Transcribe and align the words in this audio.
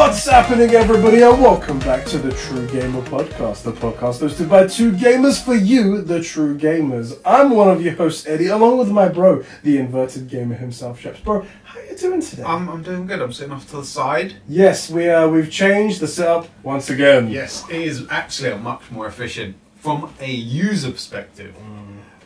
What's 0.00 0.26
happening, 0.26 0.70
everybody, 0.70 1.20
and 1.20 1.42
welcome 1.42 1.78
back 1.80 2.06
to 2.06 2.16
the 2.16 2.32
True 2.32 2.66
Gamer 2.68 3.02
Podcast, 3.02 3.64
the 3.64 3.72
podcast 3.72 4.22
hosted 4.22 4.48
by 4.48 4.66
two 4.66 4.92
gamers 4.92 5.44
for 5.44 5.54
you, 5.54 6.00
the 6.00 6.22
true 6.22 6.56
gamers. 6.56 7.20
I'm 7.22 7.50
one 7.50 7.68
of 7.68 7.82
your 7.82 7.92
hosts, 7.96 8.26
Eddie, 8.26 8.46
along 8.46 8.78
with 8.78 8.90
my 8.90 9.10
bro, 9.10 9.44
the 9.62 9.76
inverted 9.76 10.30
gamer 10.30 10.54
himself, 10.54 11.02
Sheps. 11.02 11.22
Bro, 11.22 11.46
how 11.64 11.80
you 11.80 11.94
doing 11.96 12.22
today? 12.22 12.44
I'm, 12.44 12.70
I'm 12.70 12.82
doing 12.82 13.06
good. 13.06 13.20
I'm 13.20 13.30
sitting 13.30 13.52
off 13.52 13.68
to 13.72 13.76
the 13.76 13.84
side. 13.84 14.36
yes, 14.48 14.88
we 14.90 15.10
uh, 15.10 15.28
we've 15.28 15.50
changed 15.50 16.00
the 16.00 16.08
setup 16.08 16.48
once 16.62 16.88
again. 16.88 17.28
Yes, 17.28 17.68
it 17.68 17.82
is 17.82 18.06
actually 18.08 18.52
a 18.52 18.56
much 18.56 18.90
more 18.90 19.06
efficient 19.06 19.54
from 19.74 20.14
a 20.18 20.30
user 20.32 20.92
perspective. 20.92 21.54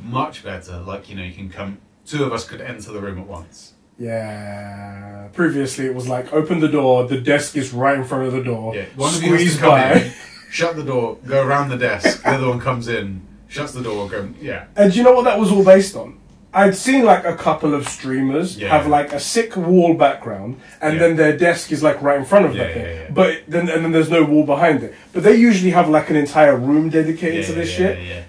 Much 0.00 0.44
better. 0.44 0.78
Like 0.78 1.10
you 1.10 1.16
know, 1.16 1.24
you 1.24 1.34
can 1.34 1.50
come. 1.50 1.78
Two 2.06 2.22
of 2.22 2.32
us 2.32 2.46
could 2.46 2.60
enter 2.60 2.92
the 2.92 3.00
room 3.00 3.18
at 3.18 3.26
once. 3.26 3.73
Yeah. 3.98 5.28
Previously, 5.32 5.86
it 5.86 5.94
was 5.94 6.08
like 6.08 6.32
open 6.32 6.60
the 6.60 6.68
door, 6.68 7.06
the 7.08 7.20
desk 7.20 7.56
is 7.56 7.72
right 7.72 7.96
in 7.98 8.04
front 8.04 8.24
of 8.26 8.32
the 8.32 8.42
door. 8.42 8.74
Yeah, 8.74 8.84
one 8.96 9.14
of 9.14 9.22
you 9.22 9.34
has 9.34 9.54
to 9.54 9.58
come 9.60 9.70
by. 9.70 9.92
in, 9.94 10.12
shut 10.50 10.76
the 10.76 10.84
door, 10.84 11.18
go 11.26 11.44
around 11.46 11.70
the 11.70 11.76
desk. 11.78 12.22
The 12.22 12.30
other 12.30 12.48
one 12.48 12.60
comes 12.60 12.86
in, 12.88 13.22
shuts 13.48 13.72
the 13.72 13.82
door, 13.82 14.08
go. 14.08 14.28
Yeah, 14.40 14.66
And 14.76 14.92
do 14.92 14.98
you 14.98 15.04
know 15.04 15.12
what 15.12 15.24
that 15.24 15.38
was 15.38 15.50
all 15.50 15.64
based 15.64 15.96
on? 15.96 16.18
I'd 16.52 16.76
seen 16.76 17.04
like 17.04 17.24
a 17.24 17.34
couple 17.34 17.74
of 17.74 17.88
streamers 17.88 18.56
Yeah. 18.56 18.68
have 18.68 18.86
like 18.86 19.12
a 19.12 19.18
sick 19.18 19.56
wall 19.56 19.94
background, 19.94 20.60
and 20.80 20.94
Yeah. 20.94 21.00
then 21.00 21.16
their 21.16 21.36
desk 21.36 21.72
is 21.72 21.82
like 21.82 22.00
right 22.00 22.16
in 22.16 22.24
front 22.24 22.46
of 22.46 22.54
Yeah, 22.54 22.64
that 22.64 22.74
thing. 22.74 23.14
But 23.14 23.42
then 23.48 23.68
and 23.68 23.84
then 23.84 23.90
there's 23.90 24.10
no 24.10 24.22
wall 24.22 24.46
behind 24.46 24.84
it. 24.84 24.94
But 25.12 25.24
they 25.24 25.34
usually 25.34 25.72
have 25.72 25.88
like 25.88 26.10
an 26.10 26.16
entire 26.16 26.56
room 26.56 26.90
dedicated 26.90 27.44
to 27.46 27.52
this 27.54 27.70
yeah, 27.70 27.76
shit. 27.76 28.24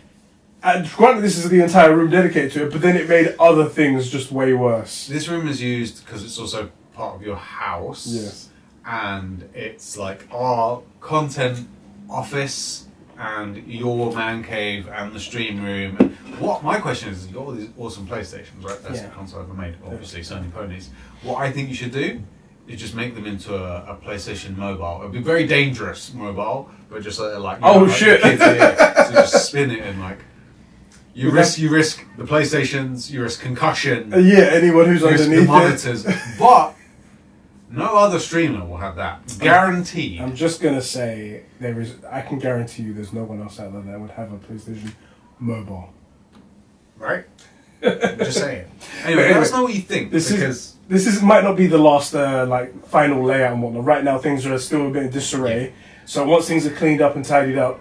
Yeah, 0.66 0.73
yeah. 0.73 0.80
And 0.80 0.91
granted, 0.94 1.21
this 1.21 1.38
is 1.38 1.49
the 1.49 1.61
entire 1.61 1.95
room 1.95 2.09
dedicated 2.09 2.52
to 2.53 2.66
it, 2.66 2.71
but 2.71 2.81
then 2.81 2.95
it 2.97 3.08
made 3.08 3.35
other 3.39 3.66
things 3.66 4.09
just 4.09 4.31
way 4.31 4.53
worse. 4.53 5.08
This 5.08 5.27
room 5.27 5.47
is 5.47 5.61
used 5.61 6.05
because 6.05 6.23
it's 6.23 6.39
also 6.39 6.69
part 6.94 7.16
of 7.16 7.21
your 7.21 7.35
house. 7.38 8.08
Yes. 8.08 8.49
and 8.88 9.49
it's 9.55 9.97
like 9.97 10.27
our 10.31 10.81
content 11.02 11.67
office 12.08 12.86
and 13.17 13.58
your 13.67 14.13
man 14.13 14.43
cave 14.43 14.88
and 14.88 15.11
the 15.11 15.19
stream 15.19 15.63
room. 15.63 15.97
And 15.99 16.16
what 16.39 16.63
my 16.63 16.80
question 16.80 17.09
is, 17.09 17.25
you've 17.25 17.33
got 17.33 17.45
all 17.45 17.52
these 17.53 17.69
awesome 17.80 18.05
PlayStations, 18.08 18.61
right? 18.63 18.77
That's 18.83 19.02
Yeah. 19.02 19.09
console 19.09 19.39
I've 19.41 19.49
ever 19.49 19.55
made, 19.59 19.75
obviously 19.86 20.21
Sony 20.21 20.53
ponies. 20.53 20.89
What 21.23 21.38
I 21.38 21.52
think 21.52 21.69
you 21.69 21.73
should 21.75 21.93
do 21.93 22.21
is 22.67 22.80
just 22.80 22.93
make 22.93 23.16
them 23.16 23.25
into 23.25 23.55
a, 23.55 23.93
a 23.93 23.95
PlayStation 23.95 24.55
mobile. 24.55 24.99
It'd 25.02 25.13
be 25.13 25.19
very 25.19 25.47
dangerous 25.47 26.13
mobile, 26.13 26.69
but 26.89 27.02
just 27.02 27.19
uh, 27.19 27.39
like 27.39 27.59
you 27.61 27.66
Oh, 27.66 27.80
know, 27.80 27.86
like 27.86 27.95
shit. 27.95 28.21
the 28.21 28.30
kids 28.30 28.43
here. 28.43 28.75
so 29.08 29.11
just 29.13 29.47
spin 29.47 29.71
it 29.71 29.80
and 29.81 29.99
like. 29.99 30.19
You 31.16 31.27
Would 31.27 31.35
risk, 31.35 31.58
you 31.59 31.69
risk 31.69 32.03
the 32.17 32.25
PlayStations, 32.25 33.09
you 33.09 33.21
risk 33.23 33.39
concussion, 33.41 34.13
Uh, 34.13 34.17
yeah, 34.17 34.49
anyone 34.52 34.85
who's 34.88 35.02
you 35.02 35.08
risk 35.09 35.30
the 35.30 35.38
underneath 35.39 35.44
it. 35.44 35.47
monitors, 35.47 36.05
but 36.39 36.75
no 37.71 37.95
other 37.97 38.19
streamer 38.19 38.66
will 38.66 38.75
have 38.77 38.97
that. 38.97 39.21
Guaranteed. 39.39 40.19
I'm 40.19 40.36
just 40.36 40.61
gonna 40.61 40.81
say 40.81 41.43
there 41.61 41.80
is. 41.80 41.93
I 42.11 42.19
can 42.21 42.38
guarantee 42.39 42.83
you, 42.83 42.93
there's 42.93 43.13
no 43.13 43.23
one 43.23 43.41
else 43.41 43.59
out 43.61 43.71
there 43.71 43.81
that 43.83 43.99
would 43.99 44.11
have 44.11 44.33
a 44.33 44.38
PlayStation 44.38 44.91
mobile. 45.39 45.93
right? 46.97 47.23
I'm 47.81 48.17
just 48.19 48.38
saying. 48.39 48.66
Anyway, 49.05 49.30
let 49.33 49.38
us 49.38 49.52
know 49.53 49.63
what 49.63 49.73
you 49.73 49.81
think 49.81 50.11
this 50.11 50.30
is- 50.31 50.36
because 50.38 50.75
this 50.89 51.08
is 51.08 51.21
might 51.21 51.43
not 51.45 51.55
be 51.55 51.67
the 51.67 51.77
last 51.77 52.13
uh, 52.13 52.45
like 52.45 52.87
final 52.87 53.23
layout 53.23 53.53
and 53.53 53.61
whatnot. 53.64 53.86
Right 53.86 54.03
now, 54.03 54.17
things 54.17 54.45
are 54.45 54.58
still 54.59 54.87
a 54.87 54.92
bit 54.92 55.03
in 55.03 55.11
disarray. 55.11 55.71
So 56.05 56.26
once 56.27 56.45
things 56.47 56.67
are 56.67 56.71
cleaned 56.76 57.02
up 57.02 57.15
and 57.15 57.23
tidied 57.23 57.58
up, 57.58 57.80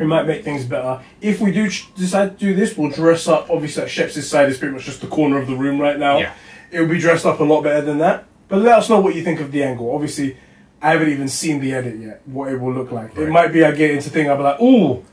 it 0.00 0.06
might 0.06 0.26
make 0.26 0.44
things 0.44 0.64
better. 0.64 1.00
If 1.20 1.40
we 1.40 1.52
do 1.52 1.68
ch- 1.70 1.92
decide 1.94 2.38
to 2.38 2.46
do 2.46 2.54
this, 2.54 2.76
we'll 2.76 2.90
dress 2.90 3.28
up. 3.28 3.50
Obviously, 3.50 3.82
like 3.84 3.92
Sheps' 3.92 4.22
side 4.22 4.48
is 4.48 4.58
pretty 4.58 4.74
much 4.74 4.84
just 4.84 5.00
the 5.00 5.06
corner 5.06 5.38
of 5.38 5.46
the 5.46 5.54
room 5.56 5.80
right 5.80 5.98
now. 5.98 6.18
Yeah. 6.18 6.34
It 6.70 6.80
will 6.80 6.88
be 6.88 6.98
dressed 6.98 7.26
up 7.26 7.40
a 7.40 7.44
lot 7.44 7.62
better 7.62 7.82
than 7.82 7.98
that. 7.98 8.24
But 8.48 8.60
let 8.60 8.78
us 8.78 8.88
know 8.88 9.00
what 9.00 9.14
you 9.14 9.22
think 9.22 9.40
of 9.40 9.52
the 9.52 9.62
angle. 9.62 9.94
Obviously, 9.94 10.36
I 10.80 10.92
haven't 10.92 11.10
even 11.10 11.28
seen 11.28 11.60
the 11.60 11.72
edit 11.74 11.98
yet. 11.98 12.22
What 12.26 12.52
it 12.52 12.58
will 12.60 12.72
look 12.72 12.90
like. 12.90 13.16
It 13.16 13.28
might 13.28 13.48
be 13.52 13.64
I 13.64 13.72
get 13.72 13.90
into 13.92 14.10
thing. 14.10 14.28
I'll 14.30 14.36
be 14.36 14.42
like, 14.42 14.60
ooh, 14.60 15.04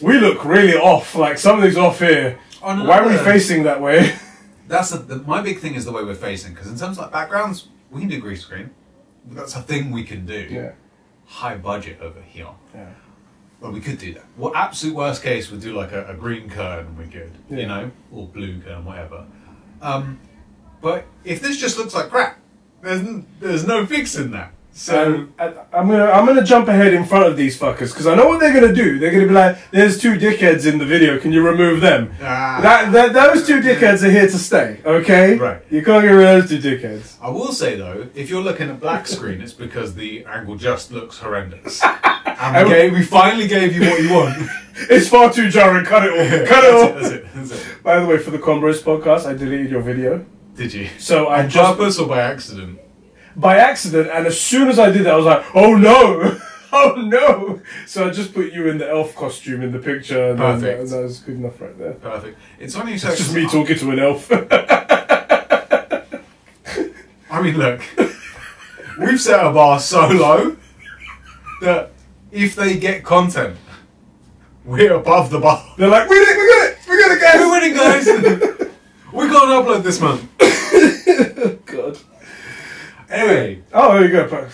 we 0.00 0.18
look 0.18 0.44
really 0.44 0.74
off. 0.74 1.14
Like 1.14 1.38
something's 1.38 1.76
off 1.76 1.98
here. 2.00 2.38
On 2.62 2.86
Why 2.86 3.00
are 3.00 3.08
we 3.08 3.16
facing 3.18 3.62
that 3.64 3.80
way? 3.80 4.14
that's 4.68 4.90
the, 4.90 4.98
the, 4.98 5.16
my 5.18 5.40
big 5.42 5.58
thing 5.60 5.74
is 5.74 5.84
the 5.84 5.92
way 5.92 6.02
we're 6.02 6.14
facing. 6.14 6.54
Because 6.54 6.70
in 6.70 6.78
terms 6.78 6.98
of 6.98 7.04
like 7.04 7.12
backgrounds, 7.12 7.68
we 7.90 8.00
can 8.00 8.08
do 8.08 8.18
green 8.20 8.36
screen. 8.36 8.70
That's 9.26 9.54
a 9.54 9.62
thing 9.62 9.90
we 9.90 10.04
can 10.04 10.26
do. 10.26 10.48
yeah. 10.50 10.72
High 11.26 11.56
budget 11.56 12.00
over 12.00 12.20
here. 12.20 12.48
Yeah. 12.74 12.90
Well, 13.64 13.72
we 13.72 13.80
could 13.80 13.96
do 13.96 14.12
that. 14.12 14.26
Well, 14.36 14.54
absolute 14.54 14.94
worst 14.94 15.22
case 15.22 15.50
we'd 15.50 15.62
do 15.62 15.72
like 15.72 15.90
a, 15.92 16.06
a 16.08 16.14
green 16.14 16.50
curtain 16.50 16.86
and 16.88 16.98
we're 16.98 17.06
good, 17.06 17.32
Yeah. 17.48 17.56
you 17.56 17.66
know, 17.66 17.90
or 18.12 18.26
blue 18.26 18.60
curtain, 18.60 18.84
whatever. 18.84 19.24
Um, 19.80 20.20
but 20.82 21.06
if 21.24 21.40
this 21.40 21.56
just 21.58 21.78
looks 21.78 21.94
like 21.94 22.10
crap, 22.10 22.38
there's 22.82 23.00
n- 23.00 23.26
there's 23.40 23.66
no 23.66 23.86
fixing 23.86 24.32
that. 24.32 24.52
So 24.76 25.28
I'm 25.38 25.88
gonna 25.88 26.06
I'm 26.06 26.26
gonna 26.26 26.42
jump 26.42 26.66
ahead 26.66 26.94
in 26.94 27.04
front 27.04 27.26
of 27.26 27.36
these 27.36 27.56
fuckers 27.56 27.92
because 27.92 28.08
I 28.08 28.16
know 28.16 28.26
what 28.26 28.40
they're 28.40 28.52
gonna 28.52 28.74
do. 28.74 28.98
They're 28.98 29.12
gonna 29.12 29.28
be 29.28 29.32
like, 29.32 29.70
"There's 29.70 30.00
two 30.00 30.14
dickheads 30.18 30.66
in 30.66 30.78
the 30.78 30.84
video. 30.84 31.16
Can 31.20 31.30
you 31.30 31.46
remove 31.46 31.80
them?" 31.80 32.12
Ah. 32.20 32.58
that, 32.60 32.90
that 32.92 33.12
those 33.12 33.46
two 33.46 33.60
dickheads 33.60 34.02
are 34.02 34.10
here 34.10 34.26
to 34.26 34.38
stay. 34.38 34.80
Okay, 34.84 35.36
Right. 35.36 35.62
You 35.70 35.80
can't 35.84 36.02
get 36.04 36.10
rid 36.10 36.26
of 36.26 36.48
those 36.48 36.60
two 36.60 36.76
dickheads. 36.76 37.16
I 37.20 37.30
will 37.30 37.52
say 37.52 37.76
though, 37.76 38.08
if 38.16 38.28
you're 38.28 38.42
looking 38.42 38.68
at 38.68 38.80
black 38.80 39.06
screen, 39.06 39.40
it's 39.40 39.52
because 39.52 39.94
the 39.94 40.24
angle 40.24 40.56
just 40.56 40.90
looks 40.90 41.18
horrendous. 41.18 41.80
And 42.36 42.68
we, 42.68 42.98
we 42.98 43.04
finally 43.04 43.46
gave 43.46 43.74
you 43.74 43.88
what 43.88 44.02
you 44.02 44.12
want. 44.12 44.50
It's 44.90 45.08
far 45.08 45.32
too 45.32 45.48
jarring. 45.50 45.84
Cut 45.86 46.04
it 46.04 46.10
all. 46.10 46.46
Cut 46.48 46.64
it 46.64 46.72
that's, 46.72 46.82
it, 46.82 46.94
that's 46.94 47.08
it. 47.14 47.26
That's 47.32 47.52
it. 47.52 47.82
By 47.84 48.00
the 48.00 48.06
way, 48.06 48.18
for 48.18 48.32
the 48.32 48.38
Conbros 48.38 48.82
podcast, 48.82 49.24
I 49.24 49.32
deleted 49.34 49.70
your 49.70 49.82
video. 49.82 50.26
Did 50.56 50.74
you? 50.74 50.88
So 50.98 51.26
I 51.28 51.44
On 51.44 51.48
just 51.48 51.78
purpose 51.78 51.98
or 52.00 52.08
by 52.08 52.22
accident? 52.22 52.80
By 53.36 53.56
accident, 53.56 54.08
and 54.10 54.26
as 54.26 54.40
soon 54.40 54.68
as 54.68 54.78
I 54.78 54.90
did 54.90 55.04
that, 55.04 55.14
I 55.14 55.16
was 55.16 55.26
like, 55.26 55.44
"Oh 55.54 55.76
no." 55.76 56.38
Oh 56.76 56.94
no! 56.96 57.60
So 57.86 58.08
I 58.08 58.10
just 58.10 58.34
put 58.34 58.52
you 58.52 58.68
in 58.68 58.78
the 58.78 58.90
elf 58.90 59.14
costume 59.14 59.62
in 59.62 59.70
the 59.70 59.78
picture, 59.78 60.30
and 60.30 60.40
then 60.40 60.60
Perfect. 60.60 60.90
that, 60.90 61.02
was 61.02 61.20
good 61.20 61.36
enough 61.36 61.60
right 61.60 61.78
there. 61.78 61.92
Perfect. 61.92 62.36
It's 62.58 62.74
only 62.74 62.98
so. 62.98 63.10
It's 63.10 63.18
just 63.18 63.32
me 63.32 63.46
talking 63.46 63.76
to 63.76 63.90
an 63.92 64.00
elf. 64.00 64.28
I 67.30 67.40
mean, 67.40 67.56
look, 67.56 67.80
we've 68.98 69.20
set 69.20 69.46
a 69.46 69.52
bar 69.52 69.78
so 69.78 70.08
low 70.08 70.56
that 71.60 71.92
if 72.32 72.56
they 72.56 72.76
get 72.76 73.04
content, 73.04 73.56
we're 74.64 74.94
above 74.94 75.30
the 75.30 75.38
bar. 75.38 75.64
They're 75.78 75.86
like, 75.88 76.08
we 76.08 76.16
did 76.16 76.28
it, 76.28 76.36
we 76.36 76.48
got 76.48 76.66
it, 76.70 76.78
we 76.88 76.98
got 76.98 77.10
it, 77.12 77.20
guys. 77.20 77.38
We're 77.38 77.52
winning, 77.52 77.74
guys. 77.76 78.06
we 79.12 79.28
can't 79.28 79.50
upload 79.50 79.84
this 79.84 80.00
month. 80.00 80.24
God. 81.66 81.98
Anyway, 83.10 83.62
Oh, 83.72 83.94
there 83.94 84.04
you 84.06 84.12
go. 84.28 84.48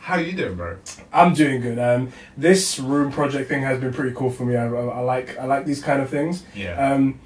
How 0.00 0.16
you 0.16 0.32
doing, 0.32 0.56
bro? 0.56 0.76
I'm 1.12 1.32
doing 1.32 1.60
good. 1.60 1.78
Um, 1.78 2.12
this 2.36 2.78
room 2.78 3.12
project 3.12 3.48
thing 3.48 3.62
has 3.62 3.78
been 3.78 3.92
pretty 3.92 4.14
cool 4.16 4.30
for 4.30 4.44
me. 4.44 4.56
I, 4.56 4.66
I, 4.66 4.84
I 4.86 5.00
like 5.00 5.38
I 5.38 5.44
like 5.44 5.64
these 5.64 5.80
kind 5.80 6.02
of 6.02 6.10
things. 6.10 6.44
Yeah. 6.54 6.74
Um, 6.92 7.20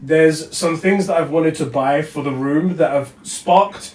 there's 0.00 0.56
some 0.56 0.76
things 0.78 1.06
that 1.08 1.20
I've 1.20 1.30
wanted 1.30 1.54
to 1.56 1.66
buy 1.66 2.00
for 2.02 2.22
the 2.22 2.30
room 2.32 2.76
that 2.76 2.90
have 2.90 3.12
sparked 3.22 3.94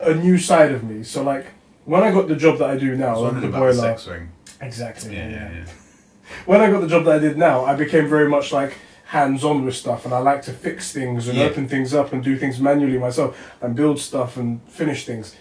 a 0.00 0.12
new 0.14 0.36
side 0.36 0.70
of 0.72 0.84
me. 0.84 1.02
So 1.02 1.22
like 1.22 1.46
when 1.86 2.02
I 2.02 2.10
got 2.12 2.28
the 2.28 2.36
job 2.36 2.58
that 2.58 2.68
I 2.70 2.76
do 2.76 2.92
I 2.92 2.96
now, 2.96 3.20
was 3.22 3.32
like 3.32 3.42
the 3.42 3.48
about 3.48 3.66
the 3.66 3.74
sex 3.74 4.02
swing. 4.02 4.30
Exactly. 4.60 5.14
Yeah, 5.16 5.28
yeah, 5.30 5.52
yeah. 5.52 5.64
When 6.46 6.60
I 6.60 6.70
got 6.70 6.80
the 6.80 6.86
job 6.88 7.04
that 7.06 7.16
I 7.16 7.18
did 7.18 7.36
now, 7.38 7.64
I 7.64 7.74
became 7.74 8.08
very 8.08 8.28
much 8.28 8.52
like 8.52 8.74
hands-on 9.06 9.64
with 9.66 9.74
stuff, 9.76 10.04
and 10.06 10.14
I 10.14 10.18
like 10.18 10.40
to 10.42 10.52
fix 10.52 10.90
things 10.92 11.28
and 11.28 11.36
Yeah. 11.36 11.44
open 11.44 11.68
things 11.68 11.92
up 11.92 12.12
and 12.14 12.24
do 12.24 12.38
things 12.38 12.58
manually 12.60 12.96
myself 12.98 13.36
and 13.60 13.74
build 13.74 13.98
stuff 13.98 14.36
and 14.38 14.60
finish 14.68 15.04
things. 15.04 15.36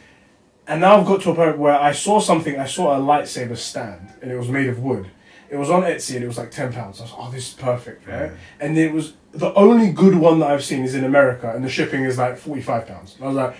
And 0.72 0.80
now 0.80 0.98
I've 1.00 1.06
got 1.06 1.22
to 1.24 1.32
a 1.32 1.36
point 1.36 1.58
where 1.58 1.78
I 1.78 1.92
saw 1.92 2.20
something. 2.20 2.58
I 2.58 2.66
saw 2.66 2.96
a 2.96 3.00
lightsaber 3.00 3.58
stand, 3.58 4.14
and 4.22 4.32
it 4.32 4.38
was 4.38 4.48
made 4.48 4.68
of 4.70 4.80
wood. 4.80 5.06
It 5.50 5.58
was 5.58 5.70
on 5.70 5.82
Etsy, 5.84 6.16
and 6.16 6.24
it 6.24 6.28
was 6.28 6.38
like 6.38 6.50
ten 6.52 6.72
pounds. 6.72 7.00
I 7.02 7.04
was, 7.04 7.14
oh, 7.18 7.30
this 7.30 7.50
is 7.50 7.54
perfect, 7.56 8.08
right? 8.08 8.32
Yeah. 8.32 8.38
And 8.62 8.78
it 8.78 8.94
was 8.94 9.14
the 9.34 9.54
only 9.56 9.92
good 9.92 10.16
one 10.16 10.40
that 10.40 10.50
I've 10.50 10.64
seen 10.64 10.84
is 10.84 10.96
in 10.96 11.04
America, 11.04 11.52
and 11.54 11.62
the 11.66 11.70
shipping 11.70 12.06
is 12.06 12.18
like 12.18 12.38
forty-five 12.38 12.88
pounds. 12.88 13.18
I 13.22 13.26
was 13.28 13.36
like, 13.36 13.56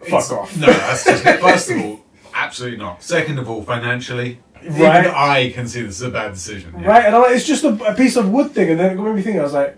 fuck 0.00 0.08
It's- 0.08 0.30
off. 0.30 0.56
No, 0.56 0.66
that's 0.68 1.04
just 1.04 1.24
first 1.24 1.70
of 1.72 1.80
all, 1.84 2.00
absolutely 2.32 2.78
not. 2.78 3.02
Second 3.02 3.38
of 3.40 3.50
all, 3.50 3.62
financially, 3.62 4.38
Right. 4.62 5.00
even 5.04 5.12
I 5.16 5.50
can 5.52 5.66
see 5.66 5.82
this 5.82 5.96
is 5.96 6.02
a 6.02 6.10
bad 6.10 6.32
decision. 6.34 6.74
yeah. 6.80 6.86
Right, 6.86 7.04
and 7.06 7.14
I'm 7.16 7.22
like, 7.22 7.32
it's 7.36 7.46
just 7.46 7.64
a, 7.64 7.72
a 7.90 7.94
piece 7.94 8.14
of 8.16 8.30
wood 8.30 8.52
thing, 8.52 8.70
and 8.70 8.78
then 8.78 8.96
it 8.96 9.02
made 9.02 9.14
me 9.16 9.22
think. 9.22 9.36
I 9.38 9.42
was 9.42 9.52
like, 9.52 9.76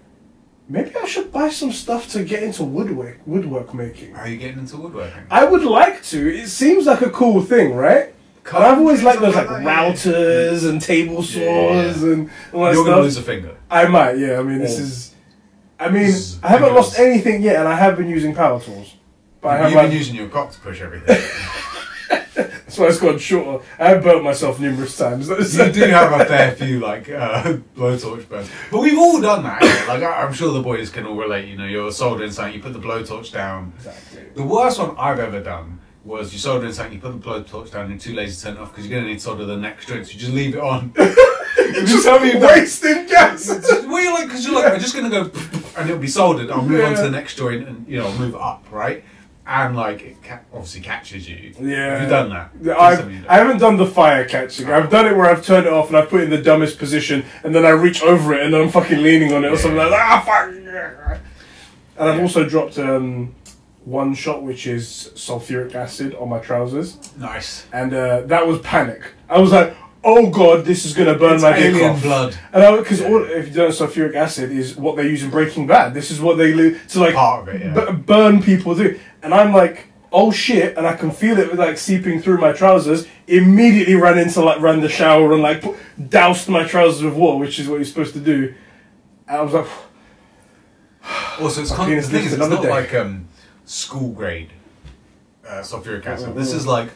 maybe 0.69 0.93
I 0.97 1.07
should 1.07 1.33
buy 1.33 1.49
some 1.51 1.73
stuff 1.73 2.09
to 2.13 2.25
get 2.25 2.43
into 2.43 2.65
woodwork 2.65 3.19
woodwork 3.27 3.75
making. 3.75 4.15
Are 4.17 4.29
you 4.29 4.37
getting 4.37 4.59
into 4.61 4.77
woodworking? 4.77 5.23
I 5.31 5.45
would 5.45 5.65
like 5.65 6.03
to. 6.05 6.35
It 6.35 6.49
seems 6.49 6.87
like 6.87 7.03
a 7.03 7.11
cool 7.11 7.43
thing, 7.43 7.75
right? 7.75 8.15
And 8.55 8.65
I've 8.65 8.79
always 8.79 9.03
liked 9.03 9.21
those 9.21 9.35
like 9.35 9.47
that, 9.49 9.63
yeah. 9.63 9.93
routers 9.93 10.67
and 10.69 10.81
table 10.81 11.23
saws 11.23 12.03
Yeah, 12.03 12.13
and 12.13 12.31
all 12.53 12.65
that 12.65 12.75
You're 12.75 12.85
gonna 12.87 13.03
lose 13.03 13.19
a 13.19 13.23
finger. 13.23 13.55
I 13.71 13.87
might, 13.89 14.17
yeah. 14.19 14.39
I 14.39 14.43
mean, 14.43 14.59
this 14.59 14.79
Oh. 14.79 14.83
is. 14.83 15.15
I 15.79 15.91
mean, 15.91 16.05
This 16.05 16.39
I 16.43 16.49
haven't 16.49 16.75
lost 16.75 16.99
anything 16.99 17.43
yet, 17.43 17.57
and 17.57 17.69
I 17.69 17.75
have 17.77 17.97
been 17.99 18.09
using 18.09 18.35
power 18.35 18.59
tools. 18.59 18.95
But 19.43 19.49
I 19.49 19.57
have 19.59 19.71
You've 19.71 19.77
like, 19.77 19.89
been 19.91 19.99
using 19.99 20.15
your 20.17 20.29
cock 20.29 20.51
to 20.53 20.61
push 20.61 20.81
everything. 20.81 21.17
that's 22.39 22.79
why 22.79 22.87
it's 22.87 22.99
gone 23.01 23.19
shorter. 23.19 23.65
I 23.79 23.89
have 23.91 24.03
burnt 24.03 24.23
myself 24.25 24.61
numerous 24.61 24.97
times. 24.97 25.29
you 25.29 25.73
do 25.73 25.81
have 25.85 26.19
a 26.21 26.25
fair 26.25 26.53
few 26.53 26.81
like 26.81 27.09
uh, 27.11 27.59
blowtorch 27.77 28.29
burns, 28.29 28.49
but 28.71 28.81
we've 28.81 28.99
all 28.99 29.21
done 29.21 29.43
that. 29.45 29.61
Like 29.89 30.03
I- 30.03 30.23
I'm 30.23 30.33
sure 30.33 30.53
the 30.53 30.63
boys 30.63 30.91
can 30.91 31.07
all 31.07 31.17
relate. 31.17 31.49
You 31.49 31.57
know, 31.57 31.67
you're 31.67 31.91
soldering 31.93 32.31
something, 32.31 32.55
you 32.55 32.61
put 32.61 32.73
the 32.73 32.79
blowtorch 32.79 33.33
down. 33.33 33.73
Exactly. 33.77 34.23
The 34.35 34.45
worst 34.45 34.79
one 34.79 34.95
I've 34.99 35.19
ever 35.19 35.41
done 35.41 35.81
was 36.05 36.33
you 36.33 36.39
solder 36.39 36.67
in 36.67 36.73
something, 36.73 36.95
you 36.95 37.01
put 37.01 37.13
the 37.21 37.29
blowtorch 37.29 37.71
down, 37.73 37.91
you're 37.91 37.99
too 37.99 38.15
lazy 38.15 38.35
to 38.37 38.43
turn 38.43 38.55
it 38.57 38.61
off 38.61 38.71
because 38.71 38.87
you're 38.87 38.97
going 38.99 39.05
to 39.05 39.11
need 39.11 39.21
solder 39.21 39.45
the 39.45 39.57
next 39.57 39.89
joint, 39.89 40.07
so 40.07 40.13
you 40.13 40.19
just 40.19 40.33
leave 40.33 40.55
it 40.55 40.61
on. 40.61 40.93
Just 41.85 42.05
tell 42.05 42.19
me 42.21 42.35
wasting 42.37 43.07
gas. 43.07 43.47
well, 43.71 44.03
you're 44.03 44.13
like, 44.15 44.27
because 44.27 44.47
you're 44.47 44.55
like, 44.55 44.73
I'm 44.73 44.81
just 44.81 44.95
going 44.95 45.11
to 45.11 45.25
go, 45.25 45.41
and 45.77 45.89
it'll 45.91 46.01
be 46.01 46.07
soldered. 46.09 46.51
I'll 46.51 46.63
move 46.63 46.83
on 46.83 46.95
to 46.95 47.03
the 47.03 47.11
next 47.11 47.37
joint 47.37 47.69
and, 47.69 47.87
you 47.87 47.99
know, 47.99 48.11
move 48.17 48.35
up, 48.37 48.65
right? 48.71 49.05
And, 49.51 49.75
like, 49.75 50.03
it 50.03 50.23
ca- 50.23 50.41
obviously 50.53 50.83
catches 50.83 51.27
you. 51.27 51.55
Yeah. 51.59 51.93
Have 51.95 52.03
you 52.03 52.09
done 52.09 52.29
that? 52.29 52.79
I've, 52.79 53.11
you 53.11 53.25
I 53.27 53.39
haven't 53.39 53.57
done 53.59 53.79
the 53.79 53.87
fire 53.87 54.27
catching. 54.27 54.69
I've 54.71 54.91
done 54.91 55.07
it 55.07 55.17
where 55.17 55.25
I've 55.25 55.43
turned 55.43 55.67
it 55.67 55.73
off 55.73 55.89
and 55.89 55.97
I've 55.97 56.11
put 56.11 56.21
it 56.21 56.25
in 56.25 56.31
the 56.31 56.43
dumbest 56.43 56.79
position 56.79 57.25
and 57.43 57.55
then 57.55 57.65
I 57.65 57.71
reach 57.71 58.03
over 58.03 58.35
it 58.35 58.43
and 58.45 58.53
then 58.53 58.61
I'm 58.61 58.69
fucking 58.71 59.03
leaning 59.03 59.33
on 59.33 59.47
it 59.47 59.49
or 59.51 59.57
something 59.57 59.79
like 59.79 59.89
that. 59.89 60.01
Ah, 60.01 60.21
fuck. 60.27 60.55
And 60.55 62.09
I've 62.09 62.17
Yeah. 62.17 62.23
also 62.23 62.47
dropped 62.47 62.79
um, 62.79 63.35
one 63.87 64.15
shot, 64.15 64.43
which 64.43 64.67
is 64.67 65.11
sulfuric 65.15 65.75
acid 65.75 66.15
on 66.17 66.29
my 66.29 66.41
trousers. 66.41 66.99
Nice. 67.17 67.67
And 67.73 67.95
uh, 67.95 68.21
that 68.27 68.47
was 68.47 68.59
panic. 68.61 69.01
I 69.31 69.39
was 69.41 69.51
like, 69.53 69.75
oh 70.05 70.31
god, 70.31 70.65
this 70.65 70.85
is 70.85 70.95
going 70.95 71.09
to 71.13 71.19
burn 71.19 71.35
It's 71.35 71.43
my 71.43 71.59
dick 71.59 71.83
off. 71.83 72.03
blood. 72.03 72.39
And 72.53 72.79
because 72.79 73.01
all 73.01 73.25
if 73.25 73.49
you 73.49 73.55
don't 73.55 73.71
know, 73.71 73.75
sulfuric 73.87 74.15
acid 74.15 74.53
is 74.53 74.77
what 74.77 74.97
they 74.97 75.05
use 75.05 75.23
in 75.25 75.31
Breaking 75.31 75.67
Bad. 75.67 75.93
This 75.95 76.11
is 76.11 76.21
what 76.21 76.37
they 76.37 76.53
to 76.53 77.01
like 77.01 77.15
Part 77.15 77.49
of 77.49 77.55
it, 77.55 77.63
yeah. 77.63 77.75
b- 77.91 77.93
burn 77.97 78.43
people 78.43 78.75
do. 78.75 78.99
And 79.23 79.35
I'm 79.35 79.53
like, 79.53 79.87
oh 80.13 80.31
shit, 80.31 80.77
and 80.77 80.87
I 80.87 80.95
can 80.97 81.11
feel 81.11 81.39
it 81.39 81.55
like 81.55 81.77
seeping 81.79 82.21
through 82.23 82.39
my 82.39 82.53
trousers. 82.53 83.07
Immediately 83.27 83.95
ran 83.95 84.19
into 84.19 84.41
like 84.43 84.61
ran 84.61 84.81
the 84.81 84.89
shower 84.89 85.33
and 85.33 85.43
like 85.43 85.63
put, 85.63 85.77
doused 86.09 86.49
my 86.49 86.65
trousers 86.65 87.03
with 87.03 87.15
water, 87.15 87.39
which 87.39 87.59
is 87.59 87.69
what 87.69 87.77
you're 87.77 87.85
supposed 87.85 88.15
to 88.15 88.21
do. 88.21 88.55
And 89.27 89.37
I 89.37 89.43
was 89.43 89.53
like, 89.53 89.67
Also, 91.41 91.63
it's 91.63 91.71
My 91.71 91.77
con- 91.77 91.87
the 91.87 91.93
penis 91.93 92.09
thing 92.11 92.25
is, 92.25 92.31
lives 92.33 92.43
it's 92.43 92.51
not 92.51 92.63
day. 92.63 92.71
like 92.71 92.95
um, 92.95 93.29
school 93.65 94.13
grade 94.13 94.51
uh, 95.47 95.61
sulfuric 95.63 96.07
acid. 96.07 96.35
This 96.35 96.53
mm. 96.53 96.57
is 96.57 96.67
like, 96.67 96.91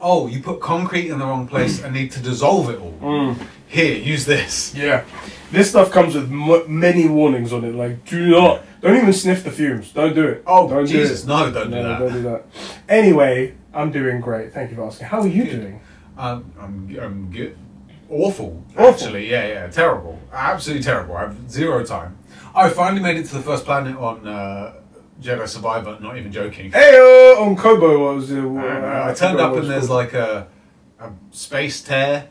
oh, 0.00 0.26
you 0.26 0.42
put 0.42 0.60
concrete 0.60 1.08
in 1.08 1.18
the 1.18 1.24
wrong 1.24 1.46
place 1.48 1.82
and 1.82 1.94
need 1.94 2.10
to 2.12 2.20
dissolve 2.20 2.70
it 2.70 2.78
all. 2.80 2.96
mm, 3.00 3.46
Here, 3.68 3.96
use 3.96 4.24
this. 4.26 4.74
yeah. 4.74 5.04
This 5.50 5.70
stuff 5.70 5.90
comes 5.90 6.14
with 6.14 6.30
m- 6.30 6.64
many 6.80 7.08
warnings 7.08 7.52
on 7.52 7.64
it. 7.64 7.74
Like, 7.74 8.04
do 8.04 8.28
not, 8.30 8.62
don't 8.80 8.96
even 8.96 9.12
sniff 9.12 9.44
the 9.44 9.50
fumes. 9.50 9.92
Don't 9.92 10.14
do 10.14 10.26
it. 10.26 10.42
Oh, 10.46 10.68
don't 10.68 10.86
Jesus, 10.86 11.22
do 11.22 11.32
it. 11.32 11.36
no, 11.36 11.50
don't 11.52 11.70
do 11.70 11.82
that. 11.82 11.98
don't 11.98 12.12
do 12.12 12.22
that. 12.22 12.44
Anyway, 12.88 13.54
I'm 13.74 13.90
doing 13.90 14.20
great. 14.20 14.52
Thank 14.52 14.70
you 14.70 14.76
for 14.76 14.86
asking. 14.86 15.06
How 15.08 15.20
are 15.20 15.26
you 15.26 15.44
Good. 15.44 15.60
doing? 15.60 15.80
Um, 16.18 16.52
I'm, 16.58 16.98
I'm 17.00 17.30
good. 17.30 17.56
Awful, 18.08 18.62
Awful. 18.76 18.88
actually. 18.88 19.28
Yeah, 19.30 19.46
yeah, 19.48 19.66
terrible. 19.66 20.18
Absolutely 20.32 20.84
terrible. 20.84 21.16
I've 21.16 21.50
zero 21.50 21.84
time. 21.84 22.16
I 22.54 22.70
finally 22.70 23.02
made 23.02 23.16
it 23.16 23.26
to 23.26 23.34
the 23.34 23.42
first 23.42 23.64
planet 23.64 23.96
on 23.96 24.26
uh, 24.26 24.74
Jedi 25.20 25.46
Survivor. 25.48 25.98
Not 26.00 26.16
even 26.16 26.30
joking. 26.30 26.70
Hey, 26.70 26.94
uh, 26.96 27.42
on 27.42 27.56
Koboh, 27.56 28.00
what 28.06 28.14
was 28.16 28.30
it? 28.30 28.38
Uh, 28.44 29.08
I 29.10 29.12
turned 29.12 29.40
up 29.40 29.56
and 29.56 29.68
there's 29.68 29.90
like 29.90 30.12
a, 30.14 30.46
a 31.00 31.10
space 31.32 31.82
tear, 31.82 32.28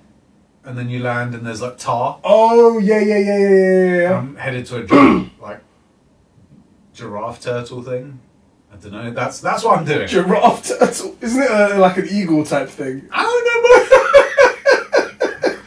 and 0.63 0.77
then 0.77 0.89
you 0.89 0.99
land 0.99 1.35
and 1.35 1.45
there's 1.45 1.61
like 1.61 1.77
tar. 1.77 2.19
Oh 2.23 2.79
yeah, 2.79 2.99
yeah, 3.01 3.17
yeah, 3.17 3.37
yeah, 3.37 3.95
yeah. 4.01 4.17
I'm 4.17 4.35
headed 4.37 4.65
to 4.67 4.77
a 4.77 4.79
like 4.81 5.31
giraffe 6.95 7.41
turtle 7.41 7.83
thing. 7.83 8.19
I 8.71 8.77
don't 8.77 8.91
know. 8.91 9.11
That's 9.11 9.39
that's 9.39 9.63
what 9.63 9.77
I'm 9.77 9.85
doing. 9.85 10.07
Giraffe 10.07 10.63
turtle, 10.67 11.15
isn't 11.21 11.41
it 11.43 11.51
uh 11.51 11.77
like 11.79 11.97
an 11.97 12.07
eagle 12.09 12.43
type 12.45 12.69
thing? 12.69 13.07
I 13.11 13.23
don't 13.23 13.45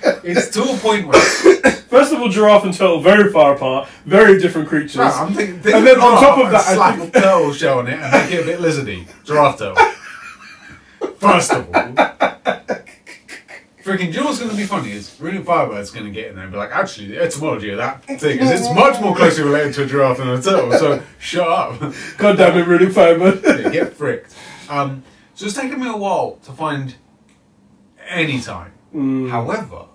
know. 0.04 0.20
it's 0.24 0.48
to 0.50 0.62
a 0.62 0.76
point 0.78 1.06
where 1.06 1.20
First 1.88 2.12
of 2.12 2.20
all, 2.20 2.28
giraffe 2.28 2.64
and 2.64 2.74
turtle 2.74 3.00
very 3.00 3.32
far 3.32 3.54
apart, 3.54 3.88
very 4.04 4.38
different 4.38 4.68
creatures. 4.68 4.96
No, 4.96 5.04
I'm 5.04 5.32
thinking, 5.32 5.54
thinking 5.60 5.74
And 5.74 5.86
then 5.86 5.96
on 6.00 6.22
top 6.22 6.38
of 6.38 6.50
that, 6.50 6.66
I 6.68 6.74
slap 6.74 6.98
think- 6.98 7.16
a 7.16 7.20
turtle 7.20 7.52
shell 7.54 7.78
on 7.78 7.86
it 7.88 7.98
and 7.98 8.12
make 8.12 8.30
it 8.32 8.42
a 8.42 8.44
bit 8.44 8.58
lizardy. 8.60 9.06
Giraffe 9.24 9.58
turtle. 9.58 9.76
First 11.18 11.52
of 11.52 11.66
all, 11.74 12.77
freaking, 13.88 14.06
do 14.06 14.12
you 14.12 14.20
know 14.20 14.26
what's 14.26 14.38
going 14.38 14.50
to 14.50 14.56
be 14.56 14.64
funny? 14.64 14.92
Is 14.92 15.18
Runic 15.18 15.46
Firebird's 15.46 15.90
going 15.90 16.04
to 16.04 16.12
get 16.12 16.28
in 16.28 16.34
there 16.34 16.44
and 16.44 16.52
be 16.52 16.58
like, 16.58 16.70
actually, 16.70 17.08
the 17.08 17.22
etymology 17.22 17.70
of 17.70 17.78
that 17.78 18.04
thing 18.04 18.38
is 18.38 18.50
it's 18.50 18.74
much 18.74 19.00
more 19.00 19.16
closely 19.16 19.44
related 19.44 19.72
to 19.74 19.84
a 19.84 19.86
giraffe 19.86 20.18
than 20.18 20.28
a 20.28 20.42
turtle. 20.42 20.72
So 20.72 21.02
shut 21.18 21.48
up. 21.48 21.94
God 22.18 22.36
damn 22.36 22.58
it, 22.58 22.66
really 22.66 22.90
fireman. 22.90 23.40
Yeah, 23.48 23.70
get 23.70 23.94
fricked. 23.94 24.34
Um, 24.68 25.02
so 25.34 25.46
it's 25.46 25.54
taken 25.54 25.80
me 25.80 25.88
a 25.88 25.96
while 25.96 26.38
to 26.44 26.52
find 26.52 26.96
any 28.08 28.40
time. 28.40 28.72
Mm. 28.94 29.30
However, 29.30 29.86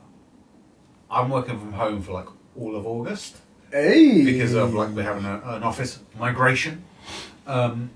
I'm 1.09 1.29
working 1.29 1.59
from 1.59 1.73
home 1.73 2.01
for 2.01 2.13
like 2.13 2.27
all 2.59 2.75
of 2.75 2.85
August 2.85 3.37
hey. 3.71 4.23
because 4.25 4.53
of 4.53 4.73
like 4.73 4.89
we're 4.89 5.03
having 5.03 5.25
a, 5.25 5.41
an 5.45 5.63
office 5.63 5.99
migration. 6.17 6.83
Um, 7.45 7.91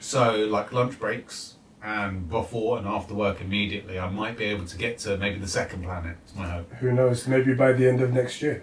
so 0.00 0.46
like 0.46 0.72
lunch 0.72 0.98
breaks 0.98 1.54
and 1.82 2.28
before 2.28 2.78
and 2.78 2.86
after 2.86 3.14
work 3.14 3.40
immediately, 3.40 3.98
I 3.98 4.08
might 4.10 4.36
be 4.36 4.44
able 4.44 4.66
to 4.66 4.76
get 4.76 4.98
to 5.00 5.16
maybe 5.16 5.38
the 5.38 5.48
second 5.48 5.84
planet. 5.84 6.16
My 6.36 6.48
hope. 6.48 6.72
Who 6.74 6.92
knows? 6.92 7.26
Maybe 7.28 7.54
by 7.54 7.72
the 7.72 7.88
end 7.88 8.00
of 8.00 8.12
next 8.12 8.42
year. 8.42 8.62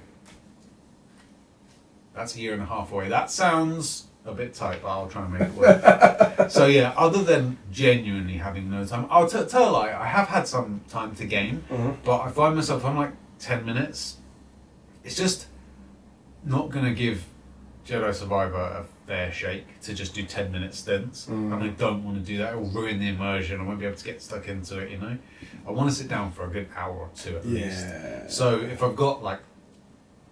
That's 2.14 2.36
a 2.36 2.40
year 2.40 2.54
and 2.54 2.62
a 2.62 2.66
half 2.66 2.92
away. 2.92 3.10
That 3.10 3.30
sounds 3.30 4.08
a 4.26 4.34
bit 4.34 4.54
tight, 4.54 4.82
but 4.82 4.88
I'll 4.90 5.08
try 5.08 5.24
and 5.24 5.34
make 5.34 5.42
it 5.44 5.54
work. 5.54 6.50
so 6.50 6.66
yeah, 6.66 6.94
other 6.98 7.24
than 7.24 7.58
genuinely 7.72 8.38
having 8.38 8.70
no 8.72 8.86
time, 8.86 9.06
I'll 9.10 9.28
t- 9.30 9.44
tell 9.46 9.70
a 9.70 9.72
lie. 9.72 9.94
I 9.94 10.06
have 10.08 10.28
had 10.30 10.48
some 10.48 10.82
time 10.90 11.14
to 11.16 11.26
game, 11.26 11.64
Mhm. 11.70 11.98
but 12.04 12.22
I 12.22 12.30
find 12.32 12.56
myself 12.56 12.86
I'm 12.86 12.98
like 12.98 13.12
ten 13.40 13.66
minutes. 13.66 14.18
It's 15.04 15.16
just 15.16 15.48
not 16.44 16.70
gonna 16.70 16.94
give 16.94 17.26
Jedi 17.86 18.14
Survivor 18.14 18.58
a 18.58 18.86
fair 19.08 19.32
shake 19.32 19.66
to 19.82 19.94
just 19.94 20.14
do 20.16 20.24
ten 20.24 20.52
minute 20.52 20.74
stints, 20.74 21.28
Mm. 21.28 21.54
and 21.54 21.64
I 21.64 21.68
don't 21.70 22.04
want 22.04 22.18
to 22.18 22.24
do 22.24 22.38
that. 22.40 22.54
It 22.54 22.60
will 22.60 22.70
ruin 22.70 23.00
the 23.00 23.10
immersion. 23.10 23.62
I 23.62 23.64
won't 23.64 23.80
be 23.80 23.86
able 23.86 23.98
to 23.98 24.04
get 24.06 24.22
stuck 24.22 24.48
into 24.48 24.80
it. 24.80 24.90
You 24.92 24.98
know, 24.98 25.18
I 25.68 25.72
want 25.72 25.90
to 25.90 25.96
sit 25.96 26.08
down 26.08 26.32
for 26.32 26.46
a 26.46 26.50
good 26.50 26.68
hour 26.76 26.94
or 26.96 27.10
two 27.16 27.38
at 27.38 27.46
least. 27.46 27.86
So 28.30 28.60
if 28.60 28.82
I've 28.84 28.96
got 28.96 29.22
like 29.24 29.40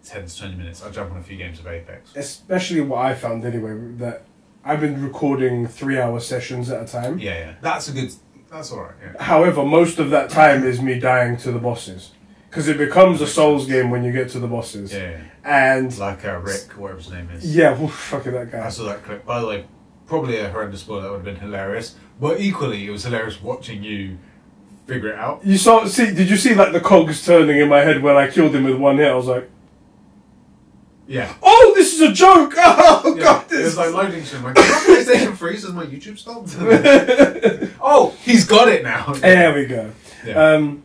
ten 0.04 0.26
to 0.26 0.38
twenty 0.38 0.56
minutes, 0.56 0.84
I'll 0.84 0.92
jump 0.92 1.12
on 1.12 1.18
a 1.18 1.24
few 1.24 1.38
games 1.38 1.60
of 1.60 1.68
Apex. 1.68 2.16
Especially 2.16 2.82
what 2.82 3.06
I 3.06 3.14
found 3.14 3.46
anyway, 3.46 3.74
that 3.98 4.26
I've 4.66 4.82
been 4.82 5.04
recording 5.04 5.68
three 5.68 6.00
hour 6.00 6.20
sessions 6.20 6.70
at 6.72 6.82
a 6.84 6.92
time. 6.92 7.20
Yeah, 7.20 7.38
yeah. 7.38 7.54
That's 7.62 7.90
a 7.90 7.92
good. 7.92 8.12
That's 8.52 8.72
all 8.72 8.82
right. 8.84 8.94
Yeah. 9.04 9.22
However, 9.24 9.64
most 9.66 10.00
of 10.00 10.10
that 10.12 10.30
time 10.30 10.64
is 10.64 10.82
me 10.82 11.00
dying 11.00 11.38
to 11.38 11.52
the 11.52 11.60
bosses. 11.60 12.12
Because 12.54 12.68
it 12.68 12.78
becomes 12.78 13.20
a 13.20 13.26
Souls 13.26 13.66
game 13.66 13.90
when 13.90 14.04
you 14.04 14.12
get 14.12 14.30
to 14.30 14.40
the 14.40 14.46
bosses. 14.48 14.94
Yeah. 14.94 15.20
And 15.44 15.98
Like 15.98 16.24
uh, 16.24 16.38
Rick, 16.38 16.74
whatever 16.78 17.00
his 17.00 17.10
name 17.10 17.28
is. 17.32 17.56
yeah, 17.56 17.72
well, 17.76 17.88
fuck 17.88 18.28
it, 18.28 18.32
that 18.52 18.54
I 18.64 18.70
saw 18.70 18.84
that 18.86 19.02
clip. 19.04 19.26
By 19.26 19.42
the 19.42 19.48
way, 19.48 19.66
probably 20.06 20.38
a 20.38 20.50
horrendous 20.52 20.82
spoiler. 20.82 21.02
That 21.02 21.10
would 21.12 21.16
have 21.18 21.26
been 21.26 21.38
hilarious. 21.38 21.96
But 22.22 22.40
equally, 22.40 22.86
it 22.86 22.92
was 22.92 23.04
hilarious 23.06 23.42
watching 23.42 23.82
you 23.84 24.20
figure 24.86 25.10
it 25.10 25.16
out. 25.18 25.44
You 25.44 25.58
saw, 25.58 25.86
see, 25.86 26.14
did 26.14 26.30
you 26.30 26.38
see 26.38 26.54
like 26.54 26.74
the 26.74 26.80
cogs 26.80 27.26
turning 27.26 27.58
in 27.58 27.70
my 27.70 27.80
head 27.80 28.04
when 28.04 28.16
I 28.16 28.30
killed 28.30 28.54
him 28.54 28.66
with 28.66 28.76
one 28.78 28.98
hit? 28.98 29.08
I 29.10 29.16
was 29.16 29.26
like, 29.26 29.50
Yeah. 31.08 31.34
oh, 31.42 31.74
this 31.76 31.94
is 31.96 32.02
a 32.02 32.14
joke! 32.14 32.54
Oh, 32.58 33.16
yeah. 33.18 33.24
God, 33.24 33.52
It 33.52 33.64
was 33.64 33.78
like 33.78 33.94
loading 33.94 34.24
screen. 34.24 34.44
Like, 34.44 34.58
"Is 34.60 35.08
that 35.08 35.16
PlayStation 35.28 35.36
3 35.38 35.58
says 35.58 35.72
my 35.74 35.86
YouTube 35.86 36.18
stopped. 36.20 36.56
oh, 37.82 38.16
he's 38.24 38.46
got 38.46 38.68
it 38.70 38.84
now. 38.84 39.12
There 39.14 39.54
we 39.54 39.66
go. 39.66 39.92
Yeah. 40.26 40.36
Um, 40.54 40.84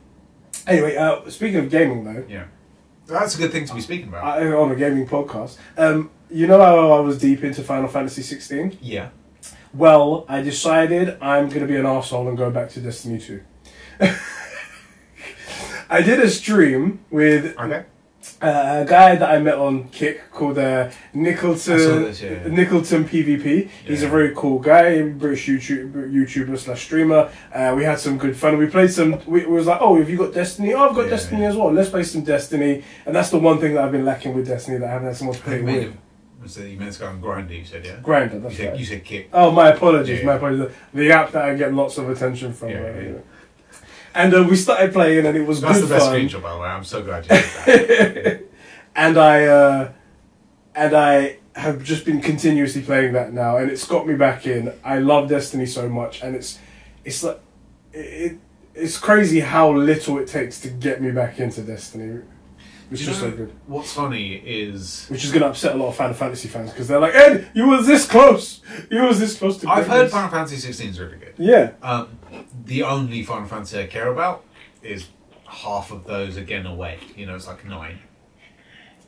anyway, 0.68 0.96
uh, 0.96 1.28
speaking 1.30 1.58
of 1.58 1.70
gaming 1.70 2.04
though, 2.04 2.24
yeah. 2.28 2.44
That's 3.06 3.34
a 3.34 3.38
good 3.38 3.52
thing 3.52 3.64
to 3.64 3.74
be 3.74 3.80
speaking 3.80 4.08
about. 4.08 4.22
I, 4.22 4.46
on 4.52 4.70
a 4.70 4.76
gaming 4.76 5.08
podcast, 5.08 5.56
um, 5.78 6.10
you 6.30 6.46
know 6.46 6.60
how 6.60 6.92
I 6.92 7.00
was 7.00 7.16
deep 7.18 7.42
into 7.42 7.62
Final 7.62 7.88
Fantasy 7.88 8.22
16? 8.22 8.78
yeah. 8.82 9.10
Well, 9.74 10.24
I 10.28 10.40
decided 10.42 11.18
I'm 11.20 11.48
going 11.48 11.60
to 11.60 11.66
be 11.66 11.76
an 11.76 11.84
arsehole 11.84 12.26
and 12.28 12.38
go 12.38 12.50
back 12.50 12.70
to 12.70 12.80
Destiny 12.80 13.18
2. 13.18 13.42
I 15.90 16.02
did 16.02 16.20
a 16.20 16.28
stream 16.30 17.00
with 17.10 17.56
Okay. 17.58 17.84
Uh, 18.40 18.84
a 18.84 18.88
guy 18.88 19.16
that 19.16 19.30
I 19.30 19.38
met 19.40 19.54
on 19.54 19.88
Kick 19.88 20.30
called 20.30 20.58
uh, 20.58 20.88
I 20.88 20.90
saw 20.90 21.18
Nicholton 21.18 22.02
this, 22.04 22.22
yeah, 22.22 22.30
yeah. 22.30 22.48
Nicholton 22.48 23.04
PvP. 23.04 23.68
He's 23.84 24.02
a 24.02 24.08
very 24.08 24.34
cool 24.34 24.58
guy, 24.58 25.02
British 25.02 25.46
YouTube, 25.48 25.92
YouTuber 25.92 26.58
slash 26.58 26.82
streamer. 26.84 27.30
Uh, 27.52 27.74
we 27.76 27.84
had 27.84 27.98
some 27.98 28.18
good 28.18 28.36
fun. 28.36 28.58
We 28.58 28.66
played 28.66 28.90
some. 28.90 29.20
We, 29.26 29.44
was 29.46 29.66
like, 29.66 29.78
oh, 29.80 29.98
have 29.98 30.08
you 30.10 30.16
got 30.18 30.32
Destiny? 30.34 30.74
Oh, 30.74 30.88
I've 30.88 30.94
got 30.94 31.04
Yeah, 31.04 31.10
Destiny 31.10 31.42
yeah. 31.42 31.48
as 31.48 31.56
well. 31.56 31.72
Let's 31.72 31.90
play 31.90 32.02
some 32.02 32.22
Destiny. 32.22 32.84
And 33.06 33.14
that's 33.14 33.30
the 33.30 33.38
one 33.38 33.58
thing 33.58 33.74
that 33.74 33.84
I've 33.84 33.92
been 33.92 34.04
lacking 34.04 34.34
with 34.34 34.46
Destiny 34.46 34.78
that 34.78 34.88
I 34.88 34.92
haven't 34.92 35.08
had 35.08 35.16
someone 35.16 35.36
to 35.36 35.42
play 35.42 35.60
with. 35.62 35.74
him. 35.82 35.98
So 36.46 36.62
you 36.62 36.78
meant 36.78 36.92
to 36.94 37.00
go 37.00 37.06
on 37.08 37.20
Grindr, 37.20 37.58
you 37.58 37.64
said, 37.64 37.84
yeah? 37.84 37.96
Grindr, 37.96 38.42
You 38.44 38.56
said, 38.56 38.70
right. 38.70 38.78
you 38.78 38.86
said 38.86 39.04
kick. 39.04 39.28
Oh, 39.32 39.50
my 39.50 39.68
apologies, 39.70 40.20
Yeah, 40.20 40.26
my 40.26 40.34
apologies. 40.34 40.74
The 40.94 41.10
app 41.12 41.32
that 41.32 41.44
I 41.44 41.54
get 41.56 41.74
lots 41.74 41.98
of 41.98 42.08
attention 42.08 42.52
from. 42.54 42.70
Yeah, 42.70 42.76
uh, 42.76 42.80
yeah, 42.80 43.00
yeah. 43.00 43.12
And 44.18 44.34
uh, 44.34 44.42
we 44.50 44.56
started 44.56 44.92
playing, 44.92 45.26
and 45.26 45.36
it 45.36 45.46
was 45.46 45.60
That's 45.60 45.78
good 45.78 45.88
the 45.88 45.94
best 45.94 46.06
fun. 46.06 46.16
screenshot, 46.16 46.42
by 46.42 46.52
the 46.52 46.58
way. 46.58 46.66
I'm 46.66 46.82
so 46.82 47.04
glad 47.04 47.22
you 47.24 47.28
did 47.28 47.44
that. 48.24 48.42
and 48.96 49.16
I 49.16 49.44
uh, 49.46 49.92
and 50.74 50.92
I 50.96 51.38
have 51.54 51.84
just 51.84 52.04
been 52.04 52.20
continuously 52.20 52.82
playing 52.82 53.12
that 53.12 53.32
now, 53.32 53.58
and 53.58 53.70
it's 53.70 53.86
got 53.86 54.08
me 54.08 54.16
back 54.16 54.44
in. 54.44 54.72
I 54.82 54.98
love 54.98 55.28
Destiny 55.28 55.66
so 55.66 55.88
much, 55.88 56.20
and 56.20 56.34
it's 56.34 56.58
it's 57.04 57.22
like 57.22 57.40
it, 57.92 58.38
it's 58.74 58.98
crazy 58.98 59.38
how 59.38 59.70
little 59.72 60.18
it 60.18 60.26
takes 60.26 60.60
to 60.62 60.68
get 60.68 61.00
me 61.00 61.12
back 61.12 61.38
into 61.38 61.62
Destiny. 61.62 62.22
It's 62.90 63.00
Do 63.00 63.06
just 63.06 63.20
know 63.22 63.30
so 63.30 63.36
good. 63.36 63.52
What's 63.66 63.92
funny 63.92 64.34
is 64.34 65.06
Which 65.08 65.24
is 65.24 65.30
going 65.30 65.42
to 65.42 65.48
upset 65.48 65.74
a 65.74 65.78
lot 65.78 65.88
of 65.88 65.96
Final 65.96 66.14
Fantasy 66.14 66.48
fans 66.48 66.70
because 66.70 66.88
they're 66.88 66.98
like, 67.00 67.14
Ed, 67.14 67.50
you 67.54 67.68
were 67.68 67.82
this 67.82 68.06
close. 68.08 68.62
You 68.90 69.02
was 69.02 69.20
this 69.20 69.38
close 69.38 69.58
to. 69.58 69.68
I've 69.68 69.86
heard 69.86 69.88
greatness." 69.88 70.12
Final 70.12 70.30
Fantasy 70.30 70.56
16 70.56 70.88
is 70.90 71.00
really 71.00 71.18
good. 71.18 71.34
Yeah. 71.36 71.72
Um, 71.82 72.18
the 72.64 72.82
only 72.84 73.22
Final 73.24 73.46
Fantasy 73.46 73.78
I 73.80 73.86
care 73.86 74.08
about 74.08 74.44
is 74.82 75.08
half 75.46 75.90
of 75.90 76.04
those 76.04 76.36
again 76.36 76.64
away. 76.66 76.98
You 77.16 77.26
know, 77.26 77.34
it's 77.34 77.46
like 77.46 77.64
nine. 77.66 77.98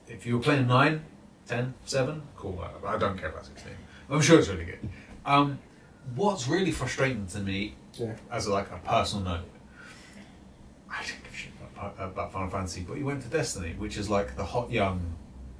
If 0.08 0.26
you 0.26 0.36
were 0.36 0.42
playing 0.42 0.66
nine, 0.66 1.04
ten, 1.46 1.74
seven, 1.84 2.22
cool. 2.36 2.60
I 2.84 2.94
I 2.94 2.98
don't 2.98 3.16
care 3.18 3.30
about 3.30 3.46
16. 3.46 3.72
I'm 4.10 4.20
sure 4.20 4.38
it's 4.38 4.48
really 4.48 4.64
good. 4.64 4.80
Um, 5.24 5.58
what's 6.16 6.48
really 6.48 6.72
frustrating 6.72 7.26
to 7.28 7.38
me, 7.38 7.74
Yeah. 7.94 8.14
as 8.30 8.48
like 8.48 8.70
a 8.72 8.78
personal 8.78 9.24
note, 9.24 9.48
I 10.90 11.02
didn't 11.04 11.22
give 11.24 11.32
a 11.32 11.36
shit 11.36 11.52
about, 11.80 12.10
about 12.12 12.32
Final 12.32 12.48
Fantasy, 12.50 12.82
but 12.86 12.98
you 12.98 13.04
went 13.04 13.22
to 13.22 13.28
Destiny, 13.28 13.74
which 13.78 13.96
is 13.96 14.10
like 14.10 14.36
the 14.36 14.44
hot 14.44 14.70
young 14.70 15.00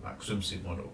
like 0.05 0.21
swimsuit 0.21 0.65
model. 0.65 0.93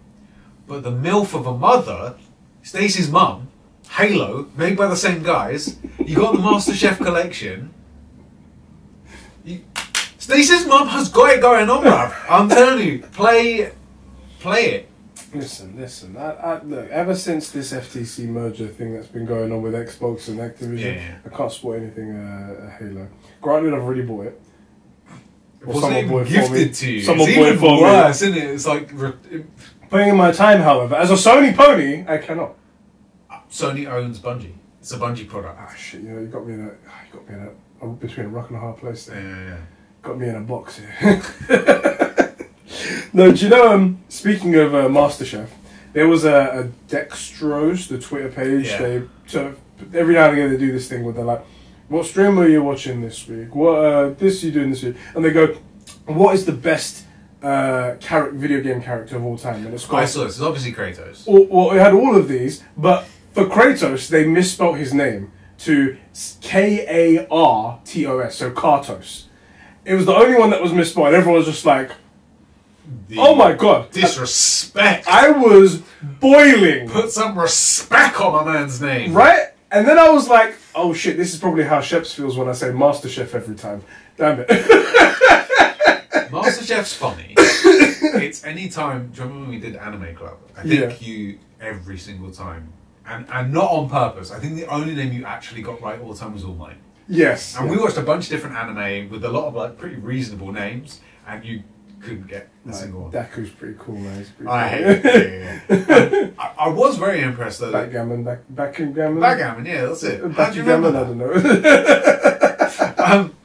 But 0.65 0.83
the 0.83 0.91
MILF 0.91 1.33
of 1.33 1.47
a 1.47 1.57
mother, 1.57 2.15
Stacey's 2.63 3.09
mum, 3.09 3.47
Halo, 3.91 4.49
made 4.57 4.75
by 4.77 4.87
the 4.87 4.97
same 4.97 5.23
guys. 5.23 5.77
You 6.05 6.17
got 6.17 6.33
the 6.33 6.41
Master 6.41 6.73
Chef 6.73 6.97
collection. 6.97 7.73
You, 9.45 9.61
Stacey's 10.17 10.65
mum 10.65 10.87
has 10.89 11.09
got 11.09 11.33
it 11.35 11.41
going 11.41 11.69
on, 11.69 11.83
bruv. 11.83 12.13
I'm 12.29 12.49
telling 12.49 12.85
you, 12.85 12.99
play, 12.99 13.71
play 14.39 14.65
it. 14.71 14.89
Listen, 15.33 15.75
listen. 15.77 16.17
I, 16.17 16.31
I, 16.31 16.63
look, 16.63 16.89
ever 16.89 17.15
since 17.15 17.51
this 17.51 17.71
FTC 17.73 18.25
merger 18.27 18.67
thing 18.67 18.93
that's 18.93 19.07
been 19.07 19.25
going 19.25 19.51
on 19.51 19.61
with 19.61 19.73
Xbox 19.73 20.27
and 20.29 20.39
Activision, 20.39 20.79
Yeah, 20.79 20.95
yeah. 20.95 21.17
I 21.25 21.29
can't 21.29 21.51
support 21.51 21.81
anything 21.81 22.15
uh, 22.15 22.77
Halo. 22.77 23.07
Granted, 23.41 23.73
I've 23.73 23.81
already 23.81 24.03
bought 24.03 24.27
it. 24.27 24.41
Or 25.65 25.73
wasn't 25.73 25.83
someone 25.83 25.97
even 25.97 26.09
for 26.09 26.23
me. 26.23 26.29
gifted 26.29 26.73
to 26.75 26.91
you. 26.91 27.01
Someone 27.01 27.27
it's 27.29 27.37
it 27.37 27.41
even 27.41 27.59
for 27.59 27.75
me. 27.75 27.81
worse, 27.81 28.21
isn't 28.21 28.37
it? 28.37 28.43
It's 28.51 28.65
like 28.67 28.89
re- 28.93 29.43
Putting 29.89 30.09
in 30.09 30.15
my 30.17 30.31
time, 30.31 30.59
however, 30.61 30.95
as 30.95 31.11
a 31.11 31.13
Sony 31.15 31.55
pony, 31.55 32.03
I 32.07 32.17
cannot. 32.17 32.55
Sony 33.49 33.87
owns 33.89 34.19
Bungie. 34.19 34.53
It's 34.81 34.91
a 34.91 34.97
Bungie 34.97 35.27
product. 35.27 35.57
Ah, 35.59 35.73
shit, 35.75 36.01
you 36.01 36.09
know, 36.09 36.19
you 36.19 36.27
got 36.27 36.45
me 36.45 36.53
in 36.55 36.65
a, 36.67 36.71
ah, 36.89 37.01
you 37.07 37.19
got 37.19 37.29
me 37.29 37.35
in 37.35 37.41
a, 37.43 37.49
I'm 37.81 37.95
between 37.95 38.25
a 38.25 38.29
rock 38.29 38.49
and 38.49 38.57
a 38.57 38.59
hard 38.59 38.77
place 38.77 39.07
Yeah, 39.07 39.13
there. 39.15 39.23
yeah, 39.29 39.45
yeah. 39.47 39.57
Got 40.01 40.19
me 40.19 40.27
in 40.29 40.35
a 40.35 40.41
box 40.41 40.77
here. 40.79 41.21
no, 43.13 43.31
do 43.31 43.43
you 43.45 43.49
know, 43.49 43.73
um, 43.73 43.99
speaking 44.09 44.55
of 44.55 44.75
uh, 44.75 44.87
MasterChef, 44.87 45.47
there 45.93 46.07
was 46.07 46.25
a, 46.25 46.35
a 46.35 46.63
Dexerto, 46.93 47.87
the 47.87 47.97
Twitter 47.99 48.29
page, 48.29 48.67
Yeah. 48.67 48.77
they, 48.81 49.03
so 49.25 49.55
every 49.93 50.15
now 50.15 50.25
and 50.29 50.37
again 50.37 50.49
they 50.51 50.57
do 50.57 50.71
this 50.71 50.87
thing 50.89 51.03
where 51.03 51.13
they're 51.13 51.23
like, 51.23 51.43
what 51.89 52.05
stream 52.05 52.37
are 52.39 52.47
you 52.47 52.63
watching 52.63 53.01
this 53.01 53.27
week? 53.27 53.53
What, 53.55 53.79
uh, 53.83 54.09
this 54.11 54.43
you 54.43 54.51
doing 54.51 54.69
this 54.71 54.83
week? 54.83 54.95
And 55.15 55.23
they 55.23 55.31
go, 55.31 55.57
what 56.05 56.35
is 56.35 56.45
the 56.45 56.51
best, 56.51 57.05
uh, 57.41 57.95
character, 57.99 58.37
video 58.37 58.61
game 58.61 58.81
character 58.81 59.15
of 59.15 59.23
all 59.25 59.37
time? 59.37 59.65
And 59.65 59.73
it's 59.73 59.89
I 59.91 60.05
saw 60.05 60.23
this. 60.25 60.33
It's 60.35 60.41
obviously 60.41 60.73
Kratos. 60.73 61.23
well, 61.27 61.71
it 61.71 61.79
had 61.79 61.93
all 61.93 62.15
of 62.15 62.27
these, 62.27 62.63
but 62.75 63.05
for 63.33 63.45
Kratos, 63.45 64.09
they 64.09 64.25
misspelt 64.27 64.77
his 64.77 64.93
name 64.93 65.31
to 65.59 65.97
K 66.41 66.85
A 67.17 67.27
R 67.31 67.79
T 67.85 68.05
O 68.05 68.19
S, 68.19 68.35
so 68.35 68.51
Kartos. 68.51 69.23
It 69.85 69.93
was 69.93 70.05
the 70.05 70.15
only 70.15 70.37
one 70.37 70.49
that 70.49 70.61
was 70.61 70.73
misspelled. 70.73 71.13
Everyone 71.13 71.39
was 71.39 71.45
just 71.47 71.65
like, 71.65 71.91
The 73.07 73.17
"Oh 73.17 73.35
my 73.35 73.53
god!" 73.53 73.89
Disrespect. 73.91 75.07
I 75.07 75.31
was 75.31 75.81
boiling, 76.01 76.89
Put 76.89 77.11
some 77.11 77.37
respect 77.39 78.19
on 78.19 78.45
my 78.45 78.53
man's 78.53 78.81
name. 78.81 79.13
right? 79.13 79.47
And 79.71 79.87
then 79.87 79.97
I 79.99 80.09
was 80.09 80.27
like, 80.27 80.55
"Oh 80.77 80.93
shit! 80.93 81.17
This 81.17 81.33
is 81.33 81.39
probably 81.39 81.63
how 81.63 81.79
Sheps 81.79 82.13
feels 82.13 82.37
when 82.37 82.47
I 82.47 82.53
say 82.53 82.71
Master 82.71 83.09
Chef 83.09 83.33
every 83.35 83.55
time." 83.55 83.81
Damn 84.17 84.39
it! 84.47 84.47
Master 86.31 86.63
Chef's 86.65 86.93
funny. 86.93 87.33
it's 87.37 88.43
any 88.43 88.69
time. 88.69 89.09
Do 89.13 89.17
you 89.21 89.27
remember 89.27 89.41
when 89.49 89.49
we 89.49 89.59
did 89.59 89.75
Anime 89.75 90.15
Club? 90.15 90.37
I 90.57 90.63
think 90.63 91.01
Yeah. 91.01 91.07
you 91.07 91.39
every 91.61 91.97
single 91.97 92.31
time, 92.31 92.71
and 93.05 93.25
and 93.31 93.53
not 93.53 93.71
on 93.71 93.89
purpose. 93.89 94.31
I 94.31 94.39
think 94.39 94.55
the 94.55 94.65
only 94.67 94.93
name 94.95 95.13
you 95.13 95.25
actually 95.25 95.61
got 95.61 95.81
right 95.81 95.99
all 96.01 96.13
the 96.13 96.19
time 96.19 96.33
was 96.33 96.43
All 96.43 96.55
Might. 96.55 96.77
yes. 97.07 97.55
And 97.57 97.65
yeah. 97.67 97.71
we 97.75 97.77
watched 97.81 97.97
a 97.97 98.01
bunch 98.01 98.25
of 98.25 98.29
different 98.31 98.55
anime 98.55 99.09
with 99.09 99.23
a 99.23 99.29
lot 99.29 99.45
of 99.47 99.55
like 99.55 99.77
pretty 99.77 99.95
reasonable 99.95 100.51
names, 100.51 100.99
and 101.27 101.43
you 101.45 101.63
couldn't 102.01 102.27
get 102.27 102.49
a 102.69 102.73
single 102.73 103.03
one. 103.03 103.11
Daku's 103.11 103.49
pretty 103.49 103.75
cool, 103.79 103.95
man. 103.97 104.25
Pretty 104.37 104.49
I 104.51 104.69
cool. 104.69 104.77
hate 104.77 105.05
it. 105.05 105.05
Yeah, 105.05 105.59
yeah. 105.69 106.23
Um, 106.27 106.33
I, 106.39 106.53
I 106.65 106.67
was 106.69 106.97
very 106.97 107.21
impressed 107.21 107.59
though. 107.59 107.71
that- 107.71 107.85
Backgammon, 107.91 108.23
back, 108.23 108.39
backgammon. 108.49 109.19
Backgammon, 109.19 109.65
yeah, 109.65 109.85
that's 109.85 110.03
it. 110.03 110.21
How 110.33 110.49
do 110.49 110.57
you 110.57 110.63
remember 110.63 110.91
Backgammon, 110.91 111.21
I 111.21 111.39
that? 111.41 112.93
don't 112.97 112.97
know. 112.97 113.03
um, 113.03 113.35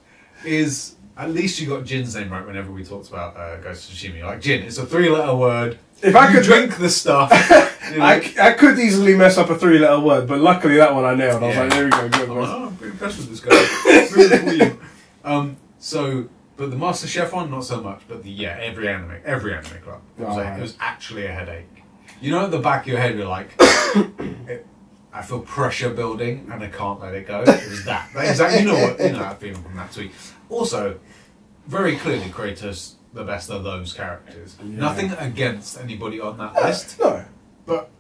is 0.44 0.96
at 1.16 1.30
least 1.30 1.60
you 1.60 1.68
got 1.68 1.84
Jin's 1.84 2.14
name 2.16 2.30
right 2.30 2.44
whenever 2.44 2.72
we 2.72 2.84
talked 2.84 3.08
about 3.08 3.36
uh, 3.36 3.56
Ghost 3.58 3.90
of 3.90 3.96
Tsushima. 3.96 4.22
Like 4.24 4.40
Jin, 4.40 4.62
it's 4.62 4.78
a 4.78 4.86
three-letter 4.86 5.34
word. 5.36 5.78
If 6.02 6.16
I 6.16 6.28
you 6.28 6.34
could 6.34 6.42
drink 6.44 6.76
the 6.78 6.90
stuff, 6.90 7.30
you 7.92 7.98
know, 7.98 8.04
I, 8.04 8.32
I 8.40 8.52
could 8.54 8.78
easily 8.78 9.14
mess 9.14 9.38
up 9.38 9.50
a 9.50 9.56
three 9.58 9.78
letter 9.78 10.00
word, 10.00 10.26
but 10.26 10.40
luckily 10.40 10.76
that 10.78 10.92
one 10.94 11.04
I 11.04 11.14
nailed. 11.14 11.42
I 11.42 11.46
was 11.46 11.54
Yeah. 11.56 11.62
like, 11.62 11.70
there 11.70 11.84
we 11.84 11.90
go, 11.90 12.08
good. 12.08 12.28
I'm 12.30 12.36
like, 12.38 12.48
oh, 12.48 12.66
I'm 12.66 12.76
pretty 12.76 12.92
impressed 12.92 13.18
with 13.18 13.28
this 13.30 13.40
guy. 13.40 14.16
really 14.16 14.70
cool. 14.70 14.78
Um, 15.24 15.56
so, 15.78 16.28
but 16.62 16.70
the 16.70 16.76
Master 16.76 17.08
Chef 17.08 17.32
one, 17.32 17.50
not 17.50 17.64
so 17.64 17.80
much. 17.80 18.02
But 18.06 18.22
the 18.22 18.30
yeah, 18.30 18.56
every 18.60 18.86
anime, 18.86 19.16
every 19.24 19.52
anime 19.52 19.80
club, 19.82 20.00
it 20.16 20.22
was, 20.22 20.36
like, 20.36 20.58
it 20.58 20.60
was 20.60 20.76
actually 20.78 21.26
a 21.26 21.32
headache. 21.32 21.66
You 22.20 22.30
know, 22.30 22.44
at 22.44 22.52
the 22.52 22.60
back 22.60 22.82
of 22.82 22.86
your 22.86 22.98
head, 22.98 23.16
you're 23.16 23.26
like, 23.26 23.56
it, 23.60 24.64
I 25.12 25.22
feel 25.22 25.40
pressure 25.40 25.90
building 25.90 26.48
and 26.52 26.62
I 26.62 26.68
can't 26.68 27.00
let 27.00 27.14
it 27.14 27.26
go. 27.26 27.40
It 27.40 27.48
was 27.48 27.84
that. 27.86 28.10
that 28.14 28.28
exactly. 28.28 28.60
You 28.60 28.66
know 28.66 28.74
what? 28.74 29.00
You 29.00 29.10
know 29.10 29.18
that 29.18 29.40
feeling 29.40 29.60
from 29.60 29.74
that 29.74 29.90
tweet. 29.90 30.12
Also, 30.50 31.00
very 31.66 31.96
clearly, 31.96 32.26
Kratos 32.26 32.94
the 33.12 33.24
best 33.24 33.50
of 33.50 33.64
those 33.64 33.92
characters. 33.92 34.56
Yeah. 34.60 34.78
Nothing 34.78 35.10
against 35.14 35.80
anybody 35.80 36.20
on 36.20 36.38
that 36.38 36.54
list. 36.54 37.00
No. 37.00 37.24
But 37.66 37.90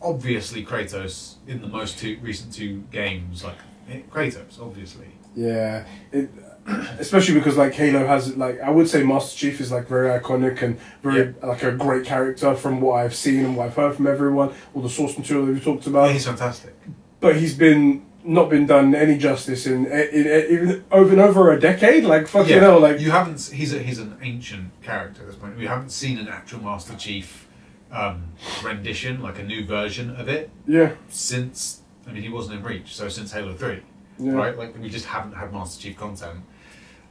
obviously, 0.00 0.64
Kratos 0.64 1.34
in 1.46 1.60
the 1.60 1.68
most 1.68 1.98
two 1.98 2.18
recent 2.22 2.54
two 2.54 2.84
games, 2.90 3.44
like 3.44 3.58
eh, 3.90 4.00
Kratos, 4.10 4.58
obviously. 4.58 5.08
Yeah. 5.34 5.84
It, 6.12 6.30
especially 6.98 7.34
because 7.34 7.56
like 7.56 7.74
Halo 7.74 8.06
has 8.06 8.36
like 8.36 8.60
I 8.60 8.70
would 8.70 8.88
say 8.88 9.02
Master 9.02 9.36
Chief 9.38 9.60
is 9.60 9.70
like 9.70 9.86
very 9.88 10.08
iconic 10.18 10.62
and 10.62 10.78
very 11.02 11.34
like 11.42 11.62
a 11.62 11.72
great 11.72 12.04
character 12.04 12.54
from 12.54 12.80
what 12.80 12.94
I've 12.94 13.14
seen 13.14 13.44
and 13.44 13.56
what 13.56 13.66
I've 13.66 13.76
heard 13.76 13.96
from 13.96 14.06
everyone, 14.06 14.52
all 14.74 14.82
the 14.82 14.90
source 14.90 15.16
material 15.16 15.46
that 15.46 15.52
we 15.52 15.60
talked 15.60 15.86
about. 15.86 16.10
he's 16.10 16.26
fantastic. 16.26 16.74
but 17.20 17.36
he's 17.36 17.54
been 17.54 18.04
not 18.24 18.50
been 18.50 18.66
done 18.66 18.94
any 18.94 19.16
justice 19.16 19.66
in, 19.66 19.86
in, 19.86 20.26
in 20.26 20.50
even 20.50 20.84
over 20.90 21.12
and 21.12 21.20
over 21.20 21.52
a 21.52 21.60
decade. 21.60 22.04
Like 22.04 22.26
fucking 22.26 22.58
hell, 22.58 22.80
like 22.80 23.00
you 23.00 23.10
haven't. 23.10 23.40
He's 23.52 23.72
a, 23.72 23.78
he's 23.78 23.98
an 23.98 24.18
ancient 24.22 24.70
character 24.82 25.22
at 25.22 25.28
this 25.28 25.36
point. 25.36 25.56
We 25.56 25.66
haven't 25.66 25.90
seen 25.90 26.18
an 26.18 26.28
actual 26.28 26.60
Master 26.60 26.96
Chief 26.96 27.46
um, 27.92 28.32
rendition, 28.64 29.22
like 29.22 29.38
a 29.38 29.44
new 29.44 29.64
version 29.64 30.14
of 30.16 30.28
it, 30.28 30.50
yeah, 30.66 30.94
since. 31.08 31.82
I 32.08 32.12
mean, 32.12 32.22
he 32.22 32.28
wasn't 32.28 32.58
in 32.58 32.64
Reach, 32.64 32.94
so 32.94 33.08
since 33.08 33.32
Halo 33.32 33.54
Three. 33.54 33.82
yeah. 34.18 34.32
right? 34.32 34.56
Like 34.56 34.76
we 34.78 34.88
just 34.88 35.06
haven't 35.06 35.32
had 35.32 35.52
Master 35.52 35.80
Chief 35.82 35.96
content. 35.96 36.40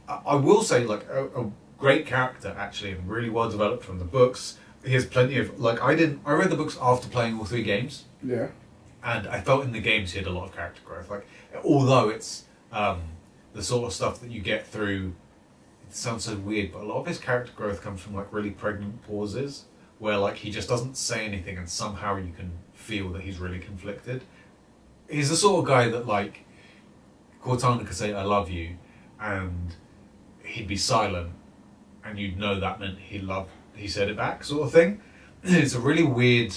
I, 0.08 0.36
will 0.36 0.62
say, 0.62 0.84
like 0.84 1.06
a, 1.08 1.26
a 1.26 1.50
great 1.78 2.06
character 2.06 2.54
actually, 2.56 2.92
and 2.92 3.08
really 3.08 3.30
well 3.30 3.50
developed 3.50 3.84
from 3.84 3.98
the 3.98 4.04
books. 4.04 4.58
He 4.84 4.92
has 4.92 5.04
plenty 5.04 5.38
of 5.38 5.58
like 5.58 5.82
I 5.82 5.94
didn't. 5.94 6.20
I 6.24 6.32
read 6.32 6.50
the 6.50 6.56
books 6.56 6.78
after 6.80 7.08
playing 7.08 7.38
all 7.38 7.44
three 7.44 7.62
games, 7.62 8.04
yeah. 8.22 8.48
and 9.02 9.26
I 9.26 9.40
felt 9.40 9.64
in 9.64 9.72
the 9.72 9.80
games 9.80 10.12
he 10.12 10.18
had 10.18 10.28
a 10.28 10.32
lot 10.32 10.48
of 10.48 10.54
character 10.54 10.82
growth. 10.84 11.10
Like 11.10 11.26
although 11.64 12.08
it's 12.08 12.44
um, 12.72 13.02
the 13.52 13.62
sort 13.62 13.86
of 13.86 13.92
stuff 13.92 14.20
that 14.20 14.30
you 14.30 14.40
get 14.40 14.66
through. 14.66 15.14
It 15.88 15.94
sounds 15.94 16.24
so 16.24 16.34
weird, 16.34 16.72
but 16.72 16.82
a 16.82 16.86
lot 16.86 16.98
of 16.98 17.06
his 17.06 17.18
character 17.18 17.52
growth 17.54 17.80
comes 17.80 18.00
from 18.00 18.14
like 18.14 18.32
really 18.32 18.50
pregnant 18.50 19.06
pauses 19.06 19.66
where 19.98 20.18
like 20.18 20.36
he 20.36 20.50
just 20.50 20.68
doesn't 20.68 20.96
say 20.96 21.24
anything, 21.24 21.58
and 21.58 21.68
somehow 21.68 22.16
you 22.16 22.32
can 22.32 22.52
feel 22.74 23.10
that 23.10 23.22
he's 23.22 23.38
really 23.38 23.58
conflicted. 23.58 24.22
He's 25.08 25.30
the 25.30 25.36
sort 25.36 25.60
of 25.60 25.66
guy 25.66 25.88
that 25.88 26.06
like 26.06 26.44
Cortana 27.42 27.86
could 27.86 27.96
say 27.96 28.12
"I 28.12 28.24
love 28.24 28.50
you," 28.50 28.76
and 29.20 29.74
he'd 30.56 30.66
be 30.66 30.76
silent, 30.76 31.30
and 32.04 32.18
you'd 32.18 32.38
know 32.38 32.58
that 32.58 32.80
meant 32.80 32.98
he 32.98 33.18
loved. 33.18 33.50
He 33.74 33.88
said 33.88 34.08
it 34.08 34.16
back, 34.16 34.42
sort 34.42 34.62
of 34.66 34.72
thing. 34.72 35.00
It's 35.44 35.74
a 35.74 35.80
really 35.80 36.02
weird. 36.02 36.56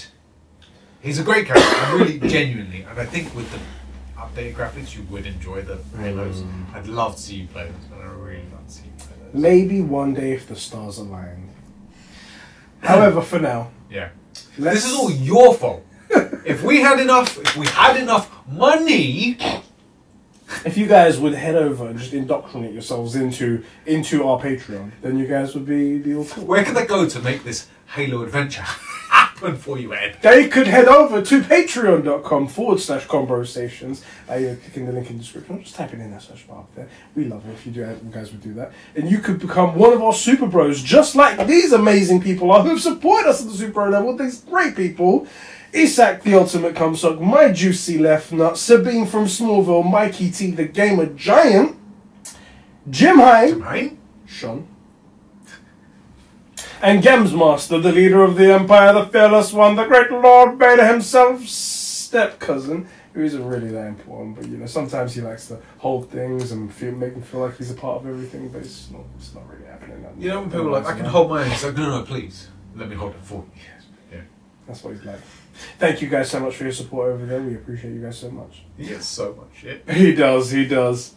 He's 1.00 1.18
a 1.20 1.22
great 1.22 1.46
character, 1.46 1.76
and 1.76 2.00
really 2.00 2.18
genuinely, 2.36 2.82
and 2.82 2.98
I 2.98 3.04
think 3.04 3.34
with 3.34 3.48
the 3.52 3.58
updated 4.20 4.54
graphics, 4.54 4.96
you 4.96 5.02
would 5.10 5.26
enjoy 5.26 5.62
the 5.62 5.78
Halos. 5.98 6.40
Mm. 6.40 6.74
I'd 6.74 6.86
love 6.88 7.16
to 7.16 7.22
see 7.22 7.36
you 7.36 7.46
play 7.46 7.64
those, 7.64 7.86
but 7.90 8.00
I 8.00 8.06
really 8.06 8.42
love 8.52 8.66
to 8.66 8.72
see 8.72 8.84
you 8.86 8.92
play 8.98 9.16
those. 9.22 9.34
Maybe 9.40 9.80
one 9.80 10.14
day 10.14 10.32
if 10.32 10.48
the 10.48 10.56
stars 10.56 10.98
align. 10.98 11.50
However, 12.82 13.20
for 13.20 13.38
now, 13.38 13.70
Yeah, 13.90 14.08
let's, 14.58 14.82
this 14.82 14.86
is 14.90 14.98
all 14.98 15.10
your 15.10 15.54
fault. 15.54 15.84
if 16.44 16.62
we 16.62 16.80
had 16.80 16.98
enough, 16.98 17.38
if 17.38 17.56
we 17.56 17.66
had 17.66 17.96
enough 17.96 18.26
money, 18.48 19.36
If 20.64 20.76
you 20.76 20.86
guys 20.86 21.18
would 21.18 21.34
head 21.34 21.54
over 21.56 21.88
and 21.88 21.98
just 21.98 22.12
indoctrinate 22.12 22.72
yourselves 22.72 23.14
into 23.16 23.62
into 23.86 24.26
our 24.26 24.40
Patreon, 24.40 24.90
then 25.02 25.18
you 25.18 25.26
guys 25.26 25.54
would 25.54 25.66
be 25.66 26.14
all 26.14 26.24
cool. 26.24 26.44
where 26.44 26.64
could 26.64 26.76
they 26.76 26.86
go 26.86 27.08
to 27.08 27.20
make 27.20 27.44
this 27.44 27.66
Halo 27.94 28.22
adventure 28.22 28.62
happen? 29.10 29.56
for 29.56 29.78
you, 29.78 29.94
Ed. 29.94 30.18
they 30.20 30.48
could 30.48 30.66
head 30.66 30.86
over 30.86 31.22
to 31.22 31.40
patreon.com 31.40 32.46
forward 32.46 32.78
slash 32.78 33.06
conbrosations. 33.06 34.04
Uh, 34.30 34.34
you're 34.34 34.54
clicking 34.56 34.84
the 34.84 34.92
link 34.92 35.08
in 35.08 35.16
the 35.16 35.22
description. 35.22 35.56
Or 35.56 35.58
just 35.60 35.74
type 35.74 35.94
it 35.94 35.98
in 36.00 36.10
that 36.10 36.20
search 36.20 36.46
bar 36.46 36.66
there. 36.74 36.88
We 37.16 37.24
love 37.24 37.48
it 37.48 37.52
if 37.52 37.64
you 37.64 37.72
do 37.72 37.80
you 37.80 38.10
guys 38.12 38.30
would 38.32 38.42
do 38.42 38.52
that. 38.54 38.72
And 38.94 39.10
you 39.10 39.18
could 39.18 39.38
become 39.38 39.76
one 39.76 39.94
of 39.94 40.02
our 40.02 40.12
super 40.12 40.46
bros, 40.46 40.82
just 40.82 41.16
like 41.16 41.46
these 41.46 41.72
amazing 41.72 42.20
people 42.20 42.52
are 42.52 42.62
who've 42.62 42.80
supported 42.82 43.30
us 43.30 43.40
at 43.40 43.48
the 43.48 43.54
super 43.54 43.72
bro 43.72 43.88
level. 43.88 44.14
These 44.14 44.42
great 44.42 44.76
people. 44.76 45.26
Isak 45.72 46.22
the 46.22 46.34
Ultimate 46.34 46.74
Cumsock, 46.74 47.20
My 47.20 47.52
Juicy 47.52 47.98
Left 47.98 48.32
Nut, 48.32 48.58
Sabine 48.58 49.06
from 49.06 49.26
Smallville, 49.26 49.88
Mikey 49.88 50.30
T 50.30 50.50
the 50.50 50.64
Gamer 50.64 51.06
Giant, 51.06 51.76
Jim 52.88 53.18
High, 53.18 53.52
Right? 53.52 53.98
Sean. 54.26 54.66
And 56.82 57.02
Gemsmaster, 57.02 57.82
the 57.82 57.92
leader 57.92 58.22
of 58.22 58.36
the 58.36 58.52
Empire, 58.54 58.94
the 58.94 59.06
fearless 59.06 59.52
one, 59.52 59.76
the 59.76 59.84
great 59.84 60.10
Lord 60.10 60.58
Vader 60.58 60.86
himself, 60.86 61.46
step 61.46 62.38
cousin, 62.40 62.88
who 63.12 63.22
isn't 63.22 63.44
really 63.44 63.68
that 63.68 63.86
important, 63.86 64.36
but 64.36 64.48
you 64.48 64.56
know, 64.56 64.66
sometimes 64.66 65.14
he 65.14 65.20
likes 65.20 65.48
to 65.48 65.58
hold 65.78 66.10
things 66.10 66.52
and 66.52 66.72
feel, 66.72 66.92
make 66.92 67.12
him 67.12 67.22
feel 67.22 67.40
like 67.40 67.58
he's 67.58 67.70
a 67.70 67.74
part 67.74 68.00
of 68.00 68.08
everything, 68.08 68.48
but 68.48 68.62
it's 68.62 68.90
not, 68.90 69.02
it's 69.18 69.34
not 69.34 69.46
really 69.50 69.66
happening. 69.66 70.04
You 70.18 70.28
know 70.30 70.40
when 70.40 70.50
people 70.50 70.68
are 70.68 70.80
like, 70.80 70.86
I 70.86 70.96
can 70.96 71.04
hold 71.04 71.28
my 71.30 71.44
own. 71.44 71.50
It's 71.50 71.64
like, 71.64 71.76
no, 71.76 71.98
no, 71.98 72.02
please. 72.04 72.48
Let 72.74 72.88
me 72.88 72.96
hold 72.96 73.12
it 73.12 73.20
for 73.22 73.44
you. 73.54 73.79
That's 74.70 74.84
what 74.84 74.94
he's 74.94 75.04
like. 75.04 75.18
Thank 75.80 76.00
you 76.00 76.08
guys 76.08 76.30
so 76.30 76.38
much 76.38 76.54
for 76.54 76.62
your 76.62 76.72
support 76.72 77.10
over 77.10 77.26
there. 77.26 77.42
We 77.42 77.56
appreciate 77.56 77.92
you 77.92 78.00
guys 78.00 78.18
so 78.18 78.30
much. 78.30 78.62
He 78.76 78.86
gets 78.86 79.06
so 79.06 79.34
much 79.34 79.60
shit. 79.60 79.82
He 79.90 80.14
does, 80.14 80.52
he 80.52 80.64
does. 80.64 81.14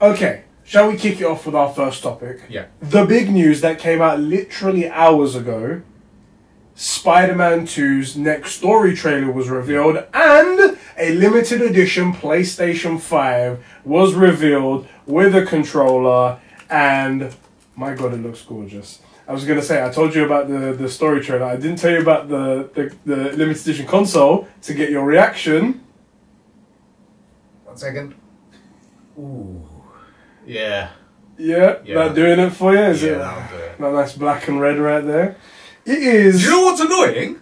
Okay, 0.00 0.44
shall 0.62 0.88
we 0.88 0.96
kick 0.96 1.20
it 1.20 1.24
off 1.24 1.44
with 1.44 1.56
our 1.56 1.72
first 1.72 2.04
topic? 2.04 2.42
Yeah. 2.48 2.66
The 2.80 3.04
big 3.04 3.30
news 3.32 3.62
that 3.62 3.80
came 3.80 4.00
out 4.00 4.20
literally 4.20 4.88
hours 4.88 5.34
ago 5.34 5.82
Spider 6.76 7.34
Man 7.34 7.66
2's 7.66 8.16
next 8.16 8.52
story 8.52 8.94
trailer 8.94 9.32
was 9.32 9.48
revealed, 9.48 9.96
and 10.14 10.78
a 10.96 11.14
limited 11.14 11.60
edition 11.60 12.12
PlayStation 12.12 13.00
5 13.00 13.64
was 13.84 14.14
revealed 14.14 14.86
with 15.04 15.34
a 15.34 15.44
controller, 15.44 16.38
and 16.70 17.34
my 17.74 17.92
god, 17.94 18.14
it 18.14 18.22
looks 18.22 18.42
gorgeous. 18.42 19.00
I 19.30 19.32
was 19.32 19.44
gonna 19.44 19.62
say, 19.62 19.80
I 19.84 19.90
told 19.90 20.12
you 20.12 20.24
about 20.24 20.48
the, 20.48 20.72
the 20.72 20.88
story 20.88 21.20
trailer. 21.20 21.44
I 21.44 21.54
didn't 21.54 21.76
tell 21.76 21.92
you 21.92 22.00
about 22.00 22.28
the, 22.28 22.68
the, 22.74 22.92
the 23.06 23.16
limited 23.36 23.62
edition 23.62 23.86
console 23.86 24.48
to 24.62 24.74
get 24.74 24.90
your 24.90 25.04
reaction. 25.04 25.84
One 27.64 27.76
second. 27.76 28.16
Ooh. 29.16 29.64
Yeah. 30.44 30.90
Yeah, 31.38 31.76
Yeah. 31.84 31.94
that 32.08 32.14
doing 32.16 32.40
it 32.40 32.50
for 32.50 32.72
you? 32.74 32.80
Is 32.80 33.04
yeah, 33.04 33.10
it 33.10 33.18
that'll 33.18 33.56
do 33.56 33.62
it. 33.64 33.78
that 33.78 33.92
nice 33.92 34.12
black 34.16 34.48
and 34.48 34.60
red 34.60 34.78
right 34.78 35.04
there? 35.06 35.36
It 35.84 35.98
is. 35.98 36.40
Do 36.42 36.44
you 36.46 36.50
know 36.50 36.62
what's 36.64 36.80
annoying? 36.80 37.40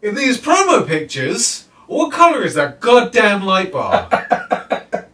In 0.00 0.14
these 0.14 0.40
promo 0.40 0.86
pictures, 0.88 1.68
what 1.86 2.10
colour 2.10 2.42
is 2.42 2.54
that 2.54 2.80
goddamn 2.80 3.44
light 3.44 3.70
bar? 3.70 4.08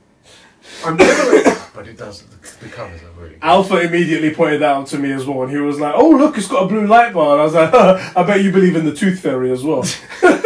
I'm 0.87 0.97
never. 0.97 1.54
But 1.75 1.87
it 1.89 1.97
does. 1.99 2.23
The, 2.23 2.65
the 2.67 2.71
colours 2.71 3.03
are 3.03 3.11
really. 3.21 3.31
Good. 3.35 3.39
Alpha 3.43 3.81
immediately 3.81 4.33
pointed 4.35 4.61
that 4.63 4.71
out 4.77 4.87
to 4.89 4.99
me 4.99 5.13
as 5.13 5.27
well, 5.27 5.43
and 5.43 5.51
he 5.51 5.59
was 5.59 5.79
like, 5.81 5.95
"Oh, 5.97 6.11
look, 6.11 6.39
it's 6.39 6.49
got 6.49 6.63
a 6.65 6.67
blue 6.67 6.87
light 6.87 7.13
bar." 7.13 7.33
And 7.33 7.41
I 7.41 7.45
was 7.45 7.55
like, 7.55 7.75
"I 8.17 8.23
bet 8.23 8.43
you 8.43 8.53
believe 8.53 8.77
in 8.77 8.85
the 8.85 8.95
tooth 8.95 9.21
fairy 9.21 9.51
as 9.53 9.63
well." 9.63 9.85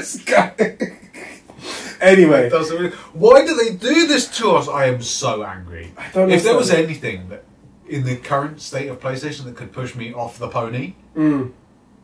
This 0.00 0.22
guy. 0.24 0.54
It 0.58 0.92
anyway, 2.00 2.48
really- 2.48 2.88
Why 3.12 3.44
do 3.44 3.54
they 3.54 3.74
do 3.74 4.06
this 4.06 4.26
to 4.38 4.52
us? 4.52 4.66
I 4.66 4.86
am 4.86 5.02
so 5.02 5.42
angry. 5.44 5.92
I 5.98 6.08
don't 6.12 6.30
If 6.30 6.42
there 6.42 6.56
was 6.56 6.70
understand. 6.70 6.84
anything 6.86 7.28
that, 7.28 7.44
in 7.86 8.04
the 8.04 8.16
current 8.16 8.62
state 8.62 8.88
of 8.88 8.98
PlayStation, 9.00 9.44
that 9.44 9.56
could 9.56 9.72
push 9.72 9.94
me 9.94 10.12
off 10.14 10.38
the 10.38 10.48
pony, 10.48 10.94
Mm, 11.14 11.52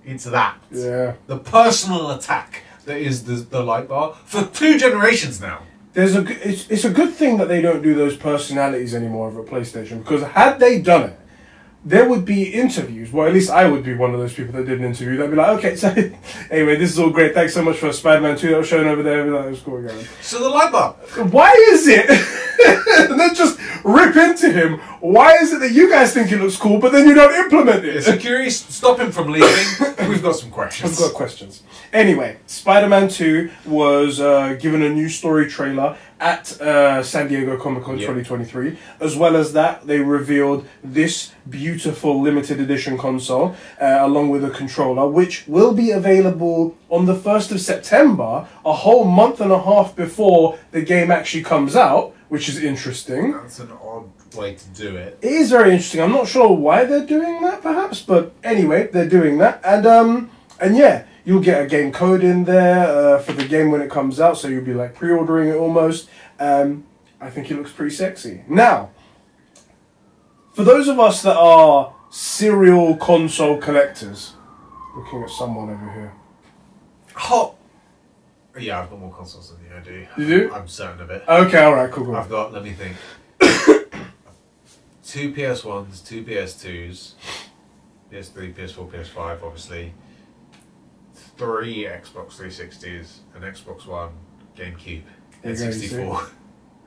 it's 0.04 0.24
that. 0.24 0.56
yeah, 0.70 1.14
The 1.26 1.38
personal 1.38 2.10
attack 2.10 2.62
that 2.84 2.98
is 2.98 3.24
the, 3.24 3.34
the 3.36 3.62
light 3.62 3.88
bar 3.88 4.14
for 4.26 4.44
two 4.44 4.78
generations 4.78 5.40
now. 5.40 5.62
There's 5.96 6.14
a. 6.14 6.48
It's, 6.48 6.70
it's 6.70 6.84
a 6.84 6.90
good 6.90 7.14
thing 7.14 7.38
that 7.38 7.48
they 7.48 7.62
don't 7.62 7.82
do 7.82 7.94
those 7.94 8.16
personalities 8.16 8.94
anymore 8.94 9.28
over 9.28 9.40
at 9.40 9.46
PlayStation 9.46 9.98
because 10.02 10.22
had 10.22 10.60
they 10.60 10.78
done 10.80 11.10
it, 11.10 11.18
there 11.86 12.08
would 12.08 12.24
be 12.24 12.52
interviews. 12.52 13.12
Well, 13.12 13.28
at 13.28 13.32
least 13.32 13.48
I 13.48 13.68
would 13.68 13.84
be 13.84 13.94
one 13.94 14.12
of 14.12 14.18
those 14.18 14.34
people 14.34 14.52
that 14.54 14.66
did 14.66 14.80
an 14.80 14.84
interview. 14.84 15.16
They'd 15.16 15.30
be 15.30 15.36
like, 15.36 15.58
"Okay, 15.58 15.76
so 15.76 15.88
anyway, 16.50 16.76
this 16.76 16.90
is 16.90 16.98
all 16.98 17.10
great. 17.10 17.32
Thanks 17.32 17.54
so 17.54 17.62
much 17.62 17.76
for 17.76 17.92
Spider-Man 17.92 18.36
2 18.36 18.50
that 18.50 18.58
was 18.58 18.66
shown 18.66 18.88
over 18.88 19.04
there." 19.04 19.24
"It 19.26 19.50
was 19.50 19.60
cool, 19.60 19.80
guys." 19.80 20.08
So 20.20 20.40
the 20.40 20.48
light 20.48 20.72
bar. 20.72 20.94
Why 21.30 21.52
is 21.70 21.86
it? 21.86 22.10
and 23.10 23.20
then 23.20 23.34
just 23.34 23.60
rip 23.84 24.16
into 24.16 24.50
him. 24.50 24.78
Why 25.00 25.36
is 25.36 25.52
it 25.52 25.60
that 25.60 25.72
you 25.72 25.88
guys 25.88 26.12
think 26.12 26.32
it 26.32 26.40
looks 26.40 26.56
cool, 26.56 26.80
but 26.80 26.90
then 26.90 27.06
you 27.06 27.14
don't 27.14 27.34
implement 27.34 27.84
it? 27.84 28.02
Security, 28.02 28.50
stop 28.50 28.98
him 28.98 29.12
from 29.12 29.28
leaving. 29.28 29.48
We've 30.08 30.22
got 30.22 30.36
some 30.36 30.50
questions. 30.50 30.90
We've 30.90 31.08
got 31.08 31.14
questions. 31.14 31.62
Anyway, 31.92 32.38
Spider 32.46 32.88
Man 32.88 33.08
2 33.08 33.50
was 33.66 34.20
uh, 34.20 34.54
given 34.54 34.82
a 34.82 34.88
new 34.88 35.08
story 35.08 35.48
trailer 35.48 35.96
at 36.20 36.58
uh, 36.60 37.02
San 37.02 37.28
Diego 37.28 37.56
Comic 37.58 37.84
Con 37.84 37.98
Yeah. 37.98 38.06
2023. 38.06 38.78
As 39.00 39.16
well 39.16 39.36
as 39.36 39.52
that, 39.52 39.86
they 39.86 39.98
revealed 39.98 40.66
this 40.82 41.32
beautiful 41.48 42.20
limited 42.22 42.60
edition 42.60 42.96
console 42.96 43.54
uh, 43.80 43.98
along 44.00 44.30
with 44.30 44.44
a 44.44 44.50
controller, 44.50 45.06
which 45.08 45.44
will 45.46 45.74
be 45.74 45.90
available 45.90 46.74
on 46.88 47.06
the 47.06 47.14
1st 47.14 47.52
of 47.52 47.60
September, 47.60 48.46
a 48.64 48.72
whole 48.72 49.04
month 49.04 49.40
and 49.40 49.52
a 49.52 49.60
half 49.62 49.94
before 49.94 50.58
the 50.72 50.80
game 50.80 51.10
actually 51.10 51.42
comes 51.42 51.76
out, 51.76 52.14
which 52.28 52.48
is 52.48 52.62
interesting. 52.62 53.32
That's 53.32 53.58
an 53.58 53.70
odd 53.82 54.10
way 54.34 54.54
to 54.54 54.68
do 54.70 54.96
it. 54.96 55.18
It 55.22 55.32
is 55.32 55.50
very 55.50 55.70
interesting. 55.72 56.00
I'm 56.00 56.12
not 56.12 56.28
sure 56.28 56.48
why 56.52 56.84
they're 56.84 57.06
doing 57.06 57.42
that, 57.42 57.62
perhaps, 57.62 58.00
but 58.02 58.32
anyway, 58.42 58.88
they're 58.92 59.08
doing 59.08 59.38
that, 59.38 59.60
and 59.64 59.86
um, 59.86 60.30
and 60.60 60.76
yeah, 60.76 61.04
you'll 61.26 61.42
get 61.42 61.60
a 61.60 61.66
game 61.66 61.92
code 61.92 62.24
in 62.24 62.44
there 62.44 62.86
uh, 62.86 63.18
for 63.18 63.32
the 63.32 63.44
game 63.46 63.70
when 63.70 63.82
it 63.82 63.90
comes 63.90 64.18
out, 64.18 64.38
so 64.38 64.48
you'll 64.48 64.64
be 64.64 64.72
like 64.72 64.94
pre-ordering 64.94 65.50
it 65.50 65.56
almost. 65.56 66.08
Um, 66.38 66.86
I 67.20 67.28
think 67.28 67.50
it 67.50 67.56
looks 67.56 67.72
pretty 67.72 67.94
sexy. 67.94 68.44
Now, 68.48 68.90
for 70.54 70.64
those 70.64 70.88
of 70.88 70.98
us 70.98 71.22
that 71.22 71.36
are 71.36 71.92
serial 72.10 72.96
console 72.96 73.58
collectors, 73.58 74.34
looking 74.96 75.22
at 75.22 75.30
someone 75.30 75.68
over 75.68 75.92
here. 75.92 76.12
Hot. 77.14 77.56
Yeah, 78.58 78.80
I've 78.80 78.88
got 78.88 79.00
more 79.00 79.12
consoles 79.12 79.52
than 79.52 79.64
you. 79.66 79.76
I 79.76 79.80
do. 79.80 80.06
You 80.22 80.38
do? 80.48 80.54
I'm 80.54 80.68
certain 80.68 81.02
of 81.02 81.10
it. 81.10 81.24
Okay, 81.28 81.62
all 81.62 81.74
right, 81.74 81.90
cool, 81.90 82.06
cool. 82.06 82.16
I've 82.16 82.30
got. 82.30 82.52
Let 82.52 82.64
me 82.64 82.72
think. 82.72 82.96
two 85.04 85.32
PS 85.32 85.64
ones, 85.64 86.00
two 86.00 86.24
PS2s, 86.24 87.12
PS3, 88.10 88.54
PS4, 88.54 88.90
PS5, 88.90 89.42
obviously. 89.42 89.92
Three 91.36 91.84
Xbox 91.84 92.36
360s, 92.36 93.18
an 93.34 93.42
Xbox 93.42 93.86
One, 93.86 94.10
GameCube, 94.56 95.02
There 95.42 95.52
and 95.52 95.58
you 95.58 95.64
go, 95.64 95.64
you 95.66 95.72
see. 95.72 95.88
64. 95.88 96.26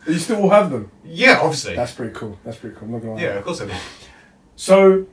You 0.08 0.14
still 0.18 0.42
all 0.44 0.50
have 0.50 0.72
them. 0.72 0.90
Yeah, 1.04 1.40
obviously. 1.42 1.76
That's 1.76 1.92
pretty 1.92 2.14
cool. 2.14 2.40
That's 2.46 2.58
pretty 2.58 2.76
cool. 2.78 2.86
I'm 2.88 2.92
not 2.94 3.00
gonna 3.02 3.14
lie. 3.16 3.22
yeah, 3.22 3.30
of 3.38 3.44
course 3.44 3.62
I 3.62 3.66
do. 3.68 3.74
So, 4.56 5.06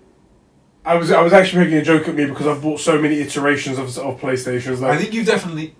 I 0.85 0.94
was 0.94 1.11
I 1.11 1.20
was 1.22 1.33
actually 1.33 1.64
making 1.64 1.79
a 1.79 1.83
joke 1.85 2.07
at 2.09 2.14
me 2.14 2.27
because 2.27 2.46
I've 2.46 2.62
bought 2.62 2.79
so 2.81 3.01
many 3.01 3.16
iterations 3.20 3.79
of, 3.79 3.87
of 3.99 4.20
PlayStations. 4.20 4.81
Like, 4.81 4.92
I 4.92 4.96
think 5.03 5.12
you've 5.12 5.27
definitely, 5.27 5.75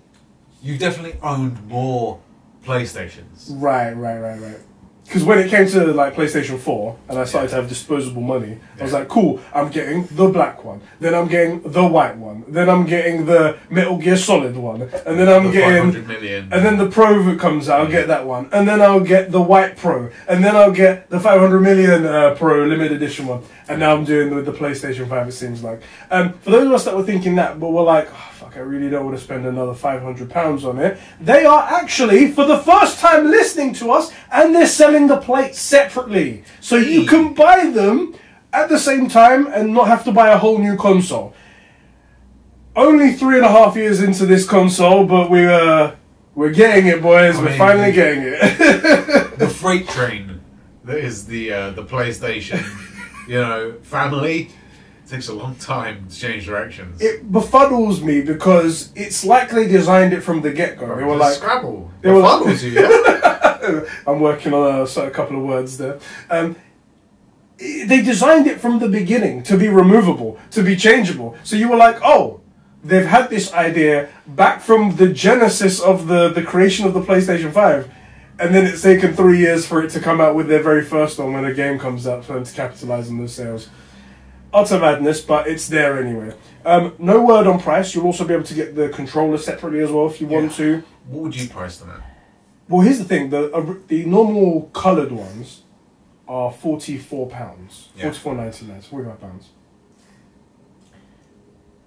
you've 0.61 0.79
definitely 0.79 1.17
owned 1.23 1.65
more 1.67 2.19
PlayStations. 2.65 3.49
right, 3.49 3.93
right, 3.93 4.19
right, 4.19 4.39
right. 4.41 4.59
Because 5.07 5.23
when 5.23 5.39
it 5.39 5.49
came 5.49 5.65
to 5.69 5.85
like 5.93 6.15
PlayStation 6.15 6.59
Four 6.59 6.97
and 7.07 7.17
I 7.17 7.23
started 7.23 7.49
to 7.51 7.55
have 7.55 7.69
disposable 7.69 8.21
money, 8.21 8.59
I 8.77 8.83
was 8.83 8.91
like, 8.91 9.07
cool. 9.07 9.39
I'm 9.53 9.69
getting 9.69 10.05
the 10.07 10.27
black 10.27 10.65
one. 10.65 10.81
Then 10.99 11.15
I'm 11.15 11.29
getting 11.29 11.61
the 11.61 11.87
white 11.87 12.17
one. 12.17 12.43
Then 12.49 12.69
I'm 12.69 12.85
getting 12.85 13.25
the 13.25 13.57
Metal 13.69 13.97
Gear 13.97 14.17
Solid 14.17 14.57
one. 14.57 14.81
And 14.81 15.17
then 15.17 15.29
I'm 15.29 15.45
The 15.45 15.51
getting 15.53 15.91
500 15.93 16.07
million. 16.09 16.49
And 16.51 16.65
then 16.65 16.77
the 16.77 16.89
Pro 16.89 17.23
that 17.23 17.39
comes 17.39 17.69
out, 17.69 17.79
I'll 17.79 17.85
Yeah. 17.85 17.99
get 17.99 18.07
that 18.09 18.25
one. 18.25 18.49
And 18.51 18.67
then 18.67 18.81
I'll 18.81 18.99
get 18.99 19.31
the 19.31 19.41
White 19.41 19.77
Pro. 19.77 20.09
And 20.27 20.43
then 20.43 20.57
I'll 20.57 20.73
get 20.73 21.09
the 21.09 21.21
500 21.21 21.61
million 21.61 22.05
uh, 22.05 22.35
Pro 22.37 22.65
limited 22.65 22.91
edition 22.91 23.27
one. 23.27 23.43
And 23.69 23.79
now 23.79 23.95
I'm 23.95 24.03
doing 24.03 24.35
with 24.35 24.45
the 24.45 24.51
PlayStation 24.53 25.07
5, 25.07 25.27
it 25.29 25.31
seems 25.31 25.63
like. 25.63 25.81
Um, 26.11 26.33
for 26.39 26.51
those 26.51 26.67
of 26.67 26.73
us 26.73 26.83
that 26.85 26.95
were 26.97 27.03
thinking 27.03 27.35
that, 27.35 27.59
but 27.61 27.69
were 27.69 27.81
like, 27.83 28.09
oh, 28.13 28.36
I 28.57 28.61
really 28.61 28.89
don't 28.89 29.05
want 29.05 29.15
to 29.15 29.23
spend 29.23 29.45
another 29.45 29.75
500 29.75 30.29
pounds 30.31 30.65
on 30.65 30.79
it, 30.79 30.97
they 31.21 31.45
are 31.45 31.61
actually, 31.61 32.31
for 32.31 32.43
the 32.45 32.57
first 32.57 32.99
time, 32.99 33.29
listening 33.29 33.73
to 33.75 33.91
us, 33.91 34.11
and 34.31 34.53
they're 34.55 34.65
selling 34.65 35.07
the 35.07 35.17
plates 35.17 35.59
separately. 35.59 36.43
So 36.59 36.75
you 36.77 37.05
can 37.05 37.35
buy 37.35 37.67
them 37.69 38.15
at 38.51 38.67
the 38.69 38.79
same 38.79 39.09
time 39.09 39.45
and 39.47 39.73
not 39.73 39.87
have 39.87 40.03
to 40.05 40.11
buy 40.11 40.29
a 40.29 40.37
whole 40.37 40.57
new 40.57 40.75
console 40.75 41.33
only 42.75 43.11
three 43.13 43.37
and 43.37 43.45
a 43.45 43.49
half 43.49 43.75
years 43.75 44.01
into 44.01 44.25
this 44.27 44.45
console, 44.47 45.03
but 45.03 45.31
we 45.31 45.43
uh, 45.45 45.93
we're 46.35 46.51
getting 46.51 46.85
it, 46.85 47.01
boys. 47.01 47.35
I 47.35 47.39
we're 47.41 47.49
mean- 47.49 47.57
finally 47.57 47.91
getting 47.91 48.23
it. 48.23 49.39
the 49.39 49.49
freight 49.61 49.87
train 49.89 50.39
that 50.85 50.99
is 50.99 51.25
the 51.25 51.51
uh, 51.51 51.69
the 51.71 51.83
PlayStation, 51.83 52.63
you 53.27 53.41
know, 53.41 53.73
family 53.81 54.51
takes 55.09 55.27
a 55.29 55.33
long 55.33 55.55
time 55.55 56.07
to 56.09 56.15
change 56.15 56.45
directions. 56.45 57.01
it 57.01 57.31
befuddles 57.31 58.01
me 58.01 58.21
because 58.21 58.91
it's 58.95 59.23
like 59.25 59.49
they 59.49 59.67
designed 59.67 60.13
it 60.13 60.21
from 60.21 60.41
the 60.41 60.51
get 60.51 60.77
go. 60.77 60.95
They 60.95 61.03
were 61.03 61.15
like, 61.15 61.35
Scrabble. 61.35 61.91
they 62.01 62.09
were 62.09 62.15
were 62.15 62.21
like- 62.21 62.61
you, 62.61 62.69
yeah? 62.71 63.83
I'm 64.07 64.19
working 64.19 64.53
on 64.53 64.81
a, 64.81 64.87
so 64.87 65.07
a 65.07 65.11
couple 65.11 65.37
of 65.37 65.43
words 65.43 65.77
there. 65.77 65.99
Um, 66.29 66.55
they 67.57 68.01
designed 68.03 68.47
it 68.47 68.59
from 68.61 68.79
the 68.79 68.87
beginning 68.87 69.43
to 69.43 69.57
be 69.57 69.67
removable, 69.67 70.39
to 70.51 70.61
be 70.63 70.75
changeable. 70.75 71.35
So 71.43 71.55
you 71.55 71.69
were 71.69 71.75
like, 71.75 71.97
oh, 72.03 72.41
they've 72.83 73.05
had 73.05 73.29
this 73.29 73.51
idea 73.53 74.09
back 74.27 74.61
from 74.61 74.95
the 74.97 75.07
genesis 75.07 75.79
of 75.81 76.07
the, 76.07 76.29
the 76.29 76.43
creation 76.43 76.85
of 76.85 76.93
the 76.93 77.01
PlayStation 77.01 77.51
5. 77.51 77.91
And 78.39 78.53
then 78.53 78.67
it's 78.67 78.83
taken 78.83 79.13
three 79.15 79.39
years 79.39 79.65
for 79.65 79.83
it 79.83 79.89
to 79.91 79.99
come 79.99 80.21
out 80.21 80.35
with 80.35 80.47
their 80.47 80.61
very 80.61 80.83
first 80.83 81.17
one 81.17 81.33
when 81.33 81.43
a 81.45 81.53
game 81.53 81.79
comes 81.79 82.05
out 82.05 82.23
for 82.23 82.33
them 82.33 82.43
to 82.43 82.53
capitalize 82.53 83.09
on 83.09 83.17
those 83.17 83.33
sales. 83.33 83.69
Utter 84.53 84.79
madness, 84.79 85.21
but 85.21 85.47
it's 85.47 85.67
there 85.67 86.01
anyway. 86.01 86.33
Um, 86.65 86.93
no 86.99 87.21
word 87.23 87.47
on 87.47 87.59
price. 87.59 87.93
You'll 87.93 88.05
also 88.05 88.25
be 88.25 88.33
able 88.33 88.45
to 88.45 88.53
get 88.53 88.75
the 88.75 88.89
controller 88.89 89.37
separately 89.37 89.81
as 89.81 89.91
well 89.91 90.07
if 90.07 90.19
you 90.21 90.27
want 90.27 90.53
to. 90.53 90.83
What 91.07 91.23
would 91.23 91.35
you 91.35 91.49
price 91.49 91.77
them 91.77 91.89
at? 91.91 92.01
Well, 92.69 92.81
here's 92.81 92.97
the 92.97 93.05
thing: 93.05 93.29
the 93.29 93.51
uh, 93.53 93.75
the 93.87 94.05
normal 94.05 94.63
coloured 94.73 95.11
ones 95.11 95.63
are 96.27 96.51
forty 96.51 96.97
four 96.97 97.27
pounds, 97.27 97.89
Yeah. 97.95 98.03
forty 98.03 98.17
four 98.19 98.35
ninety 98.35 98.65
nine, 98.65 98.81
forty 98.81 99.07
five 99.07 99.19
pounds. 99.21 99.49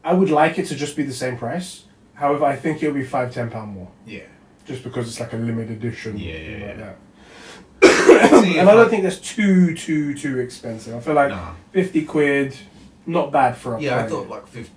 I 0.02 0.14
would 0.14 0.30
like 0.30 0.58
it 0.58 0.66
to 0.66 0.74
just 0.74 0.96
be 0.96 1.02
the 1.02 1.12
same 1.12 1.36
price. 1.36 1.84
However, 2.14 2.44
I 2.44 2.56
think 2.56 2.82
it'll 2.82 2.94
be 2.94 3.04
five 3.04 3.32
ten 3.32 3.50
pound 3.50 3.72
more, 3.72 3.88
Yeah. 4.06 4.20
just 4.66 4.82
because 4.82 5.08
it's 5.08 5.20
like 5.20 5.32
a 5.32 5.36
limited 5.36 5.72
edition. 5.72 6.18
Yeah, 6.18 6.36
yeah, 6.36 6.50
like 6.52 6.60
yeah. 6.60 6.74
that. 6.76 6.96
See, 8.42 8.58
and 8.58 8.68
I 8.68 8.74
don't 8.74 8.90
think 8.90 9.02
that's 9.02 9.18
too 9.18 9.74
too 9.74 10.14
too 10.14 10.38
expensive. 10.38 10.94
I 10.94 11.00
feel 11.00 11.14
like 11.14 11.30
Nah. 11.30 11.52
fifty 11.72 12.04
quid, 12.04 12.56
not 13.06 13.30
bad 13.32 13.56
for 13.56 13.76
a 13.76 13.80
Yeah, 13.80 13.98
I 13.98 14.02
play. 14.02 14.10
thought 14.10 14.28
like 14.28 14.46
50, 14.46 14.70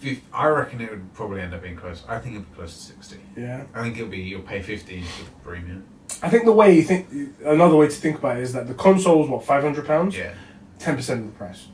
50, 0.00 0.22
I 0.32 0.46
reckon 0.48 0.80
it 0.80 0.90
would 0.90 1.12
probably 1.14 1.40
end 1.40 1.54
up 1.54 1.62
being 1.62 1.76
close. 1.76 2.02
I 2.08 2.18
think 2.18 2.34
it'd 2.36 2.50
be 2.50 2.56
close 2.56 2.74
to 2.76 2.82
60. 2.94 3.16
Yeah, 3.36 3.64
I 3.74 3.82
think 3.82 3.96
it'll 3.96 4.08
be, 4.08 4.18
you'll 4.18 4.42
pay 4.42 4.60
50 4.62 5.02
for 5.02 5.24
the 5.24 5.30
premium. 5.42 5.84
I 6.22 6.28
think 6.28 6.44
the 6.44 6.52
way 6.52 6.74
you 6.76 6.82
think, 6.82 7.08
another 7.44 7.76
way 7.76 7.86
to 7.88 7.92
think 7.94 8.18
about 8.18 8.36
it 8.36 8.42
is 8.42 8.52
that 8.52 8.68
the 8.68 8.74
console's 8.74 9.28
what 9.28 9.44
five 9.44 9.62
hundred 9.62 9.86
pounds, 9.86 10.16
Yeah. 10.16 10.32
ten 10.78 10.96
percent 10.96 11.20
of 11.20 11.26
the 11.26 11.32
price, 11.32 11.68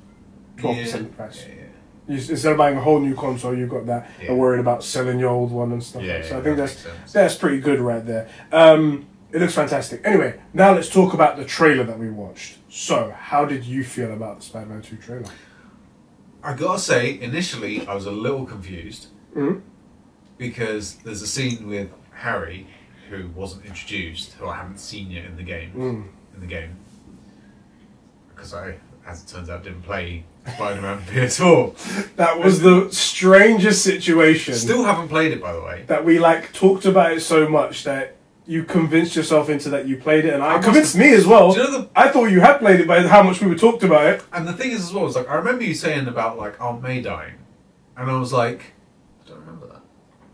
twelve 0.57 0.77
Yeah. 0.77 0.85
percent 0.85 1.03
of 1.07 1.11
the 1.11 1.17
price. 1.17 1.45
Yeah, 1.49 1.55
yeah. 1.55 1.65
You, 2.09 2.17
instead 2.17 2.53
of 2.53 2.59
buying 2.59 2.77
a 2.77 2.81
whole 2.81 2.99
new 3.01 3.15
console, 3.15 3.55
you've 3.57 3.69
got 3.71 3.87
that 3.87 4.09
Yeah. 4.21 4.31
and 4.31 4.39
worrying 4.39 4.61
about 4.61 4.83
selling 4.83 5.19
your 5.21 5.29
old 5.31 5.53
one 5.53 5.71
and 5.73 5.83
stuff. 5.83 6.03
Yeah, 6.03 6.23
so 6.23 6.29
yeah, 6.35 6.39
I 6.39 6.43
think 6.43 6.57
that 6.57 6.63
that's 6.63 6.85
makes 6.85 6.97
sense. 6.99 7.13
that's 7.13 7.35
pretty 7.37 7.61
good 7.61 7.79
right 7.81 8.05
there. 8.05 8.29
Um, 8.53 9.07
it 9.33 9.41
looks 9.41 9.55
fantastic. 9.55 10.01
Anyway, 10.05 10.41
now 10.53 10.73
let's 10.73 10.89
talk 10.89 11.15
about 11.15 11.37
the 11.37 11.45
trailer 11.45 11.85
that 11.85 11.99
we 11.99 12.11
watched. 12.11 12.59
So, 12.69 13.15
how 13.17 13.45
did 13.45 13.65
you 13.65 13.85
feel 13.85 14.13
about 14.13 14.41
the 14.41 14.45
Spider-Man 14.47 14.83
Two 14.83 14.97
trailer? 14.97 15.31
I 16.43 16.55
gotta 16.55 16.79
say, 16.79 17.21
initially 17.21 17.87
I 17.87 17.95
was 17.95 18.07
a 18.07 18.11
little 18.11 18.47
confused 18.47 19.09
Mhm. 19.37 19.61
because 20.39 20.95
there's 21.05 21.23
a 21.23 21.27
scene 21.27 21.69
with 21.69 21.91
Harry 22.15 22.67
who 23.11 23.29
wasn't 23.35 23.67
introduced, 23.67 24.33
who 24.35 24.47
I 24.47 24.57
haven't 24.57 24.79
seen 24.79 25.11
yet 25.11 25.25
in 25.27 25.37
the 25.37 25.43
game. 25.43 25.73
Mm. 25.75 26.05
In 26.35 26.41
the 26.41 26.47
game, 26.47 26.77
because 28.35 28.55
I, 28.55 28.77
as 29.07 29.23
it 29.23 29.29
turns 29.29 29.51
out, 29.51 29.65
didn't 29.65 29.83
play 29.83 30.25
Spider-Man 30.55 31.03
PS4. 31.11 32.17
That 32.17 32.39
was 32.39 32.61
the 32.61 32.89
strangest 32.91 33.83
situation. 33.83 34.55
Still 34.55 34.85
haven't 34.85 35.09
played 35.09 35.33
it, 35.33 35.41
by 35.43 35.53
the 35.53 35.61
way. 35.63 35.85
that 35.89 36.05
we 36.05 36.19
like 36.19 36.53
talked 36.53 36.85
about 36.87 37.13
it 37.13 37.21
so 37.21 37.49
much 37.49 37.85
that 37.85 38.17
you 38.51 38.65
convinced 38.65 39.15
yourself 39.15 39.49
into 39.49 39.69
that 39.71 39.87
you 39.87 39.97
played 39.97 40.25
it, 40.25 40.35
and 40.35 40.43
I, 40.43 40.57
I 40.57 40.59
convinced 40.59 40.97
me 40.97 41.15
as 41.15 41.25
well. 41.25 41.53
You 41.57 41.63
know 41.63 41.71
the 41.83 41.89
I 41.95 42.09
thought 42.09 42.27
you 42.27 42.41
had 42.41 42.59
played 42.59 42.81
it 42.81 42.89
by 42.89 43.01
how 43.07 43.23
much 43.23 43.41
we 43.41 43.47
were 43.47 43.55
talked 43.55 43.85
about 43.85 44.05
it. 44.07 44.25
And 44.33 44.47
the 44.49 44.53
thing 44.53 44.73
is, 44.73 44.81
as 44.83 44.93
well, 44.93 45.07
is 45.07 45.15
like 45.15 45.29
I 45.29 45.35
remember 45.37 45.63
you 45.63 45.75
saying 45.75 46.09
about 46.09 46.37
like 46.37 46.61
Aunt 46.61 46.83
May 46.83 47.01
dying, 47.01 47.35
and 47.97 48.11
I 48.11 48.19
was 48.19 48.33
like, 48.33 48.73
I 49.25 49.29
don't 49.29 49.39
remember 49.41 49.67
that. 49.69 49.83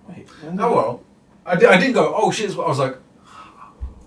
Wait, 0.09 0.27
Oh 0.59 0.75
well, 0.75 1.03
I, 1.45 1.57
di- 1.57 1.67
I 1.67 1.77
didn't 1.79 1.93
go. 1.93 2.15
Oh 2.17 2.31
shit! 2.31 2.51
I 2.53 2.57
was 2.57 2.79
like, 2.79 2.97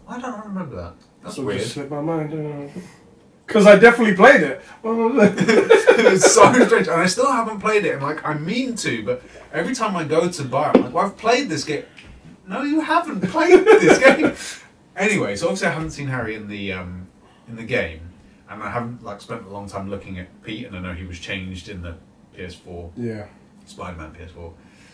why 0.06 0.20
don't 0.20 0.34
I 0.34 0.44
remember 0.44 0.76
that? 0.78 0.94
That's 1.22 1.36
So 1.36 1.44
weird. 1.44 1.60
just 1.60 1.74
slipped 1.74 1.92
my 1.92 2.02
mind. 2.02 2.72
Because 3.46 3.68
I 3.68 3.76
definitely 3.78 4.16
played 4.16 4.42
it. 4.42 4.62
it's 4.84 6.34
so 6.34 6.52
strange, 6.66 6.88
and 6.88 7.02
I 7.02 7.06
still 7.06 7.32
haven't 7.32 7.60
played 7.60 7.86
it. 7.86 7.94
And 7.94 8.02
like 8.02 8.26
I 8.26 8.34
mean 8.34 8.76
to, 8.78 9.04
but 9.04 9.22
every 9.54 9.76
time 9.76 9.96
I 9.96 10.04
go 10.04 10.28
to 10.30 10.44
buy, 10.46 10.70
it, 10.72 10.78
I'm 10.78 10.84
like, 10.86 10.94
well, 10.94 11.06
I've 11.06 11.18
played 11.18 11.48
this 11.50 11.64
game. 11.64 11.84
No, 12.50 12.64
you 12.64 12.82
haven't 12.82 13.22
played 13.22 13.64
this 13.66 14.00
game. 14.00 14.34
Anyway, 14.98 15.34
so 15.34 15.46
obviously 15.46 15.68
I 15.68 15.72
haven't 15.72 15.92
seen 15.92 16.08
Harry 16.08 16.36
in 16.36 16.50
the 16.50 16.74
um, 16.74 17.08
in 17.48 17.56
the 17.56 17.64
game, 17.64 18.02
and 18.50 18.62
I 18.62 18.70
haven't 18.70 19.02
like 19.02 19.22
spent 19.22 19.46
a 19.46 19.50
long 19.50 19.70
time 19.70 19.90
looking 19.90 20.20
at 20.20 20.28
Pete, 20.44 20.66
and 20.68 20.76
I 20.76 20.82
know 20.82 20.94
he 20.94 21.06
was 21.06 21.18
changed 21.18 21.70
in 21.70 21.82
the 21.82 21.96
PS4 22.38 22.92
yeah. 22.98 23.28
Spider-Man 23.66 24.14
PS4. 24.14 24.52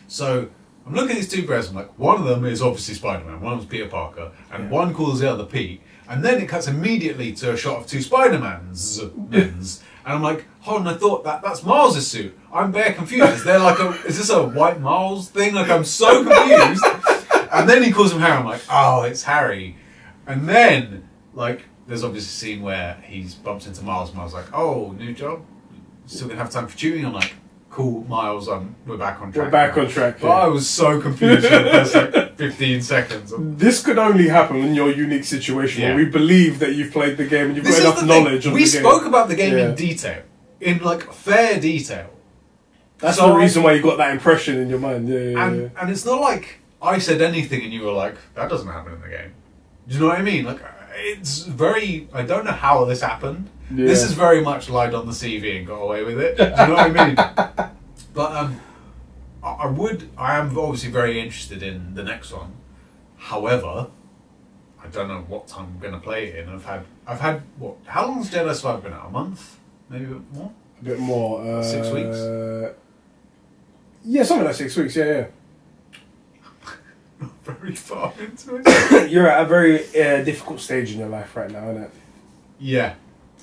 So 0.07 0.47
I'm 0.85 0.93
looking 0.93 1.11
at 1.11 1.15
these 1.15 1.27
two 1.31 1.43
brothers. 1.43 1.69
I'm 1.69 1.75
like, 1.75 1.97
one 1.97 2.21
of 2.21 2.25
them 2.27 2.45
is 2.45 2.61
obviously 2.61 2.93
Spider-Man, 2.93 3.41
one 3.41 3.53
of 3.53 3.59
them's 3.61 3.71
Peter 3.71 3.87
Parker, 3.87 4.31
and 4.51 4.65
Yeah. 4.65 4.69
one 4.69 4.93
calls 4.93 5.21
the 5.21 5.31
other 5.31 5.43
Pete. 5.45 5.81
And 6.07 6.23
then 6.23 6.39
it 6.39 6.47
cuts 6.47 6.67
immediately 6.67 7.31
to 7.37 7.53
a 7.53 7.57
shot 7.57 7.77
of 7.79 7.87
two 7.87 8.03
Spider-Mans, 8.03 9.01
men's, 9.31 9.81
and 10.05 10.13
I'm 10.13 10.21
like, 10.21 10.45
hold 10.59 10.81
on, 10.81 10.87
I 10.87 10.93
thought 10.97 11.23
that 11.23 11.41
that's 11.41 11.63
Miles' 11.63 12.05
suit. 12.05 12.37
I'm 12.53 12.71
bare 12.71 12.93
confused. 12.93 13.33
Is 13.33 13.43
there 13.43 13.57
like 13.57 13.79
a 13.79 13.89
is 14.05 14.19
this 14.19 14.29
a 14.29 14.43
white 14.43 14.79
Miles 14.79 15.29
thing? 15.29 15.55
Like 15.55 15.71
I'm 15.71 15.83
so 15.83 16.23
confused. 16.23 16.85
And 17.59 17.69
then 17.69 17.83
he 17.83 17.91
calls 17.91 18.11
him 18.13 18.19
Harry. 18.19 18.33
I'm 18.37 18.45
like, 18.45 18.61
oh, 18.69 19.03
it's 19.03 19.23
Harry. 19.23 19.75
And 20.27 20.47
then 20.49 21.07
like 21.33 21.63
there's 21.87 22.03
obviously 22.03 22.27
a 22.53 22.55
scene 22.55 22.63
where 22.63 22.95
he's 23.05 23.35
bumped 23.35 23.67
into 23.67 23.83
Miles. 23.83 24.09
And 24.09 24.17
Miles 24.17 24.33
like, 24.33 24.51
oh, 24.53 24.91
new 24.97 25.13
job. 25.13 25.43
Still 26.07 26.27
gonna 26.27 26.39
have 26.39 26.51
time 26.51 26.67
for 26.67 26.77
tuning. 26.77 27.05
I'm 27.05 27.13
like, 27.13 27.33
cool, 27.69 28.03
Miles. 28.07 28.47
Um, 28.49 28.75
we're 28.85 28.97
back 28.97 29.21
on 29.21 29.31
track. 29.31 29.45
We're 29.45 29.51
back 29.51 29.75
now." 29.75 29.83
on 29.83 29.89
track. 29.89 30.19
But 30.21 30.29
I 30.29 30.47
was 30.47 30.67
so 30.69 30.99
confused 31.01 31.47
for 31.47 31.57
the 31.59 31.69
first 31.69 31.95
like 31.95 32.37
15 32.37 32.81
seconds. 32.81 33.33
This 33.37 33.83
could 33.83 33.97
only 33.97 34.27
happen 34.27 34.57
in 34.57 34.75
your 34.75 34.91
unique 34.91 35.23
situation 35.25 35.81
Yeah. 35.81 35.89
where 35.95 35.97
we 35.97 36.05
believe 36.05 36.59
that 36.59 36.73
you've 36.75 36.91
played 36.91 37.17
the 37.17 37.25
game 37.25 37.47
and 37.47 37.55
you've 37.55 37.65
This 37.65 37.81
got 37.81 37.97
enough 38.03 38.07
knowledge 38.07 38.45
of 38.45 38.53
We 38.53 38.65
the 38.65 38.71
game. 38.71 38.81
spoke 38.81 39.05
about 39.05 39.27
the 39.29 39.35
game 39.35 39.57
Yeah. 39.57 39.69
in 39.69 39.75
detail, 39.75 40.21
in 40.61 40.79
like 40.79 41.11
fair 41.13 41.59
detail. 41.59 42.09
That's 42.99 43.17
So 43.17 43.29
the 43.29 43.35
reason 43.35 43.61
why 43.63 43.73
you 43.73 43.81
got 43.83 43.97
that 43.97 44.11
impression 44.11 44.57
in 44.57 44.69
your 44.69 44.79
mind. 44.79 45.07
Yeah, 45.09 45.19
yeah, 45.19 45.47
and 45.47 45.61
yeah. 45.61 45.67
and 45.81 45.89
it's 45.91 46.05
not 46.05 46.21
like 46.21 46.59
I 46.86 47.00
said 47.00 47.21
anything 47.21 47.62
and 47.63 47.74
you 47.74 47.84
were 47.84 47.91
like, 47.91 48.15
that 48.36 48.50
doesn't 48.50 48.67
happen 48.67 48.93
in 48.93 49.02
the 49.02 49.08
game. 49.10 49.34
Do 49.88 49.93
you 49.95 50.02
know 50.02 50.08
what 50.08 50.19
I 50.19 50.21
mean? 50.21 50.45
Like 50.45 50.60
it's 50.95 51.43
very. 51.43 52.08
I 52.13 52.21
don't 52.24 52.45
know 52.45 52.52
how 52.52 52.86
this 52.86 53.02
happened. 53.02 53.50
This 53.71 54.04
is 54.04 54.13
very 54.13 54.41
much 54.41 54.69
lied 54.69 54.93
on 54.93 55.06
the 55.08 55.12
CV 55.12 55.58
and 55.58 55.67
got 55.67 55.82
away 55.82 56.04
with 56.04 56.19
it. 56.19 56.38
Do 56.38 56.43
you 56.43 56.50
know 56.50 56.74
what 56.76 56.98
I 56.98 57.06
mean? 57.06 57.15
But 58.13 58.32
um, 58.32 58.62
I, 59.43 59.50
I 59.50 59.67
would. 59.67 60.10
I 60.17 60.38
am 60.38 60.58
obviously 60.58 60.89
very 60.89 61.19
interested 61.19 61.62
in 61.62 61.95
the 61.95 62.04
next 62.04 62.32
one. 62.32 62.54
However, 63.17 63.88
I 64.82 64.88
don't 64.88 65.10
know 65.10 65.26
what 65.28 65.48
time 65.50 65.65
I'm 65.65 65.80
going 65.80 65.93
to 65.93 66.00
play 66.00 66.28
it 66.28 66.36
in. 66.39 66.48
I've 66.50 66.63
had. 66.63 66.86
I've 67.06 67.19
had 67.19 67.41
what? 67.58 67.76
How 67.86 68.08
long's 68.08 68.30
Jedi 68.30 68.54
Survivor 68.56 68.84
been 68.84 68.93
out? 68.93 69.08
A 69.08 69.10
month? 69.10 69.58
Maybe 69.89 70.06
a 70.06 70.08
bit 70.08 70.34
more. 70.34 70.52
A 70.80 70.84
bit 70.86 71.00
more. 71.00 71.41
Uh, 71.60 71.62
Six 71.63 71.89
weeks? 71.89 72.17
Yeah, 74.06 74.24
something 74.24 74.45
like 74.45 74.56
six 74.56 74.76
weeks. 74.78 74.95
Yeah, 74.95 75.06
Yeah, 75.06 75.26
Very 77.43 77.75
far 77.75 78.13
into 78.19 78.61
it. 78.63 79.09
You're 79.11 79.27
at 79.29 79.43
a 79.43 79.47
very 79.47 79.83
uh, 79.99 80.23
difficult 80.23 80.59
stage 80.59 80.91
in 80.91 80.99
your 80.99 81.09
life 81.09 81.35
right 81.35 81.49
now, 81.51 81.69
isn't 81.69 81.83
it? 81.83 81.91
yeah. 82.59 82.95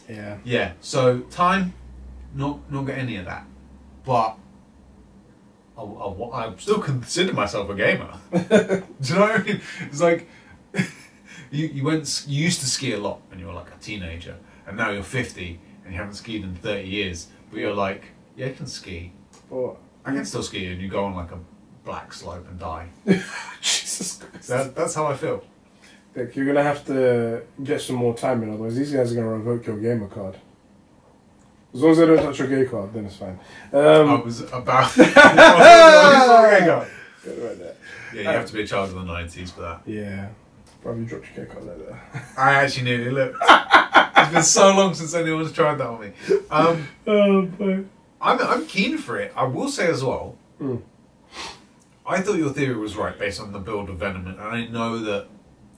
Yeah. 0.09 0.39
Yeah. 0.45 0.73
So 0.81 1.21
time, 1.31 1.73
not 2.35 2.71
not 2.71 2.83
get 2.87 2.99
any 2.99 3.17
of 3.17 3.25
that, 3.27 3.47
but 4.05 4.37
I, 5.79 5.83
I, 5.83 6.47
I 6.47 6.55
still 6.59 6.81
consider 6.81 7.33
myself 7.33 7.71
a 7.71 7.75
gamer. 7.75 8.19
Do 8.33 8.39
you 8.39 9.15
know 9.15 9.21
what 9.21 9.41
I 9.41 9.43
mean? 9.43 9.61
It's 9.83 10.01
like 10.01 10.29
you 11.51 11.67
you 11.69 11.85
went 11.85 12.25
you 12.27 12.45
used 12.45 12.61
to 12.61 12.67
ski 12.67 12.93
a 12.93 12.99
lot 12.99 13.21
when 13.31 13.39
you 13.39 13.47
were 13.47 13.55
like 13.55 13.69
a 13.73 13.79
teenager, 13.81 14.37
and 14.67 14.77
now 14.77 14.91
you're 14.91 15.03
fifty 15.05 15.61
and 15.85 15.95
you 15.95 15.99
haven't 15.99 16.15
skied 16.15 16.43
in 16.43 16.55
thirty 16.57 16.89
years. 16.89 17.29
But 17.51 17.61
you're 17.61 17.75
like, 17.75 18.07
yeah, 18.37 18.47
I 18.47 18.53
can 18.53 18.67
ski. 18.67 19.13
But 19.49 19.77
I 20.05 20.13
can 20.13 20.25
still 20.25 20.43
ski, 20.43 20.67
and 20.67 20.81
you 20.83 20.89
go 20.89 21.05
on 21.05 21.15
like 21.15 21.31
a 21.31 21.39
black 21.85 22.13
slope 22.13 22.47
and 22.49 22.59
die. 22.59 22.89
Jesus 23.61 24.19
Christ. 24.23 24.49
That, 24.49 24.75
that's 24.75 24.95
how 24.95 25.07
I 25.07 25.17
feel. 25.17 25.45
Look, 26.15 26.37
you're 26.37 26.47
gonna 26.47 26.63
have 26.63 26.85
to 26.87 27.43
get 27.65 27.81
some 27.81 27.97
more 27.97 28.15
time 28.15 28.43
in, 28.43 28.51
otherwise 28.53 28.77
these 28.77 28.93
guys 28.93 29.13
are 29.13 29.15
gonna 29.15 29.29
revoke 29.29 29.67
your 29.67 29.79
gamer 29.79 30.09
card. 30.09 30.37
As 31.75 31.81
long 31.81 31.93
as 31.93 31.99
they 31.99 32.07
don't 32.07 32.19
touch 32.19 32.39
your 32.39 32.49
gay 32.49 32.67
card, 32.71 32.93
then 32.93 33.07
it's 33.07 33.17
fine. 33.17 33.39
I 33.73 33.77
Um, 33.79 34.25
was 34.25 34.41
about. 34.43 34.69
I 34.69 34.83
was 34.85 34.99
about- 36.69 36.89
good 37.25 37.43
right 37.43 37.59
there. 37.59 37.75
yeah, 38.15 38.21
you 38.21 38.27
have 38.27 38.47
to 38.47 38.53
be 38.53 38.63
a 38.63 38.67
child 38.67 38.91
of 38.91 38.97
the 38.97 39.05
nineties 39.05 39.51
for 39.53 39.63
that. 39.63 39.81
Yeah. 39.87 40.29
Probably 40.83 41.05
dropped 41.05 41.27
your 41.35 41.47
gay 41.47 41.53
card 41.53 41.65
like 41.65 41.79
that. 41.89 42.23
I 42.37 42.55
actually 42.55 42.85
nearly 42.85 43.11
looked. 43.11 43.39
it's 43.41 44.33
been 44.33 44.43
so 44.43 44.75
long 44.77 44.93
since 44.95 45.15
anyone's 45.15 45.53
tried 45.53 45.77
that 45.77 45.87
on 45.87 46.01
me. 46.01 46.13
Um, 46.51 46.89
Oh 47.07 47.43
boy. 47.43 47.85
I'm, 48.21 48.39
I'm 48.41 48.67
keen 48.67 48.99
for 48.99 49.17
it. 49.19 49.33
I 49.37 49.45
will 49.45 49.69
say 49.69 49.87
as 49.89 50.05
well, 50.05 50.37
Mm. 50.61 50.83
I 52.07 52.21
thought 52.21 52.37
your 52.37 52.51
theory 52.51 52.77
was 52.77 52.97
right 52.97 53.17
based 53.19 53.41
on 53.41 53.53
the 53.53 53.59
build 53.59 53.89
of 53.89 53.97
Venom, 53.99 54.27
and 54.27 54.41
I 54.41 54.67
know 54.67 54.99
that 54.99 55.29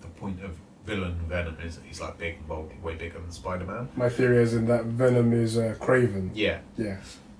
the 0.00 0.06
point 0.08 0.42
of 0.42 0.56
villain 0.86 1.18
Venom 1.28 1.56
is 1.64 1.76
that 1.76 1.84
he's 1.84 2.00
like 2.00 2.18
big 2.18 2.36
and 2.36 2.48
bulky, 2.48 2.76
way 2.82 2.94
bigger 2.94 3.18
than 3.18 3.30
Spider 3.30 3.64
Man. 3.64 3.88
My 3.96 4.08
theory 4.08 4.42
is 4.42 4.54
in 4.54 4.66
that 4.66 4.84
Venom 4.84 5.32
is 5.32 5.56
uh, 5.58 5.74
Kraven. 5.78 6.30
Yeah, 6.34 6.58
Yeah. 6.76 6.98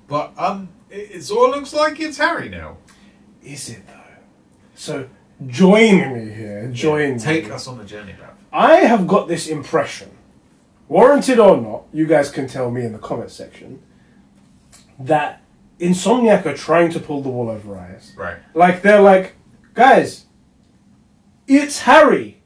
but 0.08 0.32
um, 0.38 0.68
it, 0.90 1.10
it 1.16 1.22
sort 1.24 1.50
of 1.50 1.56
looks 1.56 1.72
like 1.72 2.00
it's 2.00 2.18
Harry 2.18 2.48
now. 2.48 2.76
Is 3.42 3.68
it 3.70 3.86
though? 3.86 3.92
So 4.74 5.08
join 5.46 6.12
me 6.14 6.30
here. 6.32 6.68
Join. 6.72 7.18
Take 7.18 7.46
me. 7.46 7.50
us 7.50 7.66
on 7.66 7.78
the 7.78 7.84
journey, 7.84 8.12
Bav. 8.12 8.30
I 8.52 8.76
have 8.76 9.06
got 9.06 9.28
this 9.28 9.46
impression 9.48 10.10
warranted 10.88 11.38
or 11.38 11.56
not, 11.56 11.82
you 11.92 12.06
guys 12.06 12.30
can 12.30 12.46
tell 12.46 12.70
me 12.70 12.84
in 12.84 12.92
the 12.92 12.98
comment 12.98 13.30
section 13.30 13.82
that 14.98 15.42
Insomniac 15.80 16.46
are 16.46 16.56
trying 16.56 16.90
to 16.92 17.00
pull 17.00 17.22
the 17.22 17.28
wool 17.28 17.48
over 17.50 17.76
our 17.76 17.84
eyes. 17.86 18.12
Right. 18.16 18.36
Like 18.54 18.82
they're 18.82 19.00
like, 19.00 19.34
guys, 19.74 20.26
it's 21.46 21.80
Harry. 21.80 22.42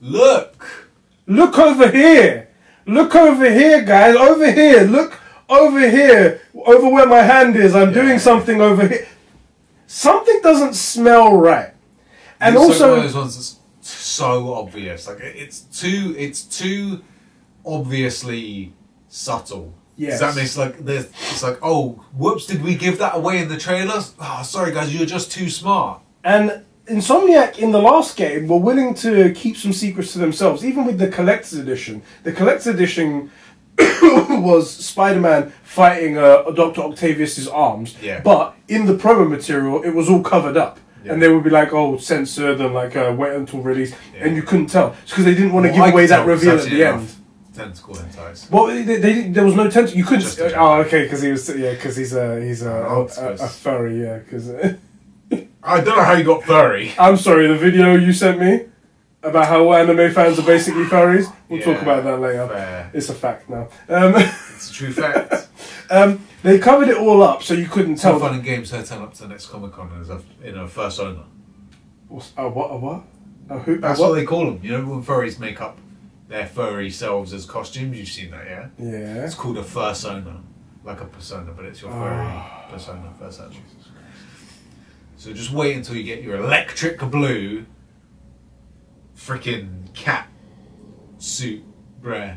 Look. 0.00 0.88
Look 1.26 1.58
over 1.58 1.90
here. 1.90 2.48
Look 2.86 3.14
over 3.14 3.50
here, 3.50 3.82
guys. 3.82 4.16
Over 4.16 4.50
here. 4.50 4.82
Look 4.82 5.20
over 5.48 5.80
here. 5.90 6.40
Over 6.54 6.88
where 6.88 7.06
my 7.06 7.22
hand 7.22 7.56
is. 7.56 7.74
I'm 7.74 7.88
Yeah. 7.88 8.02
doing 8.02 8.18
something 8.18 8.60
over 8.60 8.86
here. 8.86 9.06
Something 9.86 10.40
doesn't 10.42 10.74
smell 10.74 11.36
right. 11.36 11.74
And 12.40 12.54
It's 12.54 12.64
also, 12.64 12.90
one 12.90 12.98
of 12.98 13.04
those 13.04 13.14
ones 13.14 13.36
that's 13.36 13.90
so 13.96 14.54
obvious. 14.54 15.08
Like 15.08 15.18
it's 15.20 15.60
too, 15.60 16.14
it's 16.16 16.42
too 16.42 17.02
obviously 17.66 18.72
subtle. 19.08 19.74
Yes. 19.98 20.20
Does 20.20 20.34
that 20.36 20.40
it's 20.42 20.56
like 20.56 20.78
there's, 20.78 21.06
it's 21.06 21.42
like 21.42 21.58
oh 21.60 22.02
whoops 22.16 22.46
did 22.46 22.62
we 22.62 22.74
give 22.76 22.98
that 22.98 23.16
away 23.16 23.38
in 23.42 23.48
the 23.48 23.58
trailer? 23.58 24.00
Oh 24.20 24.42
sorry 24.44 24.72
guys 24.72 24.94
you're 24.94 25.04
just 25.06 25.30
too 25.32 25.50
smart. 25.50 26.00
And 26.24 26.64
Insomniac 26.88 27.58
in 27.58 27.70
the 27.72 27.82
last 27.82 28.16
game 28.16 28.48
were 28.48 28.56
willing 28.58 28.94
to 28.94 29.32
keep 29.34 29.56
some 29.58 29.74
secrets 29.74 30.12
to 30.14 30.18
themselves, 30.18 30.64
even 30.64 30.86
with 30.86 30.98
the 30.98 31.08
collector's 31.08 31.58
edition. 31.58 32.00
The 32.22 32.32
collector's 32.32 32.68
edition 32.68 33.30
was 34.42 34.70
Spider-Man 34.74 35.52
fighting 35.62 36.16
uh, 36.16 36.42
Doctor 36.52 36.80
Octavius's 36.82 37.46
arms, 37.46 37.94
Yeah. 38.00 38.20
but 38.20 38.54
in 38.68 38.86
the 38.86 38.94
promo 38.94 39.28
material, 39.28 39.82
it 39.82 39.90
was 39.90 40.08
all 40.08 40.22
covered 40.22 40.56
up. 40.56 40.80
Yeah. 41.04 41.12
And 41.12 41.22
they 41.22 41.28
would 41.28 41.44
be 41.44 41.50
like, 41.50 41.72
"Oh, 41.72 41.96
censored 41.98 42.60
and 42.60 42.74
like 42.74 42.96
uh, 42.96 43.14
wait 43.16 43.34
until 43.34 43.60
release," 43.60 43.94
Yeah. 44.14 44.24
and 44.26 44.34
you 44.36 44.42
couldn't 44.42 44.66
tell 44.66 44.96
because 45.06 45.24
they 45.24 45.34
didn't 45.34 45.52
want 45.52 45.66
to 45.66 45.72
Well, 45.72 45.82
I 45.82 45.86
give 45.86 45.94
away 45.94 46.06
that 46.06 46.26
reveal 46.26 46.58
at 46.58 46.64
the 46.64 46.82
enough 46.82 47.00
end. 47.00 47.14
Tentacle. 47.58 47.98
Well, 48.50 48.66
they, 48.68 48.82
they, 48.98 49.28
there 49.28 49.44
was 49.44 49.54
no 49.54 49.68
tent. 49.68 49.94
You 49.94 50.04
couldn't. 50.04 50.20
Just 50.20 50.38
a 50.38 50.54
oh, 50.54 50.80
okay, 50.82 51.02
because 51.02 51.22
he 51.22 51.30
was 51.32 51.48
yeah, 51.56 51.72
because 51.72 51.96
he's 51.96 52.14
a 52.14 52.40
he's 52.40 52.62
a, 52.62 52.70
a, 52.70 53.02
a, 53.04 53.32
a 53.34 53.48
furry. 53.48 54.00
Yeah, 54.02 54.18
because 54.18 54.48
I 55.62 55.80
don't 55.80 55.96
know 55.96 56.02
how 56.04 56.12
you 56.14 56.24
got 56.24 56.44
furry. 56.44 56.92
I'm 56.98 57.16
sorry, 57.16 57.48
the 57.48 57.56
video 57.56 57.94
you 57.96 58.12
sent 58.12 58.38
me 58.38 58.66
about 59.22 59.46
how 59.48 59.72
anime 59.72 60.12
fans 60.12 60.38
are 60.38 60.46
basically 60.46 60.84
furries. 60.84 61.26
We'll 61.48 61.60
talk 61.60 61.82
about 61.82 62.04
that 62.04 62.20
later. 62.20 62.46
Fair. 62.46 62.90
It's 62.94 63.08
a 63.08 63.14
fact 63.14 63.50
now. 63.50 63.68
Um, 63.88 64.14
It's 64.16 64.70
a 64.70 64.72
true 64.72 64.92
fact. 64.92 65.48
um, 65.90 66.24
they 66.42 66.58
covered 66.58 66.88
it 66.88 66.96
all 66.96 67.22
up, 67.22 67.42
so 67.42 67.54
you 67.54 67.66
couldn't 67.66 67.96
Tell 67.96 68.12
tell. 68.12 68.20
fun 68.28 68.34
and 68.36 68.44
games 68.44 68.70
her 68.70 68.82
turn 68.84 69.02
up 69.02 69.14
to 69.14 69.22
the 69.22 69.28
next 69.28 69.46
Comic 69.46 69.72
Con 69.72 69.90
as 70.00 70.10
a 70.10 70.20
in 70.42 70.56
a 70.56 70.68
first 70.68 71.00
owner. 71.00 71.24
What's- 72.08 72.32
A 72.36 72.48
what? 72.48 72.70
A 72.70 72.76
what? 72.76 73.02
A 73.50 73.58
who? 73.58 73.74
A 73.74 73.78
That's 73.78 73.98
what? 73.98 74.10
what 74.10 74.14
they 74.14 74.24
call 74.24 74.44
them. 74.46 74.60
You 74.62 74.78
know 74.78 74.84
when 74.84 75.02
furries 75.02 75.38
make 75.40 75.60
up 75.60 75.76
their 76.28 76.46
furry 76.46 76.90
selves 76.90 77.32
as 77.32 77.44
costumes. 77.46 77.98
You've 77.98 78.08
seen 78.08 78.30
that, 78.30 78.46
yeah? 78.46 78.68
Yeah. 78.78 79.24
It's 79.24 79.34
called 79.34 79.58
a 79.58 79.62
fursona, 79.62 80.40
like 80.84 81.00
a 81.00 81.06
persona, 81.06 81.52
but 81.56 81.64
it's 81.64 81.80
your 81.82 81.90
furry 81.90 82.16
Ah. 82.16 82.66
persona, 82.70 83.12
fursona. 83.20 83.54
So 85.16 85.32
just 85.32 85.50
wait 85.52 85.74
until 85.76 85.96
you 85.96 86.04
get 86.04 86.22
your 86.22 86.36
electric 86.36 87.00
blue, 87.10 87.64
freaking 89.16 89.92
cat 89.94 90.28
suit, 91.18 91.64
bruh. 92.02 92.36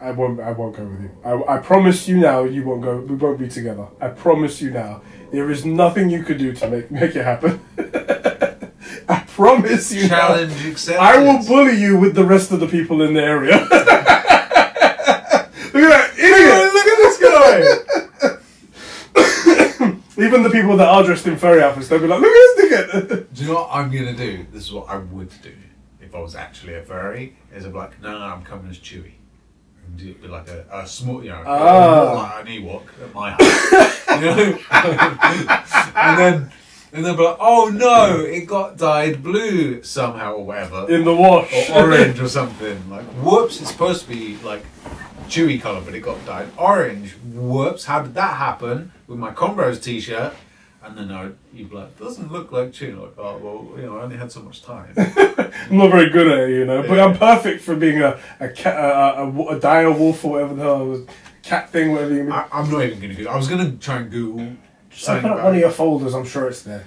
I 0.00 0.10
won't. 0.10 0.40
I 0.40 0.50
won't 0.50 0.74
go 0.76 0.84
with 0.84 1.00
you. 1.00 1.10
I, 1.24 1.56
I 1.56 1.58
promise 1.58 2.08
you 2.08 2.16
now. 2.16 2.42
You 2.42 2.64
won't 2.64 2.82
go. 2.82 2.96
We 2.98 3.14
won't 3.14 3.38
be 3.38 3.46
together. 3.48 3.86
I 4.00 4.08
promise 4.08 4.60
you 4.60 4.70
now. 4.72 5.00
There 5.30 5.48
is 5.48 5.64
nothing 5.64 6.10
you 6.10 6.24
could 6.24 6.38
do 6.38 6.52
to 6.54 6.68
make 6.68 6.90
make 6.90 7.14
it 7.14 7.24
happen. 7.24 7.60
I 9.42 9.60
promise 9.60 9.92
you. 9.92 10.08
now. 10.08 10.28
Challenge 10.28 10.66
accepted. 10.66 11.00
I 11.00 11.18
will 11.18 11.44
bully 11.46 11.80
you 11.80 11.98
with 11.98 12.14
the 12.14 12.24
rest 12.24 12.52
of 12.52 12.60
the 12.60 12.66
people 12.68 13.02
in 13.02 13.14
the 13.14 13.22
area. 13.22 13.56
Look 15.72 15.84
at 15.84 15.90
that 15.90 16.12
idiot! 16.18 16.72
Look 16.72 16.86
at 16.86 16.98
this 17.02 17.18
guy. 20.16 20.22
Even 20.24 20.42
the 20.42 20.50
people 20.50 20.76
that 20.76 20.88
are 20.88 21.02
dressed 21.02 21.26
in 21.26 21.36
furry 21.36 21.62
outfits, 21.62 21.88
they'll 21.88 21.98
be 21.98 22.06
like, 22.06 22.20
"Look 22.20 22.30
at 22.30 22.92
this 22.92 23.04
dickhead!" 23.10 23.34
Do 23.34 23.42
you 23.42 23.48
know 23.48 23.54
what 23.54 23.70
I'm 23.72 23.90
gonna 23.90 24.14
do? 24.14 24.46
This 24.52 24.64
is 24.64 24.72
what 24.72 24.88
I 24.88 24.98
would 24.98 25.30
do 25.42 25.54
if 26.00 26.14
I 26.14 26.20
was 26.20 26.34
actually 26.36 26.74
a 26.74 26.82
furry. 26.82 27.36
Is 27.54 27.64
I'm 27.64 27.72
like, 27.72 28.00
no, 28.02 28.18
no, 28.18 28.24
I'm 28.24 28.44
coming 28.44 28.70
as 28.70 28.78
Chewie. 28.78 29.12
And 29.86 29.96
do 29.96 30.10
it 30.10 30.22
be 30.22 30.28
like 30.28 30.48
a, 30.48 30.66
a 30.70 30.86
small, 30.86 31.24
you 31.24 31.30
know, 31.30 31.42
ah. 31.46 32.04
more 32.06 32.16
like 32.16 32.46
an 32.46 32.62
Ewok 32.62 32.84
at 33.02 33.14
my 33.14 33.30
height. 33.38 34.20
you 34.20 34.26
know? 34.26 34.58
and 35.96 36.18
then, 36.18 36.52
and 36.92 37.04
then 37.04 37.16
be 37.16 37.22
like, 37.22 37.36
oh 37.40 37.70
no, 37.72 38.20
it 38.20 38.46
got 38.46 38.76
dyed 38.76 39.22
blue 39.22 39.82
somehow 39.82 40.34
or 40.34 40.44
whatever, 40.44 40.90
In 40.90 41.04
the 41.04 41.14
wash. 41.14 41.70
or 41.70 41.84
orange 41.84 42.20
or 42.20 42.28
something. 42.28 42.90
Like, 42.90 43.04
whoops, 43.22 43.60
it's 43.60 43.70
supposed 43.70 44.02
to 44.02 44.08
be 44.08 44.36
like 44.42 44.64
Chewie 45.28 45.60
color, 45.60 45.80
but 45.84 45.94
it 45.94 46.00
got 46.00 46.24
dyed 46.26 46.48
orange. 46.58 47.12
Whoops, 47.24 47.84
how 47.86 48.02
did 48.02 48.14
that 48.14 48.36
happen? 48.36 48.92
With 49.06 49.18
my 49.18 49.30
Conbros 49.32 49.82
t-shirt. 49.82 50.34
And 50.84 50.98
then 50.98 51.12
I, 51.12 51.30
you'd 51.54 51.70
be 51.70 51.76
like, 51.76 51.96
doesn't 51.96 52.32
look 52.32 52.50
like 52.50 52.72
Chewie. 52.72 53.00
Like, 53.00 53.16
oh, 53.16 53.38
well, 53.38 53.80
you 53.80 53.86
know, 53.86 53.98
I 53.98 54.02
only 54.02 54.16
had 54.16 54.32
so 54.32 54.42
much 54.42 54.62
time. 54.62 54.92
I'm 54.96 55.76
not 55.78 55.90
very 55.92 56.10
good 56.10 56.26
at 56.26 56.38
it, 56.40 56.50
you 56.50 56.64
know, 56.64 56.82
but 56.82 56.96
Yeah. 56.96 57.04
I'm 57.04 57.16
perfect 57.16 57.62
for 57.62 57.76
being 57.76 58.02
a 58.02 58.18
a 58.40 58.48
cat, 58.48 58.74
a, 58.76 59.20
a, 59.22 59.30
a, 59.30 59.46
a 59.56 59.60
dire 59.60 59.92
wolf 59.92 60.24
or 60.24 60.32
whatever 60.32 60.54
the 60.54 60.62
hell 60.62 60.82
it 60.82 60.86
was, 60.88 61.00
cat 61.44 61.70
thing, 61.70 61.92
whatever 61.92 62.12
you 62.14 62.24
mean. 62.24 62.32
I, 62.32 62.46
I'm 62.52 62.68
not 62.68 62.82
even 62.82 62.98
going 62.98 63.10
to 63.10 63.14
Google. 63.16 63.32
I 63.32 63.36
was 63.36 63.46
going 63.48 63.70
to 63.70 63.76
try 63.78 63.98
and 63.98 64.10
Google 64.10 64.56
Just 64.94 65.08
open 65.08 65.30
up 65.30 65.42
one 65.42 65.54
of 65.54 65.60
your 65.60 65.70
folders. 65.70 66.14
I'm 66.14 66.24
sure 66.26 66.48
it's 66.48 66.62
there. 66.62 66.84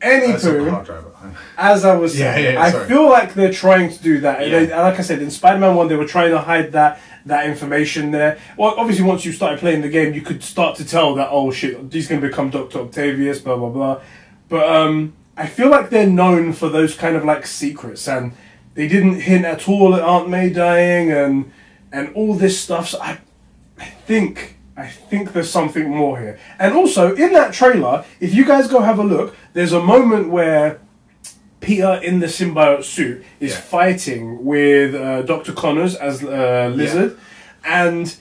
That's 0.00 0.44
on 0.44 0.52
the 0.54 0.58
Anywho, 0.60 0.70
hard 0.70 0.86
drive 0.86 1.06
at 1.06 1.12
home. 1.14 1.34
as 1.56 1.84
I 1.84 1.96
was 1.96 2.18
Yeah, 2.18 2.34
saying, 2.34 2.54
yeah, 2.54 2.62
I 2.62 2.70
sorry. 2.70 2.88
feel 2.88 3.08
like 3.08 3.32
they're 3.32 3.52
trying 3.52 3.90
to 3.90 4.02
do 4.02 4.20
that. 4.20 4.42
And 4.42 4.52
Yeah. 4.52 4.58
they- 4.64 4.76
like 4.76 4.98
I 4.98 5.02
said, 5.02 5.22
in 5.22 5.30
Spider-Man 5.30 5.74
One, 5.76 5.88
they 5.88 5.96
were 5.96 6.04
trying 6.06 6.30
to 6.30 6.40
hide 6.40 6.72
that 6.72 7.00
that 7.26 7.46
information 7.46 8.10
there. 8.10 8.36
Well, 8.58 8.74
obviously, 8.76 9.02
once 9.06 9.24
you 9.24 9.32
started 9.32 9.58
playing 9.58 9.80
the 9.80 9.88
game, 9.88 10.12
you 10.12 10.20
could 10.20 10.42
start 10.42 10.76
to 10.76 10.84
tell 10.84 11.14
that 11.14 11.28
oh 11.30 11.50
shit, 11.50 11.78
he's 11.90 12.06
going 12.06 12.20
to 12.20 12.26
become 12.28 12.50
Doctor 12.50 12.80
Octavius, 12.80 13.38
blah 13.40 13.56
blah 13.56 13.70
blah. 13.70 14.00
But 14.50 14.68
um, 14.68 15.14
I 15.34 15.46
feel 15.46 15.70
like 15.70 15.88
they're 15.88 16.06
known 16.06 16.52
for 16.52 16.68
those 16.68 16.94
kind 16.94 17.16
of 17.16 17.24
like 17.24 17.46
secrets, 17.46 18.06
and 18.06 18.32
they 18.74 18.88
didn't 18.88 19.20
hint 19.22 19.46
at 19.46 19.66
all 19.70 19.94
at 19.94 20.02
Aunt 20.02 20.28
May 20.28 20.50
dying 20.50 21.10
and 21.12 21.50
and 21.92 22.12
all 22.14 22.34
this 22.34 22.60
stuff. 22.60 22.88
So 22.90 23.00
I, 23.00 23.16
I 23.78 23.86
think 23.86 24.53
I 24.76 24.86
think 24.88 25.32
there's 25.32 25.50
something 25.50 25.88
more 25.88 26.18
here. 26.18 26.38
And 26.58 26.74
also 26.74 27.14
in 27.14 27.32
that 27.32 27.52
trailer, 27.54 28.04
if 28.20 28.34
you 28.34 28.44
guys 28.44 28.66
go 28.68 28.80
have 28.80 28.98
a 28.98 29.04
look, 29.04 29.36
there's 29.52 29.72
a 29.72 29.80
moment 29.80 30.30
where 30.30 30.80
Peter 31.60 31.94
in 32.02 32.18
the 32.20 32.26
symbiote 32.26 32.84
suit 32.84 33.24
is 33.40 33.52
Yeah. 33.52 33.60
fighting 33.60 34.44
with 34.44 34.94
uh, 34.94 35.22
Doctor 35.22 35.52
Connors 35.52 35.94
as 35.94 36.22
uh, 36.24 36.72
Lizard, 36.74 37.16
and 37.64 38.14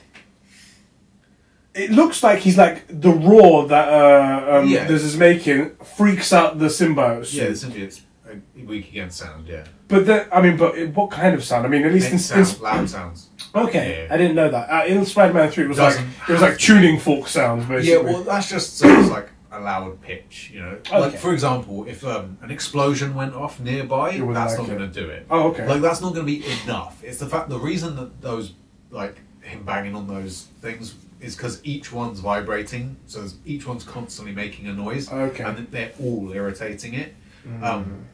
it 1.74 1.90
looks 1.92 2.22
like 2.24 2.40
he's 2.40 2.58
like 2.58 2.84
the 2.88 3.10
roar 3.10 3.68
that 3.68 3.88
uh, 3.90 4.60
um, 4.60 4.70
Yeah. 4.70 4.86
this 4.86 5.04
is 5.04 5.18
making 5.18 5.72
freaks 5.98 6.32
out 6.32 6.60
the 6.60 6.68
symbiote 6.68 7.26
suit. 7.26 7.42
Yeah, 7.42 7.48
the 7.48 7.54
symbiote's 7.56 8.02
a 8.30 8.64
weak 8.66 8.90
against 8.90 9.18
sound, 9.18 9.48
yeah. 9.48 9.64
But 9.88 10.06
then, 10.06 10.28
I 10.32 10.42
mean, 10.42 10.56
but 10.58 10.76
what 10.90 11.12
kind 11.12 11.36
of 11.36 11.44
sound? 11.44 11.66
I 11.66 11.70
mean, 11.70 11.84
at 11.84 11.92
least 11.92 12.08
in, 12.08 12.14
Makes 12.14 12.32
in 12.32 12.46
sound, 12.46 12.62
loud 12.62 12.90
sounds. 12.90 13.30
Okay. 13.56 14.08
I 14.10 14.18
didn't 14.18 14.36
know 14.36 14.50
that. 14.50 14.70
Uh, 14.70 14.86
in 14.86 15.06
Spider-Man 15.06 15.52
Three, 15.52 15.66
it 15.66 15.68
was 15.70 15.78
like 15.80 15.94
Doesn't 15.96 16.10
it 16.28 16.32
was 16.32 16.42
like 16.42 16.58
tuning 16.58 17.00
fork 17.00 17.28
sounds, 17.28 17.66
basically. 17.66 17.92
Yeah, 17.92 18.14
well, 18.14 18.24
that's 18.24 18.50
just 18.50 18.78
so 18.78 18.88
it's 18.88 19.10
like 19.10 19.30
a 19.52 19.60
loud 19.60 20.02
pitch, 20.02 20.50
you 20.54 20.60
know. 20.62 20.78
Like 20.92 21.10
Okay. 21.10 21.18
for 21.18 21.32
example, 21.34 21.86
if 21.88 22.04
um, 22.06 22.38
an 22.42 22.50
explosion 22.52 23.14
went 23.16 23.36
off 23.36 23.60
nearby, 23.60 24.12
wouldn't 24.12 24.34
that's 24.34 24.58
like 24.58 24.68
not 24.68 24.74
it. 24.76 24.78
going 24.80 24.92
to 24.92 25.02
do 25.02 25.10
it. 25.10 25.26
Oh, 25.30 25.50
okay. 25.50 25.68
Like 25.68 25.82
that's 25.82 26.02
not 26.02 26.14
going 26.14 26.26
to 26.26 26.32
be 26.32 26.44
enough. 26.64 27.04
It's 27.04 27.20
the 27.20 27.28
fact 27.28 27.50
the 27.50 27.60
reason 27.60 27.96
that 27.98 28.22
those 28.22 28.54
like 28.92 29.16
him 29.42 29.64
banging 29.64 29.96
on 29.96 30.08
those 30.08 30.48
things 30.62 30.96
is 31.22 31.36
because 31.36 31.62
each 31.64 31.92
one's 31.94 32.20
vibrating, 32.20 32.98
so 33.08 33.20
there's- 33.20 33.36
each 33.46 33.66
one's 33.66 33.84
constantly 33.84 34.34
making 34.34 34.68
a 34.68 34.74
noise, 34.74 35.10
Okay. 35.12 35.44
and 35.44 35.68
they're 35.72 35.92
all 36.02 36.32
irritating 36.34 36.94
it. 36.96 37.14
Um, 37.62 38.06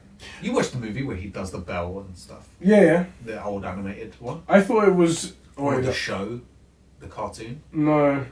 you 0.41 0.51
watched 0.53 0.71
the 0.73 0.79
movie 0.79 1.03
where 1.03 1.15
he 1.15 1.27
does 1.27 1.51
the 1.51 1.58
bell 1.60 1.99
and 2.05 2.17
stuff, 2.17 2.47
yeah, 2.62 2.82
yeah. 2.82 3.05
the 3.25 3.43
old 3.43 3.65
animated 3.65 4.15
one, 4.19 4.41
I 4.47 4.62
thought 4.62 4.88
it 4.88 4.95
was. 4.95 5.34
Oh, 5.58 5.63
or 5.65 5.75
wait, 5.75 5.86
the 5.86 5.93
show, 5.93 6.39
the 6.99 7.08
cartoon. 7.08 7.62
no, 7.71 8.25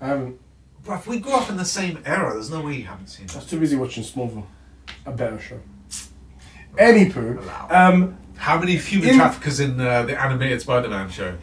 I 0.00 0.06
haven't. 0.06 0.38
If 0.86 1.06
we 1.06 1.20
grew 1.20 1.32
up 1.34 1.48
in 1.48 1.56
the 1.56 1.64
same 1.64 1.98
era, 2.04 2.32
there's 2.34 2.50
no 2.50 2.60
way 2.62 2.74
you 2.74 2.84
haven't 2.84 3.06
seen 3.06 3.26
I 3.32 3.36
was 3.36 3.46
too 3.46 3.60
busy 3.60 3.76
watching 3.76 4.02
Smallville. 4.02 4.44
A 5.06 5.12
better 5.12 5.38
show. 5.38 5.60
Anywho, 6.76 7.38
Allow. 7.42 7.68
um, 7.92 8.16
How 8.36 8.58
many 8.58 8.76
human 8.76 9.10
In- 9.10 9.16
traffickers 9.16 9.60
in 9.60 9.80
uh, 9.80 10.02
the 10.02 10.20
animated 10.20 10.60
Spider-Man 10.60 11.10
show? 11.10 11.36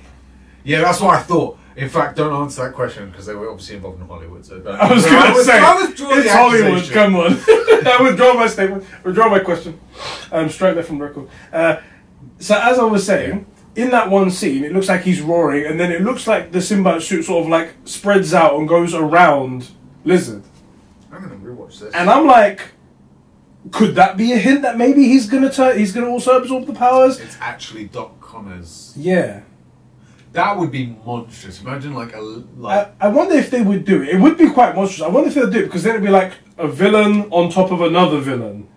Yeah, 0.64 0.82
that's 0.82 1.00
what 1.00 1.16
I 1.16 1.22
thought. 1.22 1.58
In 1.80 1.90
fact, 1.90 2.16
don't 2.18 2.34
answer 2.42 2.64
that 2.66 2.74
question 2.74 3.10
because 3.10 3.26
they 3.26 3.34
were 3.36 3.50
obviously 3.50 3.76
involved 3.78 4.02
in 4.02 4.08
Hollywood. 4.08 4.46
So 4.46 4.60
don't. 4.60 4.76
I 4.80 4.94
was 4.94 5.06
No, 5.06 5.12
going 5.12 5.34
to 5.34 5.44
say, 5.44 5.60
I 5.60 5.82
withdraw 5.82 6.10
it's 6.14 6.30
Hollywood. 6.32 6.90
Come 6.92 7.16
on, 7.16 7.32
I 7.88 7.98
withdraw 8.02 8.34
my 8.34 8.48
statement. 8.48 8.86
Withdraw 9.04 9.30
my 9.30 9.40
question. 9.40 9.80
Um, 10.32 10.50
straight 10.50 10.74
there 10.76 10.84
from 10.84 11.00
the 11.00 11.06
record. 11.06 11.30
Uh, 11.52 11.78
so 12.40 12.60
as 12.62 12.78
I 12.80 12.84
was 12.84 13.06
saying, 13.06 13.46
in 13.76 13.90
that 13.92 14.10
one 14.10 14.30
scene, 14.32 14.64
it 14.64 14.74
looks 14.74 14.90
like 14.90 15.02
he's 15.02 15.22
roaring, 15.22 15.66
and 15.66 15.80
then 15.80 15.92
it 15.92 16.02
looks 16.02 16.28
like 16.28 16.52
the 16.52 16.60
symbiote 16.60 17.02
suit 17.02 17.24
sort 17.24 17.44
of 17.44 17.50
like 17.50 17.74
spreads 17.86 18.34
out 18.34 18.56
and 18.60 18.68
goes 18.68 18.94
around 18.94 19.70
Lizard. 20.04 20.44
I'm 21.12 21.22
gonna 21.22 21.36
rewatch 21.36 21.80
this. 21.80 21.94
And 21.94 22.10
I'm 22.10 22.26
like, 22.28 22.62
could 23.72 23.96
that 23.96 24.18
be 24.18 24.32
a 24.34 24.38
hint 24.38 24.62
that 24.64 24.78
maybe 24.78 25.04
he's 25.06 25.28
gonna 25.28 25.52
turn? 25.52 25.78
He's 25.78 25.92
gonna 25.94 26.08
also 26.10 26.38
absorb 26.42 26.66
the 26.66 26.74
powers. 26.74 27.20
it's 27.20 27.38
actually 27.40 27.86
Doc 27.86 28.20
Connors. 28.22 28.94
Yeah. 28.98 29.42
That 30.34 30.58
would 30.58 30.72
be 30.72 30.96
monstrous. 31.06 31.62
Imagine 31.62 31.94
like 31.94 32.14
a 32.14 32.20
like. 32.22 32.94
I, 33.02 33.08
I 33.08 33.10
wonder 33.10 33.36
if 33.36 33.50
they 33.50 33.62
would 33.62 33.84
do 33.86 34.04
it. 34.04 34.10
It 34.10 34.20
would 34.22 34.38
be 34.38 34.50
quite 34.50 34.76
monstrous. 34.76 35.02
I 35.02 35.08
wonder 35.10 35.30
if 35.30 35.36
they'll 35.36 35.50
do 35.50 35.60
it 35.60 35.64
because 35.66 35.84
then 35.84 35.96
it'd 35.96 36.06
be 36.06 36.12
like 36.12 36.34
a 36.58 36.68
villain 36.68 37.24
on 37.32 37.50
top 37.50 37.72
of 37.72 37.82
another 37.82 38.20
villain. 38.20 38.68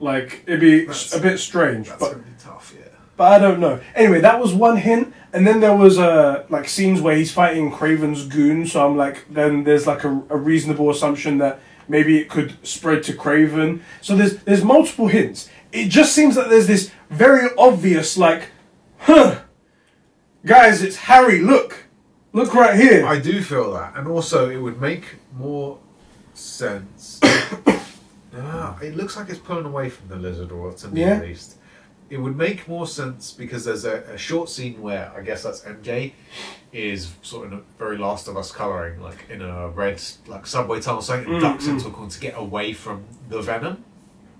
Like 0.00 0.42
it'd 0.46 0.60
be 0.60 0.80
That's- 0.86 1.14
a 1.14 1.20
bit 1.20 1.38
strange, 1.38 1.88
that's 1.88 2.00
but 2.00 2.12
gonna 2.12 2.22
be 2.24 2.30
tough. 2.38 2.74
Yeah. 2.76 2.86
but 3.16 3.24
I 3.32 3.38
don't 3.38 3.60
know. 3.60 3.80
Anyway, 3.94 4.20
that 4.20 4.40
was 4.40 4.54
one 4.54 4.78
hint, 4.78 5.12
and 5.34 5.46
then 5.46 5.60
there 5.60 5.76
was 5.76 5.98
uh, 5.98 6.44
like 6.48 6.66
scenes 6.68 7.00
where 7.00 7.14
he's 7.14 7.30
fighting 7.30 7.70
Kraven's 7.70 8.26
goon. 8.26 8.66
So 8.66 8.84
I'm 8.86 8.96
like, 8.96 9.26
then 9.30 9.64
there's 9.64 9.86
like 9.86 10.04
a, 10.04 10.08
a 10.30 10.36
reasonable 10.36 10.88
assumption 10.90 11.38
that 11.38 11.60
maybe 11.88 12.18
it 12.18 12.30
could 12.30 12.56
spread 12.66 13.02
to 13.04 13.12
Kraven. 13.12 13.80
So 14.00 14.16
there's 14.16 14.38
there's 14.44 14.64
multiple 14.64 15.08
hints. 15.08 15.50
It 15.72 15.88
just 15.88 16.14
seems 16.14 16.34
that 16.36 16.48
there's 16.48 16.66
this 16.66 16.90
very 17.10 17.48
obvious 17.58 18.16
like, 18.16 18.48
huh, 18.98 19.40
guys, 20.44 20.82
it's 20.82 20.96
Harry. 20.96 21.40
Look, 21.40 21.84
look 22.32 22.54
right 22.54 22.78
here. 22.78 23.06
I 23.06 23.18
do 23.18 23.42
feel 23.42 23.72
that, 23.74 23.96
and 23.96 24.06
also 24.08 24.48
it 24.50 24.56
would 24.58 24.80
make 24.80 25.04
more 25.36 25.78
sense. 26.34 27.20
Ah, 28.34 28.78
it 28.80 28.96
looks 28.96 29.14
like 29.14 29.28
it's 29.28 29.38
pulling 29.38 29.66
away 29.66 29.90
from 29.90 30.08
the 30.08 30.16
lizard, 30.16 30.50
or 30.52 30.72
to 30.72 30.88
me 30.88 31.02
Yeah. 31.02 31.16
at 31.16 31.22
least. 31.22 31.56
It 32.08 32.16
would 32.16 32.34
make 32.34 32.66
more 32.66 32.86
sense 32.86 33.30
because 33.30 33.66
there's 33.66 33.84
a, 33.84 34.04
a 34.04 34.16
short 34.16 34.48
scene 34.48 34.80
where 34.80 35.12
I 35.14 35.20
guess 35.20 35.42
that's 35.42 35.60
MJ 35.60 36.12
is 36.72 37.12
sort 37.20 37.46
of 37.46 37.52
in 37.52 37.58
a 37.58 37.62
very 37.78 37.98
Last 37.98 38.28
of 38.28 38.38
Us 38.38 38.50
coloring, 38.50 39.02
like 39.02 39.26
in 39.28 39.42
a 39.42 39.68
red 39.68 40.00
like 40.26 40.46
subway 40.46 40.80
tunnel, 40.80 41.02
something, 41.02 41.30
and 41.30 41.42
Mm, 41.42 41.46
ducks 41.46 41.66
mm. 41.66 41.72
into 41.72 41.88
a 41.88 41.90
corner 41.90 42.10
to 42.10 42.20
get 42.20 42.32
away 42.38 42.72
from 42.72 43.04
the 43.28 43.42
venom. 43.42 43.84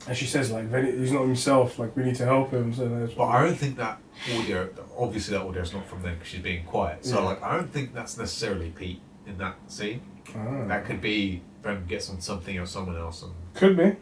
And 0.08 0.16
she 0.16 0.24
says 0.24 0.50
like, 0.50 0.64
"Ven- 0.68 0.98
he's 0.98 1.12
not 1.12 1.24
himself. 1.24 1.78
Like 1.78 1.94
we 1.94 2.02
need 2.04 2.16
to 2.16 2.24
help 2.24 2.50
him. 2.50 2.72
So 2.72 3.10
But 3.14 3.24
I 3.24 3.44
don't 3.44 3.56
think 3.58 3.76
that 3.76 3.98
audio, 4.34 4.70
obviously 4.98 5.36
that 5.36 5.44
audio 5.44 5.62
is 5.62 5.72
not 5.72 5.86
from 5.86 6.02
them 6.02 6.14
because 6.14 6.28
she's 6.28 6.40
being 6.40 6.64
quiet. 6.64 7.04
So 7.04 7.18
Yeah. 7.20 7.24
like, 7.26 7.42
I 7.42 7.56
don't 7.56 7.72
think 7.72 7.94
that's 7.94 8.16
necessarily 8.18 8.70
Pete 8.70 9.00
in 9.26 9.38
that 9.38 9.54
scene. 9.68 10.00
Ah. 10.36 10.64
That 10.68 10.84
could 10.84 11.00
be 11.00 11.42
Venom 11.62 11.84
gets 11.86 12.10
on 12.10 12.20
something 12.20 12.58
or 12.58 12.66
someone 12.66 12.96
else, 12.96 13.22
and 13.22 13.32
Could 13.54 13.76
be. 13.76 13.96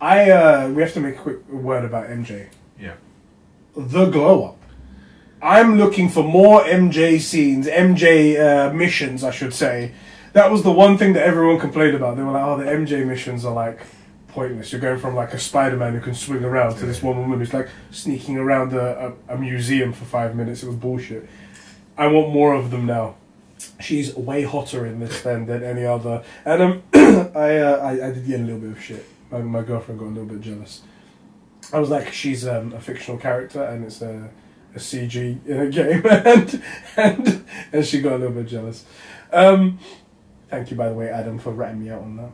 I 0.00 0.30
uh, 0.30 0.68
we 0.68 0.82
have 0.82 0.92
to 0.94 1.00
make 1.00 1.16
a 1.16 1.18
quick 1.18 1.48
word 1.48 1.84
about 1.84 2.08
MJ. 2.08 2.48
yeah, 2.78 2.94
The 3.76 4.06
glow 4.06 4.44
up. 4.44 4.58
I'm 5.40 5.76
looking 5.78 6.08
for 6.08 6.22
more 6.22 6.62
MJ 6.62 7.18
scenes, 7.20 7.66
MJ 7.66 8.38
uh, 8.38 8.72
missions, 8.72 9.24
I 9.24 9.32
should 9.32 9.52
say. 9.54 9.92
That 10.34 10.50
was 10.50 10.62
the 10.62 10.70
one 10.72 10.96
thing 10.96 11.12
that 11.14 11.24
everyone 11.26 11.58
complained 11.58 11.96
about. 11.96 12.16
They 12.16 12.22
were 12.22 12.32
like, 12.32 12.44
"Oh, 12.44 12.56
the 12.58 12.64
MJ 12.70 13.04
missions 13.06 13.44
are 13.44 13.52
like 13.52 13.80
pointless. 14.32 14.72
You're 14.72 14.80
going 14.80 14.98
from 14.98 15.14
like 15.14 15.32
a 15.32 15.38
Spider-Man 15.38 15.94
who 15.94 16.00
can 16.00 16.14
swing 16.14 16.44
around 16.44 16.76
to 16.78 16.86
this 16.86 17.02
one 17.02 17.18
woman 17.18 17.38
who's 17.38 17.54
like 17.54 17.68
sneaking 17.90 18.38
around 18.38 18.72
a, 18.72 19.14
a, 19.28 19.34
a 19.34 19.38
museum 19.38 19.92
for 19.92 20.04
five 20.04 20.34
minutes. 20.34 20.62
It 20.62 20.66
was 20.66 20.76
bullshit. 20.76 21.28
I 21.96 22.06
want 22.06 22.32
more 22.32 22.54
of 22.54 22.70
them 22.70 22.86
now. 22.86 23.16
She's 23.80 24.16
way 24.16 24.42
hotter 24.42 24.86
in 24.86 24.98
this 24.98 25.22
than, 25.22 25.46
than 25.46 25.62
any 25.62 25.84
other. 25.84 26.24
And 26.44 26.62
um, 26.62 26.82
I, 26.94 27.58
uh, 27.58 27.78
I 27.78 28.08
I 28.08 28.12
did 28.12 28.26
get 28.26 28.40
a 28.40 28.42
little 28.42 28.60
bit 28.60 28.70
of 28.70 28.82
shit. 28.82 29.06
My, 29.30 29.38
my 29.38 29.62
girlfriend 29.62 30.00
got 30.00 30.06
a 30.06 30.08
little 30.08 30.24
bit 30.24 30.40
jealous. 30.40 30.82
I 31.72 31.78
was 31.78 31.90
like, 31.90 32.12
she's 32.12 32.46
um, 32.46 32.72
a 32.72 32.80
fictional 32.80 33.18
character 33.18 33.62
and 33.62 33.84
it's 33.84 34.02
a, 34.02 34.30
a 34.74 34.78
CG 34.78 35.46
in 35.46 35.60
a 35.60 35.68
game, 35.70 36.02
and 36.06 36.62
and 36.96 37.44
and 37.72 37.86
she 37.86 38.00
got 38.00 38.14
a 38.14 38.18
little 38.18 38.34
bit 38.34 38.46
jealous. 38.46 38.84
Um, 39.32 39.78
thank 40.48 40.70
you, 40.70 40.76
by 40.76 40.88
the 40.88 40.94
way, 40.94 41.08
Adam, 41.08 41.38
for 41.38 41.52
ratting 41.52 41.84
me 41.84 41.90
out 41.90 42.02
on 42.02 42.16
that. 42.16 42.30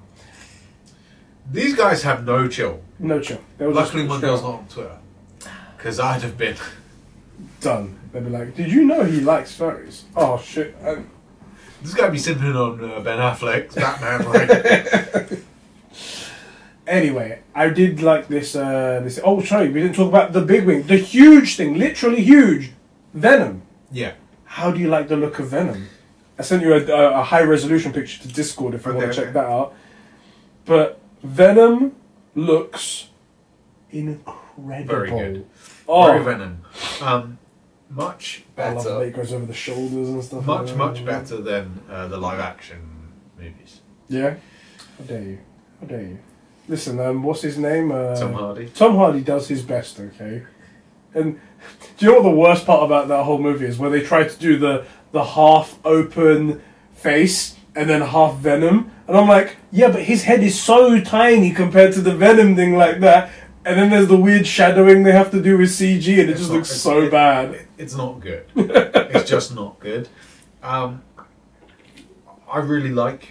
These 1.51 1.75
guys 1.75 2.03
have 2.03 2.25
no 2.27 2.49
chill. 2.49 2.81
No 2.99 3.21
chill. 3.21 3.41
They 3.59 3.67
were 3.67 3.73
Luckily, 3.73 4.07
just 4.07 4.21
girl's 4.21 4.43
not 4.43 4.55
on 4.55 4.67
Twitter 4.69 4.99
because 5.77 5.99
I'd 6.01 6.23
have 6.23 6.37
been. 6.37 6.57
done. 7.61 7.97
They'd 8.13 8.25
be 8.25 8.31
like, 8.31 8.55
"Did 8.57 8.73
you 8.73 8.85
know 8.85 9.05
he 9.05 9.21
likes 9.21 9.57
furries?" 9.57 10.03
Oh 10.17 10.39
shit! 10.41 10.75
I, 10.85 11.03
This 11.83 11.95
guy 11.95 12.09
be 12.09 12.19
simping 12.19 12.55
on 12.57 12.83
uh, 12.91 13.01
Ben 13.01 13.19
Affleck's 13.19 13.75
Batman. 13.75 14.25
Like, 14.33 15.39
Anyway, 16.87 17.41
I 17.55 17.69
did 17.69 18.01
like 18.01 18.29
this. 18.29 18.57
Uh, 18.57 19.01
this. 19.05 19.21
Oh, 19.23 19.43
sorry, 19.45 19.69
we 19.69 19.81
didn't 19.83 19.95
talk 19.95 20.09
about 20.09 20.33
the 20.33 20.41
big 20.41 20.65
wing, 20.65 20.85
the 20.85 20.97
huge 20.97 21.57
thing, 21.57 21.79
literally 21.79 22.23
huge, 22.23 22.71
Venom. 23.13 23.61
yeah, 23.93 24.13
How 24.47 24.71
do 24.71 24.81
you 24.81 24.89
like 24.89 25.09
the 25.09 25.17
look 25.17 25.39
of 25.39 25.49
Venom? 25.49 25.87
I 26.39 26.43
sent 26.43 26.63
you 26.63 26.73
a, 26.73 26.81
a, 26.87 27.21
a 27.21 27.23
high 27.23 27.43
resolution 27.43 27.93
picture 27.93 28.23
to 28.23 28.29
Discord 28.29 28.75
if 28.75 28.87
you 28.87 28.93
want 28.95 29.05
Okay, 29.05 29.13
to 29.13 29.17
check 29.17 29.25
okay. 29.25 29.33
that 29.35 29.45
out. 29.45 29.75
But 30.65 30.98
Venom 31.23 31.95
looks 32.35 33.09
incredible. 33.91 34.39
Very 34.87 35.11
good. 35.11 35.47
Oh, 35.89 36.07
very 36.07 36.25
Venom. 36.25 36.63
Um, 37.01 37.39
much 37.91 38.45
I 38.57 38.73
love 38.73 38.85
the 38.85 38.91
way 38.91 38.97
better. 38.99 39.09
it 39.09 39.17
goes 39.17 39.33
over 39.33 39.47
the 39.47 39.55
shoulders 39.55 40.09
and 40.09 40.23
stuff. 40.23 40.45
Much 40.45 40.69
like 40.69 40.77
much 40.77 41.05
better 41.05 41.41
than 41.41 41.81
uh, 41.91 42.09
the 42.09 42.19
live 42.19 42.39
action 42.41 43.13
movies. 43.39 43.81
Yeah. 44.09 44.37
How 44.99 45.05
dare 45.05 45.23
you? 45.23 45.39
How 45.81 45.87
dare 45.87 46.03
you? 46.03 46.19
Listen, 46.69 47.01
um, 47.01 47.23
what's 47.23 47.41
his 47.41 47.57
name? 47.57 47.91
Uh, 47.91 48.15
Tom 48.15 48.35
Hardy. 48.35 48.69
Tom 48.69 48.97
Hardy 48.97 49.23
does 49.23 49.49
his 49.49 49.63
best, 49.63 49.99
okay? 49.99 50.43
And 51.15 51.41
do 51.97 52.05
you 52.05 52.13
know 52.13 52.21
what 52.21 52.31
the 52.31 52.37
worst 52.37 52.67
part 52.67 52.85
about 52.85 53.09
that 53.09 53.25
whole 53.25 53.39
movie 53.39 53.65
is? 53.65 53.79
Where 53.79 53.89
they 53.91 54.03
try 54.03 54.25
to 54.25 54.39
do 54.39 54.59
the 54.59 54.85
the 55.13 55.25
half 55.25 55.79
open 55.85 56.61
face 56.93 57.57
and 57.79 57.89
then 57.89 58.01
half 58.01 58.37
Venom, 58.39 58.91
and 59.07 59.17
I'm 59.17 59.29
like, 59.29 59.57
yeah, 59.71 59.89
but 59.93 60.03
his 60.03 60.25
head 60.25 60.43
is 60.43 60.61
so 60.61 60.99
tiny 61.01 61.53
compared 61.53 61.93
to 61.95 62.01
the 62.01 62.13
Venom 62.15 62.57
thing 62.57 62.75
like 62.77 62.99
that. 63.01 63.31
And 63.65 63.79
then 63.79 63.91
there's 63.91 64.09
the 64.09 64.17
weird 64.17 64.47
shadowing 64.49 65.05
they 65.05 65.13
have 65.13 65.31
to 65.31 65.41
do 65.41 65.57
with 65.59 65.69
CG, 65.71 66.19
and 66.21 66.29
it 66.29 66.31
It's 66.31 66.41
just 66.41 66.51
not- 66.51 66.57
looks 66.57 66.71
so 66.73 67.03
it- 67.03 67.11
bad. 67.13 67.51
it- 67.51 67.69
it's 67.79 67.95
not 67.95 68.19
good. 68.21 68.45
it's 68.57 69.31
just 69.31 69.55
not 69.55 69.79
good. 69.79 70.09
Um, 70.63 71.03
I 72.51 72.59
really 72.59 72.91
like. 72.91 73.29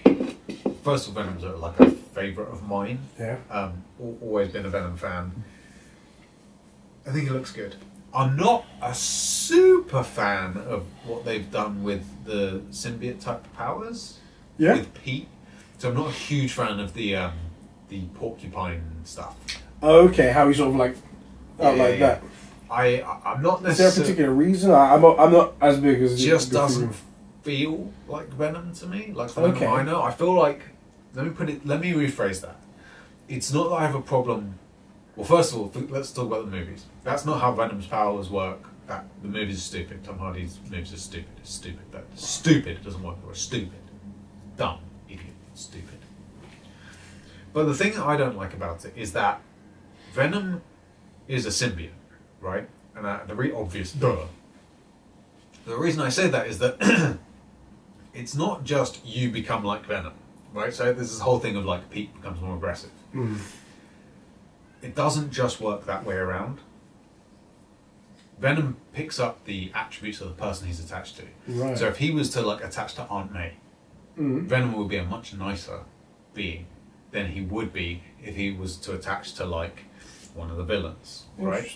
First 0.83 1.09
of 1.09 1.17
all, 1.17 1.23
Venom's 1.23 1.43
a- 1.43 1.49
like 1.57 1.77
a 1.81 1.91
favourite 1.91 2.49
of 2.49 2.65
mine. 2.65 2.99
Yeah. 3.19 3.37
Um, 3.51 3.83
always 4.21 4.47
been 4.49 4.65
a 4.65 4.69
Venom 4.69 4.95
fan. 4.95 5.43
I 7.05 7.11
think 7.11 7.27
it 7.27 7.33
looks 7.33 7.51
good. 7.51 7.75
I'm 8.13 8.37
not 8.37 8.65
a 8.81 8.93
super 8.93 10.03
fan 10.03 10.57
of 10.69 10.85
what 11.05 11.25
they've 11.25 11.49
done 11.51 11.83
with 11.83 12.03
the 12.25 12.61
symbiote 12.71 13.19
type 13.19 13.43
powers 13.57 14.19
Yeah. 14.57 14.73
with 14.73 14.93
Pete. 14.93 15.27
So 15.77 15.89
I'm 15.89 15.95
not 15.95 16.07
a 16.09 16.11
huge 16.11 16.51
fan 16.53 16.79
of 16.79 16.93
the 16.93 17.15
um, 17.15 17.33
the 17.89 18.01
porcupine 18.15 18.81
stuff. 19.03 19.35
Okay, 19.81 20.31
how 20.31 20.47
he's 20.47 20.57
sort 20.57 20.69
of 20.69 20.75
like, 20.75 20.95
out 21.61 21.77
Yeah, 21.77 21.83
like 21.83 21.99
yeah. 21.99 22.07
that. 22.07 22.23
I 22.69 23.01
I- 23.01 23.33
I'm 23.33 23.41
not 23.43 23.63
Is 23.65 23.77
there 23.77 23.87
a 23.87 23.89
necessarily. 23.89 24.01
particular 24.03 24.33
reason? 24.33 24.71
I, 24.71 24.93
I'm 24.95 25.01
not, 25.01 25.19
I'm 25.19 25.31
not 25.31 25.53
as 25.61 25.79
big 25.79 26.01
as 26.01 26.19
just 26.21 26.47
for 26.49 26.53
doesn't 26.55 26.95
feel 27.43 27.91
like 28.07 28.27
Venom 28.29 28.73
to 28.73 28.87
me. 28.87 29.11
Like 29.13 29.29
Venom 29.31 29.51
Okay. 29.51 29.65
I 29.67 29.83
know. 29.83 30.01
I 30.01 30.11
feel 30.11 30.33
like 30.33 30.61
let 31.13 31.25
me 31.25 31.31
put 31.31 31.49
it. 31.49 31.65
Let 31.65 31.79
me 31.79 31.91
rephrase 31.93 32.41
that. 32.41 32.57
It's 33.29 33.53
not 33.53 33.69
that 33.69 33.75
I 33.75 33.85
have 33.85 33.95
a 33.95 34.01
problem. 34.01 34.55
Well, 35.15 35.25
first 35.25 35.53
of 35.53 35.59
all, 35.59 35.69
th- 35.69 35.89
let's 35.89 36.11
talk 36.11 36.27
about 36.27 36.45
the 36.45 36.51
movies. 36.51 36.85
That's 37.03 37.25
not 37.25 37.39
how 37.41 37.51
Venom's 37.53 37.87
powers 37.87 38.29
work. 38.29 38.59
That 38.87 39.05
the 39.21 39.27
movies 39.27 39.57
are 39.57 39.61
stupid. 39.61 40.03
Tom 40.03 40.17
Hardy's 40.19 40.59
movies 40.69 40.93
are 40.93 40.97
stupid. 40.97 41.29
It's 41.37 41.53
stupid. 41.53 41.91
That 41.91 42.05
stupid. 42.15 42.77
It 42.77 42.83
doesn't 42.83 43.03
work. 43.03 43.17
Or 43.27 43.33
stupid. 43.35 43.79
Dumb. 44.57 44.79
Idiot. 45.07 45.33
Stupid. 45.53 45.99
But 47.53 47.65
the 47.65 47.73
thing 47.73 47.93
that 47.93 48.05
I 48.05 48.17
don't 48.17 48.35
like 48.35 48.53
about 48.53 48.83
it 48.85 48.93
is 48.95 49.13
that 49.13 49.41
Venom 50.13 50.61
is 51.27 51.45
a 51.45 51.49
symbiote, 51.49 51.89
right? 52.41 52.67
And 52.95 53.05
uh, 53.05 53.19
the 53.27 53.35
re- 53.35 53.51
obvious 53.51 53.91
duh. 53.91 54.25
The 55.65 55.77
reason 55.77 56.01
I 56.01 56.09
say 56.09 56.27
that 56.27 56.47
is 56.47 56.59
that 56.59 57.17
it's 58.13 58.35
not 58.35 58.63
just 58.63 59.05
you 59.05 59.29
become 59.29 59.63
like 59.63 59.85
Venom, 59.85 60.13
right? 60.53 60.73
So 60.73 60.85
there's 60.85 61.11
this 61.11 61.19
whole 61.19 61.39
thing 61.39 61.55
of 61.55 61.65
like 61.65 61.89
Pete 61.89 62.13
becomes 62.15 62.41
more 62.41 62.55
aggressive. 62.55 62.91
Mm. 63.13 63.39
It 64.81 64.95
doesn't 64.95 65.31
just 65.31 65.59
work 65.59 65.85
that 65.85 66.05
way 66.05 66.15
around. 66.15 66.59
Venom 68.39 68.77
picks 68.93 69.19
up 69.19 69.45
the 69.45 69.71
attributes 69.73 70.21
of 70.21 70.27
the 70.29 70.35
person 70.35 70.67
he's 70.67 70.79
attached 70.79 71.17
to. 71.17 71.23
Right. 71.47 71.77
So 71.77 71.87
if 71.87 71.97
he 71.97 72.11
was 72.11 72.29
to 72.31 72.41
like 72.41 72.63
attach 72.63 72.93
to 72.95 73.03
Aunt 73.03 73.33
May, 73.33 73.53
Mm. 74.17 74.45
Venom 74.45 74.73
would 74.77 74.87
be 74.87 74.97
a 74.97 75.03
much 75.05 75.33
nicer 75.33 75.81
being 76.33 76.65
than 77.11 77.27
he 77.31 77.41
would 77.41 77.71
be 77.71 78.01
if 78.23 78.35
he 78.35 78.51
was 78.51 78.75
to 78.77 78.93
attach 78.93 79.33
to 79.35 79.45
like 79.45 79.83
one 80.33 80.49
of 80.49 80.57
the 80.57 80.63
villains, 80.63 81.25
right? 81.37 81.75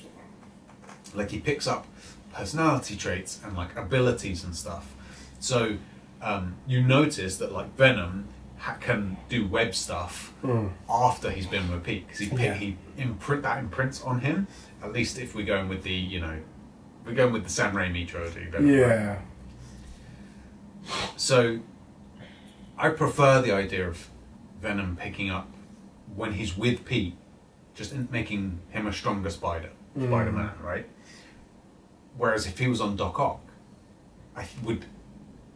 Like 1.14 1.32
he 1.32 1.40
picks 1.40 1.68
up 1.68 1.88
personality 2.34 2.96
traits 2.96 3.40
and 3.44 3.56
like 3.56 3.76
abilities 3.76 4.44
and 4.44 4.56
stuff. 4.56 4.94
So 5.40 5.78
um, 6.22 6.56
you 6.68 6.82
notice 6.84 7.38
that 7.38 7.52
like 7.52 7.76
Venom 7.76 8.28
ha- 8.58 8.78
can 8.80 9.18
do 9.30 9.48
web 9.48 9.74
stuff 9.76 10.34
Mm. 10.44 10.72
after 10.90 11.30
he's 11.30 11.46
been 11.48 11.70
with 11.72 11.84
Pete 11.84 12.06
because 12.08 12.20
he 12.20 12.30
pick, 12.30 12.40
Yeah. 12.40 12.54
he 12.56 12.78
imprint 12.98 13.44
that 13.44 13.60
imprints 13.60 14.02
on 14.02 14.22
him. 14.22 14.48
At 14.84 14.92
least 14.94 15.20
if 15.20 15.36
we're 15.36 15.46
going 15.46 15.70
with 15.70 15.84
the 15.84 15.92
you 15.94 16.20
know 16.20 16.38
we're 17.06 17.14
going 17.14 17.34
with 17.34 17.44
the 17.44 17.50
Sam 17.50 17.74
Raimi 17.76 18.08
trilogy. 18.08 18.46
Venom, 18.46 18.68
right? 18.68 18.78
Yeah. 18.80 19.20
So 21.18 21.60
I 22.82 22.90
prefer 22.90 23.42
the 23.44 23.52
idea 23.52 23.88
of 23.88 24.10
Venom 24.60 24.98
picking 25.00 25.30
up 25.30 25.48
when 26.16 26.34
he's 26.34 26.58
with 26.58 26.84
Pete, 26.84 27.16
just 27.76 27.94
in 27.94 28.08
making 28.12 28.60
him 28.70 28.88
a 28.88 28.94
stronger 28.94 29.30
Spider, 29.30 29.70
Mm. 29.98 30.08
Spider-Man, 30.08 30.52
right? 30.64 30.88
Whereas 32.18 32.48
if 32.48 32.58
he 32.58 32.68
was 32.68 32.82
on 32.82 32.96
Doc 32.96 33.20
Ock, 33.20 33.42
I 34.36 34.42
I 34.42 34.48
would 34.64 34.86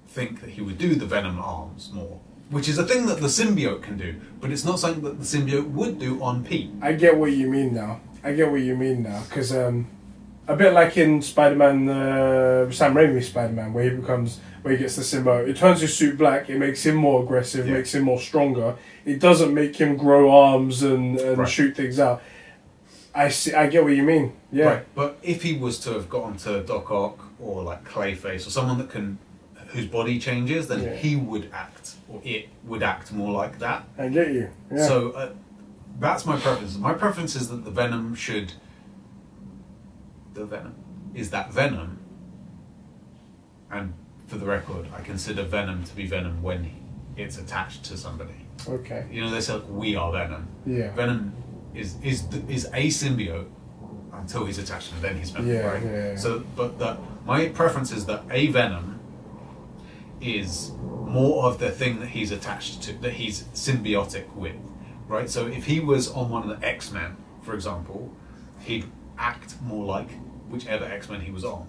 think 0.07 0.41
that 0.41 0.51
he 0.51 0.61
would 0.61 0.77
do 0.77 0.93
the 0.95 1.05
venom 1.05 1.39
arms 1.39 1.89
more, 1.93 2.19
which 2.51 2.69
is 2.69 2.77
a 2.77 2.85
thing 2.85 3.07
that 3.07 3.19
the 3.21 3.27
symbiote 3.27 3.81
can 3.81 3.97
do, 3.97 4.15
but 4.39 4.51
it's 4.51 4.63
not 4.63 4.79
something 4.79 5.03
that 5.03 5.17
the 5.19 5.25
symbiote 5.25 5.71
would 5.71 5.97
do 5.97 6.21
on 6.21 6.43
Pete. 6.45 6.69
I 6.81 6.93
get 6.93 7.17
what 7.17 7.31
you 7.31 7.49
mean 7.49 7.73
now. 7.73 8.01
I 8.23 8.33
get 8.33 8.51
what 8.51 8.61
you 8.61 8.75
mean 8.75 9.01
now 9.03 9.23
because 9.27 9.51
um, 9.55 9.87
a 10.47 10.55
bit 10.55 10.73
like 10.73 10.97
in 10.97 11.21
Spider-Man, 11.21 11.89
uh, 11.89 12.71
Sam 12.71 12.93
Raimi's 12.93 13.27
Spider-Man, 13.27 13.73
where 13.73 13.83
he 13.89 13.89
becomes 13.95 14.39
where 14.61 14.73
he 14.73 14.79
gets 14.79 14.95
the 14.95 15.03
symbiote, 15.03 15.47
it 15.47 15.57
turns 15.57 15.81
his 15.81 15.95
suit 15.95 16.17
black. 16.17 16.49
It 16.49 16.57
makes 16.57 16.83
him 16.85 16.95
more 16.95 17.21
aggressive, 17.23 17.67
Yeah. 17.67 17.73
makes 17.75 17.93
him 17.93 18.03
more 18.03 18.19
stronger. 18.19 18.75
It 19.05 19.19
doesn't 19.19 19.53
make 19.53 19.75
him 19.75 19.95
grow 19.95 20.31
arms 20.31 20.81
and, 20.81 21.19
and 21.19 21.37
Right. 21.37 21.47
shoot 21.47 21.75
things 21.75 21.99
out. 21.99 22.21
I 23.13 23.29
see. 23.29 23.53
I 23.53 23.67
get 23.67 23.83
what 23.83 23.93
you 23.93 24.01
mean. 24.03 24.33
Yeah. 24.51 24.65
Right, 24.65 24.85
but 24.95 25.17
if 25.21 25.43
he 25.43 25.53
was 25.55 25.79
to 25.81 25.91
have 25.93 26.09
gotten 26.09 26.37
to 26.37 26.61
Doc 26.63 26.89
Ock 26.91 27.19
or 27.39 27.61
like 27.63 27.87
Clayface 27.87 28.45
or 28.47 28.49
someone 28.49 28.77
that 28.79 28.89
can 28.89 29.19
whose 29.67 29.85
body 29.87 30.19
changes, 30.19 30.67
then 30.67 30.81
Yeah. 30.83 30.93
he 30.95 31.15
would 31.15 31.49
act 31.53 31.91
or 32.09 32.21
it 32.23 32.47
would 32.65 32.81
act 32.83 33.11
more 33.13 33.31
like 33.31 33.59
that. 33.59 33.83
I 33.97 34.07
get 34.09 34.29
you. 34.33 34.49
Yeah. 34.73 34.87
So 34.87 35.11
uh, 35.11 35.29
that's 35.99 36.25
my 36.25 36.37
preference. 36.37 36.77
My 36.77 36.93
preference 36.93 37.35
is 37.35 37.49
that 37.49 37.65
the 37.65 37.71
venom 37.71 38.15
should. 38.15 38.53
The 40.35 40.45
venom 40.45 40.75
is 41.13 41.29
that 41.31 41.51
venom, 41.51 41.97
and 43.71 43.93
for 44.27 44.37
the 44.37 44.45
record, 44.45 44.85
I 44.95 45.01
consider 45.01 45.43
venom 45.43 45.83
to 45.85 45.95
be 45.95 46.05
venom 46.05 46.43
when 46.43 46.69
it's 47.15 47.37
attached 47.37 47.85
to 47.85 47.97
somebody. 47.97 48.45
okay. 48.67 49.05
You 49.11 49.21
know, 49.21 49.31
they 49.31 49.39
say 49.41 49.53
like 49.53 49.63
we 49.69 49.95
are 49.95 50.11
venom. 50.11 50.47
Yeah. 50.65 50.93
Venom 50.93 51.33
is 51.73 51.95
is 52.03 52.23
is 52.49 52.65
a 52.73 52.87
symbiote 52.87 53.47
until 54.13 54.45
he's 54.45 54.57
attached, 54.59 54.91
and 54.93 55.01
then 55.01 55.17
he's 55.17 55.29
venom, 55.31 55.47
Yeah, 55.49 55.59
right? 55.71 55.83
yeah, 55.83 55.91
yeah. 56.09 56.15
So, 56.17 56.43
but 56.55 56.79
the 56.79 56.97
my 57.25 57.47
preference 57.49 57.91
is 57.91 58.05
that 58.07 58.23
a 58.29 58.47
venom 58.47 58.99
is 60.21 60.71
more 61.05 61.45
of 61.45 61.59
the 61.59 61.71
thing 61.71 61.99
that 62.01 62.09
he's 62.09 62.31
attached 62.31 62.81
to, 62.83 62.93
that 63.01 63.13
he's 63.13 63.43
symbiotic 63.53 64.33
with, 64.35 64.55
right? 65.07 65.29
So, 65.29 65.47
if 65.47 65.65
he 65.65 65.79
was 65.79 66.11
on 66.11 66.29
one 66.29 66.49
of 66.49 66.59
the 66.59 66.67
X 66.67 66.91
Men, 66.91 67.15
for 67.41 67.53
example, 67.53 68.11
he'd 68.61 68.85
act 69.17 69.55
more 69.61 69.85
like 69.85 70.09
whichever 70.49 70.85
X 70.85 71.09
Men 71.09 71.21
he 71.21 71.31
was 71.31 71.43
on, 71.43 71.67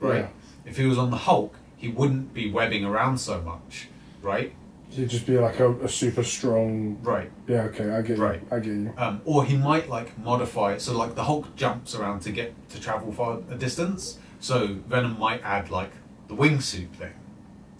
right? 0.00 0.20
Yeah. 0.20 0.28
If 0.64 0.76
he 0.76 0.86
was 0.86 0.98
on 0.98 1.10
the 1.10 1.16
Hulk, 1.16 1.54
he 1.76 1.88
wouldn't 1.88 2.34
be 2.34 2.50
webbing 2.50 2.84
around 2.84 3.18
so 3.18 3.40
much, 3.40 3.88
right? 4.22 4.52
He'd 4.90 5.08
just 5.08 5.24
be 5.24 5.38
like 5.38 5.60
a, 5.60 5.70
a 5.82 5.88
super 5.88 6.24
strong. 6.24 6.98
Right. 7.02 7.30
Yeah. 7.46 7.62
Okay. 7.64 7.90
I 7.90 8.02
get 8.02 8.16
you. 8.16 8.24
Right. 8.24 8.42
I 8.50 8.58
get 8.58 8.66
you. 8.74 8.92
Um, 8.96 9.20
or 9.24 9.44
he 9.44 9.56
might 9.56 9.88
like 9.88 10.18
modify 10.18 10.72
it 10.74 10.80
so 10.82 10.96
like 10.98 11.14
the 11.14 11.24
Hulk 11.24 11.54
jumps 11.54 11.94
around 11.94 12.20
to 12.22 12.32
get 12.32 12.52
to 12.70 12.80
travel 12.80 13.12
far 13.12 13.38
a 13.50 13.54
distance. 13.54 14.18
So 14.40 14.66
Venom 14.88 15.16
might 15.18 15.42
add 15.44 15.70
like 15.70 15.92
the 16.26 16.34
wingsuit 16.34 16.90
thing 16.90 17.12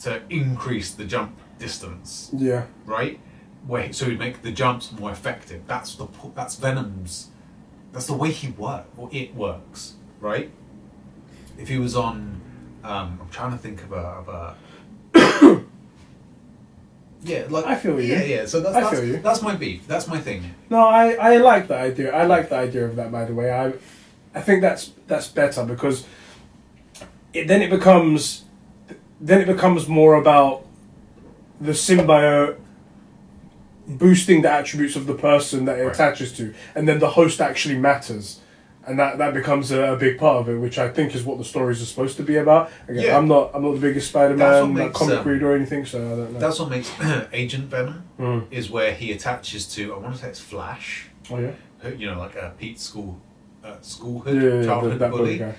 to 0.02 0.22
increase 0.30 0.92
the 0.92 1.04
jump 1.04 1.36
distance, 1.58 2.30
Yeah. 2.32 2.66
right? 2.86 3.18
Where 3.66 3.92
so 3.92 4.06
he'd 4.06 4.18
make 4.18 4.42
the 4.42 4.52
jumps 4.52 4.92
more 4.92 5.10
effective. 5.10 5.62
That's 5.66 5.96
the 5.96 6.06
that's 6.36 6.54
Venom's. 6.56 7.29
That's 7.92 8.06
the 8.06 8.14
way 8.14 8.30
he 8.30 8.48
work 8.50 8.86
or 8.96 9.08
it 9.12 9.34
works, 9.34 9.94
right? 10.20 10.50
If 11.58 11.68
he 11.68 11.78
was 11.78 11.96
on, 11.96 12.40
um, 12.84 13.18
I'm 13.20 13.28
trying 13.30 13.52
to 13.52 13.58
think 13.58 13.82
of 13.82 13.92
a. 13.92 13.96
Of 13.96 14.28
a 15.14 15.64
Yeah, 17.22 17.44
like 17.50 17.66
I 17.66 17.74
feel 17.74 18.00
you. 18.00 18.14
Yeah, 18.14 18.22
yeah. 18.22 18.46
So 18.46 18.60
that's 18.60 18.74
I 18.74 18.80
that's, 18.80 18.96
feel 18.96 19.04
you. 19.04 19.16
that's 19.18 19.42
my 19.42 19.54
beef. 19.54 19.86
That's 19.86 20.08
my 20.08 20.18
thing. 20.18 20.54
No, 20.70 20.86
I, 20.88 21.12
I 21.12 21.36
like 21.36 21.68
the 21.68 21.76
idea. 21.76 22.14
I 22.14 22.24
like 22.24 22.48
the 22.48 22.56
idea 22.56 22.86
of 22.86 22.96
that. 22.96 23.12
By 23.12 23.26
the 23.26 23.34
way, 23.34 23.52
I 23.52 23.74
I 24.34 24.40
think 24.40 24.62
that's 24.62 24.92
that's 25.06 25.28
better 25.28 25.64
because 25.66 26.06
it, 27.34 27.46
then 27.46 27.60
it 27.60 27.68
becomes 27.68 28.44
then 29.20 29.40
it 29.42 29.46
becomes 29.46 29.86
more 29.86 30.14
about 30.14 30.64
the 31.60 31.72
symbiote 31.72 32.56
boosting 33.98 34.42
the 34.42 34.50
attributes 34.50 34.96
of 34.96 35.06
the 35.06 35.14
person 35.14 35.64
that 35.66 35.78
it 35.78 35.82
Right. 35.84 35.94
attaches 35.94 36.32
to, 36.38 36.54
and 36.74 36.88
then 36.88 36.98
the 36.98 37.10
host 37.10 37.40
actually 37.40 37.78
matters. 37.78 38.40
And 38.86 38.98
that, 38.98 39.18
that 39.18 39.34
becomes 39.34 39.70
a, 39.70 39.92
a 39.92 39.96
big 39.96 40.18
part 40.18 40.38
of 40.38 40.48
it, 40.48 40.56
which 40.58 40.78
I 40.78 40.88
think 40.88 41.14
is 41.14 41.22
what 41.22 41.36
the 41.38 41.44
stories 41.44 41.82
are 41.82 41.84
supposed 41.84 42.16
to 42.16 42.22
be 42.22 42.36
about. 42.36 42.70
Again, 42.88 43.04
Yeah. 43.04 43.18
I'm 43.18 43.28
not 43.28 43.50
I'm 43.54 43.62
not 43.62 43.72
the 43.74 43.80
biggest 43.80 44.08
Spider-Man 44.08 44.72
makes, 44.74 44.98
comic 44.98 45.18
um, 45.18 45.28
reader 45.28 45.52
or 45.52 45.54
anything, 45.54 45.84
so 45.84 45.98
I 45.98 46.08
don't 46.16 46.32
know. 46.32 46.38
That's 46.38 46.58
what 46.58 46.70
makes 46.70 46.90
Agent 47.32 47.64
Venom 47.66 48.02
Mm. 48.18 48.46
is 48.50 48.70
where 48.70 48.92
he 48.94 49.12
attaches 49.12 49.66
to. 49.74 49.94
I 49.94 49.98
want 49.98 50.14
to 50.16 50.20
say 50.22 50.28
it's 50.28 50.40
Flash. 50.40 51.08
Oh 51.30 51.38
yeah, 51.38 51.52
You 51.90 52.06
know, 52.06 52.18
like 52.18 52.34
a 52.36 52.54
Pete's 52.58 52.82
school, 52.82 53.20
uh, 53.62 53.68
yeah, 53.68 53.74
schoolhood, 53.82 54.42
yeah, 54.42 54.60
yeah, 54.60 54.64
childhood 54.64 54.92
that, 54.92 54.98
that 54.98 55.10
bully. 55.10 55.38
bully. 55.38 55.52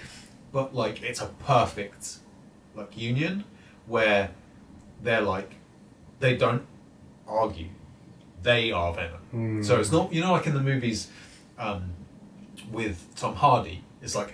But 0.51 0.75
like, 0.75 1.01
it's 1.03 1.21
a 1.21 1.27
perfect 1.45 2.17
like 2.75 2.97
union 2.97 3.43
where 3.85 4.31
they're 5.03 5.21
like 5.21 5.51
they 6.19 6.35
don't 6.35 6.63
argue. 7.27 7.67
They 8.43 8.71
are 8.71 8.93
Venom. 8.93 9.21
Mm. 9.33 9.65
So 9.65 9.79
it's 9.79 9.91
not 9.91 10.13
you 10.13 10.21
know 10.21 10.31
like 10.31 10.47
in 10.47 10.53
the 10.53 10.61
movies 10.61 11.09
um, 11.57 11.91
with 12.71 13.07
Tom 13.15 13.35
Hardy. 13.35 13.83
It's 14.01 14.15
like 14.15 14.33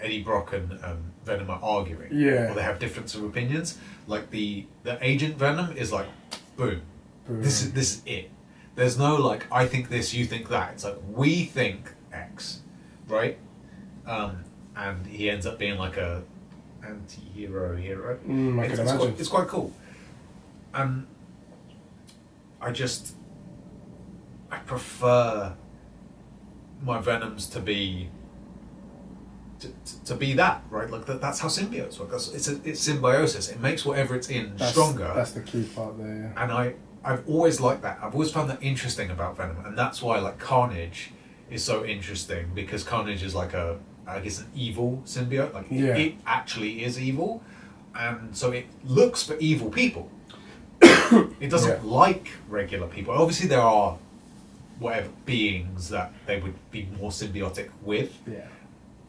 Eddie 0.00 0.22
Brock 0.22 0.52
and 0.52 0.72
um, 0.84 1.12
Venom 1.24 1.50
are 1.50 1.60
arguing. 1.62 2.10
Yeah. 2.12 2.50
Or 2.50 2.54
they 2.54 2.62
have 2.62 2.78
difference 2.78 3.14
of 3.14 3.24
opinions. 3.24 3.78
Like 4.06 4.30
the 4.30 4.66
the 4.84 4.98
Agent 5.04 5.36
Venom 5.36 5.76
is 5.76 5.92
like, 5.92 6.06
boom, 6.56 6.82
this 7.28 7.62
is 7.62 7.72
this 7.72 7.96
is 7.96 8.02
it. 8.06 8.30
There's 8.74 8.96
no 8.96 9.16
like 9.16 9.46
I 9.52 9.66
think 9.66 9.88
this, 9.88 10.14
you 10.14 10.24
think 10.24 10.48
that. 10.48 10.74
It's 10.74 10.84
like 10.84 10.96
we 11.12 11.44
think 11.44 11.92
X, 12.12 12.60
right? 13.08 13.38
Um, 14.06 14.44
and 14.76 15.06
he 15.06 15.28
ends 15.28 15.46
up 15.46 15.58
being 15.58 15.78
like 15.78 15.96
a 15.96 16.22
anti-hero 16.82 17.76
hero. 17.76 18.18
Mm, 18.26 18.60
I 18.60 18.64
it's, 18.64 18.74
can 18.74 18.80
it's 18.80 18.80
imagine. 18.80 18.98
quite, 18.98 19.20
it's 19.20 19.28
quite 19.28 19.48
cool. 19.48 19.72
Um, 20.72 21.06
I 22.60 22.72
just 22.72 23.14
I 24.50 24.58
prefer 24.58 25.54
my 26.82 27.00
Venoms 27.00 27.46
to 27.50 27.60
be 27.60 28.08
to, 29.60 29.68
to, 29.68 30.04
to 30.04 30.14
be 30.14 30.34
that 30.34 30.62
right. 30.70 30.88
Like 30.90 31.06
that, 31.06 31.20
that's 31.20 31.40
how 31.40 31.48
symbiotes 31.48 31.98
work. 31.98 32.10
That's, 32.10 32.32
it's 32.32 32.48
a, 32.48 32.60
it's 32.64 32.80
symbiosis. 32.80 33.48
It 33.48 33.60
makes 33.60 33.84
whatever 33.84 34.14
it's 34.14 34.28
in 34.28 34.56
That's, 34.56 34.70
stronger 34.70 35.12
That's 35.14 35.32
the 35.32 35.40
key 35.40 35.64
part 35.64 35.98
there. 35.98 36.32
Yeah. 36.36 36.42
and 36.42 36.52
I 36.52 36.74
I've 37.04 37.28
always 37.28 37.60
liked 37.60 37.82
that. 37.82 37.98
I've 38.02 38.12
always 38.12 38.30
found 38.30 38.50
that 38.50 38.62
interesting 38.62 39.10
about 39.10 39.36
Venom, 39.36 39.64
and 39.64 39.76
that's 39.78 40.02
why 40.02 40.18
like 40.18 40.38
Carnage 40.38 41.10
is 41.50 41.62
so 41.64 41.84
interesting 41.84 42.50
because 42.54 42.82
Carnage 42.84 43.22
is 43.22 43.34
like 43.34 43.54
a 43.54 43.78
I 44.06 44.20
guess 44.20 44.40
an 44.40 44.46
evil 44.54 45.02
symbiote. 45.04 45.52
Like 45.54 45.66
Yeah. 45.70 45.96
it 45.96 46.14
actually 46.26 46.84
is 46.84 47.00
evil, 47.00 47.42
and 47.94 48.36
so 48.36 48.50
it 48.52 48.66
looks 48.84 49.22
for 49.22 49.36
evil 49.38 49.70
people. 49.70 50.10
it 51.40 51.50
doesn't 51.50 51.84
Yeah. 51.84 51.90
like 51.90 52.30
regular 52.48 52.86
people. 52.86 53.14
Obviously, 53.14 53.48
there 53.48 53.60
are 53.60 53.98
whatever 54.78 55.08
beings 55.26 55.88
that 55.88 56.12
they 56.26 56.40
would 56.40 56.54
be 56.70 56.88
more 57.00 57.10
symbiotic 57.10 57.70
with, 57.82 58.16
Yeah. 58.26 58.46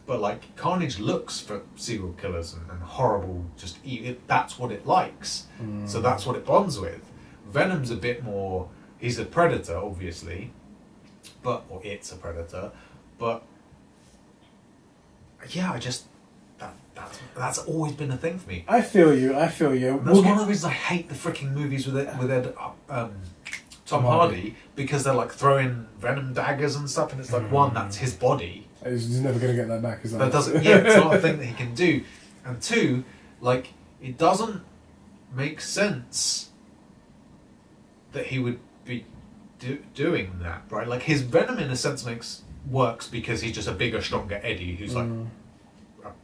but 0.06 0.20
like 0.20 0.56
Carnage 0.56 1.00
looks 1.00 1.40
for 1.40 1.62
serial 1.76 2.14
killers 2.14 2.54
and, 2.54 2.70
and 2.72 2.82
horrible, 2.82 3.46
just 3.58 3.78
it, 3.86 4.28
that's 4.28 4.58
what 4.58 4.72
it 4.72 4.88
likes. 4.88 5.46
So 5.86 6.00
mm. 6.00 6.04
that's 6.04 6.26
what 6.26 6.36
it 6.36 6.46
bonds 6.46 6.80
with. 6.80 7.02
Venom's 7.52 7.92
a 7.92 7.96
bit 7.96 8.24
more. 8.24 8.70
He's 9.00 9.20
a 9.20 9.26
predator, 9.26 9.78
obviously, 9.78 10.52
but 11.44 11.64
or 11.70 11.82
it's 11.84 12.12
a 12.12 12.16
predator, 12.16 12.72
but 13.18 13.44
yeah, 15.50 15.72
I 15.72 15.80
just 15.80 16.06
that's 17.00 17.20
that's 17.36 17.58
always 17.60 17.94
been 17.94 18.12
a 18.12 18.18
thing 18.18 18.38
for 18.40 18.50
me. 18.50 18.66
I 18.68 18.82
feel 18.82 19.14
you. 19.14 19.36
I 19.38 19.48
feel 19.48 19.74
you. 19.76 19.90
And 19.98 20.06
We'll 20.06 20.16
one 20.16 20.24
get- 20.24 20.34
of 20.34 20.40
the 20.40 20.46
reasons 20.46 20.66
I 20.66 20.76
hate 20.76 21.10
the 21.10 21.16
freaking 21.16 21.54
movies 21.54 21.86
with 21.88 21.98
Ed, 21.98 22.20
with 22.20 22.32
Ed, 22.32 22.48
um, 22.58 22.74
Tom 22.90 23.12
Tom 23.86 24.04
Hardy. 24.04 24.36
Hardy 24.36 24.56
because 24.76 25.04
they're 25.04 25.14
like 25.14 25.32
throwing 25.32 25.88
venom 26.00 26.34
daggers 26.34 26.76
and 26.76 26.90
stuff, 26.90 27.12
and 27.12 27.20
it's 27.22 27.32
like 27.34 27.52
one 27.52 27.74
that's 27.74 27.98
his 27.98 28.14
body 28.14 28.68
He's 28.84 29.08
he's 29.08 29.20
never 29.20 29.40
gonna 29.40 29.56
get 29.56 29.68
that 29.68 29.82
back, 29.82 30.06
is 30.06 30.12
that? 30.14 30.20
that 30.20 30.32
doesn't 30.32 30.64
yeah 30.64 30.78
it's 30.78 30.96
not 30.96 31.14
a 31.16 31.20
thing 31.20 31.38
that 31.40 31.46
he 31.46 31.54
can 31.54 31.74
do 31.76 32.04
and 32.46 32.62
two 32.62 33.04
like 33.42 33.74
it 34.02 34.18
doesn't 34.18 34.62
make 35.36 35.60
sense 35.60 36.50
that 38.14 38.28
he 38.28 38.40
would 38.40 38.60
be 38.86 39.06
do, 39.60 39.80
doing 39.94 40.40
that 40.42 40.62
right 40.70 40.88
like 40.88 41.04
his 41.04 41.22
venom 41.22 41.60
in 41.60 41.70
a 41.70 41.76
sense 41.76 42.06
makes 42.06 42.44
works 42.70 43.08
because 43.08 43.42
he's 43.42 43.54
just 43.54 43.68
a 43.68 43.72
bigger 43.74 44.02
stronger 44.02 44.40
eddie 44.44 44.76
who's 44.76 44.96
like 44.96 45.06
Mm. 45.08 45.28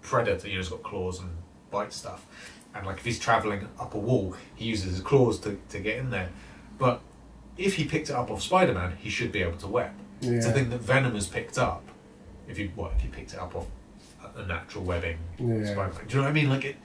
Predator 0.05 0.47
you 0.47 0.53
know 0.55 0.59
he's 0.61 0.69
got 0.69 0.83
claws 0.83 1.19
and 1.19 1.29
bite 1.71 1.91
stuff 1.93 2.25
and 2.73 2.85
like 2.85 2.97
if 2.97 3.05
he's 3.05 3.19
traveling 3.19 3.67
up 3.79 3.93
a 3.93 3.97
wall 3.97 4.35
he 4.55 4.65
uses 4.65 4.91
his 4.93 5.01
claws 5.01 5.39
to, 5.39 5.59
to 5.69 5.79
get 5.79 5.97
in 5.97 6.09
there 6.09 6.29
but 6.77 7.01
if 7.57 7.75
he 7.75 7.83
picked 7.85 8.09
it 8.09 8.13
up 8.15 8.29
off 8.31 8.41
spider-man 8.41 8.95
he 8.99 9.09
should 9.09 9.31
be 9.31 9.41
able 9.41 9.57
to 9.57 9.67
web 9.67 9.91
it's 10.21 10.45
a 10.45 10.51
thing 10.51 10.69
that 10.69 10.79
venom 10.81 11.13
has 11.15 11.27
picked 11.27 11.57
up 11.57 11.83
if 12.47 12.57
you 12.59 12.71
what 12.75 12.91
if 12.97 13.03
you 13.03 13.09
picked 13.09 13.33
it 13.33 13.39
up 13.39 13.55
off 13.55 13.65
a- 14.35 14.45
natural 14.45 14.83
webbing 14.83 15.17
Yeah. 15.39 15.63
Spider-Man. 15.65 16.05
Do 16.07 16.11
you 16.11 16.15
know 16.17 16.21
what 16.23 16.29
I 16.29 16.33
mean? 16.33 16.49
Like 16.49 16.65
it, 16.65 16.75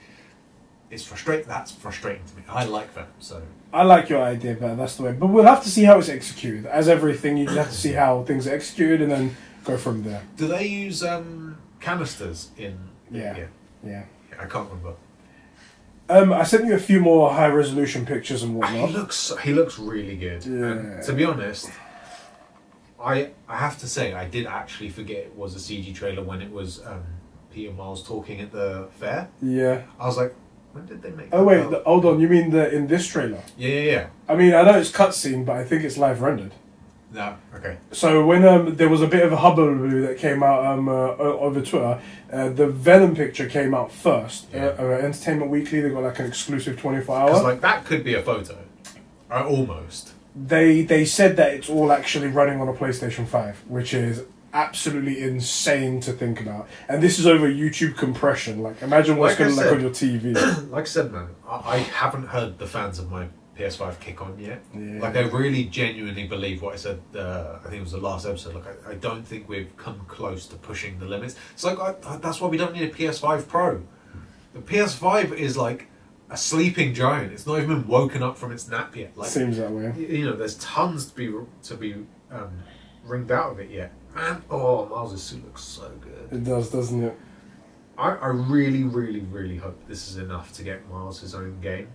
it's 0.89 1.03
frustrating. 1.03 1.47
That's 1.47 1.71
frustrating 1.71 2.23
to 2.25 2.35
me. 2.37 2.43
I 2.47 2.63
like 2.65 2.93
Venom, 2.93 3.09
so 3.19 3.41
I 3.73 3.83
like 3.83 4.07
your 4.09 4.21
idea, 4.21 4.55
but 4.59 4.75
that's 4.75 4.95
the 4.95 5.03
way. 5.03 5.11
But 5.13 5.27
we'll 5.27 5.43
have 5.45 5.61
to 5.63 5.69
see 5.69 5.83
how 5.83 5.99
it's 5.99 6.07
executed. 6.09 6.65
As 6.65 6.87
everything, 6.87 7.35
you 7.37 7.45
just 7.45 7.57
have 7.57 7.69
to 7.69 7.75
see 7.75 7.91
how 7.93 8.23
things 8.23 8.47
are 8.47 8.53
executed 8.55 9.01
and 9.01 9.11
then 9.11 9.35
go 9.65 9.75
from 9.77 10.03
there. 10.03 10.21
do 10.37 10.47
they 10.47 10.65
use 10.65 11.03
um, 11.03 11.57
canisters 11.81 12.49
in? 12.57 12.77
Yeah. 13.11 13.37
yeah, 13.37 13.45
Yeah. 13.83 14.03
I 14.39 14.45
can't 14.45 14.67
remember. 14.69 14.93
Um, 16.09 16.33
I 16.33 16.43
sent 16.43 16.65
you 16.65 16.73
a 16.73 16.79
few 16.79 16.99
more 16.99 17.31
high 17.31 17.47
resolution 17.47 18.05
pictures 18.05 18.43
and 18.43 18.55
whatnot. 18.55 18.89
He 18.89 18.93
looks 18.95 19.31
he 19.43 19.53
looks 19.53 19.79
really 19.79 20.17
good. 20.17 20.45
Yeah. 20.45 20.65
And 20.65 21.03
to 21.03 21.13
be 21.13 21.23
honest, 21.25 21.69
I 23.01 23.29
I 23.47 23.57
have 23.57 23.77
to 23.79 23.87
say 23.87 24.13
I 24.13 24.27
did 24.27 24.45
actually 24.45 24.89
forget 24.89 25.17
it 25.19 25.35
was 25.35 25.55
a 25.55 25.59
CG 25.59 25.93
trailer 25.95 26.23
when 26.23 26.41
it 26.41 26.51
was 26.51 26.85
um, 26.85 27.03
Peter 27.53 27.71
Miles 27.71 28.05
talking 28.05 28.41
at 28.41 28.51
the 28.51 28.87
fair. 28.99 29.29
Yeah. 29.41 29.83
I 29.99 30.05
was 30.07 30.17
like, 30.17 30.33
when 30.73 30.85
did 30.85 31.01
they 31.01 31.11
make? 31.11 31.29
Oh 31.31 31.43
wait, 31.43 31.69
the, 31.69 31.81
hold 31.85 32.05
on. 32.05 32.19
You 32.19 32.27
mean 32.27 32.49
the 32.51 32.73
in 32.73 32.87
this 32.87 33.07
trailer? 33.07 33.41
yeah, 33.57 33.69
yeah, 33.69 33.91
yeah. 33.91 34.07
I 34.27 34.35
mean, 34.35 34.53
I 34.53 34.63
know 34.63 34.77
it's 34.77 34.91
cutscene, 34.91 35.45
but 35.45 35.55
I 35.57 35.63
think 35.63 35.83
it's 35.83 35.97
live 35.97 36.21
rendered. 36.21 36.53
No, 37.13 37.35
okay. 37.55 37.77
So 37.91 38.25
when 38.25 38.45
um, 38.45 38.75
there 38.75 38.87
was 38.87 39.01
a 39.01 39.07
bit 39.07 39.23
of 39.23 39.33
a 39.33 39.37
hubbub 39.37 39.91
that 40.03 40.17
came 40.17 40.41
out 40.43 40.65
um, 40.65 40.87
uh, 40.87 40.91
over 41.17 41.61
Twitter, 41.61 41.99
uh, 42.31 42.49
the 42.49 42.67
Venom 42.67 43.15
picture 43.15 43.49
came 43.49 43.73
out 43.73 43.91
first. 43.91 44.47
Yeah. 44.53 44.67
Uh, 44.79 44.83
uh, 44.83 44.85
Entertainment 45.03 45.51
Weekly, 45.51 45.81
they 45.81 45.89
got 45.89 46.03
like 46.03 46.19
an 46.19 46.25
exclusive 46.25 46.79
24 46.79 47.25
Because 47.25 47.37
hour. 47.39 47.43
like 47.43 47.61
that 47.61 47.83
could 47.85 48.03
be 48.05 48.13
a 48.13 48.21
photo, 48.23 48.57
uh, 49.29 49.43
almost. 49.45 50.13
they 50.35 50.83
they 50.83 51.03
said 51.03 51.35
that 51.35 51.53
it's 51.53 51.69
all 51.69 51.91
actually 51.91 52.27
running 52.27 52.61
on 52.61 52.69
a 52.69 52.73
PlayStation 52.73 53.27
5, 53.27 53.63
which 53.67 53.93
is 53.93 54.23
absolutely 54.53 55.21
insane 55.21 55.99
to 56.01 56.11
think 56.13 56.39
about. 56.41 56.67
And 56.89 57.01
this 57.03 57.19
is 57.19 57.27
over 57.27 57.47
YouTube 57.49 57.97
compression. 57.97 58.61
Like 58.61 58.81
imagine 58.81 59.17
what's 59.17 59.37
Like 59.37 59.49
going 59.49 59.55
to 59.57 59.63
look 59.63 59.73
on 59.73 59.81
your 59.81 59.89
TV. 59.91 60.69
Like 60.71 60.83
I 60.83 60.87
said, 60.87 61.11
man, 61.11 61.27
I, 61.47 61.55
I 61.55 61.77
haven't 61.79 62.27
heard 62.27 62.57
the 62.57 62.67
fans 62.67 62.99
of 62.99 63.11
my 63.11 63.27
PS5 63.57 63.99
kick 63.99 64.21
on 64.21 64.39
yet. 64.39 64.63
Yeah. 64.73 64.99
Like 65.01 65.15
I 65.15 65.21
really 65.21 65.65
genuinely 65.65 66.25
believe 66.27 66.61
what 66.61 66.73
I 66.73 66.77
said. 66.77 67.01
Uh, 67.15 67.57
I 67.59 67.67
think 67.69 67.75
it 67.75 67.81
was 67.83 67.91
the 67.91 67.99
last 67.99 68.25
episode. 68.25 68.55
Like 68.55 68.87
I, 68.87 68.91
I 68.91 68.95
don't 68.95 69.27
think 69.27 69.49
we've 69.49 69.75
come 69.77 70.01
close 70.07 70.45
to 70.47 70.55
pushing 70.55 70.99
the 70.99 71.05
limits. 71.05 71.35
It's 71.53 71.63
like 71.63 71.79
I, 71.79 71.95
I- 72.07 72.17
that's 72.17 72.39
why 72.41 72.47
we 72.47 72.57
don't 72.57 72.73
need 72.73 72.83
a 72.83 72.89
PS5 72.93 73.47
Pro. 73.47 73.83
The 74.53 74.59
PS5 74.59 75.33
is 75.33 75.57
like 75.57 75.87
a 76.29 76.37
sleeping 76.37 76.93
giant. 76.93 77.33
It's 77.33 77.45
not 77.45 77.57
even 77.57 77.81
been 77.81 77.87
woken 77.87 78.23
up 78.23 78.37
from 78.37 78.51
its 78.51 78.67
nap 78.69 78.95
yet. 78.95 79.17
Like 79.17 79.29
Seems 79.29 79.57
that 79.57 79.71
way. 79.71 79.89
y- 79.89 79.97
you 80.17 80.25
know, 80.25 80.35
there's 80.35 80.55
tons 80.57 81.07
to 81.07 81.15
be 81.15 81.33
to 81.63 81.75
be 81.75 81.93
um, 82.31 82.51
ringed 83.05 83.31
out 83.31 83.51
of 83.51 83.59
it 83.59 83.69
yet. 83.69 83.91
Man, 84.15 84.43
oh, 84.49 84.85
Miles' 84.87 85.21
suit 85.23 85.43
looks 85.45 85.63
so 85.63 85.89
good. 86.01 86.37
It 86.37 86.43
does, 86.43 86.69
doesn't 86.69 87.01
it? 87.03 87.17
I, 87.97 88.09
I 88.15 88.27
really, 88.27 88.83
really, 88.83 89.19
really 89.21 89.57
hope 89.57 89.77
this 89.87 90.09
is 90.09 90.17
enough 90.17 90.51
to 90.53 90.63
get 90.63 90.89
Miles 90.89 91.19
his 91.21 91.33
own 91.35 91.59
game. 91.61 91.87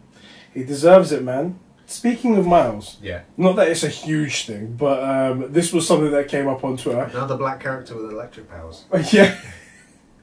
He 0.57 0.65
deserves 0.65 1.13
it, 1.13 1.23
man. 1.23 1.59
Speaking 1.89 2.37
of 2.37 2.47
Miles, 2.47 2.97
Yeah, 3.01 3.21
not 3.37 3.55
that 3.57 3.69
it's 3.69 3.85
a 3.85 3.89
huge 3.89 4.47
thing, 4.47 4.75
but 4.77 5.05
um, 5.05 5.53
this 5.53 5.73
was 5.73 5.87
something 5.87 6.11
that 6.11 6.27
came 6.29 6.49
up 6.49 6.65
on 6.65 6.77
Twitter. 6.77 7.03
another 7.03 7.37
black 7.37 7.61
character 7.61 7.95
with 7.95 8.11
electric 8.11 8.51
powers. 8.51 8.85
Yeah. 9.13 9.39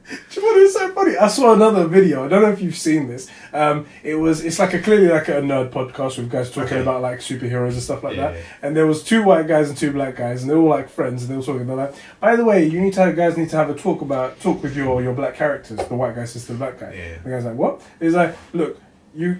Do 0.05 0.17
you 0.41 0.41
know 0.41 0.47
what 0.53 0.57
is 0.63 0.73
so 0.73 0.91
funny? 0.91 1.15
I 1.15 1.27
saw 1.29 1.53
another 1.53 1.87
video. 1.87 2.25
I 2.25 2.27
don't 2.27 2.41
know 2.41 2.51
if 2.51 2.61
you've 2.61 2.75
seen 2.75 3.07
this. 3.07 3.29
Um, 3.53 3.85
it 4.03 4.15
was 4.15 4.43
it's 4.43 4.59
like 4.59 4.73
a 4.73 4.79
clearly 4.81 5.07
like 5.07 5.29
a 5.29 5.39
nerd 5.41 5.69
podcast 5.71 6.17
with 6.17 6.29
guys 6.29 6.49
talking 6.51 6.63
Okay. 6.73 6.81
about 6.81 7.01
like 7.01 7.19
superheroes 7.19 7.71
and 7.71 7.81
stuff 7.81 8.03
like 8.03 8.17
Yeah, 8.17 8.31
that. 8.31 8.35
yeah. 8.35 8.43
And 8.63 8.75
there 8.75 8.85
was 8.85 9.01
two 9.01 9.23
white 9.23 9.47
guys 9.47 9.69
and 9.69 9.77
two 9.77 9.93
black 9.93 10.17
guys, 10.17 10.41
and 10.41 10.51
they 10.51 10.55
were 10.55 10.63
all 10.63 10.69
like 10.69 10.89
friends. 10.89 11.23
And 11.23 11.31
they 11.31 11.37
were 11.37 11.41
talking. 11.43 11.65
They're 11.65 11.77
like, 11.77 11.95
by 12.19 12.35
the 12.35 12.43
way, 12.43 12.65
you 12.67 12.81
need 12.81 12.91
to 12.95 12.99
have, 12.99 13.15
guys 13.15 13.37
need 13.37 13.49
to 13.51 13.55
have 13.55 13.69
a 13.69 13.75
talk 13.75 14.01
about 14.01 14.37
talk 14.41 14.61
with 14.61 14.75
your 14.75 15.01
your 15.01 15.13
black 15.13 15.35
characters. 15.37 15.77
The 15.87 15.95
white 15.95 16.15
guy 16.17 16.25
says 16.25 16.45
to 16.47 16.51
the 16.51 16.57
black 16.57 16.77
guy. 16.81 16.93
Yeah. 16.93 17.17
The 17.23 17.29
guy's 17.29 17.45
like, 17.45 17.55
what? 17.55 17.81
He's 18.01 18.13
like, 18.13 18.35
look, 18.51 18.77
you 19.15 19.37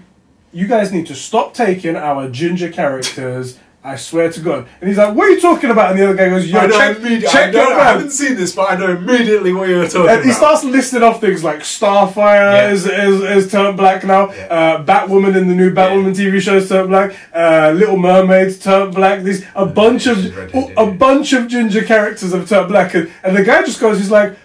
you 0.54 0.68
guys 0.68 0.91
need 0.91 1.08
to 1.08 1.16
stop 1.16 1.54
taking 1.54 1.95
our 1.95 2.30
ginger 2.30 2.70
characters. 2.72 3.60
I 3.86 3.97
swear 3.97 4.32
to 4.32 4.39
God. 4.39 4.66
And 4.80 4.88
he's 4.88 4.97
like, 4.97 5.14
what 5.14 5.26
are 5.28 5.32
you 5.32 5.41
talking 5.41 5.70
about? 5.70 5.91
And 5.91 5.99
the 5.99 6.06
other 6.06 6.16
guy 6.16 6.30
goes, 6.30 6.49
yo, 6.49 6.58
I 6.58 6.68
know 6.68 6.78
check, 6.78 6.97
immediately. 6.99 7.28
check 7.28 7.49
I, 7.49 7.51
know, 7.51 7.68
your 7.68 7.80
I 7.82 7.84
haven't 7.84 8.12
seen 8.12 8.36
this, 8.36 8.56
but 8.56 8.72
I 8.72 8.78
know 8.78 8.91
immediately 8.95 9.51
what 9.51 9.68
you 9.68 9.76
were 9.80 9.88
talking 9.88 10.04
about. 10.04 10.16
And 10.20 10.26
he 10.26 10.32
starts 10.32 10.64
listing 10.64 11.04
off 11.04 11.20
things 11.20 11.43
like 11.43 11.60
Starfire 11.60 12.54
Yeah. 12.54 12.72
is, 12.72 12.86
is, 12.86 13.22
is 13.45 13.51
turned 13.51 13.76
black 13.76 14.06
now, 14.06 14.32
Yeah. 14.32 14.45
uh, 14.45 14.86
Batwoman 14.86 15.36
in 15.36 15.49
the 15.49 15.54
new 15.54 15.70
Batwoman 15.74 16.16
TV 16.16 16.39
show 16.39 16.56
is 16.56 16.70
turned 16.70 16.88
black, 16.88 17.14
uh, 17.36 17.74
Little 17.76 17.97
Mermaid's 17.97 18.58
turned 18.58 18.95
black. 18.95 19.22
These 19.22 19.45
a 19.54 19.66
bunch 19.66 20.08
of 20.08 20.34
redheaded, 20.34 20.78
a 20.78 20.89
bunch 20.89 21.34
of 21.34 21.49
ginger 21.49 21.84
characters 21.84 22.32
have 22.32 22.47
turned 22.47 22.70
black, 22.70 22.93
and, 22.93 23.12
and 23.22 23.36
the 23.36 23.43
guy 23.43 23.64
just 23.64 23.82
goes, 23.82 23.97
he's 23.97 24.10
like, 24.10 24.38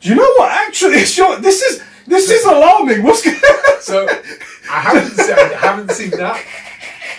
"Do 0.00 0.10
you 0.10 0.14
know 0.14 0.32
what? 0.36 0.52
Actually, 0.52 0.98
it's 0.98 1.16
your, 1.18 1.36
this 1.40 1.60
is 1.62 1.82
this 2.06 2.30
is 2.30 2.44
alarming. 2.44 3.02
What's 3.02 3.24
going?" 3.24 3.34
So 3.80 4.06
I 4.70 4.80
haven't 4.80 5.16
seen, 5.16 5.34
I 5.34 5.58
haven't 5.58 5.90
seen 5.92 6.10
that, 6.10 6.44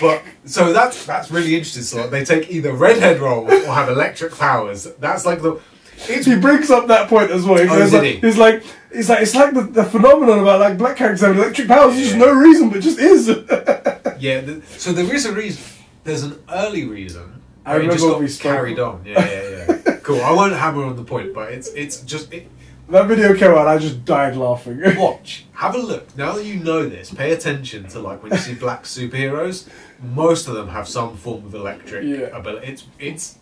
but 0.02 0.24
so 0.46 0.74
that's 0.74 1.06
that's 1.06 1.32
really 1.32 1.56
interesting. 1.56 1.84
So 1.84 2.02
like, 2.02 2.10
they 2.10 2.26
take 2.26 2.50
either 2.50 2.74
redhead 2.74 3.20
roles 3.20 3.52
or 3.52 3.74
have 3.74 3.90
electric 3.90 4.36
powers. 4.36 4.86
That's 5.00 5.26
like 5.26 5.42
the 5.42 5.60
it's 5.98 6.26
he 6.26 6.36
brings 6.38 6.70
up 6.70 6.88
that 6.88 7.10
point 7.10 7.32
as 7.32 7.46
well. 7.46 7.60
Oh, 7.60 7.80
did 7.80 7.94
like, 7.94 8.04
he? 8.04 8.16
He's 8.18 8.38
like, 8.38 8.64
he's 8.94 9.10
like, 9.10 9.22
it's 9.22 9.36
like 9.36 9.54
the, 9.54 9.62
the 9.62 9.84
phenomenon 9.84 10.40
about 10.40 10.60
like 10.60 10.78
black 10.78 10.98
characters 10.98 11.22
having 11.22 11.38
electric 11.38 11.68
powers. 11.68 11.96
There's 11.96 12.08
just 12.10 12.18
no 12.18 12.34
reason, 12.34 12.70
but 12.70 12.82
just 12.82 13.00
is. 13.00 13.28
yeah. 14.20 14.42
The, 14.42 14.62
so 14.78 14.92
there 14.94 15.14
is 15.14 15.26
a 15.26 15.34
reason. 15.34 15.64
There's 16.04 16.24
an 16.24 16.42
early 16.52 16.86
reason. 16.86 17.42
I 17.66 17.78
it 17.78 17.86
just 17.86 18.04
remember 18.04 18.20
got 18.20 18.30
we 18.30 18.38
carried 18.38 18.80
on. 18.80 19.04
Yeah, 19.06 19.26
yeah, 19.26 19.66
yeah. 19.68 19.98
cool. 20.04 20.22
I 20.22 20.32
won't 20.32 20.54
hammer 20.54 20.84
on 20.84 20.96
the 20.96 21.04
point, 21.04 21.34
but 21.34 21.52
it's 21.52 21.70
it's 21.70 22.02
just 22.02 22.32
it, 22.32 22.48
That 22.90 23.08
video 23.08 23.36
came 23.36 23.52
out, 23.52 23.68
I 23.68 23.80
just 23.80 24.06
died 24.06 24.36
laughing. 24.38 24.80
watch, 24.98 25.46
have 25.54 25.74
a 25.74 25.80
look. 25.80 26.16
Now 26.16 26.34
that 26.34 26.46
you 26.46 26.58
know 26.58 26.88
this, 26.88 27.12
pay 27.12 27.32
attention 27.32 27.88
to 27.90 28.00
like 28.00 28.22
when 28.22 28.32
you 28.32 28.38
see 28.38 28.54
black 28.54 28.84
superheroes. 28.84 29.68
Most 30.02 30.48
of 30.48 30.54
them 30.54 30.68
have 30.70 30.88
some 30.88 31.18
form 31.18 31.46
of 31.46 31.54
electric 31.56 32.04
Yeah. 32.04 32.28
ability. 32.38 32.68
It's 32.68 32.84
it's 33.00 33.40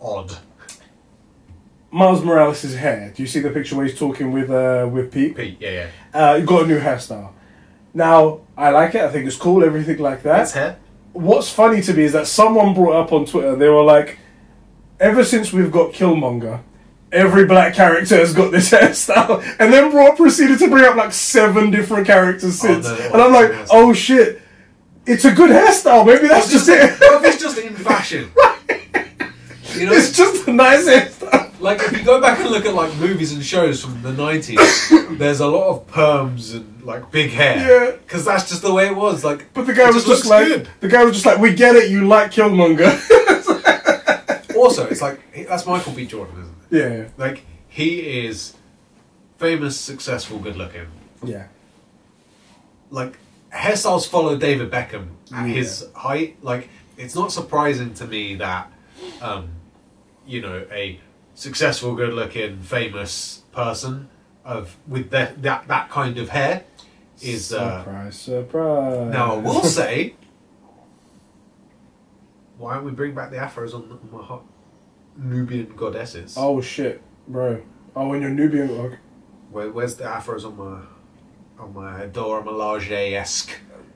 odd. 0.00 0.38
Miles 1.90 2.22
Morales' 2.22 2.74
hair. 2.74 3.12
Do 3.14 3.22
you 3.22 3.26
see 3.28 3.40
the 3.40 3.50
picture 3.50 3.74
where 3.76 3.86
he's 3.86 3.98
talking 3.98 4.32
with 4.32 4.50
uh, 4.50 4.88
with 4.90 5.12
Pete? 5.12 5.36
Pete, 5.36 5.58
yeah, 5.60 5.70
yeah. 5.70 5.88
Uh, 6.18 6.40
got 6.40 6.64
a 6.64 6.66
new 6.66 6.80
hairstyle. 6.80 7.32
Now 7.92 8.40
I 8.56 8.70
like 8.70 8.94
it. 8.94 9.02
I 9.02 9.08
think 9.10 9.26
it's 9.26 9.36
cool. 9.36 9.62
Everything 9.64 9.98
like 9.98 10.22
that. 10.22 10.36
That's 10.38 10.52
hair. 10.52 10.78
What's 11.12 11.50
funny 11.50 11.82
to 11.82 11.92
me 11.94 12.04
is 12.04 12.12
that 12.12 12.26
someone 12.26 12.72
brought 12.74 12.94
up 13.04 13.12
on 13.12 13.26
Twitter. 13.26 13.54
They 13.56 13.68
were 13.68 13.82
like, 13.82 14.18
ever 15.00 15.24
since 15.24 15.52
we've 15.52 15.72
got 15.72 15.92
Killmonger. 15.92 16.62
Every 17.10 17.46
black 17.46 17.74
character 17.74 18.16
has 18.16 18.34
got 18.34 18.50
this 18.52 18.70
hairstyle, 18.72 19.42
and 19.58 19.72
then 19.72 19.90
brought 19.90 20.16
proceeded 20.16 20.58
to 20.58 20.68
bring 20.68 20.84
up 20.84 20.94
like 20.96 21.12
seven 21.12 21.70
different 21.70 22.06
characters 22.06 22.62
Oh, 22.62 22.66
since, 22.66 22.86
no, 22.86 22.94
and 23.12 23.22
I'm 23.22 23.32
like, 23.32 23.50
hairstyle. 23.50 23.66
oh 23.70 23.92
shit, 23.94 24.42
it's 25.06 25.24
a 25.24 25.32
good 25.32 25.50
hairstyle. 25.50 26.04
Maybe 26.06 26.28
that's 26.28 26.50
just 26.52 26.68
it. 26.68 27.00
What 27.00 27.24
it's 27.24 27.40
just 27.42 27.58
in 27.58 27.74
fashion? 27.76 28.30
You 29.74 29.86
know, 29.86 29.92
it's 29.92 30.16
just 30.16 30.48
a 30.48 30.52
nice 30.52 30.88
hairstyle. 30.88 31.60
like 31.60 31.78
if 31.80 31.92
you 31.96 32.02
go 32.02 32.20
back 32.20 32.40
and 32.40 32.50
look 32.50 32.64
at 32.66 32.74
like 32.74 32.92
movies 32.96 33.32
and 33.32 33.44
shows 33.44 33.80
from 33.84 34.00
the 34.02 34.12
nineties, 34.12 34.58
there's 35.12 35.38
a 35.40 35.46
lot 35.46 35.68
of 35.68 35.86
perms 35.86 36.54
and 36.56 36.82
like 36.82 37.10
big 37.12 37.30
hair. 37.30 37.56
Yeah. 37.90 37.96
because 37.98 38.24
that's 38.24 38.48
just 38.48 38.62
the 38.62 38.72
way 38.72 38.86
it 38.88 38.96
was. 38.96 39.24
Like, 39.24 39.52
But 39.54 39.66
the 39.66 39.74
guy 39.74 39.88
was 39.90 40.04
just 40.04 40.26
like, 40.26 40.48
good. 40.48 40.68
the 40.80 40.88
guy 40.88 41.04
was 41.04 41.12
just 41.14 41.26
like, 41.26 41.38
we 41.38 41.54
get 41.54 41.76
it. 41.76 41.90
You 41.92 42.08
like 42.08 42.32
Killmonger. 42.32 42.88
Also, 44.56 44.86
it's 44.88 45.02
like 45.02 45.20
that's 45.48 45.64
Michael 45.66 45.92
B. 45.92 46.06
Jordan, 46.06 46.34
isn't 46.40 46.50
it? 46.52 46.57
Yeah, 46.70 47.08
Like 47.16 47.44
he 47.68 48.24
is 48.26 48.54
famous, 49.38 49.78
successful, 49.78 50.38
good 50.38 50.56
looking. 50.56 50.86
yeah. 51.24 51.46
Like 52.90 53.18
hairstyles 53.52 54.08
follow 54.08 54.36
David 54.36 54.70
Beckham 54.70 55.08
at 55.32 55.46
Yeah. 55.48 55.54
his 55.54 55.86
height. 55.94 56.36
Like 56.42 56.68
it's 56.96 57.14
not 57.14 57.32
surprising 57.32 57.94
to 57.94 58.06
me 58.06 58.34
that, 58.36 58.70
um, 59.20 59.48
you 60.26 60.40
know, 60.40 60.66
a 60.72 60.98
successful, 61.34 61.94
good 61.94 62.12
looking, 62.14 62.58
famous 62.60 63.42
person 63.52 64.08
of 64.44 64.76
with 64.86 65.10
that 65.10 65.42
that 65.42 65.68
that 65.68 65.90
kind 65.90 66.18
of 66.18 66.30
hair 66.30 66.64
is. 67.20 67.52
Uh, 67.52 67.78
surprise, 67.84 68.16
surprise. 68.16 69.12
now 69.12 69.34
I 69.34 69.38
will 69.38 69.62
say, 69.78 70.14
why 72.56 72.74
don't 72.74 72.84
we 72.84 72.90
bring 72.92 73.14
back 73.14 73.30
the 73.30 73.36
afros 73.36 73.74
on, 73.74 73.82
on 73.90 74.00
my 74.10 74.22
hot 74.24 74.42
Nubian 75.18 75.74
goddesses? 75.76 76.34
Oh 76.36 76.60
shit, 76.60 77.02
bro. 77.26 77.62
Oh, 77.94 78.08
when 78.08 78.22
you're 78.22 78.30
Nubian, 78.30 78.76
like. 78.78 78.98
Where, 79.50 79.70
where's 79.70 79.96
the 79.96 80.04
afros 80.04 80.44
on 80.44 80.56
my 80.56 80.80
on 81.62 81.74
my 81.74 82.06
Dora 82.06 82.42
Milaje 82.42 83.12
esque? 83.14 83.50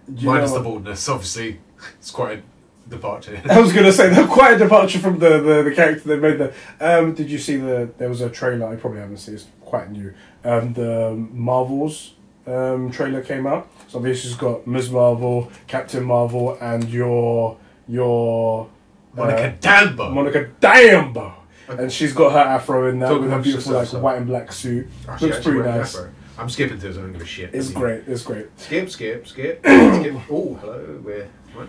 Minus 0.08 0.52
the 0.52 0.60
baldness, 0.60 1.08
obviously. 1.08 1.60
It's 1.98 2.10
quite 2.10 2.38
a 2.38 2.90
departure. 2.90 3.40
I 3.50 3.60
was 3.60 3.72
gonna 3.72 3.92
say 3.92 4.10
they're 4.10 4.26
quite 4.26 4.54
a 4.54 4.58
departure 4.58 4.98
from 4.98 5.18
the, 5.18 5.40
the, 5.40 5.62
the 5.62 5.72
character 5.74 6.08
they 6.08 6.16
made. 6.16 6.38
there. 6.38 6.52
um, 6.80 7.14
did 7.14 7.30
you 7.30 7.38
see 7.38 7.56
the? 7.56 7.90
There 7.98 8.08
was 8.08 8.20
a 8.20 8.30
trailer. 8.30 8.66
I 8.66 8.76
probably 8.76 9.00
haven't 9.00 9.18
seen. 9.18 9.34
It's 9.34 9.46
quite 9.60 9.90
new. 9.90 10.12
Um, 10.44 10.72
the 10.72 11.14
Marvels 11.32 12.14
um, 12.46 12.90
trailer 12.90 13.22
came 13.22 13.46
out. 13.46 13.70
So 13.88 13.98
this 14.00 14.24
has 14.24 14.34
got 14.34 14.66
Ms. 14.66 14.90
Marvel, 14.90 15.50
Captain 15.66 16.04
Marvel, 16.04 16.56
and 16.60 16.88
your 16.88 17.58
your 17.86 18.68
Monica 19.14 19.48
uh, 19.48 19.56
Rambeau. 19.86 20.12
Monica 20.12 20.50
Rambeau. 20.60 21.34
And 21.68 21.92
she's 21.92 22.12
got 22.12 22.32
her 22.32 22.38
afro 22.38 22.88
in 22.88 22.98
that 22.98 23.08
Talking 23.08 23.22
with 23.22 23.32
her 23.32 23.42
beautiful 23.42 23.72
like 23.72 23.88
white 23.92 24.18
and 24.18 24.26
black 24.26 24.52
suit. 24.52 24.88
Oh, 25.08 25.16
Looks 25.20 25.40
pretty 25.40 25.60
nice. 25.60 25.94
afro. 25.94 26.12
I'm 26.38 26.48
skipping 26.48 26.78
to 26.80 26.88
it, 26.88 26.94
so 26.94 27.00
I 27.00 27.02
don't 27.02 27.12
give 27.12 27.22
a 27.22 27.26
shit. 27.26 27.54
It's 27.54 27.70
great. 27.70 28.04
It's 28.06 28.22
great. 28.22 28.46
Skip, 28.58 28.90
skip, 28.90 29.28
skip, 29.28 29.60
skip. 29.64 30.14
Oh, 30.30 30.54
hello. 30.60 31.00
We're 31.04 31.28
what? 31.54 31.68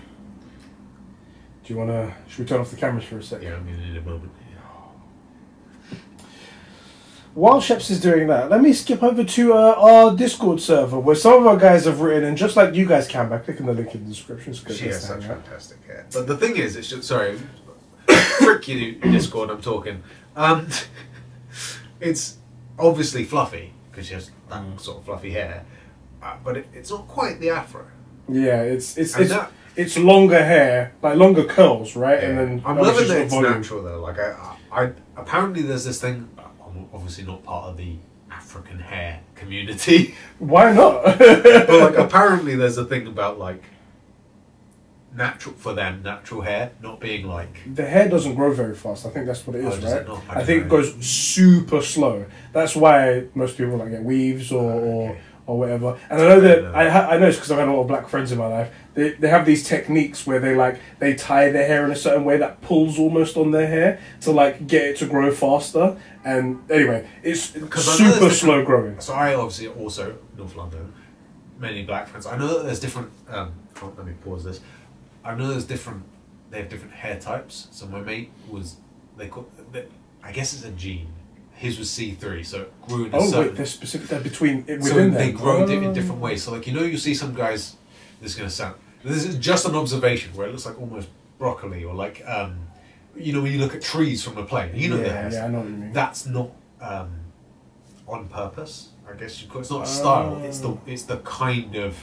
Do 1.64 1.74
you 1.74 1.80
wanna? 1.80 2.16
Should 2.28 2.39
we 2.39 2.46
turn 2.46 2.62
off 2.62 2.72
the 2.72 2.78
cameras 2.78 3.06
for 3.06 3.18
a 3.18 3.24
second? 3.24 3.48
Yeah, 3.48 3.56
I'm 3.56 3.66
gonna 3.66 3.78
need 3.78 3.98
a 3.98 4.02
moment. 4.02 4.32
While 7.36 7.60
Sheps 7.60 7.90
is 7.90 8.00
doing 8.00 8.28
that, 8.28 8.50
let 8.50 8.62
me 8.62 8.74
skip 8.74 9.02
over 9.02 9.24
to 9.24 9.54
uh, 9.54 9.76
our 9.78 10.16
Discord 10.16 10.62
server 10.62 11.00
where 11.00 11.16
some 11.16 11.34
of 11.42 11.48
our 11.48 11.58
guys 11.58 11.86
have 11.86 12.02
written, 12.02 12.26
and 12.26 12.38
just 12.38 12.56
like 12.56 12.76
you 12.76 12.86
guys 12.86 13.08
can 13.08 13.30
by 13.30 13.38
clicking 13.40 13.66
the 13.66 13.74
link 13.74 13.94
in 13.96 14.04
the 14.04 14.10
description. 14.10 14.54
She 14.54 14.86
has 14.88 15.04
such 15.04 15.24
out. 15.26 15.44
fantastic 15.44 15.84
hair. 15.86 16.06
But 16.14 16.28
the 16.28 16.38
thing 16.38 16.58
is, 16.58 16.76
it's 16.76 16.90
just 16.90 17.04
sorry, 17.06 17.40
frick 18.38 18.68
you, 18.68 18.94
Discord. 19.00 19.50
I'm 19.50 19.62
talking. 19.62 20.04
Um, 20.36 20.68
it's 22.00 22.38
obviously 22.80 23.24
fluffy 23.24 23.74
because 23.92 24.08
she 24.08 24.14
has 24.14 24.32
that 24.50 24.62
Mm. 24.62 24.80
sort 24.80 24.98
of 25.00 25.06
fluffy 25.06 25.32
hair, 25.32 25.66
uh, 26.22 26.36
but 26.44 26.58
it, 26.58 26.68
it's 26.74 26.90
not 26.92 27.08
quite 27.08 27.40
the 27.40 27.50
afro. 27.50 27.86
Yeah, 28.30 28.62
it's 28.62 28.98
it's 28.98 29.14
And 29.16 29.24
it's, 29.24 29.34
that- 29.34 29.52
it's 29.76 29.98
longer 29.98 30.44
hair, 30.44 30.94
like 31.02 31.18
longer 31.18 31.44
curls, 31.46 31.96
right? 31.96 32.24
And 32.24 32.38
then 32.38 32.62
I'm 32.66 32.78
loving 32.78 33.08
that 33.08 33.22
it's 33.22 33.34
volume. 33.34 33.54
natural 33.54 33.82
though. 33.84 34.00
Like 34.02 34.20
I, 34.20 34.56
I, 34.72 34.84
I 34.84 34.92
apparently 35.18 35.64
there's 35.64 35.86
this 35.86 36.00
thing. 36.00 36.30
Obviously 36.94 37.24
not 37.26 37.44
part 37.44 37.70
of 37.70 37.78
the 37.78 37.96
African 38.32 38.80
hair 38.80 39.22
community, 39.36 40.16
Why 40.39 40.72
not? 40.74 41.04
but 41.18 41.70
like 41.70 41.98
apparently 41.98 42.56
there's 42.56 42.78
a 42.78 42.86
thing 42.86 43.08
about 43.08 43.39
like 43.39 43.64
natural 45.16 45.54
for 45.56 45.74
them 45.76 46.02
natural 46.04 46.41
hair 46.41 46.72
not 46.82 47.00
being 47.00 47.28
like 47.28 47.62
the 47.76 47.86
hair 47.86 48.10
doesn't 48.10 48.34
grow 48.36 48.52
very 48.52 48.76
fast. 48.76 49.06
I 49.06 49.10
think 49.10 49.28
that's 49.28 49.46
what 49.46 49.56
it 49.56 49.60
is 49.66 49.74
Oh, 49.74 49.78
is, 49.78 49.84
it 49.84 49.86
right? 49.86 50.10
I 50.28 50.32
I, 50.32 50.36
don't 50.36 50.46
think 50.46 50.64
it 50.64 50.70
goes 50.70 50.96
super 51.06 51.82
slow. 51.82 52.26
That's 52.52 52.76
why 52.76 53.26
most 53.36 53.58
people 53.58 53.78
like 53.78 53.91
get 53.91 54.04
weaves 54.04 54.52
or 54.52 54.72
oh, 54.72 54.78
or, 54.80 55.10
Okay. 55.12 55.20
or 55.20 55.22
whatever. 55.46 56.00
And 56.10 56.22
I 56.22 56.28
know 56.28 56.39
that. 56.39 56.76
I 56.76 56.89
ha- 56.89 57.08
I 57.10 57.18
know 57.18 57.28
it's 57.28 57.38
because 57.38 57.52
I've 57.52 57.60
had 57.60 57.68
a 57.68 57.72
lot 57.72 57.82
of 57.82 57.88
black 57.88 58.08
friends 58.08 58.32
in 58.32 58.38
my 58.38 58.48
life. 58.48 58.74
They 58.94 59.12
they 59.12 59.28
have 59.30 59.46
these 59.46 59.68
techniques 59.68 60.26
where 60.26 60.39
they 60.39 60.56
like 60.56 60.80
they 61.00 61.16
tie 61.16 61.50
their 61.50 61.68
hair 61.68 61.84
in 61.86 61.91
a 61.91 61.96
certain 61.96 62.24
way 62.24 62.38
that 62.38 62.62
pulls 62.62 62.98
almost 62.98 63.36
on 63.38 63.52
their 63.52 63.68
hair 63.68 64.00
to 64.22 64.32
like 64.32 64.68
get 64.68 64.84
it 64.84 64.98
to 64.98 65.06
grow 65.06 65.32
faster. 65.32 65.98
And 66.24 66.70
anyway, 66.72 67.08
it's 67.24 67.41
super 67.41 68.30
slow 68.30 68.64
growing. 68.64 69.00
So 69.00 69.14
I 69.14 69.36
obviously 69.36 69.68
also 69.68 70.18
North 70.38 70.56
London, 70.56 70.94
many 71.60 71.84
black 71.84 72.08
friends. 72.08 72.26
I 72.26 72.38
know 72.38 72.58
that 72.58 72.64
there's 72.66 72.80
different. 72.80 73.12
Um, 73.30 73.54
oh, 73.82 73.94
let 73.98 74.06
me 74.06 74.14
pause 74.24 74.44
this. 74.44 74.62
I 75.26 75.36
know 75.36 75.48
there's 75.50 75.66
different. 75.66 76.04
They 76.52 76.60
have 76.60 76.70
different 76.70 76.94
hair 76.94 77.20
types. 77.20 77.68
So 77.72 77.86
my 77.88 78.00
mate 78.00 78.32
was 78.50 78.78
they 79.18 79.28
call. 79.28 79.48
They, 79.72 79.88
I 80.24 80.32
guess 80.32 80.54
it's 80.54 80.64
a 80.64 80.72
gene. 80.72 81.08
His 81.64 81.80
was 81.80 81.89
C 81.89 82.11
three, 82.11 82.43
so 82.43 82.61
it 82.64 82.82
grew 82.88 83.05
in 83.05 83.14
a 83.14 83.18
Oh 83.18 83.26
certain. 83.30 83.47
wait, 83.47 83.55
there's 83.55 83.72
specific 83.72 84.07
they're 84.09 84.20
between 84.32 84.66
so 84.68 84.76
within 84.78 85.11
they 85.14 85.28
them. 85.32 85.38
grow 85.38 85.66
di- 85.66 85.78
Oh. 85.78 85.82
in 85.88 85.93
different 85.93 86.20
ways. 86.20 86.43
So 86.43 86.51
like 86.51 86.68
you 86.68 86.74
know, 86.74 86.84
you 86.84 86.97
see 86.97 87.14
some 87.14 87.34
guys. 87.34 87.76
This 88.22 88.32
is 88.32 88.38
gonna 88.38 88.49
sound. 88.49 88.76
This 89.03 89.24
is 89.26 89.36
just 89.38 89.66
an 89.66 89.76
observation 89.76 90.34
where 90.36 90.45
it 90.47 90.51
looks 90.51 90.66
like 90.66 90.78
almost 90.80 91.07
broccoli 91.39 91.84
or 91.86 91.93
like 91.95 92.22
um, 92.28 92.51
you 93.16 93.32
know 93.34 93.41
when 93.41 93.51
you 93.53 93.59
look 93.59 93.74
at 93.76 93.82
trees 93.82 94.24
from 94.24 94.38
a 94.38 94.43
plane. 94.43 94.72
You 94.76 94.89
know 94.89 94.97
the 94.97 95.03
yeah, 95.05 95.22
hairs 95.22 95.34
yeah, 95.36 95.45
I 95.45 95.47
know 95.47 95.59
what 95.59 95.70
you 95.70 95.76
mean. 95.76 95.93
that's 95.93 96.26
not 96.26 96.49
um, 96.82 97.11
on 98.09 98.28
purpose. 98.28 98.89
I 99.09 99.16
guess 99.16 99.41
you 99.41 99.47
could. 99.49 99.61
It's 99.61 99.72
not 99.72 99.84
a 99.84 99.88
style. 99.88 100.41
It's 100.43 100.59
the 100.59 100.78
it's 100.86 101.03
the 101.03 101.18
kind 101.20 101.76
of 101.76 101.95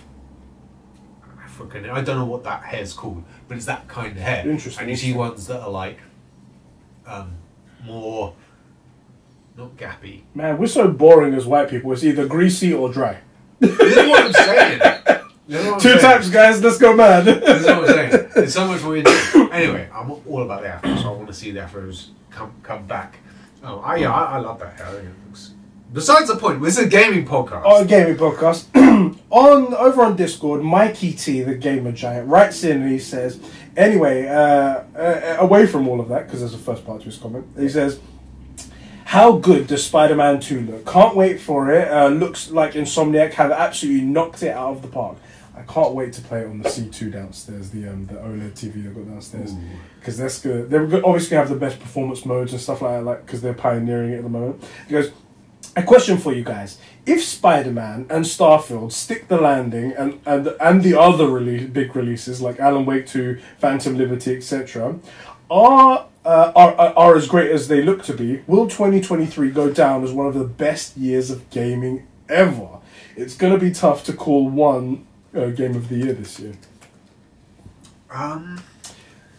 African. 1.45 1.89
I 1.91 2.01
don't 2.01 2.19
know 2.19 2.25
what 2.35 2.45
that 2.45 2.63
hair's 2.65 2.93
called, 2.95 3.25
but 3.47 3.57
it's 3.59 3.67
that 3.67 3.89
kind 3.89 4.13
of 4.17 4.23
hair. 4.23 4.49
Interesting, 4.49 4.81
And 4.83 4.91
you 4.91 4.97
see 4.97 5.13
ones 5.13 5.47
that 5.49 5.61
are 5.61 5.71
like 5.71 5.99
um, 7.07 7.33
more 7.85 8.35
not 9.61 9.77
gappy. 9.77 10.23
Man, 10.35 10.59
we're 10.59 10.67
so 10.67 10.89
boring 10.89 11.35
as 11.35 11.47
white 11.47 11.69
people. 11.71 11.93
It's 11.93 12.03
either 12.03 12.27
greasy 12.27 12.73
or 12.73 12.91
dry. 12.93 13.19
You 13.61 13.69
know 13.69 14.09
what 14.09 14.25
I'm 14.27 14.33
saying? 14.33 14.79
What 14.81 15.21
I'm 15.51 15.81
Two 15.81 15.89
saying? 15.91 16.01
types, 16.01 16.31
guys. 16.31 16.63
Let's 16.63 16.79
go 16.79 16.95
mad. 16.95 17.25
This 17.25 17.61
is 17.61 17.67
what 17.67 17.79
I'm 17.79 17.87
saying. 18.11 18.31
It's 18.37 18.55
so 18.55 18.67
much 18.67 18.83
more. 18.83 18.97
Anyway, 19.53 19.89
I'm 19.93 20.11
all 20.11 20.43
about 20.43 20.63
the 20.63 20.69
afro, 20.69 20.97
so 20.97 21.09
I 21.13 21.17
want 21.17 21.27
to 21.29 21.35
see 21.35 21.51
the 21.51 21.61
afros 21.61 22.09
come 22.31 22.53
come 22.63 22.87
back. 22.87 23.19
Oh, 23.63 23.81
I, 23.81 23.97
yeah, 23.97 24.13
I, 24.13 24.37
I 24.37 24.39
love 24.39 24.59
that 24.61 24.79
hair. 24.79 25.01
It 25.01 25.09
looks. 25.27 25.53
Besides 25.93 26.29
the 26.29 26.37
point, 26.37 26.63
this 26.63 26.79
is 26.79 26.87
a 26.87 26.89
gaming 26.89 27.27
podcast. 27.27 27.65
on 27.67 27.87
gaming 27.89 28.15
podcast 28.17 28.69
on 29.31 29.75
over 29.75 30.03
on 30.03 30.15
Discord, 30.17 30.63
Mikey 30.63 31.13
T, 31.15 31.43
the 31.43 31.57
gamer 31.57 31.91
giant, 31.93 32.29
writes 32.29 32.63
in 32.63 32.81
and 32.83 32.91
he 32.91 33.01
says, 33.01 33.41
anyway, 33.77 34.27
uh, 34.29 34.85
uh, 34.97 35.37
away 35.41 35.67
from 35.67 35.89
all 35.89 36.01
of 36.01 36.09
that 36.09 36.27
because 36.27 36.41
there's 36.41 36.55
a 36.55 36.59
first 36.59 36.87
part 36.87 37.01
to 37.01 37.07
his 37.07 37.19
comment. 37.19 37.45
He 37.59 37.69
says, 37.69 37.99
"How 39.11 39.33
good 39.33 39.67
does 39.67 39.85
Spider-Man 39.85 40.41
Two 40.41 40.61
look? 40.61 40.87
Can't 40.87 41.17
wait 41.17 41.41
for 41.41 41.71
it. 41.71 41.91
Uh, 41.91 42.09
looks 42.09 42.51
like 42.51 42.73
Insomniac 42.75 43.33
have 43.35 43.51
absolutely 43.51 44.07
knocked 44.07 44.43
it 44.43 44.55
out 44.55 44.77
of 44.77 44.83
the 44.83 44.89
park." 44.89 45.17
I 45.57 45.63
can't 45.73 45.95
wait 45.95 46.13
to 46.15 46.23
play 46.23 46.41
it 46.41 46.47
on 46.47 46.63
the 46.63 46.69
C2 46.69 47.13
downstairs, 47.13 47.71
the 47.71 47.89
um, 47.89 48.07
the 48.07 48.15
OLED 48.15 48.53
TV 48.53 48.85
they've 48.85 48.95
got 48.95 49.07
downstairs, 49.07 49.53
because 49.99 50.17
that's 50.17 50.41
good. 50.41 50.71
They're 50.71 50.85
obviously 51.05 51.31
gonna 51.31 51.43
have 51.43 51.51
the 51.51 51.57
best 51.57 51.81
performance 51.81 52.25
modes 52.25 52.53
and 52.53 52.61
stuff 52.61 52.83
like 52.83 52.99
that, 52.99 53.05
like 53.05 53.27
because 53.27 53.43
they're 53.43 53.53
pioneering 53.53 54.13
it 54.13 54.19
at 54.19 54.23
the 54.23 54.31
moment. 54.31 54.63
Goes, 54.89 55.11
a 55.77 55.83
question 55.83 56.17
for 56.19 56.33
you 56.33 56.45
guys: 56.45 56.79
If 57.05 57.23
Spider-Man 57.23 58.07
and 58.09 58.25
Starfield 58.25 58.93
stick 58.93 59.29
the 59.29 59.39
landing, 59.39 59.93
and 59.93 60.21
and 60.25 60.55
and 60.61 60.83
the 60.83 60.99
other 60.99 61.29
release, 61.29 61.69
big 61.69 61.95
releases 61.95 62.41
like 62.41 62.59
Alan 62.59 62.87
Wake 62.87 63.07
Two, 63.07 63.39
Phantom 63.59 63.97
Liberty, 63.97 64.37
etc., 64.37 64.99
are, 65.51 66.07
uh, 66.25 66.53
are 66.55 66.75
are 66.75 66.93
are 66.97 67.17
as 67.17 67.27
great 67.27 67.51
as 67.51 67.69
they 67.69 67.83
look 67.83 68.03
to 68.05 68.15
be, 68.15 68.43
will 68.47 68.69
2023 68.69 69.51
go 69.51 69.71
down 69.71 70.05
as 70.05 70.13
one 70.13 70.27
of 70.27 70.35
the 70.35 70.45
best 70.45 70.97
years 70.97 71.31
of 71.31 71.49
gaming 71.51 72.07
ever? 72.29 72.79
It's 73.17 73.37
gonna 73.37 73.59
be 73.59 73.71
tough 73.71 74.05
to 74.05 74.13
call 74.13 74.49
one 74.49 75.07
uh, 75.35 75.47
game 75.47 75.75
of 75.77 75.89
the 75.89 75.97
year 75.97 76.13
this 76.13 76.39
year. 76.39 76.55
Um, 78.11 78.63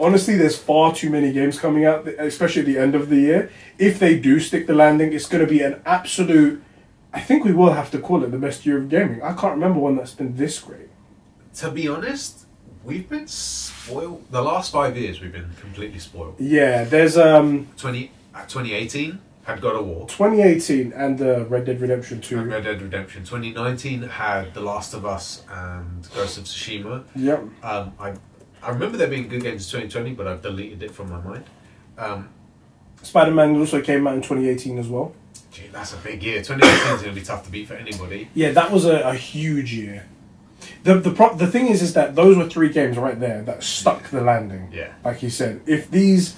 Honestly, 0.02 0.36
there's 0.36 0.58
far 0.58 0.96
too 0.96 1.12
many 1.12 1.32
games 1.32 1.60
coming 1.60 1.86
out, 1.86 2.08
especially 2.08 2.62
at 2.62 2.66
the 2.66 2.78
end 2.80 2.96
of 2.96 3.10
the 3.10 3.18
year. 3.18 3.52
If 3.78 4.00
they 4.00 4.18
do 4.18 4.40
stick 4.40 4.66
the 4.66 4.74
landing, 4.74 5.14
it's 5.14 5.28
going 5.28 5.46
to 5.46 5.50
be 5.50 5.62
an 5.62 5.80
absolute. 5.86 6.64
I 7.14 7.20
think 7.20 7.46
we 7.46 7.54
will 7.54 7.74
have 7.74 7.92
to 7.92 8.00
call 8.00 8.24
it 8.24 8.32
the 8.32 8.40
best 8.40 8.66
year 8.66 8.80
of 8.80 8.90
gaming. 8.90 9.22
I 9.22 9.34
can't 9.34 9.54
remember 9.54 9.80
one 9.80 9.98
that's 9.98 10.16
been 10.16 10.36
this 10.38 10.60
great. 10.60 10.90
to 11.56 11.70
be 11.70 11.88
honest, 11.88 12.41
we've 12.84 13.08
been 13.10 13.28
spoiled. 13.28 14.26
The 14.32 14.42
last 14.42 14.72
five 14.72 14.98
years, 14.98 15.22
we've 15.22 15.32
been 15.32 15.52
completely 15.60 16.00
spoiled. 16.00 16.36
Yeah, 16.40 16.84
there's 16.84 17.18
um 17.18 17.68
20, 17.78 18.12
uh, 18.36 18.42
2018 18.46 19.20
had 19.44 19.60
God 19.60 19.76
of 19.76 19.86
War. 19.88 20.08
2018 20.08 20.94
and 20.94 21.20
uh, 21.22 21.46
Red 21.46 21.66
Dead 21.66 21.82
Redemption 21.82 22.22
2. 22.22 22.40
and 22.40 22.52
Red 22.52 22.64
Dead 22.64 22.82
Redemption. 22.82 23.24
2019 23.24 24.04
had 24.04 24.54
The 24.54 24.62
Last 24.62 24.94
of 24.94 25.04
Us 25.06 25.44
and 25.52 26.08
Ghost 26.14 26.38
of 26.38 26.44
Tsushima. 26.44 27.04
Yep. 27.16 27.40
Um, 27.64 27.94
I 28.00 28.14
I 28.64 28.70
remember 28.70 28.98
there 28.98 29.08
being 29.08 29.28
good 29.28 29.42
games 29.42 29.74
in 29.74 29.82
2020, 29.82 30.14
but 30.14 30.28
I've 30.28 30.44
deleted 30.44 30.84
it 30.84 30.92
from 30.92 31.10
my 31.10 31.20
mind. 31.20 31.44
Um, 31.98 32.30
Spider 33.02 33.32
Man 33.32 33.58
also 33.58 33.82
came 33.82 34.06
out 34.08 34.14
in 34.14 34.22
2018 34.22 34.78
as 34.78 34.88
well. 34.88 35.16
gee, 35.52 35.68
that's 35.72 35.94
a 35.94 35.98
big 35.98 36.22
year. 36.22 36.44
2018 36.44 36.96
is 36.96 37.02
going 37.02 37.16
to 37.16 37.20
be 37.20 37.26
tough 37.26 37.44
to 37.46 37.52
beat 37.52 37.68
for 37.68 37.74
anybody. 37.74 38.30
Yeah, 38.36 38.52
that 38.52 38.70
was 38.72 38.86
a, 38.86 39.00
a 39.02 39.16
huge 39.16 39.74
year. 39.74 40.06
The 40.84 40.96
the 40.96 41.12
pro- 41.12 41.36
the 41.36 41.48
thing 41.48 41.68
is 41.68 41.82
is 41.82 41.94
that 41.94 42.16
those 42.16 42.38
were 42.38 42.50
three 42.50 42.70
games 42.70 42.98
right 42.98 43.20
there 43.20 43.44
that 43.44 43.64
stuck 43.64 44.10
the 44.10 44.22
landing. 44.22 44.70
Yeah. 44.74 44.94
Like 45.06 45.22
you 45.22 45.30
said, 45.30 45.62
if 45.66 45.90
these 45.92 46.36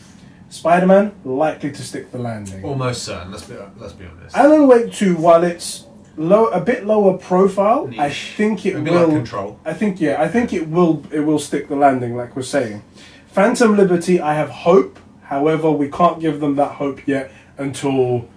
Spider 0.50 0.86
Man 0.86 1.14
likely 1.26 1.72
to 1.72 1.82
stick 1.82 2.12
the 2.12 2.20
landing. 2.20 2.64
Almost 2.64 3.04
certain. 3.04 3.32
Let's 3.32 3.46
be 3.46 3.56
let's 3.78 3.94
be 3.94 4.06
honest. 4.06 4.36
Alan 4.36 4.68
Wake 4.68 4.92
2, 4.94 5.16
while 5.16 5.44
it's 5.44 5.88
low, 6.16 6.46
a 6.48 6.62
bit 6.62 6.86
lower 6.86 7.18
profile, 7.18 7.90
I 7.98 8.10
think 8.12 8.66
it 8.66 8.72
It'd 8.76 8.84
will. 8.84 9.08
like 9.08 9.16
Control. 9.16 9.60
I 9.66 9.74
think 9.74 10.00
yeah, 10.00 10.22
I 10.22 10.28
think 10.28 10.54
it 10.54 10.68
will. 10.68 11.04
It 11.12 11.22
will 11.22 11.40
stick 11.40 11.70
the 11.70 11.76
landing, 11.76 12.16
like 12.16 12.36
we're 12.36 12.44
saying. 12.44 12.84
Phantom 13.28 13.76
Liberty, 13.76 14.20
I 14.20 14.36
have 14.36 14.50
hope. 14.50 15.00
However, 15.24 15.72
we 15.72 15.90
can't 15.90 16.20
give 16.20 16.40
them 16.40 16.56
that 16.58 16.74
hope 16.74 17.08
yet 17.08 17.32
until 17.58 18.28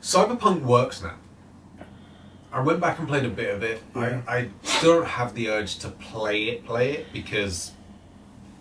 Cyberpunk 0.00 0.62
works 0.62 1.02
now. 1.02 1.16
I 2.56 2.60
went 2.60 2.80
back 2.80 2.98
and 2.98 3.06
played 3.06 3.26
a 3.26 3.28
bit 3.28 3.54
of 3.54 3.62
it. 3.62 3.82
Yeah. 3.94 4.22
I, 4.26 4.36
I 4.36 4.48
still 4.62 4.94
don't 5.00 5.06
have 5.08 5.34
the 5.34 5.50
urge 5.50 5.76
to 5.80 5.88
play 5.90 6.44
it, 6.44 6.64
play 6.64 6.92
it 6.92 7.12
because 7.12 7.72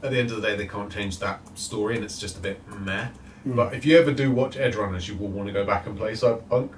at 0.04 0.12
the 0.12 0.20
end 0.20 0.32
of 0.32 0.42
the 0.42 0.48
day 0.48 0.56
they 0.58 0.68
can't 0.68 0.92
change 0.92 1.20
that 1.20 1.40
story 1.58 1.96
and 1.96 2.04
it's 2.04 2.20
just 2.20 2.38
a 2.38 2.42
bit 2.42 2.60
meh. 2.78 3.08
Hmm. 3.44 3.56
But 3.56 3.74
if 3.74 3.86
you 3.86 3.98
ever 3.98 4.12
do 4.12 4.32
watch 4.34 4.58
Edge 4.58 4.76
Runners, 4.76 5.08
you 5.08 5.16
will 5.16 5.30
want 5.30 5.48
to 5.48 5.54
go 5.54 5.64
back 5.66 5.86
and 5.86 5.98
play 5.98 6.12
Cyberpunk, 6.12 6.72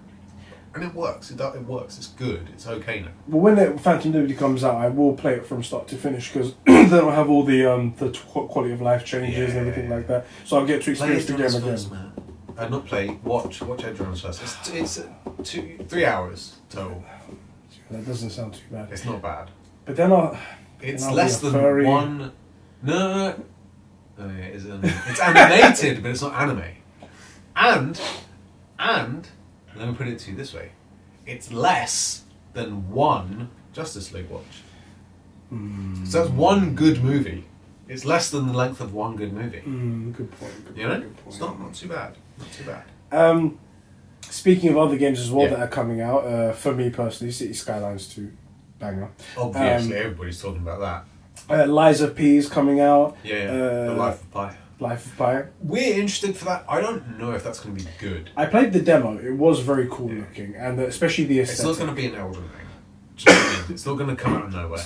and 0.75 0.83
it 0.83 0.93
works. 0.93 1.31
It, 1.31 1.39
it 1.39 1.63
works. 1.63 1.97
It's 1.97 2.07
good. 2.09 2.49
It's 2.53 2.67
okay 2.67 2.99
now. 2.99 3.11
But 3.27 3.37
when 3.37 3.77
Phantom 3.79 4.11
Liberty 4.11 4.35
comes 4.35 4.63
out, 4.63 4.75
I 4.75 4.89
will 4.89 5.13
play 5.13 5.33
it 5.33 5.45
from 5.47 5.63
start 5.63 5.87
to 5.87 5.95
finish 5.95 6.31
because 6.31 6.53
then 6.65 6.93
I'll 6.93 7.09
have 7.09 7.31
all 7.31 7.43
the 7.43 7.65
um 7.65 7.95
the 7.97 8.11
quality 8.27 8.73
of 8.73 8.81
life 8.81 9.05
changes 9.05 9.55
and 9.55 9.59
everything 9.67 9.89
Yeah. 9.89 9.95
like 9.95 10.07
that. 10.07 10.27
So 10.45 10.59
I'll 10.59 10.67
get 10.67 10.83
to 10.83 10.91
experience 10.91 11.25
the 11.25 11.33
game 11.33 11.47
again. 11.47 11.89
man. 11.89 12.11
Uh, 12.55 12.67
not 12.69 12.85
play. 12.85 13.17
Watch. 13.23 13.61
Watch 13.63 13.83
Edge 13.85 13.99
Runners 13.99 14.21
first. 14.21 14.43
It's, 14.43 14.69
it's 14.69 14.99
uh, 14.99 15.07
two, 15.43 15.79
three 15.87 16.05
hours 16.05 16.56
total. 16.69 17.03
That 17.89 18.05
doesn't 18.05 18.29
sound 18.31 18.53
too 18.55 18.61
bad. 18.71 18.89
It's 18.91 19.05
not 19.05 19.21
bad. 19.21 19.49
But 19.85 19.95
then 19.95 20.11
I'll. 20.11 20.37
It's 20.81 21.09
less 21.09 21.41
a 21.41 21.45
than 21.45 21.53
furry. 21.53 21.85
one. 21.85 22.31
No, 22.83 22.93
no, 22.99 23.13
no. 23.17 23.43
Oh, 24.19 24.27
yeah, 24.27 24.45
it's, 24.45 24.65
um, 24.65 24.81
it's 24.83 25.19
animated, 25.19 26.01
but 26.01 26.11
it's 26.11 26.21
not 26.21 26.33
anime. 26.33 26.63
And, 27.55 27.99
and, 28.79 29.27
let 29.75 29.87
me 29.87 29.93
put 29.95 30.07
it 30.07 30.19
to 30.19 30.31
you 30.31 30.37
this 30.37 30.53
way: 30.53 30.71
it's 31.25 31.51
less 31.51 32.23
than 32.53 32.89
one 32.91 33.49
Justice 33.73 34.11
League 34.13 34.29
watch. 34.29 34.63
So 35.49 36.19
that's 36.19 36.29
one 36.29 36.75
good 36.75 37.03
movie. 37.03 37.45
It's 37.87 38.03
less 38.03 38.29
than 38.29 38.47
the 38.47 38.53
length 38.53 38.81
of 38.81 38.93
one 38.93 39.15
good 39.15 39.31
movie. 39.31 39.61
Mm, 39.65 40.13
good 40.13 40.29
point. 40.31 40.65
Good 40.67 40.77
You 40.77 40.87
know, 40.89 40.99
good 40.99 41.15
point. 41.17 41.27
it's 41.27 41.39
not 41.39 41.59
not 41.59 41.73
too 41.73 41.87
bad. 41.87 42.17
Not 42.37 42.51
too 42.51 42.63
bad. 42.65 42.83
Um, 43.11 43.57
Speaking 44.29 44.69
of 44.69 44.77
other 44.77 44.97
games 44.97 45.19
as 45.19 45.31
well 45.31 45.45
Yeah. 45.45 45.51
that 45.55 45.59
are 45.59 45.67
coming 45.67 46.01
out, 46.01 46.25
uh, 46.25 46.51
for 46.53 46.73
me 46.73 46.89
personally, 46.89 47.31
City 47.31 47.53
Skylines 47.53 48.07
2, 48.07 48.31
banger. 48.79 49.09
Obviously, 49.37 49.95
Um, 49.97 50.03
everybody's 50.05 50.41
talking 50.41 50.61
about 50.61 50.79
that. 50.79 51.03
Uh, 51.69 52.03
of 52.03 52.15
P 52.15 52.37
is 52.37 52.49
coming 52.49 52.79
out, 52.79 53.15
Yeah, 53.23 53.35
yeah. 53.35 53.51
uh, 53.51 53.85
the 53.85 53.93
Life 53.93 54.21
of 54.21 54.31
Pi. 54.31 54.55
Life 54.79 55.05
of 55.05 55.17
Pi. 55.17 55.43
We're 55.63 55.93
interested 55.93 56.35
for 56.35 56.45
that. 56.45 56.65
I 56.67 56.81
don't 56.81 57.17
know 57.17 57.31
if 57.31 57.43
that's 57.43 57.59
going 57.59 57.75
to 57.75 57.83
be 57.83 57.89
good. 57.99 58.29
I 58.35 58.45
played 58.45 58.73
the 58.73 58.81
demo, 58.81 59.17
it 59.17 59.31
was 59.33 59.61
very 59.61 59.87
cool 59.89 60.09
looking, 60.09 60.55
and 60.55 60.79
uh, 60.79 60.83
especially 60.83 61.25
the 61.25 61.39
It's 61.39 61.63
not 61.63 61.75
going 61.77 61.89
to 61.89 61.95
be 61.95 62.07
an 62.07 62.15
Elden 62.15 62.41
Ring. 62.41 62.51
Do 63.17 63.23
you 63.31 63.35
know 63.35 63.41
what 63.41 63.49
I 63.49 63.61
mean? 63.61 63.71
It's 63.71 63.85
not 63.85 63.93
going 63.95 64.15
to 64.15 64.21
come 64.21 64.33
out 64.35 64.45
of 64.45 64.53
nowhere. 64.53 64.83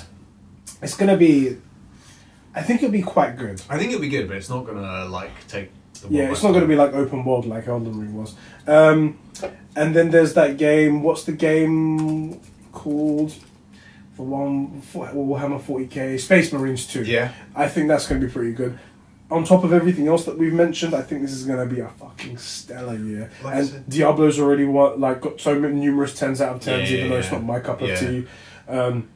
It's 0.81 0.95
gonna 0.95 1.17
be. 1.17 1.57
I 2.55 2.61
think 2.63 2.81
it'll 2.81 2.91
be 2.91 3.01
quite 3.03 3.37
good. 3.37 3.61
I 3.69 3.77
think 3.77 3.89
it'll 3.91 4.01
be 4.01 4.09
good, 4.09 4.27
but 4.27 4.37
it's 4.37 4.49
not 4.49 4.65
going 4.65 4.77
to 4.77 5.05
like 5.05 5.31
take. 5.47 5.69
The 6.01 6.07
world 6.07 6.13
Yeah, 6.15 6.31
it's 6.31 6.41
not 6.41 6.49
going 6.49 6.61
to 6.61 6.67
be 6.67 6.75
like 6.75 6.93
open 6.93 7.23
world 7.23 7.45
like 7.45 7.67
Elden 7.67 7.99
Ring 7.99 8.15
was. 8.17 8.33
Um, 8.67 9.19
and 9.75 9.95
then 9.95 10.11
there's 10.11 10.33
that 10.33 10.57
game. 10.57 11.03
What's 11.03 11.23
the 11.23 11.31
game 11.31 12.39
called? 12.71 13.33
For 14.15 14.25
one, 14.25 14.81
for 14.81 15.07
Warhammer 15.07 15.61
40k, 15.61 16.19
Space 16.19 16.51
Marines 16.51 16.85
2. 16.87 17.03
Yeah. 17.05 17.31
I 17.55 17.69
think 17.69 17.87
that's 17.87 18.07
going 18.07 18.19
to 18.19 18.27
be 18.27 18.31
pretty 18.31 18.51
good. 18.51 18.77
On 19.31 19.45
top 19.45 19.63
of 19.63 19.71
everything 19.71 20.09
else 20.09 20.25
that 20.25 20.37
we've 20.37 20.53
mentioned, 20.53 20.93
I 20.93 21.01
think 21.01 21.21
this 21.21 21.31
is 21.31 21.45
going 21.45 21.65
to 21.67 21.73
be 21.73 21.79
a 21.79 21.87
fucking 21.87 22.37
stellar 22.37 22.97
year. 22.97 23.31
Like 23.41 23.55
and 23.55 23.89
Diablo's 23.89 24.37
already 24.37 24.65
what, 24.65 24.99
like 24.99 25.21
got 25.21 25.39
so 25.39 25.57
many 25.57 25.75
numerous 25.75 26.13
tens 26.13 26.41
out 26.41 26.57
of 26.57 26.61
tens, 26.61 26.91
Yeah, 26.91 26.97
even 26.97 27.09
though 27.09 27.17
it's 27.19 27.31
not 27.31 27.41
my 27.43 27.61
cup 27.61 27.81
of 27.81 27.87
Yeah. 27.87 27.95
tea. 27.99 28.27
Um, 28.67 29.07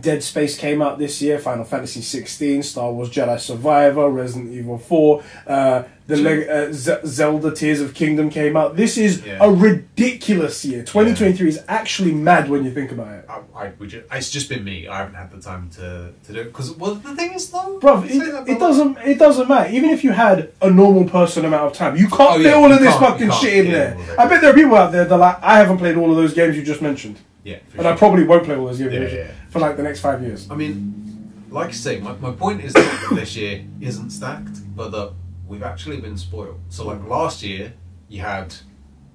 Dead 0.00 0.22
Space 0.22 0.56
came 0.56 0.80
out 0.82 0.98
this 0.98 1.20
year. 1.22 1.38
Final 1.38 1.64
Fantasy 1.64 2.00
16, 2.02 2.62
Star 2.62 2.92
Wars 2.92 3.10
Jedi 3.10 3.38
Survivor, 3.38 4.08
Resident 4.08 4.52
Evil 4.52 4.78
4, 4.78 5.22
uh, 5.46 5.82
the 6.06 6.16
Leg- 6.16 6.48
uh, 6.48 6.72
Z- 6.72 7.06
Zelda 7.06 7.52
Tears 7.52 7.80
of 7.80 7.94
Kingdom 7.94 8.28
came 8.28 8.56
out. 8.56 8.76
This 8.76 8.98
is 8.98 9.22
Yeah. 9.24 9.38
a 9.40 9.50
ridiculous 9.50 10.64
year. 10.64 10.82
2023 10.82 11.48
is 11.48 11.60
actually 11.68 12.12
mad 12.12 12.48
when 12.48 12.64
you 12.64 12.70
think 12.72 12.90
about 12.92 13.12
it. 13.14 13.24
I, 13.28 13.40
I 13.66 13.70
would 13.78 13.90
ju- 13.90 14.02
it's 14.10 14.30
just 14.30 14.48
been 14.48 14.64
me. 14.64 14.88
I 14.88 14.98
haven't 14.98 15.14
had 15.14 15.30
the 15.30 15.40
time 15.40 15.70
to, 15.76 16.12
to 16.26 16.32
do 16.32 16.40
it 16.40 16.44
because 16.46 16.72
well 16.72 16.94
the 16.96 17.14
thing 17.14 17.32
is 17.34 17.50
though, 17.50 17.78
Bruv, 17.80 18.04
it, 18.06 18.48
it 18.48 18.58
doesn't 18.58 18.98
it 19.04 19.18
doesn't 19.18 19.48
matter. 19.48 19.70
Even 19.72 19.90
if 19.90 20.02
you 20.04 20.10
had 20.12 20.50
a 20.60 20.70
normal 20.70 21.04
person 21.04 21.44
amount 21.44 21.66
of 21.70 21.72
time, 21.72 21.96
you 21.96 22.08
can't 22.08 22.20
Oh, 22.20 22.34
fit 22.34 22.46
yeah, 22.46 22.54
all 22.54 22.70
of 22.72 22.80
this 22.80 22.94
fucking 22.96 23.30
shit 23.32 23.66
in 23.66 23.72
there. 23.72 23.94
all 23.94 24.00
of 24.02 24.08
it. 24.10 24.18
I 24.18 24.26
bet 24.26 24.40
there 24.40 24.50
are 24.50 24.54
people 24.54 24.74
out 24.76 24.92
there 24.92 25.04
that 25.04 25.12
are 25.14 25.18
like, 25.18 25.38
I 25.42 25.58
haven't 25.58 25.78
played 25.78 25.96
all 25.96 26.10
of 26.10 26.16
those 26.16 26.34
games 26.34 26.56
you 26.56 26.62
just 26.62 26.82
mentioned. 26.82 27.18
Yeah, 27.44 27.56
And 27.76 27.86
I 27.88 27.96
probably 27.96 28.22
won't 28.22 28.44
play 28.44 28.54
all 28.54 28.66
those 28.66 28.78
games 28.78 28.92
Yeah, 29.12 29.18
yeah. 29.18 29.26
For 29.52 29.58
like 29.60 29.76
the 29.76 29.82
next 29.82 30.00
five 30.00 30.22
years. 30.22 30.50
I 30.50 30.54
mean, 30.54 31.44
like 31.50 31.68
I 31.68 31.72
say, 31.72 32.00
my, 32.00 32.12
my 32.16 32.32
point 32.32 32.62
is 32.62 32.72
that 32.72 33.08
this 33.14 33.36
year 33.36 33.64
isn't 33.80 34.10
stacked, 34.10 34.74
but 34.74 34.90
that 34.92 35.12
we've 35.46 35.62
actually 35.62 36.00
been 36.00 36.16
spoiled. 36.16 36.58
So, 36.70 36.86
like 36.86 37.06
last 37.06 37.42
year, 37.42 37.74
you 38.08 38.22
had 38.22 38.54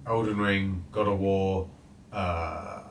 Elden 0.05 0.37
Ring, 0.37 0.85
God 0.91 1.07
of 1.07 1.19
War, 1.19 1.67
uh, 2.13 2.15
uh, 2.15 2.87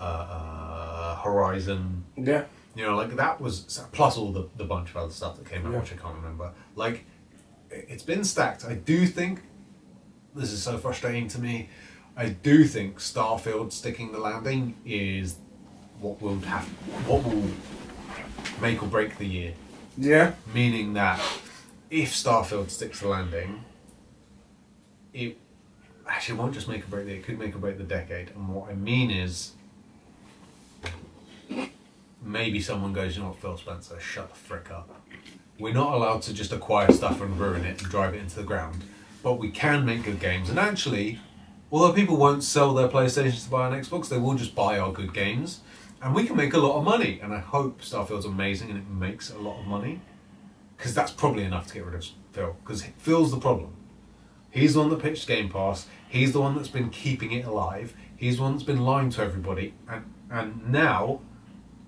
uh, 0.00 0.26
uh, 0.30 1.16
Horizon. 1.22 2.04
Yeah. 2.16 2.44
You 2.74 2.84
know, 2.84 2.94
like 2.94 3.16
that 3.16 3.40
was 3.40 3.82
plus 3.92 4.18
all 4.18 4.32
the, 4.32 4.48
the 4.58 4.64
bunch 4.64 4.90
of 4.90 4.98
other 4.98 5.10
stuff 5.12 5.38
that 5.38 5.48
came 5.48 5.64
out, 5.64 5.72
Yeah. 5.72 5.80
which 5.80 5.92
I 5.94 5.96
can't 5.96 6.14
remember. 6.14 6.52
Like, 6.74 7.06
it's 7.70 8.02
been 8.02 8.22
stacked. 8.22 8.66
I 8.66 8.74
do 8.74 9.06
think 9.06 9.40
this 10.34 10.52
is 10.52 10.62
so 10.62 10.76
frustrating 10.76 11.26
to 11.28 11.40
me. 11.40 11.70
I 12.18 12.28
do 12.28 12.64
think 12.64 12.98
Starfield 12.98 13.72
sticking 13.72 14.12
the 14.12 14.18
landing 14.18 14.76
is 14.84 15.36
what 16.00 16.20
will 16.20 16.38
have 16.40 16.64
what 17.06 17.24
will 17.24 17.50
make 18.60 18.82
or 18.82 18.86
break 18.86 19.18
the 19.18 19.26
year. 19.26 19.54
Yeah. 19.96 20.34
Meaning 20.54 20.94
that 20.94 21.20
if 21.90 22.12
Starfield 22.12 22.70
sticks 22.70 23.00
the 23.00 23.08
landing, 23.08 23.64
it 25.12 25.38
actually 26.06 26.38
won't 26.38 26.54
just 26.54 26.68
make 26.68 26.84
or 26.84 26.88
break 26.88 27.06
the 27.06 27.14
it 27.14 27.24
could 27.24 27.38
make 27.38 27.54
or 27.54 27.58
break 27.58 27.78
the 27.78 27.84
decade. 27.84 28.30
And 28.30 28.48
what 28.48 28.70
I 28.70 28.74
mean 28.74 29.10
is 29.10 29.52
maybe 32.22 32.60
someone 32.60 32.92
goes, 32.92 33.16
you 33.16 33.22
know 33.22 33.30
what, 33.30 33.38
Phil 33.38 33.56
Spencer, 33.56 33.98
shut 34.00 34.30
the 34.30 34.38
frick 34.38 34.70
up. 34.70 34.90
We're 35.58 35.72
not 35.72 35.94
allowed 35.94 36.22
to 36.22 36.34
just 36.34 36.52
acquire 36.52 36.92
stuff 36.92 37.20
and 37.20 37.38
ruin 37.38 37.64
it 37.64 37.80
and 37.80 37.90
drive 37.90 38.14
it 38.14 38.18
into 38.18 38.36
the 38.36 38.42
ground, 38.42 38.84
but 39.22 39.34
we 39.34 39.50
can 39.50 39.86
make 39.86 40.04
good 40.04 40.20
games. 40.20 40.50
And 40.50 40.58
actually, 40.58 41.18
although 41.72 41.92
people 41.92 42.16
won't 42.16 42.42
sell 42.42 42.74
their 42.74 42.88
PlayStations 42.88 43.44
to 43.44 43.50
buy 43.50 43.68
an 43.68 43.80
Xbox, 43.80 44.08
they 44.08 44.18
will 44.18 44.34
just 44.34 44.54
buy 44.54 44.78
our 44.78 44.92
good 44.92 45.14
games, 45.14 45.60
and 46.02 46.14
we 46.14 46.26
can 46.26 46.36
make 46.36 46.54
a 46.54 46.58
lot 46.58 46.78
of 46.78 46.84
money. 46.84 47.20
And 47.22 47.32
I 47.32 47.38
hope 47.38 47.82
Starfield's 47.82 48.26
amazing 48.26 48.70
and 48.70 48.78
it 48.78 48.88
makes 48.88 49.30
a 49.30 49.38
lot 49.38 49.60
of 49.60 49.66
money, 49.66 50.00
because 50.76 50.94
that's 50.94 51.10
probably 51.10 51.44
enough 51.44 51.66
to 51.68 51.74
get 51.74 51.84
rid 51.84 51.94
of 51.94 52.06
Phil. 52.32 52.56
Because 52.62 52.84
Phil's 52.98 53.30
the 53.30 53.40
problem. 53.40 53.74
He's 54.50 54.74
the 54.74 54.80
one 54.80 54.90
that 54.90 55.00
pitched 55.00 55.26
Game 55.26 55.48
Pass. 55.48 55.86
He's 56.08 56.32
the 56.32 56.40
one 56.40 56.56
that's 56.56 56.68
been 56.68 56.88
keeping 56.88 57.32
it 57.32 57.44
alive. 57.44 57.94
He's 58.16 58.36
the 58.36 58.42
one 58.42 58.52
that's 58.52 58.64
been 58.64 58.80
lying 58.80 59.10
to 59.10 59.22
everybody, 59.22 59.74
and 59.88 60.04
and 60.30 60.72
now 60.72 61.20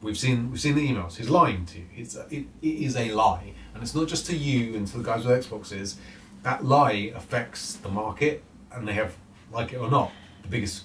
we've 0.02 0.18
seen 0.18 0.50
we've 0.50 0.60
seen 0.60 0.74
the 0.74 0.86
emails. 0.86 1.16
He's 1.16 1.30
lying 1.30 1.64
to 1.66 1.78
you. 1.78 1.86
It's 1.96 2.14
a, 2.14 2.26
it, 2.30 2.44
it 2.60 2.66
is 2.66 2.94
a 2.96 3.10
lie, 3.12 3.54
and 3.72 3.82
it's 3.82 3.94
not 3.94 4.08
just 4.08 4.26
to 4.26 4.36
you 4.36 4.76
and 4.76 4.86
to 4.88 4.98
the 4.98 5.04
guys 5.04 5.24
with 5.24 5.48
Xboxes. 5.48 5.96
That 6.42 6.64
lie 6.64 7.12
affects 7.14 7.74
the 7.74 7.88
market, 7.88 8.44
and 8.70 8.86
they 8.86 8.92
have, 8.92 9.16
like 9.50 9.72
it 9.72 9.78
or 9.78 9.90
not, 9.90 10.12
the 10.42 10.48
biggest 10.48 10.84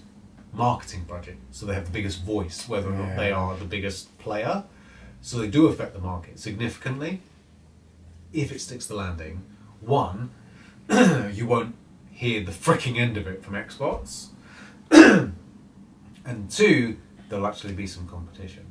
marketing 0.53 1.05
budget. 1.07 1.37
So 1.51 1.65
they 1.65 1.73
have 1.73 1.85
the 1.85 1.91
biggest 1.91 2.23
voice, 2.23 2.67
whether 2.67 2.89
or 2.89 2.93
not 2.93 3.15
they 3.17 3.31
are 3.31 3.55
the 3.57 3.65
biggest 3.65 4.17
player. 4.19 4.63
So 5.21 5.37
they 5.37 5.47
do 5.47 5.67
affect 5.67 5.93
the 5.93 6.01
market 6.01 6.39
significantly. 6.39 7.21
If 8.31 8.51
it 8.51 8.59
sticks 8.59 8.85
the 8.85 8.95
landing, 8.95 9.43
one, 9.81 10.31
you 11.33 11.45
won't 11.45 11.75
hear 12.11 12.43
the 12.43 12.51
freaking 12.51 12.97
end 12.97 13.17
of 13.17 13.27
it 13.27 13.43
from 13.43 13.53
Xbox. 13.53 14.27
and 14.91 16.49
two, 16.49 16.97
there'll 17.29 17.47
actually 17.47 17.73
be 17.73 17.87
some 17.87 18.07
competition. 18.07 18.65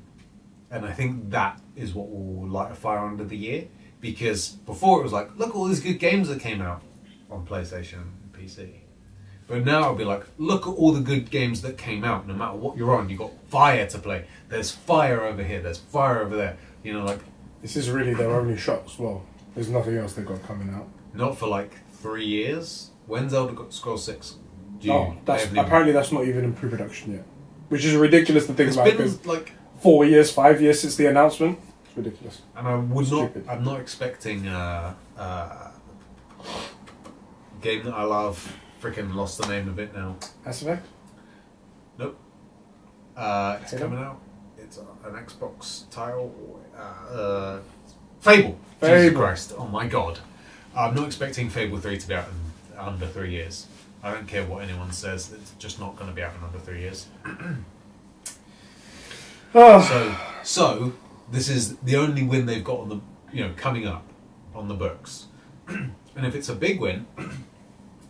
And 0.70 0.86
I 0.86 0.92
think 0.92 1.30
that 1.30 1.60
is 1.76 1.92
what 1.94 2.10
will 2.10 2.48
light 2.48 2.72
a 2.72 2.74
fire 2.74 3.06
under 3.06 3.24
the 3.24 3.36
year. 3.36 3.68
Because 4.00 4.48
before 4.48 5.00
it 5.00 5.02
was 5.04 5.12
like, 5.12 5.36
look 5.36 5.54
all 5.54 5.66
these 5.66 5.80
good 5.80 5.98
games 5.98 6.28
that 6.28 6.40
came 6.40 6.60
out 6.60 6.82
on 7.30 7.46
PlayStation 7.46 8.02
and 8.02 8.32
PC. 8.32 8.81
But 9.48 9.64
now 9.64 9.82
I'll 9.82 9.94
be 9.94 10.04
like, 10.04 10.24
look 10.38 10.62
at 10.66 10.70
all 10.70 10.92
the 10.92 11.00
good 11.00 11.30
games 11.30 11.62
that 11.62 11.76
came 11.76 12.04
out. 12.04 12.26
No 12.26 12.34
matter 12.34 12.56
what 12.56 12.76
you're 12.76 12.94
on, 12.96 13.08
You've 13.10 13.18
got 13.18 13.32
fire 13.48 13.86
to 13.86 13.98
play. 13.98 14.24
There's 14.48 14.70
fire 14.70 15.22
over 15.22 15.42
here. 15.42 15.60
There's 15.60 15.78
fire 15.78 16.20
over 16.20 16.36
there. 16.36 16.56
You 16.82 16.94
know, 16.94 17.04
like 17.04 17.20
This 17.60 17.76
is 17.76 17.90
really 17.90 18.14
their 18.14 18.30
only 18.30 18.56
shot 18.56 18.82
as 18.86 18.98
well. 18.98 19.24
There's 19.54 19.68
nothing 19.68 19.96
else 19.98 20.14
they've 20.14 20.24
got 20.26 20.42
coming 20.44 20.72
out. 20.74 20.88
not 21.14 21.36
for 21.38 21.48
like 21.48 21.72
three 21.94 22.24
years. 22.24 22.90
When's 23.06 23.34
Elder 23.34 23.54
Scrolls 23.70 24.04
Six? 24.04 24.36
due? 24.80 24.92
Oh, 24.92 25.16
that's 25.24 25.44
apparently 25.46 25.92
that's 25.92 26.10
not 26.12 26.24
even 26.24 26.44
in 26.44 26.52
pre-production 26.54 27.12
yet, 27.14 27.24
which 27.68 27.84
is 27.84 27.94
ridiculous 27.94 28.46
to 28.46 28.52
think 28.54 28.68
It's 28.68 28.76
about. 28.76 28.96
been 28.96 29.18
like 29.24 29.52
four 29.80 30.04
years, 30.04 30.32
five 30.32 30.60
years 30.62 30.80
since 30.80 30.96
the 30.96 31.06
announcement, 31.06 31.58
it's 31.84 31.96
ridiculous. 31.96 32.42
And 32.56 32.66
I 32.66 32.76
would 32.76 33.06
Stupid. 33.06 33.46
not. 33.46 33.52
I'm 33.58 33.64
not 33.64 33.80
expecting 33.80 34.46
a, 34.48 34.96
uh, 35.18 35.70
game 37.60 37.84
that 37.84 37.94
I 37.94 38.02
love. 38.04 38.56
Freaking 38.82 39.14
lost 39.14 39.40
the 39.40 39.46
name 39.46 39.68
of 39.68 39.78
it 39.78 39.94
now. 39.94 40.16
Mass 40.44 40.60
Effect. 40.60 40.84
Nope. 41.98 42.18
Uh, 43.16 43.58
it's 43.62 43.70
Halo? 43.70 43.82
coming 43.84 43.98
out. 44.04 44.20
It's 44.58 44.76
an 44.78 45.12
Xbox 45.12 45.88
title. 45.90 46.60
Uh, 46.76 47.14
uh, 47.14 47.60
Fable. 48.20 48.58
Jesus 48.82 49.16
Christ! 49.16 49.52
Oh 49.56 49.68
my 49.68 49.86
God! 49.86 50.18
I'm 50.76 50.94
not 50.94 51.06
expecting 51.06 51.48
Fable 51.48 51.78
three 51.78 51.96
to 51.96 52.08
be 52.08 52.14
out 52.14 52.26
in 52.26 52.78
under 52.78 53.06
three 53.06 53.30
years. 53.30 53.66
I 54.02 54.12
don't 54.12 54.26
care 54.26 54.44
what 54.44 54.64
anyone 54.64 54.90
says. 54.90 55.32
It's 55.32 55.52
just 55.58 55.78
not 55.78 55.94
going 55.94 56.10
to 56.10 56.14
be 56.14 56.22
out 56.22 56.32
in 56.36 56.44
under 56.44 56.58
three 56.58 56.80
years. 56.80 57.06
Oh, 59.54 59.80
So, 59.88 60.16
so 60.42 60.92
this 61.30 61.48
is 61.48 61.76
the 61.76 61.94
only 61.96 62.24
win 62.24 62.46
they've 62.46 62.64
got 62.64 62.80
on 62.80 62.88
the, 62.88 63.00
you 63.32 63.44
know, 63.44 63.52
coming 63.56 63.86
up 63.86 64.04
on 64.54 64.66
the 64.66 64.74
books. 64.74 65.26
and 65.68 65.92
if 66.16 66.34
it's 66.34 66.48
a 66.48 66.54
big 66.54 66.80
win, 66.80 67.06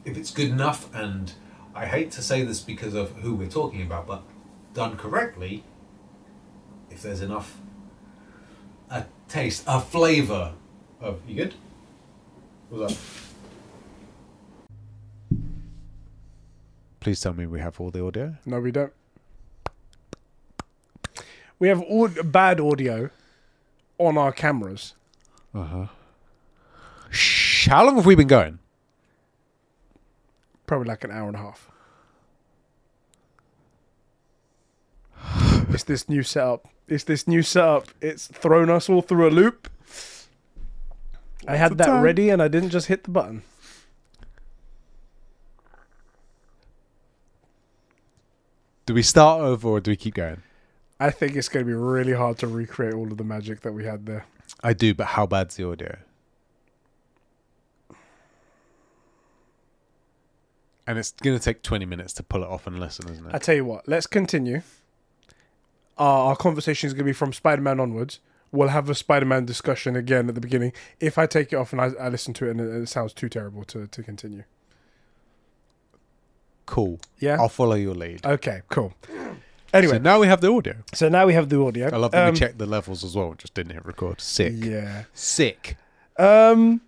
if 0.04 0.16
it's 0.16 0.30
good 0.30 0.48
enough, 0.50 0.92
and 0.94 1.32
I 1.74 1.86
hate 1.86 2.10
to 2.12 2.22
say 2.22 2.42
this 2.42 2.60
because 2.60 2.94
of 2.94 3.12
who 3.16 3.34
we're 3.34 3.48
talking 3.48 3.82
about, 3.82 4.06
but 4.06 4.22
done 4.74 4.96
correctly, 4.96 5.64
if 6.90 7.02
there's 7.02 7.20
enough, 7.20 7.58
a 8.90 9.04
taste, 9.28 9.64
a 9.66 9.80
flavour 9.80 10.54
of, 11.00 11.20
you 11.26 11.36
good? 11.36 11.54
What's 12.70 12.94
up? 12.94 12.98
Please 17.00 17.20
tell 17.20 17.32
me 17.32 17.46
we 17.46 17.60
have 17.60 17.80
all 17.80 17.90
the 17.90 18.04
audio. 18.04 18.36
no, 18.46 18.60
we 18.60 18.70
don't. 18.70 18.92
We 21.58 21.68
have 21.68 21.80
all 21.82 22.08
bad 22.08 22.60
audio 22.60 23.10
on 23.98 24.18
our 24.18 24.32
cameras. 24.32 24.94
Uh 25.54 25.64
huh. 25.64 25.86
Shh, 27.10 27.68
how 27.68 27.84
long 27.84 27.96
have 27.96 28.06
we 28.06 28.14
been 28.14 28.28
going? 28.28 28.58
Probably 30.72 30.88
like 30.88 31.04
an 31.04 31.10
hour 31.10 31.26
and 31.26 31.36
a 31.36 31.38
half. 31.38 31.70
it's 35.68 35.84
this 35.84 36.08
new 36.08 36.22
setup. 36.22 36.66
It's 36.88 37.04
this 37.04 37.28
new 37.28 37.42
setup. 37.42 37.88
It's 38.00 38.26
thrown 38.28 38.70
us 38.70 38.88
all 38.88 39.02
through 39.02 39.28
a 39.28 39.32
loop. 39.32 39.68
I 41.46 41.56
had 41.56 41.76
that 41.76 41.88
time? 41.88 42.02
ready 42.02 42.30
and 42.30 42.40
I 42.40 42.48
didn't 42.48 42.70
just 42.70 42.86
hit 42.86 43.04
the 43.04 43.10
button. 43.10 43.42
Do 48.86 48.94
we 48.94 49.02
start 49.02 49.42
over 49.42 49.68
or 49.68 49.80
do 49.80 49.90
we 49.90 49.96
keep 49.96 50.14
going? 50.14 50.40
I 50.98 51.10
think 51.10 51.36
it's 51.36 51.50
going 51.50 51.66
to 51.66 51.68
be 51.70 51.76
really 51.76 52.14
hard 52.14 52.38
to 52.38 52.46
recreate 52.46 52.94
all 52.94 53.12
of 53.12 53.18
the 53.18 53.24
magic 53.24 53.60
that 53.60 53.72
we 53.72 53.84
had 53.84 54.06
there. 54.06 54.24
I 54.62 54.72
do, 54.72 54.94
but 54.94 55.08
how 55.08 55.26
bad's 55.26 55.56
the 55.56 55.68
audio? 55.68 55.98
And 60.86 60.98
it's 60.98 61.12
going 61.12 61.38
to 61.38 61.42
take 61.44 61.62
20 61.62 61.84
minutes 61.86 62.12
to 62.14 62.22
pull 62.22 62.42
it 62.42 62.48
off 62.48 62.66
and 62.66 62.78
listen, 62.80 63.08
isn't 63.08 63.24
it? 63.26 63.34
I 63.34 63.38
tell 63.38 63.54
you 63.54 63.64
what, 63.64 63.86
let's 63.86 64.06
continue. 64.06 64.62
Our, 65.96 66.30
our 66.30 66.36
conversation 66.36 66.88
is 66.88 66.92
going 66.94 67.04
to 67.04 67.08
be 67.08 67.12
from 67.12 67.32
Spider 67.32 67.62
Man 67.62 67.78
onwards. 67.78 68.18
We'll 68.50 68.68
have 68.68 68.90
a 68.90 68.94
Spider 68.94 69.24
Man 69.26 69.44
discussion 69.44 69.94
again 69.96 70.28
at 70.28 70.34
the 70.34 70.40
beginning. 70.40 70.72
If 71.00 71.18
I 71.18 71.26
take 71.26 71.52
it 71.52 71.56
off 71.56 71.72
and 71.72 71.80
I, 71.80 71.90
I 72.00 72.08
listen 72.08 72.34
to 72.34 72.46
it 72.46 72.50
and 72.52 72.60
it, 72.60 72.82
it 72.82 72.88
sounds 72.88 73.12
too 73.12 73.28
terrible 73.28 73.64
to, 73.64 73.86
to 73.86 74.02
continue. 74.02 74.42
Cool. 76.66 77.00
Yeah? 77.18 77.36
I'll 77.40 77.48
follow 77.48 77.74
your 77.74 77.94
lead. 77.94 78.24
Okay, 78.24 78.62
cool. 78.68 78.94
Anyway, 79.72 79.94
So 79.94 79.98
now 79.98 80.18
we 80.20 80.26
have 80.26 80.40
the 80.40 80.50
audio. 80.52 80.74
so 80.92 81.08
now 81.08 81.26
we 81.26 81.32
have 81.34 81.48
the 81.48 81.60
audio. 81.60 81.86
I 81.92 81.96
love 81.96 82.10
that 82.12 82.26
Um, 82.28 82.34
we 82.34 82.38
checked 82.38 82.58
the 82.58 82.66
levels 82.66 83.04
as 83.04 83.16
well. 83.16 83.34
Just 83.38 83.54
didn't 83.54 83.72
hit 83.72 83.84
record. 83.86 84.20
Sick. 84.20 84.52
Yeah. 84.56 85.04
Sick. 85.14 85.76
Um. 86.18 86.82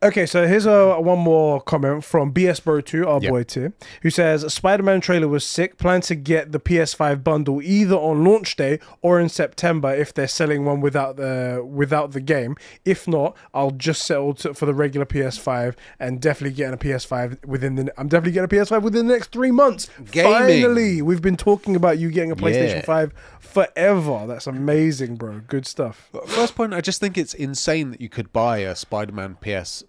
Okay, 0.00 0.26
so 0.26 0.46
here's 0.46 0.64
a 0.64 1.00
one 1.00 1.18
more 1.18 1.60
comment 1.60 2.04
from 2.04 2.32
BS 2.32 2.62
Bro 2.62 2.82
2, 2.82 3.08
our 3.08 3.20
Yep. 3.20 3.30
boy 3.32 3.42
too, 3.42 3.72
who 4.02 4.10
says 4.10 4.52
Spider 4.54 4.84
Man 4.84 5.00
trailer 5.00 5.26
was 5.26 5.44
sick. 5.44 5.76
Plan 5.76 6.00
to 6.02 6.14
get 6.14 6.52
the 6.52 6.60
PS5 6.60 7.24
bundle 7.24 7.60
either 7.60 7.96
on 7.96 8.22
launch 8.22 8.54
day 8.54 8.78
or 9.02 9.18
in 9.18 9.28
September 9.28 9.92
if 9.92 10.14
they're 10.14 10.28
selling 10.28 10.64
one 10.64 10.80
without 10.80 11.16
the 11.16 11.66
without 11.68 12.12
the 12.12 12.20
game. 12.20 12.54
If 12.84 13.08
not, 13.08 13.36
I'll 13.52 13.72
just 13.72 14.02
settle 14.06 14.34
to, 14.34 14.54
for 14.54 14.66
the 14.66 14.74
regular 14.74 15.04
PS5 15.04 15.74
and 15.98 16.20
definitely 16.20 16.54
getting 16.54 16.74
a 16.74 16.76
PS5 16.76 17.44
within 17.44 17.74
the. 17.74 17.92
I'm 17.98 18.06
definitely 18.06 18.32
getting 18.34 18.56
a 18.60 18.62
PS5 18.62 18.82
within 18.82 19.08
the 19.08 19.14
next 19.14 19.32
three 19.32 19.50
months. 19.50 19.90
Gaming. 20.12 20.32
Finally, 20.32 21.02
we've 21.02 21.22
been 21.22 21.36
talking 21.36 21.74
about 21.74 21.98
you 21.98 22.12
getting 22.12 22.30
a 22.30 22.36
PlayStation 22.36 22.76
Yeah. 22.76 22.82
5 22.82 23.12
forever. 23.40 24.26
That's 24.28 24.46
amazing, 24.46 25.16
bro. 25.16 25.40
Good 25.48 25.66
stuff. 25.66 26.08
First 26.26 26.54
point, 26.54 26.72
I 26.72 26.80
just 26.80 27.00
think 27.00 27.18
it's 27.18 27.34
insane 27.34 27.90
that 27.90 28.00
you 28.00 28.08
could 28.08 28.32
buy 28.32 28.58
a 28.58 28.76
Spider-Man 28.76 29.38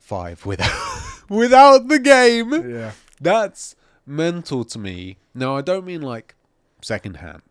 PS5 0.07 0.45
without 0.45 1.21
without 1.29 1.87
the 1.87 1.99
game. 1.99 2.53
Yeah. 2.71 2.91
That's 3.21 3.75
mental 4.05 4.63
to 4.65 4.79
me. 4.79 5.17
Now 5.33 5.55
I 5.57 5.61
don't 5.61 5.85
mean 5.85 6.01
like 6.01 6.35
secondhand, 6.81 7.41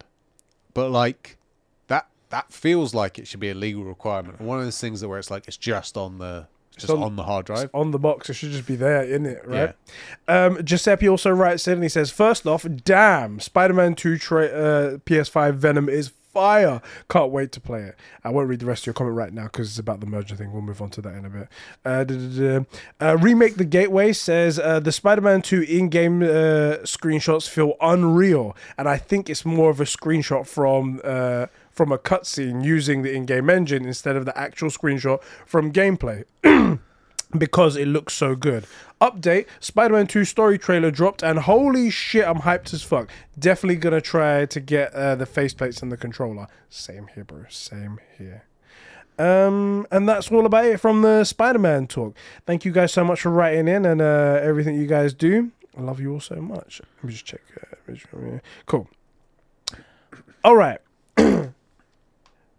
but 0.75 0.91
like 0.91 1.37
that 1.89 2.09
that 2.31 2.53
feels 2.53 2.95
like 2.95 3.19
it 3.19 3.27
should 3.27 3.41
be 3.41 3.51
a 3.51 3.55
legal 3.55 3.85
requirement. 3.85 4.41
One 4.41 4.59
of 4.59 4.65
those 4.65 4.81
things 4.81 5.01
that 5.01 5.09
where 5.09 5.19
it's 5.19 5.31
like 5.31 5.47
it's 5.49 5.57
just 5.57 5.97
on 5.97 6.19
the 6.19 6.47
just 6.77 6.93
on- 6.93 7.03
on, 7.03 7.17
the 7.17 7.25
hard 7.25 7.45
drive. 7.47 7.71
on 7.75 7.91
the 7.91 7.99
box. 7.99 8.31
It 8.31 8.35
should 8.35 8.53
just 8.53 8.67
be 8.67 8.77
there 8.77 9.03
in 9.03 9.27
it, 9.27 9.43
right? 9.45 9.75
Um, 10.29 10.63
Giuseppe 10.65 11.09
also 11.09 11.29
writes 11.31 11.67
in 11.67 11.75
and 11.75 11.83
he 11.83 11.89
says, 11.89 12.13
First 12.13 12.47
off, 12.47 12.65
damn, 12.85 13.41
Spider 13.41 13.75
Man 13.75 13.97
2 13.97 14.17
tra- 14.17 14.47
uh, 14.47 14.91
PS5 14.99 15.55
Venom 15.55 15.89
is 15.89 16.13
fire. 16.33 16.81
Can't 17.09 17.31
wait 17.31 17.53
to 17.53 17.61
play 17.61 17.83
it. 17.83 17.97
I 18.25 18.31
won't 18.31 18.49
read 18.49 18.61
the 18.61 18.67
rest 18.67 18.83
of 18.83 18.87
your 18.87 18.95
comment 18.95 19.17
right 19.17 19.33
now 19.33 19.45
because 19.45 19.69
it's 19.69 19.79
about 19.79 20.01
the 20.01 20.07
merger 20.07 20.37
thing. 20.37 20.53
We'll 20.53 20.63
move 20.63 20.83
on 20.83 20.91
to 20.91 21.03
that 21.03 21.15
in 21.15 21.25
a 21.25 21.31
bit. 21.31 21.49
Uh. 21.85 22.05
Uh, 23.01 23.17
Remake 23.19 23.57
the 23.57 23.65
Gateway 23.65 24.13
says, 24.13 24.59
uh, 24.59 24.81
The 24.81 24.93
Spider 24.93 25.21
Man 25.21 25.43
2 25.43 25.63
in 25.63 25.89
game 25.89 26.23
uh, 26.23 26.79
screenshots 26.85 27.49
feel 27.49 27.75
unreal. 27.81 28.57
And 28.77 28.89
I 28.89 28.97
think 28.97 29.31
it's 29.31 29.45
more 29.45 29.71
of 29.71 29.81
a 29.81 29.85
screenshot 29.85 30.47
from. 30.47 31.01
Uh, 31.05 31.47
from 31.71 31.93
a 31.93 31.99
cutscene 31.99 32.65
using 32.65 33.03
the 33.03 33.15
in-game 33.15 33.49
engine 33.49 33.87
instead 33.87 34.17
of 34.17 34.25
the 34.25 34.37
actual 34.37 34.69
screenshot 34.69 35.23
from 35.47 35.73
gameplay 35.73 36.25
because 37.37 37.77
it 37.77 37.87
looks 37.87 38.15
so 38.15 38.35
good. 38.35 38.67
Update 39.01 39.47
Spider 39.61 39.95
Man 39.95 40.07
2 40.07 40.25
story 40.25 40.59
trailer 40.59 40.91
dropped, 40.91 41.23
and 41.23 41.39
holy 41.41 41.91
shit, 41.91 42.27
I'm 42.27 42.39
hyped 42.41 42.73
as 42.75 42.83
fuck. 42.83 43.11
Definitely 43.39 43.77
gonna 43.77 44.01
try 44.01 44.47
to 44.47 44.61
get 44.61 44.93
uh, 44.95 45.15
the 45.15 45.27
faceplates 45.27 45.83
and 45.83 45.93
the 45.93 45.97
controller. 45.97 46.47
Same 46.71 47.09
here, 47.15 47.25
bro. 47.25 47.45
Same 47.49 48.01
here. 48.17 48.45
Um, 49.19 49.87
and 49.91 50.09
that's 50.09 50.31
all 50.31 50.47
about 50.47 50.65
it 50.65 50.79
from 50.79 51.03
the 51.03 51.25
Spider 51.25 51.59
Man 51.59 51.87
talk. 51.87 52.15
Thank 52.47 52.65
you 52.65 52.73
guys 52.73 52.93
so 52.93 53.05
much 53.05 53.23
for 53.23 53.31
writing 53.31 53.67
in 53.69 53.85
and 53.85 54.01
uh, 54.01 54.39
everything 54.43 54.77
you 54.77 54.87
guys 54.87 55.13
do. 55.13 55.51
I 55.77 55.83
love 55.83 56.01
you 56.01 56.13
all 56.13 56.21
so 56.21 56.37
much. 56.37 56.81
Let 56.97 57.05
me 57.05 57.13
just 57.13 57.25
check. 57.25 57.41
Uh, 57.91 58.39
cool. 58.67 58.89
All 60.45 60.57
right. 60.57 60.79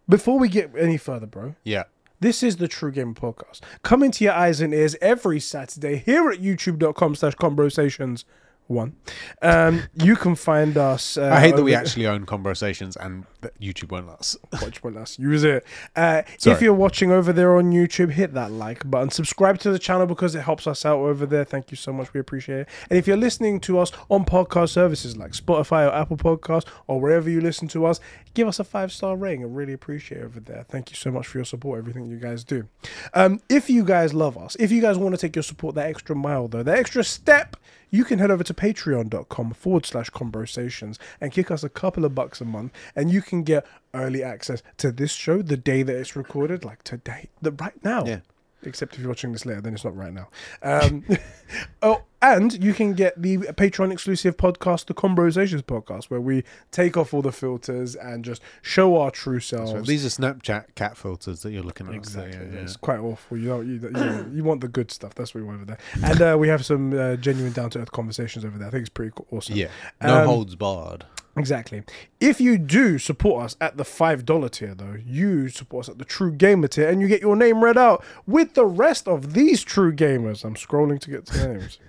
Before 0.10 0.40
we 0.40 0.50
get 0.50 0.72
any 0.78 0.98
further, 0.98 1.26
bro, 1.28 1.56
Yeah. 1.64 1.84
This 2.22 2.44
is 2.44 2.58
the 2.58 2.68
True 2.68 2.92
Gamer 2.92 3.14
Podcast. 3.14 3.62
Coming 3.82 4.12
to 4.12 4.26
your 4.26 4.34
eyes 4.34 4.60
and 4.60 4.74
ears 4.74 4.98
every 5.00 5.40
Saturday 5.40 5.96
here 5.96 6.30
at 6.30 6.40
youtube.com 6.40 7.16
slash 7.16 7.36
conbrosations 7.36 8.26
one. 8.70 8.96
Um, 9.42 9.84
you 9.96 10.16
can 10.16 10.36
find 10.36 10.78
us. 10.78 11.10
Uh, 11.20 11.32
I 11.34 11.42
hate 11.42 11.56
that 11.56 11.64
we 11.64 11.76
actually 11.76 12.08
own 12.08 12.26
conbrosations 12.26 12.96
and 12.96 13.26
YouTube 13.60 13.92
won't 13.92 14.08
let 14.08 14.20
us. 14.20 14.38
Watch 14.62 14.82
one 14.84 14.94
last. 14.94 15.20
Use 15.20 15.44
it. 15.44 15.66
Uh, 15.96 16.22
if 16.46 16.62
you're 16.62 16.74
watching 16.74 17.12
over 17.12 17.34
there 17.34 17.58
on 17.58 17.72
YouTube, 17.72 18.12
hit 18.12 18.34
that 18.36 18.52
like 18.52 18.90
button. 18.90 19.10
Subscribe 19.10 19.60
to 19.60 19.72
the 19.72 19.80
channel 19.80 20.06
because 20.06 20.36
it 20.36 20.42
helps 20.42 20.66
us 20.66 20.86
out 20.86 21.00
over 21.00 21.26
there. 21.26 21.44
Thank 21.44 21.72
you 21.72 21.78
so 21.78 21.92
much. 21.92 22.14
We 22.14 22.20
appreciate 22.20 22.62
it. 22.62 22.70
And 22.90 22.98
if 22.98 23.08
you're 23.08 23.18
listening 23.18 23.60
to 23.62 23.80
us 23.80 23.92
on 24.10 24.24
podcast 24.24 24.70
services 24.70 25.18
like 25.18 25.32
Spotify 25.32 25.88
or 25.88 25.94
Apple 25.94 26.18
Podcasts 26.18 26.68
or 26.88 27.02
wherever 27.02 27.30
you 27.30 27.42
listen 27.42 27.68
to 27.70 27.86
us, 27.86 28.00
give 28.34 28.48
us 28.48 28.60
a 28.60 28.64
five 28.64 28.92
star 28.92 29.18
rating. 29.18 29.44
I 29.44 29.48
really 29.48 29.74
appreciate 29.74 30.22
it 30.22 30.26
over 30.26 30.40
there. 30.40 30.66
Thank 30.70 30.92
you 30.92 30.96
so 30.96 31.12
much 31.12 31.28
for 31.28 31.38
your 31.38 31.46
support, 31.46 31.80
everything 31.80 32.06
you 32.06 32.18
guys 32.18 32.44
do. 32.44 32.68
Um, 33.14 33.42
if 33.50 33.70
you 33.70 33.84
guys 33.84 34.14
love 34.14 34.38
us, 34.38 34.56
if 34.60 34.72
you 34.72 34.82
guys 34.82 34.98
want 34.98 35.16
to 35.16 35.22
take 35.22 35.36
your 35.36 35.44
support 35.44 35.76
that 35.76 35.88
extra 35.88 36.16
mile, 36.16 36.48
though, 36.48 36.64
that 36.64 36.78
extra 36.78 37.04
step, 37.04 37.58
you 37.92 38.04
can 38.04 38.20
head 38.20 38.32
over 38.32 38.44
to 38.44 38.54
patreon.com 38.54 39.54
forward 39.54 39.86
slash 39.86 40.10
conbrosations 40.12 40.98
and 41.22 41.32
kick 41.32 41.50
us 41.52 41.64
a 41.64 41.70
couple 41.70 42.06
of 42.06 42.14
bucks 42.16 42.42
a 42.42 42.46
month 42.46 42.72
and 42.96 43.12
you 43.12 43.22
can 43.22 43.44
get 43.44 43.66
early 43.94 44.24
access 44.24 44.62
to 44.78 44.92
this 44.92 45.12
show 45.12 45.42
the 45.42 45.58
day 45.58 45.84
that 45.84 45.96
it's 45.96 46.16
recorded 46.16 46.64
like 46.66 46.84
today 46.84 47.30
the 47.42 47.52
right 47.52 47.84
now 47.84 48.06
Yeah. 48.06 48.20
except 48.64 48.94
if 48.94 49.00
you're 49.00 49.10
watching 49.10 49.32
this 49.32 49.46
later 49.46 49.62
then 49.62 49.74
it's 49.74 49.84
not 49.84 49.96
right 49.96 50.14
now 50.14 50.28
um 50.64 51.04
oh 51.82 52.04
and 52.22 52.62
you 52.64 52.74
can 52.74 52.94
get 52.94 53.22
the 53.22 53.38
patreon 53.38 53.92
exclusive 53.92 54.36
podcast 54.38 54.86
the 54.86 54.94
conbrosations 54.94 55.62
podcast 55.64 56.06
where 56.06 56.20
we 56.22 56.44
take 56.72 56.98
off 56.98 57.14
all 57.14 57.22
the 57.22 57.32
filters 57.32 57.96
and 57.96 58.26
just 58.26 58.42
show 58.62 58.98
our 58.98 59.12
true 59.12 59.40
selves 59.40 59.72
So 59.72 59.82
these 59.82 60.06
are 60.06 60.10
Snapchat 60.10 60.76
cat 60.76 60.98
filters 60.98 61.42
that 61.44 61.52
you're 61.52 61.64
looking 61.64 61.88
at. 61.88 61.94
Exactly. 61.94 62.34
So, 62.34 62.40
yeah, 62.40 62.54
yeah. 62.56 62.60
It's 62.62 62.76
quite 62.78 63.00
awful. 63.00 63.38
You 63.38 63.48
know, 63.50 63.62
you, 63.62 63.80
you, 63.96 64.32
you 64.34 64.44
want 64.44 64.62
the 64.62 64.68
good 64.68 64.92
stuff. 64.92 65.16
That's 65.16 65.34
what 65.34 65.42
we 65.42 65.48
want 65.48 65.62
over 65.62 65.66
there. 65.66 65.78
And 66.12 66.22
uh, 66.22 66.38
we 66.38 66.48
have 66.50 66.66
some 66.66 66.98
uh, 66.98 67.16
genuine 67.16 67.54
down 67.54 67.70
to 67.72 67.80
earth 67.80 67.92
conversations 67.92 68.44
over 68.46 68.58
there. 68.58 68.68
I 68.68 68.72
think 68.72 68.82
it's 68.82 68.90
pretty 68.90 69.12
cool. 69.16 69.28
awesome. 69.32 69.56
Yeah. 69.56 69.68
No 70.02 70.22
Um, 70.22 70.28
holds 70.28 70.56
barred. 70.56 71.06
Exactly. 71.38 71.84
If 72.20 72.42
you 72.42 72.58
do 72.58 72.98
support 72.98 73.46
us 73.46 73.56
at 73.62 73.78
the 73.78 73.84
$5 73.84 74.52
tier, 74.52 74.76
though, 74.76 74.98
you 75.06 75.48
support 75.48 75.86
us 75.86 75.90
at 75.90 75.98
the 75.98 76.04
True 76.04 76.32
Gamer 76.34 76.68
tier 76.68 76.90
and 76.90 77.02
you 77.02 77.08
get 77.08 77.22
your 77.22 77.36
name 77.38 77.64
read 77.64 77.78
out 77.78 78.04
with 78.28 78.56
the 78.56 78.66
rest 78.66 79.08
of 79.08 79.34
these 79.34 79.64
True 79.64 79.94
Gamers. 79.94 80.44
I'm 80.44 80.56
scrolling 80.56 81.00
to 81.00 81.10
get 81.10 81.26
to 81.28 81.48
names. 81.54 81.80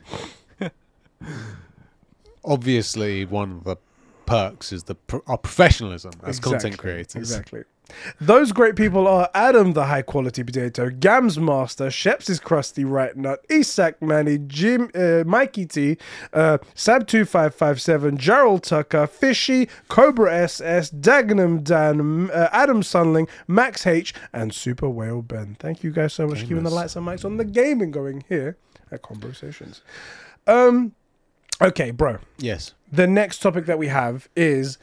Obviously, 2.45 3.25
one 3.25 3.53
of 3.53 3.65
the 3.65 3.77
perks 4.27 4.73
is 4.73 4.85
the 4.85 4.95
pro- 4.95 5.23
our 5.27 5.39
professionalism 5.39 6.13
as 6.25 6.41
content 6.41 6.79
creators. 6.79 7.17
Exactly. 7.17 7.65
Those 8.21 8.53
great 8.53 8.77
people 8.77 9.09
are 9.09 9.29
Adam, 9.35 9.73
the 9.73 9.87
high 9.87 10.03
quality 10.03 10.45
potato, 10.45 10.91
Gams 10.91 11.39
Master, 11.39 11.87
Sheps 11.87 12.31
is 12.31 12.39
crusty 12.39 12.85
right 12.85 13.17
nut, 13.17 13.45
Isak 13.49 14.01
Manny, 14.01 14.39
Jim, 14.39 14.91
uh, 14.95 15.25
Mikey 15.27 15.67
T, 15.67 15.97
uh, 16.33 16.59
Sab 16.75 17.07
two 17.09 17.25
five 17.25 17.55
five 17.55 17.81
seven, 17.81 18.17
Gerald 18.17 18.63
Tucker, 18.63 19.07
Fishy, 19.07 19.69
Cobra 19.89 20.33
SS, 20.33 20.91
Dagenham 20.91 21.63
Dan, 21.65 22.31
uh, 22.31 22.49
Adam 22.53 22.83
Sunling, 22.83 23.29
Max 23.49 23.87
H, 23.87 24.15
and 24.33 24.55
Super 24.55 24.89
Whale 24.89 25.23
Ben. 25.23 25.57
Thank 25.59 25.83
you 25.83 25.91
guys 25.91 26.13
so 26.13 26.27
much 26.27 26.41
for 26.41 26.47
keeping 26.47 26.63
the 26.63 26.71
lights 26.71 26.97
and 26.97 27.07
mics 27.07 27.25
on 27.25 27.37
the 27.37 27.45
gaming 27.45 27.91
going 27.91 28.25
here 28.29 28.57
at 28.93 29.03
Conbrosations. 29.03 29.81
Um, 30.47 30.93
okay, 31.61 31.91
bro 31.91 32.19
Yes. 32.39 32.75
the 32.91 33.07
next 33.07 33.39
topic 33.39 33.67
that 33.67 33.79
we 33.79 33.89
have 33.89 34.29
is 34.37 34.79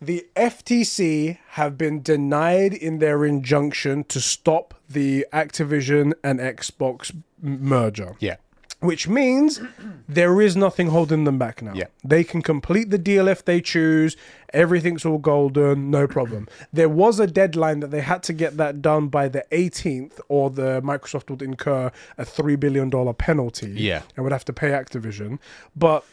the 0.00 0.26
FTC 0.36 1.38
have 1.50 1.76
been 1.76 2.02
denied 2.02 2.72
in 2.72 2.98
their 2.98 3.24
injunction 3.24 4.04
to 4.04 4.20
stop 4.20 4.74
the 4.88 5.26
Activision 5.32 6.12
and 6.22 6.38
Xbox 6.38 7.12
merger, 7.42 8.14
Yeah. 8.20 8.36
Which 8.80 9.08
means 9.08 9.60
there 10.08 10.40
is 10.40 10.56
nothing 10.56 10.88
holding 10.88 11.24
them 11.24 11.38
back 11.38 11.62
now. 11.62 11.72
Yeah. 11.74 11.86
They 12.04 12.22
can 12.22 12.42
complete 12.42 12.90
the 12.90 12.98
deal 12.98 13.26
if 13.26 13.44
they 13.44 13.60
choose. 13.60 14.16
Everything's 14.52 15.04
all 15.04 15.18
golden, 15.18 15.90
no 15.90 16.06
problem. 16.06 16.48
there 16.72 16.88
was 16.88 17.18
a 17.20 17.26
deadline 17.26 17.80
that 17.80 17.90
they 17.90 18.00
had 18.00 18.22
to 18.24 18.32
get 18.32 18.56
that 18.56 18.80
done 18.80 19.08
by 19.08 19.28
the 19.28 19.44
18th, 19.52 20.20
or 20.28 20.48
the 20.48 20.80
Microsoft 20.82 21.28
would 21.28 21.42
incur 21.42 21.90
a 22.16 22.24
$3 22.24 22.58
billion 22.58 22.90
penalty 23.14 23.70
Yeah. 23.76 24.02
and 24.16 24.22
would 24.24 24.32
have 24.32 24.44
to 24.46 24.52
pay 24.52 24.70
Activision. 24.70 25.38
But 25.76 26.04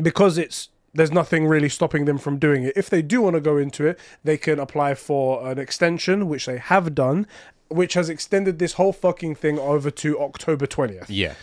because 0.00 0.38
it's 0.38 0.68
there's 0.94 1.12
nothing 1.12 1.46
really 1.46 1.68
stopping 1.68 2.06
them 2.06 2.16
from 2.16 2.38
doing 2.38 2.62
it. 2.64 2.72
If 2.74 2.88
they 2.88 3.02
do 3.02 3.20
want 3.20 3.34
to 3.34 3.40
go 3.40 3.58
into 3.58 3.86
it, 3.86 3.98
they 4.24 4.38
can 4.38 4.58
apply 4.58 4.94
for 4.94 5.46
an 5.46 5.58
extension, 5.58 6.26
which 6.26 6.46
they 6.46 6.56
have 6.56 6.94
done, 6.94 7.26
which 7.68 7.92
has 7.92 8.08
extended 8.08 8.58
this 8.58 8.74
whole 8.74 8.94
fucking 8.94 9.34
thing 9.34 9.58
over 9.58 9.90
to 9.90 10.18
October 10.18 10.66
20th. 10.66 11.04
Yeah. 11.08 11.34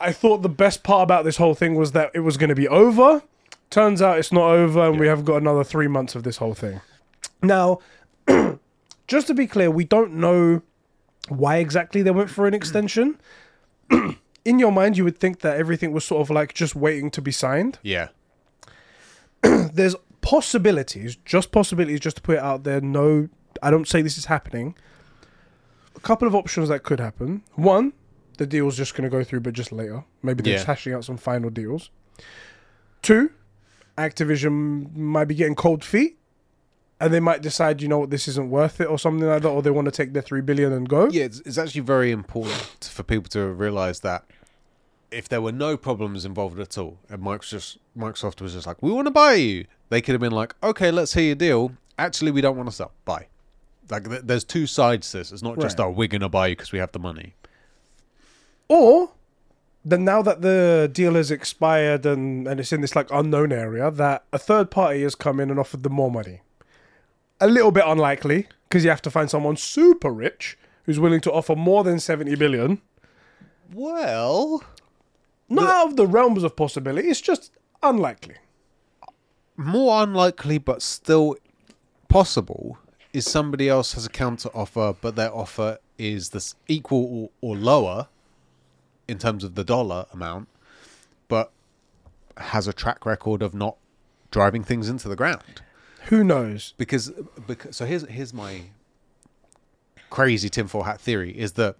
I 0.00 0.12
thought 0.12 0.42
the 0.42 0.48
best 0.48 0.82
part 0.82 1.02
about 1.02 1.24
this 1.24 1.36
whole 1.36 1.54
thing 1.54 1.74
was 1.74 1.92
that 1.92 2.10
it 2.14 2.20
was 2.20 2.36
going 2.36 2.48
to 2.48 2.54
be 2.54 2.68
over. 2.68 3.22
Turns 3.70 4.00
out 4.00 4.18
it's 4.18 4.32
not 4.32 4.50
over, 4.50 4.88
and 4.88 4.98
we 4.98 5.08
have 5.08 5.24
got 5.24 5.36
another 5.36 5.64
three 5.64 5.88
months 5.88 6.14
of 6.14 6.22
this 6.22 6.38
whole 6.38 6.54
thing. 6.54 6.80
Now, 7.42 7.80
just 9.06 9.26
to 9.26 9.34
be 9.34 9.46
clear, 9.46 9.70
we 9.70 9.84
don't 9.84 10.14
know 10.14 10.62
why 11.28 11.56
exactly 11.56 12.00
they 12.02 12.10
went 12.10 12.30
for 12.30 12.46
an 12.46 12.54
extension. 12.54 13.20
In 14.44 14.58
your 14.58 14.72
mind, 14.72 14.96
you 14.96 15.04
would 15.04 15.18
think 15.18 15.40
that 15.40 15.58
everything 15.58 15.92
was 15.92 16.04
sort 16.04 16.22
of 16.22 16.30
like 16.30 16.54
just 16.54 16.74
waiting 16.74 17.10
to 17.10 17.20
be 17.20 17.30
signed. 17.32 17.78
Yeah. 17.82 18.08
There's 19.42 19.94
possibilities, 20.22 21.16
just 21.24 21.52
possibilities, 21.52 22.00
just 22.00 22.16
to 22.16 22.22
put 22.22 22.36
it 22.36 22.42
out 22.42 22.64
there. 22.64 22.80
No, 22.80 23.28
I 23.62 23.70
don't 23.70 23.86
say 23.86 24.00
this 24.00 24.16
is 24.16 24.26
happening. 24.26 24.74
A 25.94 26.00
couple 26.00 26.26
of 26.26 26.34
options 26.34 26.70
that 26.70 26.82
could 26.82 27.00
happen. 27.00 27.42
One, 27.54 27.92
the 28.38 28.46
deal's 28.46 28.76
just 28.76 28.94
going 28.96 29.08
to 29.08 29.14
go 29.16 29.22
through, 29.22 29.40
but 29.40 29.52
just 29.52 29.70
later. 29.72 30.04
Maybe 30.22 30.42
they're 30.42 30.52
Yeah. 30.52 30.56
just 30.58 30.66
hashing 30.66 30.94
out 30.94 31.04
some 31.04 31.16
final 31.18 31.50
deals. 31.50 31.90
Two, 33.02 33.30
Activision 33.96 34.94
might 34.96 35.26
be 35.26 35.34
getting 35.34 35.54
cold 35.54 35.84
feet, 35.84 36.16
and 37.00 37.12
they 37.12 37.20
might 37.20 37.42
decide, 37.42 37.80
you 37.82 37.88
know 37.88 37.98
what, 37.98 38.10
this 38.10 38.28
isn't 38.28 38.50
worth 38.50 38.80
it, 38.80 38.86
or 38.86 38.98
something 38.98 39.26
like 39.28 39.42
that, 39.42 39.48
or 39.48 39.62
they 39.62 39.70
want 39.70 39.86
to 39.86 39.90
take 39.92 40.12
their 40.12 40.22
three 40.22 40.40
billion 40.40 40.72
and 40.72 40.88
go. 40.88 41.08
Yeah, 41.10 41.24
it's, 41.24 41.40
it's 41.40 41.58
actually 41.58 41.80
very 41.82 42.10
important 42.12 42.88
for 42.92 43.02
people 43.02 43.28
to 43.30 43.46
realize 43.48 44.00
that 44.00 44.24
if 45.10 45.28
there 45.28 45.40
were 45.40 45.52
no 45.52 45.76
problems 45.76 46.24
involved 46.24 46.58
at 46.60 46.76
all, 46.78 46.98
and 47.08 47.22
Microsoft 47.22 47.48
just, 47.50 47.78
Microsoft 47.96 48.40
was 48.40 48.52
just 48.54 48.66
like, 48.66 48.82
"We 48.82 48.90
want 48.92 49.06
to 49.06 49.10
buy 49.10 49.34
you," 49.34 49.64
they 49.88 50.00
could 50.00 50.12
have 50.12 50.20
been 50.20 50.32
like, 50.32 50.54
"Okay, 50.62 50.90
let's 50.90 51.14
hear 51.14 51.24
your 51.24 51.34
deal." 51.34 51.72
Actually, 51.98 52.30
we 52.30 52.40
don't 52.40 52.56
want 52.56 52.68
to 52.68 52.74
sell. 52.74 52.92
Buy. 53.04 53.26
Like, 53.90 54.08
th- 54.08 54.22
there's 54.24 54.44
two 54.44 54.66
sides 54.66 55.10
to 55.12 55.18
this. 55.18 55.32
It's 55.32 55.42
not 55.42 55.58
just, 55.58 55.78
Right. 55.78 55.86
"Oh, 55.86 55.90
we're 55.90 56.08
gonna 56.08 56.28
buy 56.28 56.48
you 56.48 56.56
because 56.56 56.72
we 56.72 56.78
have 56.78 56.92
the 56.92 56.98
money." 56.98 57.34
Or 58.68 59.10
then 59.84 60.04
now 60.04 60.20
that 60.22 60.42
the 60.42 60.90
deal 60.92 61.14
has 61.14 61.30
expired 61.30 62.04
and, 62.04 62.46
and 62.46 62.60
it's 62.60 62.72
in 62.72 62.80
this 62.82 62.94
like 62.96 63.08
unknown 63.10 63.52
area, 63.52 63.90
that 63.90 64.24
a 64.32 64.38
third 64.38 64.70
party 64.70 65.02
has 65.02 65.14
come 65.14 65.40
in 65.40 65.50
and 65.50 65.58
offered 65.58 65.82
them 65.82 65.94
more 65.94 66.10
money. 66.10 66.40
A 67.40 67.46
little 67.46 67.70
bit 67.70 67.84
unlikely 67.86 68.48
because 68.68 68.84
you 68.84 68.90
have 68.90 69.02
to 69.02 69.10
find 69.10 69.30
someone 69.30 69.56
super 69.56 70.10
rich 70.10 70.58
who's 70.84 71.00
willing 71.00 71.20
to 71.22 71.32
offer 71.32 71.54
more 71.56 71.84
than 71.84 72.00
70 72.00 72.34
billion. 72.34 72.80
Well, 73.72 74.62
Not 75.48 75.68
out 75.68 75.86
of 75.88 75.96
the 75.96 76.06
realms 76.06 76.42
of 76.42 76.56
possibility, 76.56 77.08
it's 77.08 77.20
just 77.20 77.52
unlikely. 77.82 78.36
more 79.56 80.02
unlikely, 80.02 80.58
but 80.58 80.82
still 80.82 81.36
possible, 82.08 82.78
is 83.12 83.30
somebody 83.30 83.68
else 83.68 83.92
has 83.94 84.06
a 84.06 84.10
counter 84.10 84.48
offer, 84.54 84.94
but 85.00 85.16
their 85.16 85.34
offer 85.34 85.78
is 85.98 86.30
this 86.30 86.54
equal 86.68 87.30
or, 87.42 87.50
or 87.50 87.56
lower 87.56 88.08
in 89.08 89.18
terms 89.18 89.42
of 89.42 89.54
the 89.54 89.64
dollar 89.64 90.06
amount, 90.12 90.48
but 91.26 91.50
has 92.36 92.68
a 92.68 92.72
track 92.72 93.04
record 93.04 93.42
of 93.42 93.54
not 93.54 93.76
driving 94.30 94.62
things 94.62 94.88
into 94.88 95.08
the 95.08 95.16
ground. 95.16 95.62
Who 96.06 96.22
knows? 96.22 96.74
Because, 96.76 97.10
because 97.46 97.76
so 97.76 97.84
here's 97.86 98.06
here's 98.08 98.32
my 98.32 98.62
crazy 100.10 100.48
tinfoil 100.48 100.84
hat 100.84 101.00
theory 101.00 101.36
is 101.36 101.52
that 101.54 101.76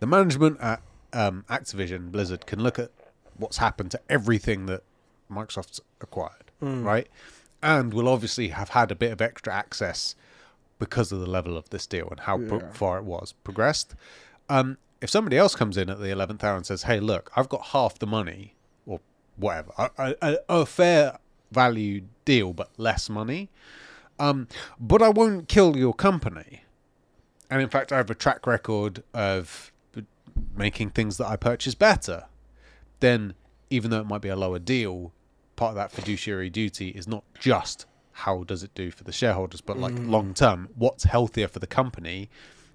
the 0.00 0.06
management 0.06 0.60
at 0.60 0.80
um, 1.12 1.44
Activision 1.48 2.10
Blizzard 2.10 2.46
can 2.46 2.60
look 2.62 2.78
at 2.78 2.90
what's 3.36 3.58
happened 3.58 3.90
to 3.92 4.00
everything 4.08 4.66
that 4.66 4.82
Microsoft's 5.30 5.80
acquired, 6.00 6.50
right? 6.60 7.08
And 7.62 7.94
will 7.94 8.08
obviously 8.08 8.48
have 8.48 8.70
had 8.70 8.90
a 8.90 8.94
bit 8.96 9.12
of 9.12 9.20
extra 9.20 9.52
access 9.54 10.16
because 10.80 11.12
of 11.12 11.20
the 11.20 11.26
level 11.30 11.56
of 11.56 11.70
this 11.70 11.86
deal 11.86 12.08
and 12.10 12.20
how 12.20 12.38
pro- 12.38 12.68
far 12.72 12.98
it 12.98 13.04
was 13.04 13.34
progressed. 13.44 13.94
Um, 14.48 14.78
if 15.02 15.10
somebody 15.10 15.36
else 15.36 15.54
comes 15.54 15.76
in 15.76 15.90
at 15.90 16.00
the 16.00 16.10
eleventh 16.10 16.42
hour 16.42 16.56
and 16.56 16.64
says, 16.64 16.84
"Hey, 16.84 17.00
look, 17.00 17.30
I've 17.36 17.48
got 17.48 17.66
half 17.66 17.98
the 17.98 18.06
money 18.06 18.54
or 18.86 19.00
whatever, 19.36 19.72
a, 19.76 19.90
a, 19.98 20.14
a, 20.22 20.38
a 20.48 20.66
fair 20.66 21.18
value 21.50 22.02
deal 22.24 22.52
but 22.52 22.70
less 22.78 23.10
money," 23.10 23.50
um, 24.18 24.48
but 24.80 25.02
I 25.02 25.10
won't 25.10 25.48
kill 25.48 25.76
your 25.76 25.92
company. 25.92 26.62
And 27.50 27.60
in 27.60 27.68
fact, 27.68 27.92
I 27.92 27.98
have 27.98 28.08
a 28.08 28.14
track 28.14 28.46
record 28.46 29.02
of 29.12 29.72
making 30.56 30.90
things 30.90 31.18
that 31.18 31.26
I 31.26 31.36
purchase 31.36 31.74
better. 31.74 32.24
Then, 33.00 33.34
even 33.68 33.90
though 33.90 34.00
it 34.00 34.06
might 34.06 34.22
be 34.22 34.28
a 34.28 34.36
lower 34.36 34.58
deal, 34.58 35.12
part 35.56 35.70
of 35.70 35.74
that 35.76 35.92
fiduciary 35.92 36.48
duty 36.48 36.90
is 36.90 37.06
not 37.06 37.24
just 37.38 37.86
how 38.12 38.44
does 38.44 38.62
it 38.62 38.74
do 38.74 38.90
for 38.90 39.04
the 39.04 39.12
shareholders, 39.12 39.60
but 39.60 39.76
like 39.78 39.94
long 39.98 40.32
term, 40.32 40.68
what's 40.76 41.04
healthier 41.04 41.48
for 41.48 41.58
the 41.58 41.66
company. 41.66 42.30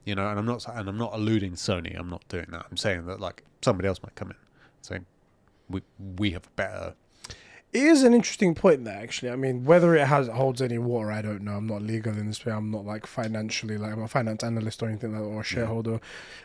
You 0.07 0.15
know, 0.15 0.29
and 0.29 0.39
I'm 0.39 0.45
not 0.45 0.65
and 0.73 0.87
I'm 0.87 0.97
not 0.97 1.13
alluding 1.13 1.53
Sony. 1.53 1.99
I'm 1.99 2.09
not 2.09 2.23
doing 2.29 2.45
that. 2.51 2.65
I'm 2.71 2.77
saying 2.77 3.05
that 3.07 3.19
like 3.19 3.43
somebody 3.61 3.89
else 3.89 4.01
might 4.01 4.15
come 4.15 4.29
in, 4.29 4.37
saying 4.81 5.05
we 5.69 5.81
we 6.17 6.31
have 6.31 6.45
a 6.47 6.49
better. 6.55 6.95
It 7.73 7.83
is 7.83 8.03
an 8.03 8.13
interesting 8.13 8.55
point 8.55 8.85
there, 8.85 8.97
actually. 8.97 9.29
I 9.31 9.35
mean, 9.35 9.65
whether 9.65 9.93
it 9.95 10.07
has 10.07 10.29
holds 10.29 10.61
any 10.61 10.77
water, 10.77 11.11
I 11.11 11.21
don't 11.21 11.41
know. 11.41 11.55
I'm 11.57 11.67
not 11.67 11.81
legal 11.81 12.17
in 12.17 12.25
this 12.27 12.45
way. 12.45 12.53
I'm 12.53 12.71
not 12.71 12.85
like 12.85 13.05
financially, 13.05 13.77
like 13.77 13.91
I'm 13.91 14.01
a 14.01 14.07
finance 14.07 14.45
analyst 14.45 14.81
or 14.81 14.87
anything 14.87 15.11
like 15.11 15.21
that, 15.23 15.27
or 15.27 15.41
a 15.41 15.43
shareholder 15.43 15.99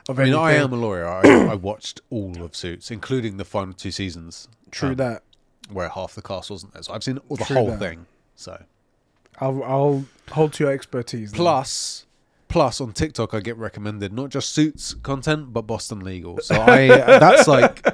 of 0.09 0.19
I 0.19 0.25
mean, 0.25 0.35
anything. 0.35 0.45
I 0.45 0.53
am 0.55 0.73
a 0.73 0.77
lawyer. 0.77 1.07
I, 1.07 1.53
I 1.53 1.55
watched 1.55 2.01
all 2.11 2.43
of 2.43 2.57
Suits, 2.57 2.91
including 2.91 3.37
the 3.37 3.45
final 3.45 3.75
two 3.75 3.93
seasons. 3.93 4.49
True 4.73 4.91
um, 4.91 4.97
that. 4.97 5.23
where 5.71 5.89
half 5.89 6.17
the 6.17 6.23
cast 6.23 6.51
wasn't 6.51 6.73
there. 6.75 6.83
So 6.83 6.93
I've 6.95 7.05
seen 7.05 7.19
all 7.29 7.37
the 7.37 7.45
True 7.45 7.57
whole 7.57 7.67
that. 7.69 7.79
thing. 7.79 8.07
So 8.35 8.61
I'll 9.41 9.63
I'll 9.63 10.05
hold 10.33 10.55
to 10.55 10.65
your 10.65 10.73
expertise. 10.73 11.31
then. 11.31 11.37
plus 11.39 12.07
plus 12.53 12.81
on 12.81 12.93
TikTok 12.93 13.35
I 13.35 13.41
get 13.41 13.57
recommended 13.57 14.13
not 14.13 14.31
just 14.31 14.51
Suits 14.51 14.95
content 14.95 15.53
but 15.53 15.63
Boston 15.63 16.01
Legal. 16.01 16.39
So 16.43 16.55
I 16.61 16.87
that's 16.89 17.49
like 17.49 17.85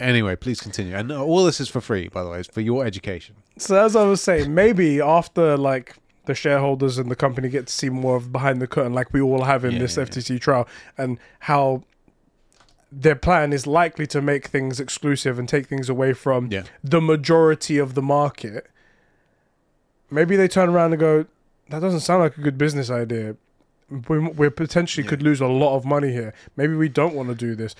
anyway. 0.00 0.36
Please 0.36 0.60
continue. 0.60 0.94
And 0.94 1.10
all 1.12 1.44
this 1.44 1.60
is 1.60 1.68
for 1.68 1.80
free, 1.80 2.08
by 2.08 2.22
the 2.24 2.30
way. 2.30 2.40
It's 2.40 2.48
for 2.48 2.60
your 2.60 2.84
education. 2.84 3.36
So 3.56 3.82
as 3.84 3.96
I 3.96 4.04
was 4.04 4.20
saying, 4.20 4.54
maybe 4.54 5.00
after 5.00 5.56
like 5.56 5.96
the 6.26 6.34
shareholders 6.34 6.98
and 6.98 7.10
the 7.10 7.16
company 7.16 7.48
get 7.48 7.66
to 7.68 7.72
see 7.72 7.88
more 7.88 8.16
of 8.16 8.30
behind 8.32 8.60
the 8.60 8.66
curtain, 8.66 8.92
like 8.92 9.12
we 9.12 9.20
all 9.20 9.44
have 9.44 9.64
in 9.64 9.72
Yeah, 9.72 9.78
this 9.78 9.96
yeah, 9.96 10.02
yeah. 10.04 10.08
FTC 10.10 10.40
trial, 10.40 10.68
and 10.96 11.18
how 11.40 11.82
their 12.92 13.14
plan 13.16 13.52
is 13.52 13.66
likely 13.66 14.06
to 14.06 14.20
make 14.22 14.46
things 14.46 14.78
exclusive 14.80 15.38
and 15.38 15.48
take 15.48 15.66
things 15.66 15.88
away 15.88 16.12
from 16.12 16.48
Yeah. 16.50 16.62
the 16.84 17.00
majority 17.00 17.78
of 17.78 17.94
the 17.94 18.02
market. 18.02 18.66
Maybe 20.10 20.36
they 20.36 20.48
turn 20.48 20.70
around 20.70 20.92
and 20.92 21.00
go, 21.00 21.26
"That 21.70 21.80
doesn't 21.80 22.00
sound 22.00 22.22
like 22.22 22.36
a 22.38 22.40
good 22.40 22.58
business 22.58 22.90
idea. 22.90 23.36
We 24.08 24.18
we 24.18 24.50
potentially 24.50 25.04
Yeah. 25.04 25.10
could 25.10 25.22
lose 25.22 25.40
a 25.40 25.46
lot 25.46 25.76
of 25.76 25.84
money 25.84 26.12
here. 26.12 26.34
Maybe 26.56 26.74
we 26.74 26.88
don't 26.88 27.14
want 27.14 27.28
to 27.30 27.34
do 27.34 27.54
this." 27.54 27.74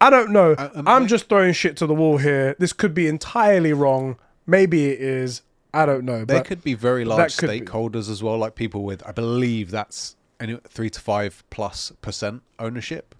I 0.00 0.10
don't 0.10 0.30
know. 0.30 0.52
Uh, 0.52 0.70
um, 0.74 0.88
I'm 0.88 1.06
just 1.06 1.28
throwing 1.28 1.52
shit 1.52 1.76
to 1.76 1.86
the 1.86 1.94
wall 1.94 2.18
here. 2.18 2.56
This 2.58 2.72
could 2.72 2.92
be 2.92 3.06
entirely 3.06 3.72
wrong. 3.72 4.16
Maybe 4.46 4.86
it 4.90 5.00
is. 5.00 5.42
I 5.72 5.86
don't 5.86 6.04
know. 6.04 6.24
There 6.24 6.42
could 6.42 6.64
be 6.64 6.74
very 6.74 7.04
large 7.04 7.36
could 7.36 7.48
be. 7.50 7.60
stakeholders 7.60 8.10
as 8.10 8.20
well, 8.22 8.36
like 8.36 8.56
people 8.56 8.82
with 8.82 9.06
I 9.06 9.12
believe 9.12 9.70
that's 9.70 10.16
any 10.40 10.58
three 10.68 10.90
to 10.90 11.00
five 11.00 11.44
plus 11.50 11.92
percent 12.02 12.42
ownership 12.58 13.14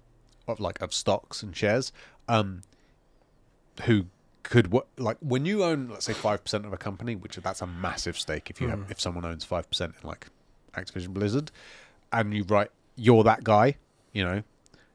of 0.45 0.59
like 0.59 0.81
of 0.81 0.93
stocks 0.93 1.41
and 1.41 1.55
shares. 1.55 1.93
Um, 2.27 2.61
who 3.85 4.05
could 4.43 4.71
what 4.71 4.87
like 4.97 5.17
when 5.21 5.45
you 5.45 5.63
own 5.63 5.87
let's 5.89 6.05
say 6.05 6.13
five 6.13 6.43
percent 6.43 6.65
of 6.65 6.73
a 6.73 6.77
company, 6.77 7.15
which 7.15 7.37
that's 7.37 7.61
a 7.61 7.67
massive 7.67 8.17
stake 8.19 8.49
if 8.49 8.61
you 8.61 8.67
have 8.67 8.85
if 8.91 8.99
someone 8.99 9.25
owns 9.25 9.43
five 9.43 9.69
percent 9.69 9.95
in 10.01 10.07
like 10.07 10.27
Activision 10.75 11.09
Blizzard, 11.09 11.51
and 12.11 12.33
you 12.33 12.43
write 12.43 12.69
you're 12.95 13.23
that 13.23 13.43
guy, 13.43 13.77
you 14.11 14.23
know. 14.23 14.43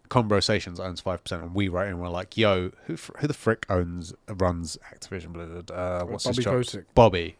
Conbrosations 0.08 0.80
owns 0.80 1.02
five 1.02 1.22
percent, 1.22 1.42
and 1.42 1.54
we 1.54 1.68
write 1.68 1.88
in. 1.88 1.98
We're 1.98 2.08
like, 2.08 2.36
"Yo, 2.36 2.70
who 2.86 2.96
who 3.18 3.26
the 3.26 3.34
frick 3.34 3.66
owns 3.68 4.14
runs 4.26 4.78
Activision 4.94 5.34
Blizzard? 5.34 5.70
Uh, 5.70 6.04
what's 6.04 6.24
his 6.24 6.36
Bobby 6.36 6.44
job? 6.44 6.52
Kotick. 6.54 6.94
Bobby. 6.94 7.36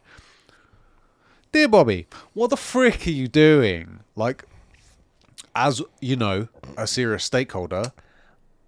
Dear 1.51 1.69
Bobby, 1.69 2.07
what 2.35 2.51
the 2.51 2.59
frick 2.59 3.07
are 3.07 3.11
you 3.11 3.27
doing? 3.27 4.01
Like, 4.17 4.45
as 5.55 5.81
you 6.01 6.15
know, 6.15 6.49
a 6.77 6.87
serious 6.87 7.25
stakeholder, 7.25 7.93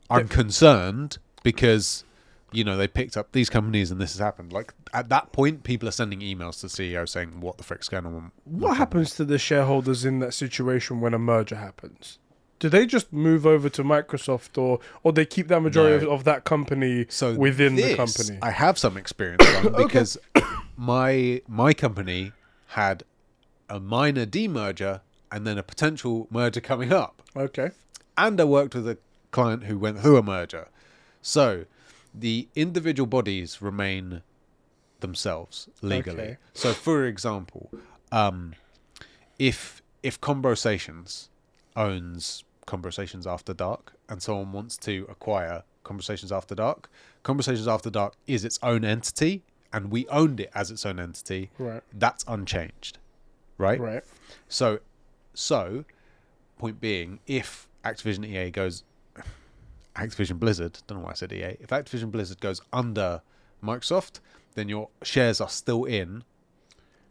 I'm 0.08 0.28
concerned 0.28 1.18
because 1.42 2.04
you 2.52 2.64
know 2.64 2.76
they 2.76 2.88
picked 2.88 3.16
up 3.16 3.32
these 3.32 3.48
companies 3.50 3.90
and 3.90 4.00
this 4.00 4.12
has 4.12 4.20
happened. 4.20 4.52
Like 4.52 4.74
at 4.92 5.08
that 5.10 5.32
point, 5.32 5.62
people 5.64 5.88
are 5.88 5.92
sending 5.92 6.20
emails 6.20 6.60
to 6.60 6.66
the 6.66 6.68
CEO 6.68 7.08
saying, 7.08 7.40
"What 7.40 7.58
the 7.58 7.64
frick's 7.64 7.88
going 7.88 8.06
on?" 8.06 8.32
what 8.44 8.76
happens 8.76 9.14
to 9.16 9.24
the 9.24 9.38
shareholders 9.38 10.04
in 10.04 10.18
that 10.20 10.34
situation 10.34 11.00
when 11.00 11.14
a 11.14 11.18
merger 11.18 11.56
happens? 11.56 12.18
Do 12.58 12.68
they 12.68 12.84
just 12.84 13.10
move 13.10 13.46
over 13.46 13.70
to 13.70 13.82
Microsoft, 13.82 14.58
or 14.58 14.80
or 15.02 15.12
they 15.12 15.24
keep 15.24 15.48
that 15.48 15.60
majority 15.60 16.04
No. 16.04 16.12
of, 16.12 16.20
of 16.20 16.24
that 16.24 16.44
company 16.44 17.06
So 17.08 17.34
within 17.34 17.74
the 17.76 17.94
company? 17.96 18.38
I 18.42 18.50
have 18.50 18.78
some 18.78 18.96
experience 18.98 19.46
on 19.64 19.72
because 19.86 20.18
my 20.76 21.40
my 21.48 21.72
company 21.72 22.32
had 22.68 23.02
a 23.68 23.80
minor 23.80 24.26
demerger 24.26 25.00
and 25.32 25.46
then 25.46 25.58
a 25.58 25.62
potential 25.62 26.26
merger 26.30 26.60
coming 26.60 26.92
up. 26.92 27.22
okay. 27.36 27.70
and 28.18 28.40
I 28.40 28.44
worked 28.44 28.74
with 28.74 28.88
a 28.88 28.98
client 29.30 29.64
who 29.64 29.78
went 29.78 30.00
through 30.00 30.16
a 30.16 30.22
merger. 30.22 30.68
So 31.22 31.64
the 32.14 32.48
individual 32.54 33.06
bodies 33.06 33.62
remain 33.62 34.22
themselves 35.00 35.68
legally. 35.82 36.20
Okay. 36.22 36.36
So, 36.54 36.72
for 36.72 37.06
example, 37.06 37.70
um, 38.12 38.54
if 39.38 39.82
if 40.02 40.20
Conbrosations 40.20 41.28
owns 41.76 42.44
Conbrosations 42.66 43.26
After 43.26 43.52
Dark 43.52 43.92
and 44.08 44.22
someone 44.22 44.52
wants 44.52 44.76
to 44.78 45.06
acquire 45.08 45.64
Conbrosations 45.84 46.30
After 46.30 46.54
Dark. 46.54 46.90
Conbrosations 47.24 47.66
After 47.66 47.90
Dark 47.90 48.14
is 48.26 48.44
its 48.44 48.58
own 48.62 48.84
entity, 48.84 49.42
and 49.72 49.90
we 49.90 50.06
owned 50.08 50.40
it 50.40 50.50
as 50.54 50.70
its 50.70 50.84
own 50.86 51.00
entity. 51.00 51.50
Right. 51.58 51.82
That's 51.92 52.24
unchanged, 52.28 52.98
right? 53.58 53.80
Right. 53.80 54.04
So, 54.48 54.80
so, 55.34 55.84
point 56.58 56.80
being, 56.80 57.20
if 57.26 57.68
Activision 57.84 58.26
EA 58.26 58.50
goes, 58.50 58.84
Activision 60.00 60.38
Blizzard, 60.38 60.78
don't 60.86 60.98
know 60.98 61.04
why 61.04 61.10
I 61.10 61.14
said 61.14 61.32
EA. 61.32 61.56
If 61.60 61.68
Activision 61.68 62.10
Blizzard 62.10 62.40
goes 62.40 62.60
under 62.72 63.22
Microsoft, 63.62 64.20
then 64.54 64.68
your 64.68 64.88
shares 65.02 65.40
are 65.40 65.48
still 65.48 65.84
in 65.84 66.24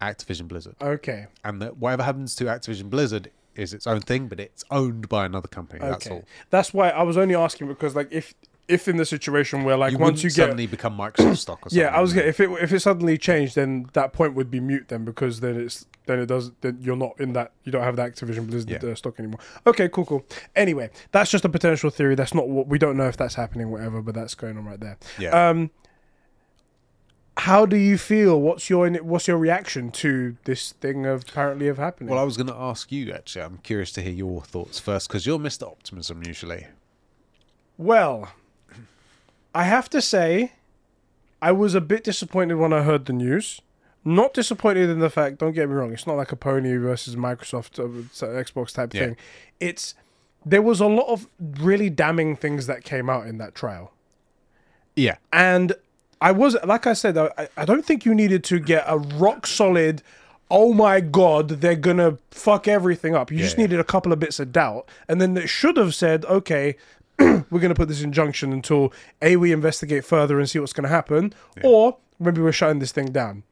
Activision 0.02 0.48
Blizzard, 0.48 0.76
Okay. 0.82 1.28
and 1.44 1.62
that 1.62 1.78
whatever 1.78 2.04
happens 2.04 2.34
to 2.36 2.46
Activision 2.46 2.90
Blizzard 2.90 3.32
is 3.56 3.74
its 3.74 3.86
own 3.86 4.00
thing, 4.00 4.28
but 4.28 4.40
it's 4.40 4.64
owned 4.72 5.10
by 5.10 5.26
another 5.26 5.48
company. 5.50 5.80
That's 5.82 6.08
all. 6.08 6.24
That's 6.50 6.74
why 6.74 6.90
I 6.90 7.04
was 7.04 7.18
only 7.18 7.36
asking 7.36 7.68
because 7.68 7.96
like 7.96 8.08
if 8.12 8.34
if 8.70 8.88
in 8.88 8.98
the 8.98 9.06
situation 9.06 9.64
where 9.64 9.76
like 9.76 9.92
You 9.92 9.98
once 9.98 10.24
you 10.24 10.30
get 10.30 10.36
suddenly 10.36 10.68
become 10.68 10.96
Microsoft 10.98 11.38
stock 11.38 11.66
or 11.66 11.70
something. 11.70 11.80
yeah, 11.80 11.88
I 11.96 12.00
was 12.00 12.14
gonna, 12.14 12.28
if 12.28 12.40
it 12.40 12.50
if 12.62 12.72
it 12.72 12.80
suddenly 12.80 13.18
changed, 13.18 13.56
then 13.56 13.88
that 13.94 14.14
point 14.14 14.36
would 14.36 14.50
be 14.50 14.60
mute 14.62 14.86
then 14.88 15.04
because 15.04 15.42
then 15.42 15.60
it's 15.60 15.86
then 16.06 16.20
it 16.20 16.26
does 16.26 16.52
then 16.62 16.78
you're 16.82 16.96
not 16.96 17.20
in 17.20 17.34
that 17.34 17.52
you 17.64 17.72
don't 17.72 17.84
have 17.84 17.96
the 17.96 18.02
Activision 18.02 18.48
Blizzard 18.48 18.70
Yeah. 18.84 18.90
uh, 18.90 18.96
stock 18.96 19.20
anymore. 19.20 19.40
Okay, 19.68 19.90
cool, 19.90 20.06
cool. 20.06 20.26
Anyway, 20.56 20.90
that's 21.12 21.30
just 21.32 21.46
a 21.46 21.50
potential 21.50 21.90
theory. 21.90 22.16
That's 22.16 22.34
not 22.34 22.48
what 22.50 22.68
we 22.68 22.78
don't 22.80 22.98
know 22.98 23.08
if 23.08 23.18
that's 23.18 23.36
happening, 23.36 23.70
whatever. 23.72 24.02
But 24.02 24.16
that's 24.16 24.34
going 24.36 24.58
on 24.58 24.66
right 24.66 24.80
there. 24.80 24.98
Yeah. 25.20 25.50
Um, 25.50 25.70
how 27.38 27.66
do 27.66 27.78
you 27.78 27.98
feel? 27.98 28.42
What's 28.42 28.70
your 28.70 28.90
what's 29.04 29.28
your 29.28 29.38
reaction 29.38 29.92
to 29.92 30.36
this 30.44 30.74
thing 30.74 31.06
of 31.06 31.24
apparently 31.30 31.68
of 31.70 31.78
happening? 31.78 32.10
Well, 32.10 32.20
I 32.20 32.24
was 32.24 32.36
going 32.36 32.48
to 32.48 32.56
ask 32.56 32.92
you 32.92 33.12
actually. 33.14 33.44
I'm 33.44 33.58
curious 33.60 33.92
to 33.94 34.02
hear 34.02 34.12
your 34.12 34.42
thoughts 34.42 34.80
first 34.80 35.08
because 35.08 35.26
you're 35.26 35.40
Mr. 35.40 35.64
Optimism 35.68 36.24
usually. 36.26 36.68
Well, 37.78 38.34
I 39.56 39.64
have 39.64 39.90
to 39.92 40.02
say, 40.02 40.52
I 41.42 41.54
was 41.54 41.76
a 41.76 41.82
bit 41.82 42.04
disappointed 42.04 42.56
when 42.56 42.74
I 42.74 42.82
heard 42.82 43.06
the 43.06 43.14
news. 43.14 43.62
Not 44.06 44.34
disappointed 44.34 44.90
in 44.90 45.00
the 45.00 45.10
fact. 45.10 45.40
Don't 45.40 45.52
get 45.52 45.68
me 45.70 45.76
wrong. 45.76 45.92
It's 45.94 46.08
not 46.08 46.16
like 46.18 46.32
a 46.32 46.36
pony 46.36 46.78
versus 46.78 47.16
Microsoft 47.16 47.78
uh, 47.80 48.26
Xbox 48.44 48.74
type 48.74 48.94
Yeah. 48.94 49.08
thing. 49.08 49.18
It's 49.60 49.94
there 50.46 50.62
was 50.62 50.80
a 50.80 50.88
lot 50.88 51.08
of 51.10 51.28
really 51.40 51.90
damning 51.90 52.36
things 52.38 52.66
that 52.68 52.84
came 52.86 53.10
out 53.10 53.28
in 53.28 53.38
that 53.40 53.54
trial, 53.56 53.92
Yeah. 54.96 55.18
and 55.34 55.74
I 56.22 56.32
was 56.32 56.56
like 56.66 56.88
I 56.88 56.94
said. 56.94 57.18
I, 57.18 57.48
I 57.58 57.66
don't 57.66 57.86
think 57.86 58.06
you 58.06 58.14
needed 58.16 58.44
to 58.46 58.60
get 58.60 58.84
a 58.88 58.98
rock 58.98 59.46
solid. 59.48 60.02
Oh 60.52 60.74
my 60.74 61.00
god, 61.02 61.50
they're 61.50 61.76
gonna 61.76 62.18
fuck 62.32 62.68
everything 62.68 63.16
up. 63.16 63.32
You 63.32 63.38
Yeah, 63.38 63.44
just 63.44 63.58
yeah. 63.58 63.64
needed 63.66 63.80
a 63.80 63.84
couple 63.84 64.12
of 64.14 64.20
bits 64.20 64.40
of 64.40 64.52
doubt, 64.52 64.90
and 65.08 65.22
then 65.22 65.38
it 65.38 65.48
should 65.48 65.78
have 65.78 65.94
said, 65.94 66.26
okay, 66.26 66.76
we're 67.20 67.44
to 67.70 67.76
put 67.76 67.88
this 67.90 68.02
injunction 68.02 68.52
until 68.54 68.92
a 69.22 69.36
we 69.36 69.52
investigate 69.52 70.04
further 70.06 70.40
and 70.40 70.50
see 70.50 70.58
what's 70.60 70.74
to 70.86 70.90
happen, 70.90 71.34
or 71.64 71.98
maybe 72.18 72.42
we're 72.42 72.52
shutting 72.54 72.80
this 72.80 72.92
thing 72.94 73.12
down. 73.12 73.44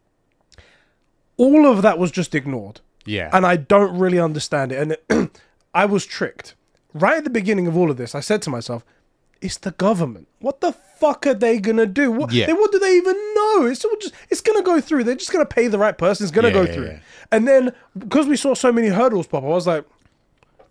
All 1.37 1.65
of 1.67 1.81
that 1.83 1.97
was 1.99 2.11
just 2.11 2.33
ignored, 2.35 2.81
Yeah. 3.05 3.29
and 3.31 3.45
I 3.45 3.55
don't 3.57 3.97
really 3.97 4.19
understand 4.19 4.71
it. 4.71 4.97
And 5.09 5.29
I 5.73 5.85
was 5.85 6.05
tricked 6.05 6.55
right 6.93 7.17
at 7.17 7.23
the 7.23 7.29
beginning 7.29 7.67
of 7.67 7.77
all 7.77 7.91
of 7.91 7.97
this. 7.97 8.15
I 8.15 8.19
said 8.21 8.41
to 8.43 8.49
myself, 8.49 8.83
"It's 9.41 9.57
the 9.57 9.71
government. 9.71 10.27
What 10.39 10.61
the 10.61 10.71
fuck 10.71 11.27
are 11.27 11.35
they 11.35 11.59
gonna 11.59 11.85
do? 11.85 12.09
What, 12.11 12.31
Yeah. 12.31 12.47
they, 12.47 12.53
what 12.53 12.71
do 12.71 12.79
they 12.79 12.95
even 12.97 13.15
know? 13.35 13.65
It's 13.67 13.85
all 13.85 13.95
just 14.01 14.13
it's 14.29 14.41
gonna 14.41 14.63
go 14.63 14.81
through. 14.81 15.03
They're 15.03 15.15
just 15.15 15.31
gonna 15.31 15.45
pay 15.45 15.67
the 15.67 15.77
right 15.77 15.95
person. 15.97 16.23
It's 16.25 16.31
gonna 16.31 16.47
Yeah, 16.47 16.53
go 16.53 16.61
yeah, 16.63 16.73
through. 16.73 16.85
yeah. 16.87 16.99
And 17.31 17.47
then 17.47 17.71
because 17.97 18.25
we 18.25 18.35
saw 18.35 18.55
so 18.55 18.71
many 18.71 18.87
hurdles 18.87 19.27
pop, 19.27 19.43
I 19.43 19.47
was 19.47 19.67
like, 19.67 19.85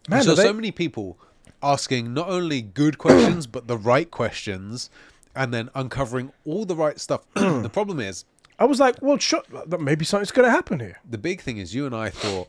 man, 0.08 0.22
so 0.24 0.34
they- 0.34 0.42
so 0.42 0.52
many 0.52 0.72
people 0.72 1.16
asking 1.62 2.12
not 2.12 2.28
only 2.28 2.60
good 2.62 2.98
questions 2.98 3.46
but 3.54 3.68
the 3.68 3.78
right 3.78 4.10
questions, 4.10 4.90
and 5.36 5.52
then 5.54 5.68
uncovering 5.74 6.32
all 6.44 6.64
the 6.64 6.74
right 6.74 6.98
stuff. 6.98 7.20
the 7.34 7.70
problem 7.72 8.00
is 8.00 8.24
I 8.58 8.64
was 8.64 8.80
like, 8.80 8.96
well, 9.02 9.18
shut. 9.18 9.46
Maybe 9.80 10.04
something's 10.04 10.32
going 10.32 10.46
to 10.46 10.50
happen 10.50 10.80
here. 10.80 11.00
the 11.08 11.18
big 11.18 11.40
thing 11.40 11.58
is 11.58 11.74
you 11.74 11.86
and 11.86 11.94
I 11.94 12.10
thought 12.10 12.48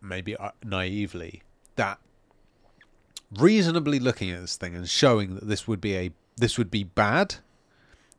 maybe 0.00 0.36
uh, 0.36 0.50
naively 0.64 1.42
that 1.76 1.98
reasonably 3.32 3.98
looking 3.98 4.30
at 4.30 4.40
this 4.40 4.56
thing 4.56 4.76
and 4.76 4.88
showing 4.88 5.34
that 5.34 5.48
this 5.48 5.66
would 5.66 5.80
be 5.80 5.96
a 5.96 6.10
this 6.36 6.58
would 6.58 6.70
be 6.70 6.84
bad 6.84 7.36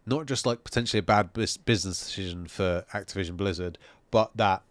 not 0.05 0.25
just 0.25 0.45
like 0.45 0.63
potentially 0.63 0.99
a 0.99 1.03
bad 1.03 1.31
business 1.31 1.99
decision 1.99 2.47
for 2.47 2.86
Activision 2.91 3.38
Blizzard 3.38 3.77
but 4.11 4.36
that 4.36 4.63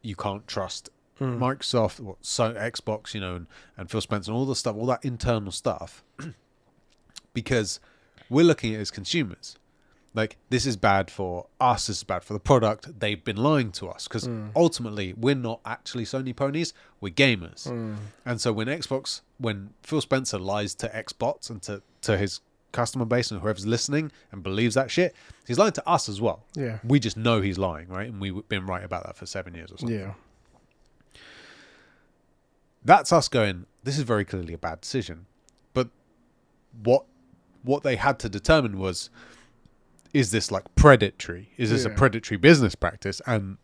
you 0.00 0.14
can't 0.16 0.46
trust 0.46 0.88
Microsoft 1.20 2.00
what 2.00 2.16
so 2.22 2.52
Xbox 2.54 3.14
you 3.14 3.20
know 3.20 3.36
and, 3.36 3.46
and 3.76 3.90
Phil 3.90 4.00
Spencer 4.00 4.30
and 4.30 4.38
all 4.38 4.46
the 4.46 4.56
stuff 4.56 4.76
all 4.76 4.86
that 4.86 5.04
internal 5.04 5.52
stuff 5.52 6.02
because 7.34 7.78
we're 8.30 8.44
looking 8.44 8.74
at 8.74 8.78
it 8.78 8.82
as 8.82 8.90
consumers 8.90 9.56
like 10.14 10.36
this 10.50 10.66
is 10.66 10.76
bad 10.76 11.10
for 11.10 11.46
us 11.60 11.86
this 11.86 11.98
is 11.98 12.04
bad 12.04 12.22
for 12.22 12.32
the 12.32 12.40
product. 12.40 13.00
They've 13.00 13.22
been 13.22 13.36
lying 13.36 13.72
to 13.72 13.88
us 13.88 14.06
because 14.06 14.24
hmm. 14.26 14.48
ultimately 14.54 15.14
we're 15.14 15.34
not 15.34 15.60
actually 15.64 16.04
sony 16.04 16.34
ponies 16.34 16.72
we're 17.00 17.12
gamers. 17.12 17.68
Hmm. 17.68 17.94
And 18.24 18.40
so 18.40 18.52
when 18.52 18.68
xbox 18.68 19.22
when 19.38 19.70
phil 19.82 20.00
spencer 20.00 20.38
lies 20.38 20.74
to 20.76 20.88
xbots 20.88 21.50
and 21.50 21.62
to, 21.62 21.82
to 22.02 22.18
his 22.18 22.40
customer 22.72 23.04
base 23.04 23.30
and 23.30 23.40
whoever's 23.40 23.66
listening 23.66 24.10
and 24.30 24.42
believes 24.42 24.74
that 24.74 24.90
shit 24.90 25.14
he's 25.46 25.58
lying 25.58 25.72
to 25.72 25.88
us 25.88 26.08
as 26.08 26.20
well. 26.20 26.44
Yeah. 26.54 26.78
we 26.84 27.00
just 27.00 27.16
know 27.16 27.40
he's 27.40 27.58
lying 27.58 27.88
right? 27.88 28.08
And 28.08 28.20
we've 28.20 28.48
been 28.48 28.66
right 28.66 28.84
about 28.84 29.04
that 29.06 29.16
for 29.16 29.26
seven 29.26 29.54
years 29.54 29.72
or 29.72 29.78
something. 29.78 29.98
Yeah. 29.98 30.12
that's 32.84 33.12
us 33.12 33.28
going 33.28 33.66
this 33.84 33.98
is 33.98 34.04
very 34.04 34.24
clearly 34.24 34.54
a 34.54 34.58
bad 34.58 34.80
decision. 34.80 35.26
But 35.72 35.88
what 36.82 37.04
what 37.62 37.82
they 37.82 37.96
had 37.96 38.18
to 38.20 38.28
determine 38.28 38.78
was 38.78 39.10
is 40.12 40.30
this 40.30 40.50
like 40.50 40.74
predatory? 40.74 41.52
Is 41.56 41.70
this 41.70 41.84
a 41.84 41.90
predatory 41.90 42.38
business 42.38 42.74
practice? 42.74 43.20
And 43.26 43.58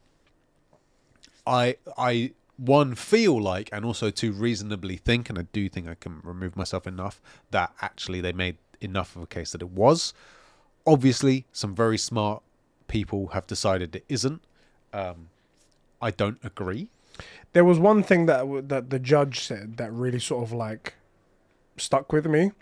i 1.49 1.77
i 1.97 2.31
one 2.59 2.95
feel 2.95 3.41
like 3.41 3.71
and 3.73 3.85
also 3.85 4.11
to 4.11 4.33
reasonably 4.33 4.97
think 4.97 5.31
and 5.31 5.39
i 5.39 5.43
do 5.53 5.69
think 5.69 5.89
i 5.89 5.95
can 5.95 6.21
remove 6.23 6.57
myself 6.57 6.87
enough 6.87 7.23
that 7.53 7.73
actually 7.81 8.21
they 8.21 8.33
made 8.33 8.59
enough 8.81 9.17
of 9.17 9.23
a 9.23 9.27
case 9.27 9.53
that 9.53 9.63
it 9.63 9.71
was. 9.71 10.13
Obviously 10.87 11.47
some 11.53 11.75
very 11.75 11.99
smart 11.99 12.43
people 12.87 13.29
have 13.29 13.47
decided 13.47 13.97
it 13.97 14.05
isn't. 14.09 14.43
Um 14.93 15.29
i 16.01 16.11
don't 16.11 16.39
agree. 16.45 16.91
There 17.53 17.65
was 17.65 17.79
one 17.79 18.03
thing 18.03 18.27
that 18.27 18.69
that 18.69 18.91
the 18.91 18.99
judge 18.99 19.41
said 19.41 19.77
that 19.79 19.93
really 19.93 20.21
sort 20.21 20.45
of 20.45 20.53
like 20.53 20.95
stuck 21.77 22.13
with 22.13 22.27
me. 22.27 22.53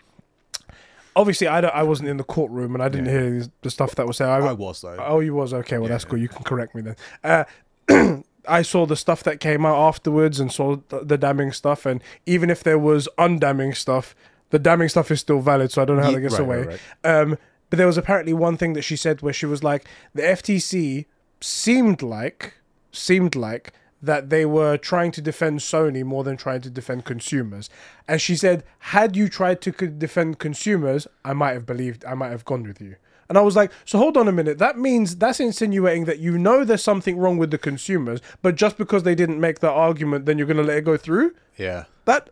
Obviously, 1.17 1.47
I, 1.47 1.61
don't, 1.61 1.73
I 1.73 1.83
wasn't 1.83 2.09
in 2.09 2.17
the 2.17 2.23
courtroom 2.23 2.75
and 2.75 2.83
I 2.83 2.89
didn't 2.89 3.07
Yeah. 3.07 3.39
hear 3.39 3.45
the 3.61 3.71
stuff 3.71 3.95
that 3.95 4.05
was 4.05 4.17
said. 4.17 4.29
i 4.29 4.37
I, 4.37 4.51
was 4.53 4.81
though 4.81 4.95
oh, 4.99 5.19
you 5.19 5.33
was 5.33 5.53
okay. 5.53 5.77
Well, 5.77 5.87
Yeah, 5.89 5.95
that's 5.95 6.05
cool. 6.05 6.19
You 6.19 6.29
can 6.29 6.43
correct 6.43 6.75
me 6.75 6.81
then. 6.83 6.95
Uh, 7.23 7.43
I 8.47 8.61
saw 8.61 8.85
the 8.85 8.95
stuff 8.95 9.23
that 9.23 9.39
came 9.39 9.65
out 9.65 9.77
afterwards 9.77 10.39
and 10.39 10.51
saw 10.51 10.77
the, 10.89 11.03
the 11.03 11.17
damning 11.17 11.51
stuff. 11.51 11.85
And 11.85 12.01
even 12.25 12.49
if 12.49 12.63
there 12.63 12.79
was 12.79 13.09
undamning 13.17 13.73
stuff, 13.73 14.15
the 14.51 14.59
damning 14.59 14.89
stuff 14.89 15.11
is 15.11 15.19
still 15.19 15.39
valid. 15.41 15.71
So 15.71 15.81
I 15.81 15.85
don't 15.85 15.97
know 15.97 16.03
how 16.03 16.11
that 16.11 16.21
gets 16.21 16.33
right, 16.33 16.41
away. 16.41 16.57
right, 16.59 16.79
right. 17.03 17.21
Um, 17.21 17.37
but 17.69 17.77
there 17.77 17.87
was 17.87 17.97
apparently 17.97 18.33
one 18.33 18.55
thing 18.55 18.73
that 18.73 18.83
she 18.83 18.95
said 18.95 19.21
where 19.21 19.33
she 19.33 19.45
was 19.45 19.63
like, 19.63 19.85
the 20.13 20.21
FTC 20.21 21.05
seemed 21.41 22.01
like 22.01 22.53
seemed 22.91 23.35
like 23.35 23.73
that 24.01 24.29
they 24.29 24.45
were 24.45 24.77
trying 24.77 25.11
to 25.11 25.21
defend 25.21 25.59
Sony 25.59 26.03
more 26.03 26.23
than 26.23 26.37
trying 26.37 26.61
to 26.61 26.69
defend 26.69 27.05
consumers. 27.05 27.69
And 28.07 28.21
she 28.21 28.35
said, 28.35 28.63
had 28.79 29.15
you 29.15 29.27
tried 29.27 29.61
to 29.61 29.71
defend 29.71 30.39
consumers, 30.39 31.07
I 31.25 31.33
might 31.33 31.53
have 31.53 31.65
believed, 31.65 32.05
I 32.05 32.13
might 32.13 32.29
have 32.29 32.45
gone 32.45 32.63
with 32.63 32.79
you. 32.81 32.95
And 33.29 33.37
I 33.37 33.41
was 33.41 33.55
like, 33.55 33.71
so 33.83 33.97
hold 33.97 34.15
on 34.15 34.27
a 34.27 34.31
minute. 34.31 34.57
That 34.57 34.77
means 34.77 35.17
that's 35.17 35.39
insinuating 35.39 36.05
that 36.05 36.19
you 36.19 36.37
know 36.37 36.63
there's 36.63 36.83
something 36.83 37.17
wrong 37.17 37.37
with 37.37 37.51
the 37.51 37.57
consumers, 37.57 38.21
but 38.41 38.55
just 38.55 38.77
because 38.77 39.03
they 39.03 39.15
didn't 39.15 39.39
make 39.39 39.59
that 39.59 39.71
argument, 39.71 40.25
then 40.25 40.37
you're 40.37 40.47
going 40.47 40.57
to 40.57 40.63
let 40.63 40.77
it 40.77 40.85
go 40.85 40.95
through? 40.97 41.35
yeah 41.57 41.85
That 42.05 42.29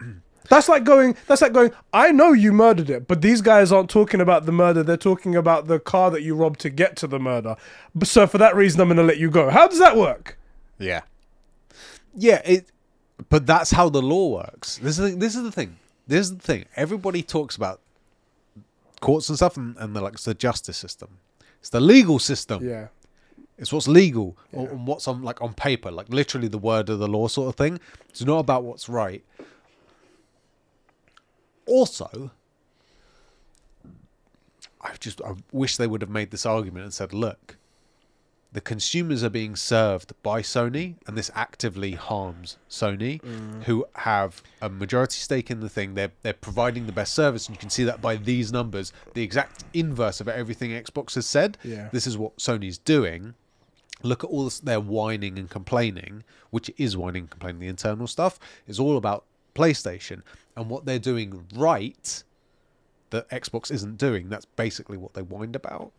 that's 0.48 0.68
like 0.68 0.84
going 0.84 1.16
that's 1.26 1.42
like 1.42 1.52
going 1.52 1.72
I 1.92 2.12
know 2.12 2.32
you 2.32 2.52
murdered 2.52 2.88
it 2.88 3.06
but 3.06 3.20
these 3.20 3.42
guys 3.42 3.70
aren't 3.72 3.90
talking 3.90 4.20
about 4.20 4.46
the 4.46 4.52
murder 4.52 4.82
they're 4.82 4.96
talking 4.96 5.36
about 5.36 5.66
the 5.66 5.78
car 5.78 6.10
that 6.12 6.22
you 6.22 6.34
robbed 6.34 6.60
to 6.60 6.70
get 6.70 6.96
to 6.96 7.06
the 7.06 7.18
murder 7.18 7.56
so 8.04 8.26
for 8.26 8.38
that 8.38 8.54
reason 8.54 8.80
I'm 8.80 8.88
going 8.88 8.96
to 8.96 9.02
let 9.02 9.18
you 9.18 9.30
go 9.30 9.50
how 9.50 9.68
does 9.68 9.78
that 9.80 9.96
work 9.96 10.38
Yeah. 10.78 11.02
Yeah, 12.14 12.40
it 12.44 12.70
but 13.28 13.46
that's 13.46 13.72
how 13.72 13.88
the 13.88 14.02
law 14.02 14.28
works. 14.28 14.78
This 14.78 14.98
is 14.98 15.12
the, 15.12 15.18
this 15.18 15.34
is 15.36 15.42
the 15.42 15.52
thing. 15.52 15.76
This 16.06 16.26
is 16.26 16.36
the 16.36 16.42
thing. 16.42 16.64
Everybody 16.76 17.22
talks 17.22 17.56
about 17.56 17.80
courts 19.00 19.28
and 19.28 19.36
stuff 19.36 19.56
and, 19.56 19.76
and 19.78 19.94
they're 19.94 20.02
like 20.02 20.14
it's 20.14 20.24
the 20.24 20.34
justice 20.34 20.76
system. 20.76 21.18
It's 21.60 21.70
the 21.70 21.80
legal 21.80 22.18
system. 22.18 22.66
yeah 22.66 22.88
It's 23.58 23.72
what's 23.72 23.88
legal 23.88 24.36
or, 24.52 24.68
and 24.68 24.86
what's 24.86 25.06
on 25.08 25.22
like 25.22 25.42
on 25.42 25.54
paper, 25.54 25.90
like 25.90 26.08
literally 26.08 26.48
the 26.48 26.58
word 26.58 26.88
of 26.88 26.98
the 26.98 27.08
law 27.08 27.28
sort 27.28 27.48
of 27.48 27.56
thing. 27.56 27.80
It's 28.08 28.24
not 28.24 28.38
about 28.38 28.64
what's 28.64 28.88
right. 28.88 29.24
Also, 31.66 32.30
I 34.80 34.94
just 34.98 35.20
I 35.22 35.34
wish 35.52 35.76
they 35.76 35.86
would 35.86 36.00
have 36.00 36.10
made 36.10 36.30
this 36.30 36.46
argument 36.46 36.84
and 36.84 36.94
said, 36.94 37.12
look, 37.12 37.57
the 38.58 38.62
consumers 38.62 39.22
are 39.22 39.30
being 39.30 39.54
served 39.54 40.12
by 40.24 40.42
Sony, 40.42 40.96
and 41.06 41.16
this 41.16 41.30
actively 41.36 41.92
harms 41.92 42.56
Sony, 42.68 43.22
mm. 43.22 43.62
who 43.62 43.86
have 43.94 44.42
a 44.60 44.68
majority 44.68 45.20
stake 45.20 45.48
in 45.48 45.60
the 45.60 45.68
thing. 45.68 45.94
They're 45.94 46.10
they're 46.22 46.32
providing 46.32 46.86
the 46.86 46.92
best 46.92 47.14
service, 47.14 47.46
and 47.46 47.54
you 47.54 47.60
can 47.60 47.70
see 47.70 47.84
that 47.84 48.02
by 48.02 48.16
these 48.16 48.50
numbers, 48.50 48.92
the 49.14 49.22
exact 49.22 49.62
inverse 49.74 50.20
of 50.20 50.26
everything 50.26 50.72
Xbox 50.72 51.14
has 51.14 51.24
said. 51.24 51.56
Yeah. 51.62 51.88
This 51.92 52.04
is 52.04 52.18
what 52.18 52.38
Sony's 52.38 52.78
doing. 52.78 53.34
Look 54.02 54.24
at 54.24 54.30
all 54.30 54.42
this, 54.42 54.58
their 54.58 54.80
whining 54.80 55.38
and 55.38 55.48
complaining, 55.48 56.24
which 56.50 56.68
is 56.76 56.96
whining 56.96 57.22
and 57.22 57.30
complaining. 57.30 57.60
The 57.60 57.68
internal 57.68 58.08
stuff 58.08 58.40
is 58.66 58.80
all 58.80 58.96
about 58.96 59.24
PlayStation 59.54 60.22
and 60.56 60.68
what 60.68 60.84
they're 60.84 60.98
doing 60.98 61.46
right 61.54 62.24
that 63.10 63.28
Xbox 63.28 63.70
isn't 63.70 63.98
doing. 63.98 64.28
That's 64.28 64.46
basically 64.46 64.98
what 64.98 65.14
they 65.14 65.22
whined 65.22 65.54
about. 65.54 65.92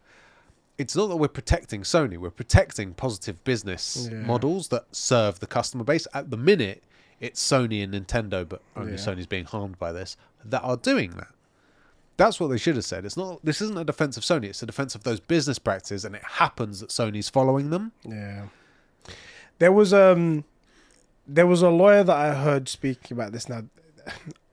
It's 0.79 0.95
not 0.95 1.07
that 1.07 1.17
we're 1.17 1.27
protecting 1.27 1.81
Sony, 1.81 2.17
we're 2.17 2.29
protecting 2.31 2.93
positive 2.93 3.43
business 3.43 4.07
Yeah. 4.09 4.19
models 4.19 4.69
that 4.69 4.85
serve 4.95 5.39
the 5.39 5.45
customer 5.47 5.83
base. 5.83 6.07
At 6.13 6.31
the 6.31 6.37
minute, 6.37 6.83
it's 7.19 7.39
Sony 7.45 7.83
and 7.83 7.93
Nintendo, 7.93 8.47
but 8.47 8.61
only 8.77 8.93
Yeah. 8.93 8.97
Sony's 8.97 9.27
being 9.27 9.43
harmed 9.45 9.77
by 9.77 9.91
this, 9.91 10.15
that 10.45 10.61
are 10.61 10.77
doing 10.77 11.11
that. 11.17 11.27
That's 12.15 12.39
what 12.39 12.47
they 12.47 12.57
should 12.57 12.75
have 12.75 12.85
said. 12.85 13.05
It's 13.05 13.17
not 13.17 13.43
this 13.45 13.61
isn't 13.61 13.77
a 13.77 13.83
defense 13.83 14.15
of 14.17 14.23
Sony, 14.23 14.45
it's 14.45 14.63
a 14.63 14.65
defense 14.65 14.95
of 14.95 15.03
those 15.03 15.19
business 15.19 15.59
practices 15.59 16.05
and 16.05 16.15
it 16.15 16.23
happens 16.23 16.79
that 16.79 16.89
Sony's 16.89 17.29
following 17.29 17.69
them. 17.71 17.91
Yeah. 18.05 18.47
There 19.59 19.71
was 19.73 19.93
um 19.93 20.45
there 21.27 21.45
was 21.47 21.61
a 21.61 21.69
lawyer 21.69 22.03
that 22.05 22.15
I 22.15 22.33
heard 22.33 22.67
speaking 22.69 23.15
about 23.17 23.33
this 23.33 23.47
now 23.49 23.63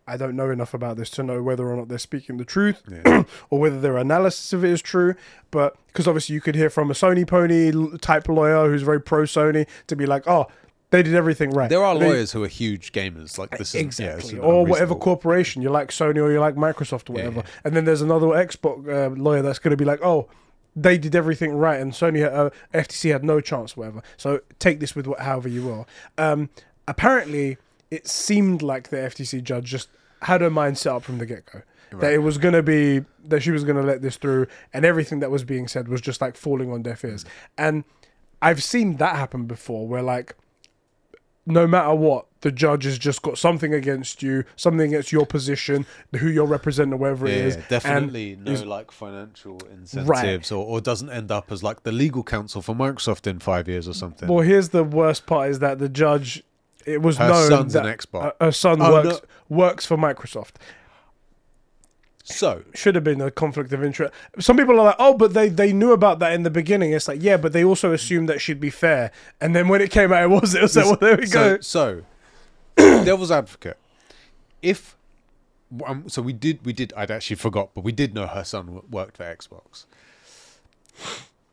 I 0.09 0.17
don't 0.17 0.37
know 0.37 0.51
enough 0.51 0.73
about 0.75 0.97
this 0.97 1.11
to 1.11 1.23
know 1.23 1.43
whether 1.43 1.67
or 1.69 1.77
not 1.77 1.89
they're 1.89 1.99
speaking 1.99 2.37
the 2.37 2.45
truth 2.45 2.83
Yeah. 2.91 3.25
or 3.51 3.59
whether 3.59 3.81
their 3.81 3.97
analysis 3.97 4.53
of 4.53 4.65
it 4.65 4.71
is 4.71 4.81
true. 4.83 5.15
But 5.51 5.77
because 5.89 6.07
obviously 6.07 6.35
you 6.35 6.41
could 6.41 6.55
hear 6.55 6.71
from 6.71 6.91
a 6.91 6.95
Sony 6.95 7.27
pony 7.27 7.73
type 7.99 8.29
lawyer 8.29 8.69
who's 8.69 8.83
very 8.83 9.01
pro 9.01 9.23
Sony 9.23 9.67
to 9.89 9.97
be 9.97 10.07
like, 10.07 10.27
oh, 10.29 10.47
they 10.91 11.03
did 11.03 11.15
everything 11.17 11.51
right. 11.51 11.69
There 11.69 11.83
are 11.85 11.99
They- 11.99 12.07
lawyers 12.07 12.31
who 12.31 12.45
are 12.45 12.49
huge 12.49 12.93
gamers, 12.93 13.37
like 13.39 13.51
this 13.59 13.75
is 13.75 13.81
exactly, 13.81 14.39
or 14.39 14.65
whatever 14.65 14.95
corporation 14.95 15.61
you 15.61 15.71
like 15.71 15.89
Sony 15.91 16.19
or 16.23 16.31
you 16.31 16.39
like 16.39 16.55
Microsoft 16.55 17.11
or 17.11 17.19
Yeah, 17.19 17.25
whatever. 17.27 17.37
yeah. 17.45 17.61
And 17.65 17.75
then 17.77 17.85
there's 17.87 18.03
another 18.03 18.27
Xbox 18.29 18.89
uh, 18.89 19.11
lawyer 19.21 19.43
that's 19.43 19.59
going 19.59 19.73
to 19.73 19.77
be 19.77 19.85
like, 19.85 20.01
oh, 20.05 20.29
they 20.77 20.97
did 20.99 21.17
everything 21.17 21.55
right, 21.57 21.81
and 21.81 21.93
Sony, 21.93 22.23
uh, 22.25 22.51
FTC 22.73 23.11
had 23.11 23.25
no 23.25 23.41
chance, 23.41 23.77
whatever. 23.77 24.03
So 24.19 24.41
take 24.59 24.79
this 24.79 24.95
with 24.95 25.07
what, 25.09 25.21
however 25.21 25.49
you 25.49 25.63
will. 25.63 25.89
Um, 26.19 26.51
apparently, 26.87 27.57
it 27.91 28.07
seemed 28.09 28.63
like 28.63 28.89
the 28.89 28.97
FTC 28.97 29.43
judge 29.43 29.65
just 29.65 29.89
had 30.23 30.41
her 30.41 30.51
mind 30.51 30.79
set 30.79 30.93
up 30.93 31.03
from 31.03 31.19
the 31.19 31.27
get 31.27 31.47
go. 31.47 31.63
That 32.01 32.13
it 32.13 32.19
was 32.19 32.37
going 32.37 32.53
to 32.53 32.63
be 32.63 33.05
that 33.25 33.43
she 33.43 33.53
was 33.53 33.65
going 33.65 33.77
to 33.77 33.83
let 33.83 34.03
this 34.03 34.17
through, 34.17 34.49
and 34.75 34.85
everything 34.85 35.21
that 35.21 35.31
was 35.31 35.45
being 35.45 35.67
said 35.67 35.89
was 35.89 36.01
just 36.01 36.21
like 36.21 36.37
falling 36.37 36.71
on 36.71 36.83
deaf 36.83 37.05
ears. 37.05 37.25
Mm. 37.25 37.29
And 37.57 37.85
I've 38.43 38.63
seen 38.63 38.97
that 38.97 39.17
happen 39.17 39.47
before, 39.47 39.87
where 39.87 40.03
like 40.03 40.35
no 41.47 41.67
matter 41.67 41.95
what, 41.95 42.27
the 42.41 42.51
judge 42.51 42.85
has 42.85 42.99
just 42.99 43.23
got 43.23 43.39
something 43.39 43.73
against 43.73 44.23
you, 44.23 44.45
something 44.57 44.89
against 44.89 45.13
your 45.13 45.25
position, 45.25 45.87
who 46.19 46.29
you're 46.29 46.45
representing, 46.45 46.95
or 46.95 46.97
whatever 46.97 47.29
Yeah, 47.29 47.37
it 47.37 47.47
is. 47.47 47.57
definitely 47.69 48.37
no 48.41 48.53
like 48.65 48.91
financial 48.91 49.61
incentives, 49.73 50.51
or, 50.51 50.67
or 50.67 50.81
doesn't 50.81 51.09
end 51.09 51.31
up 51.31 51.53
as 51.53 51.63
like 51.63 51.85
the 51.85 51.93
legal 51.93 52.25
counsel 52.25 52.63
for 52.63 52.75
Microsoft 52.75 53.29
in 53.29 53.39
five 53.39 53.69
years 53.69 53.89
or 53.89 53.95
something. 53.95 54.29
Well, 54.29 54.41
here's 54.41 54.71
the 54.71 54.83
worst 54.85 55.27
part: 55.27 55.51
is 55.51 55.61
that 55.61 55.79
the 55.79 55.89
judge, 55.89 56.43
it 56.87 57.03
was 57.03 57.19
Her 57.19 57.29
known 57.29 57.49
son's 57.49 57.73
that 57.75 57.85
an 57.87 57.97
Xbox. 57.97 58.33
her 58.41 58.53
son 58.53 58.81
Oh, 58.81 58.93
works 58.93 59.09
no. 59.49 59.57
works 59.57 59.85
for 59.87 59.97
Microsoft. 59.97 60.53
so 62.25 62.63
Should 62.75 62.95
have 62.97 63.05
been 63.05 63.21
a 63.21 63.31
conflict 63.31 63.73
of 63.73 63.85
interest. 63.85 64.13
Some 64.41 64.57
people 64.57 64.79
are 64.81 64.85
like, 64.85 64.97
"Oh, 64.99 65.15
but 65.15 65.33
they 65.35 65.49
they 65.49 65.73
knew 65.73 65.93
about 65.93 66.19
that 66.21 66.33
in 66.33 66.43
the 66.43 66.51
beginning." 66.51 66.93
It's 66.93 67.07
like, 67.09 67.23
yeah, 67.23 67.37
but 67.37 67.53
they 67.53 67.65
also 67.65 67.93
assumed 67.93 68.29
that 68.29 68.41
she'd 68.41 68.61
be 68.61 68.71
fair, 68.71 69.13
and 69.41 69.55
then 69.55 69.69
when 69.69 69.81
it 69.81 69.91
came 69.91 70.13
out, 70.13 70.23
it 70.23 70.31
was. 70.31 70.55
It 70.55 70.63
was 70.63 70.77
like, 70.77 70.87
well, 70.87 70.97
there 70.97 71.17
we 71.17 71.27
so, 71.27 71.57
go. 71.57 71.61
so 71.61 72.03
devil's 72.77 73.31
advocate. 73.31 73.79
If 74.63 74.97
um, 75.85 76.09
so, 76.09 76.23
we 76.23 76.33
did 76.33 76.65
we 76.65 76.73
did 76.73 76.93
I'd 76.97 77.11
actually 77.11 77.37
forgot, 77.37 77.71
but 77.75 77.85
we 77.85 77.93
did 77.93 78.15
know 78.15 78.27
her 78.27 78.45
son 78.45 78.83
worked 78.91 79.17
for 79.19 79.25
Xbox. 79.25 79.85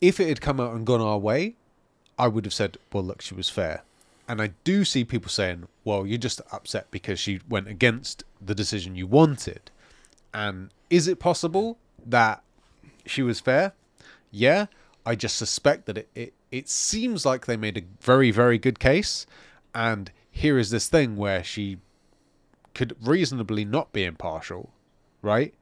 If 0.02 0.20
it 0.20 0.28
had 0.28 0.42
come 0.42 0.60
out 0.60 0.74
and 0.74 0.86
gone 0.86 1.02
our 1.02 1.18
way, 1.18 1.56
I 2.18 2.28
would 2.28 2.46
have 2.46 2.54
said, 2.54 2.78
"Well, 2.92 3.04
look, 3.04 3.22
she 3.22 3.34
was 3.36 3.50
fair." 3.50 3.84
And 4.28 4.42
I 4.42 4.54
do 4.64 4.86
see 4.86 5.04
people 5.04 5.30
saying, 5.30 5.68
"Well, 5.84 6.06
you're 6.06 6.18
just 6.18 6.42
upset 6.52 6.90
because 6.92 7.20
she 7.20 7.42
went 7.48 7.68
against 7.68 8.24
the 8.42 8.56
decision 8.56 8.96
you 8.96 9.08
wanted." 9.08 9.70
And 10.34 10.72
is 10.90 11.08
it 11.08 11.20
possible 11.20 11.78
that 12.06 12.44
she 13.06 13.22
was 13.22 13.40
fair? 13.40 13.74
Yeah, 14.32 14.68
I 15.06 15.16
just 15.16 15.36
suspect 15.36 15.86
that 15.86 15.98
it, 15.98 16.10
it, 16.16 16.34
it 16.52 16.70
seems 16.70 17.26
like 17.26 17.46
they 17.46 17.58
made 17.58 17.78
a 17.78 17.84
very, 18.02 18.32
very 18.32 18.58
good 18.58 18.80
case. 18.80 19.26
And 19.76 20.12
here 20.30 20.58
is 20.58 20.70
this 20.70 20.88
thing 20.88 21.16
where 21.16 21.44
she 21.44 21.78
could 22.74 22.96
reasonably 23.06 23.66
not 23.66 23.92
be 23.94 24.04
impartial, 24.04 24.72
right? 25.22 25.54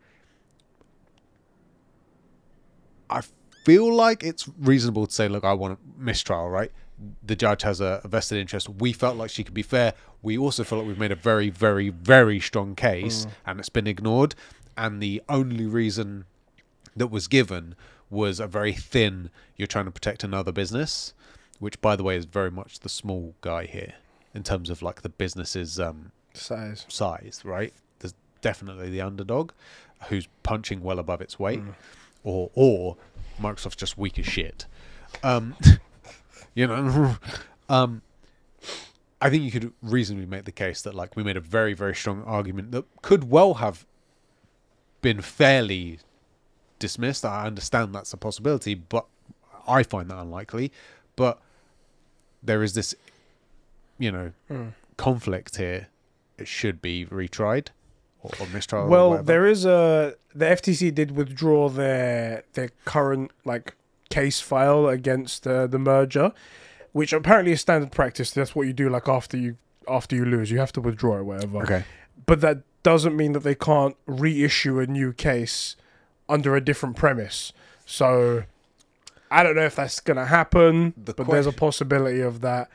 I 3.10 3.22
feel 3.66 3.94
like 3.94 4.24
it's 4.24 4.48
reasonable 4.60 5.08
to 5.08 5.14
say, 5.14 5.28
look, 5.28 5.44
I 5.44 5.54
want 5.54 5.78
a 5.78 6.02
mistrial, 6.02 6.50
right? 6.50 6.72
The 7.24 7.36
judge 7.36 7.64
has 7.64 7.82
a, 7.82 8.02
vested 8.06 8.38
interest. 8.38 8.70
We 8.70 8.94
felt 8.94 9.18
like 9.18 9.30
she 9.30 9.44
could 9.44 9.54
be 9.54 9.64
fair. 9.64 9.94
We 10.22 10.38
also 10.38 10.64
feel 10.64 10.80
like 10.80 10.88
we've 10.88 11.00
made 11.00 11.12
a 11.12 11.16
very, 11.16 11.50
very, 11.50 11.90
very 11.90 12.40
strong 12.40 12.76
case 12.76 13.26
and 13.46 13.60
it's 13.60 13.70
been 13.70 13.88
ignored. 13.88 14.36
And 14.78 15.02
the 15.02 15.22
only 15.28 15.66
reason 15.66 16.26
that 16.96 17.08
was 17.08 17.28
given 17.28 17.76
was 18.10 18.40
a 18.40 18.48
very 18.48 18.74
thin, 18.74 19.30
you're 19.56 19.68
trying 19.68 19.86
to 19.86 19.92
protect 19.92 20.24
another 20.24 20.52
business, 20.52 21.14
which, 21.60 21.80
by 21.82 21.96
the 21.96 22.04
way, 22.04 22.16
is 22.18 22.26
very 22.26 22.52
much 22.52 22.80
the 22.80 22.90
small 22.90 23.34
guy 23.42 23.66
here 23.66 23.94
in 24.34 24.44
terms 24.44 24.70
of 24.70 24.82
like 24.82 25.02
the 25.02 25.10
business's 25.10 25.80
um, 25.80 26.12
Size. 26.34 26.86
size, 26.88 27.42
right? 27.44 27.74
There's 28.00 28.14
definitely 28.42 28.90
the 28.90 29.02
underdog 29.02 29.52
who's 30.10 30.28
punching 30.44 30.82
well 30.82 31.00
above 31.00 31.22
its 31.22 31.38
weight, 31.40 31.62
or 32.24 32.50
or 32.54 32.98
Microsoft's 33.40 33.76
just 33.76 33.98
weak 33.98 34.18
as 34.20 34.26
shit. 34.26 34.66
Um, 35.24 35.56
you 36.54 36.68
know, 36.68 37.16
um, 37.70 38.02
I 39.22 39.30
think 39.30 39.44
you 39.44 39.52
could 39.52 39.74
reasonably 39.82 40.26
make 40.26 40.46
the 40.46 40.52
case 40.52 40.82
that 40.82 40.96
like 40.96 41.16
we 41.16 41.24
made 41.24 41.38
a 41.38 41.42
very 41.42 41.74
very 41.74 41.96
strong 41.96 42.24
argument 42.24 42.72
that 42.72 42.86
could 43.02 43.30
well 43.30 43.56
have 43.56 43.86
been 45.02 45.22
fairly 45.22 46.00
dismissed. 46.80 47.24
I 47.26 47.46
understand 47.46 47.94
that's 47.94 48.14
a 48.14 48.18
possibility, 48.18 48.74
but 48.76 49.06
I 49.68 49.84
find 49.84 50.10
that 50.10 50.18
unlikely. 50.18 50.72
But 51.16 51.40
there 52.44 52.64
is 52.64 52.74
this, 52.74 52.96
you 53.98 54.12
know, 54.12 54.32
conflict 54.98 55.58
here. 55.58 55.88
It 56.38 56.48
should 56.48 56.82
be 56.82 57.06
retried 57.06 57.68
or, 58.24 58.32
or 58.40 58.48
mistrial. 58.48 58.88
Well, 58.88 59.10
whatever. 59.12 59.26
there 59.26 59.46
is 59.46 59.66
a 59.66 60.16
the 60.34 60.46
FTC 60.46 60.94
did 60.94 61.12
withdraw 61.16 61.70
their 61.70 62.44
their 62.54 62.70
current 62.86 63.32
like 63.46 63.76
case 64.12 64.40
file 64.40 64.88
against 64.88 65.48
uh, 65.48 65.68
the 65.68 65.80
merger, 65.80 66.32
which 66.92 67.14
apparently 67.14 67.54
is 67.54 67.62
standard 67.62 67.92
practice. 67.92 68.32
That's 68.32 68.56
what 68.56 68.68
you 68.68 68.74
do 68.74 68.90
like 68.90 69.08
after 69.08 69.38
you 69.38 69.58
after 69.88 70.16
you 70.16 70.26
lose, 70.26 70.52
you 70.52 70.60
have 70.60 70.72
to 70.74 70.82
withdraw 70.82 71.18
it, 71.18 71.24
whatever. 71.24 71.64
okay. 71.64 71.84
But 72.26 72.42
that 72.42 72.60
doesn't 72.84 73.16
mean 73.16 73.32
that 73.34 73.44
they 73.44 73.56
can't 73.56 73.96
reissue 74.06 74.80
a 74.80 74.86
new 74.88 75.12
case 75.14 75.76
under 76.30 76.56
a 76.56 76.62
different 76.62 76.96
premise. 76.96 77.52
So 77.86 78.44
I 79.32 79.44
don't 79.44 79.56
know 79.56 79.66
if 79.66 79.76
that's 79.76 80.00
gonna 80.00 80.28
happen, 80.28 80.94
The 80.96 81.14
but 81.14 81.28
there's 81.28 81.48
a 81.48 81.52
possibility 81.52 82.22
of 82.22 82.42
that. 82.42 82.70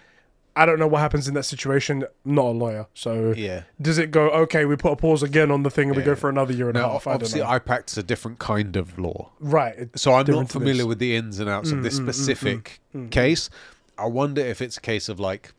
I 0.59 0.65
don't 0.65 0.79
know 0.79 0.87
what 0.87 1.01
happens 1.01 1.29
in 1.29 1.35
that 1.35 1.43
situation. 1.43 2.05
Not 2.25 2.47
a 2.47 2.51
lawyer, 2.51 2.87
so 2.95 3.35
Yeah. 3.37 3.65
does 3.81 3.99
it 3.99 4.11
go 4.11 4.31
okay? 4.31 4.65
We 4.65 4.75
put 4.77 4.93
a 4.93 4.97
pause 4.97 5.23
again 5.23 5.51
on 5.51 5.63
the 5.63 5.71
thing 5.71 5.89
and 5.89 5.97
we 5.97 6.03
go 6.03 6.15
for 6.17 6.31
another 6.31 6.55
year 6.55 6.69
and 6.69 6.79
a 6.79 6.83
half. 6.83 7.07
I 7.07 7.13
obviously, 7.13 7.41
know. 7.41 7.47
I 7.49 7.59
practice 7.59 7.99
a 7.99 8.03
different 8.03 8.39
kind 8.39 8.75
of 8.75 8.99
law, 8.99 9.31
right. 9.39 9.89
so 9.95 10.15
I'm 10.15 10.27
not 10.27 10.49
familiar 10.49 10.87
with 10.87 10.99
the 10.99 11.15
ins 11.15 11.39
and 11.39 11.49
outs 11.51 11.71
of 11.71 11.79
Mm, 11.79 11.83
this 11.83 12.01
mm, 12.01 12.05
mm, 12.05 12.15
specific 12.15 12.81
mm, 12.95 13.07
mm. 13.07 13.11
case. 13.11 13.51
I 13.99 14.07
wonder 14.07 14.41
if 14.41 14.63
it's 14.63 14.79
a 14.79 14.81
case 14.81 15.09
of 15.11 15.21
like 15.21 15.53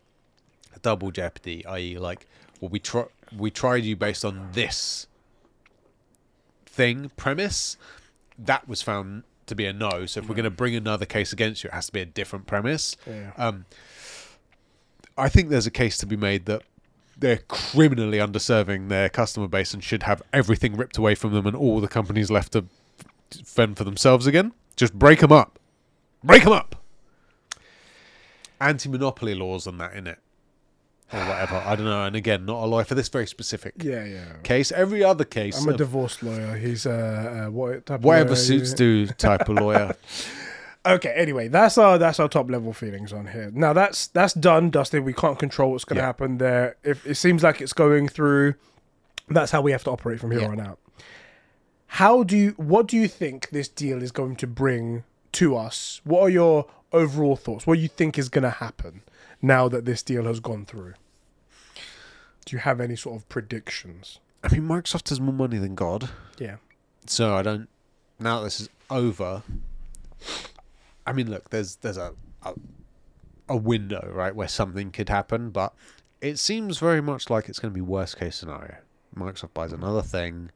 double 0.82 1.10
jeopardy, 1.12 1.64
i.e., 1.66 1.96
like, 1.98 2.26
well, 2.60 2.68
we 2.68 2.80
try 2.80 3.04
we 3.36 3.50
tried 3.50 3.84
you 3.84 3.94
based 3.94 4.24
on 4.24 4.48
this 4.52 5.06
thing 6.66 7.10
premise. 7.16 7.76
That 8.38 8.68
was 8.68 8.82
found 8.82 9.24
to 9.46 9.54
be 9.54 9.66
a 9.66 9.72
no. 9.72 10.06
So 10.06 10.20
if 10.20 10.28
we're 10.28 10.34
going 10.34 10.44
to 10.44 10.50
bring 10.50 10.74
another 10.74 11.06
case 11.06 11.32
against 11.32 11.64
you, 11.64 11.68
it 11.68 11.74
has 11.74 11.86
to 11.86 11.92
be 11.92 12.00
a 12.00 12.06
different 12.06 12.46
premise. 12.46 12.96
Yeah. 13.06 13.32
Um, 13.36 13.64
I 15.18 15.28
think 15.28 15.48
there's 15.48 15.66
a 15.66 15.70
case 15.70 15.98
to 15.98 16.06
be 16.06 16.16
made 16.16 16.46
that 16.46 16.62
they're 17.18 17.40
criminally 17.48 18.18
underserving 18.18 18.88
their 18.88 19.08
customer 19.08 19.48
base 19.48 19.74
and 19.74 19.82
should 19.82 20.04
have 20.04 20.22
everything 20.32 20.76
ripped 20.76 20.96
away 20.96 21.16
from 21.16 21.32
them 21.32 21.46
and 21.46 21.56
all 21.56 21.80
the 21.80 21.88
companies 21.88 22.30
left 22.30 22.52
to 22.52 22.64
fend 23.44 23.76
for 23.76 23.84
themselves 23.84 24.26
again. 24.26 24.52
Just 24.76 24.94
break 24.94 25.18
them 25.18 25.32
up. 25.32 25.58
Break 26.22 26.44
them 26.44 26.52
up. 26.52 26.76
Anti-monopoly 28.60 29.34
laws 29.34 29.66
and 29.66 29.80
that 29.80 29.94
in 29.94 30.06
it, 30.06 30.18
or 31.12 31.20
whatever. 31.20 31.56
I 31.56 31.76
don't 31.76 31.84
know. 31.84 32.04
And 32.04 32.16
again, 32.16 32.44
not 32.44 32.62
a 32.62 32.66
lawyer 32.66 32.84
for 32.84 32.94
this 32.94 33.08
very 33.08 33.26
specific 33.26 33.74
yeah, 33.78 34.04
yeah. 34.04 34.24
case. 34.42 34.72
Every 34.72 35.04
other 35.04 35.24
case, 35.24 35.60
I'm 35.60 35.68
a 35.68 35.72
of 35.72 35.76
divorce 35.78 36.22
lawyer. 36.22 36.56
He's 36.56 36.84
uh, 36.86 37.46
uh 37.46 37.50
what 37.50 37.86
type 37.86 38.00
of 38.00 38.04
whatever 38.04 38.30
lawyer 38.30 38.36
suits 38.36 38.74
do 38.74 39.06
type 39.06 39.48
of 39.48 39.56
lawyer. 39.56 39.94
Okay, 40.88 41.12
anyway, 41.14 41.48
that's 41.48 41.76
our 41.76 41.98
that's 41.98 42.18
our 42.18 42.28
top 42.28 42.50
level 42.50 42.72
feelings 42.72 43.12
on 43.12 43.26
here. 43.26 43.50
Now 43.52 43.72
that's 43.74 44.06
that's 44.08 44.32
done, 44.32 44.70
Dustin. 44.70 45.04
We 45.04 45.12
can't 45.12 45.38
control 45.38 45.72
what's 45.72 45.84
going 45.84 45.96
to 45.96 46.02
Yeah. 46.02 46.06
happen 46.06 46.38
there. 46.38 46.76
If 46.82 47.06
it 47.06 47.16
seems 47.16 47.42
like 47.42 47.60
it's 47.60 47.74
going 47.74 48.08
through, 48.08 48.54
that's 49.28 49.50
how 49.52 49.60
we 49.60 49.72
have 49.72 49.84
to 49.84 49.90
operate 49.90 50.18
from 50.18 50.30
here 50.30 50.40
Yeah. 50.40 50.48
on 50.48 50.60
out. 50.60 50.78
How 51.92 52.22
do 52.22 52.36
you? 52.36 52.50
What 52.56 52.86
do 52.86 52.96
you 52.96 53.06
think 53.08 53.50
this 53.50 53.68
deal 53.68 54.02
is 54.02 54.12
going 54.12 54.36
to 54.36 54.46
bring 54.46 55.04
to 55.32 55.56
us? 55.56 56.00
What 56.04 56.22
are 56.22 56.30
your 56.30 56.66
overall 56.92 57.36
thoughts? 57.36 57.66
What 57.66 57.74
do 57.76 57.80
you 57.80 57.88
think 57.88 58.18
is 58.18 58.28
going 58.30 58.44
to 58.44 58.50
happen 58.50 59.02
now 59.42 59.68
that 59.68 59.84
this 59.84 60.02
deal 60.02 60.24
has 60.24 60.40
gone 60.40 60.64
through? 60.64 60.94
Do 62.46 62.56
you 62.56 62.60
have 62.60 62.80
any 62.80 62.96
sort 62.96 63.16
of 63.16 63.28
predictions? 63.28 64.20
I 64.42 64.48
mean, 64.50 64.62
Microsoft 64.62 65.10
has 65.10 65.20
more 65.20 65.34
money 65.34 65.58
than 65.58 65.74
God, 65.74 66.08
Yeah. 66.38 66.56
so 67.06 67.34
I 67.34 67.42
don't. 67.42 67.68
Now 68.18 68.38
that 68.38 68.44
this 68.44 68.60
is 68.60 68.68
over. 68.88 69.42
I 71.08 71.12
mean, 71.12 71.30
look, 71.30 71.50
there's 71.50 71.76
there's 71.76 71.96
a, 71.96 72.14
a 72.42 72.54
a 73.48 73.56
window 73.56 74.10
right 74.12 74.34
where 74.34 74.48
something 74.48 74.90
could 74.90 75.08
happen, 75.08 75.50
but 75.50 75.74
it 76.20 76.38
seems 76.38 76.78
very 76.78 77.00
much 77.00 77.30
like 77.30 77.48
it's 77.48 77.58
going 77.58 77.72
to 77.72 77.74
be 77.74 77.80
worst 77.80 78.18
case 78.18 78.36
scenario. 78.36 78.76
Microsoft 79.16 79.54
buys 79.54 79.72
another 79.72 80.02
thing, 80.02 80.50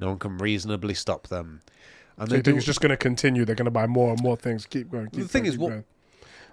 no 0.00 0.08
one 0.08 0.18
can 0.18 0.38
reasonably 0.38 0.94
stop 0.94 1.28
them, 1.28 1.60
and 2.18 2.28
So 2.28 2.36
you 2.36 2.42
think 2.42 2.56
it's 2.56 2.66
just 2.66 2.80
going 2.80 2.90
to 2.90 2.96
continue? 2.96 3.44
They're 3.44 3.54
going 3.54 3.66
to 3.66 3.70
buy 3.70 3.86
more 3.86 4.10
and 4.10 4.20
more 4.20 4.36
things. 4.36 4.66
Keep 4.66 4.90
going. 4.90 5.08
Keep 5.10 5.22
The 5.22 5.28
thing 5.28 5.42
going, 5.44 5.52
is, 5.52 5.58
what- 5.58 5.68
going. 5.70 5.84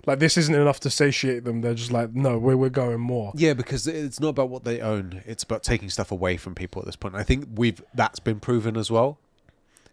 like 0.06 0.20
this 0.20 0.38
isn't 0.38 0.54
enough 0.54 0.80
to 0.82 0.90
satiate 0.92 1.44
them. 1.44 1.62
They're 1.62 1.74
just 1.74 1.92
like, 1.92 2.14
no, 2.14 2.38
we're 2.38 2.56
we're 2.56 2.70
going 2.70 3.00
more. 3.02 3.32
Yeah, 3.36 3.54
because 3.54 3.88
it's 3.88 4.20
not 4.20 4.30
about 4.30 4.50
what 4.50 4.64
they 4.64 4.80
own; 4.80 5.24
it's 5.26 5.44
about 5.44 5.64
taking 5.64 5.90
stuff 5.90 6.12
away 6.12 6.38
from 6.38 6.54
people 6.54 6.82
at 6.82 6.86
this 6.86 6.96
point. 6.96 7.16
I 7.16 7.24
think 7.24 7.48
we've 7.56 7.82
that's 7.96 8.20
been 8.20 8.40
proven 8.40 8.78
as 8.78 8.92
well. 8.92 9.18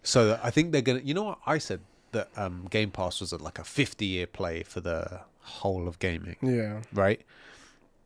So 0.03 0.39
I 0.43 0.51
think 0.51 0.73
they're 0.73 0.83
gonna. 0.83 1.01
You 1.03 1.15
know 1.15 1.25
what 1.25 1.39
I 1.47 1.57
said 1.59 1.81
that 2.17 2.31
um, 2.37 2.67
Game 2.71 2.91
Pass 2.91 3.21
was 3.21 3.33
at 3.33 3.41
like 3.41 3.59
a 3.59 3.65
fifty-year 3.65 4.27
play 4.27 4.63
for 4.63 4.81
the 4.81 5.21
whole 5.41 5.87
of 5.87 5.99
gaming, 5.99 6.37
Yeah. 6.43 6.83
right? 6.93 7.21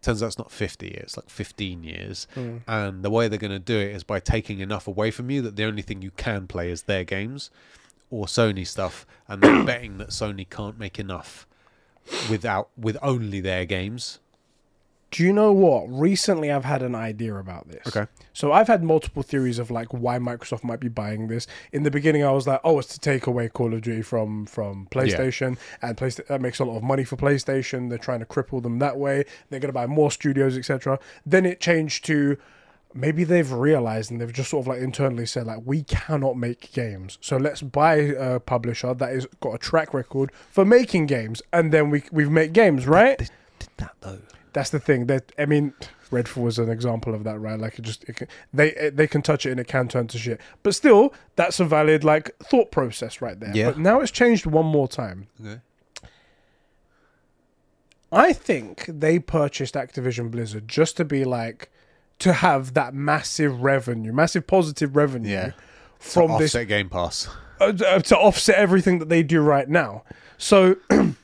Turns 0.02 0.22
out 0.22 0.26
it's 0.28 0.38
not 0.38 0.50
fifty 0.50 0.88
years; 0.88 1.02
it's 1.04 1.16
like 1.16 1.30
fifteen 1.30 1.82
years. 1.84 2.26
Mm. 2.36 2.60
And 2.66 3.02
the 3.02 3.10
way 3.10 3.28
they're 3.28 3.38
going 3.38 3.50
to 3.52 3.58
do 3.58 3.78
it 3.78 3.94
is 3.94 4.02
by 4.04 4.18
taking 4.20 4.60
enough 4.60 4.86
away 4.86 5.10
from 5.10 5.30
you 5.30 5.42
that 5.42 5.56
the 5.56 5.64
only 5.64 5.82
thing 5.82 6.02
you 6.02 6.10
can 6.12 6.46
play 6.46 6.70
is 6.70 6.82
their 6.82 7.04
games 7.04 7.50
or 8.10 8.26
Sony 8.26 8.66
stuff, 8.66 9.06
and 9.28 9.42
they're 9.42 9.64
betting 9.72 9.98
that 9.98 10.08
Sony 10.08 10.48
can't 10.48 10.78
make 10.78 10.98
enough 10.98 11.46
without 12.30 12.70
with 12.76 12.96
only 13.02 13.40
their 13.40 13.64
games. 13.66 14.18
Do 15.10 15.24
you 15.24 15.32
know 15.32 15.52
what? 15.52 15.86
Recently, 15.88 16.52
I've 16.52 16.64
had 16.64 16.82
an 16.82 16.94
idea 16.94 17.34
about 17.34 17.68
this. 17.68 17.84
Okay. 17.88 18.06
So 18.32 18.52
I've 18.52 18.68
had 18.68 18.84
multiple 18.84 19.22
theories 19.22 19.58
of 19.58 19.70
like 19.70 19.88
why 19.88 20.18
Microsoft 20.18 20.62
might 20.62 20.78
be 20.78 20.88
buying 20.88 21.26
this. 21.26 21.46
In 21.72 21.82
the 21.82 21.90
beginning, 21.90 22.24
I 22.24 22.30
was 22.30 22.46
like, 22.46 22.60
oh, 22.62 22.78
it's 22.78 22.88
to 22.94 23.00
take 23.00 23.26
away 23.26 23.48
Call 23.48 23.74
of 23.74 23.82
Duty 23.82 24.02
from 24.02 24.46
from 24.46 24.86
PlayStation, 24.90 25.58
and 25.82 25.96
PlayStation 25.96 26.26
that 26.28 26.40
makes 26.40 26.60
a 26.60 26.64
lot 26.64 26.76
of 26.76 26.82
money 26.82 27.04
for 27.04 27.16
PlayStation. 27.16 27.88
They're 27.88 27.98
trying 27.98 28.20
to 28.20 28.26
cripple 28.26 28.62
them 28.62 28.78
that 28.78 28.98
way. 28.98 29.24
They're 29.48 29.60
going 29.60 29.68
to 29.68 29.72
buy 29.72 29.86
more 29.86 30.10
studios, 30.10 30.56
etc. 30.56 30.98
Then 31.26 31.44
it 31.44 31.60
changed 31.60 32.04
to 32.06 32.36
maybe 32.94 33.24
they've 33.24 33.52
realized 33.52 34.10
and 34.10 34.20
they've 34.20 34.32
just 34.32 34.50
sort 34.50 34.64
of 34.64 34.68
like 34.68 34.80
internally 34.80 35.26
said 35.26 35.46
like 35.46 35.60
we 35.64 35.84
cannot 35.84 36.36
make 36.36 36.72
games 36.72 37.18
so 37.20 37.36
let's 37.36 37.62
buy 37.62 37.94
a 37.94 38.40
publisher 38.40 38.92
that 38.94 39.12
has 39.12 39.28
got 39.38 39.54
a 39.54 39.58
track 39.58 39.94
record 39.94 40.32
for 40.50 40.64
making 40.64 41.06
games 41.06 41.40
and 41.52 41.72
then 41.72 41.88
we 41.88 42.02
we 42.10 42.28
make 42.28 42.52
games 42.52 42.88
right 42.88 43.18
Did 43.18 43.30
that 43.76 43.94
though. 44.00 44.18
That's 44.52 44.70
the 44.70 44.80
thing 44.80 45.06
that 45.06 45.32
I 45.38 45.46
mean 45.46 45.72
Redfall 46.10 46.42
was 46.42 46.58
an 46.58 46.68
example 46.70 47.14
of 47.14 47.22
that 47.24 47.38
right 47.38 47.58
like 47.58 47.78
it 47.78 47.82
just 47.82 48.04
it 48.04 48.16
can, 48.16 48.28
they 48.52 48.72
it- 48.72 48.96
they 48.96 49.06
can 49.06 49.22
touch 49.22 49.46
it 49.46 49.50
and 49.52 49.60
it 49.60 49.68
can 49.68 49.86
turn 49.88 50.06
to 50.08 50.18
shit 50.18 50.40
but 50.62 50.74
still 50.74 51.12
that's 51.36 51.60
a 51.60 51.64
valid 51.64 52.02
like 52.04 52.36
thought 52.38 52.70
process 52.70 53.20
right 53.22 53.38
there 53.38 53.52
Yeah. 53.54 53.66
but 53.70 53.78
now 53.78 54.00
it's 54.00 54.10
changed 54.10 54.46
one 54.46 54.66
more 54.66 54.88
time 54.88 55.28
Okay. 55.40 55.60
I 58.12 58.32
think 58.32 58.86
they 58.88 59.18
purchased 59.20 59.74
Activision 59.74 60.30
Blizzard 60.30 60.66
just 60.66 60.96
to 60.96 61.04
be 61.04 61.24
like 61.24 61.70
to 62.18 62.32
have 62.32 62.74
that 62.74 62.92
massive 62.92 63.62
revenue 63.62 64.12
massive 64.12 64.46
positive 64.46 64.96
revenue 64.96 65.30
Yeah. 65.30 65.52
from 65.98 66.28
to 66.32 66.38
this 66.38 66.54
offset 66.54 66.68
Game 66.68 66.88
Pass. 66.88 67.28
uh, 67.60 67.72
to 67.72 68.16
offset 68.18 68.56
everything 68.56 68.98
that 68.98 69.08
they 69.08 69.22
do 69.22 69.40
right 69.40 69.68
now 69.68 70.02
so 70.38 70.76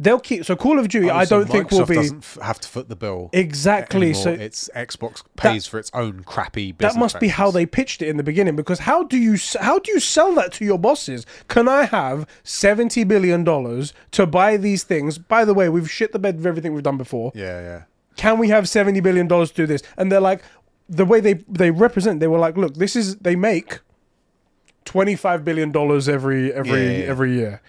they'll 0.00 0.20
keep 0.20 0.44
so 0.44 0.54
Call 0.56 0.78
of 0.78 0.88
Duty 0.88 1.10
Oh, 1.10 1.16
I 1.16 1.24
so 1.24 1.38
don't 1.40 1.48
think 1.50 1.70
will 1.70 1.84
be 1.86 1.96
doesn't 1.96 2.18
f- 2.18 2.38
have 2.42 2.60
to 2.60 2.68
foot 2.68 2.88
the 2.88 2.96
bill. 2.96 3.30
exactly 3.32 4.08
anymore. 4.10 4.22
so 4.22 4.30
it's 4.30 4.70
Xbox 4.74 5.22
pays 5.36 5.66
for 5.66 5.78
its 5.78 5.90
own 5.94 6.22
crappy. 6.24 6.72
that 6.78 6.96
must 6.96 7.18
be 7.20 7.28
how 7.28 7.50
they 7.50 7.66
pitched 7.66 8.02
it 8.02 8.08
in 8.08 8.16
the 8.16 8.22
beginning 8.22 8.54
because 8.56 8.80
how 8.80 9.02
do 9.02 9.16
you 9.16 9.36
how 9.60 9.78
do 9.78 9.90
you 9.92 9.98
sell 10.00 10.34
that 10.34 10.52
to 10.52 10.64
your 10.64 10.78
bosses 10.78 11.26
can 11.48 11.66
i 11.68 11.84
have 11.84 12.26
70 12.44 13.04
billion 13.04 13.44
dollars 13.44 13.92
to 14.12 14.26
buy 14.26 14.56
these 14.56 14.84
things 14.84 15.18
by 15.18 15.44
the 15.44 15.54
way 15.54 15.68
we've 15.68 15.90
shit 15.90 16.12
the 16.12 16.18
bed 16.18 16.36
with 16.36 16.46
everything 16.46 16.72
we've 16.74 16.82
done 16.84 16.96
before 16.98 17.32
Yeah, 17.34 17.60
yeah. 17.60 17.82
can 18.16 18.38
we 18.38 18.48
have 18.50 18.68
70 18.68 19.00
billion 19.00 19.26
dollars 19.26 19.50
to 19.50 19.56
do 19.56 19.66
this 19.66 19.82
and 19.96 20.12
they're 20.12 20.20
like 20.20 20.42
the 20.88 21.04
way 21.04 21.20
they 21.20 21.34
they 21.48 21.70
represent 21.70 22.20
they 22.20 22.28
were 22.28 22.38
like 22.38 22.56
look 22.56 22.74
this 22.74 22.94
is 22.96 23.16
they 23.16 23.36
make 23.36 23.80
25 24.84 25.44
billion 25.44 25.70
dollars 25.70 26.08
every 26.08 26.52
every 26.52 26.70
Yeah, 26.70 26.90
yeah, 26.92 26.98
yeah. 26.98 27.04
every 27.10 27.34
year 27.34 27.62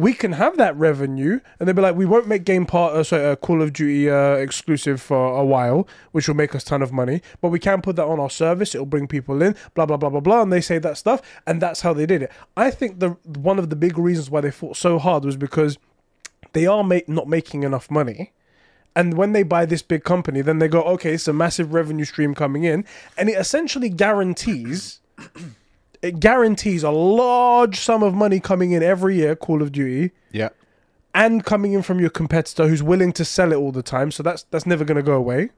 we 0.00 0.14
can 0.14 0.32
have 0.32 0.56
that 0.56 0.74
revenue 0.76 1.40
and 1.58 1.68
they'll 1.68 1.76
be 1.76 1.82
like 1.82 1.94
we 1.94 2.06
won't 2.06 2.26
make 2.26 2.44
game 2.44 2.64
part 2.64 2.94
uh, 2.94 3.04
sorry, 3.04 3.24
uh, 3.26 3.36
call 3.36 3.60
of 3.60 3.72
duty 3.72 4.08
uh, 4.08 4.32
exclusive 4.32 5.00
for 5.00 5.36
a 5.36 5.44
while 5.44 5.86
which 6.12 6.26
will 6.26 6.34
make 6.34 6.54
us 6.54 6.64
ton 6.64 6.80
of 6.80 6.92
money 6.92 7.20
but 7.40 7.50
we 7.50 7.58
can 7.58 7.82
put 7.82 7.96
that 7.96 8.06
on 8.06 8.18
our 8.18 8.30
service 8.30 8.74
it'll 8.74 8.86
bring 8.86 9.06
people 9.06 9.42
in 9.42 9.54
blah 9.74 9.84
blah 9.84 9.98
blah 9.98 10.08
blah 10.08 10.20
blah 10.20 10.42
and 10.42 10.52
they 10.52 10.60
say 10.60 10.78
that 10.78 10.96
stuff 10.96 11.20
and 11.46 11.60
that's 11.60 11.82
how 11.82 11.92
they 11.92 12.06
did 12.06 12.22
it. 12.22 12.32
I 12.56 12.70
think 12.70 13.00
the 13.00 13.10
one 13.24 13.58
of 13.58 13.68
the 13.68 13.76
big 13.76 13.98
reasons 13.98 14.30
why 14.30 14.40
they 14.40 14.50
fought 14.50 14.76
so 14.76 14.98
hard 14.98 15.24
was 15.24 15.36
because 15.36 15.78
they 16.52 16.66
are 16.66 16.84
not 17.06 17.28
making 17.28 17.62
enough 17.62 17.90
money 17.90 18.32
and 18.96 19.14
when 19.14 19.32
they 19.32 19.44
buy 19.44 19.66
this 19.66 19.82
big 19.82 20.02
company, 20.02 20.40
then 20.40 20.58
they 20.58 20.66
go, 20.66 20.82
okay, 20.82 21.14
it's 21.14 21.28
a 21.28 21.32
massive 21.32 21.72
revenue 21.72 22.04
stream 22.04 22.34
coming 22.34 22.64
in, 22.64 22.84
and 23.16 23.28
it 23.28 23.38
essentially 23.38 23.88
guarantees, 23.88 25.00
it 26.02 26.20
guarantees 26.20 26.82
a 26.82 26.90
large 26.90 27.78
sum 27.80 28.02
of 28.02 28.14
money 28.14 28.40
coming 28.40 28.72
in 28.72 28.82
every 28.82 29.16
year. 29.16 29.36
Call 29.36 29.62
of 29.62 29.72
Duty, 29.72 30.12
Yeah. 30.32 30.48
and 31.14 31.44
coming 31.44 31.72
in 31.72 31.82
from 31.82 32.00
your 32.00 32.10
competitor 32.10 32.68
who's 32.68 32.82
willing 32.82 33.12
to 33.12 33.24
sell 33.24 33.52
it 33.52 33.56
all 33.56 33.72
the 33.72 33.82
time. 33.82 34.10
So 34.10 34.22
that's 34.22 34.44
that's 34.50 34.66
never 34.66 34.84
going 34.84 34.96
to 34.96 35.02
go 35.02 35.14
away. 35.14 35.50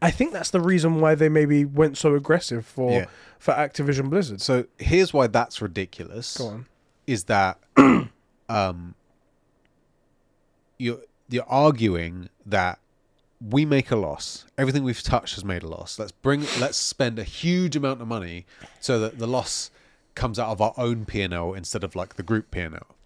I 0.00 0.10
think 0.10 0.32
that's 0.32 0.50
the 0.50 0.60
reason 0.60 1.00
why 1.00 1.14
they 1.14 1.28
maybe 1.28 1.64
went 1.64 1.96
so 1.98 2.14
aggressive 2.14 2.66
for 2.66 2.90
Yeah. 2.92 3.06
for 3.38 3.52
Activision 3.54 4.10
Blizzard. 4.10 4.40
So 4.40 4.64
here's 4.78 5.12
why 5.12 5.26
that's 5.26 5.60
ridiculous. 5.62 6.36
Go 6.38 6.46
on. 6.48 6.66
Is 7.06 7.24
that 7.24 7.58
um 8.48 8.94
you're 10.78 11.00
you're 11.28 11.44
arguing 11.48 12.28
that 12.44 12.78
we 13.40 13.64
make 13.64 13.90
a 13.90 13.96
loss. 13.96 14.46
Everything 14.56 14.82
we've 14.82 15.02
touched 15.02 15.34
has 15.34 15.44
made 15.44 15.62
a 15.62 15.68
loss. 15.68 15.98
Let's 15.98 16.12
bring 16.12 16.46
let's 16.58 16.78
spend 16.78 17.18
a 17.18 17.24
huge 17.24 17.76
amount 17.76 18.00
of 18.00 18.08
money 18.08 18.46
so 18.80 18.98
that 19.00 19.18
the 19.18 19.26
loss 19.26 19.70
comes 20.14 20.38
out 20.38 20.48
of 20.48 20.60
our 20.60 20.72
own 20.78 21.04
P&L 21.04 21.52
instead 21.52 21.84
of 21.84 21.94
like 21.94 22.14
the 22.16 22.22
group 22.22 22.50
P&L. 22.50 22.96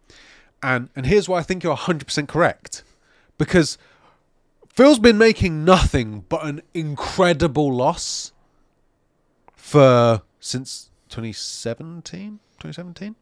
And 0.62 0.88
and 0.94 1.06
here's 1.06 1.28
why 1.28 1.38
I 1.38 1.42
think 1.42 1.64
you're 1.64 1.76
100% 1.76 2.28
correct. 2.28 2.84
Because 3.38 3.78
Phil's 4.68 4.98
been 4.98 5.18
making 5.18 5.64
nothing 5.64 6.24
but 6.28 6.44
an 6.44 6.62
incredible 6.74 7.72
loss 7.72 8.32
for 9.54 10.22
since 10.38 10.90
2017, 11.08 12.38
2017. 12.58 13.16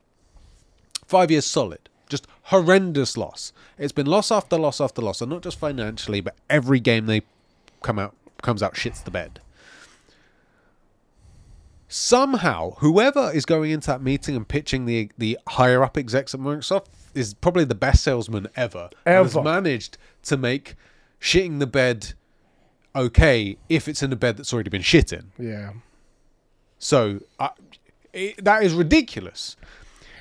5 1.07 1.31
years 1.31 1.47
solid. 1.47 1.89
Just 2.09 2.27
horrendous 2.45 3.17
loss. 3.17 3.53
It's 3.79 3.93
been 3.93 4.07
loss 4.07 4.31
after 4.31 4.57
loss 4.59 4.81
after 4.81 5.03
loss, 5.03 5.21
and 5.21 5.31
not 5.31 5.43
just 5.43 5.59
financially, 5.59 6.21
but 6.21 6.35
every 6.49 6.81
game 6.81 7.07
they 7.07 7.23
come 7.83 7.99
out 7.99 8.15
comes 8.43 8.63
out 8.63 8.75
shits 8.75 9.03
the 9.05 9.11
bed. 9.11 9.41
Somehow, 11.91 12.73
whoever 12.79 13.31
is 13.33 13.47
going 13.47 13.71
into 13.71 13.87
that 13.87 14.03
meeting 14.03 14.37
and 14.37 14.47
pitching 14.47 14.85
the 14.85 15.11
the 15.17 15.39
higher 15.49 15.83
up 15.83 15.97
execs 15.97 16.35
at 16.35 16.41
Microsoft 16.41 16.87
is 17.15 17.33
probably 17.35 17.65
the 17.65 17.75
best 17.75 18.03
salesman 18.05 18.47
ever. 18.57 18.91
and 19.07 19.15
has 19.27 19.35
Ever. 19.37 19.43
managed 19.45 19.97
to 20.25 20.37
make 20.37 20.75
shitting 21.21 21.59
the 21.61 21.67
bed 21.67 22.13
okay 22.95 23.57
if 23.69 23.89
it's 23.89 24.03
in 24.03 24.13
a 24.13 24.17
bed 24.17 24.37
that's 24.37 24.53
already 24.53 24.69
been 24.71 24.83
shit 24.83 25.13
in. 25.15 25.33
Yeah. 25.39 25.73
So 26.79 27.21
I 27.41 27.51
it, 28.13 28.45
that 28.45 28.63
is 28.63 28.75
ridiculous. 28.75 29.57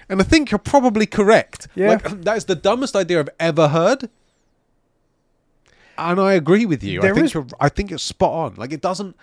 And 0.09 0.21
I 0.21 0.23
think 0.23 0.51
you're 0.51 0.57
probably 0.59 1.05
correct. 1.05 1.67
Yeah. 1.75 1.89
Like, 1.89 2.21
that 2.23 2.37
is 2.37 2.45
the 2.45 2.55
dumbest 2.55 2.95
idea 2.95 3.19
I've 3.19 3.29
ever 3.39 3.67
heard. 3.67 4.09
And 5.97 6.19
I 6.19 6.33
agree 6.33 6.65
with 6.65 6.83
you. 6.83 6.99
I 7.01 7.11
think 7.13 7.25
is- 7.25 7.33
you're 7.33 7.47
I 7.59 7.69
think 7.69 7.89
you're 7.89 7.99
spot 7.99 8.31
on. 8.31 8.55
Like 8.55 8.71
it 8.71 8.81
doesn't 8.81 9.15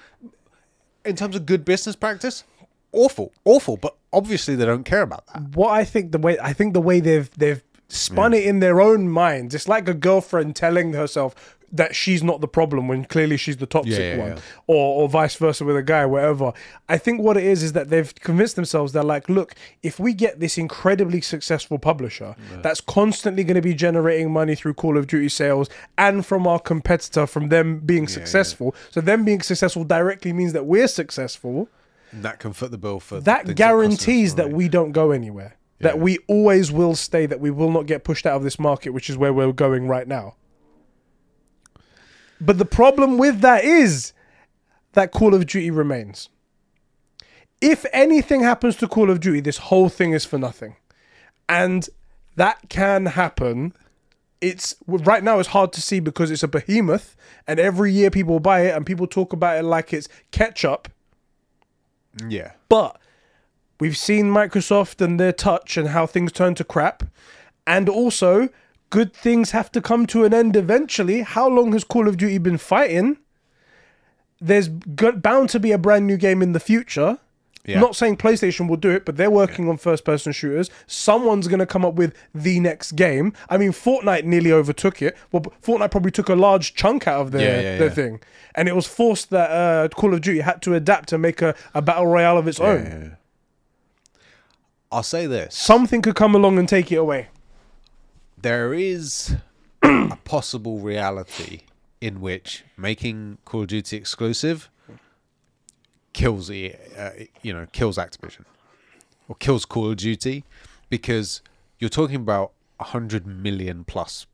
in 1.05 1.16
terms 1.16 1.36
of 1.36 1.47
good 1.47 1.65
business 1.65 1.94
practice, 1.97 2.44
awful. 2.93 3.32
Awful, 3.44 3.77
but 3.77 3.97
obviously 4.12 4.56
they 4.56 4.65
don't 4.65 4.85
care 4.85 5.02
about 5.02 5.27
that. 5.28 5.43
what 5.55 5.70
I 5.70 5.85
think 5.85 6.12
the 6.12 6.19
way 6.19 6.39
I 6.39 6.52
think 6.52 6.74
the 6.74 6.81
way 6.81 7.01
they've 7.01 7.31
they've 7.36 7.62
spun 7.95 8.35
it 8.35 8.45
in 8.45 8.61
their 8.61 8.81
own 8.81 9.09
minds. 9.09 9.55
It's 9.55 9.69
like 9.69 9.89
a 9.89 9.95
girlfriend 9.95 10.57
telling 10.57 10.93
herself 10.93 11.35
that 11.73 11.97
she's 11.97 12.23
not 12.23 12.41
the 12.41 12.47
problem 12.47 12.87
when 12.87 13.05
clearly 13.05 13.37
she's 13.37 13.57
the 13.57 13.66
toxic 13.66 13.99
Yeah, 13.99 14.15
yeah, 14.15 14.19
one, 14.19 14.29
yeah. 14.37 14.41
or 14.69 15.03
or 15.03 15.09
vice 15.09 15.35
versa 15.35 15.65
with 15.65 15.77
a 15.77 15.83
guy, 15.83 16.07
whatever. 16.07 16.53
I 16.89 16.99
think 16.99 17.21
what 17.21 17.37
it 17.37 17.43
is 17.43 17.65
is 17.65 17.73
that 17.73 17.91
they've 17.91 18.15
convinced 18.15 18.55
themselves 18.55 18.93
they're 18.93 19.03
like, 19.03 19.29
look, 19.29 19.57
if 19.83 19.99
we 19.99 20.15
get 20.15 20.39
this 20.39 20.57
incredibly 20.57 21.21
successful 21.21 21.79
publisher 21.81 22.37
that's 22.62 22.81
constantly 22.81 23.43
going 23.43 23.57
to 23.57 23.61
be 23.62 23.75
generating 23.75 24.31
money 24.33 24.55
through 24.55 24.75
Call 24.75 24.97
of 24.97 25.09
Duty 25.09 25.29
sales 25.29 25.69
and 25.99 26.25
from 26.25 26.47
our 26.47 26.61
competitor, 26.61 27.27
from 27.27 27.49
them 27.49 27.81
being 27.81 28.07
successful, 28.07 28.73
so 28.93 29.01
them 29.01 29.25
being 29.25 29.43
successful 29.43 29.83
directly 29.83 30.33
means 30.33 30.53
that 30.53 30.66
we're 30.66 30.87
successful 30.89 31.69
that 32.12 32.39
can 32.39 32.53
foot 32.53 32.71
the 32.71 32.79
bill 32.79 33.01
for 33.01 33.19
that 33.19 33.57
guarantees 33.57 34.37
that 34.37 34.45
money. 34.45 34.55
we 34.55 34.69
don't 34.69 34.93
go 34.93 35.11
anywhere. 35.11 35.57
That 35.81 35.99
we 35.99 36.19
always 36.29 36.71
will 36.73 36.95
stay. 36.95 37.27
That 37.27 37.41
we 37.41 37.51
will 37.51 37.71
not 37.71 37.87
get 37.87 38.05
pushed 38.05 38.27
out 38.27 38.37
of 38.37 38.43
this 38.43 38.59
market, 38.59 38.91
which 38.91 39.11
is 39.11 39.17
where 39.17 39.33
we're 39.33 39.53
going 39.53 39.89
right 39.89 40.09
now. 40.09 40.37
But 42.41 42.59
the 42.59 42.65
problem 42.65 43.19
with 43.19 43.41
that 43.41 43.65
is 43.65 44.13
that 44.93 45.13
Call 45.13 45.35
of 45.35 45.47
Duty 45.47 45.71
remains. 45.71 46.29
If 47.61 47.87
anything 47.93 48.43
happens 48.43 48.77
to 48.77 48.89
Call 48.89 49.11
of 49.11 49.21
Duty, 49.21 49.41
this 49.41 49.59
whole 49.59 49.89
thing 49.89 50.13
is 50.13 50.25
for 50.25 50.39
nothing, 50.39 50.77
and 51.49 51.89
that 52.37 52.69
can 52.69 53.07
happen. 53.07 53.73
It's 54.41 54.75
right 54.87 55.25
now. 55.25 55.39
It's 55.39 55.49
hard 55.49 55.73
to 55.73 55.81
see 55.81 56.01
because 56.01 56.31
it's 56.31 56.43
a 56.43 56.49
behemoth, 56.49 57.17
and 57.47 57.59
every 57.59 57.93
year 57.93 58.11
people 58.11 58.41
buy 58.41 58.63
it, 58.63 58.77
and 58.77 58.85
people 58.85 59.07
talk 59.07 59.33
about 59.33 59.57
it 59.59 59.63
like 59.63 59.93
it's 59.93 60.09
ketchup. 60.31 60.89
yeah. 62.29 62.53
But 62.69 62.99
we've 63.81 63.97
seen 63.97 64.27
Microsoft 64.27 65.01
and 65.01 65.19
their 65.19 65.33
touch 65.33 65.77
and 65.77 65.89
how 65.89 66.07
things 66.07 66.33
turn 66.33 66.55
to 66.57 66.65
crap. 66.65 67.05
And 67.67 67.89
also, 67.89 68.49
good 68.91 69.13
things 69.15 69.51
have 69.53 69.73
to 69.73 69.81
come 69.81 70.07
to 70.09 70.25
an 70.25 70.35
end 70.35 70.57
eventually. 70.57 71.23
How 71.23 71.49
long 71.49 71.73
has 71.73 71.85
Call 71.85 72.09
of 72.09 72.17
Duty 72.17 72.39
been 72.39 72.59
fighting? 72.59 73.19
There's 74.41 74.69
bound 74.69 75.49
to 75.51 75.61
be 75.61 75.73
a 75.73 75.79
brand 75.79 76.07
new 76.07 76.17
game 76.17 76.43
in 76.43 76.53
the 76.53 76.61
future. 76.61 77.19
Yeah. 77.67 77.81
Not 77.81 77.97
saying 77.97 78.19
PlayStation 78.19 78.69
will 78.69 78.77
do 78.77 78.91
it, 78.91 79.07
but 79.07 79.17
they're 79.17 79.31
working 79.31 79.71
on 79.71 79.79
first 79.79 80.05
person 80.05 80.33
shooters. 80.33 80.69
Someone's 80.87 81.49
going 81.49 81.61
to 81.61 81.67
come 81.67 81.83
up 81.83 81.95
with 81.95 82.15
the 82.35 82.61
next 82.61 82.93
game. 82.93 83.33
I 83.49 83.57
mean, 83.57 83.71
Fortnite 83.73 84.25
nearly 84.25 84.53
overtook 84.53 85.01
it. 85.01 85.17
Well, 85.33 85.45
Fortnite 85.63 85.91
probably 85.91 86.11
took 86.11 86.29
a 86.29 86.35
large 86.35 86.75
chunk 86.75 87.09
out 87.09 87.23
of 87.23 87.31
their, 87.33 87.41
Yeah, 87.41 87.61
yeah, 87.73 87.79
their 87.79 87.89
yeah. 87.89 87.95
thing. 87.95 88.21
And 88.55 88.69
it 88.69 88.77
was 88.77 88.87
forced 88.87 89.31
that 89.31 89.51
uh, 89.51 89.89
Call 89.89 90.13
of 90.13 90.21
Duty 90.21 90.41
had 90.41 90.61
to 90.63 90.75
adapt 90.75 91.13
and 91.13 91.23
make 91.23 91.41
a, 91.41 91.55
a 91.73 91.81
battle 91.81 92.07
royale 92.07 92.37
of 92.37 92.47
its 92.47 92.61
own. 92.61 93.17
I'll 94.95 95.03
say 95.03 95.27
this. 95.27 95.55
Something 95.57 96.03
could 96.03 96.15
come 96.15 96.35
along 96.35 96.59
and 96.59 96.69
take 96.69 96.91
it 96.93 96.97
away. 96.97 97.29
there 98.41 98.73
is 98.75 99.37
a 99.83 100.16
possible 100.25 100.79
reality 100.79 101.61
in 102.01 102.21
which 102.21 102.65
making 102.77 103.39
Call 103.45 103.62
of 103.62 103.69
Duty 103.69 103.97
exclusive 103.97 104.71
kills 106.12 106.49
the 106.49 106.75
uh, 106.97 107.11
you 107.43 107.53
know 107.53 107.66
kills 107.73 107.97
Activision 107.99 108.45
or 109.29 109.35
kills 109.37 109.65
Call 109.65 109.91
of 109.91 109.97
Duty 109.97 110.45
because 110.91 111.41
you're 111.79 111.89
talking 111.91 112.16
about 112.16 112.53
100 112.77 113.27
million 113.27 113.85
plus 113.85 114.27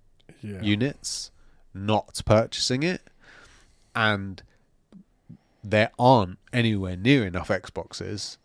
Yeah. 0.42 0.60
units 0.62 1.30
not 1.72 2.20
purchasing 2.26 2.82
it 2.82 3.02
and 3.94 4.42
there 5.62 5.90
aren't 5.98 6.38
anywhere 6.52 6.96
near 6.96 7.24
enough 7.26 7.48
Xboxes 7.48 8.36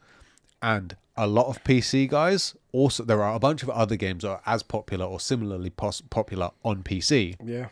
and 0.61 0.95
a 1.17 1.27
lot 1.27 1.47
of 1.47 1.63
PC 1.63 2.07
guys 2.09 2.55
also 2.71 3.03
there 3.03 3.23
are 3.23 3.35
a 3.35 3.39
bunch 3.39 3.63
of 3.63 3.69
other 3.69 3.95
games 3.95 4.23
that 4.23 4.29
are 4.29 4.41
as 4.45 4.61
popular 4.63 5.05
or 5.05 5.19
similarly 5.19 5.69
pos- 5.69 6.01
popular 6.01 6.51
on 6.63 6.83
PC 6.83 7.35
Yeah. 7.43 7.67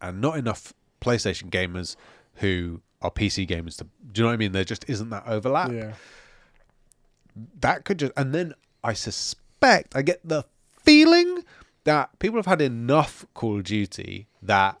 and 0.00 0.20
not 0.20 0.36
enough 0.38 0.72
PlayStation 1.00 1.50
gamers 1.50 1.96
who 2.36 2.80
are 3.00 3.10
PC 3.10 3.48
gamers 3.48 3.76
to 3.78 3.84
do 4.12 4.20
you 4.20 4.22
know 4.22 4.28
what 4.28 4.34
I 4.34 4.36
mean 4.36 4.52
there 4.52 4.64
just 4.64 4.88
isn't 4.88 5.10
that 5.10 5.24
overlap 5.26 5.72
Yeah. 5.72 5.94
that 7.60 7.84
could 7.84 7.98
just 7.98 8.12
and 8.16 8.34
then 8.34 8.54
I 8.84 8.92
suspect 8.92 9.96
I 9.96 10.02
get 10.02 10.20
the 10.22 10.44
feeling 10.68 11.44
that 11.84 12.16
people 12.20 12.38
have 12.38 12.46
had 12.46 12.60
enough 12.60 13.24
Call 13.34 13.56
of 13.58 13.64
Duty 13.64 14.28
that 14.42 14.78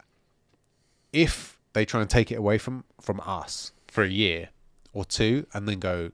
if 1.12 1.58
they 1.72 1.84
try 1.84 2.00
and 2.00 2.08
take 2.10 2.30
it 2.30 2.36
away 2.36 2.58
from 2.58 2.84
from 3.00 3.20
us 3.24 3.72
for 3.88 4.04
a 4.04 4.08
year 4.08 4.50
or 4.92 5.04
two 5.04 5.46
and 5.52 5.66
then 5.68 5.78
go 5.78 6.10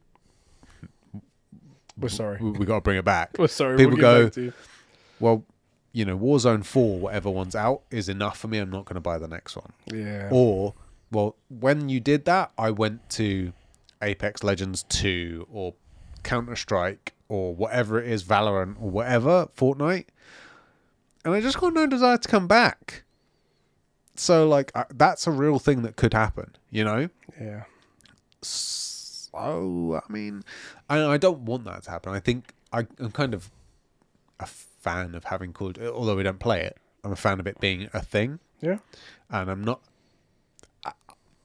We're 2.01 2.09
sorry. 2.09 2.39
we, 2.41 2.51
we 2.53 2.67
got 2.67 2.77
to 2.77 2.81
bring 2.81 2.99
it 2.99 3.05
back 3.05 3.31
We're 3.39 3.49
sorry. 3.49 3.77
people 3.77 3.93
we'll 3.93 4.01
go 4.01 4.19
get 4.19 4.25
back 4.27 4.33
to 4.35 4.43
you. 4.43 4.53
well 5.21 5.45
you 5.93 6.05
know 6.05 6.17
Warzone 6.19 6.65
4 6.65 6.99
whatever 7.01 7.31
one's 7.31 7.57
out 7.57 7.83
is 7.91 8.09
enough 8.09 8.39
for 8.39 8.49
me 8.49 8.59
I'm 8.59 8.71
not 8.71 8.85
going 8.85 8.95
to 8.95 9.01
buy 9.01 9.19
the 9.19 9.29
next 9.29 9.57
one 9.57 9.73
Yeah. 9.93 10.29
or 10.31 10.75
well 11.11 11.37
when 11.49 11.89
you 11.89 11.99
did 12.01 12.25
that 12.27 12.53
i 12.59 12.71
went 12.71 13.09
to 13.11 13.53
apex 14.03 14.45
legends 14.45 14.83
2 14.85 15.47
or 15.51 15.75
counter-strike 16.23 17.15
or 17.29 17.55
whatever 17.55 18.01
it 18.01 18.09
is 18.11 18.23
valorant 18.23 18.77
or 18.81 18.91
whatever 18.91 19.49
fortnite 19.57 20.05
and 21.25 21.35
i 21.35 21.41
just 21.41 21.59
got 21.59 21.73
no 21.73 21.87
desire 21.87 22.19
to 22.19 22.29
come 22.29 22.47
back 22.47 23.03
so 24.15 24.47
like 24.49 24.71
I, 24.75 24.85
that's 24.95 25.27
a 25.27 25.31
real 25.31 25.59
thing 25.59 25.83
that 25.83 25.97
could 25.97 26.13
happen 26.13 26.55
you 26.71 26.85
know 26.85 27.09
yeah. 27.41 27.63
so 28.43 28.88
i 29.39 30.13
mean 30.13 30.43
I, 30.89 31.05
I 31.15 31.17
don't 31.17 31.41
want 31.41 31.65
that 31.65 31.83
to 31.85 31.91
happen 31.91 32.13
i 32.13 32.21
think 32.21 32.53
I, 32.73 32.87
i'm 32.99 33.13
kind 33.13 33.35
of 33.35 33.51
a 34.41 34.47
fan 34.47 35.15
of 35.15 35.25
having 35.25 35.53
called 35.53 35.79
although 35.79 36.17
we 36.17 36.23
don't 36.23 36.39
play 36.39 36.61
it 36.63 36.77
i'm 37.05 37.13
a 37.13 37.17
fan 37.17 37.41
of 37.41 37.47
it 37.47 37.59
being 37.61 37.89
a 37.93 38.03
thing 38.03 38.39
Yeah. 38.61 38.79
and 39.31 39.51
I'm 39.51 39.63
not. 39.63 39.81
I- 40.85 40.93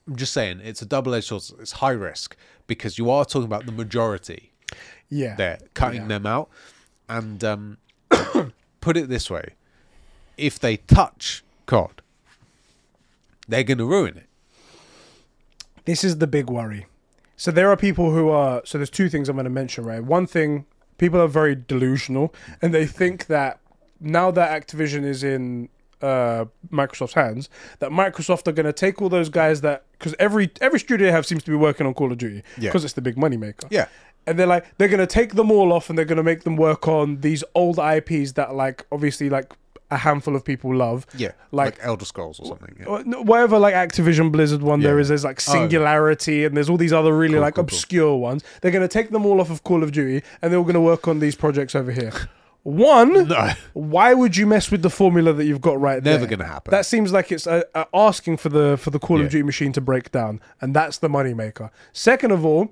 I'm 0.08 0.16
just 0.18 0.34
saying 0.34 0.60
it's 0.64 0.82
a 0.82 0.86
double-edged 0.86 1.28
sword. 1.28 1.44
It's 1.62 1.74
high 1.74 1.92
risk 2.10 2.36
because 2.68 2.98
you 2.98 3.10
are 3.10 3.24
talking 3.24 3.46
about 3.46 3.66
the 3.66 3.72
majority 3.72 4.52
Yeah. 5.10 5.36
they're 5.36 5.60
cutting 5.76 6.02
Yeah. 6.02 6.08
them 6.08 6.26
out, 6.26 6.50
and 7.08 7.42
um, 7.44 7.78
put 8.82 8.98
it 8.98 9.08
this 9.08 9.30
way: 9.30 9.54
if 10.38 10.60
they 10.60 10.76
touch 10.78 11.44
COD, 11.68 12.02
they're 13.48 13.64
going 13.64 13.78
to 13.78 13.86
ruin 13.86 14.18
it. 14.18 14.28
This 15.86 16.04
is 16.04 16.18
the 16.18 16.28
big 16.28 16.50
worry. 16.50 16.86
So 17.44 17.52
there 17.52 17.70
are 17.70 17.76
people 17.76 18.12
who 18.12 18.30
are. 18.30 18.62
So 18.64 18.78
there's 18.78 18.90
two 18.90 19.10
things 19.10 19.28
I'm 19.28 19.36
going 19.36 19.44
to 19.44 19.50
mention, 19.50 19.84
right? 19.84 20.02
One 20.02 20.26
thing, 20.26 20.66
people 20.98 21.20
are 21.20 21.28
very 21.28 21.56
delusional, 21.56 22.34
and 22.62 22.74
they 22.74 22.86
think 22.86 23.26
that 23.26 23.60
now 24.00 24.32
that 24.32 24.50
Activision 24.50 25.04
is 25.04 25.26
in 25.26 25.68
uh, 26.02 26.46
Microsoft's 26.72 27.16
hands, 27.16 27.50
that 27.80 27.92
Microsoft 27.92 28.48
are 28.48 28.54
going 28.54 28.66
to 28.66 28.72
take 28.72 29.02
all 29.02 29.10
those 29.10 29.28
guys 29.28 29.60
that 29.60 29.84
because 29.92 30.16
every 30.20 30.52
every 30.62 30.80
studio 30.80 31.08
they 31.08 31.12
have 31.12 31.26
seems 31.26 31.44
to 31.44 31.52
be 31.52 31.58
working 31.58 31.86
on 31.86 31.94
Call 31.94 32.14
of 32.14 32.18
Duty 32.18 32.44
Yeah. 32.58 32.70
because 32.70 32.86
it's 32.86 32.94
the 32.94 33.02
big 33.02 33.18
money 33.18 33.36
maker. 33.36 33.68
Yeah, 33.70 33.88
and 34.26 34.40
they're 34.40 34.48
like 34.48 34.66
they're 34.78 34.88
gonna 34.88 35.06
take 35.06 35.36
them 35.36 35.52
all 35.52 35.74
off 35.74 35.90
and 35.90 35.98
they're 35.98 36.06
gonna 36.06 36.24
make 36.24 36.44
them 36.44 36.56
work 36.56 36.88
on 36.88 37.20
these 37.20 37.44
old 37.56 37.78
IPs 37.78 38.32
that 38.34 38.56
like 38.56 38.86
obviously 38.90 39.30
like 39.30 39.52
a 39.94 39.98
handful 39.98 40.36
of 40.36 40.44
people 40.44 40.76
love. 40.76 41.06
yeah, 41.16 41.32
Like- 41.52 41.78
like, 41.78 41.80
Elder 41.86 42.06
Scrolls 42.06 42.40
or 42.40 42.46
something. 42.46 42.76
Yeah. 42.80 43.22
Whatever 43.22 43.58
like 43.60 43.74
Activision 43.76 44.32
Blizzard 44.32 44.62
one 44.62 44.82
there 44.82 44.96
Yeah. 44.96 45.02
is, 45.02 45.08
there's 45.10 45.24
like 45.24 45.40
Oh. 45.48 45.52
Singularity 45.54 46.46
and 46.46 46.56
there's 46.58 46.70
all 46.70 46.78
these 46.78 46.94
other 46.94 47.16
really 47.16 47.34
Cool, 47.36 47.42
like 47.42 47.56
cool, 47.56 47.64
cool. 47.64 47.76
obscure 47.76 48.16
ones. 48.18 48.44
They're 48.62 48.72
gonna 48.72 48.88
take 48.88 49.12
them 49.12 49.26
all 49.26 49.40
off 49.42 49.50
of 49.50 49.64
Call 49.64 49.84
of 49.84 49.92
Duty 49.92 50.24
and 50.42 50.52
they're 50.52 50.60
all 50.60 50.66
gonna 50.66 50.82
work 50.82 51.08
on 51.08 51.20
these 51.20 51.36
projects 51.36 51.76
over 51.76 51.92
here. 51.92 52.12
One, 52.64 53.28
No, 53.28 53.52
why 53.74 54.14
would 54.14 54.38
you 54.38 54.48
mess 54.48 54.72
with 54.72 54.84
the 54.84 54.90
formula 54.90 55.34
that 55.34 55.44
you've 55.46 55.60
got 55.62 55.82
right 55.82 56.02
there? 56.02 56.14
never 56.14 56.26
going 56.28 56.40
to 56.40 56.46
happen. 56.46 56.72
That 56.72 56.86
seems 56.86 57.12
like 57.12 57.30
it's 57.30 57.46
uh, 57.46 57.64
uh, 57.76 57.84
asking 57.94 58.38
for 58.38 58.48
the 58.48 58.78
for 58.78 58.90
the 58.90 59.00
Call 59.00 59.20
Yeah. 59.20 59.26
of 59.26 59.32
Duty 59.32 59.44
machine 59.44 59.74
to 59.74 59.82
break 59.82 60.12
down, 60.14 60.40
and 60.62 60.74
that's 60.74 60.98
the 61.00 61.10
moneymaker. 61.10 61.70
Second 61.92 62.32
of 62.32 62.46
all, 62.46 62.70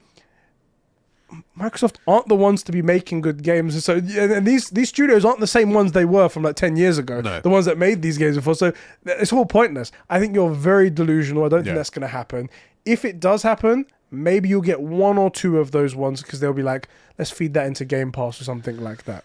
Microsoft 1.57 1.95
aren't 2.07 2.27
the 2.27 2.35
ones 2.35 2.63
to 2.63 2.71
be 2.71 2.81
making 2.81 3.21
good 3.21 3.41
games, 3.43 3.73
and 3.73 3.83
so 3.83 3.95
and 3.95 4.31
and 4.31 4.45
these 4.47 4.69
these 4.69 4.89
studios 4.89 5.23
aren't 5.23 5.39
the 5.39 5.47
same 5.47 5.73
ones 5.73 5.91
they 5.93 6.05
were 6.05 6.27
from 6.29 6.43
like 6.43 6.55
ten 6.55 6.75
years 6.75 6.97
ago. 6.97 7.21
No. 7.21 7.39
The 7.39 7.49
ones 7.49 7.65
that 7.65 7.77
made 7.77 8.01
these 8.01 8.17
games 8.17 8.35
before, 8.35 8.55
so 8.55 8.73
it's 9.05 9.31
all 9.31 9.45
pointless. 9.45 9.91
I 10.09 10.19
think 10.19 10.35
you're 10.35 10.49
very 10.51 10.89
delusional. 10.89 11.45
I 11.45 11.49
don't 11.49 11.63
think 11.63 11.75
that's 11.75 11.89
going 11.89 12.01
to 12.01 12.07
happen. 12.07 12.49
If 12.85 13.05
it 13.05 13.19
does 13.19 13.43
happen, 13.43 13.85
maybe 14.09 14.49
you'll 14.49 14.61
get 14.61 14.81
one 14.81 15.17
or 15.17 15.29
two 15.29 15.59
of 15.59 15.71
those 15.71 15.95
ones 15.95 16.21
because 16.21 16.39
they'll 16.39 16.51
be 16.53 16.63
like, 16.63 16.87
let's 17.17 17.31
feed 17.31 17.53
that 17.53 17.65
into 17.67 17.85
Game 17.85 18.11
Pass 18.11 18.41
or 18.41 18.43
something 18.43 18.81
like 18.81 19.03
that. 19.05 19.23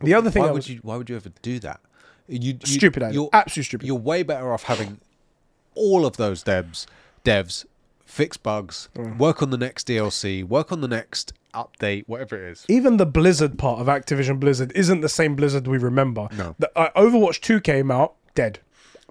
The 0.00 0.14
other 0.14 0.30
thing, 0.30 0.42
why 0.42 0.50
would 0.50 0.56
was, 0.56 0.68
you? 0.68 0.80
Why 0.82 0.96
would 0.96 1.08
you 1.08 1.16
ever 1.16 1.30
do 1.42 1.58
that? 1.60 1.80
You, 2.28 2.52
you 2.52 2.58
stupid 2.66 3.02
idea, 3.02 3.14
You're, 3.14 3.30
absolutely 3.32 3.64
stupid. 3.64 3.86
you're 3.86 3.96
way 3.96 4.22
better 4.22 4.52
off 4.52 4.64
having 4.64 5.00
all 5.74 6.04
of 6.04 6.18
those 6.18 6.44
devs 6.44 6.84
devs 7.24 7.64
fix 8.04 8.36
bugs 8.36 8.88
Mm. 8.94 9.16
work 9.16 9.42
on 9.42 9.48
the 9.50 9.56
next 9.56 9.86
dlc 9.88 10.44
work 10.44 10.70
on 10.72 10.80
the 10.82 10.88
next 10.88 11.32
update 11.54 12.04
whatever 12.06 12.36
it 12.36 12.50
is 12.52 12.64
even 12.68 12.96
the 12.98 13.06
Blizzard 13.06 13.58
part 13.58 13.80
of 13.80 13.86
Activision 13.86 14.38
Blizzard 14.38 14.70
isn't 14.74 15.00
the 15.00 15.08
same 15.08 15.34
Blizzard 15.36 15.66
we 15.66 15.78
remember. 15.78 16.28
No. 16.36 16.54
The, 16.58 16.70
uh, 16.78 16.90
Overwatch 17.00 17.40
2 17.40 17.60
came 17.60 17.90
out, 17.90 18.14
dead. 18.34 18.58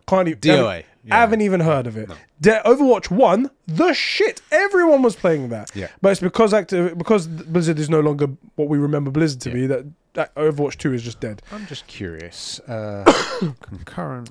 Can't 0.07 0.27
even. 0.29 0.39
DOA, 0.39 0.55
haven't- 0.55 0.85
yeah. 1.03 1.15
haven't 1.15 1.41
even 1.41 1.59
heard 1.61 1.87
of 1.87 1.97
it. 1.97 2.09
De- 2.39 2.61
Overwatch 2.63 3.09
1, 3.11 3.49
the 3.67 3.91
shit. 3.93 4.41
Everyone 4.51 5.01
was 5.01 5.15
playing 5.15 5.49
that. 5.49 5.71
Yeah. 5.75 5.87
But 6.01 6.11
it's 6.11 6.21
because 6.21 6.53
Activ- 6.53 6.97
because 6.97 7.27
Blizzard 7.27 7.79
is 7.79 7.89
no 7.89 7.99
longer 7.99 8.27
what 8.55 8.69
we 8.69 8.77
remember 8.77 9.11
Blizzard 9.11 9.41
to 9.41 9.49
Yeah. 9.49 9.55
be 9.55 9.67
that 9.67 9.85
that 10.13 10.33
Overwatch 10.35 10.77
Two 10.77 10.93
is 10.93 11.03
just 11.03 11.19
dead. 11.19 11.41
I'm 11.51 11.65
just 11.67 11.85
curious. 11.87 12.59
Uh, 12.61 13.03
concurrent. 13.61 14.29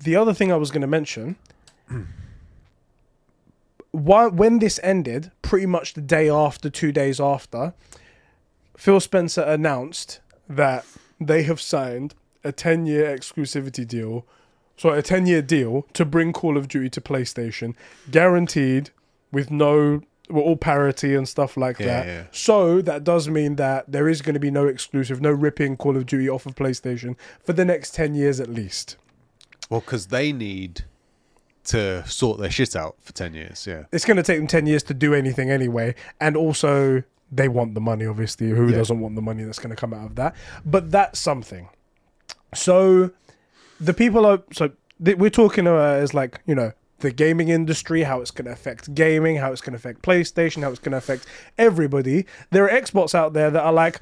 The 0.00 0.16
other 0.16 0.32
thing 0.34 0.50
I 0.52 0.56
was 0.56 0.70
going 0.70 0.80
to 0.80 0.86
mention, 0.86 1.36
why, 3.92 4.26
when 4.26 4.58
this 4.58 4.78
ended, 4.82 5.30
pretty 5.42 5.66
much 5.66 5.94
the 5.94 6.00
day 6.00 6.28
after, 6.28 6.68
two 6.70 6.92
days 6.92 7.20
after, 7.20 7.72
Phil 8.76 9.00
Spencer 9.00 9.42
announced 9.42 10.20
that 10.48 10.84
they 11.20 11.42
have 11.44 11.60
signed 11.60 12.14
a 12.44 12.52
10 12.52 12.86
year 12.86 13.06
exclusivity 13.16 13.86
deal, 13.86 14.26
sorry, 14.76 14.98
a 14.98 15.02
10 15.02 15.26
year 15.26 15.42
deal 15.42 15.86
to 15.94 16.04
bring 16.04 16.32
Call 16.32 16.56
of 16.56 16.68
Duty 16.68 16.90
to 16.90 17.00
PlayStation, 17.00 17.74
guaranteed 18.10 18.90
with 19.32 19.50
no. 19.50 20.02
Well, 20.28 20.42
all 20.42 20.56
parity 20.56 21.14
and 21.14 21.28
stuff 21.28 21.56
like 21.56 21.78
Yeah, 21.78 21.86
that. 21.86 22.06
yeah. 22.08 22.24
So 22.32 22.82
that 22.82 23.04
does 23.04 23.28
mean 23.28 23.54
that 23.56 23.84
there 23.86 24.08
is 24.08 24.22
going 24.22 24.34
to 24.34 24.40
be 24.40 24.50
no 24.50 24.66
exclusive, 24.66 25.20
no 25.20 25.30
ripping 25.30 25.76
Call 25.76 25.96
of 25.96 26.04
Duty 26.04 26.28
off 26.28 26.46
of 26.46 26.56
PlayStation 26.56 27.14
for 27.44 27.52
the 27.52 27.64
next 27.64 27.94
10 27.94 28.16
years 28.16 28.40
at 28.40 28.48
least. 28.50 28.96
Well, 29.70 29.78
because 29.78 30.08
they 30.08 30.32
need 30.32 30.84
to 31.66 32.06
sort 32.08 32.38
their 32.40 32.50
shit 32.50 32.74
out 32.76 32.96
for 33.00 33.12
ten 33.12 33.34
years. 33.34 33.66
Yeah. 33.66 33.84
it's 33.92 34.04
going 34.04 34.16
to 34.16 34.22
take 34.22 34.38
them 34.38 34.46
10 34.46 34.66
years 34.66 34.82
to 34.84 34.94
do 34.94 35.14
anything 35.14 35.50
anyway 35.50 35.94
and 36.20 36.36
also 36.36 37.02
they 37.32 37.48
want 37.48 37.74
the 37.74 37.80
money 37.80 38.06
obviously 38.06 38.48
who 38.50 38.68
Yeah. 38.68 38.76
doesn't 38.76 39.00
want 39.00 39.14
the 39.16 39.22
money 39.22 39.42
that's 39.44 39.58
going 39.58 39.70
to 39.70 39.76
come 39.76 39.92
out 39.92 40.06
of 40.06 40.14
that 40.16 40.34
but 40.64 40.90
that's 40.92 41.18
something 41.18 41.68
so 42.54 43.10
the 43.80 43.92
people 43.94 44.24
are 44.24 44.42
so 44.52 44.70
th- 45.04 45.16
we're 45.18 45.30
talking 45.30 45.66
uh, 45.66 45.74
as 45.76 46.14
like 46.14 46.40
you 46.46 46.54
know 46.54 46.72
the 47.00 47.10
gaming 47.10 47.48
industry 47.48 48.04
how 48.04 48.20
it's 48.20 48.30
going 48.30 48.46
to 48.46 48.52
affect 48.52 48.94
gaming 48.94 49.36
how 49.36 49.52
it's 49.52 49.60
going 49.60 49.72
to 49.72 49.76
affect 49.76 50.02
playstation 50.02 50.62
how 50.62 50.70
it's 50.70 50.78
going 50.78 50.92
to 50.92 50.98
affect 50.98 51.26
everybody 51.58 52.24
there 52.50 52.64
are 52.70 52.80
xbox 52.80 53.14
out 53.14 53.32
there 53.32 53.50
that 53.50 53.62
are 53.62 53.72
like 53.72 54.00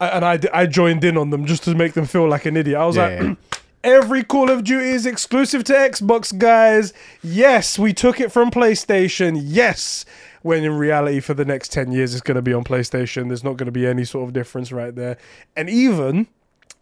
and 0.00 0.24
I, 0.24 0.38
I 0.54 0.66
joined 0.66 1.04
in 1.04 1.16
on 1.16 1.30
them 1.30 1.44
just 1.46 1.64
to 1.64 1.74
make 1.74 1.92
them 1.94 2.06
feel 2.06 2.28
like 2.28 2.46
an 2.46 2.56
idiot 2.56 2.76
i 2.76 2.86
was 2.86 2.96
Yeah, 2.96 3.06
like 3.06 3.20
yeah. 3.22 3.34
Every 3.82 4.22
Call 4.22 4.50
of 4.50 4.64
Duty 4.64 4.90
is 4.90 5.06
exclusive 5.06 5.64
to 5.64 5.72
Xbox, 5.72 6.36
guys. 6.36 6.92
Yes, 7.22 7.78
we 7.78 7.94
took 7.94 8.20
it 8.20 8.30
from 8.30 8.50
PlayStation. 8.50 9.40
Yes. 9.42 10.04
When 10.42 10.64
in 10.64 10.72
reality, 10.72 11.20
for 11.20 11.34
the 11.34 11.44
next 11.44 11.72
10 11.72 11.92
years, 11.92 12.14
it's 12.14 12.22
going 12.22 12.36
to 12.36 12.42
be 12.42 12.52
on 12.52 12.64
PlayStation. 12.64 13.28
There's 13.28 13.44
not 13.44 13.56
going 13.56 13.66
to 13.66 13.72
be 13.72 13.86
any 13.86 14.04
sort 14.04 14.26
of 14.26 14.32
difference 14.32 14.70
right 14.72 14.94
there. 14.94 15.16
And 15.56 15.68
even 15.70 16.26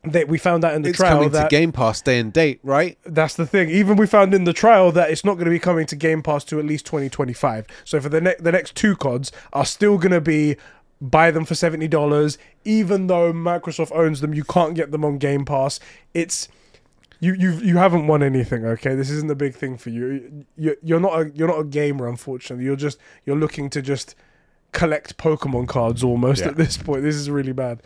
that 0.04 0.28
we 0.28 0.38
found 0.38 0.64
out 0.64 0.74
in 0.74 0.82
the 0.82 0.92
trial. 0.92 0.92
It's 0.92 0.98
trial 0.98 1.16
coming 1.16 1.32
that 1.32 1.50
to 1.50 1.56
Game 1.56 1.72
Pass 1.72 2.00
day 2.02 2.18
and 2.18 2.32
date, 2.32 2.60
right? 2.62 2.98
that's 3.04 3.34
the 3.34 3.46
thing. 3.46 3.68
Even 3.68 3.96
we 3.96 4.06
found 4.06 4.32
in 4.32 4.44
the 4.44 4.52
trial 4.52 4.92
that 4.92 5.10
it's 5.10 5.24
not 5.24 5.34
going 5.34 5.46
to 5.46 5.50
be 5.50 5.58
coming 5.58 5.86
to 5.86 5.96
Game 5.96 6.22
Pass 6.22 6.44
to 6.44 6.58
at 6.58 6.64
least 6.64 6.86
2025. 6.86 7.66
So 7.84 8.00
for 8.00 8.08
the 8.08 8.20
next 8.20 8.42
the 8.44 8.52
next 8.52 8.74
two 8.76 8.96
CODs 8.96 9.32
are 9.52 9.64
still 9.64 9.98
going 9.98 10.12
to 10.12 10.20
be 10.20 10.56
buy 11.00 11.30
them 11.30 11.44
for 11.44 11.54
seventy 11.54 11.88
dollars, 11.88 12.38
even 12.64 13.08
though 13.08 13.32
Microsoft 13.32 13.92
owns 13.92 14.20
them. 14.20 14.34
You 14.34 14.44
can't 14.44 14.74
get 14.74 14.92
them 14.92 15.04
on 15.04 15.18
Game 15.18 15.44
Pass. 15.44 15.80
It's 16.14 16.48
you 17.20 17.34
you 17.34 17.52
you 17.52 17.76
haven't 17.76 18.06
won 18.06 18.22
anything. 18.22 18.64
Okay, 18.64 18.94
this 18.94 19.10
isn't 19.10 19.30
a 19.30 19.34
big 19.34 19.54
thing 19.54 19.76
for 19.76 19.90
you. 19.90 20.44
you 20.56 20.76
you're 20.82 21.00
not 21.00 21.20
a 21.20 21.30
you're 21.34 21.48
not 21.48 21.58
a 21.60 21.64
gamer, 21.64 22.08
unfortunately. 22.08 22.64
You're 22.64 22.76
just 22.76 22.98
you're 23.24 23.36
looking 23.36 23.70
to 23.70 23.82
just 23.82 24.14
collect 24.72 25.16
Pokemon 25.16 25.68
cards 25.68 26.04
almost 26.04 26.42
Yeah. 26.42 26.48
at 26.48 26.56
this 26.56 26.76
point. 26.76 27.02
This 27.02 27.16
is 27.16 27.28
really 27.30 27.52
bad. 27.52 27.82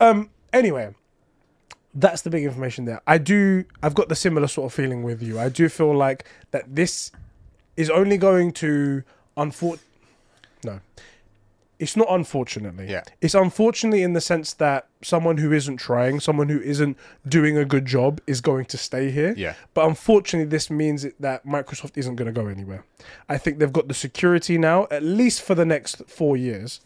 Um. 0.00 0.30
Anyway 0.52 0.94
that's 1.98 2.20
the 2.20 2.28
big 2.28 2.44
information 2.44 2.84
there. 2.84 3.00
I 3.06 3.16
do. 3.16 3.64
I've 3.82 3.94
got 3.94 4.10
the 4.10 4.14
similar 4.14 4.48
sort 4.48 4.70
of 4.70 4.74
feeling 4.74 5.02
with 5.02 5.22
you. 5.22 5.40
I 5.40 5.48
do 5.48 5.66
feel 5.70 5.96
like 5.96 6.26
that 6.50 6.76
this 6.76 7.10
is 7.74 7.88
only 7.88 8.18
going 8.18 8.52
to 8.52 9.02
unfor. 9.34 9.78
No, 10.62 10.80
it's 11.78 11.96
not. 11.96 12.06
Unfortunately, 12.10 12.88
Yeah. 12.88 13.02
It's 13.20 13.34
unfortunately 13.34 14.02
in 14.02 14.12
the 14.14 14.20
sense 14.20 14.52
that 14.54 14.88
someone 15.02 15.36
who 15.38 15.52
isn't 15.52 15.76
trying, 15.76 16.20
someone 16.20 16.48
who 16.48 16.60
isn't 16.60 16.96
doing 17.28 17.56
a 17.58 17.64
good 17.64 17.84
job, 17.86 18.20
is 18.26 18.40
going 18.40 18.64
to 18.66 18.78
stay 18.78 19.10
here. 19.10 19.34
Yeah. 19.36 19.54
But 19.74 19.86
unfortunately, 19.86 20.48
this 20.48 20.70
means 20.70 21.06
that 21.20 21.46
Microsoft 21.46 21.96
isn't 21.96 22.16
going 22.16 22.32
to 22.32 22.40
go 22.42 22.48
anywhere. 22.48 22.84
I 23.28 23.38
think 23.38 23.58
they've 23.58 23.72
got 23.72 23.88
the 23.88 23.94
security 23.94 24.58
now, 24.58 24.86
at 24.90 25.02
least 25.02 25.42
for 25.42 25.54
the 25.54 25.64
next 25.66 26.02
four 26.08 26.36
years, 26.36 26.80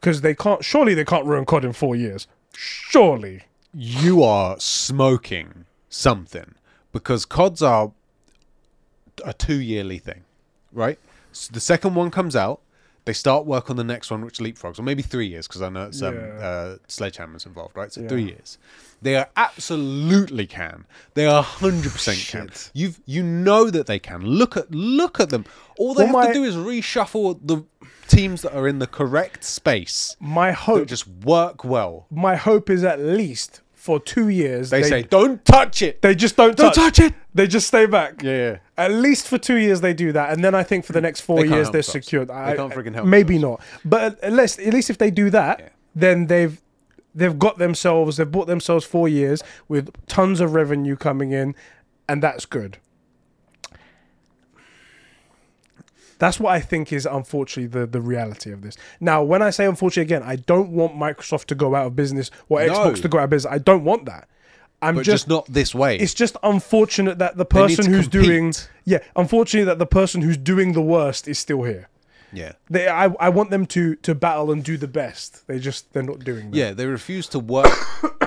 because 0.00 0.20
they 0.22 0.34
can't. 0.34 0.64
Surely 0.64 0.94
they 0.94 1.04
can't 1.04 1.26
ruin 1.26 1.44
COD 1.44 1.64
in 1.64 1.72
four 1.72 1.94
years. 1.96 2.26
Surely. 2.54 3.42
You 3.72 4.22
are 4.22 4.58
smoking 4.60 5.64
something 5.88 6.54
because 6.92 7.24
CODs 7.24 7.60
are 7.62 7.92
a 9.24 9.32
two 9.32 9.60
yearly 9.60 9.98
thing, 9.98 10.22
right? 10.72 10.98
So 11.32 11.50
the 11.52 11.60
second 11.60 11.94
one 11.96 12.10
comes 12.12 12.36
out, 12.36 12.60
they 13.06 13.12
start 13.12 13.44
work 13.46 13.68
on 13.70 13.76
the 13.76 13.84
next 13.84 14.10
one, 14.10 14.24
which 14.24 14.38
leapfrogs, 14.38 14.78
or 14.78 14.82
maybe 14.82 15.02
three 15.02 15.26
years 15.26 15.46
because 15.46 15.60
I 15.62 15.68
know 15.68 15.86
it's 15.86 16.00
um, 16.02 16.14
Yeah. 16.14 16.22
uh, 16.38 16.76
Sledgehammer's 16.88 17.44
involved, 17.46 17.76
right? 17.76 17.92
So 17.92 18.00
Yeah. 18.02 18.08
three 18.08 18.24
years. 18.24 18.58
They 19.02 19.16
are 19.16 19.28
absolutely 19.36 20.46
can. 20.46 20.86
They 21.14 21.26
are 21.26 21.42
hundred 21.42 21.92
percent 21.92 22.18
can. 22.28 22.50
You've 22.72 23.00
you 23.04 23.22
know 23.22 23.70
that 23.70 23.86
they 23.86 23.98
can. 23.98 24.22
Look 24.22 24.56
at 24.56 24.70
look 24.74 25.20
at 25.20 25.28
them. 25.30 25.44
All 25.78 25.92
they 25.94 26.04
Well, 26.04 26.06
have 26.06 26.14
my- 26.14 26.26
to 26.28 26.32
do 26.32 26.44
is 26.44 26.56
reshuffle 26.56 27.38
the 27.42 27.64
teams 28.08 28.42
that 28.42 28.54
are 28.54 28.68
in 28.68 28.78
the 28.78 28.86
correct 28.86 29.44
space 29.44 30.14
My 30.20 30.50
that 30.50 30.54
hope, 30.58 30.86
just 30.88 31.06
work 31.08 31.64
well. 31.64 32.06
my 32.10 32.36
hope 32.36 32.68
is 32.70 32.84
at 32.84 33.00
least 33.00 33.60
for 33.84 34.00
two 34.00 34.28
years 34.30 34.70
They, 34.70 34.82
say, 34.82 35.02
"Don't 35.02 35.44
touch 35.44 35.82
it." 35.82 36.00
they 36.00 36.14
just 36.14 36.36
don't 36.36 36.56
Don't 36.56 36.72
touch. 36.74 36.96
touch 36.96 37.06
it. 37.06 37.14
They 37.34 37.46
just 37.46 37.66
stay 37.66 37.84
back. 37.84 38.22
Yeah, 38.22 38.36
yeah. 38.36 38.56
At 38.78 38.92
least 38.92 39.28
for 39.28 39.36
two 39.36 39.56
years 39.56 39.82
they 39.82 39.92
do 39.92 40.10
that, 40.12 40.32
and 40.32 40.42
then 40.42 40.54
I 40.54 40.62
think 40.62 40.86
for 40.86 40.94
the 40.94 41.02
next 41.02 41.20
four 41.20 41.36
They 41.36 41.42
can't 41.42 41.54
years 41.56 41.66
help 41.66 41.72
they're 41.74 41.82
themselves. 41.82 42.06
secured. 42.06 42.30
I, 42.30 42.56
can't 42.56 42.72
freaking 42.72 42.94
help 42.94 43.06
Maybe 43.06 43.36
not, 43.38 43.60
but 43.84 44.00
at- 44.02 44.20
at 44.24 44.32
least 44.32 44.58
at 44.58 44.72
least 44.72 44.88
if 44.88 44.96
they 44.96 45.10
do 45.10 45.28
that, 45.30 45.60
Yeah. 45.60 45.68
then 45.94 46.26
they've 46.28 46.58
they've 47.14 47.38
got 47.38 47.58
themselves 47.58 48.16
they've 48.16 48.30
bought 48.30 48.46
themselves 48.46 48.86
four 48.86 49.06
years 49.06 49.42
with 49.68 49.90
tons 50.06 50.40
of 50.40 50.54
revenue 50.54 50.96
coming 50.96 51.32
in, 51.32 51.54
and 52.08 52.22
that's 52.22 52.46
good. 52.46 52.78
That's 56.18 56.38
what 56.40 56.52
I 56.52 56.60
think 56.60 56.92
is 56.92 57.06
unfortunately 57.06 57.66
the, 57.68 57.86
the 57.86 58.00
reality 58.00 58.52
of 58.52 58.62
this. 58.62 58.76
Now, 59.00 59.22
when 59.22 59.42
I 59.42 59.50
say 59.50 59.66
unfortunately 59.66 60.14
again, 60.14 60.22
I 60.22 60.36
don't 60.36 60.70
want 60.70 60.94
Microsoft 60.94 61.46
to 61.46 61.54
go 61.54 61.74
out 61.74 61.86
of 61.86 61.96
business 61.96 62.30
or 62.48 62.64
No. 62.64 62.72
Xbox 62.72 63.02
to 63.02 63.08
go 63.08 63.18
out 63.18 63.24
of 63.24 63.30
business. 63.30 63.52
I 63.52 63.58
don't 63.58 63.84
want 63.84 64.06
that. 64.06 64.28
I'm 64.82 64.96
just 64.96 65.06
just, 65.06 65.28
not 65.28 65.46
this 65.46 65.74
way. 65.74 65.96
it's 65.96 66.12
just 66.12 66.36
unfortunate 66.42 67.18
that 67.18 67.38
the 67.38 67.46
person 67.46 67.86
who's 67.86 68.06
doing 68.06 68.52
yeah 68.84 68.98
unfortunately 69.16 69.64
that 69.64 69.78
the 69.78 69.86
person 69.86 70.20
who's 70.20 70.36
doing 70.36 70.74
the 70.74 70.82
worst 70.82 71.26
is 71.26 71.38
still 71.38 71.62
here 71.62 71.88
yeah. 72.34 72.52
they 72.68 72.86
i, 72.86 73.06
I 73.18 73.30
want 73.30 73.48
them 73.48 73.64
to 73.66 73.94
to 73.96 74.14
battle 74.14 74.52
and 74.52 74.62
do 74.62 74.76
the 74.76 74.88
best 74.88 75.46
they 75.46 75.58
just 75.58 75.90
they're 75.94 76.02
not 76.02 76.18
doing 76.18 76.50
that 76.50 76.56
Yeah, 76.56 76.72
they 76.72 76.84
refuse 76.84 77.26
to 77.28 77.38
work 77.38 77.72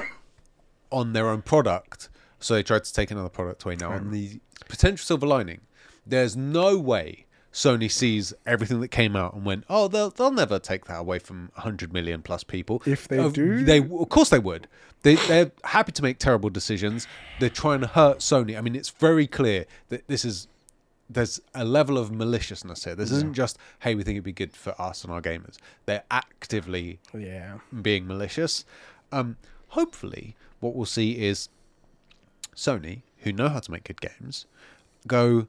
on 0.92 1.14
their 1.14 1.30
own 1.30 1.42
product, 1.42 2.10
so 2.40 2.54
they 2.54 2.64
tried 2.64 2.84
to 2.86 2.94
take 2.94 3.12
another 3.12 3.30
product 3.30 3.64
away. 3.64 3.76
Now, 3.76 3.92
on 3.92 4.12
the 4.12 4.40
potential 4.68 5.06
silver 5.06 5.28
lining, 5.28 5.62
there's 6.06 6.36
no 6.36 6.78
way 6.78 7.26
Sony 7.58 7.90
sees 7.92 8.36
everything 8.46 8.82
that 8.82 8.90
came 8.90 9.16
out 9.16 9.34
and 9.34 9.44
went, 9.44 9.64
"Oh, 9.68 9.88
they'll 9.88 10.12
they'll 10.12 10.30
never 10.30 10.60
take 10.60 10.86
that 10.86 11.00
away 11.00 11.18
from 11.18 11.50
100 11.56 11.92
million 11.92 12.22
plus 12.22 12.44
people." 12.44 12.84
If 12.86 13.08
they 13.08 13.18
Uh, 13.18 13.30
do? 13.30 13.64
they 13.64 13.80
of 13.80 14.10
course 14.10 14.30
they 14.30 14.38
would. 14.38 14.68
They 15.02 15.16
they're 15.16 15.52
happy 15.64 15.92
to 15.94 16.04
make 16.04 16.20
terrible 16.20 16.52
decisions. 16.52 17.08
They're 17.40 17.50
trying 17.50 17.82
to 17.82 17.88
hurt 17.88 18.20
Sony. 18.20 18.56
I 18.56 18.62
mean, 18.62 18.76
it's 18.76 18.92
very 18.92 19.26
clear 19.26 19.66
that 19.90 20.08
this 20.08 20.24
is 20.24 20.48
there's 21.10 21.40
a 21.56 21.66
level 21.66 21.98
of 21.98 22.12
maliciousness 22.12 22.84
here. 22.84 22.94
This 22.94 23.10
isn't 23.10 23.34
just, 23.34 23.58
"Hey, 23.80 23.96
we 23.96 24.04
think 24.04 24.18
it'd 24.18 24.24
be 24.24 24.34
good 24.34 24.54
for 24.56 24.80
us 24.80 25.04
and 25.04 25.12
our 25.12 25.22
gamers." 25.22 25.58
They're 25.88 26.04
actively 26.12 27.00
yeah 27.18 27.58
being 27.82 28.06
malicious. 28.06 28.66
Um, 29.12 29.38
hopefully, 29.70 30.36
what 30.60 30.76
we'll 30.76 30.86
see 30.86 31.26
is 31.26 31.50
Sony, 32.56 33.02
who 33.20 33.32
know 33.34 33.50
how 33.50 33.60
to 33.62 33.72
make 33.72 33.86
good 33.86 34.02
games, 34.02 34.46
go, 35.08 35.48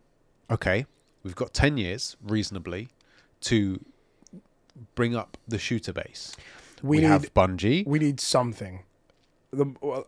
okay, 0.51 0.87
we've 1.23 1.35
got 1.37 1.53
10 1.55 1.77
years, 1.77 2.17
reasonably, 2.23 2.89
to 3.43 3.85
bring 4.95 5.15
up 5.17 5.37
the 5.47 5.59
shooter 5.59 5.93
base. 5.93 6.37
We 6.83 6.89
We, 6.99 7.03
need- 7.03 7.07
have 7.09 7.35
Bungie. 7.35 7.87
we 7.87 7.99
need 7.99 8.21
something 8.21 8.85
the 9.51 9.65
well, 9.81 10.07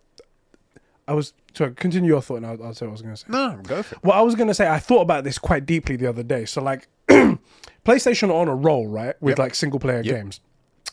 i 1.08 1.14
was 1.14 1.32
sorry 1.54 1.72
continue 1.74 2.10
your 2.10 2.20
thought 2.20 2.36
and 2.36 2.46
i'll, 2.46 2.62
I'll 2.62 2.74
say 2.74 2.84
what 2.84 2.90
i 2.90 2.92
was 2.92 3.00
going 3.02 3.14
to 3.14 3.20
say 3.20 3.26
no, 3.30 3.58
go 3.62 3.82
for 3.82 3.94
it. 3.94 4.04
Well, 4.04 4.16
I 4.16 4.20
was 4.20 4.34
gonna 4.34 4.52
say 4.52 4.68
I 4.68 4.78
thought 4.78 5.00
about 5.00 5.24
this 5.24 5.38
quite 5.38 5.64
deeply 5.64 5.96
the 5.96 6.06
other 6.06 6.22
day. 6.22 6.44
So 6.44 6.62
like, 6.62 6.86
PlayStation 7.84 8.30
on 8.32 8.48
a 8.48 8.54
roll, 8.54 8.86
right, 8.86 9.14
with 9.20 9.32
Yep. 9.32 9.38
like 9.38 9.54
single 9.54 9.80
player 9.80 10.02
Yep. 10.02 10.14
games, 10.14 10.40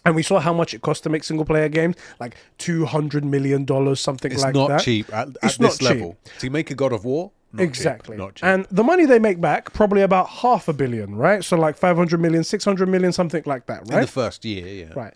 and 0.05 0.15
we 0.15 0.23
saw 0.23 0.39
how 0.39 0.53
much 0.53 0.73
it 0.73 0.81
costs 0.81 1.01
to 1.01 1.09
make 1.09 1.23
single 1.25 1.45
player 1.45 1.67
games, 1.69 1.95
like 2.19 2.35
two 2.57 2.85
hundred 2.85 3.25
million 3.25 3.65
dollars, 3.65 3.99
something 3.99 4.31
It's 4.31 4.41
like 4.41 4.53
that. 4.53 4.61
It's 4.61 4.69
not 4.69 4.81
cheap 4.81 5.13
at, 5.13 5.27
at 5.27 5.41
this 5.41 5.59
not 5.59 5.71
cheap. 5.73 5.81
level. 5.81 6.17
To 6.39 6.49
make 6.49 6.71
a 6.71 6.75
God 6.75 6.93
of 6.93 7.03
War, 7.05 7.31
not 7.51 7.59
cheap, 7.59 7.69
exactly. 7.69 8.17
not 8.17 8.35
cheap. 8.35 8.45
And 8.45 8.65
the 8.69 8.83
money 8.83 9.05
they 9.05 9.19
make 9.19 9.39
back 9.39 9.73
probably 9.73 10.01
about 10.01 10.29
half 10.29 10.67
a 10.67 10.73
billion, 10.73 11.15
right? 11.15 11.43
So 11.43 11.57
like 11.57 11.77
500 11.77 12.19
million, 12.19 12.43
600 12.43 12.87
million, 12.87 13.11
something 13.11 13.43
like 13.45 13.65
that, 13.67 13.87
in 13.87 13.95
right? 13.95 14.01
the 14.01 14.07
first 14.07 14.43
year, 14.45 14.67
yeah, 14.67 14.93
right. 14.95 15.13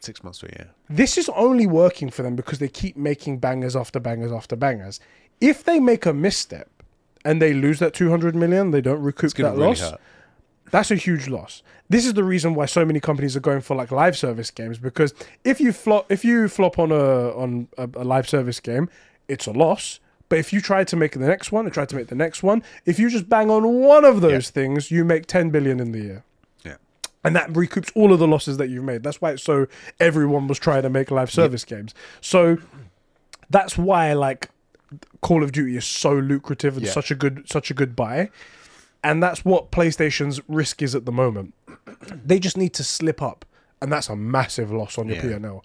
six 0.00 0.22
months 0.22 0.40
to 0.40 0.46
a 0.46 0.50
year. 0.50 0.70
This 0.88 1.16
is 1.16 1.28
only 1.30 1.66
working 1.66 2.10
for 2.10 2.22
them 2.22 2.36
because 2.36 2.58
they 2.58 2.68
keep 2.68 2.96
making 2.96 3.38
bangers 3.38 3.76
after 3.76 3.98
bangers 3.98 4.32
after 4.32 4.56
bangers. 4.56 5.00
If 5.40 5.64
they 5.64 5.80
make 5.80 6.04
a 6.04 6.12
misstep 6.12 6.68
and 7.24 7.40
they 7.40 7.54
lose 7.54 7.78
that 7.78 7.94
200 7.94 8.34
million, 8.34 8.70
they 8.70 8.80
don't 8.80 9.02
recoup 9.02 9.32
that 9.34 9.52
really 9.52 9.66
loss. 9.68 9.80
hurt. 9.80 10.00
That's 10.70 10.90
a 10.90 10.96
huge 10.96 11.28
loss. 11.28 11.62
This 11.88 12.06
is 12.06 12.14
the 12.14 12.22
reason 12.22 12.54
why 12.54 12.66
so 12.66 12.84
many 12.84 13.00
companies 13.00 13.36
are 13.36 13.40
going 13.40 13.60
for 13.60 13.76
like 13.76 13.90
live 13.90 14.16
service 14.16 14.50
games 14.50 14.78
because 14.78 15.12
if 15.44 15.60
you 15.60 15.72
flop 15.72 16.10
if 16.10 16.24
you 16.24 16.48
flop 16.48 16.78
on 16.78 16.92
a 16.92 17.30
on 17.30 17.68
a, 17.76 17.88
a 17.94 18.04
live 18.04 18.28
service 18.28 18.60
game, 18.60 18.88
it's 19.26 19.46
a 19.46 19.52
loss. 19.52 19.98
But 20.30 20.38
if 20.38 20.52
you 20.54 20.62
try 20.62 20.84
to 20.84 20.96
make 20.96 21.12
the 21.12 21.18
next 21.26 21.52
one 21.52 21.66
and 21.66 21.74
try 21.74 21.84
to 21.84 21.94
make 21.96 22.06
the 22.06 22.14
next 22.14 22.42
one, 22.42 22.62
if 22.86 22.98
you 22.98 23.10
just 23.10 23.28
bang 23.28 23.50
on 23.50 23.64
one 23.80 24.04
of 24.06 24.22
those 24.22 24.48
things, 24.48 24.90
you 24.90 25.04
make 25.04 25.26
10 25.26 25.50
billion 25.50 25.78
in 25.80 25.92
the 25.92 25.98
year. 26.00 26.24
Yeah. 26.64 26.76
And 27.22 27.36
that 27.36 27.50
recoups 27.50 27.90
all 27.94 28.12
of 28.12 28.18
the 28.20 28.28
losses 28.28 28.56
that 28.56 28.68
you've 28.70 28.84
made. 28.84 29.02
That's 29.02 29.20
why 29.20 29.32
it's 29.32 29.42
so 29.42 29.66
everyone 29.98 30.46
was 30.46 30.58
trying 30.58 30.82
to 30.84 30.88
make 30.88 31.10
live 31.10 31.30
service 31.30 31.64
games. 31.66 31.94
So 32.22 32.56
that's 33.50 33.76
why 33.76 34.12
like 34.14 34.48
Call 35.20 35.42
of 35.42 35.52
Duty 35.52 35.76
is 35.76 35.84
so 35.84 36.14
lucrative 36.14 36.76
and 36.76 36.86
Yeah. 36.86 36.92
such 36.92 37.10
a 37.10 37.14
good 37.14 37.44
such 37.50 37.70
a 37.70 37.74
good 37.74 37.94
buy. 37.96 38.30
And 39.02 39.22
that's 39.22 39.44
what 39.44 39.72
PlayStation's 39.72 40.40
risk 40.46 40.80
is 40.82 40.94
at 40.94 41.06
the 41.06 41.12
moment. 41.12 41.54
They 42.24 42.38
just 42.38 42.56
need 42.56 42.72
to 42.74 42.84
slip 42.84 43.20
up, 43.22 43.44
and 43.82 43.90
that's 43.90 44.08
a 44.08 44.14
massive 44.16 44.70
loss 44.70 44.96
on 44.98 45.08
your 45.08 45.16
Yeah. 45.16 45.38
P&L. 45.38 45.64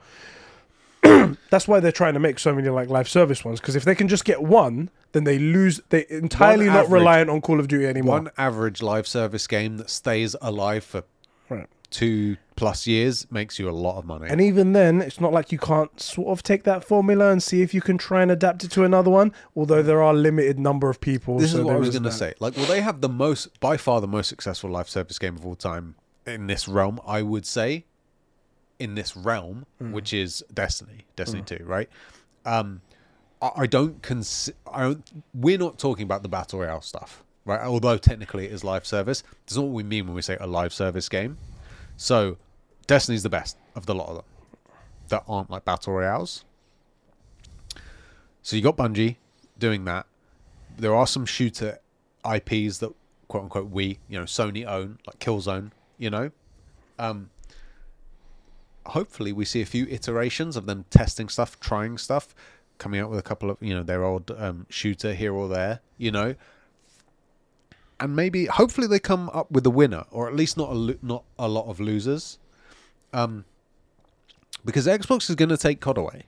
that's 1.50 1.68
why 1.68 1.80
they're 1.80 1.92
trying 1.92 2.14
to 2.16 2.20
make 2.20 2.40
so 2.40 2.54
many 2.54 2.70
like 2.70 2.90
live 2.90 3.08
service 3.10 3.44
ones 3.46 3.60
because 3.60 3.76
if 3.76 3.84
they 3.86 3.96
can 3.96 4.08
just 4.08 4.26
get 4.26 4.42
one, 4.42 4.90
then 5.12 5.24
they 5.24 5.38
lose. 5.40 5.82
They 5.90 6.06
entirely 6.10 6.66
not 6.68 6.76
average- 6.86 6.92
reliant 6.92 7.30
on 7.30 7.42
Call 7.42 7.60
of 7.60 7.68
Duty 7.68 7.86
anymore. 7.86 8.16
One 8.16 8.32
average 8.38 8.82
live 8.82 9.08
service 9.08 9.48
game 9.48 9.78
that 9.78 9.90
stays 9.90 10.36
alive 10.42 10.84
for 10.84 11.04
Right. 11.48 11.68
two 11.92 12.38
plus 12.56 12.88
years 12.88 13.28
makes 13.30 13.60
you 13.60 13.70
a 13.70 13.72
lot 13.72 13.98
of 14.00 14.06
money. 14.06 14.28
And 14.30 14.42
even 14.42 14.74
then, 14.74 15.00
it's 15.02 15.22
not 15.22 15.32
like 15.32 15.52
you 15.52 15.60
can't 15.60 16.00
sort 16.02 16.30
of 16.30 16.42
take 16.42 16.64
that 16.64 16.84
formula 16.84 17.30
and 17.32 17.44
see 17.44 17.62
if 17.62 17.74
you 17.74 17.82
can 17.82 17.98
try 18.00 18.24
and 18.24 18.32
adapt 18.32 18.64
it 18.64 18.72
to 18.72 18.84
another 18.84 19.12
one. 19.12 19.32
Although 19.56 19.84
there 19.84 20.02
are 20.02 20.12
a 20.14 20.18
limited 20.18 20.58
number 20.58 20.90
of 20.90 21.00
people. 21.00 21.38
this 21.38 21.52
so 21.52 21.60
is 21.60 21.64
what 21.64 21.70
I 21.72 21.74
there 21.74 21.80
was 21.82 21.90
going 21.92 22.04
to 22.04 22.10
that. 22.10 22.16
say. 22.16 22.34
Like, 22.40 22.58
well, 22.58 22.66
they 22.66 22.82
have 22.82 23.02
the 23.02 23.10
most, 23.10 23.60
by 23.60 23.78
far, 23.78 24.02
the 24.02 24.08
most 24.08 24.28
successful 24.28 24.72
live 24.72 24.90
service 24.90 25.20
game 25.20 25.36
of 25.36 25.46
all 25.46 25.56
time 25.56 25.96
in 26.26 26.48
this 26.48 26.68
realm. 26.68 27.00
I 27.06 27.22
would 27.22 27.46
say, 27.46 27.86
in 28.80 28.96
this 28.96 29.16
realm, 29.16 29.66
Hmm. 29.80 29.92
which 29.92 30.14
is 30.14 30.44
Destiny, 30.54 31.06
Destiny 31.16 31.44
Two, 31.44 31.64
right? 31.66 31.90
Um, 32.46 32.82
I, 33.42 33.52
I 33.58 33.66
don't 33.68 34.02
cons. 34.02 34.52
I 34.72 34.82
don't. 34.84 35.24
We're 35.34 35.58
not 35.58 35.78
talking 35.80 36.04
about 36.04 36.24
the 36.24 36.30
battle 36.30 36.60
royale 36.60 36.82
stuff, 36.82 37.24
right? 37.46 37.62
Although 37.62 37.98
technically 37.98 38.46
it 38.46 38.52
is 38.52 38.64
live 38.64 38.86
service. 38.86 39.24
That's 39.46 39.56
not 39.56 39.64
what 39.66 39.74
we 39.74 39.84
mean 39.84 40.06
when 40.08 40.16
we 40.16 40.22
say 40.22 40.38
a 40.40 40.48
live 40.48 40.74
service 40.74 41.10
game. 41.10 41.38
So, 41.98 42.38
Destiny's 42.88 43.24
the 43.24 43.30
best 43.30 43.58
of 43.76 43.86
the 43.86 43.96
lot 43.96 44.10
of 44.10 44.16
them 44.16 44.26
that 45.08 45.24
aren't 45.28 45.50
like 45.50 45.64
battle 45.66 45.94
royales. 45.94 46.44
So 48.42 48.56
you 48.56 48.62
got 48.62 48.78
Bungie 48.78 49.16
doing 49.58 49.86
that. 49.86 50.06
There 50.78 50.94
are 50.94 51.08
some 51.08 51.26
shooter 51.26 51.80
IPs 52.30 52.80
that 52.80 52.92
quote 53.28 53.44
unquote 53.44 53.70
we, 53.70 54.00
you 54.10 54.20
know, 54.20 54.26
Sony 54.26 54.66
own, 54.66 55.00
like 55.08 55.20
Killzone, 55.20 55.72
you 55.98 56.10
know. 56.10 56.32
Um 57.00 57.30
hopefully 58.88 59.32
we 59.34 59.46
see 59.46 59.62
a 59.62 59.66
few 59.66 59.86
iterations 59.88 60.56
of 60.56 60.66
them 60.66 60.86
testing 60.90 61.30
stuff, 61.30 61.60
trying 61.60 61.98
stuff, 61.98 62.34
coming 62.78 63.00
out 63.00 63.10
with 63.10 63.20
a 63.20 63.24
couple 63.24 63.50
of, 63.50 63.58
you 63.62 63.74
know, 63.74 63.84
their 63.84 64.04
old 64.04 64.32
um 64.32 64.66
shooter 64.70 65.14
here 65.14 65.34
or 65.34 65.48
there, 65.48 65.80
you 65.98 66.12
know. 66.12 66.36
And 68.00 68.16
maybe 68.16 68.46
hopefully 68.48 68.88
they 68.88 69.00
come 69.00 69.30
up 69.30 69.50
with 69.50 69.66
a 69.66 69.70
winner 69.70 70.04
or 70.12 70.28
at 70.28 70.36
least 70.36 70.58
not 70.58 70.70
a 70.70 70.74
lo- 70.74 71.00
not 71.02 71.24
a 71.40 71.48
lot 71.48 71.68
of 71.68 71.80
losers. 71.80 72.38
Um 73.14 73.46
because 74.66 74.88
Xbox 74.88 75.30
is 75.30 75.36
going 75.36 75.50
to 75.50 75.58
take 75.58 75.80
COD 75.80 75.98
away. 76.00 76.24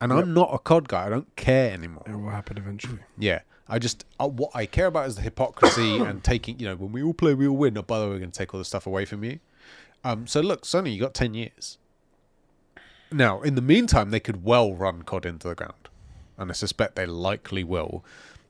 And 0.00 0.10
Yep. 0.10 0.22
I'm 0.24 0.34
not 0.34 0.50
a 0.54 0.58
COD 0.58 0.88
guy. 0.88 1.06
I 1.06 1.08
don't 1.10 1.34
care 1.36 1.70
anymore. 1.72 2.02
It 2.06 2.16
will 2.16 2.30
happen 2.30 2.56
eventually. 2.58 3.00
Yeah, 3.18 3.40
I 3.68 3.78
just 3.78 4.04
uh, 4.18 4.26
what 4.28 4.50
I 4.54 4.66
care 4.66 4.86
about 4.86 5.06
is 5.06 5.16
the 5.16 5.22
hypocrisy 5.22 5.98
and 6.00 6.24
taking. 6.24 6.58
You 6.58 6.68
know, 6.68 6.76
when 6.76 6.92
we 6.92 7.02
all 7.02 7.14
play, 7.14 7.34
we 7.34 7.46
all 7.46 7.56
win. 7.56 7.76
Oh, 7.78 7.82
by 7.82 7.98
the 8.00 8.06
way, 8.06 8.12
we're 8.12 8.18
going 8.18 8.30
to 8.32 8.38
take 8.38 8.52
all 8.54 8.58
the 8.58 8.64
stuff 8.64 8.86
away 8.86 9.04
from 9.04 9.22
you. 9.22 9.38
Um, 10.02 10.26
so 10.26 10.40
look, 10.40 10.62
Sony, 10.62 10.92
you 10.94 11.00
got 11.00 11.14
ten 11.14 11.32
years. 11.34 11.78
Now, 13.14 13.42
in 13.42 13.54
the 13.54 13.62
meantime, 13.62 14.10
they 14.10 14.18
could 14.18 14.42
well 14.42 14.74
run 14.74 15.02
COD 15.02 15.24
into 15.24 15.46
the 15.46 15.54
ground, 15.54 15.88
and 16.36 16.50
I 16.50 16.54
suspect 16.54 16.96
they 16.96 17.06
likely 17.06 17.62
will. 17.62 18.04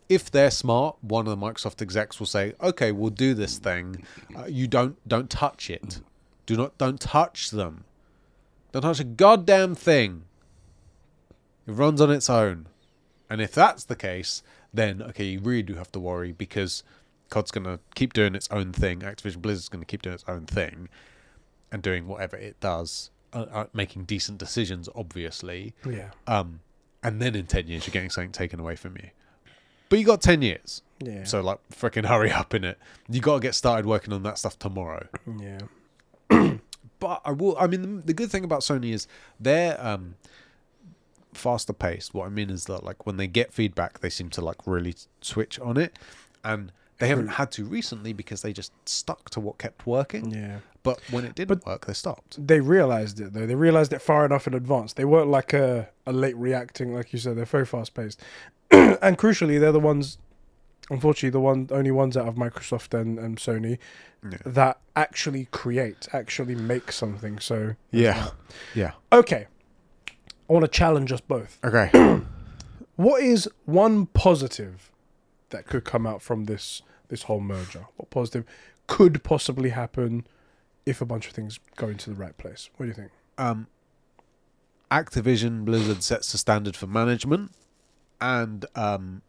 If 0.09 0.31
they're 0.31 0.51
smart, 0.51 0.97
one 1.03 1.27
of 1.27 1.39
the 1.39 1.47
Microsoft 1.47 1.83
execs 1.83 2.19
will 2.19 2.27
say, 2.27 2.55
"Okay, 2.63 2.91
we'll 2.91 3.11
do 3.11 3.35
this 3.35 3.59
thing. 3.59 4.07
Uh, 4.35 4.47
you 4.47 4.67
don't 4.67 4.97
don't 5.07 5.29
touch 5.29 5.69
it. 5.69 6.01
Do 6.47 6.57
not 6.57 6.79
don't 6.79 6.99
touch 6.99 7.51
them. 7.51 7.85
Don't 8.73 8.81
touch 8.81 9.01
a 9.01 9.05
goddamn 9.05 9.75
thing. 9.75 10.25
It 11.67 11.73
runs 11.73 12.01
on 12.01 12.11
its 12.11 12.31
own." 12.31 12.67
And 13.29 13.43
if 13.43 13.53
that's 13.53 13.85
the 13.85 13.97
case, 13.97 14.43
then 14.73 15.03
okay, 15.03 15.27
you 15.27 15.41
really 15.41 15.63
do 15.63 15.75
have 15.75 15.93
to 15.93 16.01
worry 16.01 16.33
because 16.33 16.83
COD's 17.29 17.51
going 17.51 17.65
to 17.65 17.81
keep 17.95 18.15
doing 18.15 18.35
its 18.35 18.49
own 18.51 18.73
thing. 18.73 19.01
Activision 19.01 19.43
Blizzard's 19.43 19.69
going 19.69 19.83
to 19.83 19.87
keep 19.87 20.01
doing 20.01 20.15
its 20.15 20.25
own 20.27 20.47
thing 20.47 20.89
and 21.71 21.83
doing 21.83 22.07
whatever 22.07 22.37
it 22.37 22.59
does, 22.61 23.11
uh, 23.35 23.47
uh, 23.53 23.67
making 23.75 24.05
decent 24.05 24.39
decisions, 24.39 24.89
obviously. 24.95 25.75
Yeah. 25.89 26.11
Um, 26.27 26.61
and 27.03 27.21
then 27.21 27.35
in 27.35 27.47
ten 27.47 27.67
years, 27.69 27.87
you're 27.87 27.93
getting 27.93 28.11
something 28.11 28.33
taken 28.33 28.61
away 28.61 28.77
from 28.77 28.97
you. 28.97 29.11
But 29.91 29.99
you 29.99 30.07
got 30.07 30.23
ten 30.23 30.41
years, 30.41 30.81
Yeah. 31.01 31.25
so 31.25 31.41
like 31.43 31.59
freaking 31.71 32.07
hurry 32.07 32.33
up 32.33 32.55
in 32.55 32.65
it. 32.65 32.79
You 33.09 33.21
got 33.21 33.35
to 33.35 33.41
get 33.41 33.55
started 33.55 33.85
working 33.87 34.13
on 34.15 34.23
that 34.23 34.39
stuff 34.39 34.59
tomorrow. 34.59 35.07
yeah. 35.39 35.59
But 37.01 37.21
I 37.25 37.33
will. 37.33 37.57
I 37.59 37.67
mean, 37.67 37.83
the, 37.83 38.03
the 38.07 38.15
good 38.15 38.31
thing 38.31 38.45
about 38.45 38.61
Sony 38.61 38.93
is 38.93 39.07
they're 39.39 39.79
um, 39.85 40.15
faster 41.35 41.73
paced. 41.75 42.15
What 42.15 42.25
I 42.27 42.29
mean 42.31 42.49
is 42.49 42.65
that 42.67 42.83
like 42.85 43.05
when 43.05 43.17
they 43.19 43.27
get 43.27 43.53
feedback, 43.53 44.01
they 44.01 44.09
seem 44.09 44.31
to 44.31 44.41
like 44.41 44.67
really 44.67 44.95
switch 45.21 45.59
on 45.61 45.77
it, 45.77 45.99
and 46.43 46.73
they 46.99 47.09
haven't 47.09 47.29
had 47.29 47.51
to 47.53 47.65
recently 47.65 48.13
because 48.13 48.43
they 48.43 48.53
just 48.53 48.73
stuck 48.89 49.31
to 49.31 49.41
what 49.41 49.59
kept 49.59 49.87
working. 49.87 50.31
Yeah. 50.31 50.59
But 50.83 51.01
when 51.11 51.25
it 51.25 51.35
didn't 51.35 51.65
work, 51.67 51.87
they 51.87 51.93
stopped. 51.95 52.47
They 52.47 52.61
realized 52.61 53.19
it 53.21 53.33
though. 53.33 53.47
They 53.47 53.55
realized 53.55 53.93
it 53.93 54.01
far 54.03 54.25
enough 54.27 54.47
in 54.47 54.55
advance. 54.55 54.93
They 54.93 55.05
weren't 55.05 55.29
like 55.31 55.53
a, 55.53 55.89
a 56.07 56.13
late 56.13 56.37
reacting, 56.37 56.95
like 56.95 57.13
you 57.13 57.19
said. 57.19 57.37
They're 57.37 57.45
very 57.47 57.67
fast 57.67 57.95
paced, 57.95 58.21
and 58.71 59.19
crucially, 59.19 59.59
they're 59.59 59.73
the 59.73 59.81
ones. 59.81 60.19
Unfortunately, 60.91 61.31
the 61.31 61.41
one 61.41 61.69
only 61.71 61.91
ones 61.91 62.15
out 62.17 62.29
of 62.29 62.35
Microsoft 62.35 62.93
and, 62.99 63.19
and 63.19 63.39
Sony 63.39 63.79
Yeah. 64.23 64.37
that 64.45 64.79
actually 64.95 65.47
create, 65.51 66.07
actually 66.13 66.55
make 66.55 66.93
something. 66.93 67.39
So 67.39 67.77
Yeah, 67.91 68.29
yeah. 68.75 68.93
okay, 69.11 69.47
I 70.07 70.53
want 70.53 70.65
to 70.67 70.71
challenge 70.71 71.11
us 71.11 71.23
both. 71.23 71.59
Okay. 71.65 71.91
What 72.97 73.23
is 73.23 73.49
one 73.65 74.07
positive 74.07 74.91
that 75.55 75.67
could 75.67 75.85
come 75.85 76.07
out 76.07 76.21
from 76.23 76.45
this 76.45 76.83
this 77.09 77.23
whole 77.25 77.41
merger? 77.41 77.87
What 77.97 78.11
positive 78.11 78.45
could 78.87 79.23
possibly 79.23 79.71
happen 79.71 80.27
if 80.85 81.01
a 81.01 81.07
bunch 81.07 81.27
of 81.27 81.33
things 81.33 81.59
go 81.77 81.89
into 81.89 82.11
the 82.11 82.17
right 82.17 82.37
place? 82.37 82.69
What 82.77 82.85
do 82.85 82.89
you 82.89 82.95
think? 82.95 83.11
um, 83.39 83.67
Activision 84.91 85.65
Blizzard 85.65 86.03
sets 86.03 86.31
the 86.33 86.39
standard 86.39 86.77
for 86.77 86.87
management, 86.87 87.51
and 88.21 88.65
um, 88.77 89.23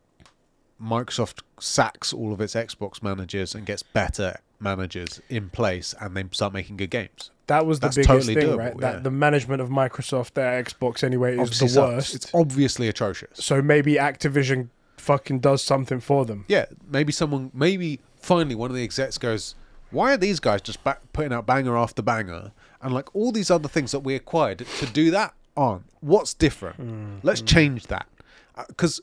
Microsoft 0.81 1.41
sacks 1.59 2.13
all 2.13 2.33
of 2.33 2.41
its 2.41 2.53
Xbox 2.53 3.01
managers 3.01 3.55
and 3.55 3.65
gets 3.65 3.81
better 3.81 4.35
managers 4.59 5.21
in 5.29 5.49
place, 5.49 5.95
and 5.99 6.15
they 6.15 6.23
start 6.31 6.53
making 6.53 6.77
good 6.77 6.89
games. 6.91 7.31
That 7.47 7.65
was 7.65 7.79
the 7.79 7.87
That's 7.87 7.95
biggest 7.97 8.09
totally 8.09 8.35
thing, 8.35 8.47
doable, 8.47 8.57
right? 8.57 8.73
yeah. 8.79 8.91
That 8.93 9.03
the 9.03 9.11
management 9.11 9.61
of 9.61 9.69
Microsoft, 9.69 10.33
their 10.33 10.61
Xbox 10.63 11.03
anyway, 11.03 11.33
is 11.33 11.39
Obviously 11.39 11.67
the 11.67 11.73
sucks. 11.73 11.93
worst. 11.93 12.15
It's 12.15 12.31
obviously 12.33 12.87
atrocious. 12.87 13.29
so 13.43 13.61
maybe 13.61 13.93
Activision 13.95 14.69
fucking 15.05 15.39
does 15.39 15.63
something 15.63 15.99
for 15.99 16.25
them. 16.25 16.45
Yeah, 16.47 16.65
maybe 16.87 17.11
someone, 17.11 17.51
maybe 17.53 17.99
finally 18.17 18.55
one 18.55 18.71
of 18.71 18.75
the 18.75 18.83
execs 18.83 19.17
goes, 19.17 19.55
"Why 19.91 20.13
are 20.13 20.17
these 20.17 20.39
guys 20.39 20.61
just 20.61 20.83
back, 20.83 20.99
putting 21.13 21.31
out 21.31 21.45
banger 21.45 21.77
after 21.77 22.01
banger?" 22.01 22.51
And 22.81 22.93
like 22.93 23.15
all 23.15 23.31
these 23.31 23.51
other 23.51 23.69
things 23.69 23.91
that 23.91 23.99
we 23.99 24.15
acquired 24.15 24.59
to 24.59 24.85
do 24.87 25.11
that 25.11 25.33
aren't. 25.55 25.85
What's 26.01 26.33
different? 26.33 26.79
Mm, 26.81 27.19
Let's 27.23 27.41
mm. 27.41 27.47
change 27.47 27.87
that 27.87 28.07
uh, 28.55 28.65
because 28.67 28.99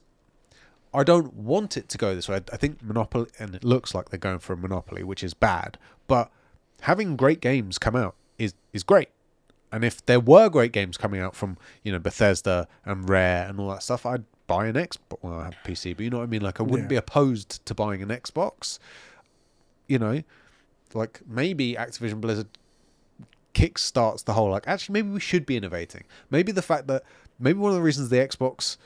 I 0.92 1.04
don't 1.04 1.32
want 1.34 1.76
it 1.76 1.88
to 1.90 1.98
go 1.98 2.14
this 2.14 2.28
way. 2.28 2.40
I 2.52 2.56
think 2.56 2.82
Monopoly, 2.82 3.30
and 3.38 3.54
it 3.54 3.64
looks 3.64 3.94
like 3.94 4.10
they're 4.10 4.18
going 4.18 4.40
for 4.40 4.52
a 4.52 4.56
monopoly, 4.56 5.02
which 5.04 5.22
is 5.24 5.34
bad. 5.34 5.78
But 6.06 6.30
having 6.82 7.16
great 7.16 7.40
games 7.40 7.78
come 7.78 7.96
out 7.96 8.16
is 8.38 8.54
is 8.72 8.82
great. 8.82 9.08
And 9.70 9.84
if 9.84 10.04
there 10.04 10.20
were 10.20 10.50
great 10.50 10.72
games 10.72 10.98
coming 10.98 11.20
out 11.20 11.34
from 11.34 11.56
you 11.82 11.92
know 11.92 11.98
Bethesda 11.98 12.66
and 12.84 13.08
Rare 13.08 13.48
and 13.48 13.60
all 13.60 13.70
that 13.70 13.82
stuff, 13.82 14.04
I'd 14.04 14.24
buy 14.56 14.66
an 14.66 14.74
Xbox. 14.74 15.18
Well, 15.22 15.40
I 15.40 15.44
have 15.44 15.56
a 15.64 15.68
PC, 15.68 15.96
but 15.96 16.02
you 16.04 16.10
know 16.10 16.18
what 16.18 16.24
I 16.24 16.26
mean. 16.26 16.42
Like 16.42 16.60
I 16.60 16.62
wouldn't 16.62 16.84
Yeah. 16.90 16.96
be 16.96 16.96
opposed 16.96 17.64
to 17.66 17.74
buying 17.74 18.02
an 18.02 18.08
Xbox. 18.08 18.78
You 19.86 19.98
know, 19.98 20.22
like 20.94 21.20
maybe 21.26 21.74
Activision 21.74 22.20
Blizzard 22.20 22.48
kickstarts 23.54 24.24
the 24.24 24.32
whole 24.32 24.50
like 24.50 24.66
actually 24.66 24.94
maybe 24.94 25.10
we 25.10 25.20
should 25.20 25.44
be 25.44 25.56
innovating. 25.56 26.04
Maybe 26.30 26.52
the 26.52 26.62
fact 26.62 26.86
that 26.86 27.02
maybe 27.38 27.58
one 27.58 27.70
of 27.70 27.76
the 27.76 27.82
reasons 27.82 28.08
the 28.08 28.16
Xbox 28.16 28.76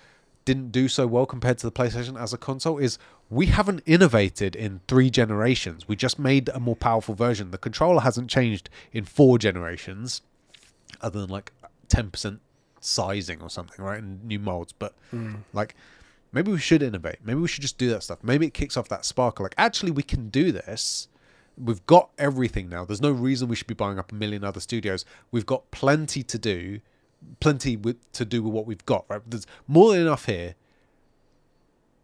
didn't 0.44 0.70
do 0.72 0.88
so 0.88 1.06
well 1.06 1.26
compared 1.26 1.58
to 1.58 1.66
the 1.66 1.72
PlayStation 1.72 2.20
as 2.20 2.32
a 2.32 2.38
console 2.38 2.78
is 2.78 2.98
we 3.30 3.46
haven't 3.46 3.82
innovated 3.86 4.54
in 4.54 4.80
three 4.86 5.10
generations. 5.10 5.88
We 5.88 5.96
just 5.96 6.18
made 6.18 6.48
a 6.50 6.60
more 6.60 6.76
powerful 6.76 7.14
version. 7.14 7.50
The 7.50 7.58
controller 7.58 8.00
hasn't 8.00 8.30
changed 8.30 8.70
in 8.92 9.04
four 9.04 9.38
generations, 9.38 10.22
other 11.00 11.20
than 11.20 11.30
like 11.30 11.52
ten 11.88 12.10
percent 12.10 12.40
sizing 12.86 13.42
or 13.42 13.50
something, 13.50 13.84
right? 13.84 14.02
And 14.02 14.24
new 14.24 14.38
molds. 14.38 14.72
But 14.72 14.94
like 15.52 15.74
maybe 16.32 16.50
we 16.52 16.58
should 16.58 16.82
innovate. 16.82 17.18
Maybe 17.24 17.40
we 17.40 17.48
should 17.48 17.62
just 17.62 17.78
do 17.78 17.88
that 17.90 18.02
stuff. 18.02 18.18
Maybe 18.22 18.46
it 18.46 18.54
kicks 18.54 18.76
off 18.76 18.88
that 18.88 19.04
sparkle. 19.04 19.44
Like 19.44 19.54
actually 19.58 19.90
we 19.92 20.02
can 20.02 20.28
do 20.28 20.52
this. 20.52 21.08
we've 21.56 21.84
got 21.86 22.10
everything 22.18 22.68
now. 22.68 22.84
There's 22.84 23.00
no 23.00 23.10
reason 23.10 23.48
we 23.48 23.56
should 23.56 23.66
be 23.66 23.74
buying 23.74 23.98
up 23.98 24.12
a 24.12 24.14
million 24.14 24.44
other 24.44 24.60
studios. 24.60 25.04
We've 25.30 25.46
got 25.46 25.70
plenty 25.70 26.22
to 26.22 26.38
do, 26.38 26.80
plenty 27.40 27.76
with, 27.76 27.96
to 28.12 28.24
do 28.24 28.42
with 28.42 28.52
what 28.52 28.66
we've 28.66 28.84
got. 28.86 29.06
Right? 29.08 29.22
There's 29.26 29.46
more 29.66 29.92
than 29.92 30.02
enough 30.02 30.26
here. 30.26 30.54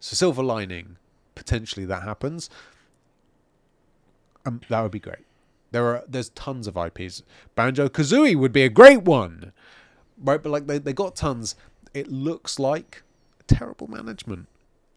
So 0.01 0.17
silver 0.17 0.43
lining, 0.43 0.97
potentially 1.35 1.87
that 1.87 2.03
happens. 2.03 2.51
Um, 4.45 4.61
that 4.69 4.81
would 4.83 4.91
be 4.91 4.99
great. 4.99 5.25
There 5.71 5.87
are 5.87 6.05
there's 6.09 6.31
tons 6.31 6.67
of 6.67 6.77
IPs. 6.77 7.23
Banjo 7.55 7.89
Kazooie 7.89 8.37
would 8.37 8.53
be 8.53 8.63
a 8.65 8.69
great 8.69 9.03
one, 9.03 9.53
right? 10.19 10.43
But 10.43 10.51
like 10.51 10.67
they 10.67 10.79
they 10.79 10.93
got 10.93 11.17
tons. 11.17 11.55
It 11.95 12.09
looks 12.09 12.59
like 12.59 13.03
terrible 13.47 13.87
management, 13.87 14.49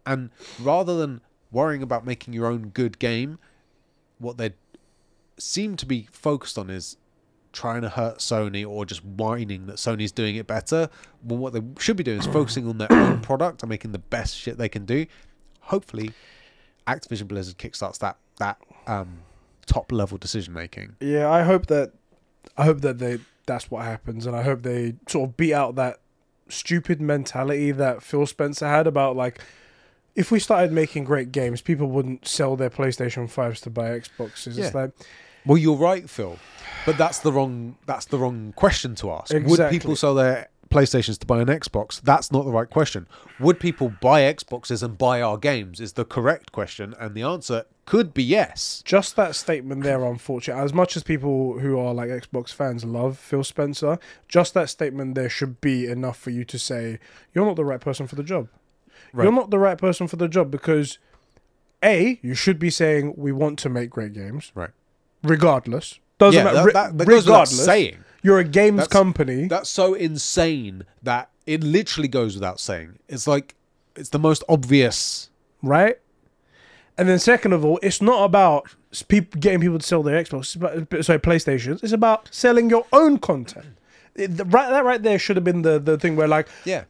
and 0.05 0.29
rather 0.59 0.97
than 0.97 1.21
worrying 1.51 1.83
about 1.83 2.05
making 2.05 2.33
your 2.33 2.47
own 2.47 2.69
good 2.69 2.99
game, 2.99 3.39
what 4.19 4.37
they 4.37 4.53
seem 5.37 5.75
to 5.77 5.85
be 5.85 6.07
focused 6.11 6.57
on 6.57 6.69
is 6.69 6.97
trying 7.51 7.81
to 7.81 7.89
hurt 7.89 8.17
Sony 8.17 8.67
or 8.67 8.85
just 8.85 9.03
whining 9.03 9.65
that 9.67 9.77
Sony's 9.77 10.11
doing 10.11 10.35
it 10.35 10.45
better. 10.45 10.89
Well, 11.23 11.37
what 11.37 11.53
they 11.53 11.61
should 11.79 11.97
be 11.97 12.03
doing 12.03 12.19
is 12.19 12.27
focusing 12.27 12.67
on 12.67 12.77
their 12.77 12.91
own 12.91 13.21
product 13.21 13.63
and 13.63 13.69
making 13.69 13.93
the 13.93 13.99
best 13.99 14.35
shit 14.35 14.57
they 14.57 14.69
can 14.69 14.85
do. 14.85 15.05
Hopefully, 15.61 16.11
Activision 16.85 17.27
Blizzard 17.27 17.57
kickstarts 17.57 17.97
that 17.99 18.17
that 18.37 18.57
um, 18.87 19.19
top 19.65 19.91
level 19.91 20.17
decision 20.17 20.53
making. 20.53 20.95
Yeah, 20.99 21.31
I 21.31 21.43
hope 21.43 21.67
that 21.67 21.93
I 22.57 22.65
hope 22.65 22.81
that 22.81 22.99
they 22.99 23.19
that's 23.45 23.69
what 23.71 23.85
happens, 23.85 24.25
and 24.25 24.35
I 24.35 24.43
hope 24.43 24.63
they 24.63 24.95
sort 25.07 25.29
of 25.29 25.37
beat 25.37 25.53
out 25.53 25.75
that 25.75 25.99
stupid 26.47 27.01
mentality 27.01 27.71
that 27.71 28.03
Phil 28.03 28.25
Spencer 28.25 28.67
had 28.67 28.87
about 28.87 29.15
like 29.15 29.39
if 30.15 30.31
we 30.31 30.39
started 30.39 30.71
making 30.71 31.03
great 31.03 31.31
games, 31.31 31.61
people 31.61 31.87
wouldn't 31.87 32.27
sell 32.27 32.55
their 32.55 32.69
PlayStation 32.69 33.29
fives 33.29 33.59
to 33.61 33.69
buy 33.69 33.89
Xboxes. 33.89 34.57
Yeah. 34.57 34.65
It's 34.65 34.75
like 34.75 34.91
Well, 35.45 35.57
you're 35.57 35.75
right, 35.75 36.09
Phil, 36.09 36.37
but 36.85 36.97
that's 36.97 37.19
the 37.19 37.31
wrong 37.31 37.77
that's 37.85 38.05
the 38.05 38.17
wrong 38.17 38.53
question 38.55 38.95
to 38.95 39.11
ask. 39.11 39.33
Would 39.33 39.69
people 39.69 39.95
sell 39.95 40.15
their 40.15 40.47
PlayStations 40.69 41.19
to 41.19 41.25
buy 41.25 41.41
an 41.41 41.47
Xbox? 41.47 42.01
That's 42.01 42.31
not 42.31 42.45
the 42.45 42.51
right 42.51 42.69
question. 42.69 43.07
Would 43.39 43.59
people 43.59 43.93
buy 44.01 44.21
Xboxes 44.21 44.81
and 44.81 44.97
buy 44.97 45.21
our 45.21 45.37
games? 45.37 45.79
Is 45.79 45.93
the 45.93 46.05
correct 46.05 46.51
question, 46.51 46.95
and 46.99 47.13
the 47.13 47.23
answer 47.23 47.65
could 47.85 48.13
be 48.13 48.23
yes. 48.23 48.81
just 48.85 49.15
that 49.15 49.35
statement 49.35 49.83
there, 49.83 50.03
unfortunately. 50.03 50.63
As 50.63 50.73
much 50.73 50.97
as 50.97 51.03
people 51.03 51.59
who 51.59 51.77
are 51.77 51.93
like 51.93 52.09
Xbox 52.09 52.49
fans 52.53 52.83
love 52.83 53.17
Phil 53.17 53.43
Spencer, 53.43 53.99
just 54.27 54.53
that 54.55 54.69
statement 54.69 55.15
there 55.15 55.29
should 55.29 55.61
be 55.61 55.85
enough 55.87 56.17
for 56.17 56.31
you 56.31 56.43
to 56.45 56.57
say 56.57 56.99
you're 57.33 57.45
not 57.45 57.55
the 57.55 57.65
right 57.65 57.79
person 57.81 58.07
for 58.07 58.15
the 58.15 58.23
job. 58.23 58.47
Right. 59.13 59.23
You're 59.25 59.33
not 59.33 59.49
the 59.51 59.59
right 59.59 59.77
person 59.77 60.07
for 60.07 60.15
the 60.15 60.27
job 60.27 60.49
because 60.51 60.97
a 61.83 62.19
you 62.23 62.33
should 62.33 62.57
be 62.59 62.69
saying 62.69 63.13
we 63.17 63.31
want 63.31 63.59
to 63.59 63.69
make 63.69 63.89
great 63.91 64.13
games, 64.13 64.51
Right. 64.55 64.71
regardless. 65.23 65.99
Doesn't 66.17 66.45
yeah, 66.45 66.51
matter. 66.51 66.71
that, 66.71 66.97
that, 66.97 67.07
regardless, 67.07 67.63
saying. 67.65 67.97
you're 68.23 68.39
a 68.39 68.43
games 68.43 68.77
That's- 68.77 68.91
company, 68.91 69.47
That's 69.47 69.69
so 69.69 69.93
insane 69.93 70.85
that 71.03 71.29
it 71.45 71.63
literally 71.63 72.07
goes 72.07 72.35
without 72.35 72.59
saying. 72.59 72.97
It's 73.07 73.27
like 73.27 73.53
it's 73.95 74.09
the 74.09 74.19
most 74.19 74.43
obvious. 74.49 75.29
right? 75.61 75.97
And 76.97 77.09
then 77.09 77.19
second 77.19 77.51
of 77.53 77.65
all, 77.65 77.79
it's 77.83 78.01
not 78.01 78.23
about 78.23 78.69
s- 78.91 79.01
peop 79.03 79.39
getting 79.39 79.59
people 79.59 79.79
to 79.79 79.85
sell 79.85 80.01
their 80.03 80.21
Xbox, 80.23 80.45
sorry, 81.03 81.19
PlayStations. 81.19 81.83
It's 81.83 81.91
about 81.93 82.29
selling 82.33 82.69
your 82.69 82.85
own 82.93 83.17
content. 83.17 83.77
It- 84.15 84.37
the- 84.37 84.45
right, 84.45 84.69
that 84.69 84.85
right 84.85 85.01
there 85.03 85.19
should 85.19 85.35
have 85.35 85.43
been 85.43 85.61
the, 85.61 85.77
the 85.79 85.97
thing 85.97 86.15
where 86.15 86.27
like, 86.27 86.47
Yeah. 86.63 86.85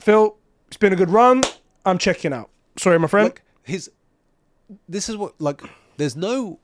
Phil, 0.00 0.36
it's 0.68 0.76
been 0.78 0.92
a 0.92 0.96
good 0.96 1.10
run. 1.10 1.42
I'm 1.84 1.98
checking 1.98 2.32
out. 2.32 2.50
Sorry, 2.78 2.98
my 2.98 3.06
friend. 3.08 3.32
His 3.62 3.90
this 4.88 5.08
is 5.08 5.16
what 5.16 5.40
like 5.40 5.62
there's 5.96 6.16
no 6.16 6.58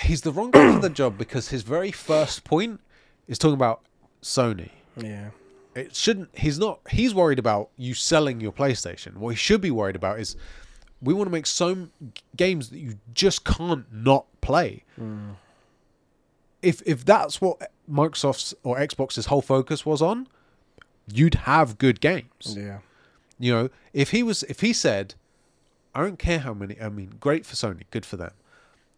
he's 0.00 0.22
the 0.22 0.32
wrong 0.32 0.50
guy 0.50 0.72
for 0.74 0.80
the 0.80 0.90
job 0.90 1.16
because 1.16 1.48
his 1.50 1.62
very 1.62 1.92
first 1.92 2.42
point 2.44 2.80
is 3.28 3.38
talking 3.38 3.54
about 3.54 3.82
Sony. 4.22 4.70
yeah. 4.96 5.30
It 5.74 5.94
shouldn't 5.94 6.30
he's 6.36 6.58
not 6.58 6.80
he's 6.90 7.14
worried 7.14 7.38
about 7.38 7.70
you 7.76 7.94
selling 7.94 8.40
your 8.40 8.50
PlayStation. 8.52 9.16
What 9.16 9.30
he 9.30 9.36
should 9.36 9.60
be 9.60 9.70
worried 9.70 9.94
about 9.96 10.18
is 10.18 10.34
we 11.00 11.14
want 11.14 11.26
to 11.28 11.32
make 11.32 11.46
some 11.46 11.92
games 12.36 12.70
that 12.70 12.78
you 12.78 12.98
just 13.14 13.44
can't 13.44 13.86
not 13.92 14.26
play. 14.40 14.84
Hmm. 14.96 15.30
If 16.60 16.82
if 16.86 17.04
that's 17.04 17.40
what 17.40 17.70
Microsoft's 17.90 18.54
or 18.62 18.78
Xbox's 18.78 19.26
whole 19.26 19.42
focus 19.42 19.86
was 19.86 20.02
on, 20.02 20.26
you'd 21.12 21.34
have 21.34 21.78
good 21.78 22.00
games. 22.00 22.56
Yeah. 22.56 22.78
You 23.38 23.52
know, 23.52 23.70
if 23.92 24.10
he 24.10 24.22
was, 24.22 24.42
if 24.44 24.60
he 24.60 24.72
said, 24.72 25.14
I 25.94 26.02
don't 26.02 26.18
care 26.18 26.40
how 26.40 26.54
many, 26.54 26.80
I 26.80 26.88
mean, 26.88 27.14
great 27.20 27.46
for 27.46 27.54
Sony, 27.54 27.82
good 27.90 28.04
for 28.04 28.16
them. 28.16 28.32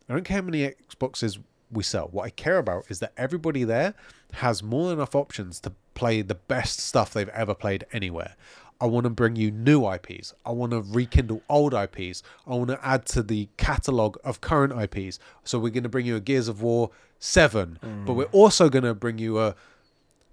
I 0.08 0.14
don't 0.14 0.24
care 0.24 0.38
how 0.38 0.44
many 0.44 0.72
Xboxes 0.90 1.38
we 1.70 1.82
sell. 1.82 2.08
What 2.10 2.24
I 2.24 2.30
care 2.30 2.58
about 2.58 2.84
is 2.88 2.98
that 3.00 3.12
everybody 3.16 3.64
there 3.64 3.94
has 4.34 4.62
more 4.62 4.88
than 4.88 4.98
enough 4.98 5.14
options 5.14 5.60
to 5.60 5.72
play 5.94 6.22
the 6.22 6.34
best 6.34 6.80
stuff 6.80 7.12
they've 7.12 7.28
ever 7.28 7.54
played 7.54 7.84
anywhere. 7.92 8.34
I 8.80 8.86
want 8.86 9.04
to 9.04 9.10
bring 9.10 9.36
you 9.36 9.50
new 9.50 9.86
IPs. 9.90 10.32
I 10.46 10.52
want 10.52 10.72
to 10.72 10.80
rekindle 10.80 11.42
old 11.48 11.74
IPs. 11.74 12.22
I 12.46 12.50
want 12.54 12.68
to 12.70 12.78
add 12.86 13.04
to 13.06 13.22
the 13.22 13.48
catalog 13.58 14.16
of 14.24 14.40
current 14.40 14.72
IPs. 14.72 15.18
So 15.44 15.58
we're 15.58 15.70
going 15.70 15.82
to 15.82 15.88
bring 15.90 16.06
you 16.06 16.16
a 16.16 16.20
Gears 16.20 16.48
of 16.48 16.62
War 16.62 16.90
7, 17.18 17.78
but 18.06 18.14
we're 18.14 18.24
also 18.26 18.68
going 18.70 18.84
to 18.84 18.94
bring 18.94 19.18
you 19.18 19.38
a 19.38 19.54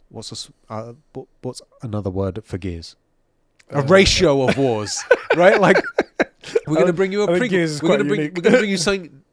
what's 0.10 0.50
a, 0.70 0.74
uh, 0.74 0.94
what's 1.42 1.62
another 1.82 2.10
word 2.10 2.40
for 2.46 2.58
Gears? 2.58 2.96
A 3.70 3.82
ratio 3.82 4.48
of 4.48 4.58
wars, 4.58 5.04
right? 5.36 5.60
Like 5.60 5.84
we're 6.66 6.76
going 6.76 6.88
to 6.88 6.94
bring 6.94 7.12
you 7.12 7.24
a 7.24 7.38
pre-Gears, 7.38 7.82
We're 7.82 7.90
going 7.90 8.00
to 8.00 8.06
bring 8.06 8.20
we're 8.34 8.42
going 8.42 8.54
to 8.54 8.60
bring 8.60 8.70
you 8.70 8.78
something 8.88 9.24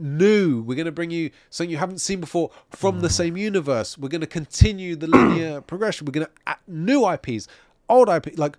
new. 0.00 0.62
We're 0.62 0.74
going 0.74 0.86
to 0.86 0.92
bring 0.92 1.12
you 1.12 1.30
something 1.50 1.70
you 1.70 1.76
haven't 1.76 2.00
seen 2.00 2.20
before 2.20 2.50
from 2.70 2.98
Mm. 2.98 3.02
the 3.02 3.10
same 3.10 3.36
universe. 3.36 3.96
We're 3.96 4.08
going 4.08 4.20
to 4.22 4.26
continue 4.26 4.96
the 4.96 5.06
linear 5.06 5.60
progression. 5.72 6.04
We're 6.06 6.12
going 6.12 6.26
to 6.26 6.32
add 6.46 6.58
new 6.66 7.08
IPs, 7.08 7.46
old 7.88 8.08
IP. 8.08 8.38
Like 8.38 8.58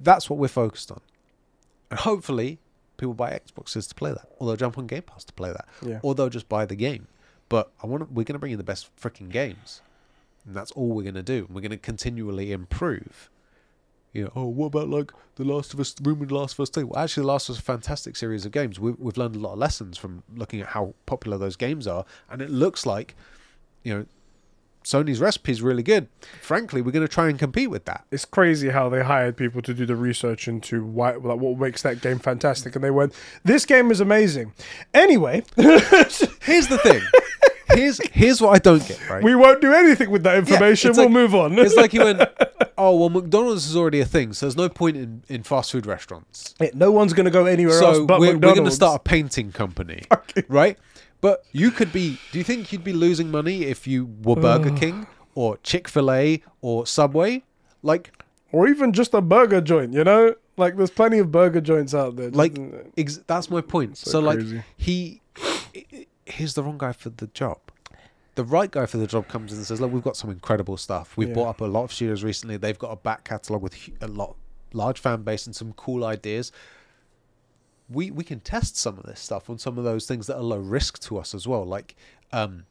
that's 0.00 0.28
what 0.28 0.38
we're 0.38 0.48
focused 0.48 0.90
on, 0.90 1.00
and 1.90 2.00
hopefully 2.00 2.58
people 2.96 3.14
buy 3.14 3.30
Xboxes 3.30 3.88
to 3.88 3.94
play 3.94 4.10
that, 4.12 4.26
or 4.38 4.46
they'll 4.46 4.56
jump 4.56 4.78
on 4.78 4.86
Game 4.86 5.02
Pass 5.02 5.24
to 5.24 5.32
play 5.32 5.50
that, 5.52 5.66
Yeah. 5.84 5.98
or 6.02 6.14
they'll 6.14 6.28
just 6.28 6.48
buy 6.48 6.66
the 6.66 6.76
game. 6.76 7.06
But 7.48 7.70
I 7.82 7.86
want 7.86 8.02
we're 8.12 8.24
going 8.24 8.34
to 8.34 8.38
bring 8.38 8.50
you 8.52 8.56
the 8.56 8.62
best 8.64 8.88
freaking 8.96 9.28
games, 9.30 9.80
and 10.46 10.54
that's 10.54 10.70
all 10.72 10.88
we're 10.88 11.02
going 11.02 11.14
to 11.14 11.22
do. 11.22 11.46
We're 11.50 11.60
going 11.60 11.70
to 11.72 11.76
continually 11.78 12.52
improve. 12.52 13.28
You 14.12 14.24
know, 14.24 14.32
oh, 14.36 14.44
what 14.46 14.66
about 14.66 14.88
like 14.90 15.10
The 15.36 15.44
Last 15.44 15.72
of 15.72 15.80
Us, 15.80 15.94
rumored 16.02 16.30
Last 16.30 16.52
of 16.54 16.60
Us 16.60 16.68
2? 16.70 16.86
Well, 16.86 17.02
actually, 17.02 17.22
The 17.22 17.28
Last 17.28 17.48
of 17.48 17.54
Us 17.54 17.56
is 17.56 17.60
a 17.60 17.64
fantastic 17.64 18.14
series 18.16 18.44
of 18.44 18.52
games. 18.52 18.78
We've, 18.78 18.98
we've 18.98 19.16
learned 19.16 19.36
a 19.36 19.38
lot 19.38 19.54
of 19.54 19.58
lessons 19.58 19.96
from 19.96 20.22
looking 20.34 20.60
at 20.60 20.68
how 20.68 20.92
popular 21.06 21.38
those 21.38 21.56
games 21.56 21.86
are, 21.86 22.04
and 22.30 22.42
it 22.42 22.50
looks 22.50 22.84
like, 22.84 23.14
you 23.82 23.94
know, 23.94 24.06
Sony's 24.84 25.20
recipe 25.20 25.52
is 25.52 25.62
really 25.62 25.82
good. 25.82 26.08
Frankly, 26.40 26.82
we're 26.82 26.90
going 26.92 27.06
to 27.06 27.12
try 27.12 27.28
and 27.28 27.38
compete 27.38 27.70
with 27.70 27.84
that. 27.84 28.04
It's 28.10 28.24
crazy 28.24 28.70
how 28.70 28.88
they 28.88 29.02
hired 29.02 29.36
people 29.36 29.62
to 29.62 29.74
do 29.74 29.86
the 29.86 29.96
research 29.96 30.48
into 30.48 30.84
why, 30.84 31.12
like, 31.12 31.38
what 31.38 31.58
makes 31.58 31.82
that 31.82 32.00
game 32.00 32.18
fantastic, 32.18 32.74
and 32.74 32.82
they 32.84 32.90
went, 32.90 33.14
"This 33.44 33.64
game 33.66 33.90
is 33.90 34.00
amazing." 34.00 34.52
Anyway, 34.94 35.42
Here's 35.56 36.66
the 36.68 36.78
thing. 36.82 37.02
Here's 37.74 37.98
here's 38.12 38.40
what 38.40 38.50
I 38.54 38.58
don't 38.58 38.86
get. 38.86 39.08
Right, 39.08 39.22
we 39.22 39.34
won't 39.34 39.60
do 39.60 39.72
anything 39.72 40.10
with 40.10 40.24
that 40.24 40.36
information. 40.36 40.90
it's 40.90 40.98
we'll 40.98 41.06
like- 41.06 41.12
move 41.14 41.34
on. 41.34 41.58
it's 41.58 41.74
like 41.74 41.92
he 41.92 41.98
went, 42.00 42.20
oh 42.78 42.96
well, 42.98 43.08
McDonald's 43.08 43.66
is 43.66 43.76
already 43.76 44.00
a 44.00 44.04
thing, 44.04 44.32
so 44.32 44.46
there's 44.46 44.56
no 44.56 44.68
point 44.68 44.96
in, 44.96 45.22
in 45.28 45.42
fast 45.42 45.72
food 45.72 45.86
restaurants. 45.86 46.54
Yeah, 46.60 46.70
no 46.74 46.90
one's 46.90 47.12
going 47.14 47.24
to 47.24 47.30
go 47.30 47.46
anywhere 47.46 47.80
else 47.82 47.96
So 47.96 48.06
but 48.06 48.20
we're, 48.20 48.34
we're 48.34 48.54
going 48.54 48.64
to 48.64 48.70
start 48.70 48.96
a 48.96 49.02
painting 49.02 49.52
company, 49.52 50.02
right? 50.48 50.76
But 51.22 51.44
you 51.52 51.70
could 51.70 51.90
be. 51.92 52.18
Do 52.32 52.38
you 52.38 52.44
think 52.44 52.70
you'd 52.72 52.84
be 52.84 52.92
losing 52.92 53.30
money 53.30 53.62
if 53.64 53.86
you 53.86 54.10
were 54.22 54.36
Burger 54.36 54.72
King 54.76 55.06
or 55.34 55.56
Chick 55.62 55.88
Fil 55.88 56.10
A 56.10 56.42
or 56.60 56.86
Subway? 56.86 57.44
Like, 57.82 58.12
or 58.52 58.68
even 58.68 58.92
just 58.92 59.14
a 59.14 59.22
burger 59.22 59.60
joint. 59.62 59.94
You 59.94 60.04
know, 60.04 60.34
like 60.58 60.76
there's 60.76 60.90
plenty 60.90 61.18
of 61.18 61.32
burger 61.32 61.60
joints 61.62 61.94
out 61.94 62.16
there. 62.16 62.30
like 62.30 62.58
ex- 62.98 63.20
that's 63.26 63.48
my 63.48 63.60
point. 63.62 63.96
So, 63.96 64.10
So 64.10 64.20
like, 64.20 64.40
he 64.76 65.22
he's 66.26 66.54
the 66.54 66.62
wrong 66.62 66.78
guy 66.78 66.92
for 66.92 67.10
the 67.10 67.28
job. 67.28 67.58
The 68.34 68.44
right 68.44 68.70
guy 68.70 68.86
for 68.86 68.96
the 68.96 69.06
job 69.06 69.28
comes 69.28 69.52
in 69.52 69.58
and 69.58 69.66
says, 69.66 69.80
"Look, 69.80 69.92
we've 69.92 70.02
got 70.02 70.16
some 70.16 70.30
incredible 70.30 70.76
stuff. 70.76 71.16
We've 71.16 71.28
Yeah. 71.28 71.34
bought 71.34 71.48
up 71.48 71.60
a 71.60 71.66
lot 71.66 71.84
of 71.84 71.92
studios 71.92 72.24
recently. 72.24 72.56
They've 72.56 72.78
got 72.78 72.90
a 72.90 72.96
back 72.96 73.24
catalog 73.24 73.62
with 73.62 73.74
hu- 73.74 73.92
a 74.00 74.08
lot 74.08 74.36
large 74.72 74.98
fan 74.98 75.22
base 75.22 75.46
and 75.46 75.54
some 75.54 75.72
cool 75.74 76.02
ideas. 76.04 76.50
We 77.92 78.10
we 78.10 78.24
can 78.24 78.40
test 78.40 78.76
some 78.76 78.98
of 78.98 79.04
this 79.04 79.20
stuff 79.20 79.50
on 79.50 79.58
some 79.58 79.78
of 79.78 79.84
those 79.84 80.06
things 80.06 80.26
that 80.26 80.36
are 80.36 80.42
low 80.42 80.58
risk 80.58 80.98
to 81.00 81.18
us 81.18 81.34
as 81.34 81.46
well, 81.46 81.64
like 81.64 81.94
um, 82.32 82.64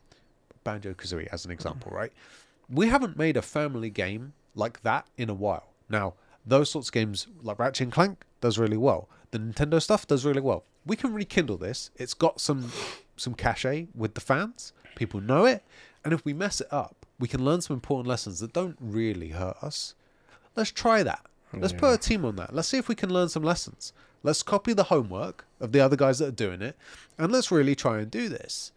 Banjo 0.64 0.94
Kazooie 0.94 1.28
as 1.32 1.46
an 1.46 1.52
example, 1.52 1.92
right? 1.92 2.12
We 2.70 2.88
haven't 2.88 3.18
made 3.18 3.38
a 3.38 3.42
family 3.42 3.90
game 3.90 4.34
like 4.56 4.82
that 4.84 5.06
in 5.18 5.30
a 5.30 5.34
while. 5.34 5.68
Now, 5.90 6.14
those 6.46 6.70
sorts 6.70 6.90
of 6.90 6.94
games 6.94 7.28
like 7.44 7.60
Ratchet 7.60 7.82
and 7.82 7.92
Clank 7.92 8.24
does 8.40 8.58
really 8.58 8.78
well. 8.78 9.10
The 9.32 9.40
Nintendo 9.40 9.82
stuff 9.82 10.08
does 10.08 10.26
really 10.26 10.42
well. 10.42 10.64
We 10.86 10.96
can 10.96 11.14
rekindle 11.14 11.58
this. 11.58 11.92
It's 11.96 12.14
got 12.14 12.42
some 12.42 12.72
some 13.18 13.34
cachet 13.36 13.88
with 13.94 14.16
the 14.16 14.22
fans. 14.22 14.74
People 14.96 15.22
know 15.22 15.46
it, 15.46 15.64
and 16.04 16.14
if 16.14 16.26
we 16.26 16.34
mess 16.34 16.62
it 16.62 16.68
up, 16.72 17.06
we 17.20 17.28
can 17.28 17.46
learn 17.46 17.62
some 17.62 17.76
important 17.76 18.08
lessons 18.08 18.40
that 18.40 18.54
don't 18.54 18.78
really 18.80 19.30
hurt 19.30 19.58
us. 19.62 19.94
Let's 20.56 20.72
try 20.72 21.04
that. 21.04 21.26
Let's 21.54 21.74
put 21.74 21.94
a 21.94 21.98
team 21.98 22.24
on 22.26 22.38
that. 22.38 22.56
Let's 22.56 22.70
see 22.70 22.78
if 22.78 22.88
we 22.88 22.96
can 22.96 23.14
learn 23.14 23.28
some 23.30 23.44
lessons. 23.44 23.94
Let's 24.24 24.44
copy 24.44 24.74
the 24.74 24.84
homework 24.86 25.46
of 25.60 25.72
the 25.72 25.80
other 25.80 25.96
guys 25.96 26.20
that 26.20 26.28
are 26.28 26.32
doing 26.32 26.62
it, 26.62 26.76
and 27.18 27.32
let's 27.32 27.52
really 27.52 27.76
try 27.76 28.00
and 28.00 28.10
do 28.12 28.30
this. 28.30 28.72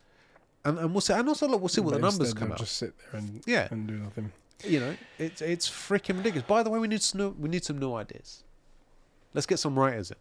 And 0.64 0.78
and 0.78 0.92
we'll 0.92 1.00
see. 1.02 1.12
And 1.12 1.28
also, 1.28 1.46
look, 1.46 1.60
we'll 1.60 1.68
see 1.68 1.80
what 1.82 1.94
the 1.94 2.00
numbers 2.00 2.32
come 2.32 2.52
out. 2.52 2.58
Just 2.58 2.76
sit 2.76 2.94
there 2.98 3.20
and 3.20 3.42
Yeah. 3.46 3.68
and 3.70 3.86
do 3.86 3.94
nothing. 3.94 4.32
You 4.64 4.80
know, 4.80 4.96
it's 5.18 5.42
it's 5.42 5.68
freaking 5.68 6.16
ridiculous. 6.18 6.46
By 6.48 6.62
the 6.62 6.70
way, 6.70 6.78
we 6.78 6.88
need 6.88 7.02
some 7.02 7.20
new, 7.20 7.30
we 7.38 7.48
need 7.50 7.64
some 7.64 7.78
new 7.78 7.92
ideas. 7.94 8.42
Let's 9.34 9.46
get 9.46 9.58
some 9.58 9.78
writers 9.78 10.10
in. 10.10 10.16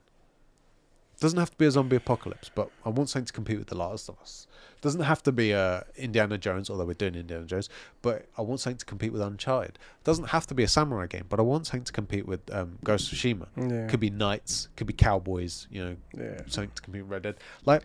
Doesn't 1.19 1.39
have 1.39 1.51
to 1.51 1.57
be 1.57 1.65
a 1.65 1.71
zombie 1.71 1.95
apocalypse, 1.95 2.49
but 2.53 2.69
I 2.85 2.89
want 2.89 3.09
something 3.09 3.25
to 3.27 3.33
compete 3.33 3.57
with 3.57 3.67
The 3.67 3.77
Last 3.77 4.09
of 4.09 4.19
Us. 4.21 4.47
Doesn't 4.81 5.01
have 5.01 5.23
to 5.23 5.31
be 5.31 5.53
uh, 5.53 5.81
Indiana 5.95 6.37
Jones, 6.37 6.69
although 6.69 6.83
we're 6.85 6.93
doing 6.95 7.15
Indiana 7.15 7.45
Jones. 7.45 7.69
But 8.01 8.27
I 8.37 8.41
want 8.41 8.59
something 8.59 8.77
to 8.79 8.85
compete 8.85 9.13
with 9.13 9.21
Uncharted. 9.21 9.79
Doesn't 10.03 10.25
have 10.29 10.45
to 10.47 10.53
be 10.53 10.63
a 10.63 10.67
samurai 10.67 11.07
game, 11.07 11.23
but 11.29 11.39
I 11.39 11.43
want 11.43 11.67
something 11.67 11.85
to 11.85 11.93
compete 11.93 12.27
with 12.27 12.41
um, 12.53 12.77
Ghost 12.83 13.11
of 13.13 13.17
Tsushima. 13.17 13.47
Yeah. 13.55 13.87
Could 13.87 14.01
be 14.01 14.09
knights, 14.09 14.67
could 14.75 14.87
be 14.87 14.93
cowboys. 14.93 15.67
You 15.71 15.85
know, 15.85 15.95
Yeah. 16.17 16.41
something 16.47 16.71
to 16.75 16.81
compete 16.81 17.03
with 17.03 17.11
Red 17.11 17.21
Dead. 17.21 17.35
Like, 17.65 17.83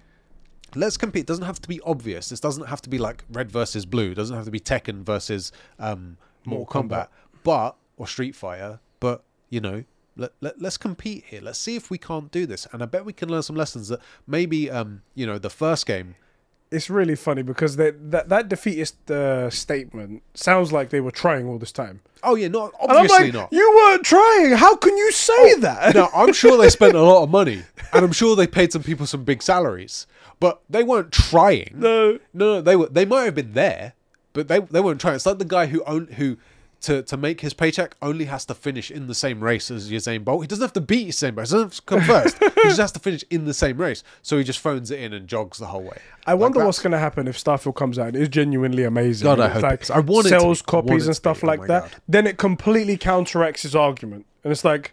let's 0.74 0.96
compete. 0.96 1.20
It 1.20 1.26
doesn't 1.28 1.44
have 1.44 1.60
to 1.62 1.68
be 1.68 1.80
obvious. 1.82 2.30
This 2.30 2.40
doesn't 2.40 2.66
have 2.66 2.82
to 2.82 2.88
be 2.90 2.98
like 2.98 3.22
Red 3.30 3.52
versus 3.52 3.86
Blue. 3.86 4.10
It 4.10 4.14
doesn't 4.14 4.34
have 4.34 4.46
to 4.46 4.50
be 4.50 4.58
Tekken 4.60 5.04
versus 5.04 5.52
um, 5.78 6.16
Mortal, 6.44 6.82
Mortal 6.82 6.82
Kombat. 6.82 7.08
but 7.44 7.76
or 7.96 8.08
Street 8.08 8.34
Fighter. 8.34 8.80
But 8.98 9.22
you 9.50 9.60
know, 9.60 9.84
let, 10.18 10.32
let 10.40 10.60
let's 10.60 10.76
compete 10.76 11.24
here. 11.28 11.40
Let's 11.40 11.58
see 11.58 11.76
if 11.76 11.90
we 11.90 11.96
can't 11.96 12.30
do 12.30 12.44
this. 12.44 12.66
And 12.72 12.82
I 12.82 12.86
bet 12.86 13.04
we 13.04 13.12
can 13.12 13.28
learn 13.28 13.42
some 13.42 13.56
lessons 13.56 13.88
that 13.88 14.00
maybe 14.26 14.70
um, 14.70 15.02
you 15.14 15.26
know, 15.26 15.38
the 15.38 15.50
first 15.50 15.86
game. 15.86 16.16
It's 16.70 16.90
really 16.90 17.14
funny 17.14 17.40
because 17.40 17.76
that 17.76 18.10
that 18.10 18.28
that 18.28 18.48
defeatist 18.50 19.10
uh, 19.10 19.48
statement 19.48 20.22
sounds 20.34 20.70
like 20.70 20.90
they 20.90 21.00
were 21.00 21.10
trying 21.10 21.46
all 21.46 21.58
this 21.58 21.72
time. 21.72 22.02
Oh 22.22 22.34
yeah, 22.34 22.48
not 22.48 22.72
obviously 22.78 23.26
like, 23.26 23.32
not. 23.32 23.52
you 23.52 23.72
weren't 23.74 24.04
trying. 24.04 24.50
How 24.52 24.76
can 24.76 24.94
you 24.96 25.10
say 25.12 25.54
that? 25.60 25.94
no, 25.94 26.10
I'm 26.14 26.34
sure 26.34 26.58
they 26.58 26.68
spent 26.68 26.94
a 26.94 27.02
lot 27.02 27.22
of 27.22 27.30
money, 27.30 27.62
and 27.94 28.04
I'm 28.04 28.12
sure 28.12 28.36
they 28.36 28.46
paid 28.46 28.72
some 28.72 28.82
people 28.82 29.06
some 29.06 29.24
big 29.24 29.42
salaries, 29.42 30.06
but 30.40 30.60
they 30.68 30.82
weren't 30.82 31.12
trying. 31.12 31.74
no. 31.76 32.18
No, 32.34 32.56
no, 32.56 32.60
they 32.60 32.76
were. 32.76 32.88
They 32.88 33.06
might 33.06 33.24
have 33.24 33.34
been 33.34 33.54
there, 33.54 33.94
but 34.34 34.48
they 34.48 34.60
they 34.60 34.80
weren't 34.80 35.00
trying. 35.00 35.14
It's 35.14 35.24
like 35.24 35.38
the 35.38 35.46
guy 35.46 35.66
who 35.66 35.82
own, 35.84 36.08
who 36.08 36.36
to 36.80 37.02
to 37.02 37.16
make 37.16 37.40
his 37.40 37.54
paycheck 37.54 37.96
only 38.00 38.26
has 38.26 38.44
to 38.46 38.54
finish 38.54 38.90
in 38.90 39.08
the 39.08 39.14
same 39.14 39.42
race 39.42 39.70
as 39.70 39.90
Usain 39.90 40.24
Bolt. 40.24 40.42
He 40.42 40.46
doesn't 40.46 40.62
have 40.62 40.72
to 40.74 40.80
beat 40.80 41.08
Usain 41.08 41.34
Bolt. 41.34 41.48
He 41.48 41.52
doesn't 41.52 41.60
have 41.60 41.74
to 41.74 41.82
come 41.82 42.00
first. 42.02 42.38
he 42.54 42.62
just 42.62 42.80
has 42.80 42.92
to 42.92 43.00
finish 43.00 43.24
in 43.30 43.44
the 43.46 43.54
same 43.54 43.78
race. 43.78 44.04
So 44.22 44.38
he 44.38 44.44
just 44.44 44.60
phones 44.60 44.90
it 44.90 45.00
in 45.00 45.12
and 45.12 45.26
jogs 45.26 45.58
the 45.58 45.66
whole 45.66 45.82
way. 45.82 45.98
I 46.26 46.34
wonder 46.34 46.64
what's 46.64 46.78
going 46.78 46.92
to 46.92 46.98
happen 46.98 47.26
if 47.26 47.42
Starfield 47.42 47.74
comes 47.74 47.98
out. 47.98 48.08
And 48.08 48.16
is 48.16 48.28
genuinely 48.28 48.84
amazing. 48.84 49.24
God, 49.24 49.40
I 49.40 49.48
hope 49.48 49.62
like. 49.62 49.90
I 49.90 50.00
want 50.00 50.26
sells. 50.26 50.62
Copies 50.62 51.06
and 51.06 51.16
stuff. 51.16 51.42
Oh 51.42 51.46
like 51.46 51.60
that. 51.62 51.82
God. 51.82 51.90
Then 52.06 52.26
it 52.26 52.38
completely 52.38 52.96
counteracts 52.96 53.62
his 53.62 53.74
argument, 53.74 54.26
and 54.44 54.52
it's 54.52 54.64
like, 54.64 54.92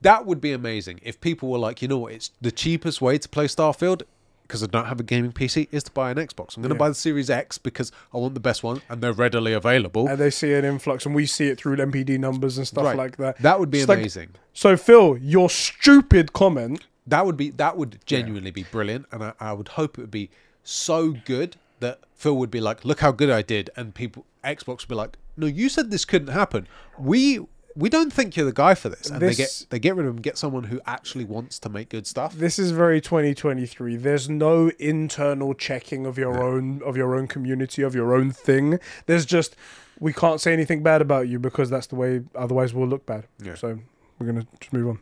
That 0.00 0.26
would 0.26 0.40
be 0.40 0.52
amazing 0.52 1.00
if 1.02 1.20
people 1.20 1.48
were 1.48 1.58
like, 1.58 1.80
you 1.82 1.88
know 1.88 1.98
what, 1.98 2.12
it's 2.12 2.30
the 2.40 2.50
cheapest 2.50 3.00
way 3.00 3.18
to 3.18 3.28
play 3.28 3.46
Starfield 3.46 4.02
because 4.46 4.62
I 4.62 4.66
don't 4.66 4.86
have 4.86 5.00
a 5.00 5.02
gaming 5.02 5.32
PC 5.32 5.68
is 5.72 5.82
to 5.84 5.90
buy 5.90 6.10
an 6.10 6.16
Xbox. 6.18 6.56
I'm 6.56 6.62
going 6.62 6.70
to 6.70 6.74
Yeah. 6.76 6.78
buy 6.78 6.88
the 6.88 6.94
Series 6.94 7.28
X 7.30 7.58
because 7.58 7.90
I 8.14 8.18
want 8.18 8.34
the 8.34 8.40
best 8.40 8.62
one 8.62 8.80
and 8.88 9.02
they're 9.02 9.12
readily 9.12 9.52
available. 9.52 10.08
and 10.08 10.18
they 10.18 10.30
see 10.30 10.52
an 10.54 10.64
influx, 10.64 11.04
and 11.06 11.14
we 11.14 11.26
see 11.26 11.48
it 11.48 11.58
through 11.58 11.76
NPD 11.76 12.18
numbers 12.18 12.58
and 12.58 12.66
stuff 12.66 12.84
Right. 12.84 12.96
like 12.96 13.16
that. 13.16 13.38
That 13.42 13.58
would 13.60 13.70
be 13.70 13.80
It's 13.80 13.88
like- 13.88 13.98
amazing. 13.98 14.30
So 14.52 14.76
Phil, 14.76 15.16
your 15.18 15.50
stupid 15.50 16.32
comment. 16.32 16.86
That 17.06 17.24
would 17.26 17.36
be 17.36 17.50
that 17.50 17.76
would 17.76 17.98
genuinely 18.06 18.50
be 18.50 18.64
brilliant, 18.64 19.06
and 19.12 19.22
I, 19.22 19.32
I 19.38 19.52
would 19.52 19.68
hope 19.68 19.98
it 19.98 20.00
would 20.02 20.10
be 20.10 20.28
so 20.64 21.12
good 21.24 21.56
that 21.80 22.00
Phil 22.14 22.36
would 22.36 22.50
be 22.50 22.60
like, 22.60 22.84
"Look 22.84 22.98
how 23.00 23.12
good 23.12 23.30
I 23.30 23.42
did," 23.42 23.70
and 23.76 23.94
people 23.94 24.24
Xbox 24.42 24.80
would 24.80 24.88
be 24.88 24.94
like, 24.96 25.16
"No, 25.36 25.46
you 25.46 25.68
said 25.68 25.90
this 25.92 26.04
couldn't 26.04 26.28
happen. 26.34 26.66
We 26.98 27.40
we 27.76 27.88
don't 27.88 28.12
think 28.12 28.36
you're 28.36 28.46
the 28.46 28.52
guy 28.52 28.74
for 28.74 28.88
this." 28.88 29.10
And 29.10 29.20
they 29.20 29.34
get 29.34 29.66
they 29.70 29.78
get 29.78 29.96
rid 29.96 30.06
of 30.06 30.14
him, 30.14 30.22
get 30.22 30.38
someone 30.38 30.64
who 30.64 30.80
actually 30.86 31.24
wants 31.24 31.58
to 31.60 31.68
make 31.68 31.88
good 31.88 32.06
stuff. 32.06 32.34
This 32.34 32.58
is 32.58 32.70
very 32.70 33.00
2023. 33.00 33.96
There's 33.96 34.28
no 34.28 34.70
internal 34.78 35.54
checking 35.54 36.06
of 36.06 36.18
your 36.18 36.42
own 36.42 36.82
of 36.82 36.96
your 36.96 37.14
own 37.14 37.26
community 37.28 37.82
of 37.82 37.94
your 37.94 38.14
own 38.14 38.30
thing. 38.30 38.78
There's 39.06 39.26
just 39.26 39.56
we 40.00 40.12
can't 40.12 40.40
say 40.40 40.52
anything 40.52 40.82
bad 40.82 41.00
about 41.00 41.28
you 41.28 41.38
because 41.38 41.70
that's 41.70 41.86
the 41.86 41.96
way. 41.96 42.22
Otherwise, 42.34 42.74
we'll 42.74 42.88
look 42.88 43.06
bad. 43.06 43.26
Yeah. 43.42 43.54
So 43.54 43.78
we're 44.18 44.26
gonna 44.26 44.46
just 44.60 44.72
move 44.72 44.88
on. 44.88 44.98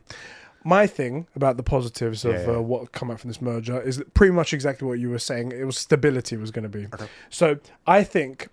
My 0.67 0.87
thing 0.87 1.27
about 1.35 1.57
the 1.57 1.63
positives 1.63 2.25
of 2.25 2.33
Yeah, 2.33 2.41
yeah. 2.41 2.57
Uh, 2.57 2.61
what 2.61 2.91
come 2.91 3.11
out 3.11 3.19
from 3.19 3.29
this 3.29 3.39
merger 3.39 3.79
is 3.79 4.03
pretty 4.15 4.33
much 4.33 4.51
exactly 4.51 4.87
what 4.87 4.97
you 4.97 5.11
were 5.11 5.19
saying. 5.19 5.51
It 5.51 5.63
was 5.63 5.77
stability 5.77 6.37
was 6.37 6.49
going 6.49 6.63
to 6.63 6.69
be. 6.69 6.87
Okay. 6.91 7.05
So 7.29 7.59
I 7.85 8.03
think 8.03 8.49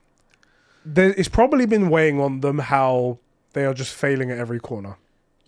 there, 0.84 1.14
it's 1.16 1.30
probably 1.30 1.64
been 1.64 1.88
weighing 1.88 2.20
on 2.20 2.40
them 2.40 2.58
how 2.58 3.18
they 3.52 3.64
are 3.64 3.74
just 3.74 3.94
failing 3.94 4.30
at 4.30 4.38
every 4.38 4.60
corner 4.60 4.96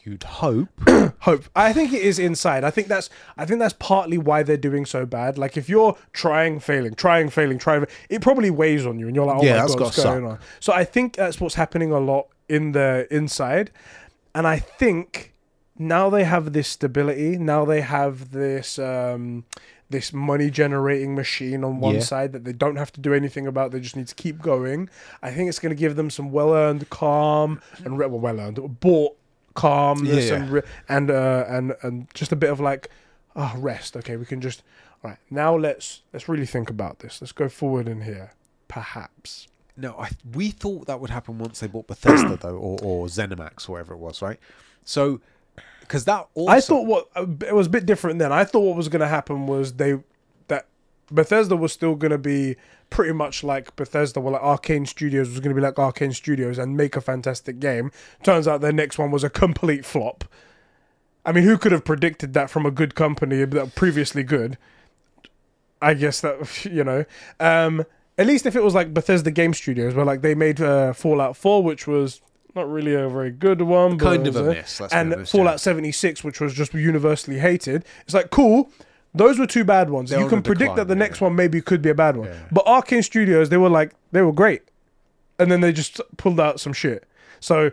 You'd 0.07 0.23
hope. 0.25 0.69
hope. 1.21 1.45
I 1.57 1.73
think 1.73 1.95
it 1.95 2.03
is 2.03 2.19
inside. 2.19 2.63
I 2.63 2.71
think 2.71 2.89
that's 2.89 3.09
I 3.39 3.47
think 3.47 3.59
that's 3.59 3.73
partly 3.79 4.19
why 4.19 4.43
they're 4.43 4.59
doing 4.59 4.85
so 4.85 5.07
bad. 5.07 5.39
Like 5.39 5.57
if 5.57 5.67
you're 5.67 5.97
trying, 6.13 6.61
failing, 6.61 6.95
trying, 6.95 7.31
failing, 7.31 7.57
trying, 7.57 7.87
it 8.11 8.21
probably 8.21 8.51
weighs 8.51 8.85
on 8.85 8.99
you, 8.99 9.07
and 9.07 9.17
you're 9.17 9.25
like, 9.25 9.39
oh 9.39 9.43
Yeah, 9.43 9.63
my 9.63 9.67
god, 9.67 9.81
what's 9.81 10.03
going 10.03 10.27
on? 10.27 10.41
So 10.61 10.75
I 10.75 10.85
think 10.85 11.17
that's 11.17 11.41
what's 11.41 11.55
happening 11.55 11.91
a 11.91 12.01
lot 12.01 12.29
in 12.51 12.73
the 12.73 13.07
inside, 13.11 13.71
and 14.35 14.47
I 14.47 14.59
think 14.59 15.33
now 15.79 16.11
they 16.11 16.25
have 16.25 16.53
this 16.53 16.69
stability. 16.69 17.39
Now 17.39 17.65
they 17.65 17.81
have 17.81 18.31
this. 18.33 18.79
um 18.79 19.45
this 19.95 20.13
money 20.13 20.51
generating 20.51 21.15
machine 21.15 21.63
on 21.65 21.79
one 21.79 21.95
Yeah. 21.95 22.01
side 22.01 22.33
that 22.33 22.45
they 22.45 22.53
don't 22.53 22.77
have 22.77 22.93
to 22.93 23.01
do 23.01 23.15
anything 23.15 23.47
about. 23.47 23.71
They 23.71 23.81
just 23.81 23.97
need 23.97 24.09
to 24.09 24.15
keep 24.15 24.43
going. 24.43 24.91
I 25.23 25.31
think 25.31 25.49
it's 25.49 25.61
going 25.61 25.71
to 25.75 25.81
give 25.85 25.95
them 25.97 26.11
some 26.11 26.31
well 26.33 26.53
earned 26.53 26.91
calm 26.91 27.61
and 27.85 27.97
re- 27.99 28.07
well, 28.07 28.19
well 28.21 28.41
earned, 28.41 28.59
bought 28.81 29.17
calmness 29.55 30.27
Yeah, 30.29 30.35
and 30.37 30.51
re- 30.51 30.63
and 30.89 31.11
uh, 31.11 31.45
and 31.49 31.75
and 31.83 32.09
just 32.13 32.33
a 32.33 32.37
bit 32.37 32.51
of 32.51 32.59
like 32.61 32.89
ah 33.37 33.55
rest. 33.57 33.97
Okay, 33.97 34.17
we 34.17 34.27
can 34.27 34.41
just 34.41 34.63
all 35.03 35.11
right 35.11 35.19
now. 35.31 35.57
Let's 35.57 36.03
let's 36.13 36.29
really 36.29 36.47
think 36.47 36.69
about 36.71 36.99
this. 36.99 37.21
Let's 37.23 37.33
go 37.33 37.49
forward 37.49 37.89
in 37.89 38.01
here. 38.03 38.33
Perhaps 38.69 39.47
No, 39.77 39.95
I, 39.99 40.11
we 40.35 40.51
thought 40.51 40.87
that 40.87 40.99
would 41.01 41.11
happen 41.11 41.39
once 41.39 41.61
they 41.61 41.69
bought 41.69 41.87
Bethesda 41.87 42.37
though, 42.37 42.57
or, 42.57 42.79
or 42.83 43.07
ZeniMax, 43.07 43.69
or 43.69 43.73
whatever 43.73 43.95
it 43.95 43.99
was, 43.99 44.21
right? 44.23 44.41
So, 44.85 45.21
because 45.85 46.05
that 46.07 46.27
also, 46.35 46.51
I 46.51 46.61
thought 46.61 46.87
what 46.87 47.09
uh, 47.15 47.27
it 47.47 47.55
was 47.55 47.67
a 47.67 47.71
bit 47.71 47.87
different 47.87 48.19
then. 48.19 48.33
I 48.33 48.45
thought 48.45 48.61
what 48.61 48.77
was 48.77 48.89
going 48.89 49.01
to 49.01 49.09
happen 49.09 49.47
was 49.47 49.75
they 49.75 49.99
that 50.49 50.67
Bethesda 51.11 51.57
was 51.57 51.73
still 51.73 51.95
going 51.95 52.11
to 52.11 52.19
be 52.19 52.57
pretty 52.91 53.13
much 53.13 53.43
like 53.43 53.75
Bethesda, 53.77 54.21
well, 54.21 54.33
like 54.33 54.43
Arkane 54.43 54.87
Studios 54.87 55.29
was 55.29 55.41
going 55.41 55.55
to 55.55 55.55
be 55.55 55.61
like 55.61 55.75
Arkane 55.75 56.15
Studios 56.15 56.59
and 56.59 56.77
make 56.77 56.97
a 56.97 57.01
fantastic 57.01 57.59
game. 57.61 57.91
Turns 58.23 58.47
out 58.47 58.61
their 58.61 58.73
next 58.73 58.99
one 58.99 59.11
was 59.11 59.25
a 59.25 59.31
complete 59.31 59.85
flop. 59.85 60.25
I 61.25 61.33
mean, 61.33 61.45
who 61.45 61.57
could 61.57 61.73
have 61.73 61.85
predicted 61.85 62.35
that 62.35 62.51
from 62.51 62.67
a 62.67 62.71
good 62.71 62.95
company 62.95 63.45
that 63.45 63.75
previously 63.75 64.23
good? 64.23 64.59
I 65.81 65.95
guess 65.95 66.21
that 66.21 66.65
you 66.71 66.85
know. 66.85 67.05
Um, 67.41 67.85
at 68.17 68.27
least 68.27 68.47
if 68.47 68.55
it 68.55 68.63
was 68.63 68.75
like 68.75 68.95
Bethesda 68.95 69.31
Game 69.31 69.55
Studios, 69.55 69.95
where 69.95 70.05
like 70.05 70.23
they 70.23 70.35
made 70.35 70.61
uh, 70.61 70.93
Fallout 70.93 71.37
Four, 71.37 71.63
which 71.63 71.87
was 71.87 72.21
not 72.55 72.71
really 72.71 72.95
a 72.95 73.09
very 73.09 73.31
good 73.31 73.63
one, 73.63 73.97
but 73.97 74.05
kind 74.05 74.27
of 74.27 74.37
a 74.37 74.43
miss. 74.45 74.81
Let's 74.81 74.93
and 74.93 75.29
Fallout 75.29 75.61
76, 75.61 76.23
which 76.23 76.41
was 76.41 76.55
just 76.55 76.75
universally 76.75 77.39
hated. 77.39 77.85
It's 78.05 78.15
like 78.15 78.31
cool. 78.31 78.71
Those 79.15 79.39
were 79.39 79.47
two 79.47 79.65
bad 79.65 79.91
ones. 79.91 80.11
They're 80.11 80.21
you 80.21 80.29
can 80.29 80.43
predict 80.43 80.77
that 80.77 80.89
the 80.89 80.95
decline, 80.95 80.99
next 80.99 81.21
one 81.21 81.37
maybe 81.37 81.61
could 81.61 81.83
be 81.83 81.91
a 81.91 81.95
bad 81.95 82.17
one. 82.17 82.29
Yeah. 82.29 82.39
But 82.51 82.67
Arkane 82.67 83.05
Studios, 83.05 83.49
they 83.49 83.57
were 83.57 83.69
like 83.69 83.93
they 84.13 84.23
were 84.23 84.33
great, 84.33 84.63
and 85.39 85.51
then 85.51 85.61
they 85.61 85.73
just 85.73 86.01
pulled 86.17 86.41
out 86.41 86.61
some 86.61 86.73
shit. 86.73 87.05
So 87.41 87.71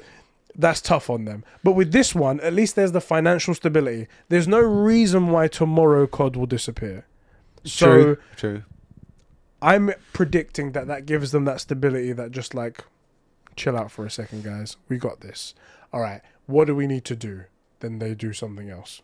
that's 0.56 0.82
tough 0.82 1.10
on 1.10 1.26
them. 1.26 1.44
But 1.64 1.74
with 1.74 1.92
this 1.92 2.14
one, 2.14 2.40
at 2.42 2.54
least 2.54 2.76
there's 2.76 2.92
the 2.92 3.02
financial 3.02 3.54
stability. 3.54 4.08
There's 4.30 4.48
no 4.48 4.60
reason 4.60 5.30
why 5.30 5.48
tomorrow 5.48 6.08
COD 6.08 6.36
will 6.36 6.46
disappear. 6.46 7.06
So 7.64 7.86
true, 7.86 8.18
true. 8.36 8.64
I'm 9.62 9.94
predicting 10.14 10.72
that 10.72 10.88
that 10.88 11.06
gives 11.06 11.32
them 11.32 11.46
that 11.46 11.62
stability 11.62 12.12
that 12.14 12.32
just 12.32 12.54
like 12.54 12.84
chill 13.56 13.78
out 13.78 13.92
for 13.92 14.06
a 14.06 14.12
second 14.12 14.44
guys. 14.44 14.78
We 14.90 14.98
got 14.98 15.22
this. 15.22 15.54
All 15.94 16.02
right. 16.02 16.22
What 16.46 16.66
do 16.66 16.76
we 16.76 16.88
need 16.88 17.06
to 17.06 17.16
do? 17.16 17.46
Then 17.80 18.00
they 18.00 18.14
do 18.14 18.34
something 18.34 18.70
else. 18.70 19.02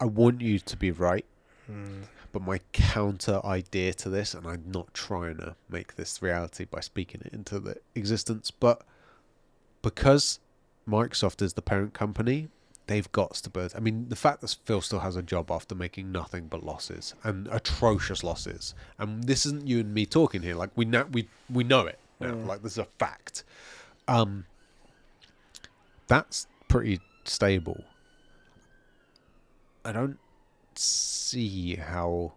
I 0.00 0.04
want 0.06 0.40
you 0.40 0.58
to 0.58 0.76
be 0.76 0.90
right, 0.90 1.24
hmm. 1.66 2.02
but 2.32 2.42
my 2.42 2.58
counter 2.72 3.40
idea 3.44 3.94
to 3.94 4.08
this, 4.08 4.34
and 4.34 4.46
I'm 4.46 4.64
not 4.66 4.92
trying 4.94 5.36
to 5.36 5.54
make 5.68 5.94
this 5.94 6.20
reality 6.20 6.64
by 6.64 6.80
speaking 6.80 7.22
it 7.24 7.32
into 7.32 7.60
the 7.60 7.76
existence, 7.94 8.50
but 8.50 8.82
because 9.80 10.40
Microsoft 10.88 11.40
is 11.40 11.52
the 11.52 11.62
parent 11.62 11.94
company, 11.94 12.48
they've 12.88 13.10
got 13.12 13.30
to 13.30 13.36
stability. 13.36 13.76
I 13.76 13.80
mean, 13.80 14.08
the 14.08 14.16
fact 14.16 14.40
that 14.40 14.56
Phil 14.64 14.80
still 14.80 14.98
has 15.00 15.14
a 15.14 15.22
job 15.22 15.52
after 15.52 15.76
making 15.76 16.10
nothing 16.10 16.48
but 16.48 16.64
losses 16.64 17.14
and 17.22 17.46
atrocious 17.48 18.24
losses, 18.24 18.74
and 18.98 19.22
this 19.24 19.46
isn't 19.46 19.68
you 19.68 19.80
and 19.80 19.94
me 19.94 20.04
talking 20.04 20.42
here. 20.42 20.56
Like 20.56 20.70
we 20.74 20.84
know, 20.84 21.06
we 21.12 21.28
we 21.48 21.62
know 21.62 21.86
it 21.86 21.98
now. 22.22 22.34
Mm. 22.34 22.46
Like 22.46 22.62
this 22.62 22.72
is 22.72 22.78
a 22.78 22.88
fact. 22.98 23.44
Um, 24.08 24.46
that's 26.06 26.46
pretty 26.68 27.00
stable. 27.24 27.84
I 29.84 29.92
don't 29.92 30.18
see 30.74 31.76
how 31.76 32.32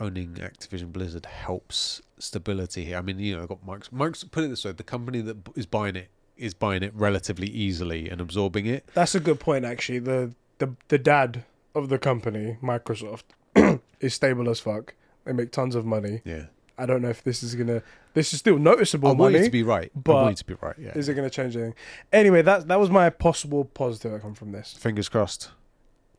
owning 0.00 0.34
Activision 0.34 0.92
Blizzard 0.92 1.26
helps 1.26 2.02
stability 2.18 2.84
here. 2.84 2.98
I 2.98 3.02
mean, 3.02 3.18
you 3.18 3.36
know, 3.36 3.42
I've 3.42 3.48
got 3.48 3.64
Mike's. 3.64 3.92
Mike's 3.92 4.24
put 4.24 4.44
it 4.44 4.48
this 4.48 4.64
way: 4.64 4.72
the 4.72 4.82
company 4.82 5.20
that 5.22 5.36
is 5.54 5.66
buying 5.66 5.96
it 5.96 6.08
is 6.36 6.54
buying 6.54 6.82
it 6.82 6.92
relatively 6.94 7.48
easily 7.48 8.08
and 8.10 8.20
absorbing 8.20 8.66
it. 8.66 8.88
That's 8.94 9.14
a 9.14 9.20
good 9.20 9.40
point, 9.40 9.64
actually. 9.64 10.00
The 10.00 10.32
the 10.58 10.74
the 10.88 10.98
dad 10.98 11.44
of 11.74 11.88
the 11.88 11.98
company, 11.98 12.58
Microsoft, 12.62 13.24
is 14.00 14.14
stable 14.14 14.48
as 14.48 14.60
fuck. 14.60 14.94
They 15.24 15.32
make 15.32 15.50
tons 15.50 15.74
of 15.74 15.84
money. 15.84 16.22
Yeah, 16.24 16.46
I 16.78 16.86
don't 16.86 17.02
know 17.02 17.10
if 17.10 17.22
this 17.22 17.42
is 17.42 17.54
gonna. 17.54 17.82
This 18.16 18.32
is 18.32 18.38
still 18.40 18.58
noticeable 18.58 19.10
I 19.10 19.12
want 19.12 19.34
you 19.34 19.44
to 19.44 19.50
be 19.50 19.62
right. 19.62 19.90
I 19.94 19.98
but- 20.00 20.14
want 20.14 20.30
you 20.30 20.36
to 20.36 20.44
be 20.46 20.54
right. 20.62 20.74
Yeah, 20.78 20.96
Is 20.96 21.06
it 21.10 21.14
gonna 21.14 21.28
change 21.28 21.54
anything? 21.54 21.74
Anyway, 22.12 22.40
that 22.40 22.66
that 22.68 22.80
was 22.80 22.88
my 22.88 23.10
possible 23.10 23.66
positive 23.66 24.10
that 24.12 24.22
comes 24.22 24.38
from 24.38 24.52
this. 24.52 24.72
fingers 24.72 25.10
crossed. 25.10 25.50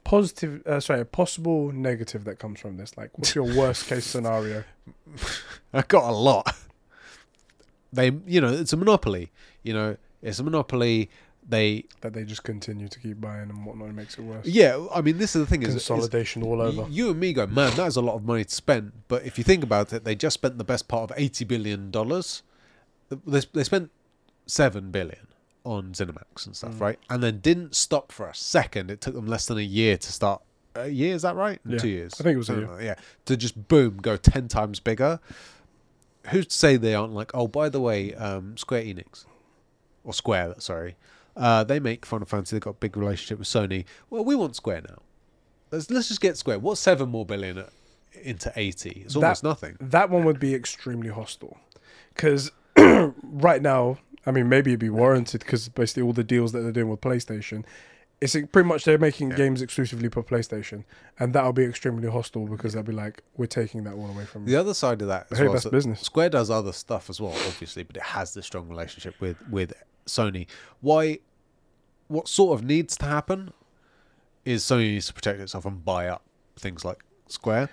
Positive, 0.03 0.61
uh, 0.67 0.79
sorry, 0.79 1.01
a 1.01 1.05
possible 1.05 1.71
negative 1.73 2.23
that 2.25 2.37
comes 2.37 2.59
from 2.59 2.77
this. 2.77 2.95
Like, 2.95 3.17
what's 3.17 3.33
your 3.33 3.45
worst 3.45 3.87
case 3.87 4.05
scenario? 4.13 4.63
I 5.73 5.81
got 5.81 6.09
a 6.09 6.13
lot. 6.15 6.55
They, 7.91 8.11
you 8.27 8.41
know, 8.41 8.49
it's 8.53 8.73
a 8.73 8.77
monopoly. 8.77 9.31
You 9.63 9.73
know, 9.73 9.97
it's 10.21 10.39
a 10.39 10.43
monopoly. 10.43 11.09
They, 11.49 11.85
That 12.01 12.13
they 12.13 12.25
just 12.25 12.43
continue 12.43 12.89
to 12.89 12.99
keep 12.99 13.21
buying 13.21 13.49
and 13.49 13.65
whatnot, 13.65 13.93
makes 13.95 14.17
it 14.17 14.21
worse. 14.23 14.45
yeah. 14.45 14.85
I 14.93 14.99
mean, 15.01 15.17
this 15.17 15.33
is 15.35 15.41
the 15.43 15.47
thing 15.49 15.63
is, 15.63 15.69
is 15.75 15.87
Consolidation 15.87 16.43
all 16.43 16.61
over. 16.61 16.81
y- 16.81 16.87
you 16.91 17.09
and 17.11 17.19
me 17.19 17.31
go, 17.31 17.47
man, 17.47 17.73
that 17.77 17.87
is 17.87 17.95
a 17.95 18.01
lot 18.01 18.15
of 18.15 18.25
money 18.25 18.43
to 18.43 18.53
spend. 18.53 18.91
But 19.07 19.23
if 19.25 19.37
you 19.37 19.45
think 19.45 19.63
about 19.63 19.93
it, 19.93 20.03
they 20.03 20.13
just 20.15 20.33
spent 20.33 20.57
the 20.57 20.65
best 20.65 20.87
part 20.89 21.09
of 21.09 21.17
eighty 21.17 21.45
billion 21.45 21.89
dollars. 21.89 22.43
They, 23.09 23.41
they 23.53 23.63
spent 23.63 23.91
seven 24.45 24.91
billion 24.91 25.27
on 25.63 25.93
ZeniMax 25.93 26.45
and 26.47 26.55
stuff, 26.55 26.73
Mm. 26.75 26.81
right? 26.81 26.99
And 27.09 27.23
then 27.23 27.39
didn't 27.39 27.75
stop 27.75 28.11
for 28.11 28.27
a 28.27 28.35
second. 28.35 28.91
It 28.91 28.99
took 28.99 29.13
them 29.15 29.25
less 29.27 29.45
than 29.45 29.57
a 29.57 29.61
year 29.61 29.95
to 29.97 30.11
start. 30.11 30.41
A 30.75 30.89
year 30.89 31.15
is 31.15 31.21
that 31.21 31.35
right? 31.35 31.59
Yeah. 31.65 31.77
Two 31.77 31.87
years. 31.87 32.13
I 32.19 32.23
think 32.23 32.35
it 32.35 32.37
was 32.37 32.49
a 32.49 32.55
year. 32.55 32.67
like 32.67 32.83
yeah. 32.83 32.95
To 33.25 33.37
just 33.37 33.67
boom, 33.69 33.97
go 34.01 34.17
ten 34.17 34.49
times 34.49 34.81
bigger. 34.81 35.19
Who's 36.29 36.47
to 36.47 36.55
say 36.55 36.75
they 36.75 36.93
aren't 36.93 37.13
like? 37.13 37.31
Oh, 37.33 37.47
by 37.47 37.69
the 37.69 37.79
way, 37.79 38.13
um, 38.15 38.57
Square 38.57 38.83
Enix 38.83 39.25
or 40.03 40.13
Square, 40.13 40.55
sorry, 40.59 40.95
uh, 41.37 41.63
they 41.63 41.79
make 41.79 42.05
Final 42.05 42.25
Fantasy. 42.25 42.55
They've 42.55 42.61
got 42.61 42.71
a 42.71 42.73
big 42.73 42.97
relationship 42.97 43.39
with 43.39 43.47
Sony. 43.47 43.85
Well, 44.09 44.25
we 44.25 44.35
want 44.35 44.55
Square 44.55 44.81
now. 44.89 44.97
Let's 45.71 45.89
let's 45.89 46.07
just 46.07 46.21
get 46.21 46.37
Square. 46.37 46.59
What's 46.59 46.81
seven 46.81 47.09
more 47.09 47.25
billion 47.25 47.63
into 48.23 48.51
eighty? 48.55 49.03
It's 49.05 49.13
That- 49.13 49.23
almost 49.23 49.43
nothing. 49.43 49.77
That 49.79 50.09
one 50.09 50.23
would 50.25 50.39
be 50.39 50.53
extremely 50.55 51.09
hostile, 51.09 51.57
because 52.15 52.51
right 53.23 53.61
now, 53.61 53.97
I 54.25 54.31
mean, 54.31 54.49
maybe 54.49 54.71
it'd 54.71 54.79
be 54.79 54.89
warranted 54.89 55.41
because 55.41 55.69
basically 55.69 56.03
all 56.03 56.13
the 56.13 56.23
deals 56.23 56.51
that 56.53 56.59
they're 56.61 56.71
doing 56.71 56.89
with 56.89 57.01
PlayStation, 57.01 57.63
it's 58.21 58.33
pretty 58.51 58.67
much 58.67 58.83
they're 58.85 58.97
making 58.97 59.31
Yeah. 59.31 59.37
games 59.37 59.61
exclusively 59.61 60.09
for 60.09 60.23
PlayStation, 60.23 60.85
and 61.19 61.33
that'll 61.33 61.53
be 61.53 61.63
extremely 61.65 62.09
hostile 62.09 62.47
because 62.47 62.73
they'll 62.73 62.83
be 62.83 62.91
like, 62.93 63.23
we're 63.35 63.45
taking 63.45 63.83
that 63.83 63.93
all 63.93 64.09
away 64.09 64.25
from 64.25 64.43
you. 64.43 64.49
The 64.49 64.55
other 64.59 64.73
side 64.73 65.01
of 65.01 65.07
that, 65.09 65.27
Hey, 65.29 65.43
well, 65.43 65.51
that's 65.53 65.65
is 65.65 65.71
that 65.71 65.71
business. 65.71 66.01
Square 66.01 66.29
does 66.29 66.49
other 66.49 66.71
stuff 66.71 67.09
as 67.09 67.19
well, 67.21 67.33
obviously, 67.45 67.83
but 67.83 67.95
it 67.97 68.03
has 68.03 68.33
this 68.33 68.45
strong 68.45 68.67
relationship 68.69 69.19
with 69.19 69.37
with 69.49 69.73
Sony. 70.07 70.47
Why? 70.81 71.19
What 72.07 72.27
sort 72.27 72.57
of 72.57 72.65
needs 72.65 72.97
to 72.97 73.05
happen 73.05 73.51
is 74.45 74.63
Sony 74.63 74.91
needs 74.91 75.07
to 75.07 75.13
protect 75.13 75.39
itself 75.39 75.65
and 75.65 75.83
buy 75.83 76.07
up 76.07 76.23
things 76.57 76.85
like 76.85 77.03
Square. 77.27 77.69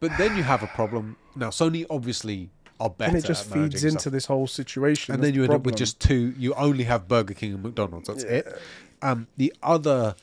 But 0.00 0.12
then 0.18 0.36
you 0.36 0.42
have 0.42 0.62
a 0.62 0.66
problem. 0.66 1.16
Now, 1.34 1.50
Sony 1.50 1.86
obviously 1.88 2.50
are 2.80 2.90
better. 2.90 3.10
And 3.10 3.18
it 3.18 3.26
just 3.26 3.50
feeds 3.50 3.84
into 3.84 4.00
stuff. 4.00 4.12
this 4.12 4.26
whole 4.26 4.46
situation. 4.46 5.14
and 5.14 5.22
then 5.22 5.34
you 5.34 5.44
end 5.44 5.52
up 5.52 5.64
with 5.64 5.76
just 5.76 6.00
two. 6.00 6.34
You 6.36 6.54
only 6.54 6.84
have 6.84 7.08
Burger 7.08 7.34
King 7.34 7.54
and 7.54 7.62
McDonald's. 7.62 8.08
That's 8.08 8.24
it. 8.24 8.60
Um, 9.02 9.28
the 9.36 9.54
other 9.62 10.14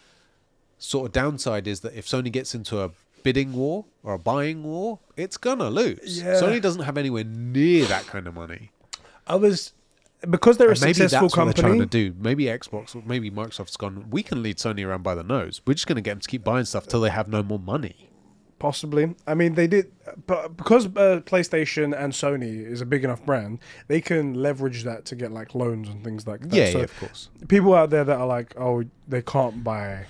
sort 0.78 1.08
of 1.08 1.12
downside 1.14 1.68
is 1.68 1.80
that 1.82 1.94
if 1.98 2.06
Sony 2.06 2.32
gets 2.32 2.54
into 2.54 2.82
a 2.82 2.92
bidding 3.24 3.54
war 3.54 3.86
or 4.04 4.14
a 4.16 4.20
buying 4.20 4.64
war, 4.64 5.00
it's 5.16 5.38
gonna 5.38 5.70
lose. 5.70 6.22
Yeah. 6.22 6.34
Sony 6.34 6.62
doesn't 6.62 6.84
have 6.84 6.98
anywhere 6.98 7.24
near 7.24 7.86
that 7.86 8.06
kind 8.06 8.28
of 8.28 8.34
money. 8.36 8.72
I 9.26 9.36
was 9.36 9.74
because 10.30 10.58
they're 10.58 10.70
a 10.70 10.72
And 10.72 10.82
maybe 10.82 10.94
that's 10.94 11.14
successful 11.14 11.46
what 11.46 11.56
they're 11.56 11.64
trying 11.64 11.80
to 11.80 11.86
do. 11.86 12.14
Maybe 12.18 12.46
Xbox, 12.46 12.96
or 12.96 13.04
maybe 13.06 13.30
Microsoft's 13.30 13.78
gone. 13.78 14.10
We 14.10 14.24
can 14.24 14.42
lead 14.42 14.58
Sony 14.58 14.86
around 14.86 15.04
by 15.04 15.16
the 15.16 15.24
nose. 15.24 15.62
We're 15.66 15.74
just 15.74 15.88
going 15.88 15.98
to 15.98 16.02
get 16.02 16.12
them 16.12 16.20
to 16.22 16.30
keep 16.30 16.44
buying 16.44 16.66
stuff 16.66 16.88
till 16.88 17.02
they 17.02 17.10
have 17.10 17.28
no 17.28 17.44
more 17.44 17.60
money. 17.60 18.10
Possibly. 18.60 19.14
I 19.28 19.34
mean, 19.34 19.56
they 19.56 19.68
did, 19.68 19.92
but 20.26 20.56
because 20.56 20.86
uh, 20.86 21.20
PlayStation 21.26 21.94
and 21.98 22.14
Sony 22.14 22.66
is 22.66 22.80
a 22.80 22.86
big 22.86 23.04
enough 23.04 23.26
brand, 23.26 23.60
they 23.90 24.00
can 24.00 24.36
leverage 24.36 24.84
that 24.84 25.04
to 25.06 25.16
get 25.16 25.34
like 25.34 25.54
loans 25.54 25.90
and 25.90 26.02
things 26.02 26.26
like 26.26 26.40
that. 26.42 26.56
Yeah, 26.56 26.72
so 26.72 26.78
yeah, 26.78 26.84
of 26.86 26.98
course. 26.98 27.30
people 27.50 27.74
out 27.74 27.90
there 27.90 28.06
that 28.06 28.18
are 28.18 28.26
like, 28.26 28.54
oh, 28.58 28.86
they 29.06 29.22
can't 29.22 29.66
buy 29.66 30.06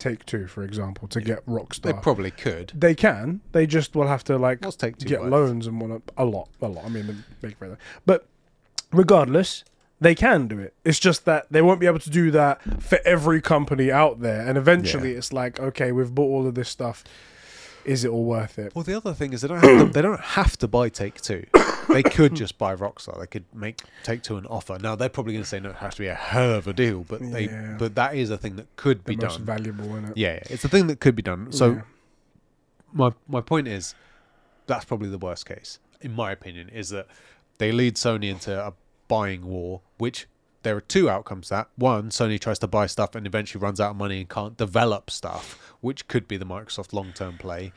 Take 0.00 0.26
Two, 0.26 0.48
for 0.48 0.64
example, 0.64 1.06
to 1.08 1.20
get 1.20 1.46
Rockstar. 1.46 1.82
They 1.82 1.92
probably 1.92 2.32
could. 2.32 2.72
They 2.74 2.96
can. 2.96 3.40
They 3.52 3.68
just 3.68 3.94
will 3.94 4.08
have 4.08 4.24
to 4.24 4.36
like 4.36 4.64
What's 4.64 4.74
Take 4.74 4.96
Two 4.96 5.06
get 5.06 5.20
worth? 5.20 5.30
loans 5.30 5.66
and 5.68 5.80
whatnot. 5.80 6.02
A 6.16 6.24
lot, 6.24 6.48
a 6.60 6.66
lot. 6.66 6.84
I 6.84 6.88
mean, 6.88 7.06
they 7.06 7.46
make 7.46 7.56
further, 7.56 7.78
but 8.04 8.26
regardless, 8.92 9.64
they 10.00 10.14
can 10.14 10.46
do 10.48 10.58
it. 10.58 10.74
It's 10.84 10.98
just 10.98 11.24
that 11.26 11.46
they 11.50 11.60
won't 11.62 11.80
be 11.80 11.86
able 11.86 11.98
to 12.00 12.10
do 12.10 12.30
that 12.30 12.82
for 12.82 12.98
every 13.04 13.40
company 13.42 13.90
out 13.92 14.20
there. 14.20 14.46
And 14.48 14.56
eventually, 14.56 15.12
Yeah. 15.12 15.18
it's 15.18 15.32
like, 15.32 15.60
okay, 15.60 15.92
we've 15.92 16.14
bought 16.14 16.28
all 16.30 16.46
of 16.46 16.54
this 16.54 16.68
stuff. 16.68 17.04
Is 17.84 18.04
it 18.04 18.08
all 18.08 18.24
worth 18.24 18.58
it? 18.58 18.74
Well, 18.74 18.84
the 18.84 18.94
other 18.94 19.14
thing 19.14 19.32
is 19.32 19.40
they 19.40 19.48
don't 19.48 19.62
have 19.64 19.78
to, 19.86 19.92
they 19.92 20.02
don't 20.02 20.20
have 20.20 20.56
to 20.58 20.68
buy 20.68 20.88
Take 20.90 21.20
Two. 21.22 21.44
They 21.88 22.02
could 22.02 22.34
just 22.36 22.58
buy 22.58 22.74
Rockstar. 22.76 23.18
They 23.18 23.26
could 23.26 23.44
make 23.54 23.80
Take 24.04 24.22
Two 24.22 24.36
an 24.36 24.44
offer. 24.46 24.78
Now 24.80 24.96
they're 24.96 25.08
probably 25.08 25.32
going 25.32 25.42
to 25.44 25.48
say 25.48 25.60
no, 25.60 25.70
it 25.70 25.76
has 25.76 25.94
to 25.94 26.02
be 26.02 26.06
a 26.08 26.14
hell 26.14 26.52
of 26.52 26.66
a 26.68 26.72
deal, 26.74 27.04
but 27.08 27.20
they 27.32 27.44
Yeah. 27.46 27.76
but 27.78 27.94
that 27.94 28.14
is 28.14 28.28
a 28.30 28.36
thing 28.38 28.56
that 28.56 28.66
could 28.76 28.98
The 29.04 29.16
be 29.16 29.16
most 29.16 29.38
done. 29.38 29.46
valuable 29.46 29.96
in 29.96 30.04
it. 30.04 30.16
Yeah, 30.16 30.34
yeah, 30.34 30.40
it's 30.50 30.64
a 30.64 30.68
thing 30.68 30.88
that 30.88 31.00
could 31.00 31.16
be 31.16 31.22
done. 31.22 31.52
So 31.52 31.70
Yeah. 31.70 31.80
my 32.92 33.12
my 33.28 33.40
point 33.40 33.66
is 33.66 33.94
that's 34.66 34.84
probably 34.84 35.08
the 35.08 35.18
worst 35.18 35.46
case 35.46 35.78
in 36.00 36.12
my 36.14 36.30
opinion 36.32 36.68
is 36.68 36.90
that 36.90 37.06
they 37.60 37.72
lead 37.72 37.94
Sony 37.94 38.30
into 38.30 38.58
a 38.58 38.72
buying 39.06 39.46
war 39.46 39.82
which 39.98 40.26
there 40.62 40.76
are 40.76 40.80
two 40.80 41.08
outcomes 41.08 41.48
to 41.48 41.54
that. 41.54 41.68
One 41.76 42.10
Sony 42.10 42.40
tries 42.40 42.58
to 42.60 42.66
buy 42.66 42.86
stuff 42.86 43.14
and 43.14 43.26
eventually 43.26 43.62
runs 43.62 43.80
out 43.80 43.90
of 43.92 43.96
money 43.96 44.20
and 44.20 44.28
can't 44.28 44.56
develop 44.56 45.10
stuff 45.10 45.72
which 45.80 46.08
could 46.08 46.26
be 46.26 46.36
the 46.36 46.46
Microsoft 46.46 46.92
long-term 46.92 47.38
play. 47.38 47.72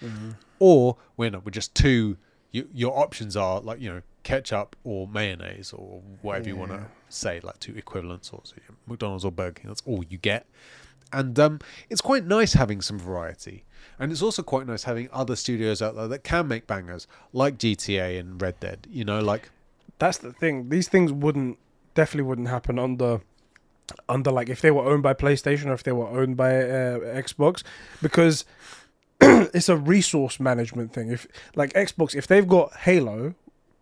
Or 0.59 0.97
we 1.17 1.27
end 1.27 1.35
up 1.35 1.45
with 1.45 1.53
just 1.53 1.75
two 1.75 2.17
you, 2.51 2.69
your 2.73 2.97
options 2.97 3.35
are 3.35 3.59
like 3.59 3.81
you 3.81 3.89
know 3.89 4.01
ketchup 4.23 4.77
or 4.85 5.05
mayonnaise 5.07 5.73
or 5.73 6.01
whatever 6.21 6.47
you 6.47 6.55
want 6.55 6.71
to 6.71 6.85
say 7.09 7.41
like 7.41 7.59
two 7.59 7.75
equivalents 7.75 8.29
or 8.31 8.41
so, 8.43 8.55
McDonald's 8.87 9.25
or 9.25 9.31
Burger 9.31 9.51
King. 9.51 9.67
That's 9.67 9.83
all 9.85 10.03
you 10.07 10.17
get. 10.17 10.45
And 11.11 11.37
um, 11.39 11.59
it's 11.89 12.01
quite 12.01 12.25
nice 12.25 12.53
having 12.53 12.81
some 12.81 12.97
variety. 12.97 13.65
And 13.99 14.11
it's 14.11 14.21
also 14.21 14.41
quite 14.41 14.65
nice 14.65 14.83
having 14.83 15.09
other 15.11 15.35
studios 15.35 15.81
out 15.81 15.95
there 15.95 16.07
that 16.07 16.23
can 16.23 16.47
make 16.47 16.65
bangers, 16.65 17.05
like 17.33 17.57
GTA 17.57 18.19
and 18.19 18.41
Red 18.41 18.59
Dead. 18.59 18.87
You 18.89 19.05
know, 19.05 19.19
like 19.19 19.51
That's 19.99 20.17
the 20.17 20.33
thing. 20.33 20.69
These 20.69 20.87
things 20.89 21.11
wouldn't 21.11 21.57
definitely 21.95 22.27
wouldn't 22.27 22.47
happen 22.47 22.79
under 22.79 23.21
under 24.09 24.31
like 24.31 24.49
if 24.49 24.61
they 24.61 24.71
were 24.71 24.83
owned 24.83 25.03
by 25.03 25.13
PlayStation 25.13 25.67
or 25.67 25.73
if 25.73 25.83
they 25.83 25.91
were 25.91 26.07
owned 26.07 26.35
by 26.37 26.55
uh, 26.55 26.99
Xbox 26.99 27.63
because 28.01 28.45
it's 29.21 29.69
a 29.69 29.77
resource 29.77 30.39
management 30.39 30.93
thing. 30.93 31.11
If 31.11 31.27
like 31.55 31.73
Xbox, 31.73 32.15
if 32.15 32.25
they've 32.27 32.47
got 32.47 32.73
Halo, 32.77 33.35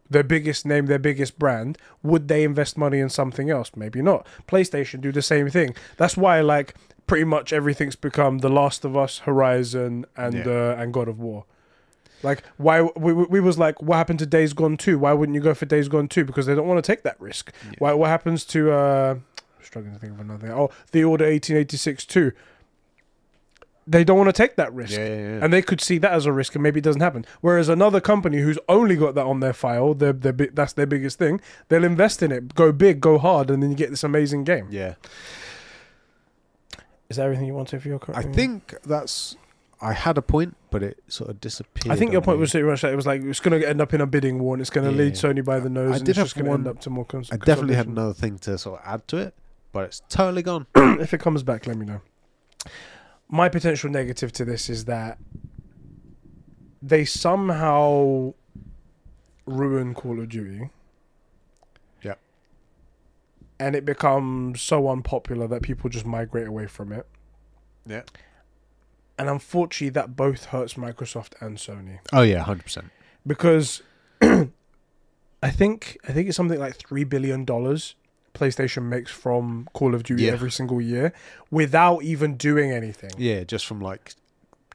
their 0.10 0.24
biggest 0.24 0.66
name, 0.66 0.88
their 0.88 1.00
biggest 1.00 1.40
brand, 1.40 1.78
would 2.04 2.28
they 2.28 2.44
invest 2.44 2.78
money 2.78 3.00
in 3.00 3.10
something 3.10 3.50
else? 3.50 3.72
Maybe 3.76 4.02
not. 4.02 4.28
PlayStation 4.48 5.00
do 5.02 5.12
the 5.12 5.22
same 5.22 5.50
thing. 5.50 5.76
That's 5.98 6.18
why 6.18 6.42
like 6.42 6.76
pretty 7.08 7.24
much 7.26 7.54
everything's 7.54 7.96
become 7.96 8.40
The 8.40 8.50
Last 8.50 8.84
of 8.86 8.98
Us, 8.98 9.20
Horizon, 9.20 10.06
and 10.18 10.34
Yeah. 10.34 10.48
uh, 10.48 10.76
and 10.82 10.94
God 10.94 11.08
of 11.08 11.20
War. 11.20 11.46
Like 12.24 12.44
why 12.58 12.82
we, 12.82 13.14
we 13.14 13.24
we 13.26 13.40
was 13.40 13.58
like 13.58 13.82
what 13.82 13.96
happened 13.98 14.20
to 14.20 14.26
Days 14.26 14.54
Gone 14.54 14.78
2? 14.78 15.00
Why 15.00 15.14
wouldn't 15.14 15.36
you 15.36 15.42
go 15.42 15.54
for 15.54 15.66
Days 15.66 15.88
Gone 15.88 16.08
2 16.08 16.24
because 16.26 16.46
they 16.46 16.56
don't 16.56 16.68
want 16.68 16.84
to 16.84 16.92
take 16.92 17.04
that 17.04 17.20
risk. 17.20 17.52
Yeah. 17.66 17.72
Why 17.80 17.94
what 17.94 18.10
happens 18.10 18.46
to 18.46 18.72
uh 18.72 19.16
struggling 19.64 19.94
to 19.94 20.00
think 20.00 20.14
of 20.14 20.20
another 20.20 20.48
thing. 20.48 20.56
Oh, 20.56 20.70
The 20.92 21.04
Order 21.04 21.26
1886 21.26 22.06
2. 22.06 22.32
They 23.88 24.04
don't 24.04 24.18
want 24.18 24.28
to 24.30 24.34
take 24.34 24.56
that 24.58 24.72
risk. 24.74 24.94
yeah, 24.98 25.06
yeah, 25.08 25.16
yeah. 25.16 25.40
And 25.44 25.52
they 25.52 25.62
could 25.64 25.82
see 25.82 25.98
that 25.98 26.12
as 26.14 26.26
a 26.28 26.32
risk, 26.32 26.54
and 26.56 26.62
maybe 26.64 26.80
it 26.80 26.84
doesn't 26.84 27.02
happen. 27.02 27.26
Whereas 27.42 27.68
another 27.68 28.00
company 28.00 28.38
who's 28.38 28.60
only 28.70 28.96
got 28.96 29.16
that 29.16 29.26
on 29.26 29.40
their 29.40 29.54
file, 29.54 29.94
their, 29.96 30.14
their, 30.14 30.34
bi- 30.34 30.50
that's 30.54 30.74
their 30.74 30.86
biggest 30.86 31.18
thing, 31.18 31.42
they'll 31.68 31.84
invest 31.84 32.22
in 32.22 32.32
it, 32.32 32.54
go 32.54 32.72
big, 32.72 33.02
go 33.02 33.18
hard, 33.18 33.50
and 33.50 33.62
then 33.62 33.72
you 33.72 33.76
get 33.76 33.90
this 33.90 34.04
amazing 34.04 34.44
game. 34.44 34.68
yeah. 34.70 34.94
Is 37.10 37.18
that 37.18 37.24
everything 37.24 37.46
you 37.48 37.54
wanted 37.54 37.82
for 37.82 37.88
your? 37.90 38.00
I 38.14 38.24
think 38.24 38.74
that's. 38.86 39.36
I 39.82 39.94
had 39.94 40.18
a 40.18 40.22
point, 40.22 40.56
but 40.70 40.84
it 40.84 41.00
sort 41.08 41.30
of 41.32 41.42
disappeared. 41.42 41.92
I 41.92 41.98
think 41.98 42.12
your 42.12 42.22
point 42.22 42.38
me. 42.38 42.42
was 42.42 42.52
pretty 42.52 42.68
much 42.68 42.82
that 42.82 42.94
it 42.94 42.96
was 42.96 43.08
like 43.08 43.24
it's 43.24 43.40
going 43.40 43.60
to 43.60 43.68
end 43.68 43.82
up 43.82 43.94
in 43.94 44.02
a 44.02 44.06
bidding 44.06 44.38
war, 44.40 44.54
and 44.54 44.62
it's 44.62 44.70
going 44.70 44.86
to 44.90 44.96
lead 44.96 45.16
Yeah. 45.16 45.22
Sony 45.22 45.44
by 45.44 45.60
the 45.60 45.70
nose. 45.70 45.94
I 45.94 45.96
and 45.98 46.06
did 46.06 46.12
it's 46.12 46.18
have 46.18 46.26
just 46.28 46.36
going 46.36 46.46
to 46.46 46.52
end 46.54 46.68
up 46.68 46.80
to 46.82 46.90
more. 46.92 47.06
Cons- 47.06 47.32
I 47.32 47.38
definitely 47.38 47.76
had 47.76 47.88
another 47.88 48.14
thing 48.14 48.38
to 48.40 48.58
sort 48.58 48.80
of 48.80 48.86
add 48.86 49.08
to 49.08 49.18
it, 49.18 49.34
but 49.72 49.86
it's 49.86 50.02
totally 50.08 50.44
gone. 50.44 50.68
if 50.76 51.14
it 51.14 51.20
comes 51.20 51.42
back, 51.42 51.66
let 51.66 51.78
me 51.78 51.86
know. 51.86 52.02
My 53.28 53.50
potential 53.50 53.90
negative 53.90 54.32
to 54.34 54.46
this 54.46 54.70
is 54.70 54.86
that 54.86 55.18
they 56.82 57.06
somehow 57.06 58.34
ruin 59.46 59.94
Call 59.94 60.20
of 60.20 60.30
Duty. 60.30 60.70
Yeah. 62.04 62.16
And 63.60 63.76
it 63.76 63.86
becomes 63.86 64.62
so 64.62 64.90
unpopular 64.90 65.48
that 65.48 65.62
people 65.64 65.90
just 65.90 66.06
migrate 66.06 66.48
away 66.48 66.68
from 66.68 66.92
it. 66.92 67.08
Yeah. 67.88 68.04
And 69.22 69.30
unfortunately, 69.30 69.90
that 69.90 70.16
both 70.16 70.46
hurts 70.46 70.74
Microsoft 70.74 71.40
and 71.40 71.58
Sony 71.58 72.00
Oh 72.12 72.24
yeah, 72.24 72.40
hundred 72.40 72.64
percent. 72.64 72.88
because 73.28 73.84
I 74.22 75.50
think 75.52 75.98
I 76.08 76.12
think 76.12 76.28
it's 76.28 76.36
something 76.38 76.60
like 76.60 76.76
three 76.76 77.04
billion 77.04 77.46
dollars 77.46 77.94
PlayStation 78.34 78.84
makes 78.84 79.12
from 79.12 79.68
Call 79.74 79.94
of 79.94 80.02
Duty 80.04 80.24
Yeah. 80.24 80.32
every 80.32 80.50
single 80.52 80.82
year 80.82 81.14
without 81.52 82.02
even 82.04 82.36
doing 82.36 82.72
anything. 82.72 83.12
Yeah, 83.18 83.44
just 83.44 83.66
from 83.68 83.80
like 83.80 84.16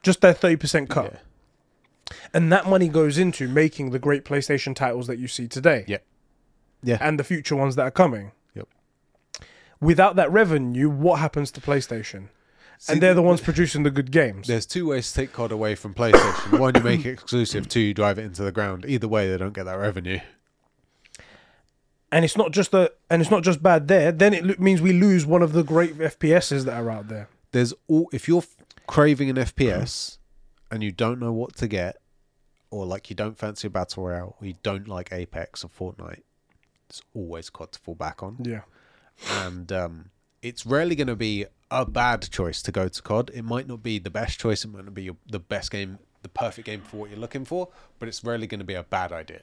Just 0.03 0.21
their 0.21 0.33
30% 0.33 0.87
cut. 0.89 1.11
yeah. 1.11 2.15
And 2.33 2.49
that 2.53 2.67
money 2.69 2.87
goes 2.87 3.17
into 3.17 3.47
making 3.49 3.89
the 3.89 3.99
great 3.99 4.23
PlayStation 4.23 4.73
titles 4.75 5.07
that 5.07 5.17
you 5.17 5.27
see 5.27 5.47
today. 5.47 5.83
Yeah. 5.87 5.97
Yeah. 6.83 6.99
And 7.01 7.19
the 7.19 7.23
future 7.25 7.55
ones 7.55 7.75
that 7.75 7.81
are 7.83 7.91
coming. 7.91 8.31
Yep. 8.53 8.67
Without 9.81 10.15
that 10.15 10.31
revenue, 10.31 10.87
what 10.89 11.19
happens 11.19 11.51
to 11.51 11.59
PlayStation? 11.61 12.29
See, 12.79 12.93
and 12.93 13.01
they're 13.01 13.13
the 13.15 13.21
ones 13.23 13.41
producing 13.41 13.83
the 13.83 13.89
good 13.91 14.11
games. 14.11 14.47
There's 14.47 14.65
two 14.65 14.87
ways 14.87 15.09
to 15.11 15.21
take 15.21 15.33
COD 15.33 15.51
away 15.51 15.73
from 15.75 15.93
PlayStation. 15.95 16.59
One, 16.59 16.75
you 16.75 16.81
make 16.81 17.05
it 17.05 17.11
exclusive. 17.11 17.67
Two, 17.67 17.79
you 17.79 17.93
drive 17.93 18.19
it 18.19 18.23
into 18.25 18.43
the 18.43 18.51
ground. 18.51 18.85
Either 18.87 19.07
way, 19.07 19.29
they 19.29 19.37
don't 19.37 19.53
get 19.53 19.63
that 19.65 19.73
revenue. 19.79 20.19
And 22.11 22.23
it's 22.23 22.37
not 22.37 22.51
just 22.51 22.71
the 22.71 22.93
and 23.09 23.21
it's 23.21 23.31
not 23.31 23.43
just 23.43 23.61
bad 23.61 23.87
there. 23.87 24.11
Then 24.11 24.33
it 24.33 24.45
lo- 24.45 24.55
means 24.59 24.81
we 24.81 24.93
lose 24.93 25.25
one 25.25 25.41
of 25.41 25.51
the 25.53 25.63
great 25.63 25.97
FPSs 25.97 26.63
that 26.65 26.73
are 26.81 26.89
out 26.89 27.09
there. 27.09 27.27
There's 27.51 27.73
all 27.87 28.09
if 28.13 28.27
you're 28.27 28.39
f- 28.43 28.55
craving 28.87 29.29
an 29.29 29.35
FPS 29.35 30.17
and 30.71 30.83
you 30.83 30.91
don't 30.91 31.19
know 31.19 31.33
what 31.33 31.55
to 31.57 31.67
get, 31.67 31.97
or 32.71 32.85
like 32.85 33.09
you 33.09 33.15
don't 33.15 33.37
fancy 33.37 33.67
a 33.67 33.69
battle 33.69 34.03
royale, 34.05 34.35
or 34.39 34.47
you 34.47 34.53
don't 34.63 34.87
like 34.87 35.11
Apex 35.11 35.65
or 35.65 35.69
Fortnite, 35.69 36.21
it's 36.89 37.01
always 37.13 37.49
COD 37.49 37.73
to 37.73 37.79
fall 37.79 37.95
back 37.95 38.23
on. 38.23 38.37
Yeah. 38.41 38.61
and 39.31 39.69
um, 39.73 40.09
it's 40.47 40.65
rarely 40.65 40.95
going 40.95 41.07
to 41.07 41.15
be 41.15 41.45
a 41.69 41.85
bad 41.85 42.29
choice 42.31 42.61
to 42.63 42.71
go 42.71 42.87
to 42.87 43.01
COD. 43.01 43.31
It 43.33 43.43
might 43.43 43.67
not 43.67 43.83
be 43.83 43.99
the 43.99 44.09
best 44.09 44.39
choice. 44.39 44.63
It 44.63 44.69
might 44.69 44.85
not 44.85 44.93
be 44.93 45.03
your, 45.03 45.17
the 45.29 45.39
best 45.39 45.71
game, 45.71 45.99
the 46.21 46.29
perfect 46.29 46.65
game 46.65 46.81
for 46.81 46.97
what 46.97 47.09
you're 47.09 47.19
looking 47.19 47.45
for, 47.45 47.69
but 47.99 48.07
it's 48.07 48.23
rarely 48.23 48.47
going 48.47 48.59
to 48.59 48.65
be 48.65 48.73
a 48.73 48.83
bad 48.83 49.11
idea, 49.11 49.41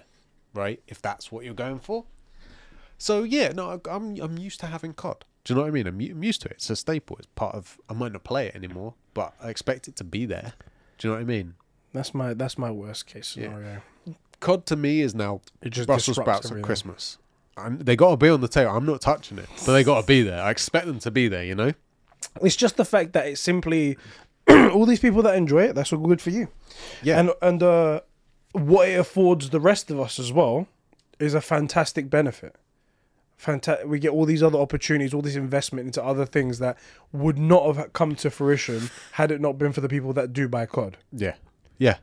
right? 0.54 0.82
If 0.88 1.00
that's 1.02 1.30
what 1.30 1.44
you're 1.44 1.54
going 1.54 1.78
for. 1.80 2.04
So 2.98 3.22
yeah, 3.24 3.48
no, 3.52 3.80
I'm 3.90 4.16
I'm 4.20 4.38
used 4.38 4.60
to 4.60 4.66
having 4.66 4.94
COD. 4.94 5.24
Do 5.44 5.52
you 5.52 5.56
know 5.56 5.62
what 5.62 5.68
I 5.68 5.72
mean? 5.72 5.86
I'm, 5.86 6.00
I'm 6.00 6.22
used 6.24 6.40
to 6.42 6.48
it. 6.48 6.52
It's 6.54 6.70
a 6.70 6.76
staple. 6.76 7.16
It's 7.18 7.26
part 7.34 7.54
of. 7.54 7.78
I 7.90 7.92
might 7.92 8.12
not 8.12 8.24
play 8.24 8.46
it 8.46 8.54
anymore, 8.54 8.94
but 9.12 9.34
I 9.42 9.50
expect 9.50 9.88
it 9.88 9.96
to 9.96 10.04
be 10.04 10.24
there. 10.26 10.54
Do 10.98 11.08
you 11.08 11.12
know 11.12 11.18
what 11.18 11.22
I 11.22 11.26
mean? 11.26 11.54
That's 11.92 12.14
my 12.14 12.32
that's 12.34 12.56
my 12.56 12.70
worst 12.70 13.06
case 13.06 13.36
Yeah. 13.36 13.48
scenario. 13.48 13.82
COD 14.40 14.66
to 14.66 14.76
me 14.76 15.00
is 15.00 15.14
now 15.14 15.40
It 15.60 15.70
just 15.70 15.86
Brussels 15.86 16.16
sprouts 16.16 16.50
at. 16.50 16.62
Christmas. 16.62 17.18
And 17.56 17.80
they 17.80 17.96
got 17.96 18.10
to 18.10 18.16
be 18.16 18.28
on 18.28 18.40
the 18.40 18.48
table. 18.48 18.72
I'm 18.72 18.86
not 18.86 19.00
touching 19.00 19.38
it, 19.38 19.48
but 19.64 19.72
they 19.72 19.84
got 19.84 20.00
to 20.00 20.06
be 20.06 20.22
there. 20.22 20.42
I 20.42 20.50
expect 20.50 20.86
them 20.86 20.98
to 21.00 21.10
be 21.10 21.28
there. 21.28 21.44
You 21.44 21.54
know. 21.54 21.72
It's 22.42 22.56
just 22.56 22.76
the 22.76 22.84
fact 22.84 23.12
that 23.12 23.26
it's 23.26 23.40
simply 23.40 23.96
all 24.48 24.86
these 24.86 25.00
people 25.00 25.22
that 25.22 25.36
enjoy 25.36 25.64
it. 25.64 25.74
That's 25.74 25.92
all 25.92 26.00
good 26.00 26.20
for 26.20 26.30
you. 26.30 26.48
Yeah. 27.02 27.20
And 27.20 27.30
and 27.40 27.62
uh, 27.62 28.00
what 28.52 28.88
it 28.88 28.98
affords 28.98 29.50
the 29.50 29.60
rest 29.60 29.90
of 29.90 30.00
us 30.00 30.18
as 30.18 30.32
well 30.32 30.66
is 31.18 31.34
a 31.34 31.40
fantastic 31.40 32.10
benefit. 32.10 32.56
Fanta- 33.38 33.86
we 33.86 33.98
get 33.98 34.10
all 34.10 34.24
these 34.24 34.42
other 34.42 34.58
opportunities, 34.58 35.12
all 35.12 35.22
this 35.22 35.36
investment 35.36 35.86
into 35.86 36.02
other 36.02 36.24
things 36.24 36.60
that 36.60 36.78
would 37.12 37.38
not 37.38 37.76
have 37.76 37.92
come 37.92 38.14
to 38.16 38.30
fruition 38.30 38.90
had 39.12 39.30
it 39.30 39.40
not 39.40 39.58
been 39.58 39.72
for 39.72 39.80
the 39.80 39.88
people 39.88 40.12
that 40.12 40.32
do 40.32 40.48
buy 40.48 40.66
COD. 40.66 40.96
Yeah. 41.12 41.34
Yeah. 41.78 41.96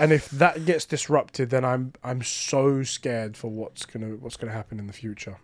And 0.00 0.12
if 0.12 0.30
that 0.30 0.64
gets 0.64 0.86
disrupted, 0.86 1.50
then 1.50 1.64
I'm 1.64 1.92
I'm 2.02 2.22
so 2.22 2.82
scared 2.82 3.36
for 3.36 3.50
what's 3.50 3.84
gonna 3.84 4.16
what's 4.16 4.36
gonna 4.36 4.52
happen 4.52 4.78
in 4.78 4.86
the 4.86 4.92
future. 4.94 5.36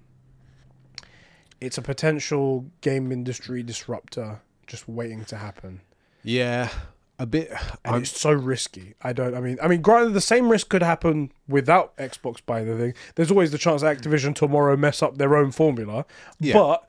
It's 1.61 1.79
a 1.79 1.83
potential 1.83 2.67
game 2.81 3.13
industry 3.13 3.63
disruptor 3.63 4.41
just 4.67 4.89
waiting 4.89 5.25
to 5.27 5.37
happen. 5.37 5.81
Yeah. 6.23 6.71
A 7.19 7.25
bit. 7.27 7.51
and 7.85 7.97
I'm, 7.97 8.03
it's 8.03 8.19
so 8.21 8.31
risky. 8.33 8.95
I 9.03 9.13
don't. 9.13 9.35
I 9.35 9.41
mean, 9.41 9.59
I 9.63 9.69
mean, 9.69 9.81
granted, 9.81 10.13
the 10.13 10.21
same 10.21 10.51
risk 10.51 10.69
could 10.69 10.83
happen 10.83 11.33
without 11.49 11.97
Xbox 11.97 12.39
buying 12.45 12.67
the 12.67 12.77
thing. 12.77 12.95
There's 13.15 13.31
always 13.31 13.53
the 13.53 13.59
chance 13.59 13.83
Activision 13.83 14.35
tomorrow 14.35 14.77
mess 14.77 15.03
up 15.03 15.17
their 15.17 15.35
own 15.37 15.51
formula, 15.51 16.05
Yeah. 16.41 16.55
but 16.55 16.87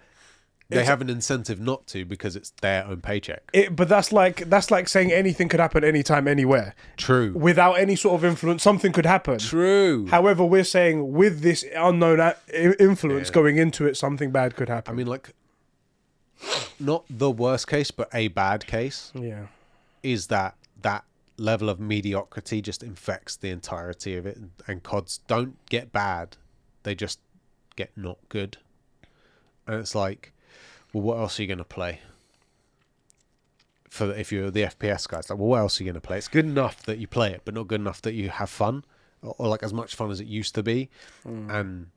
they 0.70 0.84
have 0.84 1.00
an 1.02 1.10
incentive 1.10 1.60
not 1.60 1.88
to 1.88 2.04
because 2.06 2.36
it's 2.36 2.50
their 2.62 2.86
own 2.86 3.02
paycheck. 3.02 3.50
it. 3.54 3.76
But 3.76 3.88
that's 3.88 4.12
like 4.12 4.50
that's 4.50 4.70
like 4.70 4.88
saying 4.88 5.12
anything 5.12 5.48
could 5.50 5.60
happen 5.60 5.84
anytime, 5.84 6.28
anywhere, 6.28 6.76
True. 6.98 7.32
without 7.34 7.74
any 7.74 7.96
sort 7.96 8.16
of 8.16 8.26
influence. 8.26 8.64
Something 8.64 8.92
could 8.92 9.06
happen. 9.06 9.40
True. 9.40 10.08
However, 10.10 10.44
we're 10.44 10.64
saying 10.64 11.14
with 11.14 11.42
this 11.42 11.64
unknown 11.76 12.20
a- 12.20 12.36
influence 12.82 13.30
Yeah. 13.30 13.34
going 13.34 13.58
into 13.58 13.86
it, 13.88 13.96
something 13.98 14.32
bad 14.32 14.56
could 14.56 14.68
happen. 14.70 14.94
I 14.94 14.96
mean, 14.96 15.08
like, 15.08 15.34
not 16.80 17.06
the 17.10 17.32
worst 17.32 17.68
case, 17.68 17.92
but 17.92 18.10
a 18.14 18.28
bad 18.28 18.68
case 18.68 19.12
yeah, 19.16 19.48
is 20.04 20.28
that 20.28 20.56
that 20.82 21.04
level 21.38 21.70
of 21.70 21.80
mediocrity 21.80 22.62
just 22.62 22.84
infects 22.84 23.36
the 23.36 23.50
entirety 23.50 24.16
of 24.16 24.26
it, 24.26 24.36
and, 24.38 24.52
and 24.68 24.84
CODs 24.84 25.20
don't 25.28 25.58
get 25.70 25.92
bad; 25.92 26.38
they 26.84 26.94
just 26.94 27.20
get 27.76 27.92
not 27.96 28.18
good. 28.30 28.58
And 29.66 29.78
it's 29.80 29.96
like, 29.96 30.32
well, 30.98 31.16
what 31.16 31.22
else 31.22 31.40
are 31.40 31.44
you 31.44 31.48
going 31.48 31.58
to 31.60 31.64
play? 31.64 32.00
For 33.90 34.14
if 34.14 34.32
you're 34.32 34.52
the 34.52 34.64
FPS 34.64 35.08
guys, 35.08 35.30
like, 35.30 35.40
well, 35.40 35.48
what 35.48 35.60
else 35.60 35.80
are 35.80 35.84
you 35.84 35.88
going 35.92 36.02
to 36.02 36.06
play? 36.06 36.18
It's 36.18 36.28
good 36.28 36.46
enough 36.46 36.84
that 36.84 36.98
you 36.98 37.08
play 37.08 37.32
it, 37.32 37.42
but 37.46 37.54
not 37.54 37.68
good 37.68 37.80
enough 37.82 38.02
that 38.04 38.14
you 38.14 38.30
have 38.30 38.50
fun, 38.50 38.84
or, 39.22 39.34
or 39.38 39.48
like 39.48 39.64
as 39.64 39.74
much 39.74 39.96
fun 39.96 40.12
as 40.12 40.20
it 40.20 40.28
used 40.28 40.54
to 40.56 40.64
be. 40.64 40.90
And 41.26 41.88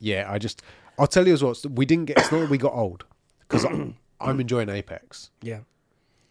yeah, 0.00 0.26
I 0.30 0.38
just, 0.38 0.62
I'll 0.98 1.06
tell 1.06 1.26
you 1.26 1.32
as 1.32 1.42
well. 1.42 1.54
We 1.70 1.86
didn't 1.86 2.06
get. 2.06 2.18
It's 2.18 2.32
not 2.32 2.40
that 2.40 2.50
we 2.50 2.58
got 2.58 2.72
old 2.74 3.04
because 3.40 3.64
I'm 4.20 4.40
enjoying 4.40 4.68
Apex. 4.68 5.30
yeah, 5.42 5.60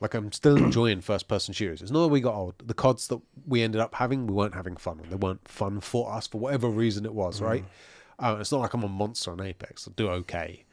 Like 0.01 0.13
I'm 0.13 0.31
still 0.33 0.57
enjoying 0.57 0.99
first 1.01 1.27
person 1.29 1.53
shooters. 1.53 1.81
It's 1.81 1.91
not 1.91 2.01
that 2.01 2.09
we 2.09 2.19
got 2.19 2.35
old. 2.35 2.55
The 2.63 2.73
CODs 2.73 3.07
that 3.07 3.21
we 3.47 3.61
ended 3.61 3.79
up 3.79 3.95
having, 3.95 4.27
we 4.27 4.33
weren't 4.33 4.55
having 4.55 4.75
fun. 4.75 4.99
They 5.09 5.15
weren't 5.15 5.47
fun 5.47 5.79
for 5.79 6.11
us 6.11 6.27
for 6.27 6.37
whatever 6.39 6.67
reason 6.67 7.05
it 7.05 7.13
was, 7.13 7.41
right? 7.41 7.63
Uh, 8.19 8.37
it's 8.39 8.51
not 8.51 8.59
like 8.61 8.73
I'm 8.73 8.83
a 8.83 8.87
monster 8.89 9.31
on 9.31 9.39
Apex. 9.41 9.87
I 9.87 9.91
do 9.95 10.09
okay. 10.09 10.65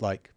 Like 0.00 0.32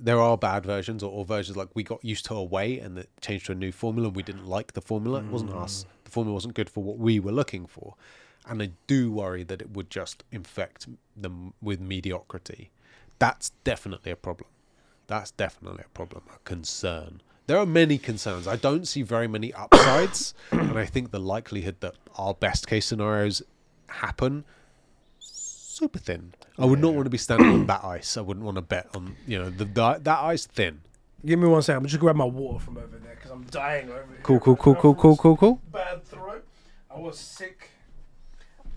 there 0.00 0.20
are 0.20 0.36
bad 0.36 0.64
versions 0.64 1.02
or, 1.02 1.10
or 1.10 1.24
versions 1.24 1.56
like 1.56 1.68
we 1.74 1.82
got 1.82 2.04
used 2.04 2.24
to 2.26 2.34
a 2.34 2.44
way 2.44 2.78
and 2.78 2.98
it 2.98 3.10
changed 3.20 3.46
to 3.46 3.52
a 3.52 3.54
new 3.54 3.72
formula 3.72 4.08
and 4.08 4.16
we 4.16 4.22
didn't 4.22 4.46
like 4.46 4.72
the 4.72 4.80
formula. 4.80 5.20
It 5.20 5.26
wasn't 5.26 5.52
mm. 5.52 5.62
us. 5.62 5.86
The 6.04 6.10
formula 6.10 6.34
wasn't 6.34 6.54
good 6.54 6.70
for 6.70 6.82
what 6.82 6.98
we 6.98 7.18
were 7.18 7.32
looking 7.32 7.66
for. 7.66 7.94
And 8.46 8.62
I 8.62 8.70
do 8.86 9.10
worry 9.10 9.42
that 9.44 9.60
it 9.60 9.70
would 9.70 9.90
just 9.90 10.24
infect 10.30 10.86
them 11.16 11.52
with 11.60 11.80
mediocrity. 11.80 12.70
That's 13.18 13.50
definitely 13.64 14.12
a 14.12 14.16
problem. 14.16 14.48
That's 15.08 15.30
definitely 15.32 15.84
a 15.84 15.90
problem, 15.90 16.22
a 16.34 16.38
concern. 16.44 17.20
There 17.46 17.58
are 17.58 17.66
many 17.66 17.98
concerns. 17.98 18.46
I 18.46 18.56
don't 18.56 18.86
see 18.86 19.02
very 19.02 19.26
many 19.26 19.52
upsides, 19.54 20.34
and 20.50 20.78
I 20.78 20.84
think 20.84 21.10
the 21.10 21.18
likelihood 21.18 21.76
that 21.80 21.94
our 22.16 22.34
best 22.34 22.66
case 22.66 22.86
scenarios 22.86 23.42
happen 23.88 24.44
super 25.78 25.98
thin. 25.98 26.34
I 26.58 26.64
would 26.64 26.80
not 26.80 26.94
want 26.94 27.06
to 27.06 27.10
be 27.10 27.18
standing 27.18 27.48
on 27.48 27.66
that 27.66 27.84
ice. 27.84 28.16
I 28.16 28.20
wouldn't 28.20 28.44
want 28.44 28.56
to 28.56 28.62
bet 28.62 28.88
on 28.94 29.16
you 29.26 29.38
know 29.38 29.50
the, 29.50 29.64
the 29.64 30.00
that 30.02 30.18
ice 30.20 30.46
thin. 30.46 30.80
Give 31.24 31.38
me 31.38 31.46
one 31.48 31.62
second. 31.62 31.82
I'm 31.82 31.86
just 31.86 32.00
grab 32.00 32.16
my 32.16 32.24
water 32.24 32.58
from 32.58 32.76
over 32.76 32.98
there 32.98 33.14
because 33.14 33.30
I'm 33.30 33.44
dying 33.44 33.88
over 33.88 34.06
here. 34.08 34.20
Cool, 34.22 34.40
cool, 34.40 34.56
cool, 34.56 34.74
cool, 34.74 34.94
cool, 34.94 35.16
cool, 35.16 35.36
cool. 35.36 35.60
bad 35.72 36.04
throat. 36.04 36.44
I 36.90 36.98
was 36.98 37.18
sick. 37.18 37.70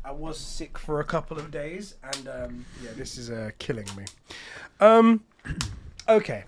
I 0.04 0.12
was 0.12 0.40
sick 0.40 0.78
for 0.78 1.00
a 1.00 1.04
couple 1.04 1.38
of 1.38 1.52
days, 1.52 1.96
and 2.04 2.28
um, 2.28 2.66
yeah, 2.84 2.92
this 2.96 3.18
is 3.18 3.30
uh, 3.30 3.52
killing 3.60 3.88
me. 3.96 4.06
Um, 4.80 5.24
okay, 6.10 6.46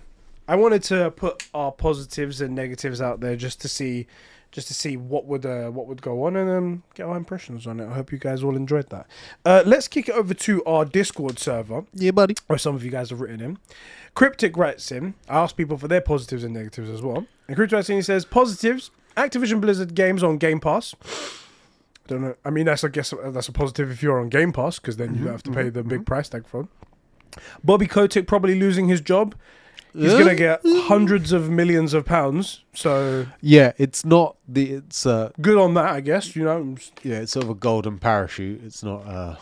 I 0.47 0.55
wanted 0.55 0.83
to 0.83 1.11
put 1.11 1.47
our 1.53 1.71
positives 1.71 2.41
and 2.41 2.55
negatives 2.55 2.99
out 2.99 3.19
there 3.19 3.35
just 3.35 3.61
to 3.61 3.67
see, 3.67 4.07
just 4.53 4.67
to 4.69 4.73
see 4.73 4.95
what 4.95 5.25
would 5.25 5.45
uh, 5.45 5.69
what 5.69 5.87
would 5.87 6.01
go 6.01 6.23
on, 6.23 6.37
and 6.37 6.49
um, 6.49 6.83
get 6.93 7.05
our 7.05 7.17
impressions 7.17 7.67
on 7.67 7.81
it. 7.81 7.89
I 7.89 7.93
hope 7.95 8.11
you 8.13 8.17
guys 8.17 8.41
all 8.43 8.55
enjoyed 8.55 8.89
that. 8.91 9.07
Uh, 9.43 9.63
let's 9.65 9.89
kick 9.89 10.07
it 10.07 10.15
over 10.15 10.33
to 10.33 10.63
our 10.63 10.85
Discord 10.85 11.39
server 11.39 11.83
Yeah, 11.93 12.11
buddy. 12.11 12.35
where 12.47 12.57
some 12.59 12.75
of 12.75 12.85
you 12.85 12.91
guys 12.91 13.09
have 13.09 13.19
written 13.19 13.41
in. 13.41 13.57
Cryptic 14.15 14.55
writes 14.55 14.91
in. 14.91 15.15
I 15.27 15.39
asked 15.39 15.57
people 15.57 15.77
for 15.77 15.87
their 15.89 16.01
positives 16.01 16.43
and 16.45 16.53
negatives 16.53 16.89
as 16.89 17.01
well. 17.01 17.25
And 17.47 17.57
Cryptic 17.57 17.75
writes 17.75 17.89
in. 17.89 17.97
He 17.97 18.01
says 18.03 18.23
positives: 18.23 18.91
Activision 19.17 19.59
Blizzard 19.59 19.95
games 19.95 20.23
on 20.23 20.37
Game 20.37 20.59
Pass. 20.61 20.95
I 21.03 22.07
Don't 22.07 22.21
know. 22.21 22.35
I 22.45 22.49
mean, 22.49 22.65
that's 22.65 22.83
I 22.83 22.89
guess 22.89 23.11
uh, 23.11 23.31
that's 23.31 23.47
a 23.47 23.51
positive 23.51 23.89
if 23.91 24.01
you're 24.03 24.19
on 24.21 24.29
Game 24.29 24.53
Pass 24.53 24.77
because 24.79 24.97
then 24.97 25.15
you 25.15 25.23
don't 25.23 25.31
have 25.33 25.43
to 25.43 25.51
pay 25.51 25.69
the 25.69 25.83
big 25.83 26.05
price 26.05 26.29
tag 26.29 26.45
for 26.47 26.61
it. 26.61 26.67
Bobby 27.63 27.87
Kotick 27.87 28.27
probably 28.27 28.59
losing 28.59 28.87
his 28.87 29.01
job. 29.01 29.33
He's 29.95 30.13
gonna 30.13 30.35
get 30.35 30.61
hundreds 30.65 31.31
of 31.31 31.49
millions 31.49 31.93
of 31.93 32.05
pounds. 32.05 32.63
So 32.73 33.27
Yeah, 33.41 33.73
it's 33.77 34.03
not 34.03 34.37
the 34.47 34.71
it's 34.73 35.05
uh 35.05 35.29
good 35.41 35.57
on 35.57 35.73
that, 35.75 35.85
I 35.93 36.01
guess. 36.01 36.35
You 36.35 36.43
know, 36.45 36.75
yeah 37.03 37.17
it's 37.19 37.31
sort 37.33 37.43
of 37.45 37.51
a 37.51 37.55
golden 37.55 37.99
parachute. 37.99 38.61
It's 38.63 38.83
not 38.83 39.05
uh 39.07 39.35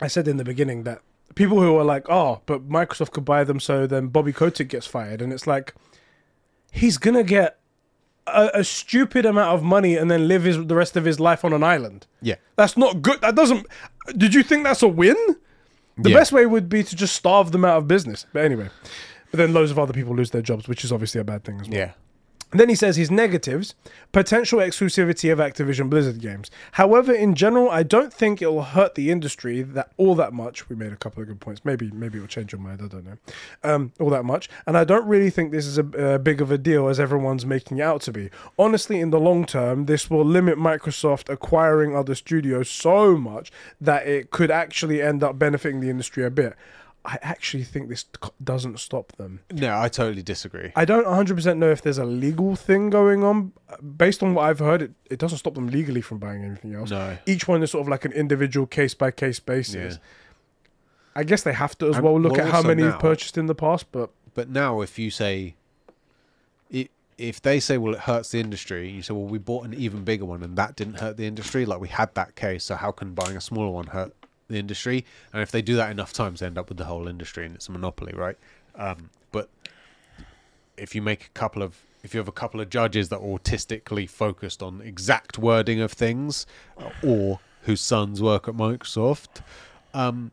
I 0.00 0.06
said 0.06 0.28
in 0.28 0.36
the 0.36 0.44
beginning 0.44 0.84
that 0.84 1.00
people 1.34 1.60
who 1.60 1.76
are 1.76 1.84
like, 1.84 2.08
oh, 2.08 2.40
but 2.46 2.68
Microsoft 2.68 3.10
could 3.12 3.24
buy 3.24 3.44
them, 3.44 3.60
so 3.60 3.86
then 3.86 4.08
Bobby 4.08 4.32
Kotick 4.32 4.68
gets 4.68 4.86
fired, 4.86 5.20
and 5.22 5.32
it's 5.32 5.46
like 5.46 5.74
he's 6.72 6.96
gonna 6.98 7.22
get 7.24 7.58
a, 8.26 8.50
a 8.54 8.64
stupid 8.64 9.26
amount 9.26 9.54
of 9.54 9.62
money 9.62 9.96
and 9.96 10.10
then 10.10 10.28
live 10.28 10.44
his 10.44 10.64
the 10.66 10.74
rest 10.76 10.96
of 10.96 11.04
his 11.04 11.18
life 11.18 11.44
on 11.44 11.52
an 11.52 11.62
island. 11.64 12.06
yeah 12.22 12.36
That's 12.56 12.76
not 12.76 13.02
good. 13.02 13.20
That 13.22 13.34
doesn't. 13.34 13.66
Did 14.16 14.34
you 14.34 14.42
think 14.42 14.64
that's 14.64 14.82
a 14.82 14.88
win? 14.88 15.16
The 15.98 16.10
Yeah. 16.10 16.16
best 16.16 16.32
way 16.32 16.46
would 16.46 16.68
be 16.68 16.82
to 16.84 16.96
just 16.96 17.14
starve 17.16 17.50
them 17.52 17.64
out 17.64 17.76
of 17.78 17.88
business. 17.88 18.24
But 18.32 18.44
anyway, 18.44 18.68
but 19.30 19.38
then 19.38 19.52
loads 19.52 19.70
of 19.70 19.78
other 19.78 19.92
people 19.92 20.14
lose 20.14 20.30
their 20.30 20.42
jobs, 20.42 20.68
which 20.68 20.84
is 20.84 20.92
obviously 20.92 21.20
a 21.20 21.24
bad 21.24 21.44
thing 21.44 21.60
as 21.60 21.68
well. 21.68 21.78
yeah 21.78 21.92
And 22.50 22.58
then 22.58 22.68
he 22.68 22.74
says 22.74 22.96
his 22.96 23.10
negatives 23.12 23.74
potential 24.12 24.58
exclusivity 24.58 25.32
of 25.32 25.38
Activision 25.38 25.88
Blizzard 25.88 26.20
games. 26.20 26.50
However, 26.72 27.12
in 27.12 27.36
general, 27.36 27.70
I 27.70 27.84
don't 27.84 28.12
think 28.12 28.42
it 28.42 28.48
will 28.52 28.64
hurt 28.64 28.96
the 28.96 29.08
industry 29.12 29.62
that 29.62 29.92
all 29.96 30.16
that 30.16 30.32
much. 30.32 30.68
We 30.68 30.74
made 30.74 30.92
a 30.92 30.96
couple 30.96 31.22
of 31.22 31.28
good 31.28 31.40
points. 31.40 31.64
Maybe 31.64 31.92
maybe 31.92 32.18
it 32.18 32.22
will 32.22 32.26
change 32.28 32.50
your 32.50 32.60
mind. 32.60 32.80
I 32.82 32.88
don't 32.88 33.04
know. 33.04 33.18
Um, 33.62 33.92
all 34.00 34.10
that 34.10 34.24
much, 34.24 34.48
and 34.66 34.76
I 34.76 34.82
don't 34.82 35.06
really 35.06 35.30
think 35.30 35.52
this 35.52 35.66
is 35.66 35.78
a, 35.78 35.84
uh 36.14 36.18
big 36.18 36.40
of 36.40 36.50
a 36.50 36.58
deal 36.58 36.88
as 36.88 36.98
everyone's 36.98 37.46
making 37.46 37.78
it 37.78 37.82
out 37.82 38.02
to 38.02 38.12
be. 38.12 38.30
Honestly, 38.58 38.98
in 38.98 39.10
the 39.10 39.20
long 39.20 39.46
term, 39.46 39.86
this 39.86 40.10
will 40.10 40.24
limit 40.24 40.58
Microsoft 40.58 41.28
acquiring 41.32 41.94
other 41.94 42.16
studios 42.16 42.68
so 42.68 43.16
much 43.16 43.52
that 43.80 44.08
it 44.08 44.32
could 44.32 44.50
actually 44.50 45.00
end 45.00 45.22
up 45.22 45.38
benefiting 45.38 45.78
the 45.80 45.90
industry 45.90 46.24
a 46.24 46.30
bit. 46.30 46.56
I 47.04 47.18
actually 47.22 47.64
think 47.64 47.88
this 47.88 48.04
doesn't 48.44 48.78
stop 48.78 49.12
them. 49.12 49.40
No, 49.50 49.78
I 49.80 49.88
totally 49.88 50.22
disagree. 50.22 50.70
I 50.76 50.84
don't 50.84 51.06
100% 51.06 51.56
know 51.56 51.70
if 51.70 51.80
there's 51.80 51.96
a 51.96 52.04
legal 52.04 52.56
thing 52.56 52.90
going 52.90 53.24
on. 53.24 53.52
Based 53.96 54.22
on 54.22 54.34
what 54.34 54.42
I've 54.42 54.58
heard, 54.58 54.82
it, 54.82 54.92
it 55.10 55.18
doesn't 55.18 55.38
stop 55.38 55.54
them 55.54 55.68
legally 55.68 56.02
from 56.02 56.18
buying 56.18 56.44
anything 56.44 56.74
else. 56.74 56.90
No. 56.90 57.16
Each 57.24 57.48
one 57.48 57.62
is 57.62 57.70
sort 57.70 57.82
of 57.82 57.88
like 57.88 58.04
an 58.04 58.12
individual 58.12 58.66
case 58.66 58.92
by 58.92 59.10
case 59.10 59.40
basis. 59.40 59.94
Yeah. 59.94 60.00
I 61.16 61.24
guess 61.24 61.42
they 61.42 61.54
have 61.54 61.76
to 61.78 61.88
as 61.88 61.96
And- 61.96 62.04
well 62.04 62.20
look 62.20 62.32
well, 62.32 62.42
at 62.46 62.52
how 62.52 62.62
many 62.62 62.82
now- 62.82 62.90
you've 62.90 62.98
purchased 63.00 63.38
in 63.38 63.46
the 63.46 63.54
past, 63.54 63.86
but 63.92 64.10
But 64.34 64.50
now, 64.50 64.80
if 64.82 64.98
you 64.98 65.10
say, 65.10 65.56
if 67.18 67.42
they 67.42 67.60
say, 67.60 67.76
well, 67.76 67.92
it 67.94 68.00
hurts 68.00 68.30
the 68.30 68.40
industry, 68.40 68.88
you 68.90 69.02
say, 69.02 69.12
well, 69.12 69.26
we 69.26 69.36
bought 69.38 69.66
an 69.66 69.74
even 69.74 70.04
bigger 70.04 70.24
one 70.24 70.42
and 70.42 70.56
that 70.56 70.74
didn't 70.74 71.00
hurt 71.00 71.18
the 71.18 71.26
industry. 71.26 71.66
Like 71.66 71.78
we 71.80 71.88
had 71.88 72.14
that 72.14 72.34
case, 72.34 72.64
so 72.64 72.76
how 72.76 72.92
can 72.92 73.12
buying 73.12 73.36
a 73.36 73.40
smaller 73.42 73.70
one 73.70 73.88
hurt 73.88 74.14
the 74.50 74.58
industry? 74.58 75.04
And 75.32 75.42
if 75.42 75.50
they 75.50 75.62
do 75.62 75.76
that 75.76 75.90
enough 75.90 76.12
times, 76.12 76.40
they 76.40 76.46
end 76.46 76.58
up 76.58 76.68
with 76.68 76.78
the 76.78 76.84
whole 76.84 77.08
industry 77.08 77.46
and 77.46 77.54
it's 77.54 77.68
a 77.68 77.72
monopoly, 77.72 78.12
right? 78.14 78.36
Um, 78.74 79.10
but 79.32 79.48
if 80.76 80.94
you 80.94 81.02
make 81.02 81.26
a 81.26 81.30
couple 81.30 81.62
of 81.62 81.76
if 82.02 82.14
you 82.14 82.18
have 82.18 82.28
a 82.28 82.32
couple 82.32 82.60
of 82.60 82.70
judges 82.70 83.10
that 83.10 83.18
are 83.18 83.38
autistically 83.38 84.08
focused 84.08 84.62
on 84.62 84.80
exact 84.80 85.38
wording 85.38 85.80
of 85.80 85.92
things 85.92 86.46
or 87.02 87.40
whose 87.62 87.82
sons 87.82 88.22
work 88.22 88.48
at 88.48 88.54
Microsoft, 88.54 89.42
um, 89.92 90.32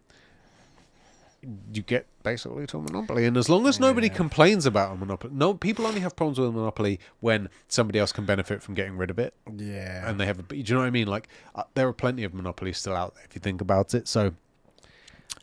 you 1.73 1.81
get 1.81 2.07
basically 2.23 2.67
to 2.67 2.77
a 2.77 2.81
monopoly. 2.81 3.25
And 3.25 3.37
as 3.37 3.49
long 3.49 3.67
as 3.67 3.79
nobody 3.79 4.09
complains 4.09 4.65
about 4.65 4.93
a 4.93 4.95
monopoly, 4.95 5.33
no 5.33 5.53
people 5.53 5.85
only 5.85 6.01
have 6.01 6.15
problems 6.15 6.39
with 6.39 6.49
a 6.49 6.51
monopoly 6.51 6.99
when 7.19 7.49
somebody 7.67 7.99
else 7.99 8.11
can 8.11 8.25
benefit 8.25 8.61
from 8.61 8.75
getting 8.75 8.97
rid 8.97 9.09
of 9.09 9.19
it, 9.19 9.33
yeah. 9.55 10.09
and 10.09 10.19
they 10.19 10.25
have. 10.25 10.39
A, 10.39 10.43
do 10.43 10.55
you 10.55 10.63
know 10.73 10.79
what 10.79 10.87
I 10.87 10.91
mean? 10.91 11.07
Like 11.07 11.27
uh, 11.55 11.63
there 11.73 11.87
are 11.87 11.93
plenty 11.93 12.23
of 12.23 12.33
monopolies 12.33 12.77
still 12.77 12.95
out 12.95 13.15
there 13.15 13.23
if 13.23 13.35
you 13.35 13.41
think 13.41 13.61
about 13.61 13.93
it. 13.93 14.07
So. 14.07 14.33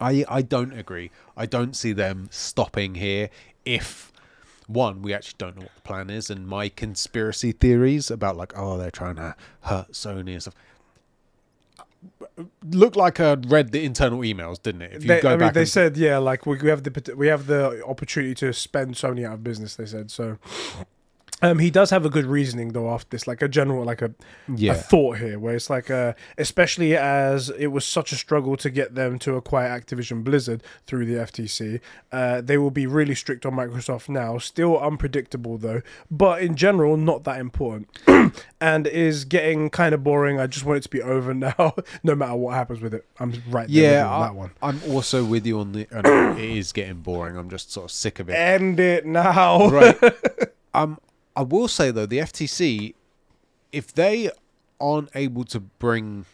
I 0.00 0.24
I 0.28 0.42
don't 0.42 0.76
agree. 0.76 1.12
I 1.36 1.46
don't 1.46 1.76
see 1.76 1.92
them 1.92 2.26
stopping 2.32 2.96
here 2.96 3.30
if 3.64 4.12
one 4.66 5.02
we 5.02 5.12
actually 5.12 5.36
don't 5.38 5.56
know 5.56 5.62
what 5.62 5.74
the 5.74 5.82
plan 5.82 6.10
is 6.10 6.30
and 6.30 6.48
my 6.48 6.68
conspiracy 6.68 7.52
theories 7.52 8.10
about 8.10 8.36
like 8.36 8.52
oh 8.56 8.78
they're 8.78 8.90
trying 8.90 9.16
to 9.16 9.36
hurt 9.62 9.92
Sony 9.92 10.32
and 10.32 10.42
stuff 10.42 10.54
looked 12.64 12.96
like 12.96 13.20
I 13.20 13.34
read 13.34 13.70
the 13.72 13.84
internal 13.84 14.20
emails, 14.20 14.62
didn't 14.62 14.82
it? 14.82 14.92
If 14.94 15.02
you 15.04 15.08
They, 15.08 15.20
go 15.20 15.28
I 15.28 15.32
mean, 15.32 15.38
back 15.40 15.54
they 15.54 15.60
and- 15.60 15.68
said, 15.68 15.96
yeah, 15.96 16.18
like 16.18 16.46
we, 16.46 16.56
we 16.58 16.68
have 16.68 16.82
the 16.82 17.14
we 17.16 17.28
have 17.28 17.46
the 17.46 17.84
opportunity 17.86 18.34
to 18.36 18.52
spend 18.52 18.94
Sony 18.94 19.24
out 19.26 19.34
of 19.34 19.44
business. 19.44 19.76
They 19.76 19.86
said 19.86 20.10
so. 20.10 20.38
Um, 21.44 21.58
he 21.58 21.70
does 21.70 21.90
have 21.90 22.04
a 22.06 22.10
good 22.10 22.24
reasoning 22.26 22.72
though 22.72 22.88
after 22.90 23.08
this, 23.10 23.26
like 23.26 23.42
a 23.42 23.48
general, 23.48 23.84
like 23.84 24.00
a, 24.02 24.12
Yeah. 24.54 24.72
a 24.72 24.74
thought 24.74 25.18
here, 25.18 25.38
where 25.38 25.54
it's 25.54 25.68
like, 25.68 25.90
uh, 25.90 26.14
especially 26.38 26.96
as 26.96 27.50
it 27.50 27.66
was 27.68 27.84
such 27.84 28.12
a 28.12 28.16
struggle 28.16 28.56
to 28.56 28.70
get 28.70 28.94
them 28.94 29.18
to 29.20 29.36
acquire 29.36 29.68
Activision 29.68 30.24
Blizzard 30.24 30.62
through 30.86 31.04
the 31.06 31.14
FTC. 31.14 31.80
Uh, 32.10 32.40
they 32.40 32.56
will 32.56 32.70
be 32.70 32.86
really 32.86 33.14
strict 33.14 33.44
on 33.44 33.52
Microsoft 33.54 34.08
now. 34.08 34.38
Still 34.38 34.78
unpredictable 34.78 35.58
though, 35.58 35.82
but 36.10 36.40
in 36.42 36.54
general, 36.56 36.96
not 36.96 37.24
that 37.24 37.38
important, 37.40 37.88
and 38.60 38.86
is 38.86 39.24
getting 39.24 39.68
kind 39.70 39.94
of 39.94 40.02
boring. 40.02 40.40
I 40.40 40.46
just 40.46 40.64
want 40.64 40.78
it 40.78 40.82
to 40.84 40.88
be 40.90 41.02
over 41.02 41.34
now, 41.48 41.74
no 42.02 42.14
matter 42.14 42.36
what 42.36 42.54
happens 42.54 42.80
with 42.80 42.94
it. 42.94 43.04
I'm 43.20 43.32
right 43.50 43.68
there 43.68 43.92
yeah, 44.00 44.08
on 44.08 44.20
that 44.22 44.34
one. 44.34 44.50
I'm 44.62 44.80
also 44.88 45.24
with 45.24 45.44
you 45.46 45.58
on 45.58 45.72
the. 45.72 45.86
it 45.92 46.38
is 46.38 46.72
getting 46.72 47.00
boring. 47.00 47.36
I'm 47.36 47.50
just 47.50 47.70
sort 47.70 47.84
of 47.84 47.90
sick 47.90 48.18
of 48.18 48.30
it. 48.30 48.32
End 48.32 48.80
it 48.80 49.04
now. 49.06 49.68
right. 49.68 49.96
Um, 50.76 50.98
I 51.36 51.42
will 51.42 51.68
say 51.68 51.90
though, 51.90 52.06
the 52.06 52.18
FTC, 52.18 52.94
if 53.72 53.92
they 53.92 54.30
aren't 54.80 55.10
able 55.14 55.44
to 55.44 55.60
bring 55.60 56.26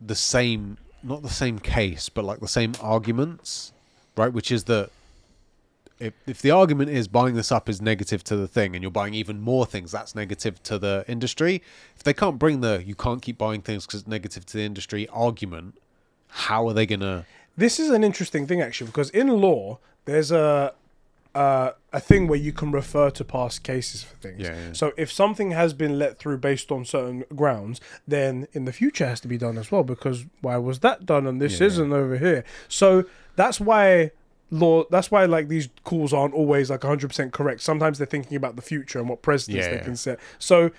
the 0.00 0.14
same, 0.14 0.78
not 1.02 1.22
the 1.22 1.28
same 1.28 1.58
case, 1.58 2.08
but 2.08 2.24
like 2.24 2.40
the 2.40 2.48
same 2.48 2.74
arguments, 2.80 3.72
right? 4.16 4.32
Which 4.32 4.50
is 4.50 4.64
that 4.64 4.90
if 5.98 6.14
if 6.26 6.40
the 6.40 6.50
argument 6.50 6.90
is 6.90 7.08
buying 7.08 7.34
this 7.34 7.52
up 7.52 7.68
is 7.68 7.80
negative 7.80 8.24
to 8.24 8.36
the 8.36 8.48
thing, 8.48 8.74
and 8.74 8.82
you're 8.82 8.90
buying 8.90 9.14
even 9.14 9.40
more 9.40 9.66
things, 9.66 9.92
that's 9.92 10.14
negative 10.14 10.62
to 10.64 10.78
the 10.78 11.04
industry. 11.06 11.62
If 11.96 12.02
they 12.02 12.14
can't 12.14 12.38
bring 12.38 12.60
the 12.62 12.82
you 12.84 12.94
can't 12.94 13.20
keep 13.20 13.38
buying 13.38 13.60
things 13.60 13.86
because 13.86 14.00
it's 14.00 14.08
negative 14.08 14.46
to 14.46 14.56
the 14.56 14.64
industry 14.64 15.06
argument, 15.08 15.76
how 16.28 16.66
are 16.68 16.72
they 16.72 16.86
gonna? 16.86 17.26
This 17.56 17.78
is 17.78 17.90
an 17.90 18.02
interesting 18.02 18.46
thing 18.46 18.60
actually, 18.62 18.86
because 18.86 19.10
in 19.10 19.28
law 19.28 19.78
there's 20.06 20.32
a 20.32 20.72
uh, 21.34 21.72
a 21.92 22.00
thing 22.00 22.26
where 22.26 22.38
you 22.38 22.52
can 22.52 22.72
refer 22.72 23.10
to 23.10 23.24
past 23.24 23.62
cases 23.62 24.02
for 24.02 24.16
things. 24.16 24.40
Yeah, 24.40 24.54
yeah. 24.54 24.72
So 24.72 24.92
if 24.96 25.12
something 25.12 25.52
has 25.52 25.72
been 25.74 25.98
let 25.98 26.18
through 26.18 26.38
based 26.38 26.72
on 26.72 26.84
certain 26.84 27.24
grounds, 27.36 27.80
then 28.06 28.48
in 28.52 28.64
the 28.64 28.72
future 28.72 29.06
has 29.06 29.20
to 29.20 29.28
be 29.28 29.38
done 29.38 29.56
as 29.58 29.70
well. 29.70 29.84
Because 29.84 30.24
why 30.40 30.56
was 30.56 30.80
that 30.80 31.06
done 31.06 31.26
and 31.26 31.40
this 31.40 31.60
Yeah. 31.60 31.66
isn't 31.68 31.92
over 31.92 32.18
here? 32.18 32.44
So 32.68 33.04
that's 33.36 33.60
why 33.60 34.10
law. 34.50 34.84
That's 34.90 35.10
why 35.10 35.24
like 35.26 35.48
these 35.48 35.68
calls 35.84 36.12
aren't 36.12 36.34
always 36.34 36.70
like 36.70 36.82
100 36.82 37.08
percent 37.08 37.32
correct. 37.32 37.60
Sometimes 37.60 37.98
they're 37.98 38.06
thinking 38.06 38.36
about 38.36 38.56
the 38.56 38.62
future 38.62 38.98
and 38.98 39.08
what 39.08 39.22
precedents 39.22 39.66
they 39.68 39.78
can 39.78 39.96
set. 39.96 40.18
So 40.38 40.70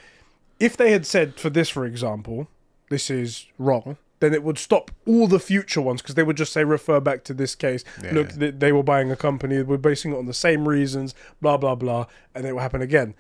if 0.60 0.76
they 0.76 0.92
had 0.92 1.06
said 1.06 1.36
for 1.40 1.50
this, 1.50 1.70
for 1.70 1.86
example, 1.86 2.48
this 2.90 3.10
is 3.10 3.48
wrong, 3.58 3.96
then 4.22 4.34
it 4.34 4.44
would 4.44 4.58
stop 4.58 4.90
all 5.06 5.28
the 5.28 5.40
future 5.40 5.82
ones 5.82 6.02
because 6.02 6.16
they 6.16 6.24
would 6.24 6.38
just 6.38 6.54
say 6.54 6.64
refer 6.64 7.02
back 7.02 7.24
to 7.26 7.34
this 7.34 7.54
case. 7.54 7.84
Yeah. 8.02 8.14
Look, 8.14 8.40
th- 8.40 8.56
they 8.58 8.72
were 8.72 8.84
buying 8.84 9.12
a 9.12 9.16
company, 9.18 9.62
we're 9.62 9.78
basing 9.78 10.14
it 10.14 10.18
on 10.18 10.26
the 10.28 10.34
same 10.34 10.68
reasons, 10.70 11.14
blah 11.42 11.58
blah 11.58 11.76
blah, 11.76 12.06
and 12.34 12.46
it 12.46 12.54
will 12.54 12.62
happen 12.62 12.82
again. 12.82 13.14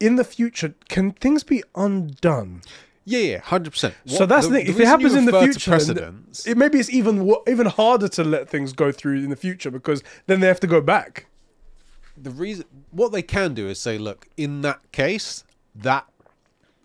In 0.00 0.16
the 0.16 0.24
future, 0.24 0.74
can 0.88 1.12
things 1.12 1.42
be 1.44 1.62
undone? 1.74 2.60
Yeah, 3.06 3.18
yeah, 3.20 3.38
hundred 3.40 3.70
percent. 3.70 3.94
so 4.06 4.26
that's 4.26 4.48
the, 4.48 4.54
thing. 4.54 4.66
If 4.66 4.80
it 4.80 4.86
happens 4.86 5.14
in 5.14 5.26
the 5.26 5.38
future, 5.40 5.70
precedents. 5.70 6.46
it 6.46 6.56
maybe 6.56 6.78
it's 6.78 6.90
even 6.90 7.34
even 7.46 7.66
harder 7.66 8.08
to 8.08 8.24
let 8.24 8.48
things 8.48 8.72
go 8.72 8.90
through 8.92 9.18
in 9.18 9.30
the 9.30 9.36
future 9.36 9.70
because 9.70 10.02
then 10.26 10.40
they 10.40 10.46
have 10.46 10.60
to 10.60 10.66
go 10.66 10.80
back. 10.80 11.26
the 12.16 12.30
reason 12.30 12.64
what 12.90 13.12
they 13.12 13.22
can 13.22 13.54
do 13.54 13.68
is 13.68 13.78
say, 13.78 13.98
look, 13.98 14.26
in 14.36 14.62
that 14.62 14.80
case, 14.92 15.44
that 15.74 16.06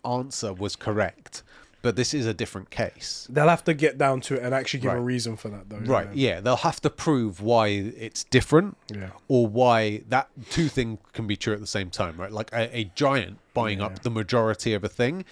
answer 0.03 0.51
was 0.53 0.75
correct, 0.75 1.43
but 1.81 1.95
this 1.95 2.13
is 2.13 2.25
a 2.25 2.33
different 2.33 2.69
case. 2.69 3.27
They'll 3.29 3.47
have 3.47 3.63
to 3.65 3.73
get 3.73 3.97
down 3.97 4.21
to 4.21 4.35
it 4.35 4.43
and 4.43 4.53
actually 4.53 4.81
give 4.81 4.93
a 4.93 4.99
reason 4.99 5.37
for 5.37 5.49
that, 5.49 5.69
though. 5.69 5.77
Right, 5.77 6.13
yeah, 6.13 6.41
they'll 6.41 6.57
have 6.57 6.81
to 6.81 6.89
prove 6.89 7.41
why 7.41 7.67
it's 7.67 8.23
different 8.25 8.75
Yeah. 8.93 9.11
or 9.27 9.47
why 9.47 10.03
that 10.09 10.29
two 10.49 10.67
things 10.67 10.99
can 11.13 11.25
be 11.27 11.35
true 11.37 11.53
at 11.53 11.59
the 11.61 11.67
same 11.67 11.89
time, 11.89 12.17
right? 12.17 12.31
Like 12.31 12.51
a, 12.53 12.75
a 12.77 12.83
giant 12.95 13.37
buying 13.53 13.79
Yeah. 13.79 13.85
up 13.87 14.03
the 14.03 14.09
majority 14.11 14.73
of 14.73 14.83
a 14.83 14.89
thing 14.89 15.23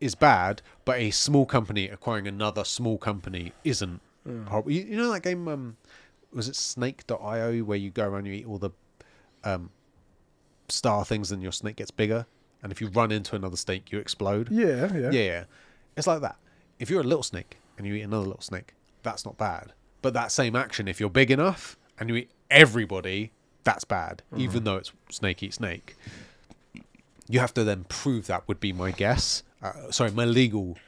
is 0.00 0.14
bad, 0.14 0.62
but 0.84 0.98
a 0.98 1.10
small 1.10 1.44
company 1.44 1.88
acquiring 1.88 2.26
another 2.28 2.64
small 2.64 2.96
company 2.98 3.52
isn't. 3.64 4.00
horrible. 4.48 4.70
You, 4.70 4.82
you 4.84 4.96
know 4.96 5.12
that 5.12 5.22
game, 5.22 5.48
um, 5.48 5.76
was 6.32 6.48
it 6.48 6.54
Snake.io, 6.56 7.58
where 7.64 7.76
you 7.78 7.90
go 7.90 8.06
around, 8.08 8.26
you 8.26 8.32
eat 8.32 8.46
all 8.46 8.58
the 8.58 8.70
um, 9.44 9.70
star 10.68 11.04
things, 11.04 11.32
and 11.32 11.42
your 11.42 11.52
snake 11.52 11.76
gets 11.76 11.90
bigger, 11.90 12.26
and 12.62 12.70
if 12.72 12.80
you 12.80 12.88
run 12.88 13.10
into 13.10 13.34
another 13.34 13.56
snake, 13.56 13.90
you 13.90 13.98
explode. 13.98 14.48
Yeah, 14.50 14.92
yeah. 14.94 15.10
Yeah, 15.10 15.22
yeah. 15.22 15.44
It's 16.00 16.06
like 16.06 16.22
that. 16.22 16.36
If 16.78 16.88
you're 16.88 17.02
a 17.02 17.04
little 17.04 17.22
snake 17.22 17.58
and 17.76 17.86
you 17.86 17.92
eat 17.92 18.00
another 18.00 18.24
little 18.26 18.40
snake, 18.40 18.72
that's 19.02 19.26
not 19.26 19.36
bad. 19.36 19.74
But 20.00 20.14
that 20.14 20.32
same 20.32 20.56
action, 20.56 20.88
if 20.88 20.98
you're 20.98 21.10
big 21.10 21.30
enough 21.30 21.76
and 21.98 22.08
you 22.08 22.16
eat 22.16 22.30
everybody, 22.50 23.32
that's 23.64 23.84
bad, 23.84 24.22
even 24.34 24.64
though 24.64 24.76
it's 24.76 24.92
snake 25.10 25.42
eat 25.42 25.52
snake. 25.52 25.96
You 27.28 27.38
have 27.40 27.52
to 27.52 27.64
then 27.64 27.84
prove 27.90 28.28
that, 28.28 28.48
would 28.48 28.60
be 28.60 28.72
my 28.72 28.92
guess. 28.92 29.42
Uh, 29.62 29.90
sorry, 29.90 30.10
my 30.12 30.24
legal, 30.24 30.78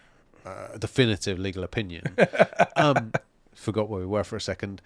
uh, 0.46 0.78
definitive 0.78 1.38
legal 1.38 1.62
opinion. 1.62 2.16
um, 2.76 3.12
forgot 3.54 3.90
where 3.90 4.00
we 4.00 4.06
were 4.06 4.24
for 4.24 4.36
a 4.36 4.40
second. 4.40 4.80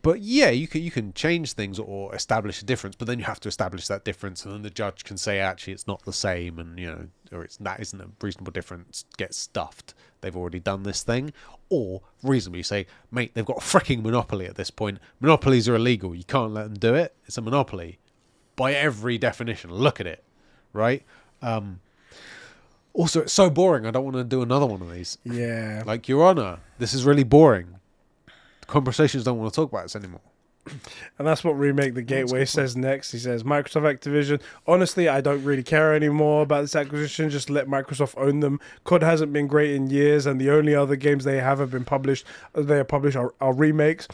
But 0.00 0.20
yeah, 0.20 0.50
you 0.50 0.68
can 0.68 0.82
you 0.82 0.90
can 0.90 1.12
change 1.12 1.54
things 1.54 1.78
or 1.78 2.14
establish 2.14 2.62
a 2.62 2.64
difference, 2.64 2.94
but 2.94 3.08
then 3.08 3.18
you 3.18 3.24
have 3.24 3.40
to 3.40 3.48
establish 3.48 3.88
that 3.88 4.04
difference, 4.04 4.44
and 4.44 4.54
then 4.54 4.62
the 4.62 4.70
judge 4.70 5.02
can 5.04 5.16
say 5.16 5.40
actually 5.40 5.72
it's 5.72 5.86
not 5.86 6.04
the 6.04 6.12
same, 6.12 6.58
and 6.58 6.78
you 6.78 6.86
know, 6.86 7.08
or 7.32 7.42
it's 7.42 7.56
that 7.56 7.80
isn't 7.80 8.00
a 8.00 8.08
reasonable 8.20 8.52
difference. 8.52 9.04
Get 9.16 9.34
stuffed. 9.34 9.94
They've 10.20 10.36
already 10.36 10.60
done 10.60 10.82
this 10.82 11.02
thing, 11.02 11.32
or 11.68 12.02
reasonably 12.22 12.62
say, 12.62 12.86
mate, 13.10 13.32
they've 13.34 13.44
got 13.44 13.58
a 13.58 13.60
freaking 13.60 14.02
monopoly 14.02 14.46
at 14.46 14.56
this 14.56 14.70
point. 14.70 14.98
Monopolies 15.20 15.68
are 15.68 15.76
illegal. 15.76 16.14
You 16.14 16.24
can't 16.24 16.52
let 16.52 16.64
them 16.64 16.74
do 16.74 16.94
it. 16.94 17.14
It's 17.26 17.38
a 17.38 17.42
monopoly 17.42 17.98
by 18.56 18.74
every 18.74 19.18
definition. 19.18 19.72
Look 19.72 20.00
at 20.00 20.06
it, 20.06 20.22
right? 20.72 21.02
Um, 21.42 21.80
also, 22.92 23.22
it's 23.22 23.32
so 23.32 23.48
boring. 23.48 23.86
I 23.86 23.90
don't 23.90 24.04
want 24.04 24.16
to 24.16 24.24
do 24.24 24.42
another 24.42 24.66
one 24.66 24.82
of 24.82 24.92
these. 24.92 25.18
Yeah. 25.24 25.82
Like, 25.86 26.08
Your 26.08 26.24
Honor, 26.24 26.58
this 26.78 26.92
is 26.92 27.04
really 27.04 27.22
boring. 27.22 27.77
Conversations 28.68 29.24
don't 29.24 29.38
want 29.38 29.52
to 29.52 29.56
talk 29.56 29.72
about 29.72 29.82
this 29.82 29.96
anymore. 29.96 30.20
And 31.18 31.26
that's 31.26 31.42
what 31.42 31.52
Remake 31.52 31.94
the 31.94 32.02
Gateway 32.02 32.44
says 32.44 32.76
next. 32.76 33.10
He 33.12 33.18
says, 33.18 33.42
Microsoft 33.42 33.90
Activision, 33.90 34.40
honestly, 34.66 35.08
I 35.08 35.22
don't 35.22 35.42
really 35.42 35.62
care 35.62 35.94
anymore 35.94 36.42
about 36.42 36.60
this 36.60 36.76
acquisition. 36.76 37.30
Just 37.30 37.48
let 37.48 37.66
Microsoft 37.68 38.14
own 38.18 38.40
them. 38.40 38.60
COD 38.84 39.02
hasn't 39.02 39.32
been 39.32 39.46
great 39.46 39.70
in 39.70 39.88
years, 39.88 40.26
and 40.26 40.38
the 40.38 40.50
only 40.50 40.74
other 40.74 40.94
games 40.94 41.24
they 41.24 41.40
have 41.40 41.58
have 41.58 41.70
been 41.70 41.86
published, 41.86 42.26
uh, 42.54 42.60
they 42.60 42.78
are 42.78 42.84
published 42.84 43.16
are, 43.16 43.32
are 43.40 43.54
remakes. 43.54 44.06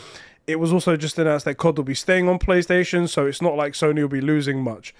It 0.47 0.61
was 0.61 0.73
also 0.73 0.97
just 0.97 1.19
announced 1.19 1.45
that 1.47 1.57
COD 1.57 1.79
will 1.79 1.85
be 1.85 1.95
staying 1.95 2.29
on 2.29 2.39
PlayStation, 2.39 3.09
so 3.09 3.27
it's 3.27 3.43
not 3.43 3.57
like 3.57 3.73
Sony 3.73 4.03
will 4.03 4.09
be 4.09 4.21
losing 4.21 4.63
much. 4.63 4.95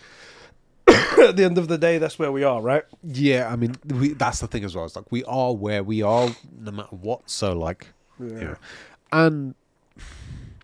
At 0.89 1.37
the 1.37 1.45
end 1.45 1.57
of 1.59 1.69
the 1.69 1.79
day, 1.79 1.99
that's 1.99 2.19
where 2.19 2.33
we 2.33 2.43
are, 2.43 2.61
right? 2.61 2.83
Yeah, 3.05 3.49
I 3.53 3.55
mean, 3.55 3.77
we, 3.87 4.09
that's 4.15 4.41
the 4.41 4.49
thing 4.49 4.65
as 4.65 4.75
well. 4.75 4.87
It's 4.87 4.97
like 4.97 5.13
we 5.13 5.23
are 5.25 5.55
where 5.55 5.85
we 5.85 6.03
are, 6.03 6.31
no 6.59 6.73
matter 6.73 6.97
what. 6.97 7.31
So, 7.31 7.53
like, 7.53 7.87
Yeah. 8.19 8.27
you 8.27 8.45
know, 8.45 8.57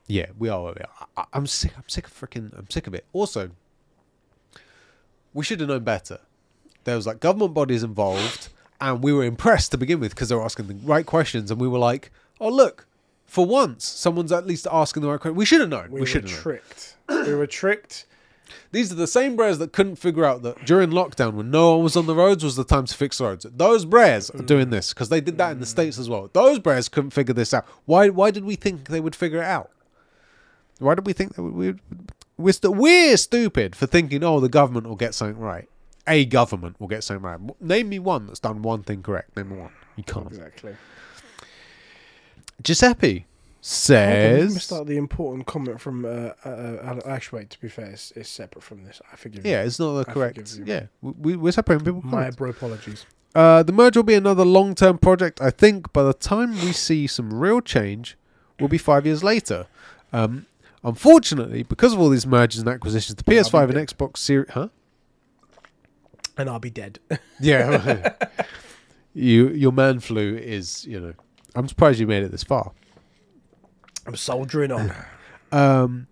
yeah, 0.07 0.27
we 0.39 0.49
are 0.49 0.63
where 0.63 0.73
we 0.75 0.81
are. 0.83 1.07
I, 1.17 1.25
I'm 1.33 1.47
sick. 1.47 1.73
I'm 1.77 1.89
sick 1.89 2.07
of 2.07 2.13
freaking. 2.13 2.57
I'm 2.59 2.69
sick 2.71 2.87
of 2.87 2.95
it. 2.95 3.05
Also, 3.13 3.51
we 5.33 5.45
should 5.45 5.61
have 5.61 5.69
known 5.69 5.85
better. 5.85 6.19
There 6.85 6.97
was 6.97 7.07
like 7.07 7.21
government 7.21 7.55
bodies 7.55 7.83
involved, 7.83 8.49
and 8.81 9.03
we 9.03 9.13
were 9.13 9.25
impressed 9.25 9.71
to 9.73 9.79
begin 9.79 10.01
with 10.01 10.11
because 10.13 10.29
they 10.31 10.35
were 10.35 10.45
asking 10.45 10.67
the 10.69 10.75
right 10.75 11.07
questions, 11.07 11.51
and 11.51 11.61
we 11.61 11.69
were 11.69 11.79
like, 11.79 12.11
"Oh, 12.41 12.49
look." 12.49 12.87
For 13.27 13.47
once, 13.47 13.85
someone's 13.87 14.33
at 14.33 14.45
least 14.45 14.67
asking 14.73 15.03
the 15.03 15.09
right 15.09 15.21
question. 15.21 15.37
We 15.37 15.45
should 15.45 15.61
have 15.61 15.69
known. 15.69 15.91
We, 15.91 15.95
We, 15.95 16.01
were 16.01 16.07
should 16.07 16.25
have 16.25 16.33
known. 16.33 16.41
tricked. 16.43 16.97
we 17.09 17.33
were 17.33 17.47
tricked. 17.47 18.07
These 18.73 18.93
are 18.93 18.97
the 18.97 19.07
same 19.07 19.37
Brares 19.37 19.59
that 19.59 19.73
couldn't 19.73 19.97
figure 19.97 20.25
out 20.25 20.43
that 20.43 20.65
during 20.65 20.91
lockdown, 20.91 21.35
when 21.35 21.51
no 21.51 21.75
one 21.75 21.85
was 21.85 21.97
on 21.97 22.07
the 22.07 22.15
roads, 22.15 22.45
was 22.45 22.57
the 22.57 22.65
time 22.65 22.87
to 22.87 22.95
fix 22.95 23.21
roads. 23.21 23.47
Those 23.51 23.85
Brares 23.85 24.35
are 24.35 24.43
doing 24.43 24.67
mm. 24.67 24.71
this 24.71 24.93
because 24.93 25.09
they 25.09 25.21
did 25.21 25.39
that 25.39 25.53
in 25.53 25.61
the 25.61 25.67
states 25.67 25.99
as 25.99 26.09
well. 26.09 26.31
Those 26.33 26.59
Brares 26.59 26.91
couldn't 26.91 27.11
figure 27.11 27.35
this 27.35 27.55
out. 27.55 27.67
Why? 27.85 28.09
Why 28.09 28.31
did 28.31 28.45
we 28.45 28.57
think 28.57 28.89
they 28.89 29.01
would 29.01 29.17
figure 29.17 29.41
it 29.41 29.47
out? 29.47 29.71
Why 30.79 30.95
did 30.95 31.07
we 31.07 31.13
think 31.13 31.35
that 31.35 31.43
we? 31.43 31.75
We're 32.37 32.53
st- 32.53 32.75
we're 32.75 33.17
stupid 33.17 33.77
for 33.77 33.87
thinking. 33.87 34.25
Oh, 34.25 34.41
the 34.41 34.49
government 34.49 34.87
will 34.87 34.97
get 34.97 35.15
something 35.15 35.39
right. 35.39 35.69
A 36.07 36.25
government 36.25 36.81
will 36.81 36.89
get 36.89 37.05
something 37.05 37.23
right. 37.23 37.61
Name 37.61 37.89
me 37.89 37.99
one 37.99 38.27
that's 38.27 38.41
done 38.41 38.63
one 38.63 38.83
thing 38.83 39.03
correct. 39.03 39.37
Name 39.37 39.51
me 39.51 39.57
one. 39.59 39.73
You 39.97 40.05
can't. 40.05 40.27
Exactly. 40.29 40.77
Giuseppe 42.63 43.27
Hold 43.62 44.07
on, 44.07 44.12
we 44.12 44.41
says. 44.41 44.55
missed 44.55 44.73
out 44.73 44.87
the 44.87 44.97
important 44.97 45.47
comment 45.47 45.81
from 45.81 46.05
uh, 46.05 46.31
uh, 46.45 47.01
actually, 47.05 47.41
wait, 47.41 47.51
to 47.51 47.61
be 47.61 47.69
fair, 47.69 47.87
it's, 47.91 48.11
it's 48.12 48.28
separate 48.28 48.62
from 48.62 48.85
this. 48.85 49.03
I 49.12 49.16
forgive 49.16 49.45
you. 49.45 49.51
Yeah, 49.51 49.62
it's 49.65 49.78
not 49.78 49.93
the 49.93 50.11
I 50.11 50.15
correct. 50.15 50.57
you. 50.57 50.65
Yeah, 50.65 50.87
we, 51.03 51.37
we're 51.37 51.53
separating 51.53 51.85
people. 51.85 52.03
My 52.03 52.31
bro 52.31 52.51
apologies. 52.51 53.05
Uh, 53.35 53.62
the 53.62 53.73
merge 53.73 53.97
will 53.97 54.03
be 54.03 54.15
another 54.15 54.45
long 54.45 54.74
term 54.74 54.99
project. 54.99 55.41
I 55.41 55.51
think 55.51 55.93
by 55.93 56.03
the 56.03 56.15
time 56.15 56.53
we 56.53 56.73
see 56.73 57.07
some 57.07 57.32
real 57.35 57.61
change, 57.61 58.16
will 58.61 58.69
be 58.69 58.78
five 58.78 59.07
years 59.07 59.24
later. 59.24 59.66
Um, 60.12 60.47
unfortunately, 60.85 61.62
because 61.62 61.93
of 61.93 62.01
all 62.01 62.09
these 62.09 62.27
mergers 62.27 62.61
and 62.61 62.69
acquisitions, 62.69 63.16
the 63.16 63.24
PS5 63.24 63.65
and 63.65 63.74
dead. 63.74 63.89
Xbox 63.89 64.19
Series. 64.19 64.51
Huh? 64.51 64.69
And 66.37 66.49
I'll 66.49 66.61
be 66.61 66.70
dead. 66.70 66.99
Yeah. 67.43 68.12
you 69.15 69.49
your 69.49 69.73
man 69.73 69.99
flu 70.01 70.37
is 70.37 70.85
you 70.87 71.01
know. 71.01 71.15
I'm 71.55 71.66
surprised 71.66 71.99
you 71.99 72.07
made 72.07 72.23
it 72.23 72.31
this 72.31 72.45
far. 72.45 72.73
I'm 74.07 74.17
soldiering 74.17 74.73
on. 74.73 74.93
Um, 75.53 76.07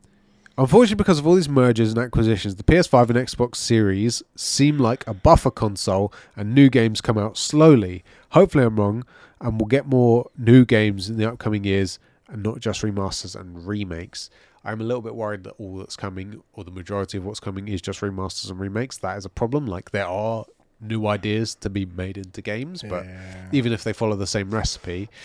unfortunately, 0.57 0.97
because 0.97 1.21
of 1.21 1.27
all 1.29 1.37
these 1.37 1.49
mergers 1.49 1.91
and 1.91 1.99
acquisitions, 1.99 2.57
the 2.57 2.65
PS5 2.65 3.11
and 3.11 3.19
Xbox 3.19 3.55
Series 3.55 4.21
seem 4.35 4.79
like 4.79 5.07
a 5.07 5.15
buffer 5.15 5.53
console, 5.53 6.13
and 6.35 6.55
new 6.57 6.69
games 6.69 7.01
come 7.01 7.17
out 7.17 7.37
slowly. 7.37 8.03
Hopefully, 8.31 8.65
I'm 8.65 8.75
wrong, 8.75 9.05
and 9.41 9.61
we'll 9.61 9.69
get 9.69 9.87
more 9.87 10.29
new 10.37 10.65
games 10.65 11.09
in 11.09 11.19
the 11.19 11.25
upcoming 11.31 11.63
years, 11.63 12.01
and 12.29 12.43
not 12.43 12.59
just 12.59 12.83
remasters 12.83 13.39
and 13.39 13.65
remakes. 13.65 14.29
I'm 14.65 14.81
a 14.81 14.85
little 14.85 15.03
bit 15.03 15.15
worried 15.15 15.45
that 15.45 15.55
all 15.57 15.77
that's 15.79 15.95
coming, 15.95 16.43
or 16.53 16.65
the 16.65 16.73
majority 16.73 17.17
of 17.17 17.25
what's 17.25 17.39
coming, 17.39 17.69
is 17.69 17.81
just 17.81 18.01
remasters 18.01 18.51
and 18.51 18.59
remakes. 18.59 18.99
That 18.99 19.17
is 19.19 19.25
a 19.25 19.29
problem. 19.31 19.67
Like 19.67 19.93
there 19.93 20.09
are 20.09 20.45
new 20.81 21.07
ideas 21.07 21.55
to 21.57 21.71
be 21.71 21.87
made 21.87 22.17
into 22.19 22.43
games, 22.43 22.83
but 22.83 23.05
Yeah. 23.05 23.49
even 23.53 23.73
if 23.73 23.85
they 23.85 23.93
follow 23.93 24.17
the 24.17 24.27
same 24.27 24.51
recipe. 24.51 25.09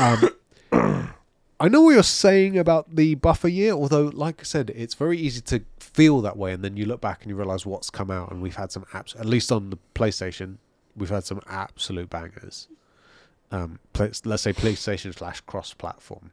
Um, 0.00 0.30
I 1.62 1.68
know 1.68 1.82
what 1.82 1.90
you're 1.90 2.02
saying 2.02 2.56
about 2.56 2.96
the 2.96 3.16
buffer 3.16 3.46
year, 3.46 3.72
although, 3.72 4.10
like 4.14 4.40
I 4.40 4.44
said, 4.44 4.70
it's 4.70 4.94
very 4.94 5.18
easy 5.18 5.42
to 5.42 5.62
feel 5.78 6.22
that 6.22 6.38
way, 6.38 6.54
and 6.54 6.64
then 6.64 6.78
you 6.78 6.86
look 6.86 7.02
back 7.02 7.20
and 7.20 7.28
you 7.28 7.36
realize 7.36 7.66
what's 7.66 7.90
come 7.90 8.10
out, 8.10 8.30
and 8.30 8.40
we've 8.40 8.56
had 8.56 8.72
some 8.72 8.86
apps, 8.94 9.18
at 9.20 9.26
least 9.26 9.52
on 9.52 9.68
the 9.68 9.78
PlayStation, 9.94 10.56
we've 10.96 11.10
had 11.10 11.24
some 11.24 11.42
absolute 11.46 12.08
bangers. 12.08 12.66
Um, 13.52 13.78
let's 13.98 14.42
say 14.42 14.54
PlayStation 14.54 15.14
slash 15.14 15.42
cross-platform. 15.42 16.30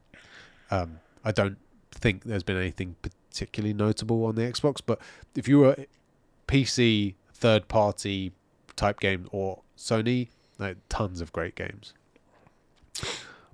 Um, 0.70 1.00
I 1.22 1.32
don't 1.32 1.58
think 1.90 2.24
there's 2.24 2.42
been 2.42 2.56
anything 2.56 2.96
particularly 3.02 3.74
notable 3.74 4.24
on 4.24 4.34
the 4.34 4.42
Xbox, 4.42 4.80
but 4.84 4.98
if 5.36 5.46
you 5.46 5.58
were 5.58 5.76
PC 6.46 7.16
third-party 7.34 8.32
type 8.76 8.98
game 8.98 9.28
or 9.30 9.60
Sony, 9.76 10.28
like, 10.58 10.78
tons 10.88 11.20
of 11.20 11.34
great 11.34 11.54
games. 11.54 11.92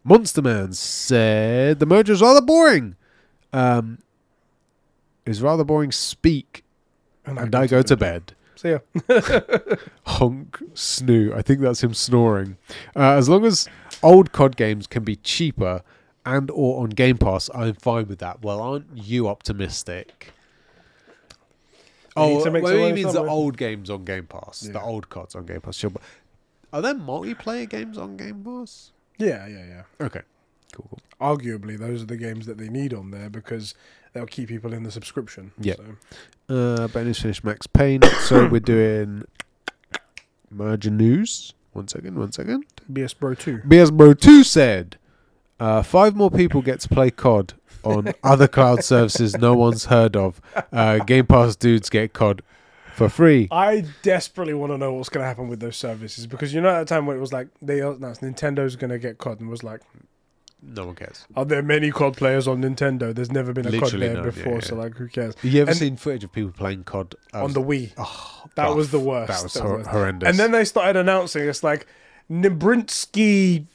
Monster 0.04 0.42
Man 0.42 0.72
said 0.74 1.80
the 1.80 1.86
merger 1.86 2.12
is 2.12 2.20
rather 2.20 2.42
boring. 2.42 2.96
Um, 3.52 3.98
was 5.26 5.40
rather 5.40 5.64
boring 5.64 5.92
speak, 5.92 6.64
and 7.24 7.54
I 7.54 7.66
go 7.66 7.82
to 7.82 7.96
bed. 7.96 8.34
See 8.56 8.70
ya. 8.70 8.78
Honk 10.06 10.58
snoo. 10.74 11.34
I 11.34 11.42
think 11.42 11.60
that's 11.60 11.82
him 11.82 11.94
snoring. 11.94 12.56
Uh, 12.94 13.12
as 13.12 13.28
long 13.28 13.44
as 13.44 13.68
old 14.02 14.32
COD 14.32 14.56
games 14.56 14.86
can 14.86 15.04
be 15.04 15.16
cheaper 15.16 15.82
and 16.26 16.50
or 16.50 16.82
on 16.82 16.90
Game 16.90 17.18
Pass, 17.18 17.50
I'm 17.54 17.74
fine 17.74 18.06
with 18.06 18.18
that. 18.18 18.42
Well, 18.42 18.60
aren't 18.60 18.86
you 18.94 19.28
optimistic? 19.28 20.32
Oh, 22.16 22.44
to 22.44 22.50
make 22.50 22.62
well, 22.62 22.72
some 22.72 22.80
he 22.80 22.92
means 22.92 23.12
the 23.12 23.24
old 23.24 23.56
games 23.56 23.90
on 23.90 24.04
Game 24.04 24.26
Pass, 24.26 24.60
the 24.60 24.80
old 24.80 25.08
CODs 25.08 25.34
on 25.34 25.46
Game 25.46 25.60
Pass. 25.60 25.76
Sure, 25.76 25.90
but 25.90 26.02
are 26.72 26.80
there 26.80 26.94
multiplayer 26.94 27.68
games 27.68 27.98
on 27.98 28.16
Game 28.16 28.44
Pass? 28.44 28.92
Yeah, 29.18 29.46
yeah, 29.46 29.64
yeah. 29.64 29.82
Okay, 30.06 30.22
cool. 30.72 30.88
cool. 30.90 30.98
Arguably, 31.20 31.78
those 31.78 32.02
are 32.02 32.06
the 32.06 32.16
games 32.16 32.46
that 32.46 32.58
they 32.58 32.68
need 32.68 32.92
on 32.92 33.10
there 33.10 33.30
because 33.30 33.74
they'll 34.12 34.26
keep 34.26 34.48
people 34.48 34.72
in 34.72 34.82
the 34.82 34.90
subscription. 34.90 35.52
Yeah. 35.58 35.74
So. 36.48 36.54
Uh, 36.54 36.88
Ben 36.88 37.06
is 37.06 37.20
finished 37.20 37.44
Max 37.44 37.66
Payne, 37.66 38.02
so 38.20 38.48
we're 38.48 38.60
doing 38.60 39.24
merger 40.50 40.90
news. 40.90 41.54
One 41.72 41.88
second, 41.88 42.18
one 42.18 42.32
second. 42.32 42.64
BS 42.92 43.18
Bro 43.18 43.34
2. 43.34 43.58
BS 43.66 43.92
Bro 43.92 44.14
2 44.14 44.44
said 44.44 44.96
uh, 45.58 45.82
five 45.82 46.14
more 46.14 46.30
people 46.30 46.62
get 46.62 46.80
to 46.80 46.88
play 46.88 47.10
COD 47.10 47.54
on 47.82 48.12
other 48.24 48.48
cloud 48.48 48.84
services 48.84 49.36
no 49.36 49.54
one's 49.54 49.86
heard 49.86 50.16
of. 50.16 50.40
Uh, 50.72 50.98
Game 50.98 51.26
Pass 51.26 51.56
dudes 51.56 51.90
get 51.90 52.12
COD 52.12 52.42
for 52.94 53.08
free. 53.08 53.48
I 53.50 53.84
desperately 54.02 54.54
want 54.54 54.72
to 54.72 54.78
know 54.78 54.92
what's 54.94 55.08
going 55.08 55.22
to 55.22 55.28
happen 55.28 55.48
with 55.48 55.60
those 55.60 55.76
services 55.76 56.26
because 56.26 56.54
you 56.54 56.60
know 56.60 56.68
at 56.70 56.80
the 56.80 56.84
time 56.94 57.06
when 57.06 57.16
it 57.16 57.20
was 57.20 57.32
like 57.32 57.48
they 57.62 57.80
uh, 57.82 57.90
announced 57.92 58.20
Nintendo's 58.22 58.76
going 58.76 58.90
to 58.90 58.98
get 58.98 59.18
COD 59.18 59.40
and 59.40 59.48
was 59.50 59.62
like, 59.62 59.80
No 60.62 60.86
one 60.86 60.94
cares. 60.94 61.26
are 61.36 61.44
there 61.44 61.62
many 61.62 61.90
COD 61.90 62.16
players 62.16 62.46
on 62.48 62.62
Nintendo? 62.62 63.14
There's 63.14 63.30
never 63.32 63.52
been 63.52 63.66
a 63.66 63.70
COD 63.78 63.90
player 63.90 63.98
there 63.98 64.14
none, 64.14 64.24
before, 64.24 64.54
yeah, 64.54 64.60
so 64.60 64.76
like 64.76 64.94
who 64.96 65.08
cares? 65.08 65.34
You 65.42 65.62
ever 65.62 65.70
And- 65.72 65.78
seen 65.78 65.96
footage 65.96 66.24
of 66.24 66.32
people 66.32 66.52
playing 66.52 66.84
COD 66.84 67.14
on 67.32 67.52
the 67.52 67.60
Wii, 67.62 67.92
Oh, 67.98 68.42
that 68.54 68.66
God, 68.68 68.76
was 68.76 68.90
the 68.90 68.98
oh, 69.00 69.02
worst. 69.02 69.28
That 69.32 69.42
was 69.42 69.52
That 69.54 69.62
hor- 69.62 69.78
was- 69.78 69.86
horrendous. 69.88 70.28
and 70.28 70.38
then 70.38 70.52
they 70.52 70.64
started 70.64 70.96
announcing 70.98 71.48
it's 71.48 71.62
like 71.64 71.86
Nibrinsky 72.30 73.66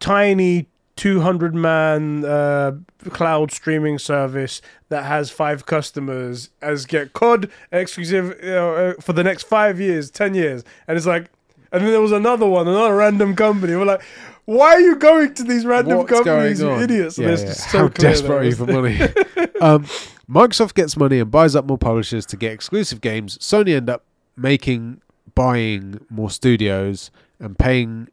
tiny 0.00 0.66
200 0.96 1.54
man 1.54 2.24
uh, 2.24 2.72
cloud 3.10 3.50
streaming 3.50 3.98
service 3.98 4.62
that 4.88 5.04
has 5.04 5.30
five 5.30 5.66
customers 5.66 6.50
as 6.62 6.86
get 6.86 7.12
COD 7.12 7.50
exclusive 7.72 8.38
you 8.42 8.50
know, 8.50 8.74
uh, 8.74 8.94
for 9.00 9.12
the 9.12 9.24
next 9.24 9.44
five 9.44 9.80
years, 9.80 10.10
10 10.10 10.34
years. 10.34 10.64
And 10.86 10.96
it's 10.96 11.06
like, 11.06 11.30
and 11.72 11.82
then 11.82 11.90
there 11.90 12.00
was 12.00 12.12
another 12.12 12.46
one, 12.46 12.68
another 12.68 12.94
random 12.94 13.34
company. 13.34 13.74
We're 13.74 13.84
like, 13.84 14.02
why 14.44 14.74
are 14.74 14.80
you 14.80 14.96
going 14.96 15.34
to 15.34 15.42
these 15.42 15.64
random 15.64 15.98
What's 15.98 16.12
companies, 16.12 16.60
you 16.60 16.70
idiots? 16.72 17.18
Yeah, 17.18 17.30
yeah. 17.30 17.52
so 17.52 17.78
How 17.78 17.88
desperate 17.88 18.36
are 18.36 18.44
you 18.44 18.54
for 18.54 18.66
money? 18.66 19.00
um, 19.60 19.84
Microsoft 20.28 20.74
gets 20.74 20.96
money 20.96 21.18
and 21.18 21.30
buys 21.30 21.56
up 21.56 21.66
more 21.66 21.78
publishers 21.78 22.26
to 22.26 22.36
get 22.36 22.52
exclusive 22.52 23.00
games. 23.00 23.38
Sony 23.38 23.74
end 23.74 23.90
up 23.90 24.04
making, 24.36 25.00
buying 25.34 26.00
more 26.10 26.30
studios 26.30 27.10
and 27.40 27.58
paying, 27.58 28.08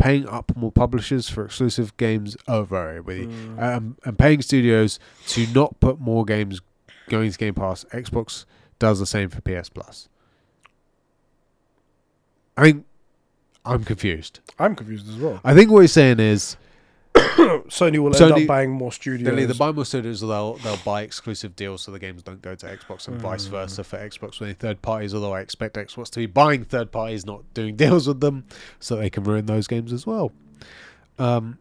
paying 0.00 0.26
up 0.26 0.56
more 0.56 0.72
publishers 0.72 1.28
for 1.28 1.44
exclusive 1.44 1.96
games. 1.98 2.36
over 2.48 3.02
with. 3.02 3.30
Mm. 3.30 3.62
Um, 3.62 3.96
and 4.04 4.18
paying 4.18 4.40
studios 4.42 4.98
to 5.28 5.46
not 5.48 5.78
put 5.78 6.00
more 6.00 6.24
games 6.24 6.60
going 7.08 7.30
to 7.30 7.38
Game 7.38 7.54
Pass. 7.54 7.84
Xbox 7.92 8.46
does 8.78 8.98
the 8.98 9.06
same 9.06 9.28
for 9.28 9.40
PS 9.42 9.68
Plus. 9.68 10.08
I 12.56 12.64
mean, 12.64 12.84
I'm 13.64 13.84
confused. 13.84 14.40
I'm 14.58 14.74
confused 14.74 15.08
as 15.08 15.16
well. 15.16 15.40
I 15.44 15.54
think 15.54 15.70
what 15.70 15.80
he's 15.80 15.92
saying 15.92 16.18
is 16.18 16.56
Sony 17.68 17.98
will 17.98 18.14
end 18.14 18.32
up 18.32 18.46
buying 18.46 18.70
more 18.70 18.92
studios. 18.92 19.24
They'll 19.26 19.38
either 19.40 19.54
buy 19.54 19.72
more 19.72 19.84
studios 19.84 20.22
or 20.22 20.26
they'll 20.28 20.54
they'll 20.56 20.76
buy 20.84 21.02
exclusive 21.02 21.56
deals 21.56 21.82
so 21.82 21.92
the 21.92 21.98
games 21.98 22.22
don't 22.22 22.42
go 22.42 22.54
to 22.54 22.66
Xbox 22.66 23.08
and 23.08 23.20
vice 23.20 23.46
Mm. 23.46 23.50
versa 23.50 23.84
for 23.84 23.96
Xbox 23.98 24.40
with 24.40 24.42
any 24.42 24.54
third 24.54 24.82
parties. 24.82 25.14
Although 25.14 25.32
I 25.34 25.40
expect 25.40 25.76
Xbox 25.76 26.10
to 26.10 26.18
be 26.20 26.26
buying 26.26 26.64
third 26.64 26.90
parties, 26.92 27.24
not 27.26 27.42
doing 27.54 27.76
deals 27.84 28.06
with 28.06 28.20
them, 28.20 28.44
so 28.78 28.96
they 28.96 29.10
can 29.10 29.24
ruin 29.24 29.46
those 29.46 29.66
games 29.66 29.92
as 29.92 30.06
well. 30.06 30.32
Um, 31.18 31.58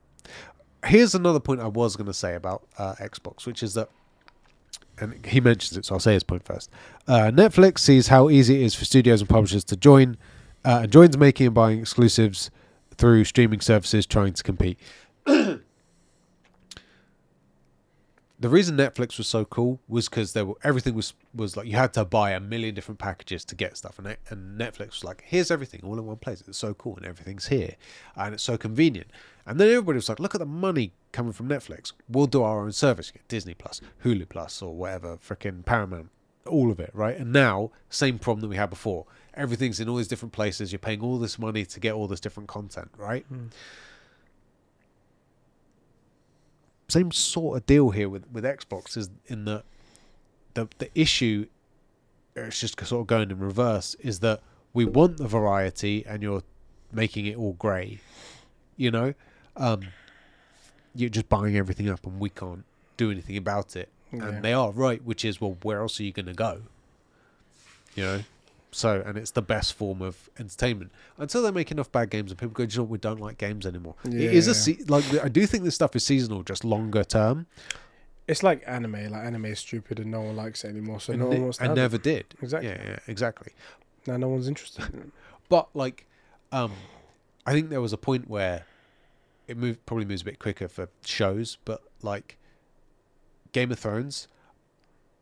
here's 0.86 1.14
another 1.16 1.40
point 1.40 1.60
I 1.62 1.68
was 1.68 1.96
going 1.96 2.08
to 2.08 2.14
say 2.14 2.36
about 2.36 2.66
uh, 2.78 2.96
Xbox, 2.96 3.46
which 3.46 3.62
is 3.64 3.74
that 3.74 3.90
and 5.02 5.26
he 5.26 5.40
mentions 5.40 5.78
it, 5.78 5.86
so 5.86 5.96
I'll 5.96 6.00
say 6.00 6.14
his 6.14 6.24
point 6.24 6.44
first. 6.44 6.70
Uh, 7.08 7.32
Netflix 7.34 7.80
sees 7.80 8.10
how 8.10 8.30
easy 8.30 8.56
it 8.62 8.66
is 8.66 8.76
for 8.76 8.84
studios 8.84 9.22
and 9.22 9.30
publishers 9.30 9.64
to 9.66 9.78
join, 9.78 10.18
uh, 10.66 10.80
and 10.84 10.92
joins 10.92 11.18
making 11.18 11.46
and 11.48 11.56
buying 11.56 11.80
exclusives 11.80 12.52
through 12.98 13.24
streaming 13.24 13.62
services 13.62 14.06
trying 14.06 14.34
to 14.34 14.44
compete. 14.44 14.78
The 18.40 18.48
reason 18.48 18.78
Netflix 18.78 19.18
was 19.18 19.28
so 19.28 19.44
cool 19.44 19.80
was 19.88 20.08
because 20.08 20.34
there 20.34 20.46
were 20.46 20.56
everything 20.64 20.96
was 20.96 21.14
was 21.34 21.58
like 21.58 21.68
you 21.68 21.76
had 21.76 21.94
to 21.94 22.06
buy 22.06 22.32
a 22.32 22.40
million 22.40 22.74
different 22.74 23.00
packages 23.00 23.44
to 23.46 23.56
get 23.56 23.76
stuff, 23.78 24.00
and 24.00 24.08
it, 24.08 24.20
and 24.30 24.60
Netflix 24.60 24.88
was 24.92 25.04
like, 25.04 25.24
here's 25.26 25.52
everything 25.52 25.82
all 25.84 25.98
in 25.98 26.06
one 26.06 26.18
place. 26.18 26.42
It's 26.48 26.58
so 26.58 26.74
cool, 26.74 26.96
and 26.96 27.06
everything's 27.06 27.48
here, 27.48 27.76
and 28.16 28.34
it's 28.34 28.44
so 28.44 28.58
convenient. 28.58 29.08
And 29.46 29.60
then 29.60 29.68
everybody 29.68 29.98
was 29.98 30.08
like, 30.08 30.20
look 30.20 30.36
at 30.36 30.40
the 30.40 30.46
money 30.46 30.94
coming 31.12 31.34
from 31.34 31.50
Netflix. 31.50 31.92
We'll 32.08 32.28
do 32.28 32.44
our 32.44 32.62
own 32.62 32.72
service, 32.72 33.12
Disney 33.28 33.56
Plus, 33.56 33.82
Hulu 34.06 34.30
Plus, 34.30 34.62
or 34.62 34.76
whatever, 34.76 35.18
freaking 35.18 35.66
Paramount, 35.66 36.10
all 36.48 36.72
of 36.72 36.80
it, 36.80 36.92
right? 36.94 37.18
And 37.18 37.34
now, 37.34 37.72
same 37.90 38.20
problem 38.20 38.42
that 38.42 38.48
we 38.48 38.56
had 38.56 38.70
before. 38.70 39.06
Everything's 39.34 39.80
in 39.80 39.90
all 39.90 39.96
these 39.96 40.08
different 40.08 40.34
places. 40.34 40.72
You're 40.72 40.80
paying 40.80 41.02
all 41.02 41.18
this 41.18 41.40
money 41.40 41.66
to 41.66 41.80
get 41.80 41.94
all 41.94 42.08
this 42.08 42.20
different 42.20 42.48
content, 42.48 42.92
right? 42.96 43.26
Hmm. 43.26 43.48
Same 46.90 47.12
sort 47.12 47.58
of 47.58 47.66
deal 47.66 47.92
here 47.92 48.10
with 48.10 48.26
with 48.32 48.44
Xbox 48.44 48.98
is 48.98 49.10
in 49.28 49.46
that 49.46 49.64
the 50.54 50.68
the 50.78 50.90
issue 51.00 51.48
it's 52.36 52.60
just 52.60 52.80
sort 52.86 53.02
of 53.02 53.08
going 53.08 53.32
in 53.32 53.40
reverse 53.40 53.96
is 54.00 54.20
that 54.20 54.42
we 54.74 54.86
want 54.86 55.18
the 55.18 55.28
variety 55.28 56.06
and 56.06 56.22
you're 56.24 56.44
making 56.92 57.26
it 57.26 57.38
all 57.38 57.54
grey 57.54 58.00
you 58.78 58.92
know? 58.92 59.14
Um 59.58 59.82
you're 60.96 61.10
just 61.10 61.30
buying 61.30 61.56
everything 61.56 61.90
up 61.90 62.06
and 62.06 62.20
we 62.20 62.30
can't 62.30 62.66
do 62.98 63.12
anything 63.12 63.38
about 63.38 63.76
it. 63.76 63.90
Yeah. 64.12 64.28
and 64.28 64.44
they 64.44 64.54
are 64.54 64.72
right 64.72 65.04
which 65.04 65.24
is 65.24 65.40
well 65.40 65.58
where 65.62 65.82
else 65.82 66.00
are 66.00 66.04
you 66.04 66.12
going 66.12 66.26
to 66.26 66.34
go? 66.34 66.62
You 67.96 68.04
know 68.04 68.24
so 68.72 69.02
and 69.06 69.18
it's 69.18 69.32
the 69.32 69.42
best 69.42 69.74
form 69.74 70.02
of 70.02 70.30
entertainment 70.40 70.92
until 71.18 71.42
they 71.42 71.50
make 71.52 71.72
enough 71.72 71.92
bad 71.92 72.10
games 72.10 72.30
and 72.32 72.38
people 72.40 72.54
go 72.54 72.64
you 72.64 72.78
know 72.78 72.84
we 72.84 72.98
don't 73.00 73.20
like 73.20 73.38
games 73.38 73.66
anymore 73.66 73.96
it 74.06 74.14
is 74.14 74.48
a 74.48 74.52
Yeah. 74.52 74.54
se- 74.78 74.84
like 74.88 75.04
i 75.24 75.28
do 75.28 75.46
think 75.48 75.64
this 75.64 75.74
stuff 75.76 75.96
is 75.96 76.04
seasonal 76.04 76.44
just 76.44 76.64
longer 76.64 77.04
term 77.04 77.48
It's 78.28 78.44
like 78.44 78.62
anime. 78.68 79.10
Like 79.10 79.24
anime 79.26 79.46
is 79.46 79.58
stupid 79.60 79.98
and 80.00 80.12
no 80.12 80.22
one 80.22 80.36
likes 80.36 80.64
it 80.64 80.68
anymore. 80.70 81.00
So 81.00 81.14
and, 81.14 81.22
no 81.24 81.30
ne- 81.30 81.36
one 81.38 81.42
wants 81.46 81.58
to. 81.58 81.64
and 81.64 81.70
have 81.70 81.78
it. 81.78 81.82
never 81.82 81.98
did 81.98 82.26
Exactly. 82.44 82.70
yeah, 82.70 82.84
yeah 82.90 83.00
exactly 83.08 83.54
Now 84.06 84.18
no 84.18 84.28
one's 84.28 84.48
interested. 84.48 85.12
but 85.50 85.68
like 85.74 86.06
um 86.52 86.72
i 87.48 87.54
think 87.54 87.70
there 87.70 87.82
was 87.82 87.92
a 87.94 87.98
point 87.98 88.30
where 88.30 88.66
it 89.48 89.58
moved 89.58 89.84
probably 89.88 90.06
moves 90.06 90.22
a 90.22 90.26
bit 90.26 90.38
quicker 90.38 90.68
for 90.68 90.90
shows 91.04 91.58
but 91.66 91.82
like 92.04 92.38
game 93.52 93.72
of 93.72 93.80
thrones 93.80 94.28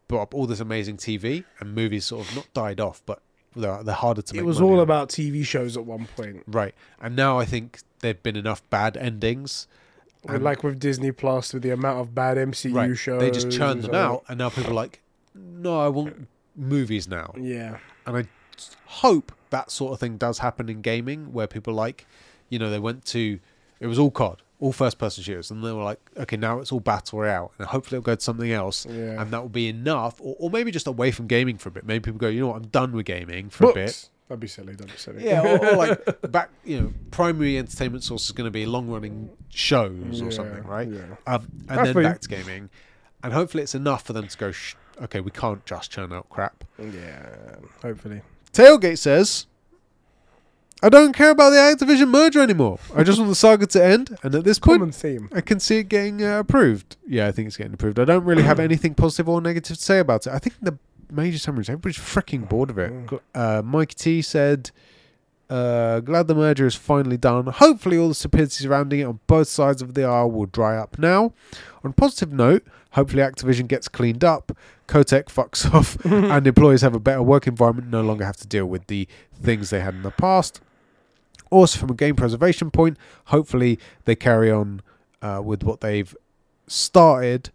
brought 0.10 0.24
up 0.24 0.34
all 0.34 0.45
this 0.45 0.60
amazing 0.60 0.98
tv 0.98 1.45
and 1.61 1.74
movies 1.74 2.03
sort 2.06 2.28
of 2.28 2.36
not 2.36 2.48
died 2.53 2.82
off 2.82 3.02
but 3.06 3.22
they're, 3.62 3.84
they're 3.84 3.96
harder 3.96 4.22
to 4.22 4.34
make 4.34 4.42
it 4.42 4.46
was 4.46 4.62
all 4.62 4.74
on. 4.76 4.80
about 4.80 5.10
TV 5.10 5.44
shows 5.46 5.76
at 5.78 5.86
one 5.86 6.08
point. 6.16 6.44
right 6.48 6.74
and 7.02 7.16
now 7.16 7.38
i 7.40 7.46
think 7.46 7.80
there've 8.00 8.22
been 8.24 8.36
enough 8.36 8.62
bad 8.70 8.96
endings 8.98 9.68
And- 10.28 10.44
like 10.44 10.64
with 10.64 10.80
Disney 10.80 11.12
Plus, 11.12 11.54
with 11.54 11.64
the 11.64 11.70
amount 11.72 12.00
of 12.02 12.14
bad 12.14 12.38
MCU 12.38 12.74
right 12.74 12.98
shows. 12.98 13.20
they 13.22 13.32
just 13.32 13.52
churned 13.52 13.82
them 13.84 13.96
out 13.96 14.24
and 14.28 14.38
now 14.40 14.50
people 14.50 14.72
are 14.72 14.74
like 14.86 15.02
no 15.36 15.80
i 15.80 15.88
want 15.88 16.28
movies 16.56 17.08
now 17.08 17.34
Yeah. 17.38 17.78
and 18.06 18.18
I 18.18 18.26
hope 18.86 19.32
that 19.52 19.70
sort 19.72 19.94
of 19.94 20.00
thing 20.00 20.18
does 20.18 20.40
happen 20.40 20.68
in 20.70 20.82
gaming 20.82 21.32
where 21.32 21.48
people 21.48 21.74
like, 21.74 22.06
you 22.50 22.58
know, 22.60 22.70
they 22.70 22.80
went 22.80 23.06
to 23.06 23.40
it 23.80 23.88
was 23.88 24.00
all 24.00 24.10
COD, 24.12 24.42
all 24.60 24.72
first 24.72 24.98
person 24.98 25.24
shooters, 25.24 25.52
and 25.52 25.64
they 25.64 25.72
were 25.72 25.84
like, 25.84 26.00
okay, 26.18 26.36
now 26.38 26.60
it's 26.60 26.72
all 26.72 26.80
battle 26.80 27.20
royale, 27.20 27.52
and 27.60 27.68
hopefully 27.68 27.98
it'll 27.98 28.06
go 28.06 28.16
to 28.16 28.22
something 28.22 28.52
else, 28.52 28.86
Yeah. 28.90 29.22
and 29.22 29.32
that 29.32 29.42
will 29.42 29.50
be 29.50 29.68
enough, 29.70 30.20
or, 30.20 30.36
or 30.40 30.50
maybe 30.50 30.72
just 30.72 30.88
away 30.88 31.12
from 31.12 31.28
gaming 31.28 31.58
for 31.58 31.70
a 31.70 31.72
bit. 31.72 31.86
Maybe 31.86 32.02
people 32.02 32.18
go, 32.20 32.28
you 32.28 32.42
know 32.42 32.48
what, 32.48 32.58
I'm 32.58 32.68
done 32.68 32.92
with 32.94 33.06
gaming 33.06 33.50
for 33.50 33.70
a 33.70 33.74
bit. 33.74 34.10
That'd 34.28 34.40
be 34.42 34.48
silly. 34.48 34.74
That'd 34.74 34.92
be 34.92 34.98
silly. 34.98 35.24
Yeah, 35.26 35.42
or, 35.42 35.66
or 35.74 35.76
like 35.78 36.22
back, 36.32 36.50
you 36.66 36.82
know, 36.82 36.94
primary 37.12 37.58
entertainment 37.58 38.04
source 38.04 38.26
is 38.26 38.32
going 38.32 38.46
to 38.46 38.52
be 38.52 38.66
long 38.66 38.88
running 38.90 39.30
shows 39.50 40.22
or 40.22 40.26
Yeah, 40.26 40.30
something, 40.32 40.64
right? 40.64 40.90
yeah. 40.90 41.16
Um, 41.26 41.48
and 41.70 41.80
I 41.80 41.84
then 41.92 42.04
back 42.04 42.20
to 42.22 42.28
gaming, 42.28 42.70
and 43.24 43.32
hopefully 43.34 43.64
it's 43.64 43.76
enough 43.76 44.04
for 44.06 44.14
them 44.14 44.28
to 44.28 44.38
go, 44.38 44.52
okay, 45.04 45.22
we 45.22 45.32
can't 45.32 45.64
just 45.66 45.92
churn 45.92 46.12
out 46.12 46.28
crap. 46.30 46.64
Yeah. 46.80 47.30
Hopefully. 47.84 48.22
Tailgate 48.54 48.98
says, 48.98 49.46
I 50.84 50.90
don't 50.90 51.14
care 51.14 51.32
about 51.32 51.49
the 51.49 51.58
Activision 51.58 52.10
merger 52.10 52.41
anymore. 52.41 52.80
I 52.95 53.04
just 53.04 53.18
want 53.18 53.30
the 53.30 53.36
saga 53.36 53.66
to 53.68 53.84
end, 53.84 54.18
and 54.22 54.36
at 54.36 54.44
this 54.44 54.60
point, 54.60 54.94
theme. 54.94 55.30
I 55.34 55.41
can 55.41 55.60
see 55.60 55.80
it 55.80 55.90
getting 55.90 56.24
uh, 56.24 56.40
approved. 56.40 56.98
Yeah, 57.08 57.28
I 57.28 57.32
think 57.32 57.48
it's 57.48 57.58
getting 57.58 57.74
approved. 57.74 57.99
I 57.99 58.06
don't 58.06 58.24
really 58.24 58.44
have 58.44 58.60
anything 58.70 58.94
positive 58.94 59.28
or 59.28 59.41
negative 59.41 59.78
to 59.78 59.84
say 59.84 59.99
about 59.99 60.28
it. 60.28 60.34
I 60.34 60.40
think 60.40 60.56
the 60.62 60.78
major 61.12 61.40
summary 61.40 61.62
is 61.62 61.70
everybody's 61.70 61.98
freaking 61.98 62.48
bored 62.48 62.70
of 62.70 62.78
it. 62.78 62.91
Mm. 62.91 63.20
Uh, 63.34 63.62
Mikey 63.64 63.95
T 63.95 64.22
said, 64.22 64.72
uh, 65.49 66.02
glad 66.02 66.28
the 66.28 66.36
merger 66.36 66.68
is 66.68 66.76
finally 66.76 67.18
done. 67.18 67.48
Hopefully, 67.48 67.98
all 67.98 68.10
the 68.10 68.16
stupidity 68.16 68.64
surrounding 68.64 68.99
it 68.99 69.06
on 69.06 69.20
both 69.28 69.48
sides 69.48 69.82
of 69.82 69.94
the 69.94 70.04
aisle 70.04 70.30
will 70.30 70.45
dry 70.45 70.78
up 70.78 70.99
now. 70.99 71.34
On 71.84 71.91
a 71.91 71.94
positive 71.94 72.34
note, 72.34 72.66
hopefully 72.91 73.24
Activision 73.24 73.68
gets 73.68 73.88
cleaned 73.88 74.24
up, 74.24 74.52
Kotick 74.88 75.28
fucks 75.28 75.74
off, 75.74 76.04
and 76.06 76.45
employees 76.45 76.82
have 76.82 76.95
a 76.95 76.99
better 76.99 77.24
work 77.24 77.48
environment, 77.48 77.90
no 77.90 78.02
longer 78.02 78.26
have 78.26 78.38
to 78.38 78.48
deal 78.48 78.66
with 78.66 78.88
the 78.88 79.08
things 79.41 79.70
they 79.70 79.80
had 79.80 79.94
in 79.94 80.04
the 80.04 80.12
past. 80.12 80.62
Also, 81.49 81.80
from 81.80 81.90
a 81.90 81.94
game 81.94 82.15
preservation 82.15 82.72
point, 82.72 82.98
hopefully 83.26 83.80
they 84.06 84.15
carry 84.15 84.52
on 84.52 84.82
uh, 85.22 85.41
with 85.44 85.64
what 85.64 85.82
they've 85.82 86.15
started 86.68 87.49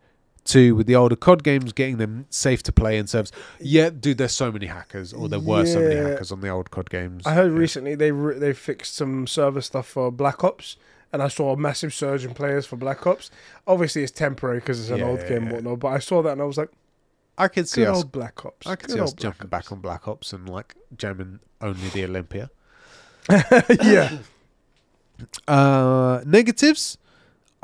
to 0.45 0.75
with 0.75 0.87
the 0.89 0.97
older 0.97 1.15
COD 1.15 1.45
games, 1.45 1.73
getting 1.73 1.99
them 1.99 2.27
safe 2.29 2.63
to 2.65 2.73
play 2.73 2.99
and 2.99 3.09
serves. 3.09 3.31
Yeah, 3.61 3.91
dude, 3.91 4.19
there's 4.19 4.33
so 4.33 4.51
many 4.51 4.67
hackers, 4.67 5.13
or 5.13 5.29
there 5.29 5.39
were 5.39 5.65
so 5.65 5.81
many 5.81 5.95
hackers 5.95 6.33
on 6.33 6.41
the 6.41 6.49
old 6.49 6.71
COD 6.71 6.91
games. 6.91 7.27
I 7.27 7.35
heard 7.35 7.53
Yeah. 7.53 7.59
recently 7.59 7.95
they 7.95 8.11
re- 8.11 8.39
they 8.39 8.53
fixed 8.53 8.97
some 8.97 9.27
server 9.29 9.61
stuff 9.61 9.87
for 9.87 10.11
Black 10.11 10.43
Ops, 10.43 10.77
and 11.13 11.23
I 11.23 11.29
saw 11.29 11.53
a 11.53 11.57
massive 11.57 11.95
surge 11.95 12.25
in 12.25 12.35
players 12.35 12.67
for 12.67 12.77
Black 12.77 13.07
Ops. 13.07 13.31
Obviously, 13.69 14.03
it's 14.03 14.11
temporary 14.11 14.59
because 14.59 14.81
it's 14.81 14.91
an 14.91 14.99
Yeah, 14.99 15.05
old 15.07 15.21
yeah, 15.21 15.29
game 15.29 15.37
and 15.43 15.47
yeah. 15.49 15.53
whatnot. 15.55 15.79
But 15.79 15.89
I 15.89 15.99
saw 16.01 16.23
that 16.23 16.33
and 16.33 16.43
I 16.43 16.45
was 16.45 16.57
like, 16.59 16.71
I 17.39 17.47
could 17.49 17.69
see 17.69 17.83
good 17.83 17.91
us. 17.91 17.97
old 17.99 18.13
Black 18.13 18.45
Ops. 18.45 18.67
I 18.67 18.75
could 18.75 18.89
Good 18.89 18.95
see 18.97 19.01
us 19.01 19.13
jumping 19.13 19.49
back 19.49 19.71
on 19.71 19.81
Black 19.81 20.09
Ops 20.09 20.33
and 20.33 20.49
like 20.49 20.75
jamming 20.97 21.39
only 21.61 21.89
the 21.91 22.05
Olympia. 22.05 22.51
yeah. 23.83 24.19
Uh, 25.47 26.21
negatives. 26.27 26.99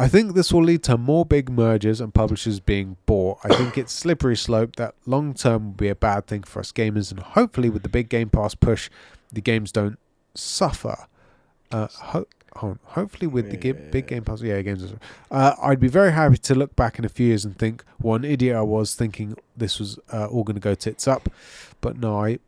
I 0.01 0.07
think 0.07 0.35
this 0.35 0.53
will 0.53 0.63
lead 0.63 0.85
to 0.85 0.97
more 0.97 1.25
big 1.27 1.51
mergers 1.51 2.01
and 2.01 2.15
publishers 2.15 2.61
being 2.61 2.97
bought. 3.05 3.39
I 3.43 3.49
think 3.49 3.77
it's 3.77 3.93
slippery 3.93 4.37
slope 4.37 4.77
that 4.77 4.95
long 5.07 5.35
term 5.35 5.65
will 5.67 5.73
be 5.73 5.89
a 5.89 5.97
bad 5.97 6.29
thing 6.29 6.45
for 6.45 6.61
us 6.61 6.71
gamers, 6.71 7.11
and 7.11 7.19
hopefully 7.19 7.69
with 7.69 7.83
the 7.83 7.89
big 7.89 8.09
Game 8.09 8.31
Pass 8.31 8.55
push, 8.55 8.91
the 9.33 9.41
games 9.41 9.73
don't 9.73 9.99
suffer. 10.35 11.07
Uh, 11.73 11.89
ho- 11.89 12.27
on. 12.63 12.79
Hopefully 12.85 13.27
with 13.27 13.51
the 13.51 13.57
gi- 13.57 13.73
big 13.73 14.07
Game 14.07 14.25
Pass, 14.25 14.41
yeah, 14.41 14.61
games. 14.63 14.93
Uh, 15.31 15.55
I'd 15.61 15.81
be 15.81 15.89
very 15.89 16.13
happy 16.13 16.39
to 16.39 16.55
look 16.55 16.77
back 16.77 16.99
in 16.99 17.05
a 17.05 17.09
few 17.09 17.27
years 17.27 17.45
and 17.45 17.59
think 17.59 17.85
what 17.99 18.17
an 18.17 18.25
idiot 18.25 18.57
I 18.57 18.63
was 18.63 18.95
thinking 18.95 19.37
this 19.57 19.79
was 19.81 19.99
uh, 20.13 20.27
all 20.27 20.45
going 20.45 20.55
to 20.55 20.61
go 20.61 20.75
tits 20.75 21.09
up. 21.09 21.29
But 21.81 21.99
no, 21.99 22.23
I 22.23 22.39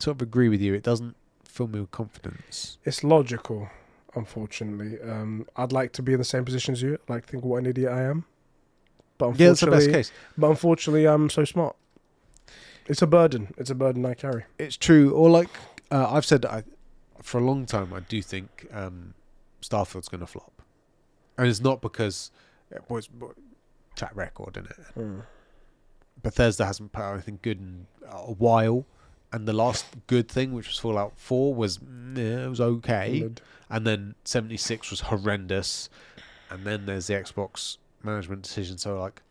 sort 0.00 0.16
of 0.16 0.22
agree 0.22 0.48
with 0.48 0.60
you. 0.60 0.74
It 0.74 0.82
doesn't 0.82 1.16
fill 1.54 1.68
me 1.68 1.78
with 1.80 1.90
confidence. 1.92 2.78
It's 2.84 3.04
logical, 3.04 3.68
unfortunately. 4.16 5.00
Um, 5.08 5.46
I'd 5.54 5.70
like 5.70 5.92
to 5.92 6.02
be 6.02 6.12
in 6.14 6.18
the 6.18 6.24
same 6.24 6.44
position 6.44 6.72
as 6.72 6.82
you. 6.82 6.94
I'd 6.94 7.08
like 7.08 7.26
to 7.26 7.30
think 7.32 7.44
what 7.44 7.58
an 7.58 7.66
idiot 7.66 7.92
I 7.92 8.02
am. 8.02 8.24
But 9.18 9.26
unfortunately, 9.28 9.44
Yeah, 9.44 9.50
that's 9.50 9.60
the 9.60 9.70
best 9.70 9.90
case. 10.10 10.12
but 10.36 10.50
unfortunately, 10.50 11.06
I'm 11.06 11.30
so 11.30 11.44
smart. 11.44 11.76
It's 12.86 13.02
a 13.02 13.06
burden. 13.06 13.54
It's 13.56 13.70
a 13.70 13.74
burden 13.76 14.04
I 14.04 14.14
carry. 14.14 14.44
it's 14.58 14.76
true. 14.76 15.12
Or 15.12 15.30
like 15.30 15.48
uh, 15.92 16.08
I've 16.10 16.24
said, 16.26 16.44
I, 16.44 16.64
for 17.22 17.38
a 17.38 17.44
long 17.44 17.66
time, 17.66 17.94
I 17.94 18.00
do 18.00 18.20
think 18.20 18.66
um, 18.72 19.14
Starfield's 19.62 20.08
going 20.08 20.20
to 20.22 20.26
flop, 20.26 20.60
and 21.38 21.46
it's 21.46 21.60
not 21.60 21.80
because 21.80 22.32
it 22.72 22.82
was 22.88 23.08
track 23.94 24.10
record 24.16 24.56
in 24.56 24.64
it. 24.66 25.22
Bethesda 26.20 26.66
hasn't 26.66 26.90
put 26.92 27.02
out 27.02 27.12
anything 27.14 27.38
good 27.42 27.58
in 27.60 27.86
a 28.10 28.32
while, 28.32 28.84
and 29.34 29.48
the 29.48 29.52
last 29.52 29.84
good 30.06 30.28
thing, 30.28 30.52
which 30.52 30.68
was 30.68 30.78
Fallout 30.78 31.14
Four, 31.16 31.54
was 31.54 31.80
yeah, 32.14 32.44
it 32.44 32.48
was 32.48 32.60
okay, 32.60 33.28
and 33.68 33.84
then 33.84 34.14
seventy 34.24 34.56
six 34.56 34.92
was 34.92 35.00
horrendous, 35.00 35.88
and 36.50 36.64
then 36.64 36.86
there's 36.86 37.08
the 37.08 37.14
Xbox 37.14 37.78
management 38.04 38.42
decision. 38.42 38.78
So 38.78 39.00
like, 39.00 39.22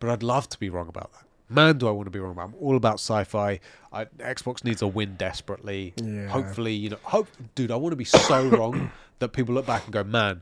but 0.00 0.08
I'd 0.08 0.22
love 0.22 0.48
to 0.48 0.58
be 0.58 0.70
wrong 0.70 0.88
about 0.88 1.12
that. 1.12 1.24
Man, 1.50 1.76
do 1.76 1.86
I 1.86 1.90
want 1.90 2.06
to 2.06 2.10
be 2.10 2.18
wrong 2.18 2.32
about? 2.32 2.48
I'm 2.48 2.54
all 2.62 2.78
about 2.78 2.94
sci-fi. 2.94 3.60
I, 3.92 4.06
Xbox 4.06 4.64
needs 4.64 4.80
a 4.80 4.86
win 4.86 5.16
desperately. 5.16 5.92
Yeah. 6.02 6.28
Hopefully, 6.28 6.72
you 6.72 6.88
know, 6.88 6.98
hope, 7.02 7.28
dude. 7.54 7.70
I 7.70 7.76
want 7.76 7.92
to 7.92 7.96
be 7.96 8.06
so 8.06 8.48
wrong 8.48 8.90
that 9.18 9.34
people 9.34 9.54
look 9.54 9.66
back 9.66 9.84
and 9.84 9.92
go, 9.92 10.02
"Man, 10.02 10.40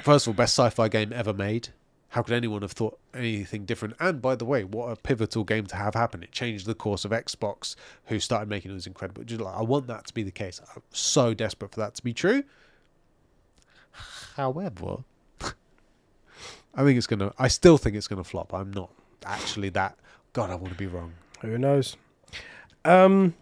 first 0.00 0.26
of 0.26 0.30
all, 0.30 0.34
best 0.34 0.54
sci-fi 0.54 0.88
game 0.88 1.12
ever 1.12 1.34
made." 1.34 1.68
How 2.14 2.22
could 2.22 2.34
anyone 2.34 2.62
have 2.62 2.70
thought 2.70 2.96
anything 3.12 3.64
different? 3.64 3.96
And 3.98 4.22
by 4.22 4.36
the 4.36 4.44
way, 4.44 4.62
what 4.62 4.86
a 4.86 4.94
pivotal 4.94 5.42
game 5.42 5.66
to 5.66 5.74
have 5.74 5.94
happen! 5.94 6.22
It 6.22 6.30
changed 6.30 6.64
the 6.64 6.72
course 6.72 7.04
of 7.04 7.10
Xbox, 7.10 7.74
who 8.04 8.20
started 8.20 8.48
making 8.48 8.70
those 8.70 8.86
incredible. 8.86 9.24
Just 9.24 9.40
like, 9.40 9.52
I 9.52 9.62
want 9.62 9.88
that 9.88 10.06
to 10.06 10.14
be 10.14 10.22
the 10.22 10.30
case. 10.30 10.60
I'm 10.76 10.82
so 10.92 11.34
desperate 11.34 11.72
for 11.72 11.80
that 11.80 11.96
to 11.96 12.04
be 12.04 12.12
true. 12.12 12.44
However, 14.36 14.98
I 16.76 16.84
think 16.84 16.98
it's 16.98 17.08
gonna. 17.08 17.32
I 17.36 17.48
still 17.48 17.78
think 17.78 17.96
it's 17.96 18.06
gonna 18.06 18.22
flop. 18.22 18.54
I'm 18.54 18.72
not 18.72 18.90
actually 19.26 19.70
that 19.70 19.98
God, 20.34 20.50
I 20.50 20.54
want 20.54 20.68
to 20.68 20.78
be 20.78 20.86
wrong. 20.86 21.14
Who 21.40 21.58
knows? 21.58 21.96
Um. 22.84 23.34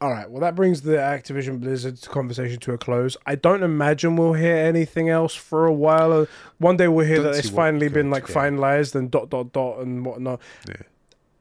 All 0.00 0.10
right. 0.10 0.28
Well, 0.30 0.40
that 0.40 0.54
brings 0.54 0.82
the 0.82 0.92
Activision 0.96 1.60
Blizzard 1.60 2.00
conversation 2.02 2.58
to 2.60 2.72
a 2.72 2.78
close. 2.78 3.16
I 3.26 3.34
don't 3.34 3.62
imagine 3.62 4.16
we'll 4.16 4.34
hear 4.34 4.56
anything 4.56 5.08
else 5.08 5.34
for 5.34 5.66
a 5.66 5.72
while. 5.72 6.12
Uh, 6.12 6.26
One 6.58 6.76
day 6.76 6.88
we'll 6.88 7.06
hear 7.06 7.16
Don't 7.16 7.32
that 7.32 7.38
it's 7.38 7.48
finally 7.48 7.88
been 7.88 8.10
like 8.10 8.26
finalized 8.26 8.94
and 8.94 9.10
dot 9.10 9.30
dot 9.30 9.52
dot 9.52 9.78
and 9.78 10.04
whatnot. 10.04 10.40
Yeah. 10.68 10.74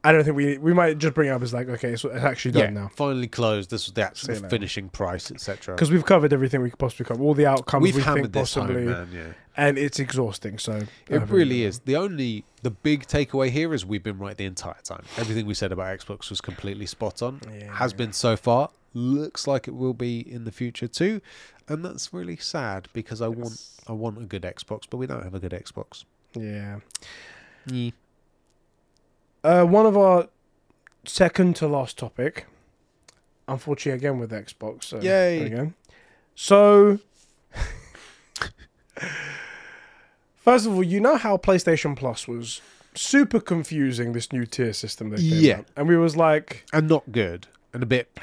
I 0.06 0.12
don't 0.12 0.24
think 0.24 0.38
we 0.38 0.58
we 0.60 0.72
might 0.72 1.00
just 1.00 1.16
bring 1.16 1.30
it 1.30 1.32
up 1.32 1.42
as 1.42 1.52
like 1.52 1.68
okay, 1.68 1.94
it's, 1.94 2.06
it's 2.06 2.24
actually 2.24 2.52
done 2.52 2.76
now 2.76 2.90
finally 2.94 3.28
closed. 3.28 3.72
This 3.72 3.88
was 3.88 3.94
the 3.94 4.04
actual 4.04 4.28
See 4.28 4.34
you 4.34 4.38
later. 4.38 4.50
finishing 4.50 4.90
price, 4.90 5.32
etc. 5.32 5.76
because 5.76 5.90
we've 5.90 6.06
covered 6.06 6.32
everything 6.32 6.62
we 6.62 6.70
could 6.70 6.78
possibly 6.78 7.06
cover, 7.06 7.24
all 7.24 7.34
the 7.34 7.48
outcomes 7.48 7.82
We've 7.84 7.96
we 7.96 8.02
hammered 8.04 8.24
think 8.26 8.34
this 8.34 8.54
possibly, 8.54 8.86
home, 8.86 8.92
man. 8.92 9.10
Yeah, 9.12 9.34
and 9.58 9.80
it's 9.80 10.00
exhausting. 10.00 10.60
So 10.60 10.84
it 11.10 11.30
really 11.30 11.64
is. 11.64 11.80
The 11.80 11.96
only 11.96 12.46
the 12.62 12.70
big 12.70 13.08
takeaway 13.08 13.50
here 13.50 13.74
is 13.74 13.84
we've 13.84 14.04
been 14.04 14.20
right 14.20 14.38
the 14.38 14.46
entire 14.46 14.82
time. 14.84 15.04
Everything 15.18 15.48
we 15.48 15.56
said 15.56 15.72
about 15.72 15.98
Xbox 16.00 16.30
was 16.30 16.40
completely 16.40 16.86
spot 16.86 17.24
on. 17.24 17.42
Yeah. 17.52 17.74
Has 17.74 17.92
been 17.92 18.14
so 18.14 18.38
far. 18.38 18.70
Looks 18.94 19.48
like 19.48 19.68
it 19.68 19.74
will 19.74 19.96
be 19.96 20.20
in 20.20 20.46
the 20.46 20.52
future 20.52 20.88
too, 20.88 21.20
and 21.68 21.84
that's 21.84 22.14
really 22.14 22.38
sad 22.38 22.88
because 22.94 23.22
I 23.22 23.28
want 23.28 23.60
I 23.88 23.92
want 23.92 24.20
a 24.20 24.26
good 24.26 24.44
Xbox, 24.44 24.84
but 24.90 24.98
we 24.98 25.08
don't 25.08 25.24
have 25.24 25.34
a 25.34 25.40
good 25.40 25.52
Xbox. 25.52 26.06
Yeah. 26.34 26.80
Yeah. 27.68 27.92
Uh, 29.46 29.64
one 29.64 29.86
of 29.86 29.96
our 29.96 30.28
second 31.06 31.56
to 31.58 31.68
last 31.68 31.98
topic, 32.00 32.48
unfortunately, 33.48 33.98
again 33.98 34.18
with 34.20 34.32
Xbox. 34.32 34.86
So 34.86 35.00
Yay. 35.00 35.50
go. 35.50 35.72
So, 36.34 37.00
first 40.36 40.66
of 40.66 40.74
all, 40.74 40.84
you 40.84 41.00
know 41.00 41.18
how 41.18 41.38
PlayStation 41.38 41.96
Plus 41.96 42.28
was 42.28 42.62
super 42.96 43.40
confusing. 43.40 44.14
This 44.14 44.34
new 44.34 44.46
tier 44.48 44.74
system 44.74 45.10
they 45.12 45.18
came 45.18 45.44
Yeah. 45.44 45.58
out, 45.60 45.68
and 45.78 45.88
we 45.88 45.96
was 45.96 46.16
like, 46.16 46.66
and 46.74 46.88
not 46.90 47.12
good, 47.12 47.48
and 47.72 47.84
a 47.84 47.86
bit 47.86 48.18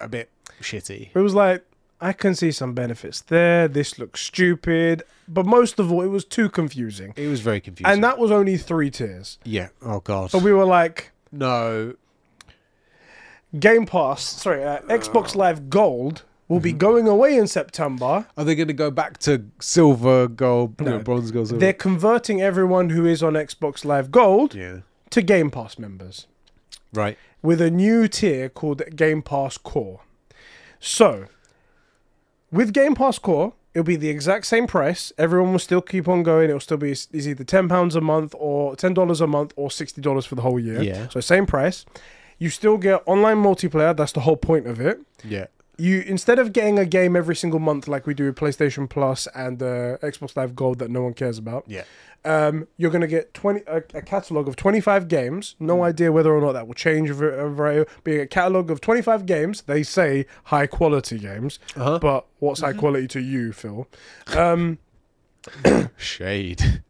a 0.00 0.08
bit 0.08 0.30
shitty. 0.60 1.10
it 1.14 1.18
was 1.20 1.34
like. 1.34 1.62
I 2.00 2.12
can 2.12 2.34
see 2.34 2.50
some 2.52 2.74
benefits 2.74 3.20
there. 3.22 3.66
This 3.68 3.98
looks 3.98 4.20
stupid, 4.20 5.02
but 5.28 5.46
most 5.46 5.78
of 5.78 5.90
all, 5.90 6.02
it 6.02 6.08
was 6.08 6.24
too 6.24 6.48
confusing. 6.50 7.14
It 7.16 7.28
was 7.28 7.40
very 7.40 7.60
confusing. 7.60 7.90
And 7.92 8.04
that 8.04 8.18
was 8.18 8.30
only 8.30 8.56
three 8.58 8.90
tiers. 8.90 9.38
yeah. 9.44 9.68
Oh 9.82 10.00
god. 10.00 10.30
But 10.32 10.42
we 10.42 10.52
were 10.52 10.64
like, 10.66 11.12
no. 11.32 11.94
Game 13.58 13.86
Pass, 13.86 14.22
sorry, 14.22 14.64
uh, 14.64 14.80
Xbox 14.82 15.36
Live 15.36 15.70
Gold 15.70 16.22
will 16.48 16.58
Mm-hmm. 16.58 16.62
be 16.64 16.72
going 16.72 17.08
away 17.08 17.36
in 17.36 17.46
September. 17.46 18.26
Are 18.36 18.44
they 18.44 18.54
going 18.54 18.68
to 18.68 18.74
go 18.74 18.90
back 18.90 19.18
to 19.20 19.44
silver, 19.60 20.28
gold, 20.28 20.78
No. 20.80 20.98
no, 20.98 20.98
bronze, 20.98 21.30
gold, 21.30 21.48
silver? 21.48 21.60
They're 21.60 21.72
converting 21.72 22.42
everyone 22.42 22.90
who 22.90 23.06
is 23.06 23.22
on 23.22 23.32
Xbox 23.34 23.84
Live 23.84 24.10
Gold 24.10 24.54
yeah. 24.54 24.78
to 25.10 25.22
Game 25.22 25.50
Pass 25.50 25.78
members 25.78 26.26
Right. 26.92 27.16
with 27.42 27.60
a 27.62 27.70
new 27.70 28.08
tier 28.08 28.48
called 28.48 28.82
Game 28.94 29.22
Pass 29.22 29.56
Core. 29.56 30.00
So, 30.80 31.26
with 32.54 32.72
Game 32.72 32.94
Pass 32.94 33.18
Core, 33.18 33.52
it'll 33.74 33.84
be 33.84 33.96
the 33.96 34.08
exact 34.08 34.46
same 34.46 34.66
price. 34.66 35.12
Everyone 35.18 35.52
will 35.52 35.58
still 35.58 35.82
keep 35.82 36.06
on 36.08 36.22
going. 36.22 36.48
It'll 36.48 36.60
still 36.60 36.76
be 36.76 36.92
is 36.92 37.08
either 37.28 37.44
ten 37.44 37.68
pounds 37.68 37.94
a 37.96 38.00
month 38.00 38.34
or 38.38 38.76
ten 38.76 38.94
dollars 38.94 39.20
a 39.20 39.26
month 39.26 39.52
or 39.56 39.70
sixty 39.70 40.00
dollars 40.00 40.24
for 40.26 40.34
the 40.36 40.42
whole 40.42 40.60
year. 40.60 40.82
Yeah. 40.82 41.08
So 41.08 41.20
same 41.20 41.46
price. 41.46 41.84
You 42.38 42.50
still 42.50 42.78
get 42.78 43.02
online 43.06 43.38
multiplayer. 43.42 43.96
That's 43.96 44.12
the 44.12 44.20
whole 44.20 44.36
point 44.36 44.66
of 44.66 44.80
it. 44.80 45.00
Yeah. 45.24 45.46
you 45.76 46.02
instead 46.06 46.38
of 46.38 46.52
getting 46.52 46.78
a 46.78 46.84
game 46.86 47.16
every 47.16 47.36
single 47.36 47.60
month 47.60 47.88
like 47.88 48.06
we 48.06 48.14
do 48.14 48.24
with 48.26 48.36
PlayStation 48.36 48.88
Plus 48.88 49.26
and 49.34 49.62
uh, 49.62 49.98
Xbox 50.12 50.36
Live 50.36 50.54
Gold 50.54 50.78
that 50.78 50.90
no 50.90 51.02
one 51.02 51.14
cares 51.14 51.38
about, 51.38 51.64
Yeah. 51.66 51.84
Um, 52.24 52.66
you're 52.76 52.90
going 52.90 53.00
to 53.02 53.06
get 53.06 53.34
twenty 53.34 53.60
a, 53.66 53.76
a 53.94 54.02
catalog 54.02 54.48
of 54.48 54.56
twenty 54.56 54.80
five 54.80 55.08
games. 55.08 55.56
No 55.60 55.76
Hmm. 55.76 55.82
idea 55.82 56.10
whether 56.12 56.32
or 56.34 56.40
not 56.40 56.52
that 56.52 56.66
will 56.66 56.74
change 56.74 57.10
over, 57.10 57.32
over 57.32 57.86
being 58.02 58.20
a 58.20 58.26
catalog 58.26 58.70
of 58.70 58.80
twenty 58.80 59.02
five 59.02 59.26
games. 59.26 59.62
They 59.62 59.82
say 59.82 60.26
high 60.44 60.66
quality 60.66 61.18
games, 61.18 61.58
Uh-huh. 61.76 61.98
but 61.98 62.26
what's 62.38 62.60
high 62.60 62.72
quality 62.72 63.08
to 63.08 63.20
you, 63.20 63.52
Phil? 63.52 63.86
Um, 64.36 64.78
Shade. 65.96 66.82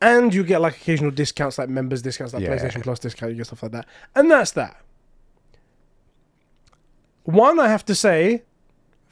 and 0.00 0.34
you 0.34 0.42
get 0.42 0.60
like 0.60 0.74
occasional 0.76 1.12
discounts, 1.12 1.58
like 1.58 1.68
members 1.68 2.02
discounts, 2.02 2.34
like 2.34 2.42
Yeah. 2.42 2.56
PlayStation 2.56 2.82
Plus 2.82 2.98
discount. 2.98 3.30
You 3.32 3.36
get 3.38 3.46
stuff 3.46 3.62
like 3.62 3.72
that, 3.72 3.86
and 4.16 4.30
that's 4.30 4.50
that. 4.52 4.76
One, 7.24 7.60
I 7.60 7.68
have 7.68 7.84
to 7.84 7.94
say, 7.94 8.42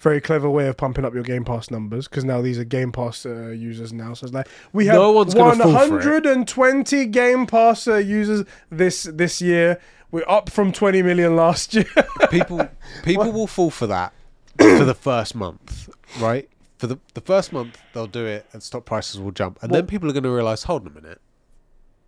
very 0.01 0.21
clever 0.21 0.51
way 0.51 0.67
of 0.67 0.77
pumping 0.77 1.05
up 1.05 1.15
your 1.15 1.23
Game 1.23 1.45
Pass 1.45 1.71
numbers 1.71 2.09
because 2.09 2.25
now 2.25 2.41
these 2.41 2.59
are 2.59 2.65
Game 2.65 2.91
Pass 2.91 3.25
uh, 3.27 3.49
users 3.49 3.93
now. 3.93 4.15
So 4.15 4.25
it's 4.25 4.35
like 4.35 4.49
we 4.73 4.87
have 4.87 4.97
No 4.97 5.13
one's 5.13 5.35
gonna 5.35 5.63
fall 5.63 5.73
for 5.89 6.01
it. 6.01 6.05
120 6.05 7.07
Game 7.07 7.47
Pass 7.47 7.87
uh, 7.87 7.97
users 7.97 8.45
this 8.71 9.05
this 9.05 9.41
year. 9.41 9.79
We're 10.11 10.29
up 10.29 10.51
from 10.51 10.73
20 10.73 11.03
million 11.03 11.37
last 11.37 11.73
year. 11.75 11.85
People 12.31 12.69
people 13.05 13.31
will 13.31 13.47
fall 13.47 13.71
for 13.71 13.87
that 13.87 14.13
for 14.59 14.85
the 14.85 14.95
first 14.95 15.35
month, 15.37 15.89
right? 16.19 16.49
For 16.79 16.87
the 16.89 16.99
the 17.15 17.21
first 17.21 17.53
month 17.53 17.79
they'll 17.93 18.07
do 18.07 18.25
it 18.27 18.47
and 18.53 18.63
stock 18.63 18.85
prices 18.87 19.21
will 19.21 19.31
jump. 19.33 19.59
And 19.63 19.71
Well- 19.71 19.83
then 19.83 19.87
people 19.87 20.09
are 20.09 20.13
going 20.13 20.25
to 20.25 20.31
realize, 20.31 20.65
hold 20.65 20.83
on 20.83 20.89
a 20.89 21.01
minute. 21.01 21.21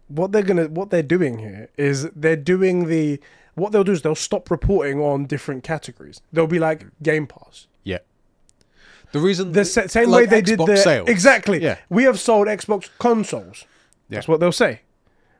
what 0.08 0.32
they're 0.32 0.42
gonna 0.42 0.66
what 0.68 0.90
they're 0.90 1.02
doing 1.02 1.38
here 1.38 1.68
is 1.76 2.08
they're 2.16 2.36
doing 2.36 2.88
the 2.88 3.20
what 3.54 3.70
they'll 3.72 3.84
do 3.84 3.92
is 3.92 4.00
they'll 4.02 4.14
stop 4.14 4.50
reporting 4.50 4.98
on 5.00 5.26
different 5.26 5.62
categories. 5.62 6.20
They'll 6.32 6.46
be 6.46 6.58
like 6.58 6.86
Game 7.02 7.26
Pass. 7.26 7.66
Yeah. 9.12 9.20
The 9.20 9.26
reason 9.26 9.52
The 9.52 9.64
sa- 9.64 9.86
same 9.86 10.08
like 10.10 10.20
way 10.22 10.26
they 10.26 10.42
did 10.42 10.58
Xbox 10.58 10.66
the 10.66 10.76
sales. 10.76 11.08
exactly. 11.08 11.62
Yeah. 11.62 11.76
We 11.88 12.04
have 12.04 12.18
sold 12.18 12.46
Xbox 12.48 12.88
consoles. 12.98 13.64
That's 14.08 14.28
what 14.28 14.40
they'll 14.40 14.52
say. 14.52 14.80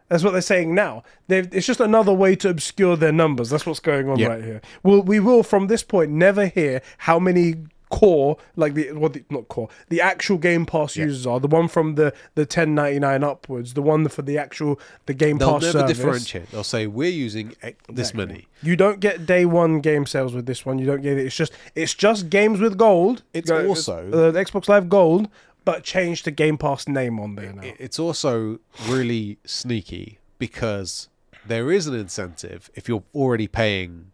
That's 0.09 0.23
what 0.25 0.33
they're 0.33 0.43
saying 0.43 0.75
now. 0.75 1.05
They've, 1.29 1.49
it's 1.55 1.67
just 1.67 1.81
another 1.81 2.13
way 2.13 2.37
to 2.37 2.51
obscure 2.51 2.97
their 2.97 3.13
numbers. 3.13 3.49
That's 3.51 3.65
what's 3.65 3.81
going 3.81 4.09
on 4.11 4.19
Yeah. 4.19 4.27
right 4.29 4.45
here. 4.45 4.61
Well, 4.83 5.03
we 5.03 5.21
will 5.21 5.43
from 5.43 5.69
this 5.69 5.83
point 5.83 6.11
never 6.11 6.47
hear 6.47 6.83
how 6.99 7.19
many 7.19 7.55
core, 7.93 8.37
like 8.57 8.75
the 8.75 8.91
what 8.93 9.13
the, 9.13 9.23
not 9.31 9.47
core, 9.49 9.69
the 9.91 10.01
actual 10.01 10.39
Game 10.39 10.65
Pass 10.67 10.97
Yeah. 10.97 11.05
users 11.05 11.27
are. 11.27 11.39
The 11.39 11.47
one 11.47 11.69
from 11.69 11.95
the 11.97 12.13
the 12.35 12.47
ten 12.47 12.75
ninety 12.75 12.99
nine 12.99 13.23
upwards. 13.23 13.75
The 13.75 13.83
one 13.83 14.09
for 14.09 14.23
the 14.23 14.39
actual 14.39 14.81
the 15.07 15.15
Game 15.15 15.39
They'll 15.39 15.53
Pass 15.53 15.63
never 15.63 15.79
service. 15.81 15.97
differentiate. 15.99 16.51
They'll 16.51 16.65
say 16.65 16.87
we're 16.87 17.11
using 17.11 17.49
this 17.89 18.11
Exactly. 18.11 18.27
many. 18.27 18.49
You 18.63 18.75
don't 18.77 18.99
get 19.01 19.27
day 19.27 19.45
one 19.45 19.81
game 19.81 20.07
sales 20.07 20.35
with 20.35 20.47
this 20.47 20.65
one. 20.67 20.79
You 20.79 20.87
don't 20.87 21.03
get 21.03 21.19
it. 21.19 21.27
It's 21.27 21.37
just 21.37 21.53
it's 21.75 21.95
just 21.95 22.31
games 22.31 22.59
with 22.61 22.77
gold. 22.79 23.23
It's 23.35 23.51
Go- 23.51 23.67
also- 23.69 24.09
uh, 24.11 24.33
Xbox 24.33 24.69
Live 24.69 24.89
Gold, 24.89 25.29
but 25.65 25.85
changed 25.85 26.25
the 26.25 26.31
Game 26.31 26.57
Pass 26.59 26.89
name 26.89 27.21
on 27.21 27.35
there 27.37 27.53
now. 27.53 27.63
It's 27.79 27.99
also 27.99 28.59
really 28.89 29.39
sneaky 29.45 30.19
because 30.39 31.09
there 31.47 31.71
is 31.71 31.87
an 31.87 31.95
incentive 31.95 32.71
if 32.75 32.89
you're 32.89 33.05
already 33.15 33.49
paying 33.49 34.13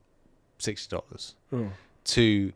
sixty 0.59 0.89
dollars 0.97 1.35
Hmm. 1.51 1.69
to, 2.05 2.53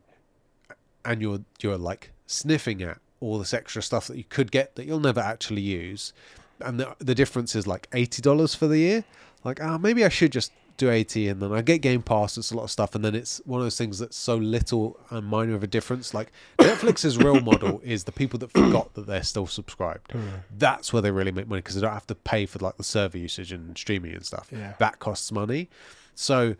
and 1.05 1.21
you're 1.21 1.39
you're 1.61 1.77
like 1.77 2.11
sniffing 2.25 2.81
at 2.81 2.99
all 3.19 3.39
this 3.39 3.53
extra 3.53 3.81
stuff 3.81 4.07
that 4.07 4.17
you 4.17 4.23
could 4.23 4.51
get 4.51 4.75
that 4.75 4.85
you'll 4.85 4.99
never 4.99 5.19
actually 5.19 5.61
use, 5.61 6.13
and 6.59 6.79
the 6.79 6.95
the 6.99 7.15
difference 7.15 7.55
is 7.55 7.67
like 7.67 7.87
eighty 7.93 8.21
dollars 8.21 8.55
for 8.55 8.67
the 8.67 8.77
year. 8.77 9.03
Like, 9.43 9.61
ah, 9.61 9.77
maybe 9.77 10.05
I 10.05 10.09
should 10.09 10.31
just 10.31 10.51
do 10.77 10.89
eighty, 10.89 11.27
and 11.27 11.41
then 11.41 11.51
I 11.51 11.61
get 11.61 11.79
Game 11.79 12.01
Pass. 12.01 12.37
It's 12.37 12.51
a 12.51 12.55
lot 12.55 12.63
of 12.63 12.71
stuff, 12.71 12.95
and 12.95 13.03
then 13.03 13.15
it's 13.15 13.41
one 13.45 13.59
of 13.59 13.65
those 13.65 13.77
things 13.77 13.99
that's 13.99 14.17
so 14.17 14.35
little 14.37 14.99
and 15.09 15.25
minor 15.25 15.53
of 15.55 15.63
a 15.63 15.67
difference. 15.67 16.13
Like 16.13 16.31
Netflix's 16.59 17.17
real 17.17 17.39
model 17.41 17.81
is 17.83 18.05
the 18.05 18.11
people 18.11 18.39
that 18.39 18.51
forgot 18.51 18.93
that 18.95 19.05
they're 19.05 19.23
still 19.23 19.47
subscribed. 19.47 20.13
That's 20.57 20.91
where 20.91 21.01
they 21.01 21.11
really 21.11 21.31
make 21.31 21.47
money 21.47 21.59
because 21.61 21.75
they 21.75 21.81
don't 21.81 21.93
have 21.93 22.07
to 22.07 22.15
pay 22.15 22.45
for 22.45 22.59
like 22.59 22.77
the 22.77 22.83
server 22.83 23.17
usage 23.17 23.51
and 23.51 23.77
streaming 23.77 24.13
and 24.13 24.25
stuff. 24.25 24.49
Yeah. 24.51 24.73
That 24.79 24.99
costs 24.99 25.31
money. 25.31 25.69
So 26.15 26.55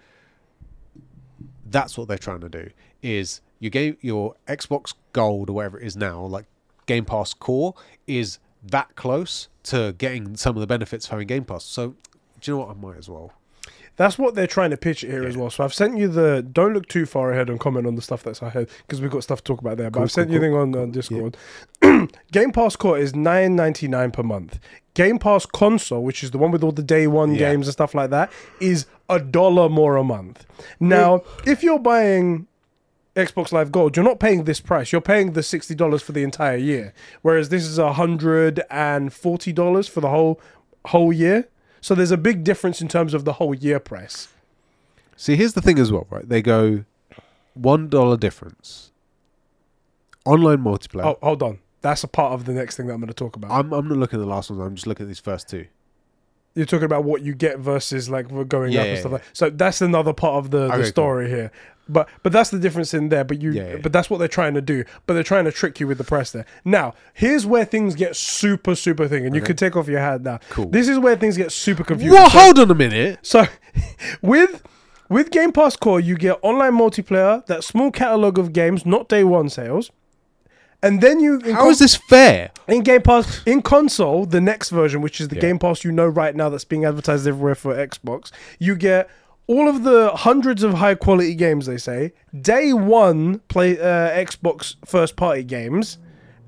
that's 1.66 1.98
what 1.98 2.08
they're 2.08 2.18
trying 2.18 2.42
to 2.42 2.50
do 2.50 2.70
is 3.02 3.42
you 3.64 3.70
gave 3.70 4.04
your 4.04 4.36
Xbox 4.48 4.94
Gold 5.14 5.50
or 5.50 5.54
whatever 5.54 5.80
it 5.80 5.86
is 5.88 5.96
now, 5.96 6.22
like 6.22 6.46
Game 6.86 7.06
Pass 7.06 7.34
Core, 7.34 7.74
is 8.08 8.40
that 8.70 8.96
close 8.96 9.48
to 9.64 9.94
getting 9.98 10.36
some 10.36 10.56
of 10.56 10.62
the 10.62 10.68
benefits 10.68 11.06
of 11.06 11.12
having 11.12 11.28
Game 11.28 11.46
Pass. 11.46 11.64
So 11.64 11.96
do 12.42 12.52
you 12.52 12.58
know 12.58 12.66
what? 12.66 12.76
I 12.78 12.80
might 12.80 12.98
as 12.98 13.10
well. 13.10 13.32
That's 13.96 14.18
what 14.18 14.34
they're 14.34 14.48
trying 14.48 14.72
to 14.72 14.78
pitch 14.78 15.04
it 15.04 15.12
here 15.12 15.24
as 15.24 15.38
well. 15.38 15.52
So 15.52 15.64
I've 15.64 15.74
sent 15.74 15.98
you 16.00 16.08
the. 16.08 16.42
Don't 16.52 16.74
look 16.74 16.88
too 16.88 17.06
far 17.06 17.32
ahead 17.32 17.48
and 17.48 17.60
comment 17.60 17.86
on 17.86 17.94
the 17.96 18.02
stuff 18.02 18.24
that's 18.24 18.42
ahead 18.42 18.68
because 18.88 19.00
we've 19.02 19.12
got 19.12 19.22
stuff 19.22 19.44
to 19.44 19.44
talk 19.44 19.62
about 19.62 19.78
there. 19.78 19.92
But 19.92 19.98
Cool, 20.00 20.04
I've 20.04 20.12
sent 20.12 20.28
cool, 20.30 20.42
you 20.44 20.56
a 20.56 20.64
thing 20.64 20.76
on 20.76 20.92
Discord. 20.92 21.38
Game 22.32 22.52
Pass 22.52 22.76
Core 22.76 22.98
is 22.98 23.16
nine 23.16 23.56
ninety 23.56 23.88
nine 23.88 24.10
per 24.12 24.24
month. 24.24 24.60
Game 24.96 25.20
Pass 25.20 25.46
Console, 25.46 26.04
which 26.04 26.24
is 26.24 26.32
the 26.32 26.40
one 26.40 26.50
with 26.50 26.64
all 26.64 26.72
the 26.72 26.82
day 26.82 27.06
one 27.06 27.34
Yeah. 27.34 27.52
games 27.52 27.68
and 27.68 27.74
stuff 27.74 27.94
like 27.94 28.10
that, 28.10 28.32
is 28.60 28.88
a 29.10 29.20
dollar 29.20 29.70
more 29.70 29.96
a 29.96 30.04
month. 30.04 30.46
Now, 30.80 31.22
if 31.46 31.62
you're 31.64 31.80
buying 31.80 32.48
Xbox 33.16 33.52
Live 33.52 33.72
Gold, 33.72 33.96
you're 33.96 34.04
not 34.04 34.20
paying 34.20 34.46
this 34.46 34.60
price. 34.60 34.92
You're 34.92 35.02
paying 35.02 35.34
the 35.34 35.44
sixty 35.44 35.76
dollars 35.76 36.02
for 36.02 36.14
the 36.14 36.24
entire 36.24 36.58
year, 36.58 36.94
whereas 37.22 37.50
this 37.50 37.64
is 37.64 37.78
a 37.78 37.94
hundred 37.94 38.62
and 38.72 39.14
forty 39.14 39.54
dollars 39.54 39.88
for 39.88 40.02
the 40.02 40.10
whole 40.10 40.42
whole 40.86 41.14
year. 41.14 41.48
So 41.80 41.94
there's 41.94 42.12
a 42.12 42.18
big 42.18 42.44
difference 42.44 42.82
in 42.82 42.88
terms 42.88 43.14
of 43.14 43.26
the 43.26 43.34
whole 43.34 43.54
year 43.54 43.80
price. 43.80 44.30
See, 45.16 45.36
here's 45.36 45.54
the 45.54 45.62
thing 45.62 45.78
as 45.78 45.92
well, 45.92 46.08
right? 46.10 46.28
They 46.28 46.42
go 46.42 46.86
one 47.54 47.88
dollar 47.88 48.18
difference. 48.18 48.92
Online 50.26 50.60
multiplayer. 50.60 51.06
Oh, 51.06 51.20
hold 51.22 51.44
on. 51.44 51.60
That's 51.82 52.04
a 52.04 52.08
part 52.08 52.32
of 52.34 52.46
the 52.46 52.54
next 52.54 52.78
thing 52.78 52.88
that 52.88 52.94
I'm 52.94 53.00
going 53.02 53.10
to 53.10 53.14
talk 53.14 53.36
about. 53.36 53.52
I'm 53.52 53.74
I'm 53.74 53.88
not 53.88 53.98
looking 53.98 54.20
at 54.20 54.24
the 54.24 54.30
last 54.30 54.50
ones. 54.50 54.62
I'm 54.62 54.74
just 54.74 54.88
looking 54.88 55.04
at 55.04 55.08
these 55.08 55.20
first 55.20 55.50
two. 55.50 55.68
You're 56.56 56.66
talking 56.68 56.86
about 56.86 57.04
what 57.04 57.22
you 57.24 57.34
get 57.34 57.58
versus 57.60 58.10
like 58.10 58.30
we're 58.30 58.44
going 58.44 58.72
Yeah, 58.72 58.82
up 58.82 58.86
and 58.88 58.94
yeah, 58.96 59.00
stuff 59.00 59.10
yeah. 59.12 59.16
like. 59.18 59.24
So 59.34 59.50
that's 59.50 59.82
another 59.82 60.14
part 60.14 60.36
of 60.36 60.52
the, 60.52 60.64
Okay, 60.66 60.78
the 60.78 60.84
cool. 60.84 60.90
story 60.92 61.30
here. 61.30 61.52
But 61.90 62.08
but 62.22 62.32
that's 62.32 62.50
the 62.52 62.60
difference 62.60 62.94
in 62.94 63.10
there. 63.10 63.24
But 63.26 63.42
you 63.42 63.80
but 63.84 63.92
that's 63.92 64.10
what 64.10 64.18
they're 64.20 64.28
trying 64.30 64.54
to 64.54 64.62
do. 64.62 64.86
But 65.06 65.16
they're 65.16 65.24
trying 65.24 65.44
to 65.46 65.52
trick 65.52 65.80
you 65.82 65.88
with 65.88 65.98
the 65.98 66.04
price 66.06 66.32
there. 66.32 66.46
Now 66.64 66.94
here's 67.14 67.46
where 67.46 67.66
things 67.66 67.94
get 67.96 68.16
super 68.16 68.74
super 68.76 69.08
thing, 69.08 69.26
and 69.26 69.36
you 69.36 69.42
can 69.42 69.56
take 69.58 69.76
off 69.76 69.88
your 69.90 70.00
hat 70.00 70.22
now. 70.22 70.40
Cool. 70.50 70.70
This 70.70 70.88
is 70.88 70.98
where 71.00 71.16
things 71.18 71.36
get 71.36 71.52
super 71.52 71.84
confusing. 71.84 72.14
Well, 72.14 72.30
So- 72.30 72.40
hold 72.40 72.60
on 72.60 72.72
a 72.72 72.76
minute. 72.76 73.20
so, 73.24 73.46
with 74.22 74.64
with 75.10 75.30
Game 75.32 75.52
Pass 75.52 75.76
Core, 75.76 76.00
you 76.00 76.16
get 76.16 76.40
online 76.42 76.74
multiplayer, 76.74 77.46
that 77.48 77.64
small 77.64 77.92
catalog 77.92 78.38
of 78.40 78.54
games, 78.54 78.86
not 78.86 79.10
day 79.10 79.24
one 79.26 79.50
sales, 79.50 79.92
and 80.84 81.02
then 81.02 81.20
you 81.20 81.40
in, 81.40 81.56
How 81.56 81.70
is 81.70 81.80
this 81.80 81.96
fair? 81.96 82.52
in 82.68 82.84
Game 82.84 83.02
Pass 83.02 83.42
in 83.46 83.62
console, 83.64 84.26
the 84.28 84.40
next 84.42 84.70
version, 84.70 85.02
which 85.02 85.20
is 85.20 85.30
the 85.30 85.36
Yeah. 85.36 85.42
Game 85.42 85.60
Pass 85.60 85.84
you 85.84 85.92
know 85.92 86.06
right 86.08 86.36
now 86.36 86.50
that's 86.50 86.66
being 86.66 86.86
advertised 86.86 87.26
everywhere 87.28 87.56
for 87.56 87.74
Xbox, 87.76 88.32
you 88.60 88.76
get 88.76 89.10
all 89.48 89.68
of 89.68 89.84
the 89.84 90.12
hundreds 90.16 90.62
of 90.64 90.76
high 90.76 90.96
quality 90.96 91.36
games. 91.36 91.66
They 91.66 91.78
say 91.78 92.14
day 92.40 92.72
one 92.74 93.40
play 93.48 93.80
uh, 93.80 94.12
Xbox 94.12 94.76
first 94.86 95.16
party 95.16 95.44
games. 95.44 95.98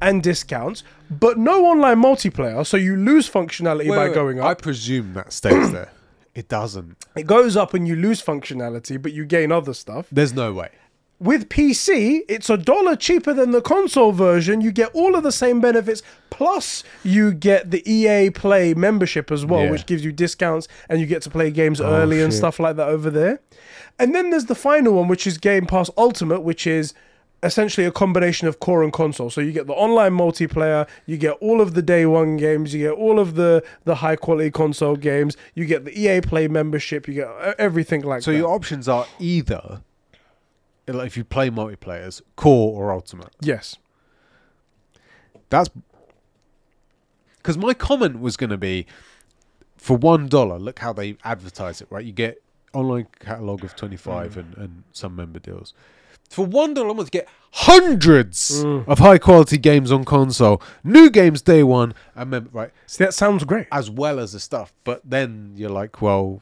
And 0.02 0.22
discounts, 0.22 0.84
but 1.10 1.38
no 1.38 1.66
online 1.66 2.02
multiplayer, 2.02 2.68
so 2.68 2.76
you 2.76 2.98
lose 2.98 3.30
functionality 3.30 3.88
by 3.88 3.98
Wait, 3.98 4.08
wait, 4.10 4.14
going 4.14 4.42
I 4.42 4.54
presume 4.54 5.14
that 5.14 5.32
stays 5.32 5.72
there. 5.72 5.90
It 6.36 6.50
doesn't. 6.50 6.98
It 7.16 7.28
goes 7.28 7.56
up 7.56 7.74
and 7.74 7.88
you 7.88 7.96
lose 7.96 8.22
functionality, 8.22 9.02
but 9.02 9.14
you 9.14 9.24
gain 9.26 9.54
other 9.54 9.74
stuff. 9.74 10.08
There's 10.12 10.34
no 10.34 10.52
way. 10.52 10.70
With 11.20 11.48
PC, 11.48 12.22
it's 12.28 12.50
a 12.50 12.58
dollar 12.58 12.98
cheaper 12.98 13.34
than 13.34 13.52
the 13.52 13.62
console 13.62 14.12
version. 14.12 14.60
You 14.60 14.72
get 14.74 14.90
all 14.94 15.16
of 15.16 15.24
the 15.24 15.32
same 15.32 15.62
benefits, 15.62 16.04
plus 16.30 16.84
you 17.04 17.32
get 17.34 17.72
the 17.72 17.90
EA 17.90 18.30
Play 18.32 18.74
membership 18.74 19.32
as 19.32 19.46
well, 19.46 19.64
Yeah. 19.64 19.72
which 19.72 19.86
gives 19.86 20.04
you 20.04 20.12
discounts 20.12 20.68
and 20.90 21.00
you 21.00 21.06
get 21.06 21.22
to 21.22 21.30
play 21.30 21.52
games 21.52 21.80
oh, 21.80 21.86
early 21.90 22.22
and 22.22 22.34
stuff 22.34 22.60
like 22.60 22.76
that 22.76 22.90
over 22.90 23.10
there. 23.10 23.40
And 23.98 24.14
then 24.14 24.30
there's 24.30 24.46
the 24.46 24.56
final 24.56 24.94
one, 24.96 25.08
which 25.08 25.26
is 25.26 25.38
Game 25.38 25.66
Pass 25.66 25.90
Ultimate, 25.98 26.42
which 26.42 26.68
is 26.68 26.94
essentially 27.44 27.86
a 27.88 27.92
combination 27.92 28.50
of 28.50 28.60
core 28.60 28.84
and 28.84 28.92
console. 28.92 29.30
So 29.30 29.40
you 29.40 29.54
get 29.54 29.68
the 29.68 29.74
online 29.74 30.14
multiplayer, 30.18 30.86
you 31.06 31.16
get 31.16 31.34
all 31.40 31.62
of 31.62 31.76
the 31.76 31.82
day 31.82 32.06
one 32.06 32.36
games, 32.36 32.74
you 32.74 32.90
get 32.90 32.98
all 32.98 33.20
of 33.20 33.36
the 33.36 33.64
the 33.86 33.96
high 33.96 34.18
quality 34.18 34.52
console 34.52 34.98
games, 34.98 35.38
you 35.54 35.64
get 35.66 35.86
the 35.86 35.98
EA 35.98 36.20
Play 36.20 36.50
membership, 36.50 37.08
you 37.08 37.14
get 37.14 37.30
everything 37.58 38.02
like 38.02 38.22
So 38.24 38.32
that. 38.32 38.38
So 38.38 38.42
your 38.42 38.52
options 38.54 38.90
are 38.90 39.06
either, 39.20 39.82
if 40.88 41.18
you 41.18 41.24
play 41.24 41.50
multiplayers, 41.50 42.22
core 42.36 42.74
or 42.82 42.92
ultimate. 42.92 43.30
yes. 43.42 43.78
That's 45.50 45.70
because 47.38 47.58
my 47.58 47.76
comment 47.76 48.20
was 48.20 48.36
going 48.36 48.50
to 48.50 48.58
be 48.58 48.88
for 49.78 49.96
one 49.96 50.28
dollar. 50.28 50.58
Look 50.58 50.80
how 50.80 50.92
they 50.92 51.18
advertise 51.24 51.82
it, 51.82 51.88
right? 51.92 52.04
You 52.04 52.12
get 52.12 52.42
online 52.74 53.08
catalog 53.20 53.64
of 53.64 53.76
twenty 53.76 53.98
five 53.98 54.34
mm. 54.34 54.38
and, 54.38 54.58
and 54.58 54.84
some 54.92 55.16
member 55.16 55.40
deals. 55.40 55.74
For 56.30 56.44
one 56.44 56.74
dollar 56.74 56.90
a 56.90 56.94
month, 56.96 57.10
you 57.14 57.20
get 57.22 57.30
hundreds 57.52 58.64
mm. 58.64 58.88
of 58.88 58.98
high 58.98 59.20
quality 59.20 59.60
games 59.60 59.92
on 59.92 60.04
console, 60.04 60.62
new 60.84 61.12
games 61.12 61.44
day 61.44 61.62
one, 61.62 61.94
and 62.16 62.32
mem- 62.32 62.50
right 62.52 62.72
See, 62.88 63.04
that 63.04 63.14
sounds 63.14 63.44
great. 63.44 63.68
as 63.72 63.92
well 63.92 64.20
as 64.20 64.34
the 64.34 64.40
stuff. 64.40 64.74
But 64.84 65.02
then 65.06 65.54
you're 65.56 65.70
like, 65.70 66.02
well, 66.02 66.42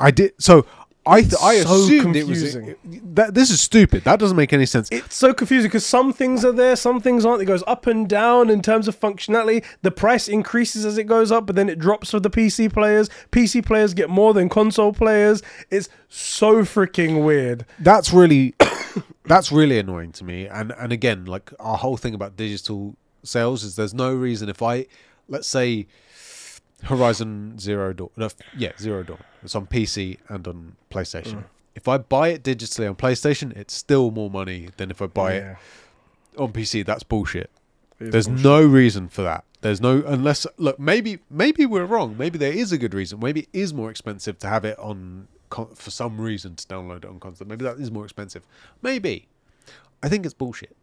I 0.00 0.10
did 0.10 0.32
so. 0.40 0.66
I 1.06 1.22
th- 1.22 1.34
I 1.42 1.60
so 1.60 1.74
assumed 1.74 2.16
it 2.16 2.26
was 2.26 2.52
confusing. 2.54 2.76
that. 3.14 3.34
This 3.34 3.50
is 3.50 3.60
stupid. 3.60 4.04
That 4.04 4.18
doesn't 4.18 4.36
make 4.36 4.52
any 4.52 4.66
sense. 4.66 4.88
It's 4.90 5.14
so 5.14 5.32
confusing 5.32 5.68
because 5.68 5.86
some 5.86 6.12
things 6.12 6.44
are 6.44 6.52
there, 6.52 6.74
some 6.76 7.00
things 7.00 7.24
aren't. 7.24 7.42
It 7.42 7.46
goes 7.46 7.62
up 7.66 7.86
and 7.86 8.08
down 8.08 8.50
in 8.50 8.60
terms 8.62 8.88
of 8.88 8.98
functionality. 8.98 9.64
The 9.82 9.90
price 9.90 10.28
increases 10.28 10.84
as 10.84 10.98
it 10.98 11.04
goes 11.04 11.30
up, 11.30 11.46
but 11.46 11.56
then 11.56 11.68
it 11.68 11.78
drops 11.78 12.10
for 12.10 12.20
the 12.20 12.30
PC 12.30 12.72
players. 12.72 13.08
PC 13.30 13.64
players 13.64 13.94
get 13.94 14.10
more 14.10 14.34
than 14.34 14.48
console 14.48 14.92
players. 14.92 15.42
It's 15.70 15.88
so 16.08 16.62
freaking 16.62 17.24
weird. 17.24 17.64
that's 17.78 18.12
really 18.12 18.54
that's 19.24 19.50
really 19.52 19.78
annoying 19.78 20.12
to 20.12 20.24
me 20.24 20.46
and 20.46 20.72
and 20.78 20.92
again 20.92 21.24
like 21.24 21.52
our 21.58 21.76
whole 21.76 21.96
thing 21.96 22.14
about 22.14 22.36
digital 22.36 22.96
sales 23.24 23.64
is 23.64 23.74
there's 23.76 23.92
no 23.92 24.14
reason 24.14 24.48
if 24.48 24.62
i 24.62 24.86
let's 25.28 25.48
say 25.48 25.86
horizon 26.84 27.58
zero 27.58 27.92
dawn 27.92 28.08
no, 28.16 28.28
yeah 28.56 28.70
zero 28.78 29.02
dawn 29.02 29.18
it's 29.46 29.54
on 29.54 29.66
pc 29.66 30.18
and 30.28 30.46
on 30.46 30.76
playstation. 30.90 31.44
If 31.74 31.88
i 31.88 31.98
buy 31.98 32.28
it 32.28 32.42
digitally 32.42 32.88
on 32.88 32.96
playstation 32.96 33.56
it's 33.56 33.74
still 33.74 34.10
more 34.10 34.30
money 34.30 34.68
than 34.76 34.90
if 34.90 35.00
i 35.00 35.06
buy 35.06 35.32
it 35.34 35.56
on 36.36 36.52
pc 36.52 36.84
that's 36.84 37.02
bullshit. 37.02 37.50
There's 37.98 38.28
no 38.28 38.62
reason 38.62 39.08
for 39.08 39.22
that. 39.22 39.44
There's 39.62 39.80
no 39.80 40.02
unless 40.06 40.46
look 40.58 40.78
maybe 40.78 41.18
maybe 41.30 41.64
we're 41.66 41.86
wrong. 41.86 42.16
Maybe 42.18 42.38
there 42.38 42.52
is 42.52 42.72
a 42.72 42.78
good 42.78 42.94
reason. 42.94 43.18
Maybe 43.20 43.40
it 43.40 43.48
is 43.52 43.72
more 43.72 43.90
expensive 43.90 44.38
to 44.40 44.48
have 44.48 44.64
it 44.64 44.78
on 44.78 45.28
for 45.74 45.90
some 45.90 46.20
reason 46.20 46.56
to 46.56 46.66
download 46.66 46.98
it 46.98 47.06
on 47.06 47.20
console. 47.20 47.48
Maybe 47.48 47.64
that 47.64 47.78
is 47.78 47.90
more 47.90 48.04
expensive. 48.04 48.44
Maybe. 48.82 49.28
I 50.02 50.08
think 50.08 50.24
it's 50.24 50.34
bullshit. 50.34 50.76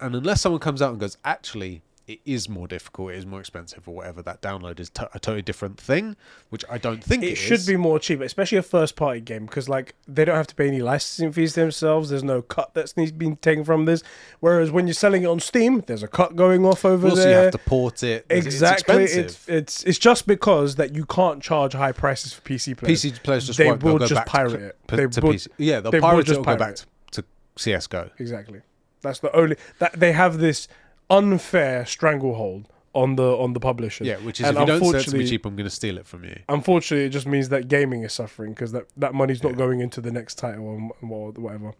And 0.00 0.16
unless 0.16 0.40
someone 0.40 0.60
comes 0.60 0.80
out 0.80 0.90
and 0.90 0.98
goes 0.98 1.18
actually 1.24 1.82
it 2.06 2.20
is 2.26 2.48
more 2.50 2.68
difficult 2.68 3.12
it 3.12 3.16
is 3.16 3.24
more 3.24 3.40
expensive 3.40 3.88
or 3.88 3.94
whatever 3.94 4.20
that 4.22 4.42
download 4.42 4.78
is 4.78 4.90
to 4.90 5.08
a 5.14 5.18
totally 5.18 5.40
different 5.40 5.80
thing 5.80 6.14
which 6.50 6.62
i 6.70 6.76
don't 6.76 7.02
think 7.02 7.22
It 7.22 7.28
it 7.32 7.34
should 7.36 7.60
is. 7.60 7.66
be 7.66 7.76
more 7.76 7.98
cheap, 7.98 8.20
especially 8.20 8.58
a 8.58 8.62
first 8.62 8.94
party 8.96 9.20
game, 9.20 9.46
because 9.46 9.68
like 9.68 9.94
they 10.06 10.24
don't 10.24 10.36
have 10.36 10.46
to 10.48 10.54
pay 10.54 10.68
any 10.68 10.82
licensing 10.82 11.32
fees 11.32 11.54
themselves. 11.54 12.10
There's 12.10 12.22
no 12.22 12.42
cut 12.42 12.74
that's 12.74 12.92
being 12.92 13.36
taken 13.38 13.64
from 13.64 13.86
this. 13.86 14.02
Whereas 14.40 14.70
when 14.70 14.86
you're 14.86 14.94
selling 14.94 15.22
it 15.22 15.26
on 15.26 15.40
Steam, 15.40 15.80
there's 15.86 16.02
a 16.02 16.08
cut 16.08 16.36
going 16.36 16.64
off 16.66 16.84
over 16.84 17.08
also 17.08 17.22
there. 17.22 17.30
you 17.30 17.36
have 17.44 17.52
to 17.52 17.58
port 17.58 18.02
it 18.02 18.26
exactly. 18.28 19.04
it's 19.04 19.14
It's, 19.16 19.48
it's 19.48 19.84
it's 19.84 19.98
just 19.98 20.26
because 20.26 20.76
that 20.76 20.94
you 20.94 21.06
can't 21.06 21.42
charge 21.42 21.72
high 21.72 21.92
prices 21.92 22.32
for 22.34 22.42
PC 22.42 22.76
players. 22.76 23.02
PC 23.02 23.22
players 23.22 23.46
just 23.46 23.58
They 23.58 23.66
won't. 23.66 23.80
Go 23.80 23.98
just 24.06 24.26
pirate 24.26 24.60
it. 24.60 24.76
p- 24.86 24.96
They 24.96 25.06
will-. 25.06 25.36
Yeah, 25.56 25.80
they'll 25.80 25.90
they 25.90 26.00
will 26.00 26.08
pirate 26.08 26.20
it 26.20 26.26
just 26.26 26.40
go 26.40 26.44
pirate 26.44 26.58
back 26.58 26.70
it. 26.74 26.86
to, 27.12 27.22
to 27.22 27.28
CS:GO. 27.56 28.10
Exactly. 28.18 28.60
That's 29.02 29.18
the 29.20 29.34
only 29.34 29.56
that 29.78 29.98
they 29.98 30.12
have 30.12 30.38
this 30.38 30.68
unfair 31.10 31.84
stranglehold 31.86 32.68
on 32.94 33.16
the 33.16 33.24
on 33.36 33.52
the 33.54 33.58
publishers. 33.60 34.06
Yeah, 34.06 34.18
which 34.18 34.38
is 34.40 34.46
And 34.46 34.56
if 34.56 34.60
you 34.60 34.66
don't 34.66 34.78
sell 34.78 34.88
it 34.90 34.92
to 34.92 34.94
me 34.94 34.98
unfortunately- 34.98 35.28
cheap, 35.28 35.46
I'm 35.46 35.56
going 35.56 35.64
to 35.68 35.74
steal 35.74 35.98
it 35.98 36.06
from 36.06 36.22
you. 36.22 36.38
Unfortunately, 36.48 37.04
it 37.06 37.08
just 37.10 37.26
means 37.26 37.48
that 37.48 37.66
gaming 37.66 38.04
is 38.04 38.12
suffering 38.12 38.52
because 38.52 38.70
that, 38.70 38.84
that 38.96 39.14
money's 39.14 39.42
not 39.42 39.52
Yeah. 39.52 39.58
going 39.58 39.80
into 39.80 40.00
the 40.00 40.12
next 40.12 40.36
title 40.38 40.64
or, 41.02 41.08
or 41.10 41.32
whatever. 41.32 41.72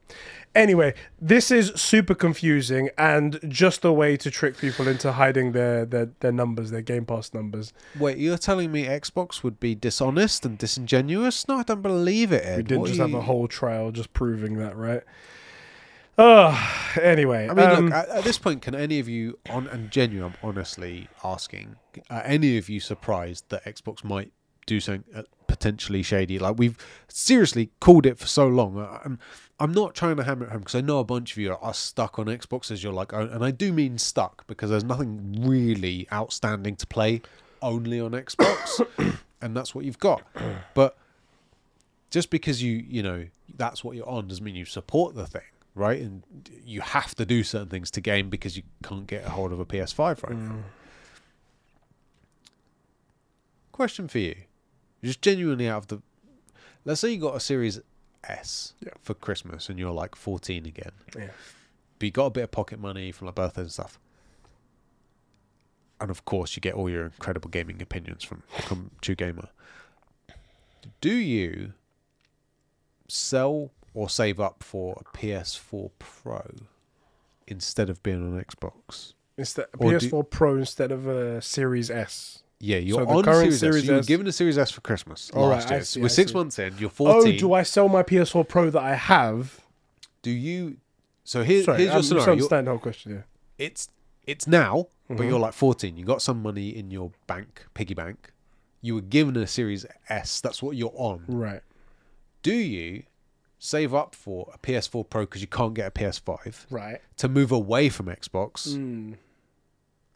Anyway, 0.56 0.92
this 1.20 1.52
is 1.52 1.70
super 1.76 2.16
confusing 2.16 2.90
and 2.98 3.38
just 3.46 3.84
a 3.84 3.92
way 3.92 4.16
to 4.16 4.28
trick 4.28 4.56
people 4.58 4.88
into 4.88 5.12
hiding 5.12 5.52
their, 5.52 5.84
their, 5.86 6.10
their 6.18 6.32
numbers, 6.32 6.72
their 6.72 6.82
Game 6.82 7.04
Pass 7.04 7.32
numbers. 7.32 7.72
Wait, 7.96 8.18
you're 8.18 8.36
telling 8.36 8.72
me 8.72 8.86
Xbox 8.86 9.44
would 9.44 9.60
be 9.60 9.76
dishonest 9.76 10.44
and 10.44 10.58
disingenuous? 10.58 11.46
No, 11.46 11.58
I 11.58 11.62
don't 11.62 11.80
believe 11.82 12.32
it, 12.32 12.44
Ed. 12.44 12.56
we 12.56 12.62
didn't 12.64 12.80
What 12.80 12.88
just 12.88 12.98
have 13.00 13.10
you- 13.10 13.18
a 13.18 13.22
whole 13.22 13.46
trial 13.46 13.92
just 13.92 14.12
proving 14.14 14.58
that, 14.58 14.76
right? 14.76 15.02
Oh, 16.16 16.92
anyway. 17.00 17.48
I 17.48 17.54
mean, 17.54 17.66
um, 17.66 17.84
look, 17.86 17.94
at, 17.94 18.08
at 18.08 18.24
this 18.24 18.38
point, 18.38 18.62
can 18.62 18.74
any 18.74 19.00
of 19.00 19.08
you, 19.08 19.38
on 19.50 19.66
and 19.66 19.90
genuine, 19.90 20.32
I'm 20.32 20.48
honestly 20.48 21.08
asking, 21.24 21.76
are 22.08 22.22
any 22.24 22.56
of 22.56 22.68
you 22.68 22.80
surprised 22.80 23.48
that 23.48 23.64
Xbox 23.64 24.04
might 24.04 24.30
do 24.66 24.80
something 24.80 25.04
uh, 25.14 25.22
potentially 25.46 26.02
shady? 26.02 26.38
Like 26.38 26.56
we've 26.56 26.78
seriously 27.08 27.70
called 27.80 28.06
it 28.06 28.18
for 28.18 28.26
so 28.26 28.46
long. 28.46 28.78
I'm, 29.04 29.18
I'm 29.58 29.72
not 29.72 29.94
trying 29.94 30.16
to 30.16 30.24
hammer 30.24 30.46
it 30.46 30.52
home 30.52 30.60
because 30.60 30.76
I 30.76 30.80
know 30.80 31.00
a 31.00 31.04
bunch 31.04 31.32
of 31.32 31.38
you 31.38 31.52
are, 31.52 31.58
are 31.58 31.74
stuck 31.74 32.18
on 32.18 32.26
Xbox 32.26 32.70
as 32.70 32.82
you're 32.82 32.92
like, 32.92 33.12
oh, 33.12 33.28
and 33.28 33.44
I 33.44 33.50
do 33.50 33.72
mean 33.72 33.98
stuck 33.98 34.46
because 34.46 34.70
there's 34.70 34.84
nothing 34.84 35.44
really 35.44 36.06
outstanding 36.12 36.76
to 36.76 36.86
play 36.86 37.22
only 37.60 37.98
on 37.98 38.12
Xbox, 38.12 38.86
and 39.40 39.56
that's 39.56 39.74
what 39.74 39.84
you've 39.84 39.98
got. 39.98 40.22
But 40.74 40.96
just 42.10 42.30
because 42.30 42.62
you 42.62 42.84
you 42.88 43.02
know 43.02 43.26
that's 43.56 43.82
what 43.82 43.96
you're 43.96 44.08
on 44.08 44.28
doesn't 44.28 44.44
mean 44.44 44.54
you 44.54 44.64
support 44.64 45.16
the 45.16 45.26
thing 45.26 45.42
right 45.74 46.00
and 46.00 46.22
you 46.64 46.80
have 46.80 47.14
to 47.14 47.26
do 47.26 47.42
certain 47.42 47.68
things 47.68 47.90
to 47.90 48.00
game 48.00 48.30
because 48.30 48.56
you 48.56 48.62
can't 48.82 49.06
get 49.06 49.24
a 49.24 49.30
hold 49.30 49.52
of 49.52 49.60
a 49.60 49.66
ps5 49.66 50.22
right 50.22 50.36
now 50.38 50.52
mm. 50.52 50.62
question 53.72 54.06
for 54.08 54.18
you 54.18 54.36
just 55.02 55.20
genuinely 55.20 55.68
out 55.68 55.78
of 55.78 55.86
the 55.88 56.02
let's 56.84 57.00
say 57.00 57.10
you 57.10 57.18
got 57.20 57.34
a 57.36 57.40
series 57.40 57.80
s 58.24 58.74
Yeah. 58.80 58.90
for 59.02 59.14
christmas 59.14 59.68
and 59.68 59.78
you're 59.78 59.92
like 59.92 60.14
14 60.14 60.64
again 60.66 60.92
yeah. 61.16 61.30
but 61.98 62.06
you 62.06 62.12
got 62.12 62.26
a 62.26 62.30
bit 62.30 62.44
of 62.44 62.50
pocket 62.50 62.78
money 62.78 63.10
from 63.12 63.26
like 63.26 63.34
birthday 63.34 63.62
and 63.62 63.72
stuff 63.72 63.98
and 66.00 66.10
of 66.10 66.24
course 66.24 66.56
you 66.56 66.60
get 66.60 66.74
all 66.74 66.88
your 66.90 67.04
incredible 67.04 67.48
gaming 67.48 67.80
opinions 67.80 68.22
from 68.24 68.42
from 68.66 68.90
True 69.00 69.14
Gamer. 69.14 69.48
Do 71.00 71.14
you 71.14 71.72
sell 73.08 73.70
or 73.94 74.10
save 74.10 74.38
up 74.40 74.62
for 74.62 75.00
a 75.00 75.16
PS4 75.16 75.90
Pro 75.98 76.42
instead 77.46 77.88
of 77.90 78.02
being 78.02 78.22
on 78.22 78.42
Xbox? 78.44 79.14
Instead, 79.36 79.66
Or 79.78 79.90
PS4 79.92 80.28
Pro 80.30 80.56
instead 80.58 80.92
of 80.92 81.06
a 81.06 81.40
Series 81.42 81.90
S. 81.90 82.42
Yeah, 82.60 82.78
you're 82.78 83.00
So 83.00 83.04
the 83.04 83.10
on 83.12 83.24
current 83.24 83.38
Series, 83.40 83.54
S. 83.54 83.60
Series 83.60 83.86
You 83.86 83.94
were 83.94 84.02
given 84.02 84.26
a 84.26 84.32
Series 84.32 84.56
S 84.58 84.70
for 84.70 84.80
Christmas 84.80 85.30
All 85.34 85.48
last 85.48 85.64
right, 85.68 85.76
year. 85.76 85.84
see, 85.84 86.00
We're 86.00 86.06
I 86.06 86.08
six 86.08 86.30
see. 86.30 86.36
months 86.36 86.58
in. 86.58 86.74
You're 86.78 86.88
14. 86.90 87.34
Oh, 87.34 87.38
do 87.38 87.52
I 87.52 87.62
sell 87.62 87.88
my 87.88 88.02
PS4 88.02 88.48
Pro 88.48 88.70
that 88.70 88.82
I 88.82 88.94
have? 88.94 89.60
do 90.22 90.30
you? 90.30 90.76
So 91.24 91.42
here, 91.42 91.62
Sorry, 91.64 91.78
here's 91.78 91.88
I'm 91.90 91.94
your 91.94 91.98
just 92.00 92.08
scenario. 92.08 92.24
You're- 92.26 92.32
understand 92.36 92.66
the 92.66 92.70
whole 92.70 92.78
question. 92.78 93.12
Yeah. 93.12 93.22
it's 93.66 93.88
it's 94.26 94.46
now, 94.46 94.86
but 95.08 95.18
Mhm. 95.18 95.28
you're 95.28 95.38
like 95.38 95.52
14. 95.52 95.98
You 95.98 96.04
got 96.06 96.22
some 96.22 96.40
money 96.40 96.70
in 96.74 96.90
your 96.90 97.10
bank, 97.26 97.66
piggy 97.74 97.92
bank. 97.94 98.30
you 98.80 98.94
were 98.94 99.00
given 99.02 99.34
a 99.36 99.46
Series 99.46 99.84
S. 100.10 100.40
That's 100.42 100.62
what 100.62 100.76
you're 100.76 100.92
on. 100.94 101.24
Right. 101.26 101.62
Do 102.42 102.52
you 102.54 103.02
save 103.64 103.94
up 103.94 104.14
for 104.14 104.50
a 104.52 104.58
PS4 104.58 105.08
Pro 105.08 105.22
because 105.22 105.40
you 105.40 105.46
can't 105.46 105.72
get 105.72 105.86
a 105.86 105.90
PS5 105.90 106.66
Right. 106.70 107.00
to 107.16 107.28
move 107.28 107.50
away 107.50 107.88
from 107.88 108.06
Xbox, 108.06 108.68
Mm. 108.76 109.16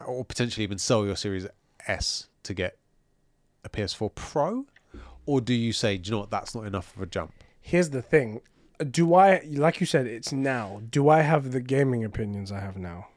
or 0.05 0.23
potentially 0.23 0.63
even 0.63 0.77
sell 0.77 1.03
your 1.03 1.15
Series 1.15 1.47
S 1.87 2.27
to 2.43 2.53
get 2.53 2.77
a 3.63 3.69
PS4 3.69 4.11
Pro? 4.13 4.65
Or 5.25 5.41
do 5.41 5.53
you 5.55 5.73
say, 5.73 5.97
do 5.97 6.07
you 6.09 6.11
know 6.11 6.19
what, 6.19 6.29
that's 6.29 6.53
not 6.53 6.65
enough 6.65 6.95
of 6.95 7.01
a 7.01 7.05
jump? 7.07 7.33
Here's 7.59 7.89
the 7.89 8.01
thing. 8.03 8.41
Do 8.91 9.15
I, 9.15 9.41
like 9.47 9.79
you 9.79 9.85
said, 9.87 10.05
it's 10.05 10.31
now. 10.31 10.81
Do 10.89 11.09
I 11.09 11.21
have 11.21 11.51
the 11.51 11.59
gaming 11.59 12.03
opinions 12.03 12.51
I 12.51 12.59
have 12.59 12.77
now? 12.77 13.07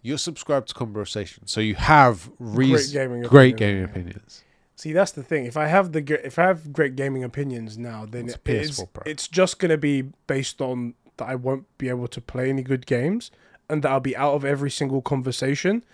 You're 0.00 0.18
subscribed 0.18 0.68
to 0.68 0.74
Conbrosations, 0.74 1.50
so 1.50 1.60
you 1.60 1.74
have 1.74 2.30
Great 2.38 2.88
gaming 2.92 3.22
great 3.22 3.56
gaming 3.56 3.82
yeah. 3.82 3.88
opinions. 3.90 4.44
See, 4.78 4.92
that's 4.92 5.10
the 5.10 5.24
thing. 5.24 5.44
If 5.44 5.56
I 5.56 5.66
have 5.66 5.90
the 5.90 6.20
if 6.24 6.38
I 6.38 6.44
have 6.44 6.72
great 6.72 6.94
gaming 6.94 7.24
opinions 7.24 7.76
now, 7.76 8.06
then 8.06 8.26
It's 8.26 8.36
it's, 8.44 8.84
it's 9.06 9.26
just 9.26 9.58
gonna 9.58 9.76
be 9.76 10.02
based 10.28 10.60
on 10.60 10.94
that 11.16 11.28
I 11.28 11.34
won't 11.34 11.66
be 11.78 11.88
able 11.88 12.06
to 12.06 12.20
play 12.20 12.48
any 12.48 12.62
good 12.62 12.86
games, 12.86 13.32
and 13.68 13.82
that 13.82 13.90
I'll 13.90 13.98
be 13.98 14.16
out 14.16 14.34
of 14.34 14.44
every 14.44 14.70
single 14.70 15.02
conversation. 15.02 15.84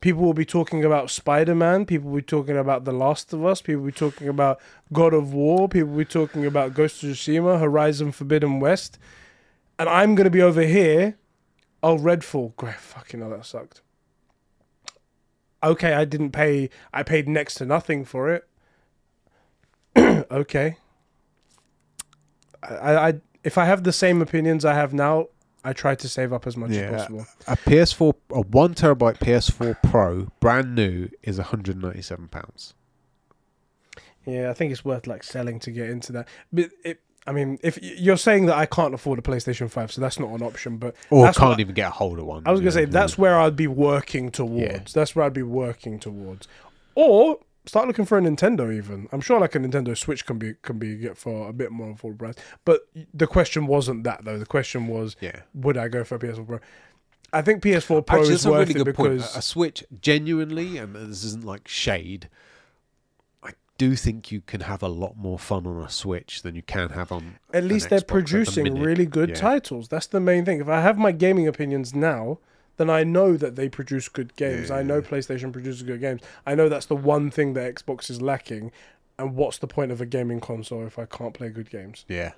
People 0.00 0.22
will 0.22 0.34
be 0.34 0.44
talking 0.44 0.84
about 0.84 1.10
Spider 1.10 1.54
Man. 1.54 1.86
People 1.86 2.10
will 2.10 2.16
be 2.16 2.22
talking 2.22 2.56
about 2.56 2.84
The 2.84 2.90
Last 2.90 3.32
of 3.32 3.46
Us. 3.46 3.62
People 3.62 3.82
will 3.82 3.92
be 3.92 3.92
talking 3.92 4.26
about 4.26 4.60
God 4.92 5.14
of 5.14 5.32
War. 5.32 5.68
People 5.68 5.90
will 5.90 5.98
be 5.98 6.04
talking 6.04 6.44
about 6.44 6.74
Ghost 6.74 7.04
of 7.04 7.10
Tsushima, 7.10 7.60
Horizon 7.60 8.10
Forbidden 8.10 8.58
West, 8.58 8.98
and 9.78 9.88
I'm 9.88 10.16
gonna 10.16 10.28
be 10.28 10.42
over 10.42 10.62
here. 10.62 11.16
Oh, 11.84 11.96
Redfall. 11.96 12.56
Great, 12.56 12.80
fucking 12.80 13.20
hell, 13.20 13.30
that 13.30 13.46
sucked. 13.46 13.80
Okay, 15.64 15.94
I 15.94 16.04
didn't 16.04 16.30
pay. 16.32 16.70
I 16.92 17.02
paid 17.02 17.28
next 17.28 17.54
to 17.54 17.66
nothing 17.66 18.04
for 18.04 18.30
it. 18.30 18.48
okay. 20.30 20.76
I, 22.62 22.96
I 23.08 23.14
if 23.42 23.58
I 23.58 23.64
have 23.64 23.84
the 23.84 23.92
same 23.92 24.22
opinions 24.22 24.64
I 24.64 24.74
have 24.74 24.92
now, 24.94 25.28
I 25.64 25.72
try 25.72 25.94
to 25.94 26.08
save 26.08 26.32
up 26.32 26.46
as 26.46 26.56
much 26.56 26.70
Yeah. 26.72 26.82
as 26.82 26.90
possible. 27.02 27.26
A 27.46 27.56
PS4, 27.56 28.14
a 28.30 28.40
one 28.42 28.74
terabyte 28.74 29.18
PS4 29.18 29.76
Pro, 29.82 30.28
brand 30.40 30.74
new, 30.74 31.08
is 31.22 31.38
197 31.38 32.28
pounds. 32.28 32.74
Yeah, 34.26 34.50
I 34.50 34.54
think 34.54 34.72
it's 34.72 34.84
worth 34.84 35.06
like 35.06 35.22
selling 35.22 35.58
to 35.60 35.70
get 35.70 35.90
into 35.90 36.12
that. 36.12 36.28
But 36.52 36.70
it, 36.84 37.00
I 37.26 37.32
mean, 37.32 37.58
if 37.62 37.78
you're 37.82 38.18
saying 38.18 38.46
that 38.46 38.56
I 38.56 38.66
can't 38.66 38.92
afford 38.92 39.18
a 39.18 39.22
PlayStation 39.22 39.70
Five, 39.70 39.90
so 39.90 40.00
that's 40.00 40.18
not 40.20 40.28
an 40.30 40.42
option. 40.42 40.76
But 40.76 40.94
Or 41.10 41.24
That's 41.24 41.38
can't 41.38 41.58
even 41.60 41.74
get 41.74 41.88
a 41.88 41.90
hold 41.90 42.18
of 42.18 42.26
one. 42.26 42.42
I 42.46 42.50
was 42.50 42.60
gonna 42.60 42.70
yeah. 42.70 42.74
say 42.74 42.84
that's 42.84 43.16
where 43.16 43.38
I'd 43.40 43.56
be 43.56 43.66
working 43.66 44.30
towards. 44.30 44.92
That's 44.92 45.16
where 45.16 45.24
I'd 45.24 45.32
be 45.32 45.42
working 45.42 45.98
towards, 45.98 46.46
or 46.94 47.38
start 47.66 47.86
looking 47.86 48.04
for 48.04 48.18
a 48.18 48.20
Nintendo. 48.20 48.70
Even 48.74 49.08
I'm 49.10 49.22
sure 49.22 49.40
like 49.40 49.54
a 49.54 49.58
Nintendo 49.58 49.96
Switch 49.96 50.26
can 50.26 50.38
be 50.38 50.54
can 50.62 50.78
be 50.78 50.96
get 50.96 51.16
for 51.16 51.48
a 51.48 51.52
bit 51.54 51.72
more 51.72 51.94
affordable 51.94 52.18
price. 52.18 52.34
But 52.66 52.82
the 53.14 53.26
question 53.26 53.66
wasn't 53.66 54.04
that 54.04 54.24
though. 54.26 54.38
The 54.38 54.44
question 54.46 54.86
was, 54.86 55.16
Yeah. 55.20 55.40
would 55.54 55.78
I 55.78 55.88
go 55.88 56.04
for 56.04 56.16
a 56.16 56.18
PS4 56.18 56.46
Pro? 56.46 56.60
I 57.32 57.40
think 57.42 57.62
PS4 57.62 58.06
Pro 58.06 58.18
Actually, 58.20 58.34
is 58.34 58.46
worth 58.46 58.68
really 58.68 58.80
it 58.80 58.84
good 58.84 58.94
point. 58.94 59.12
because 59.14 59.34
A- 59.36 59.42
Switch, 59.42 59.82
genuinely, 60.00 60.76
and 60.76 60.94
this 60.94 61.24
isn't 61.24 61.42
like 61.44 61.66
shade, 61.66 62.28
do 63.78 63.96
think 63.96 64.30
you 64.30 64.40
can 64.40 64.60
have 64.62 64.82
a 64.82 64.88
lot 64.88 65.16
more 65.16 65.38
fun 65.38 65.66
on 65.66 65.82
a 65.82 65.88
Switch 65.90 66.42
than 66.42 66.54
you 66.54 66.62
can 66.62 66.90
have 66.90 67.10
on. 67.10 67.38
at 67.52 67.64
least 67.64 67.88
they're 67.90 67.98
Xbox 67.98 68.02
at 68.02 68.06
the 68.06 68.12
producing 68.12 68.80
really 68.80 69.06
good 69.06 69.30
Yeah. 69.30 69.34
titles. 69.34 69.88
That's 69.88 70.06
the 70.06 70.20
main 70.20 70.44
thing. 70.44 70.60
If 70.60 70.68
I 70.68 70.80
have 70.80 70.96
my 70.96 71.10
gaming 71.12 71.48
opinions 71.48 71.94
now, 71.94 72.38
then 72.76 72.88
I 72.90 73.02
know 73.04 73.36
that 73.36 73.56
they 73.56 73.68
produce 73.68 74.08
good 74.08 74.34
games. 74.36 74.70
I 74.70 74.82
know 74.82 74.96
Yeah. 74.96 75.08
PlayStation 75.08 75.52
produces 75.52 75.82
good 75.82 76.00
games. 76.00 76.20
I 76.46 76.54
know 76.54 76.68
that's 76.68 76.86
the 76.86 76.96
one 76.96 77.30
thing 77.30 77.54
that 77.54 77.74
Xbox 77.74 78.10
is 78.10 78.20
lacking. 78.22 78.70
And 79.18 79.34
what's 79.36 79.58
the 79.58 79.66
point 79.68 79.92
of 79.92 80.00
a 80.00 80.06
gaming 80.06 80.40
console 80.40 80.84
if 80.86 80.98
I 80.98 81.04
can't 81.06 81.34
play 81.34 81.48
good 81.50 81.70
games? 81.70 82.04
Yeah. 82.08 82.32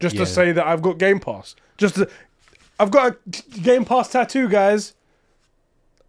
Just 0.00 0.14
Yeah. 0.16 0.20
to 0.24 0.26
say 0.26 0.52
that 0.52 0.66
I've 0.66 0.82
got 0.82 0.98
Game 0.98 1.18
Pass. 1.20 1.56
Just 1.78 1.96
to, 1.96 2.08
I've 2.78 2.90
got 2.90 3.12
a 3.12 3.60
Game 3.60 3.84
Pass 3.84 4.10
tattoo, 4.10 4.48
guys. 4.48 4.94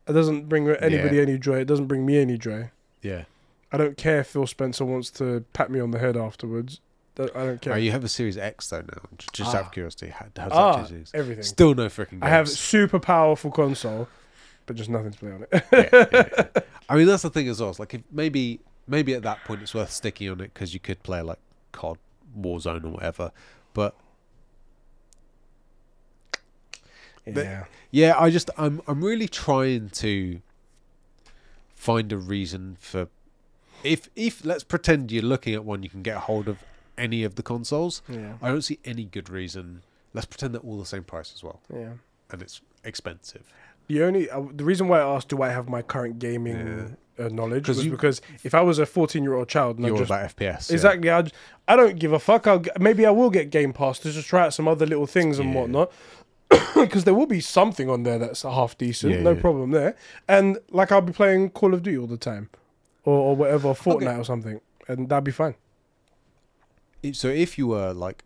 It 0.08 0.14
doesn't 0.14 0.48
bring 0.50 0.68
anybody 0.69 1.18
Yeah. 1.18 1.22
any 1.24 1.38
joy. 1.38 1.60
It 1.60 1.66
doesn't 1.66 1.88
bring 1.88 2.06
me 2.06 2.18
any 2.19 2.38
joy. 2.38 2.69
Yeah. 3.02 3.24
I 3.72 3.78
don't 3.78 3.98
care 3.98 4.20
if 4.22 4.28
Phil 4.28 4.48
Spencer 4.48 4.86
wants 4.86 5.10
to 5.12 5.44
pat 5.54 5.70
me 5.70 5.80
on 5.80 5.92
the 5.92 6.00
head 6.00 6.16
afterwards. 6.18 6.80
I 7.20 7.26
don't 7.28 7.60
care. 7.62 7.74
Oh, 7.74 7.78
you 7.78 7.92
have 7.92 8.04
a 8.04 8.08
Series 8.10 8.38
X 8.38 8.70
though 8.70 8.82
now. 8.82 9.02
Just 9.34 9.56
out 9.56 9.64
Ah. 9.64 9.66
of 9.66 9.72
curiosity, 9.72 10.14
ah, 10.52 10.88
everything. 11.16 11.44
Still 11.44 11.74
no 11.74 11.88
freaking 11.88 12.12
games. 12.12 12.24
I 12.24 12.30
have 12.30 12.46
a 12.46 12.50
super 12.50 13.00
powerful 13.00 13.50
console, 13.50 14.08
but 14.68 14.76
just 14.76 14.90
nothing 14.90 15.12
to 15.12 15.18
play 15.18 15.32
on 15.32 15.46
it. 15.52 15.66
Yeah, 15.72 15.90
yeah, 15.94 16.26
yeah. 16.56 16.62
I 16.90 16.96
mean, 16.96 17.08
that's 17.08 17.24
the 17.24 17.32
thing 17.32 17.48
as 17.50 17.60
well. 17.60 17.72
It's 17.72 17.80
like 17.80 17.96
if 17.96 18.02
maybe 18.12 18.60
maybe 18.88 19.16
at 19.16 19.24
that 19.24 19.44
point 19.46 19.64
it's 19.64 19.74
worth 19.74 19.92
sticking 19.92 20.30
on 20.30 20.40
it 20.42 20.54
because 20.54 20.74
you 20.76 20.80
could 20.80 21.02
play 21.02 21.22
like 21.24 21.40
COD, 21.72 21.98
Warzone, 22.40 22.86
or 22.86 22.90
whatever. 22.90 23.32
But 23.74 23.96
But- 27.26 27.44
yeah. 27.46 27.66
yeah, 27.92 28.16
I 28.18 28.30
just 28.30 28.50
I'm 28.58 28.82
I'm 28.88 29.04
really 29.04 29.28
trying 29.28 29.90
to 29.90 30.40
find 31.76 32.12
a 32.14 32.18
reason 32.18 32.78
for 32.80 33.10
if 33.84 34.10
if 34.16 34.44
let's 34.46 34.64
pretend 34.64 35.12
you're 35.12 35.24
looking 35.24 35.54
at 35.54 35.64
one 35.66 35.84
you 35.84 35.90
can 35.90 36.02
get 36.04 36.18
a 36.18 36.20
hold 36.22 36.48
of 36.48 36.58
any 36.98 37.24
of 37.24 37.36
the 37.36 37.44
consoles. 37.44 38.02
Yeah. 38.10 38.34
I 38.42 38.50
don't 38.50 38.62
see 38.64 38.80
any 38.86 39.06
good 39.06 39.30
reason. 39.30 39.84
Let's 40.14 40.26
pretend 40.26 40.54
they're 40.54 40.62
all 40.62 40.80
the 40.80 40.86
same 40.86 41.04
price 41.04 41.32
as 41.36 41.44
well, 41.44 41.62
Yeah. 41.72 41.92
and 42.32 42.42
it's 42.42 42.62
expensive. 42.84 43.44
The 43.88 44.04
only 44.04 44.30
uh, 44.30 44.44
the 44.54 44.64
reason 44.66 44.88
why 44.88 45.00
I 45.00 45.16
asked 45.16 45.30
do 45.30 45.42
I 45.42 45.50
have 45.50 45.70
my 45.70 45.82
current 45.82 46.20
gaming 46.20 46.98
uh, 47.20 47.30
knowledge 47.30 47.66
'Cause 47.66 47.78
was 47.78 47.86
you- 47.86 47.92
because 47.92 48.22
if 48.44 48.54
I 48.54 48.62
was 48.62 48.80
a 48.80 48.86
14 48.86 49.24
year 49.24 49.34
old 49.36 49.48
child 49.48 49.78
and 49.78 49.86
I 49.86 49.90
You're 49.90 49.98
just 50.00 50.10
about 50.12 50.36
FPS. 50.36 50.70
yeah. 50.70 50.74
exactly 50.74 51.10
I, 51.12 51.24
I 51.68 51.76
don't 51.76 51.98
give 52.00 52.14
a 52.14 52.20
fuck. 52.20 52.48
I'll 52.48 52.64
maybe 52.80 53.06
I 53.06 53.12
will 53.12 53.30
get 53.30 53.50
Game 53.52 53.74
Pass 53.74 54.00
to 54.00 54.12
just 54.12 54.28
try 54.28 54.46
out 54.46 54.54
some 54.54 54.68
other 54.68 54.86
little 54.86 55.08
things 55.08 55.40
and 55.40 55.54
Yeah. 55.54 55.60
whatnot. 55.62 55.92
Because 56.76 57.04
there 57.06 57.14
will 57.16 57.26
be 57.26 57.42
something 57.42 57.90
on 57.90 58.04
there 58.04 58.20
that's 58.20 58.44
half 58.44 58.78
decent, 58.78 59.14
Yeah, 59.14 59.22
no 59.22 59.32
yeah. 59.32 59.42
problem 59.42 59.72
there. 59.72 59.96
And 60.28 60.58
like 60.70 60.92
I'll 60.92 61.02
be 61.02 61.12
playing 61.14 61.50
Call 61.52 61.74
of 61.74 61.82
Duty 61.84 61.98
all 61.98 62.08
the 62.08 62.18
time, 62.18 62.50
or, 63.08 63.30
or 63.30 63.36
whatever, 63.38 63.69
Fortnite 63.69 64.19
or 64.19 64.26
something, 64.26 64.60
and 64.90 65.08
that'd 65.08 65.24
be 65.24 65.32
fine. 65.32 65.56
So 67.14 67.30
if 67.30 67.58
you 67.58 67.68
were 67.68 67.94
like 67.94 68.26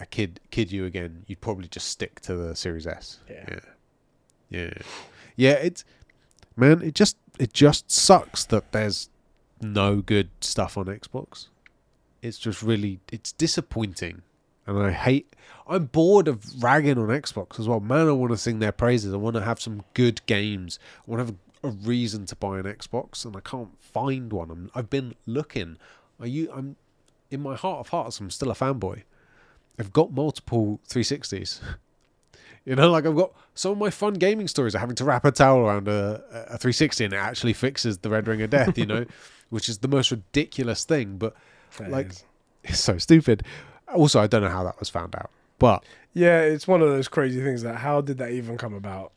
a 0.00 0.06
kid, 0.06 0.40
kid 0.50 0.72
you 0.72 0.84
again, 0.84 1.22
you'd 1.28 1.40
probably 1.40 1.68
just 1.68 1.86
stick 1.86 2.18
to 2.22 2.34
the 2.34 2.56
Series 2.56 2.88
S. 2.88 3.20
Yeah. 3.30 3.44
yeah, 3.48 3.60
yeah, 4.50 4.70
yeah. 5.36 5.52
It's 5.52 5.84
man, 6.56 6.82
it 6.82 6.94
just 6.94 7.16
it 7.38 7.52
just 7.52 7.88
sucks 7.88 8.44
that 8.46 8.72
there's 8.72 9.10
no 9.60 10.00
good 10.00 10.30
stuff 10.40 10.76
on 10.76 10.86
Xbox. 10.86 11.46
It's 12.20 12.38
just 12.38 12.64
really 12.64 12.98
it's 13.12 13.30
disappointing, 13.30 14.22
and 14.66 14.76
I 14.76 14.90
hate. 14.90 15.34
I'm 15.68 15.86
bored 15.86 16.26
of 16.26 16.44
ragging 16.62 16.98
on 16.98 17.08
Xbox 17.08 17.60
as 17.60 17.68
well. 17.68 17.78
Man, 17.78 18.08
I 18.08 18.12
want 18.12 18.32
to 18.32 18.36
sing 18.36 18.58
their 18.58 18.72
praises. 18.72 19.14
I 19.14 19.18
want 19.18 19.34
to 19.36 19.42
have 19.42 19.60
some 19.60 19.84
good 19.94 20.20
games. 20.26 20.80
I 21.06 21.10
want 21.10 21.20
to 21.20 21.26
have 21.26 21.34
a 21.34 21.38
reason 21.66 22.26
to 22.26 22.36
buy 22.36 22.58
an 22.58 22.64
Xbox, 22.64 23.24
and 23.24 23.36
I 23.36 23.40
can't 23.40 23.80
find 23.80 24.32
one. 24.32 24.50
I'm, 24.50 24.70
I've 24.74 24.90
been 24.90 25.14
looking. 25.26 25.76
Are 26.20 26.26
you? 26.26 26.50
I'm 26.52 26.76
in 27.30 27.42
my 27.42 27.56
heart 27.56 27.80
of 27.80 27.88
hearts. 27.88 28.20
I'm 28.20 28.30
still 28.30 28.50
a 28.50 28.54
fanboy. 28.54 29.02
I've 29.78 29.92
got 29.92 30.12
multiple 30.12 30.80
360s. 30.88 31.60
You 32.64 32.74
know, 32.74 32.90
like 32.90 33.06
I've 33.06 33.14
got 33.14 33.32
some 33.54 33.70
of 33.70 33.78
my 33.78 33.90
fun 33.90 34.14
gaming 34.14 34.48
stories 34.48 34.74
are 34.74 34.80
having 34.80 34.96
to 34.96 35.04
wrap 35.04 35.24
a 35.24 35.30
towel 35.30 35.60
around 35.60 35.86
a, 35.86 36.20
a 36.32 36.58
360 36.58 37.04
and 37.04 37.14
it 37.14 37.16
actually 37.16 37.52
fixes 37.52 37.98
the 37.98 38.10
red 38.10 38.26
ring 38.26 38.42
of 38.42 38.50
death, 38.50 38.76
you 38.76 38.84
know, 38.84 39.06
which 39.50 39.68
is 39.68 39.78
the 39.78 39.86
most 39.86 40.10
ridiculous 40.10 40.84
thing, 40.84 41.16
but 41.16 41.36
like 41.86 42.10
it's 42.64 42.80
so 42.80 42.98
stupid. 42.98 43.44
Also, 43.94 44.20
I 44.20 44.26
don't 44.26 44.42
know 44.42 44.48
how 44.48 44.64
that 44.64 44.80
was 44.80 44.88
found 44.88 45.14
out. 45.14 45.30
But 45.60 45.84
yeah, 46.12 46.40
it's 46.40 46.66
one 46.66 46.82
of 46.82 46.88
those 46.88 47.06
crazy 47.06 47.40
things 47.40 47.62
that 47.62 47.76
how 47.76 48.00
did 48.00 48.18
that 48.18 48.32
even 48.32 48.58
come 48.58 48.74
about? 48.74 49.12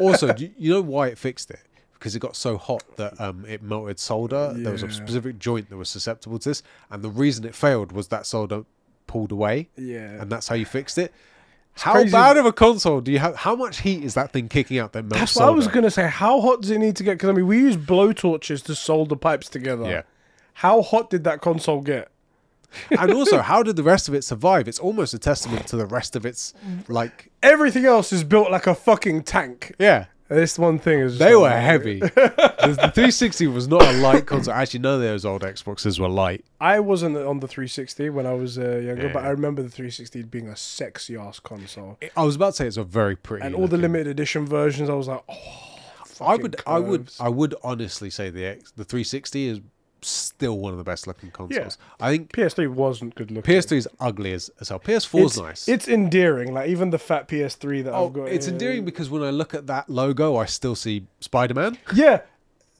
also, 0.00 0.34
you, 0.36 0.50
you 0.58 0.72
know 0.72 0.80
why 0.80 1.06
it 1.06 1.18
fixed 1.18 1.52
it? 1.52 1.60
Because 2.02 2.16
it 2.16 2.18
got 2.18 2.34
so 2.34 2.58
hot 2.58 2.82
that 2.96 3.20
um, 3.20 3.44
it 3.46 3.62
melted 3.62 4.00
solder. 4.00 4.52
There 4.52 4.72
was 4.72 4.82
a 4.82 4.90
specific 4.90 5.38
joint 5.38 5.70
that 5.70 5.76
was 5.76 5.88
susceptible 5.88 6.40
to 6.40 6.48
this, 6.48 6.64
and 6.90 7.04
the 7.04 7.08
reason 7.08 7.44
it 7.44 7.54
failed 7.54 7.92
was 7.92 8.08
that 8.08 8.26
solder 8.26 8.64
pulled 9.06 9.30
away, 9.30 9.68
yeah, 9.76 10.20
and 10.20 10.30
that's 10.30 10.48
how 10.48 10.56
you 10.56 10.66
fixed 10.66 10.98
it. 10.98 11.12
How 11.74 11.92
crazy. 11.92 12.10
bad 12.10 12.36
of 12.36 12.44
a 12.44 12.52
console 12.52 13.00
do 13.00 13.12
you 13.12 13.18
have? 13.18 13.36
How 13.36 13.54
much 13.54 13.80
heat 13.80 14.02
is 14.02 14.14
that 14.14 14.32
thing 14.32 14.48
kicking 14.48 14.78
out 14.78 14.92
that 14.92 15.04
melts 15.04 15.18
That's 15.18 15.36
what? 15.36 15.44
I 15.46 15.50
was 15.50 15.68
gonna 15.68 15.90
say. 15.90 16.08
How 16.08 16.40
hot 16.40 16.62
does 16.62 16.70
it 16.70 16.78
need 16.78 16.96
to 16.96 17.04
get? 17.04 17.12
Because 17.12 17.30
I 17.30 17.32
mean, 17.32 17.46
we 17.46 17.58
use 17.58 17.76
blow 17.76 18.12
torches 18.12 18.62
to 18.62 18.74
solder 18.74 19.16
pipes 19.16 19.48
together. 19.48 19.88
Yeah. 19.88 20.02
How 20.54 20.82
hot 20.82 21.08
did 21.08 21.24
that 21.24 21.40
console 21.40 21.80
get? 21.80 22.10
and 22.90 23.12
also, 23.12 23.40
how 23.42 23.62
did 23.62 23.76
the 23.76 23.82
rest 23.82 24.08
of 24.08 24.14
it 24.14 24.22
survive? 24.22 24.68
It's 24.68 24.78
almost 24.78 25.14
a 25.14 25.18
testament 25.18 25.66
to 25.68 25.76
the 25.76 25.86
rest 25.86 26.16
of 26.16 26.26
its 26.26 26.52
like. 26.88 27.30
Everything 27.42 27.86
else 27.86 28.12
is 28.12 28.22
built 28.24 28.50
like 28.50 28.66
a 28.66 28.74
fucking 28.74 29.22
tank. 29.22 29.74
Yeah, 29.78 30.06
This 30.28 30.58
one 30.58 30.78
thing 30.78 31.00
is 31.00 31.18
they 31.18 31.34
were 31.36 31.50
heavy. 31.50 32.00
the, 32.00 32.08
the 32.80 32.90
360 32.94 33.46
was 33.48 33.68
not 33.68 33.82
a 33.82 33.92
light 33.92 34.24
console. 34.26 34.54
Actually, 34.54 34.80
none 34.80 34.94
of 34.94 35.00
those 35.02 35.24
old 35.24 35.42
Xboxes 35.42 35.98
were 35.98 36.08
light. 36.08 36.44
I 36.60 36.80
wasn't 36.80 37.16
on 37.18 37.40
the 37.40 37.48
360 37.48 38.08
when 38.10 38.26
I 38.26 38.32
was 38.32 38.58
uh, 38.58 38.76
younger, 38.76 39.10
but 39.10 39.24
I 39.24 39.28
remember 39.28 39.62
the 39.62 39.68
360 39.68 40.22
being 40.24 40.48
a 40.48 40.56
sexy 40.56 41.16
ass 41.16 41.38
console. 41.38 41.98
I 42.16 42.22
was 42.22 42.36
about 42.36 42.50
to 42.50 42.52
say 42.54 42.66
it's 42.66 42.76
a 42.78 42.84
very 42.84 43.16
pretty. 43.16 43.44
And 43.44 43.54
all 43.54 43.62
the 43.62 43.76
looking- 43.76 43.82
limited 43.82 44.06
edition 44.06 44.46
versions, 44.46 44.88
I 44.88 44.94
was 44.94 45.08
like, 45.08 45.22
oh, 45.28 45.34
I 46.20 46.36
would, 46.36 46.56
I 46.66 46.78
would, 46.78 47.00
curves. 47.06 47.20
I 47.20 47.28
would 47.28 47.54
honestly 47.62 48.08
say 48.08 48.30
the 48.30 48.44
X, 48.46 48.70
the 48.70 48.84
360 48.84 49.46
is 49.48 49.60
still 50.04 50.58
one 50.58 50.72
of 50.72 50.78
the 50.78 50.84
best 50.84 51.06
looking 51.06 51.30
consoles. 51.30 51.78
I 52.00 52.10
think 52.10 52.32
PS3 52.32 52.68
wasn't 52.68 53.14
good 53.14 53.30
looking. 53.30 53.54
PS3 53.54 53.72
is 53.76 53.88
ugly 54.00 54.32
as, 54.32 54.50
as 54.60 54.68
hell. 54.68 54.80
PS4 54.80 55.24
is 55.24 55.38
nice. 55.38 55.68
It's 55.68 55.88
endearing. 55.88 56.52
Like 56.52 56.68
even 56.68 56.90
the 56.90 56.98
fat 56.98 57.28
PS3 57.28 57.84
that 57.84 57.92
oh, 57.92 58.06
I've 58.06 58.12
got. 58.12 58.28
it's 58.28 58.46
here. 58.46 58.52
endearing 58.52 58.84
because 58.84 59.10
when 59.10 59.22
I 59.22 59.30
look 59.30 59.54
at 59.54 59.66
that 59.68 59.88
logo, 59.88 60.36
I 60.36 60.46
still 60.46 60.74
see 60.74 61.06
Spider 61.20 61.54
Man. 61.54 61.78
Yeah, 61.94 62.22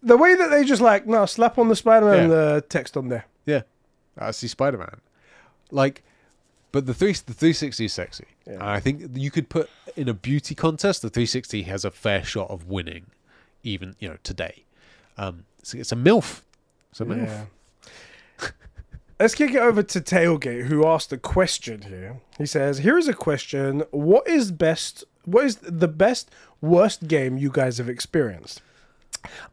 the 0.03 0.17
way 0.17 0.35
that 0.35 0.51
they 0.51 0.65
just 0.65 0.83
like 0.83 1.07
no 1.07 1.27
slap 1.27 1.59
on 1.59 1.69
the 1.69 1.77
Spider-Man 1.77 2.31
Yeah. 2.31 2.37
uh, 2.37 2.61
text 2.69 2.97
on 2.97 3.09
there. 3.09 3.27
Yeah, 3.47 3.63
I 4.19 4.33
see 4.33 4.49
Spider 4.49 4.79
Man. 4.79 5.01
Like, 5.71 6.03
but 6.73 6.87
the 6.87 6.95
three 6.95 7.13
the 7.13 7.33
360 7.33 7.85
is 7.85 7.93
sexy. 7.93 8.27
Yeah. 8.47 8.55
And 8.55 8.63
I 8.65 8.81
think 8.81 9.03
you 9.15 9.31
could 9.31 9.49
put 9.49 9.71
in 9.97 10.09
a 10.09 10.15
beauty 10.15 10.55
contest. 10.55 11.03
The 11.03 11.11
360 11.11 11.63
has 11.63 11.85
a 11.85 11.91
fair 11.91 12.25
shot 12.25 12.51
of 12.51 12.67
winning, 12.67 13.07
even 13.63 13.95
you 13.99 14.09
know 14.09 14.17
today. 14.23 14.65
Um, 15.17 15.45
it's 15.61 15.93
a 15.93 15.97
milf. 15.97 16.43
A 17.01 17.05
milf. 17.05 17.27
Yeah. 17.27 17.45
Let's 19.19 19.35
kick 19.35 19.53
it 19.55 19.59
over 19.61 19.83
to 19.85 20.01
Tailgate, 20.01 20.65
who 20.65 20.85
asked 20.85 21.13
a 21.13 21.17
question 21.17 21.83
here. 21.83 22.21
He 22.39 22.47
says, 22.47 22.79
"Here 22.79 22.99
is 22.99 23.09
a 23.09 23.15
question: 23.15 23.85
What 23.91 24.29
is 24.29 24.51
best? 24.51 25.05
What 25.25 25.45
is 25.45 25.57
the 25.57 25.89
best 25.89 26.31
worst 26.61 27.07
game 27.07 27.39
you 27.39 27.51
guys 27.51 27.79
have 27.79 27.89
experienced?" 27.89 28.63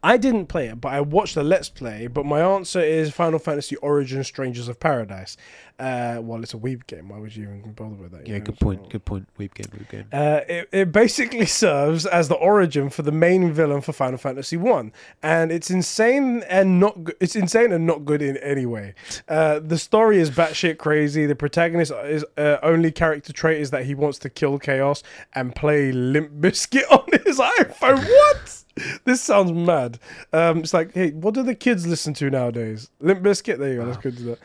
I 0.01 0.17
didn't 0.17 0.47
play 0.47 0.67
it, 0.67 0.81
but 0.81 0.93
I 0.93 1.01
watched 1.01 1.35
the 1.35 1.43
Let's 1.43 1.69
Play. 1.69 2.07
But 2.07 2.25
my 2.25 2.41
answer 2.41 2.79
is 2.79 3.11
Final 3.11 3.39
Fantasy 3.39 3.75
Origin: 3.77 4.23
Strangers 4.23 4.67
of 4.67 4.79
Paradise. 4.79 5.37
Uh, 5.77 6.19
well, 6.21 6.43
it's 6.43 6.53
a 6.53 6.57
weeb 6.57 6.85
game. 6.87 7.07
Why 7.07 7.19
would 7.19 7.33
you 7.33 7.43
even 7.43 7.71
bother 7.71 7.95
with 7.95 8.11
that? 8.11 8.27
Yeah, 8.27 8.39
know? 8.39 8.45
good 8.45 8.59
point. 8.59 8.89
Good 8.89 9.05
point. 9.05 9.29
Weep 9.37 9.53
game. 9.53 9.67
Weep 9.77 9.89
game. 9.89 10.05
Uh, 10.11 10.41
it, 10.47 10.69
it 10.71 10.91
basically 10.91 11.45
serves 11.65 12.05
as 12.05 12.27
the 12.27 12.35
origin 12.35 12.89
for 12.89 13.01
the 13.01 13.11
main 13.11 13.53
villain 13.53 13.81
for 13.81 13.93
Final 13.93 14.17
Fantasy 14.17 14.57
One, 14.57 14.91
and 15.23 15.51
it's 15.51 15.69
insane 15.69 16.43
and 16.49 16.79
not. 16.79 17.03
Go- 17.03 17.13
it's 17.19 17.35
insane 17.35 17.71
and 17.71 17.85
not 17.85 18.05
good 18.05 18.21
in 18.21 18.37
any 18.37 18.65
way. 18.65 18.93
Uh, 19.27 19.59
the 19.59 19.77
story 19.77 20.19
is 20.19 20.31
batshit 20.31 20.77
crazy. 20.77 21.25
The 21.25 21.35
protagonist 21.35 21.93
is 22.05 22.25
uh, 22.37 22.57
only 22.61 22.91
character 22.91 23.31
trait 23.31 23.61
is 23.61 23.71
that 23.71 23.85
he 23.85 23.95
wants 23.95 24.17
to 24.19 24.29
kill 24.29 24.59
chaos 24.59 25.03
and 25.33 25.55
play 25.55 25.91
Limp 25.91 26.31
Bizkit 26.41 26.83
on 26.91 27.05
his 27.25 27.39
iPhone. 27.39 28.03
What? 28.05 28.63
This 29.03 29.21
sounds 29.21 29.51
mad. 29.51 29.99
Um, 30.33 30.59
it's 30.59 30.73
like, 30.73 30.93
hey, 30.93 31.11
what 31.11 31.33
do 31.33 31.43
the 31.43 31.55
kids 31.55 31.87
listen 31.87 32.13
to 32.15 32.29
nowadays? 32.29 32.89
Limp 32.99 33.21
Bizkit. 33.21 33.57
There 33.57 33.69
you 33.73 33.79
go. 33.79 33.85
Let's 33.85 33.97
go 33.97 34.11
to 34.11 34.37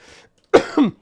that. 0.52 0.94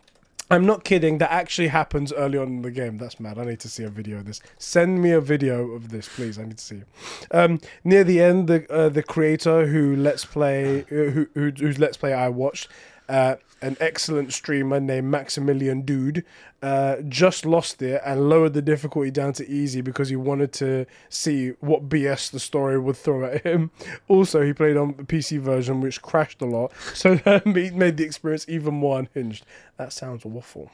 I'm 0.53 0.67
not 0.67 0.85
kidding. 0.85 1.17
That 1.17 1.31
actually 1.31 1.69
happens 1.69 2.13
early 2.13 2.37
on 2.37 2.49
in 2.49 2.63
the 2.63 2.71
game. 2.71 2.99
That's 2.99 3.19
mad. 3.19 3.39
I 3.39 3.45
need 3.45 3.61
to 3.61 3.71
see 3.71 3.85
a 3.85 3.89
video 3.89 4.19
of 4.19 4.27
this. 4.27 4.43
Send 4.59 5.01
me 5.01 5.13
a 5.13 5.21
video 5.21 5.71
of 5.71 5.89
this, 5.89 6.11
please. 6.15 6.39
I 6.39 6.45
need 6.45 6.59
to 6.59 6.65
see. 6.65 6.83
Um, 7.31 7.59
near 7.85 8.05
the 8.05 8.21
end, 8.21 8.49
the 8.49 8.71
uh, 8.71 8.91
the 8.91 9.03
creator 9.03 9.67
who 9.67 9.97
let's 9.97 10.27
play, 10.27 10.83
uh, 10.83 10.85
who, 11.11 11.27
who 11.35 11.53
whose 11.53 11.79
let's 11.79 11.97
play 11.97 12.13
I 12.13 12.29
watched, 12.29 12.69
uh, 13.09 13.37
an 13.63 13.77
excellent 13.81 14.33
streamer 14.33 14.81
named 14.81 15.09
Maximilian 15.09 15.83
Dood, 15.83 16.25
uh, 16.63 16.97
just 17.09 17.47
lost 17.47 17.81
it 17.81 18.01
and 18.05 18.29
lowered 18.29 18.55
the 18.55 18.63
difficulty 18.63 19.11
down 19.11 19.33
to 19.35 19.49
easy 19.49 19.81
because 19.81 20.09
he 20.09 20.17
wanted 20.17 20.53
to 20.55 20.85
see 21.09 21.51
what 21.61 21.89
BS 21.89 22.31
the 22.31 22.41
story 22.41 22.79
would 22.79 22.97
throw 22.97 23.25
at 23.25 23.43
him. 23.43 23.71
Also, 24.09 24.43
he 24.43 24.53
played 24.53 24.77
on 24.77 24.95
the 24.97 25.05
PC 25.05 25.39
version, 25.39 25.81
which 25.81 26.03
crashed 26.03 26.43
a 26.43 26.47
lot, 26.47 26.73
so 26.93 27.15
that 27.25 27.47
made 27.47 27.97
the 27.97 28.05
experience 28.05 28.45
even 28.49 28.75
more 28.75 28.99
unhinged. 28.99 29.47
That 29.77 29.93
sounds 29.93 30.27
awful. 30.27 30.71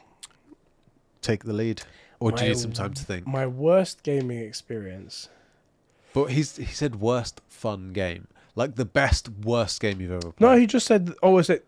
Take 1.21 1.43
the 1.43 1.53
lead, 1.53 1.83
or 2.19 2.31
do 2.31 2.43
you 2.43 2.49
need 2.49 2.57
some 2.57 2.73
time 2.73 2.93
to 2.93 3.03
think? 3.03 3.27
My 3.27 3.45
worst 3.45 4.03
gaming 4.03 4.39
experience. 4.39 5.29
But 6.13 6.31
he's 6.31 6.55
he 6.57 6.65
said 6.65 6.95
worst 6.95 7.41
fun 7.47 7.93
game, 7.93 8.27
like 8.55 8.75
the 8.75 8.85
best 8.85 9.29
worst 9.29 9.79
game 9.79 10.01
you've 10.01 10.11
ever 10.11 10.31
played. 10.31 10.39
No, 10.39 10.57
he 10.57 10.65
just 10.65 10.87
said, 10.87 11.13
"Oh, 11.21 11.37
is 11.37 11.49
it?" 11.49 11.65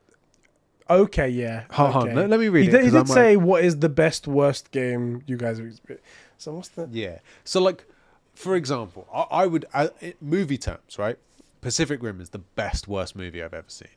Okay, 0.89 1.29
yeah. 1.29 1.63
Hold 1.71 1.95
on, 1.95 2.15
let- 2.15 2.29
let 2.29 2.39
me 2.39 2.49
read 2.49 2.63
he 2.63 2.67
it, 2.69 2.71
Did, 2.71 2.85
he 2.85 2.91
did 2.91 3.07
say, 3.07 3.37
"What 3.37 3.63
is 3.63 3.79
the 3.79 3.89
best 3.89 4.27
worst 4.27 4.71
game 4.71 5.23
you 5.25 5.37
guys 5.37 5.57
have 5.57 5.67
experienced?" 5.67 6.07
So 6.37 6.53
what's 6.53 6.69
that? 6.69 6.89
Yeah. 6.91 7.19
So 7.43 7.61
like, 7.61 7.85
for 8.33 8.55
example, 8.55 9.07
I, 9.13 9.43
I 9.43 9.45
would 9.45 9.65
I, 9.73 9.89
movie 10.19 10.57
terms, 10.57 10.97
right? 10.97 11.17
Pacific 11.61 12.01
Rim 12.01 12.19
is 12.19 12.29
the 12.31 12.39
best 12.39 12.87
worst 12.87 13.15
movie 13.15 13.41
I've 13.43 13.53
ever 13.53 13.69
seen. 13.69 13.87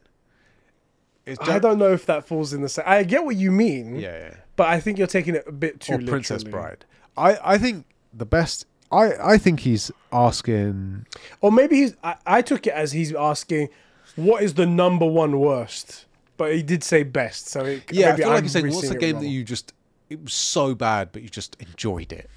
It's 1.27 1.41
I 1.49 1.59
don't 1.59 1.79
know 1.79 1.93
if 1.93 2.05
that 2.07 2.27
falls 2.27 2.53
in 2.53 2.61
the 2.61 2.69
same. 2.69 2.85
I 2.87 3.03
get 3.03 3.25
what 3.25 3.37
you 3.37 3.51
mean, 3.51 3.97
Yeah, 3.97 4.19
yeah. 4.19 4.35
but 4.57 4.69
I 4.69 4.79
think 4.79 4.99
you're 4.99 5.07
taking 5.07 5.35
it 5.35 5.45
a 5.47 5.53
bit 5.53 5.81
too. 5.81 5.95
Or 5.95 5.99
Princess. 6.03 6.45
Bride. 6.45 6.85
I 7.17 7.39
I 7.43 7.59
think 7.59 7.87
the 8.13 8.27
best. 8.27 8.67
I 8.93 9.13
I 9.35 9.39
think 9.39 9.61
he's 9.61 9.91
asking. 10.13 11.07
or 11.41 11.51
maybe 11.51 11.77
he's. 11.77 11.97
I, 12.05 12.17
I 12.27 12.43
took 12.43 12.67
it 12.67 12.75
as 12.75 12.93
he's 12.93 13.15
asking, 13.15 13.71
"What 14.17 14.43
is 14.43 14.55
the 14.55 14.67
number 14.67 15.07
one 15.07 15.41
worst?" 15.41 16.05
But 16.37 16.55
he 16.55 16.63
did 16.63 16.83
say 16.83 17.03
best, 17.05 17.49
so 17.49 17.65
it, 17.65 17.85
Yeah, 17.93 18.13
I 18.13 18.17
feel 18.17 18.29
like 18.29 18.39
I'm 18.39 18.43
he's 18.43 18.53
saying, 18.53 18.71
what's 18.71 18.89
the 18.89 18.99
game 18.99 19.21
that 19.21 19.29
you 19.29 19.45
just 19.45 19.73
it 20.11 20.23
was 20.23 20.35
so 20.35 20.75
bad, 20.75 21.11
but 21.13 21.23
you 21.23 21.29
just 21.29 21.57
enjoyed 21.61 22.13
it. 22.13 22.29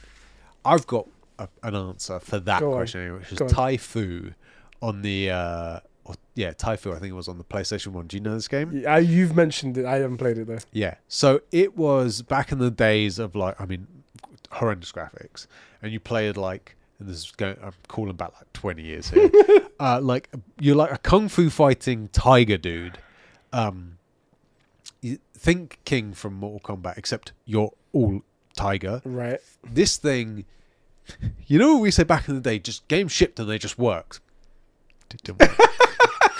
I've 0.64 0.88
got 0.88 1.08
a, 1.40 1.48
an 1.64 1.76
answer 1.76 2.20
for 2.20 2.40
that 2.40 2.62
Go 2.62 2.74
question, 2.74 3.02
anyway, 3.02 3.20
which 3.20 3.32
is. 3.34 3.40
T'ai 3.40 3.80
Fu 3.80 4.32
on 4.82 5.02
the. 5.02 5.32
Uh, 5.32 5.80
or, 6.06 6.16
yeah, 6.36 6.52
T'ai 6.54 6.78
Fu. 6.78 6.92
I 6.92 7.00
think 7.00 7.12
it 7.12 7.16
was 7.16 7.28
on 7.28 7.38
the 7.38 7.44
PlayStation 7.44 7.88
One. 7.88 8.08
Do 8.08 8.18
you 8.18 8.24
know 8.24 8.34
this 8.34 8.48
game? 8.48 8.72
Yeah, 8.74 8.98
you've 8.98 9.36
mentioned 9.36 9.78
it. 9.78 9.86
I 9.86 9.98
haven't 9.98 10.18
played 10.18 10.38
it 10.38 10.48
though. 10.48 10.60
Yeah. 10.72 10.96
So 11.08 11.42
it 11.52 11.78
was 11.78 12.22
back 12.22 12.52
in 12.52 12.60
the 12.60 12.72
days 12.72 13.20
of 13.20 13.36
like, 13.36 13.60
I 13.60 13.66
mean, 13.66 13.88
horrendous 14.52 14.92
graphics, 14.92 15.48
and 15.82 15.92
you 15.92 16.00
played 16.00 16.38
like, 16.38 16.76
and 17.00 17.08
this 17.08 17.18
is 17.18 17.32
going, 17.32 17.58
I'm 17.62 17.74
calling 17.88 18.16
back 18.16 18.34
like 18.34 18.52
20 18.54 18.82
years 18.82 19.10
here. 19.10 19.30
uh, 19.80 20.00
like 20.02 20.30
you're 20.60 20.76
like 20.76 20.92
a 20.92 20.98
kung 20.98 21.28
fu 21.28 21.50
fighting 21.50 22.10
tiger 22.12 22.58
dude. 22.58 22.98
Um, 23.58 23.98
think 25.34 25.80
King 25.84 26.14
from 26.14 26.36
Mortal 26.36 26.60
Kombat, 26.76 26.98
except 26.98 27.32
you're 27.46 27.72
all 27.92 28.22
tiger. 28.56 29.02
Right. 29.04 29.40
This 29.64 29.98
thing, 29.98 30.46
you 31.48 31.58
know 31.58 31.74
what 31.74 31.82
we 31.82 31.92
say 31.92 32.04
back 32.04 32.30
in 32.30 32.36
the 32.36 32.42
day? 32.42 32.60
Just 32.60 32.88
game 32.88 33.08
shipped 33.08 33.40
and 33.40 33.50
they 33.50 33.58
just 33.58 33.80
worked. 33.80 34.20
It 35.12 35.24
didn't 35.24 35.40
work. 35.40 35.58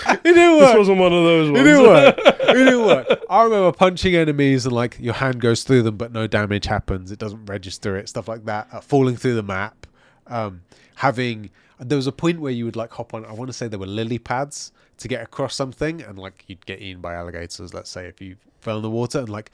it 0.08 0.22
didn't 0.22 0.58
work. 0.58 0.68
This 0.68 0.76
wasn't 0.76 0.98
one 0.98 1.12
of 1.12 1.24
those 1.24 1.50
ones. 1.50 1.60
It 1.60 1.64
didn't 1.64 1.82
work. 1.82 2.18
It 2.18 2.54
didn't 2.54 2.86
work. 2.86 3.24
I 3.28 3.42
remember 3.42 3.72
punching 3.72 4.14
enemies 4.14 4.64
and 4.64 4.74
like 4.74 4.96
your 5.00 5.14
hand 5.14 5.40
goes 5.40 5.64
through 5.64 5.82
them, 5.82 5.96
but 5.96 6.12
no 6.12 6.28
damage 6.28 6.66
happens. 6.66 7.10
It 7.10 7.18
doesn't 7.18 7.46
register 7.46 7.96
it. 7.96 8.08
Stuff 8.08 8.28
like 8.28 8.44
that. 8.44 8.68
Uh, 8.72 8.80
falling 8.80 9.16
through 9.16 9.34
the 9.34 9.42
map. 9.42 9.86
Um, 10.28 10.62
having 10.96 11.50
there 11.80 11.96
was 11.96 12.06
a 12.06 12.12
point 12.12 12.40
where 12.40 12.52
you 12.52 12.64
would 12.64 12.76
like 12.76 12.92
hop 12.92 13.14
on. 13.14 13.24
I 13.24 13.32
want 13.32 13.48
to 13.48 13.52
say 13.52 13.66
there 13.66 13.78
were 13.78 13.86
lily 13.86 14.18
pads 14.18 14.72
to 14.98 15.08
get 15.08 15.22
across 15.22 15.54
something, 15.54 16.02
and 16.02 16.18
like 16.18 16.44
you'd 16.46 16.66
get 16.66 16.80
eaten 16.80 17.00
by 17.00 17.14
alligators. 17.14 17.72
Let's 17.74 17.90
say 17.90 18.06
if 18.06 18.20
you 18.20 18.36
fell 18.60 18.76
in 18.76 18.82
the 18.82 18.90
water, 18.90 19.20
and 19.20 19.28
like 19.28 19.50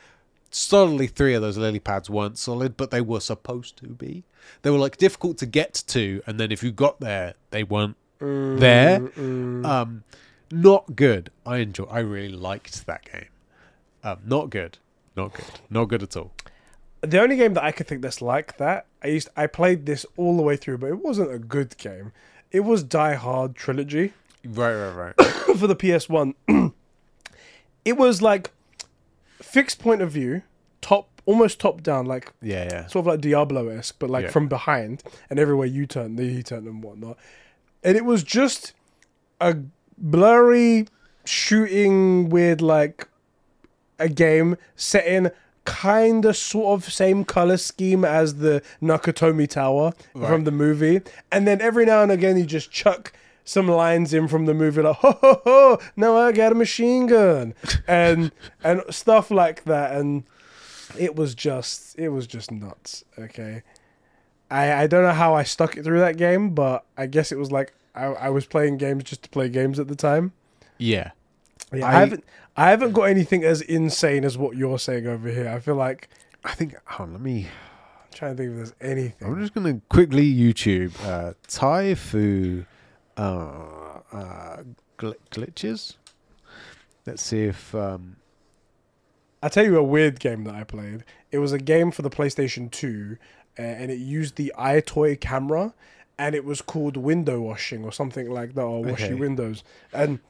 solidly 0.50 1.06
three 1.06 1.34
of 1.34 1.42
those 1.42 1.56
lily 1.58 1.80
pads 1.80 2.08
weren't 2.10 2.38
solid, 2.38 2.76
but 2.76 2.90
they 2.90 3.00
were 3.00 3.20
supposed 3.20 3.76
to 3.78 3.86
be. 3.88 4.24
They 4.62 4.70
were 4.70 4.78
like 4.78 4.96
difficult 4.96 5.38
to 5.38 5.46
get 5.46 5.82
to, 5.88 6.22
and 6.26 6.38
then 6.38 6.52
if 6.52 6.62
you 6.62 6.72
got 6.72 7.00
there, 7.00 7.34
they 7.50 7.64
weren't 7.64 7.96
there. 8.18 9.00
Mm, 9.00 9.66
Um, 9.66 10.04
not 10.50 10.94
good. 10.96 11.30
I 11.44 11.58
enjoy. 11.58 11.84
I 11.84 12.00
really 12.00 12.28
liked 12.34 12.86
that 12.86 13.04
game. 13.10 13.28
Um, 14.02 14.18
not 14.24 14.50
good. 14.50 14.78
Not 15.16 15.32
good. 15.34 15.46
Not 15.70 15.86
good 15.86 16.02
at 16.02 16.16
all. 16.16 16.32
the 17.00 17.20
only 17.20 17.36
game 17.36 17.54
that 17.54 17.64
I 17.64 17.70
could 17.72 17.86
think 17.86 18.00
that's 18.02 18.22
like 18.22 18.56
that, 18.56 18.86
I 19.02 19.08
used 19.08 19.28
I 19.36 19.46
played 19.46 19.84
this 19.86 20.06
all 20.16 20.36
the 20.36 20.42
way 20.42 20.56
through, 20.56 20.78
but 20.78 20.88
it 20.90 21.02
wasn't 21.04 21.30
a 21.32 21.38
good 21.38 21.76
game. 21.76 22.12
It 22.50 22.60
was 22.60 22.82
Die 22.82 23.14
Hard 23.14 23.54
trilogy 23.56 24.12
Right, 24.44 24.74
right, 24.74 25.14
right. 25.18 25.26
for 25.58 25.66
the 25.66 25.76
PS1. 25.76 26.34
it 27.84 27.96
was 27.96 28.22
like 28.22 28.50
fixed 29.42 29.78
point 29.78 30.02
of 30.02 30.10
view, 30.10 30.42
top 30.80 31.08
almost 31.26 31.58
top 31.60 31.82
down, 31.82 32.06
like 32.06 32.32
yeah, 32.42 32.64
yeah. 32.70 32.86
sort 32.86 33.02
of 33.02 33.06
like 33.06 33.20
Diablo 33.20 33.68
esque, 33.68 33.96
but 33.98 34.10
like 34.10 34.24
Yeah. 34.24 34.30
from 34.30 34.48
behind, 34.48 35.02
and 35.30 35.38
everywhere 35.38 35.66
you 35.66 35.86
turn, 35.86 36.16
the 36.16 36.42
turn 36.42 36.66
and 36.66 36.82
whatnot. 36.82 37.16
And 37.82 37.96
it 37.96 38.04
was 38.04 38.22
just 38.22 38.72
a 39.40 39.56
blurry 39.96 40.86
shooting 41.24 42.28
with 42.28 42.60
like 42.60 43.08
a 43.98 44.08
game 44.08 44.56
set 44.76 45.06
in 45.06 45.30
kind 45.64 46.26
of 46.26 46.36
sort 46.36 46.78
of 46.82 46.92
same 46.92 47.24
color 47.24 47.56
scheme 47.56 48.04
as 48.04 48.34
the 48.36 48.62
Nakatomi 48.82 49.48
Tower 49.48 49.92
from 50.12 50.44
the 50.44 50.50
movie, 50.50 51.00
and 51.32 51.46
then 51.46 51.62
every 51.62 51.86
now 51.86 52.02
and 52.02 52.12
again 52.12 52.36
you 52.36 52.44
just 52.44 52.70
chuck 52.70 53.12
some 53.44 53.68
lines 53.68 54.14
in 54.14 54.26
from 54.28 54.46
the 54.46 54.54
movie 54.54 54.80
like 54.82 54.96
ho 54.96 55.18
ho 55.20 55.40
ho 55.44 55.78
now 55.96 56.16
I 56.16 56.32
got 56.32 56.52
a 56.52 56.54
machine 56.54 57.06
gun 57.06 57.54
and 57.86 58.32
and 58.64 58.82
stuff 58.90 59.30
like 59.30 59.64
that 59.64 59.94
and 59.96 60.24
it 60.98 61.14
was 61.16 61.34
just 61.34 61.98
it 61.98 62.08
was 62.08 62.26
just 62.26 62.50
nuts 62.50 63.04
okay 63.18 63.62
I 64.50 64.72
I 64.84 64.86
don't 64.86 65.02
know 65.02 65.12
how 65.12 65.34
I 65.34 65.42
stuck 65.42 65.76
it 65.76 65.84
through 65.84 66.00
that 66.00 66.16
game 66.16 66.50
but 66.54 66.84
I 66.96 67.06
guess 67.06 67.32
it 67.32 67.38
was 67.38 67.52
like 67.52 67.74
I, 67.94 68.06
I 68.06 68.28
was 68.30 68.46
playing 68.46 68.78
games 68.78 69.04
just 69.04 69.22
to 69.24 69.28
play 69.28 69.48
games 69.48 69.78
at 69.78 69.88
the 69.88 69.96
time 69.96 70.32
Yeah. 70.78 71.10
yeah, 71.72 71.86
I- 71.86 71.90
I, 71.96 72.00
haven't 72.00 72.24
I 72.56 72.70
haven't 72.70 72.92
got 72.92 73.02
anything 73.04 73.44
as 73.44 73.60
insane 73.60 74.24
as 74.24 74.38
what 74.38 74.56
you're 74.56 74.78
saying 74.78 75.06
over 75.06 75.28
here 75.28 75.48
I 75.48 75.60
feel 75.60 75.76
like 75.76 76.08
I 76.46 76.52
think. 76.52 76.74
Hold 76.84 77.08
on, 77.08 77.12
let 77.14 77.22
me. 77.22 77.46
I'm 77.46 78.12
trying 78.12 78.36
to 78.36 78.42
think 78.42 78.50
if 78.50 78.56
there's 78.56 78.74
anything 78.80 79.26
I'm 79.28 79.40
just 79.40 79.54
gonna 79.54 79.80
quickly 79.88 80.32
YouTube 80.32 80.92
uh, 81.04 81.32
T'ai 81.48 81.96
Fu 81.96 82.64
uh, 83.16 84.00
uh, 84.12 84.62
gl- 84.98 85.14
glitches. 85.30 85.94
Let's 87.06 87.22
see 87.22 87.42
if 87.44 87.74
um, 87.74 88.16
I 89.42 89.48
tell 89.48 89.64
you 89.64 89.76
a 89.76 89.82
weird 89.82 90.20
game 90.20 90.44
that 90.44 90.54
I 90.54 90.64
played. 90.64 91.04
It 91.30 91.38
was 91.38 91.52
a 91.52 91.58
game 91.58 91.90
for 91.90 92.02
the 92.02 92.10
PlayStation 92.10 92.70
2, 92.70 93.16
uh, 93.58 93.62
and 93.62 93.90
it 93.90 93.98
used 93.98 94.36
the 94.36 94.52
EyeToy 94.58 95.20
camera, 95.20 95.74
and 96.18 96.34
it 96.34 96.44
was 96.44 96.62
called 96.62 96.96
window 96.96 97.40
washing 97.40 97.84
or 97.84 97.92
something 97.92 98.30
like 98.30 98.54
that, 98.54 98.62
or 98.62 98.82
wash 98.82 99.02
Okay. 99.02 99.08
your 99.10 99.18
windows. 99.18 99.62
And 99.92 100.20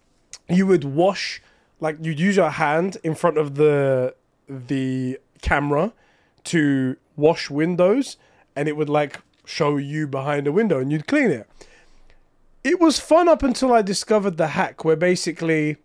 you 0.48 0.66
would 0.66 0.84
wash, 0.84 1.40
like 1.80 1.96
you'd 2.02 2.18
use 2.20 2.36
your 2.36 2.50
hand 2.50 2.96
in 3.04 3.14
front 3.14 3.38
of 3.38 3.54
the 3.54 4.14
the 4.48 5.18
camera 5.40 5.92
to 6.44 6.96
wash 7.16 7.48
windows, 7.50 8.16
and 8.56 8.68
it 8.68 8.76
would 8.76 8.88
like 8.90 9.20
show 9.46 9.76
you 9.76 10.06
behind 10.08 10.46
a 10.46 10.52
window, 10.52 10.78
and 10.80 10.90
you'd 10.90 11.06
clean 11.06 11.30
it. 11.30 11.48
It 12.64 12.80
was 12.80 12.98
fun 12.98 13.28
up 13.28 13.42
until 13.42 13.72
I 13.72 13.82
discovered 13.82 14.38
the 14.38 14.48
hack 14.48 14.84
where 14.84 14.96
basically 14.96 15.76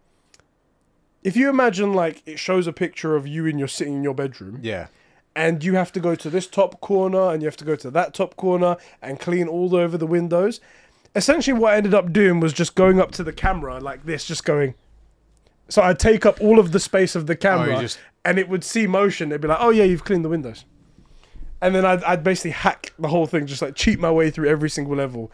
if 1.23 1.35
you 1.35 1.49
imagine 1.49 1.93
like 1.93 2.23
it 2.25 2.39
shows 2.39 2.65
a 2.65 2.73
picture 2.73 3.15
of 3.17 3.27
you 3.27 3.45
and 3.45 3.59
you're 3.59 3.67
sitting 3.67 3.95
in 3.95 4.03
your 4.03 4.13
bedroom. 4.13 4.59
Yeah, 4.63 4.87
and 5.35 5.63
you 5.63 5.75
have 5.75 5.91
to 5.93 5.99
go 5.99 6.15
to 6.15 6.29
this 6.29 6.47
top 6.47 6.81
corner 6.81 7.31
and 7.31 7.41
you 7.41 7.47
have 7.47 7.57
to 7.57 7.65
go 7.65 7.75
to 7.75 7.91
that 7.91 8.13
top 8.13 8.35
corner 8.35 8.77
and 9.01 9.19
clean 9.19 9.47
all 9.47 9.75
over 9.75 9.97
the 9.97 10.07
windows. 10.07 10.59
Essentially 11.15 11.57
what 11.57 11.73
i 11.73 11.77
ended 11.77 11.93
up 11.93 12.13
doing 12.13 12.39
was 12.39 12.53
just 12.53 12.75
going 12.75 12.99
up 12.99 13.11
to 13.11 13.23
the 13.23 13.33
camera 13.33 13.79
like 13.79 14.05
this 14.05 14.25
just 14.25 14.45
going 14.45 14.75
so 15.67 15.81
i'd 15.81 15.97
take 15.97 16.23
up 16.23 16.39
all 16.39 16.59
of 16.59 16.71
the 16.71 16.79
space 16.79 17.15
of 17.15 17.25
the 17.25 17.33
oh, 17.33 17.37
camera 17.37 17.79
just- 17.79 17.99
and 18.23 18.37
it 18.37 18.47
would 18.47 18.63
see 18.63 18.85
motion. 18.85 19.31
It'd 19.31 19.41
be 19.41 19.47
like 19.47 19.57
oh 19.59 19.71
yeah 19.71 19.85
you've 19.85 20.03
cleaned 20.03 20.23
the 20.23 20.29
windows. 20.29 20.65
And 21.61 21.75
then 21.75 21.83
I'd, 21.83 22.03
I'd 22.03 22.23
basically 22.23 22.51
hack 22.51 22.93
the 22.97 23.09
whole 23.09 23.25
thing 23.25 23.45
just 23.45 23.61
like 23.61 23.75
cheat 23.75 23.99
my 23.99 24.11
way 24.11 24.29
through 24.29 24.47
every 24.47 24.69
single 24.69 24.95
level 24.95 25.31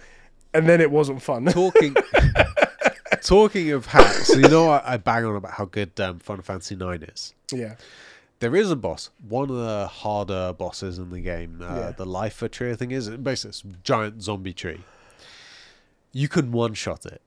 and 0.55 0.67
then 0.67 0.81
it 0.81 0.89
wasn't 0.89 1.21
fun 1.21 1.45
talking 1.61 1.95
talking 3.21 3.71
of 3.71 3.85
hacks. 3.87 4.27
So 4.27 4.37
you 4.37 4.47
know 4.49 4.69
I, 4.69 4.93
I 4.93 4.97
bang 4.97 5.25
on 5.25 5.35
about 5.35 5.51
how 5.53 5.65
good 5.65 5.99
um, 5.99 6.19
Final 6.19 6.43
Fantasy 6.43 6.75
Nine 6.75 7.03
is. 7.03 7.33
yeah 7.51 7.75
There 8.39 8.55
is 8.55 8.69
a 8.71 8.75
boss, 8.75 9.09
one 9.27 9.49
of 9.49 9.55
the 9.57 9.87
harder 9.87 10.53
bosses 10.53 10.97
in 10.97 11.09
the 11.11 11.21
game. 11.21 11.61
Uh, 11.61 11.75
Yeah. 11.75 11.91
The 11.91 12.05
Lifa 12.05 12.49
tree, 12.49 12.71
I 12.71 12.75
think, 12.75 12.91
is 12.91 13.09
basically 13.09 13.49
it's 13.49 13.63
giant 13.83 14.21
zombie 14.23 14.53
tree. 14.53 14.81
You 16.11 16.27
can 16.29 16.51
one 16.51 16.73
shot 16.73 17.05
it. 17.05 17.21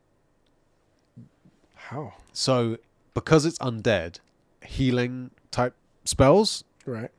how 1.74 2.14
So 2.32 2.78
because 3.14 3.44
it's 3.46 3.58
undead, 3.58 4.20
healing 4.64 5.30
type 5.50 5.74
spells 6.04 6.64
right 6.86 7.10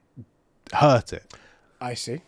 hurt 0.73 1.13
it. 1.13 1.25
i 1.81 1.93
see 1.93 2.21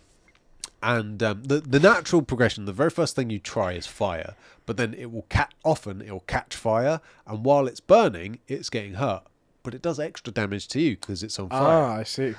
And 0.83 1.21
um, 1.21 1.43
the 1.43 1.59
the 1.59 1.79
natural 1.79 2.23
progression, 2.23 2.65
the 2.65 2.73
very 2.73 2.89
first 2.89 3.15
thing 3.15 3.29
you 3.29 3.37
try 3.39 3.73
is 3.73 3.85
fire, 3.85 4.35
but 4.65 4.77
then 4.77 4.93
it 4.95 5.11
will 5.11 5.23
cat 5.29 5.53
often 5.63 6.01
it 6.01 6.11
will 6.11 6.21
catch 6.21 6.55
fire, 6.55 7.01
and 7.27 7.45
while 7.45 7.67
it's 7.67 7.79
burning, 7.79 8.39
it's 8.47 8.69
getting 8.69 8.95
hurt, 8.95 9.23
but 9.61 9.75
it 9.75 9.81
does 9.83 9.99
extra 9.99 10.33
damage 10.33 10.67
to 10.69 10.81
you 10.81 10.97
because 10.97 11.21
it's 11.21 11.37
on 11.37 11.49
fire. 11.49 11.59
ah 11.61 11.95
i 11.97 12.03
see. 12.03 12.33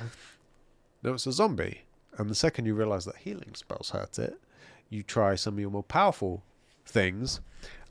No, 1.04 1.14
it's 1.14 1.26
a 1.26 1.32
zombie, 1.32 1.82
and 2.18 2.28
the 2.28 2.34
second 2.34 2.66
you 2.66 2.74
realize 2.74 3.04
that 3.04 3.16
healing 3.18 3.54
spells 3.54 3.90
hurt 3.90 4.18
it, 4.18 4.40
you 4.88 5.02
try 5.04 5.36
some 5.36 5.54
of 5.54 5.60
your 5.60 5.70
more 5.70 5.82
powerful 5.84 6.42
things, 6.84 7.40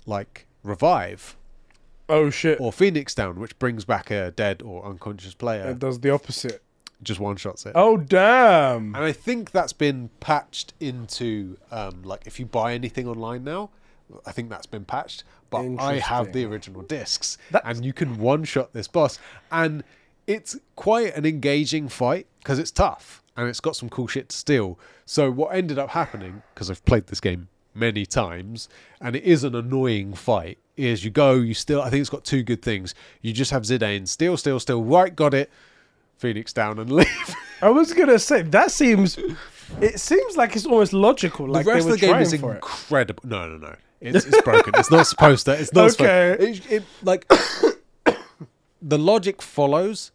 like 0.06 0.48
revive. 0.64 1.38
Oh 2.10 2.30
shit. 2.30 2.60
Or 2.60 2.74
phoenix 2.74 3.16
down, 3.16 3.40
which 3.40 3.58
brings 3.58 3.86
back 3.86 4.12
a 4.12 4.32
dead 4.32 4.62
or 4.62 4.86
unconscious 4.86 5.34
player, 5.34 5.70
it 5.70 5.80
does 5.80 6.02
the 6.02 6.10
opposite 6.10 6.62
just 7.04 7.20
one 7.20 7.36
shots 7.36 7.66
it. 7.66 7.74
Oh 7.76 7.98
damn! 7.98 8.96
And 8.96 9.04
I 9.04 9.12
think 9.12 9.52
that's 9.52 9.74
been 9.74 10.10
patched 10.20 10.74
into 10.80 11.58
um, 11.72 12.04
like 12.04 12.22
if 12.26 12.40
you 12.40 12.46
buy 12.46 12.74
anything 12.74 13.08
online 13.08 13.44
now, 13.44 13.70
I 14.26 14.32
think 14.32 14.50
that's 14.50 14.68
been 14.68 14.86
patched. 14.86 15.24
But 15.50 15.66
I 15.80 16.00
have 16.00 16.32
the 16.32 16.46
original 16.46 16.82
discs, 16.82 17.38
That's- 17.52 17.76
and 17.78 17.86
you 17.86 17.92
can 17.92 18.18
one 18.18 18.44
shot 18.46 18.72
this 18.74 18.88
boss, 18.88 19.20
and 19.52 19.84
it's 20.28 20.58
quite 20.76 21.16
an 21.16 21.26
engaging 21.26 21.90
fight 21.90 22.28
because 22.40 22.58
it's 22.58 22.72
tough 22.72 23.22
and 23.36 23.48
it's 23.48 23.60
got 23.60 23.76
some 23.76 23.90
cool 23.90 24.08
shit 24.08 24.30
to 24.30 24.38
steal. 24.38 24.80
So 25.06 25.32
what 25.32 25.56
ended 25.56 25.78
up 25.78 25.90
happening 25.90 26.42
because 26.54 26.70
I've 26.70 26.84
played 26.86 27.08
this 27.08 27.20
game 27.20 27.48
many 27.74 28.06
times, 28.06 28.70
and 29.00 29.16
it 29.16 29.24
is 29.24 29.44
an 29.44 29.56
annoying 29.56 30.14
fight. 30.14 30.58
Is 30.78 31.04
you 31.04 31.12
go, 31.12 31.34
you 31.34 31.54
still. 31.54 31.82
I 31.82 31.90
think 31.90 32.02
it's 32.02 32.10
got 32.10 32.24
two 32.24 32.44
good 32.44 32.62
things. 32.62 32.96
You 33.22 33.34
just 33.34 33.52
have 33.52 33.64
Zidane 33.64 34.08
steal, 34.08 34.38
steal, 34.38 34.60
steal. 34.60 34.82
Right, 34.84 35.16
got 35.16 35.34
it. 35.34 35.52
Phoenix 36.22 36.54
down 36.54 36.80
and 36.80 36.92
leave. 37.00 37.36
I 37.62 37.70
was 37.70 37.94
gonna 37.94 38.20
say 38.20 38.44
that 38.44 38.72
seems. 38.72 39.18
It 39.82 40.00
seems 40.00 40.38
like 40.38 40.56
it's 40.56 40.66
almost 40.66 40.94
logical. 40.94 41.48
Like 41.48 41.66
the 41.66 41.72
rest 41.74 41.86
they 41.86 41.90
were 41.90 41.96
of 41.96 42.00
the 42.02 42.08
game 42.08 42.22
is 42.22 42.34
it. 42.34 42.42
incredible. 42.44 43.24
No, 43.26 43.48
no, 43.50 43.58
no. 43.58 43.76
It's, 44.02 44.26
it's 44.26 44.42
broken. 44.42 44.74
It's 44.78 44.92
not 44.92 45.08
supposed 45.08 45.46
to. 45.46 45.54
It's 45.60 45.74
not 45.74 45.92
Okay. 45.92 46.36
supposed. 46.40 46.66
It, 46.72 46.72
it, 46.72 46.84
like 47.04 47.28
the 48.82 48.98
logic 48.98 49.42
follows, 49.42 50.12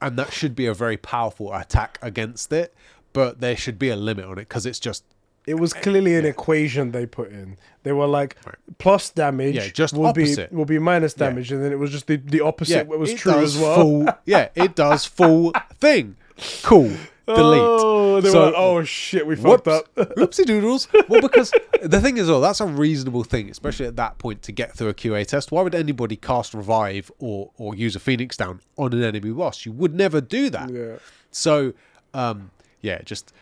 and 0.00 0.18
that 0.18 0.32
should 0.32 0.54
be 0.54 0.66
a 0.66 0.74
very 0.74 0.96
powerful 0.96 1.52
attack 1.54 1.98
against 2.02 2.52
it. 2.52 2.74
But 3.12 3.40
there 3.40 3.56
should 3.56 3.78
be 3.78 3.88
a 3.88 3.96
limit 3.96 4.24
on 4.26 4.32
it 4.32 4.48
because 4.48 4.66
it's 4.66 4.78
just 4.80 5.02
It 5.46 5.54
was 5.60 5.72
clearly 5.72 6.16
an 6.16 6.24
equation 6.26 6.90
they 6.90 7.06
put 7.06 7.30
in. 7.30 7.56
They 7.84 7.92
were 7.92 8.06
like 8.06 8.36
Right. 8.44 8.56
plus 8.78 9.10
damage 9.10 9.54
Yeah, 9.54 9.68
just 9.68 9.94
will 9.94 10.06
opposite. 10.06 10.50
be 10.50 10.56
will 10.56 10.64
be 10.64 10.78
minus 10.78 11.14
damage, 11.14 11.52
and 11.52 11.62
then 11.62 11.70
it 11.72 11.78
was 11.78 11.90
just 11.92 12.08
the, 12.08 12.16
the 12.16 12.40
opposite. 12.40 12.86
what 12.88 12.98
was 12.98 13.10
it 13.10 13.18
true 13.18 13.32
as 13.34 13.56
well. 13.56 13.74
Full, 13.76 14.08
yeah, 14.24 14.48
it 14.56 14.74
does 14.74 15.04
full 15.04 15.52
thing. 15.78 16.16
Cool. 16.62 16.90
Delete. 17.26 17.60
Oh, 17.60 18.20
they 18.20 18.30
So- 18.30 18.38
were 18.40 18.46
like, 18.46 18.54
oh 18.56 18.84
shit, 18.84 19.26
we 19.26 19.34
fucked 19.36 19.66
up. 19.68 19.92
Whoopsie 19.96 20.44
doodles. 20.46 20.86
Well, 21.08 21.20
because 21.20 21.52
the 21.82 22.00
thing 22.00 22.18
is, 22.18 22.28
well, 22.28 22.40
that's 22.40 22.60
a 22.60 22.66
reasonable 22.66 23.24
thing, 23.24 23.50
especially 23.50 23.86
at 23.86 23.96
that 23.96 24.18
point 24.18 24.42
to 24.42 24.52
get 24.52 24.76
through 24.76 24.88
a 24.90 24.94
QA 24.94 25.26
test. 25.26 25.50
Why 25.50 25.62
would 25.62 25.74
anybody 25.74 26.14
cast 26.16 26.54
revive 26.54 27.10
or 27.18 27.50
or 27.58 27.74
use 27.74 27.96
a 27.96 28.00
phoenix 28.00 28.36
down 28.36 28.60
on 28.76 28.92
an 28.92 29.02
enemy 29.02 29.30
boss? 29.30 29.64
You 29.66 29.72
would 29.72 29.92
never 29.94 30.20
do 30.20 30.50
that. 30.50 30.70
yeah. 30.70 30.96
So, 31.32 31.72
um, 32.14 32.50
yeah, 32.80 33.02
just. 33.02 33.32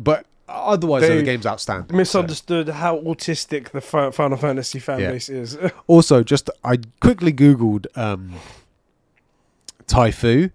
But 0.00 0.24
otherwise, 0.48 1.02
They 1.02 1.16
the 1.16 1.22
game's 1.22 1.46
outstanding. 1.46 1.96
Misunderstood 1.96 2.68
how 2.68 2.98
autistic 3.00 3.70
the 3.70 3.80
Final 3.80 4.36
Fantasy 4.38 4.78
fan 4.78 5.00
Yeah. 5.00 5.10
base 5.12 5.28
is. 5.28 5.56
Also, 5.86 6.22
just 6.22 6.48
I 6.64 6.78
quickly 7.00 7.32
googled 7.32 7.86
um, 7.96 8.34
T'ai 9.86 10.12
Fu, 10.12 10.50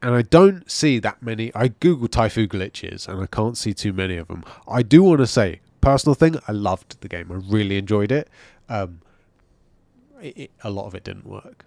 and 0.00 0.14
I 0.14 0.22
don't 0.22 0.70
see 0.70 0.98
that 1.00 1.22
many. 1.22 1.52
I 1.54 1.68
googled 1.68 2.08
T'ai 2.08 2.30
Fu 2.30 2.46
glitches, 2.46 3.08
and 3.08 3.22
I 3.22 3.26
can't 3.26 3.56
see 3.56 3.72
too 3.74 3.92
many 3.92 4.16
of 4.16 4.28
them. 4.28 4.44
I 4.68 4.82
do 4.82 5.02
want 5.02 5.18
to 5.20 5.26
say, 5.26 5.60
personal 5.80 6.14
thing, 6.14 6.36
I 6.48 6.52
loved 6.52 7.00
the 7.00 7.08
game. 7.08 7.30
I 7.30 7.36
really 7.52 7.76
enjoyed 7.78 8.10
it. 8.12 8.28
Um, 8.68 9.00
it, 10.20 10.36
it- 10.38 10.50
a 10.64 10.70
lot 10.70 10.86
of 10.86 10.94
it 10.94 11.04
didn't 11.04 11.26
work, 11.26 11.64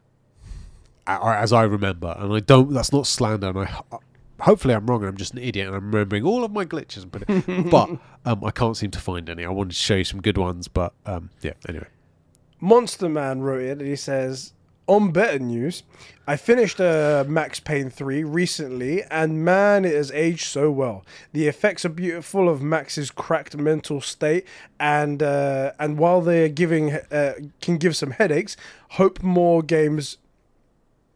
as 1.07 1.51
I 1.53 1.63
remember, 1.63 2.15
and 2.19 2.33
I 2.33 2.39
don't. 2.39 2.73
That's 2.73 2.91
not 2.93 3.05
slander, 3.07 3.49
and 3.49 3.59
I. 3.59 3.97
Hopefully, 4.41 4.73
I'm 4.73 4.85
wrong, 4.87 5.01
and 5.01 5.09
I'm 5.09 5.17
just 5.17 5.33
an 5.33 5.39
idiot, 5.39 5.67
and 5.67 5.75
I'm 5.75 5.91
remembering 5.91 6.23
all 6.23 6.43
of 6.43 6.51
my 6.51 6.65
glitches. 6.65 7.03
And 7.03 7.11
put 7.11 7.23
it, 7.27 7.69
but 7.71 7.89
um, 8.25 8.43
I 8.43 8.51
can't 8.51 8.75
seem 8.75 8.91
to 8.91 8.99
find 8.99 9.29
any. 9.29 9.45
I 9.45 9.49
wanted 9.49 9.71
to 9.71 9.75
show 9.75 9.95
you 9.95 10.03
some 10.03 10.21
good 10.21 10.37
ones, 10.37 10.67
but 10.67 10.93
um, 11.05 11.29
yeah. 11.41 11.53
Anyway, 11.67 11.87
Monster 12.59 13.09
Man 13.09 13.41
wrote 13.41 13.61
it 13.61 13.79
and 13.79 13.87
he 13.87 13.95
says, 13.95 14.53
On 14.87 15.11
better 15.11 15.39
news, 15.39 15.83
I 16.25 16.37
finished 16.37 16.79
uh, 16.79 17.23
Max 17.27 17.59
Payne 17.59 17.89
3 17.89 18.23
recently 18.23 19.03
and 19.03 19.43
man, 19.43 19.85
it 19.85 19.93
has 19.93 20.11
aged 20.11 20.45
so 20.45 20.71
well. 20.71 21.05
The 21.33 21.47
effects 21.47 21.85
are 21.85 21.89
beautiful 21.89 22.49
of 22.49 22.61
Max's 22.61 23.11
cracked 23.11 23.55
mental 23.57 24.01
state 24.01 24.47
and 24.79 25.21
uh, 25.21 25.73
and 25.79 25.97
while 25.97 26.21
they're 26.21 26.49
giving 26.49 26.93
uh, 26.93 27.33
can 27.61 27.77
give 27.77 27.95
some 27.95 28.11
headaches, 28.11 28.57
hope 28.91 29.21
more 29.21 29.61
games 29.61 30.17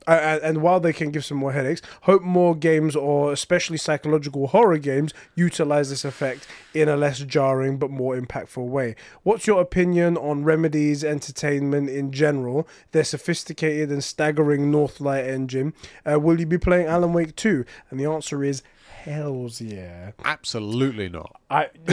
uh, 0.07 0.39
and 0.41 0.61
while 0.61 0.79
they 0.79 0.93
can 0.93 1.11
give 1.11 1.25
some 1.25 1.37
more 1.37 1.51
headaches, 1.51 1.81
hope 2.03 2.21
more 2.21 2.55
games 2.55 2.95
or 2.95 3.31
especially 3.31 3.77
psychological 3.77 4.47
horror 4.47 4.77
games 4.77 5.13
utilize 5.35 5.89
this 5.89 6.05
effect 6.05 6.47
in 6.73 6.89
a 6.89 6.95
less 6.95 7.19
jarring 7.19 7.77
but 7.77 7.91
more 7.91 8.19
impactful 8.19 8.65
way. 8.67 8.95
What's 9.23 9.47
your 9.47 9.61
opinion 9.61 10.17
on 10.17 10.43
Remedy's 10.43 11.03
entertainment 11.03 11.89
in 11.89 12.11
general, 12.11 12.67
their 12.91 13.03
sophisticated 13.03 13.89
and 13.89 14.03
staggering 14.03 14.71
Northlight 14.71 15.27
engine? 15.27 15.73
Uh, 16.09 16.19
will 16.19 16.39
you 16.39 16.45
be 16.45 16.57
playing 16.57 16.87
Alan 16.87 17.13
Wake 17.13 17.35
2? 17.35 17.65
And 17.89 17.99
the 17.99 18.05
answer 18.05 18.43
is 18.43 18.63
hells 19.03 19.61
yeah. 19.61 20.11
absolutely 20.25 21.09
not. 21.09 21.39
I 21.49 21.67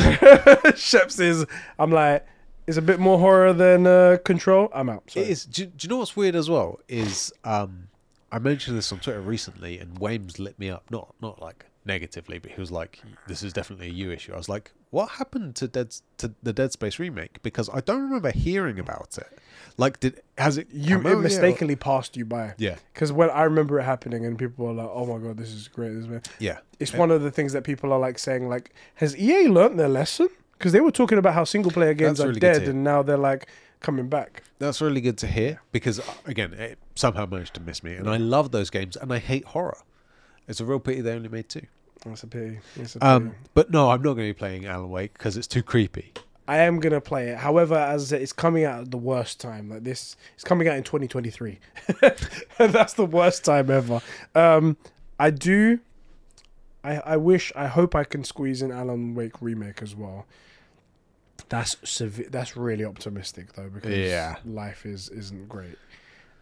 Sheps 0.74 1.20
is 1.20 1.46
I'm 1.78 1.92
like 1.92 2.26
it's 2.66 2.76
a 2.76 2.82
bit 2.82 2.98
more 2.98 3.18
horror 3.18 3.52
than 3.52 3.86
uh, 3.86 4.18
Control. 4.24 4.68
I'm 4.74 4.88
out. 4.88 5.10
Sorry. 5.10 5.26
It 5.26 5.30
is. 5.30 5.44
Do, 5.46 5.66
do 5.66 5.84
you 5.84 5.88
know 5.88 5.98
what's 5.98 6.16
weird 6.16 6.34
as 6.34 6.50
well? 6.50 6.80
Is 6.88 7.32
um, 7.44 7.88
I 8.32 8.38
mentioned 8.38 8.76
this 8.76 8.90
on 8.92 8.98
Twitter 8.98 9.20
recently, 9.20 9.78
and 9.78 9.98
Wames 9.98 10.38
lit 10.38 10.58
me 10.58 10.70
up. 10.70 10.90
Not 10.90 11.14
not 11.20 11.40
like 11.40 11.66
negatively, 11.84 12.38
but 12.38 12.50
he 12.50 12.60
was 12.60 12.72
like, 12.72 13.00
"This 13.28 13.42
is 13.42 13.52
definitely 13.52 13.86
a 13.86 13.92
you 13.92 14.10
issue." 14.10 14.32
I 14.32 14.36
was 14.36 14.48
like, 14.48 14.72
"What 14.90 15.10
happened 15.10 15.54
to 15.56 15.68
Dead 15.68 15.94
to 16.18 16.34
the 16.42 16.52
Dead 16.52 16.72
Space 16.72 16.98
remake?" 16.98 17.40
Because 17.42 17.70
I 17.72 17.80
don't 17.80 18.02
remember 18.02 18.32
hearing 18.32 18.78
about 18.78 19.16
it. 19.16 19.28
Like, 19.76 20.00
did 20.00 20.20
has 20.38 20.58
it? 20.58 20.68
you 20.72 20.98
it 21.06 21.20
mistakenly 21.20 21.76
passed 21.76 22.16
you 22.16 22.24
by. 22.24 22.54
Yeah, 22.58 22.76
Because 22.92 23.12
when 23.12 23.30
I 23.30 23.44
remember 23.44 23.78
it 23.78 23.84
happening 23.84 24.24
and 24.26 24.38
people 24.38 24.66
were 24.66 24.72
like, 24.72 24.90
"Oh 24.92 25.06
my 25.06 25.24
god, 25.24 25.36
this 25.36 25.52
is 25.52 25.68
great!" 25.68 25.90
This 25.90 26.02
is 26.02 26.06
great." 26.06 26.28
yeah. 26.40 26.58
It's 26.80 26.92
one 26.92 27.10
of 27.10 27.22
the 27.22 27.30
things 27.30 27.52
that 27.52 27.62
people 27.62 27.92
are 27.92 27.98
like 27.98 28.18
saying, 28.18 28.48
like, 28.48 28.74
"Has 28.96 29.16
EA 29.16 29.46
learned 29.48 29.78
their 29.78 29.88
lesson?" 29.88 30.28
Because 30.58 30.72
they 30.72 30.80
were 30.80 30.90
talking 30.90 31.18
about 31.18 31.34
how 31.34 31.44
single 31.44 31.70
player 31.70 31.92
games 31.92 32.18
That's 32.18 32.24
are 32.24 32.28
really 32.28 32.40
dead, 32.40 32.62
and 32.62 32.82
now 32.82 33.02
they're 33.02 33.18
like 33.18 33.46
coming 33.86 34.08
back. 34.08 34.42
That's 34.58 34.80
really 34.80 35.00
good 35.00 35.16
to 35.18 35.28
hear 35.28 35.62
because 35.70 36.00
uh, 36.00 36.02
again, 36.26 36.52
it 36.54 36.78
somehow 36.96 37.24
managed 37.24 37.54
to 37.54 37.60
miss 37.60 37.84
me, 37.84 37.94
and 37.94 38.10
I 38.10 38.16
love 38.16 38.50
those 38.50 38.68
games, 38.68 38.96
and 38.96 39.12
I 39.12 39.18
hate 39.18 39.44
horror. 39.44 39.78
It's 40.48 40.60
a 40.60 40.64
real 40.64 40.80
pity 40.80 41.00
they 41.00 41.12
only 41.12 41.28
made 41.28 41.48
two. 41.48 41.66
That's 42.04 42.24
a 42.24 42.26
pity. 42.26 42.58
It's 42.74 42.96
a 42.96 42.98
pity. 42.98 43.06
Um, 43.06 43.34
but 43.54 43.70
no, 43.70 43.90
I'm 43.90 44.02
not 44.02 44.14
going 44.14 44.28
to 44.28 44.34
be 44.34 44.38
playing 44.38 44.66
Alan 44.66 44.90
Wake 44.90 45.12
because 45.12 45.36
it's 45.36 45.46
too 45.46 45.62
creepy. 45.62 46.12
I 46.48 46.58
am 46.58 46.78
gonna 46.78 47.00
play 47.00 47.30
it. 47.30 47.38
However, 47.38 47.74
as 47.74 48.04
I 48.04 48.06
said, 48.06 48.22
it's 48.22 48.32
coming 48.32 48.64
out 48.64 48.82
at 48.82 48.90
the 48.92 48.96
worst 48.96 49.40
time. 49.40 49.68
Like 49.68 49.82
this, 49.82 50.16
it's 50.34 50.44
coming 50.44 50.68
out 50.68 50.76
in 50.76 50.84
2023. 50.84 51.58
That's 52.58 52.94
the 52.94 53.04
worst 53.04 53.44
time 53.44 53.68
ever. 53.68 54.00
Um, 54.34 54.76
I 55.18 55.30
do. 55.30 55.80
I 56.84 56.98
I 56.98 57.16
wish. 57.16 57.52
I 57.56 57.66
hope 57.66 57.96
I 57.96 58.04
can 58.04 58.22
squeeze 58.22 58.62
in 58.62 58.70
Alan 58.70 59.16
Wake 59.16 59.42
remake 59.42 59.82
as 59.82 59.96
well. 59.96 60.26
That's 61.48 61.76
severe. 61.88 62.28
That's 62.30 62.56
really 62.56 62.84
optimistic 62.84 63.52
though, 63.54 63.68
because 63.68 63.96
Yeah. 63.96 64.36
life 64.44 64.84
is 64.86 65.08
isn't 65.10 65.48
great 65.48 65.78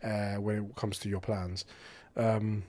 uh, 0.03 0.37
when 0.37 0.57
it 0.67 0.77
comes 0.77 0.99
to 1.01 1.09
your 1.09 1.21
plans. 1.21 1.65
Um, 2.17 2.65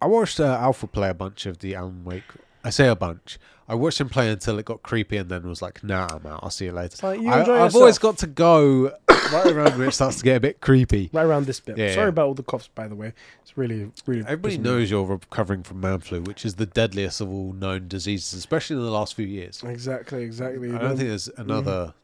I 0.00 0.06
watched 0.06 0.40
uh, 0.40 0.44
Alpha 0.60 0.86
play 0.86 1.10
a 1.10 1.14
bunch 1.14 1.46
of 1.46 1.58
the 1.58 1.74
Alan 1.74 2.04
Wake. 2.04 2.24
I 2.64 2.70
say 2.70 2.88
a 2.88 2.96
bunch. 2.96 3.38
I 3.68 3.74
watched 3.74 4.00
him 4.00 4.08
play 4.08 4.28
until 4.28 4.58
it 4.58 4.64
got 4.64 4.82
creepy, 4.82 5.16
and 5.16 5.30
then 5.30 5.48
was 5.48 5.62
like, 5.62 5.82
"Nah, 5.82 6.08
I'm 6.10 6.26
out. 6.26 6.40
I'll 6.42 6.50
see 6.50 6.66
you 6.66 6.72
later." 6.72 6.86
It's 6.86 7.02
like, 7.02 7.20
you 7.20 7.28
I, 7.30 7.40
enjoy 7.40 7.62
I've 7.62 7.74
always 7.74 7.98
got 7.98 8.18
to 8.18 8.26
go 8.26 8.92
right 9.08 9.46
around 9.46 9.78
where 9.78 9.88
it 9.88 9.92
starts 9.92 10.18
to 10.18 10.24
get 10.24 10.36
a 10.36 10.40
bit 10.40 10.60
creepy. 10.60 11.10
right 11.12 11.24
around 11.24 11.46
this 11.46 11.60
bit. 11.60 11.78
Yeah, 11.78 11.94
Sorry 11.94 12.06
yeah. 12.06 12.08
about 12.08 12.26
all 12.26 12.34
the 12.34 12.42
coughs, 12.42 12.68
by 12.68 12.88
the 12.88 12.94
way. 12.94 13.12
It's 13.42 13.56
really, 13.56 13.90
really. 14.06 14.22
Everybody 14.22 14.58
knows 14.58 14.90
you're 14.90 15.04
recovering 15.04 15.62
from 15.62 15.80
man 15.80 16.00
flu, 16.00 16.22
which 16.22 16.44
is 16.44 16.56
the 16.56 16.66
deadliest 16.66 17.20
of 17.20 17.30
all 17.30 17.52
known 17.52 17.88
diseases, 17.88 18.34
especially 18.34 18.76
in 18.76 18.82
the 18.82 18.90
last 18.90 19.14
few 19.14 19.26
years. 19.26 19.62
Exactly, 19.64 20.22
exactly. 20.22 20.70
I 20.72 20.78
don't 20.78 20.96
think 20.96 21.08
there's 21.08 21.28
another 21.36 21.94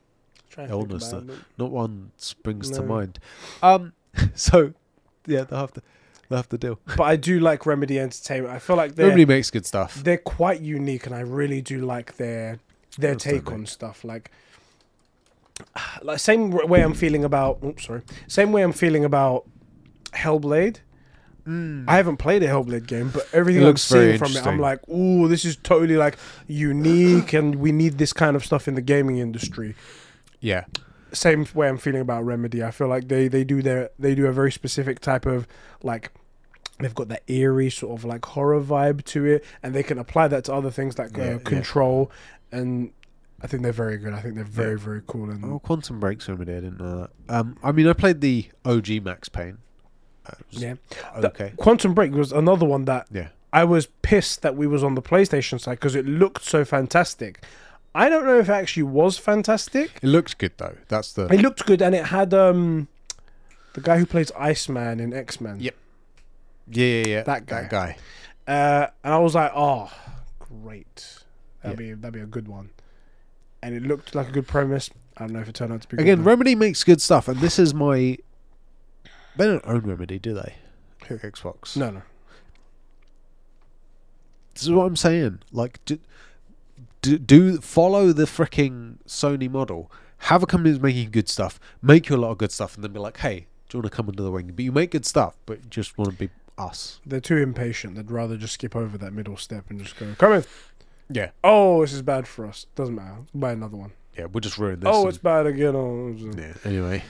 Try 0.50 0.64
and 0.64 0.72
illness 0.72 1.08
that- 1.08 1.28
it. 1.28 1.38
not 1.58 1.70
one 1.70 2.12
springs 2.16 2.70
to 2.70 2.82
mind. 2.82 3.18
Um, 3.62 3.92
so 4.34 4.72
yeah, 5.26 5.44
they'll 5.44 5.58
have 5.58 5.72
to 5.74 5.82
they'll 6.28 6.38
have 6.38 6.48
to 6.50 6.58
deal. 6.58 6.78
but 6.96 7.04
I 7.04 7.16
do 7.16 7.40
like 7.40 7.66
Remedy 7.66 7.98
Entertainment. 7.98 8.54
I 8.54 8.58
feel 8.58 8.76
like 8.76 8.94
they're 8.94 9.06
Nobody 9.06 9.26
makes 9.26 9.50
good 9.50 9.66
stuff. 9.66 10.02
they're 10.02 10.18
quite 10.18 10.60
unique, 10.60 11.06
and 11.06 11.14
I 11.14 11.20
really 11.20 11.60
do 11.60 11.80
like 11.80 12.16
their 12.16 12.58
their 12.98 13.14
they 13.14 13.32
take 13.32 13.50
on 13.50 13.66
stuff. 13.66 14.04
Like, 14.04 14.30
like 16.02 16.18
same 16.18 16.50
way 16.50 16.82
I'm 16.82 16.94
feeling 16.94 17.24
about. 17.24 17.62
Oops, 17.64 17.84
sorry. 17.84 18.02
Same 18.26 18.52
way 18.52 18.62
I'm 18.62 18.72
feeling 18.72 19.04
about 19.04 19.46
Hellblade. 20.12 20.78
Hmm. 21.44 21.84
I 21.88 21.96
haven't 21.96 22.18
played 22.18 22.42
a 22.42 22.46
Hellblade 22.46 22.86
game, 22.86 23.08
but 23.08 23.26
everything 23.32 23.64
I'm 23.64 23.78
seeing 23.78 24.18
from 24.18 24.32
it, 24.36 24.46
I'm 24.46 24.58
like, 24.58 24.86
ooh, 24.86 25.28
this 25.28 25.46
is 25.46 25.56
totally 25.56 25.96
like 25.96 26.18
unique, 26.46 27.32
and 27.32 27.54
we 27.54 27.72
need 27.72 27.96
this 27.96 28.12
kind 28.12 28.36
of 28.36 28.44
stuff 28.44 28.68
in 28.68 28.74
the 28.74 28.82
gaming 28.82 29.16
industry. 29.16 29.74
Yeah, 30.40 30.66
same 31.12 31.46
way 31.54 31.68
I'm 31.68 31.78
feeling 31.78 32.00
about 32.00 32.24
Remedy. 32.24 32.62
I 32.62 32.70
feel 32.70 32.88
like 32.88 33.08
they 33.08 33.28
they 33.28 33.44
do 33.44 33.62
their 33.62 33.90
they 33.98 34.14
do 34.14 34.26
a 34.26 34.32
very 34.32 34.52
specific 34.52 35.00
type 35.00 35.26
of 35.26 35.46
like 35.82 36.10
they've 36.80 36.94
got 36.94 37.08
that 37.08 37.22
eerie 37.28 37.70
sort 37.70 37.98
of 37.98 38.04
like 38.04 38.24
horror 38.24 38.60
vibe 38.60 39.04
to 39.06 39.24
it, 39.24 39.44
and 39.62 39.74
they 39.74 39.82
can 39.82 39.98
apply 39.98 40.28
that 40.28 40.44
to 40.44 40.54
other 40.54 40.70
things 40.70 40.98
like 40.98 41.16
Yeah, 41.16 41.24
uh, 41.24 41.30
yeah. 41.32 41.38
Control, 41.38 42.10
and 42.52 42.92
I 43.42 43.46
think 43.46 43.62
they're 43.62 43.72
very 43.72 43.98
good. 43.98 44.12
I 44.12 44.20
think 44.20 44.34
they're 44.34 44.44
very 44.44 44.78
Yeah. 44.78 44.84
very 44.84 45.02
cool. 45.06 45.30
And 45.30 45.44
oh, 45.44 45.58
Quantum 45.60 46.00
Break's 46.00 46.28
Remedy. 46.28 46.52
I 46.52 46.60
didn't 46.60 46.78
know 46.80 47.00
that. 47.26 47.34
Um, 47.34 47.56
I 47.62 47.72
mean, 47.72 47.86
I 47.88 47.92
played 47.92 48.20
the 48.20 48.46
OG 48.64 49.00
Max 49.00 49.28
Payne. 49.28 49.58
Uh, 50.26 50.32
yeah, 50.50 50.74
The- 51.20 51.28
okay. 51.28 51.52
Quantum 51.56 51.94
Break 51.94 52.12
was 52.12 52.32
another 52.32 52.66
one 52.66 52.84
that 52.84 53.06
Yeah, 53.10 53.28
I 53.52 53.64
was 53.64 53.86
pissed 54.02 54.42
that 54.42 54.56
we 54.56 54.66
was 54.66 54.84
on 54.84 54.94
the 54.94 55.02
PlayStation 55.02 55.58
side 55.60 55.76
because 55.80 55.94
it 55.94 56.04
looked 56.06 56.44
so 56.44 56.64
fantastic. 56.64 57.42
I 57.98 58.08
don't 58.08 58.24
know 58.26 58.38
if 58.38 58.48
it 58.48 58.52
actually 58.52 58.84
was 58.84 59.18
fantastic. 59.18 59.98
it 60.02 60.06
looks 60.06 60.34
good 60.34 60.52
though. 60.56 60.76
That's 60.88 61.12
the 61.12 61.26
It 61.26 61.40
looked 61.40 61.66
good, 61.66 61.82
and 61.82 61.94
it 61.94 62.06
had 62.06 62.32
um 62.32 62.88
the 63.74 63.80
guy 63.80 63.98
who 63.98 64.06
plays 64.06 64.30
Iceman 64.38 65.00
in 65.00 65.12
X 65.12 65.40
Men. 65.40 65.58
Yep. 65.60 65.74
yeah, 66.70 66.84
yeah, 66.86 67.06
yeah. 67.06 67.22
That 67.24 67.46
guy. 67.46 67.62
That 67.62 67.70
guy. 67.70 67.96
Uh, 68.46 68.86
and 69.04 69.14
I 69.14 69.18
was 69.18 69.34
like, 69.34 69.52
oh, 69.54 69.90
great. 70.38 71.18
That'd 71.62 71.78
Yeah. 71.78 71.86
be 71.86 71.92
that'd 71.94 72.14
be 72.14 72.20
a 72.20 72.26
good 72.26 72.48
one. 72.48 72.70
And 73.62 73.74
it 73.74 73.82
looked 73.82 74.14
like 74.14 74.28
a 74.28 74.32
good 74.32 74.46
premise. 74.46 74.90
I 75.16 75.22
don't 75.24 75.32
know 75.32 75.40
if 75.40 75.48
it 75.48 75.54
turned 75.56 75.72
out 75.72 75.82
to 75.82 75.88
be 75.88 76.00
Again. 76.00 76.22
Remedy 76.22 76.54
makes 76.54 76.84
good 76.84 77.00
stuff, 77.02 77.26
and 77.28 77.40
this 77.40 77.58
is 77.58 77.74
my. 77.74 78.16
They 79.36 79.46
don't 79.46 79.64
own 79.66 79.80
Remedy, 79.80 80.18
do 80.18 80.32
they? 80.34 80.54
Xbox. 81.08 81.76
no, 81.76 81.90
no. 81.90 82.02
This 84.54 84.62
is 84.64 84.70
what 84.70 84.84
I'm 84.86 84.96
saying. 84.96 85.40
Like, 85.52 85.84
do, 85.84 85.98
do, 87.02 87.18
do 87.18 87.58
follow 87.58 88.12
the 88.12 88.24
freaking 88.24 88.96
Sony 89.06 89.50
model. 89.50 89.90
Have 90.22 90.42
a 90.42 90.46
company 90.46 90.70
that's 90.72 90.82
making 90.82 91.10
good 91.10 91.28
stuff. 91.28 91.60
Make 91.80 92.08
you 92.08 92.16
a 92.16 92.18
lot 92.18 92.30
of 92.32 92.38
good 92.38 92.50
stuff, 92.52 92.74
and 92.74 92.82
then 92.82 92.92
be 92.92 92.98
like, 92.98 93.18
hey, 93.18 93.46
do 93.68 93.78
you 93.78 93.82
want 93.82 93.92
to 93.92 93.96
come 93.96 94.08
under 94.08 94.22
the 94.22 94.30
wing? 94.30 94.52
But 94.54 94.64
you 94.64 94.72
make 94.72 94.90
good 94.90 95.06
stuff, 95.06 95.36
but 95.46 95.58
you 95.58 95.70
just 95.70 95.96
want 95.96 96.10
to 96.10 96.16
be 96.16 96.30
us. 96.56 97.00
They're 97.06 97.20
too 97.20 97.36
impatient. 97.36 97.94
They'd 97.94 98.10
rather 98.10 98.36
just 98.36 98.54
skip 98.54 98.74
over 98.74 98.98
that 98.98 99.12
middle 99.12 99.36
step 99.36 99.64
and 99.70 99.78
just 99.80 99.96
go, 99.98 100.12
come 100.18 100.32
in. 100.32 100.44
Yeah. 101.10 101.30
Oh, 101.44 101.82
this 101.82 101.92
is 101.92 102.02
bad 102.02 102.26
for 102.26 102.46
us. 102.46 102.66
Doesn't 102.74 102.94
matter. 102.96 103.18
Buy 103.34 103.52
another 103.52 103.76
one. 103.76 103.92
Yeah, 104.16 104.26
we'll 104.26 104.40
just 104.40 104.58
ruin 104.58 104.80
this. 104.80 104.90
oh, 104.92 105.06
it's 105.06 105.18
bad 105.18 105.46
again. 105.46 105.76
Oh, 105.76 106.12
yeah. 106.36 106.54
Anyway, 106.64 107.04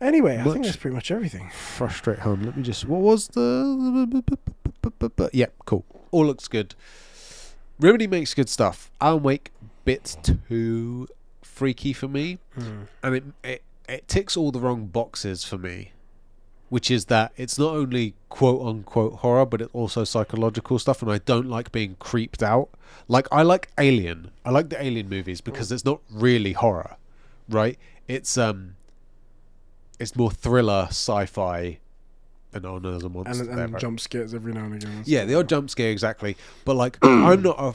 Anyway, 0.00 0.38
I 0.38 0.44
think 0.44 0.64
that's 0.64 0.76
pretty 0.76 0.94
much 0.94 1.10
everything. 1.10 1.48
frustrate 1.50 2.20
home. 2.20 2.42
Let 2.42 2.56
me 2.56 2.62
just. 2.62 2.84
What 2.86 3.00
was 3.00 3.28
the? 3.28 4.20
Yeah, 5.32 5.46
cool. 5.64 5.84
All 6.10 6.26
looks 6.26 6.46
good. 6.48 6.74
Remedy 7.80 8.06
makes 8.06 8.34
good 8.34 8.48
stuff. 8.48 8.90
Alan 9.00 9.22
Wake 9.22 9.50
bit 9.84 10.16
too 10.48 11.08
freaky 11.42 11.92
for 11.92 12.08
me. 12.08 12.38
and 13.02 13.14
it, 13.14 13.24
it 13.42 13.62
it 13.88 14.08
ticks 14.08 14.36
all 14.36 14.50
the 14.50 14.58
wrong 14.60 14.86
boxes 14.86 15.44
for 15.44 15.58
me 15.58 15.92
which 16.70 16.90
is 16.90 17.04
that 17.04 17.30
it's 17.36 17.58
not 17.58 17.74
only 17.76 18.14
quote 18.30 18.66
unquote 18.66 19.16
horror 19.16 19.44
but 19.44 19.60
it's 19.60 19.70
also 19.74 20.02
psychological 20.02 20.78
stuff 20.78 21.02
and 21.02 21.12
i 21.12 21.18
don't 21.18 21.46
like 21.46 21.70
being 21.70 21.94
creeped 22.00 22.42
out. 22.42 22.68
Like 23.06 23.28
i 23.30 23.42
like 23.42 23.68
alien. 23.78 24.30
I 24.44 24.50
like 24.50 24.70
the 24.70 24.82
alien 24.82 25.08
movies 25.08 25.40
because 25.42 25.70
it's 25.70 25.84
not 25.84 26.00
really 26.10 26.52
horror 26.52 26.96
right? 27.48 27.78
It's 28.08 28.38
um 28.38 28.76
it's 30.00 30.16
more 30.16 30.30
thriller 30.30 30.86
sci-fi 30.88 31.78
and 32.54 32.64
oh 32.64 32.78
no 32.78 32.92
there's 32.92 33.02
a 33.04 33.08
monster 33.08 33.42
And, 33.42 33.52
there, 33.58 33.64
and 33.64 33.72
right? 33.74 33.80
jump 33.80 34.00
scares 34.00 34.32
every 34.34 34.52
now 34.52 34.64
and 34.64 34.74
again. 34.82 35.02
Yeah, 35.04 35.24
the 35.24 35.34
odd 35.38 35.48
jump 35.48 35.68
scare 35.70 35.90
exactly. 35.90 36.36
But 36.64 36.76
like, 36.76 36.96
I'm 37.02 37.42
not 37.42 37.56
a 37.58 37.74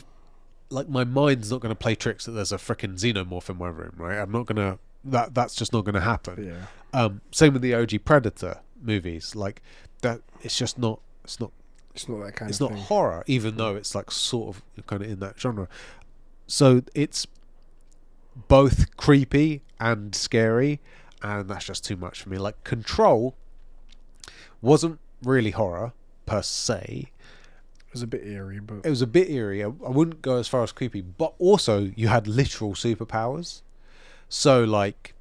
like 0.72 0.88
my 0.90 1.04
mind's 1.04 1.52
not 1.52 1.62
going 1.62 1.72
to 1.72 1.80
play 1.80 1.96
tricks 1.96 2.26
that 2.26 2.32
there's 2.32 2.52
a 2.52 2.58
freaking 2.58 2.94
xenomorph 2.96 3.50
in 3.50 3.58
my 3.58 3.68
room, 3.70 3.94
right? 3.98 4.18
I'm 4.20 4.32
not 4.32 4.46
gonna 4.46 4.80
that 5.06 5.34
that's 5.34 5.56
just 5.56 5.74
not 5.74 5.86
going 5.86 5.96
to 5.96 6.02
happen. 6.02 6.46
Yeah. 6.46 6.66
Um, 7.00 7.22
same 7.32 7.54
with 7.54 7.62
the 7.62 7.74
OG 7.74 8.04
Predator 8.06 8.60
movies, 8.82 9.36
like 9.36 9.62
that. 10.02 10.22
It's 10.42 10.58
just 10.58 10.78
not. 10.78 11.00
It's 11.24 11.40
not. 11.40 11.52
It's 11.96 12.08
not 12.08 12.24
that 12.26 12.36
kind 12.36 12.50
It's 12.50 12.62
of 12.62 12.70
not 12.70 12.76
thing. 12.78 12.86
horror, 12.88 13.24
even 13.28 13.58
though 13.58 13.76
it's 13.76 13.96
like 13.96 14.12
sort 14.12 14.56
of 14.58 14.86
kind 14.88 15.02
of 15.04 15.10
in 15.10 15.20
that 15.20 15.40
genre. 15.40 15.68
So 16.48 16.82
it's 16.94 17.28
both 18.48 18.96
creepy 18.98 19.62
and 19.80 20.14
scary, 20.16 20.80
and 21.22 21.50
that's 21.50 21.66
just 21.66 21.84
too 21.86 21.96
much 21.96 22.22
for 22.22 22.30
me. 22.30 22.38
Like 22.38 22.64
Control 22.64 23.36
wasn't 24.62 25.00
really 25.24 25.52
horror 25.52 25.94
per 26.26 26.42
se. 26.42 27.12
It 27.88 27.94
was 27.94 28.02
a 28.04 28.08
bit 28.08 28.26
eerie, 28.26 28.60
but 28.60 28.86
it 28.86 28.90
was 28.90 29.02
a 29.02 29.08
bit 29.08 29.30
eerie. 29.30 29.64
I, 29.64 29.68
I 29.68 29.90
wouldn't 29.90 30.22
go 30.22 30.38
as 30.38 30.48
far 30.48 30.62
as 30.64 30.72
creepy, 30.72 31.02
but 31.02 31.34
also 31.40 31.92
you 31.96 32.08
had 32.08 32.28
literal 32.28 32.74
superpowers. 32.74 33.62
So 34.30 34.64
like, 34.64 35.14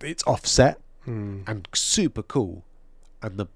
it's 0.00 0.22
offset 0.24 0.78
Hmm. 1.04 1.42
and 1.46 1.68
super 1.72 2.22
cool, 2.22 2.64
and 3.22 3.38
the 3.38 3.46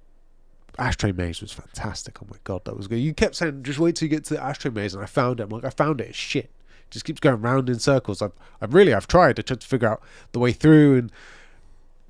ashtray 0.79 1.11
maze 1.13 1.41
was 1.43 1.51
fantastic. 1.53 2.23
Oh 2.23 2.27
my 2.31 2.37
god, 2.45 2.65
that 2.65 2.77
was 2.77 2.87
good. 2.87 2.97
You 3.01 3.13
kept 3.13 3.35
saying 3.35 3.65
just 3.65 3.81
wait 3.81 3.97
till 3.97 4.07
you 4.07 4.11
get 4.11 4.25
to 4.27 4.35
the 4.35 4.43
ashtray 4.43 4.71
maze, 4.71 4.95
and 4.95 5.03
I 5.03 5.07
found 5.07 5.41
it. 5.41 5.43
I'm 5.43 5.49
like, 5.51 5.65
I 5.65 5.71
found 5.71 6.01
it. 6.01 6.09
It's 6.11 6.17
shit. 6.17 6.45
It 6.45 6.91
just 6.93 7.05
keeps 7.05 7.19
going 7.21 7.43
round 7.43 7.69
in 7.69 7.81
circles. 7.81 8.23
I've, 8.23 8.33
I've 8.61 8.73
really, 8.73 8.95
I've 8.95 9.09
tried. 9.09 9.39
I 9.39 9.43
tried 9.43 9.61
to 9.61 9.67
figure 9.67 9.89
out 9.89 10.01
the 10.31 10.39
way 10.39 10.53
through, 10.53 10.97
and 10.97 11.13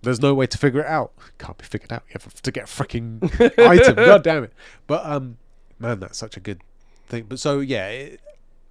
there's 0.03 0.21
no 0.21 0.35
way 0.35 0.47
to 0.47 0.59
figure 0.59 0.81
it 0.81 0.87
out. 0.87 1.13
Can't 1.39 1.59
be 1.59 1.65
figured 1.65 1.93
out. 1.93 2.03
You 2.09 2.15
have 2.15 2.43
to 2.43 2.51
get 2.51 2.65
a 2.65 2.67
freaking 2.67 3.23
item. 3.59 3.97
God 3.97 4.23
damn 4.23 4.45
it. 4.45 4.53
But 4.87 5.05
um, 5.05 5.39
man, 5.79 6.01
that's 6.01 6.19
such 6.19 6.37
a 6.37 6.41
good 6.41 6.61
thing. 7.07 7.25
But 7.29 7.39
so 7.39 7.61
yeah, 7.61 7.89
it, 7.89 8.21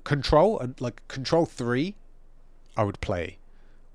Control 0.03 0.59
and 0.59 0.80
like 0.82 1.08
Control 1.08 1.45
Three, 1.45 1.95
I 2.75 2.83
would 2.83 2.99
play, 3.01 3.38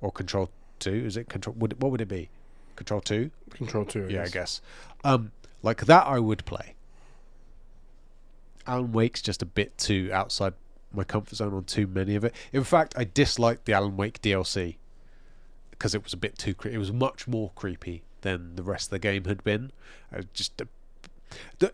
or 0.01 0.13
Control 0.13 0.51
Two. 0.79 0.93
Is 0.93 1.17
it 1.17 1.29
Control? 1.29 1.57
Would 1.59 1.73
it, 1.73 1.81
what 1.81 1.91
would 1.91 2.01
it 2.01 2.09
be? 2.09 2.29
Control 2.77 3.01
Two. 3.01 3.31
Control 3.51 3.85
Two. 3.85 4.07
Yeah, 4.09 4.23
I 4.23 4.29
guess. 4.29 4.61
Um, 5.03 5.33
like 5.63 5.87
that, 5.87 6.07
I 6.07 6.19
would 6.19 6.45
play. 6.45 6.75
Alan 8.67 8.93
Wake's 8.93 9.21
just 9.21 9.43
a 9.43 9.47
bit 9.47 9.77
too 9.77 10.11
outside 10.13 10.55
my 10.93 11.05
comfort 11.05 11.37
zone 11.37 11.53
on 11.53 11.65
too 11.65 11.87
many 11.87 12.15
of 12.15 12.25
it. 12.25 12.35
In 12.53 12.65
fact, 12.65 12.95
I 12.97 13.05
disliked 13.05 13.65
the 13.67 13.73
Alan 13.73 13.97
Wake 13.97 14.23
DLC 14.23 14.77
because 15.79 15.95
it 15.95 16.03
was 16.05 16.13
a 16.13 16.17
bit 16.17 16.39
too. 16.39 16.55
Cre- 16.55 16.69
it 16.69 16.79
was 16.79 16.93
much 16.93 17.27
more 17.29 17.51
creepy 17.55 18.03
than 18.23 18.57
the 18.57 18.63
rest 18.63 18.87
of 18.87 18.91
the 18.91 18.99
game 18.99 19.25
had 19.25 19.43
been. 19.45 19.71
I 20.13 20.23
just. 20.33 20.61
A, 20.61 20.69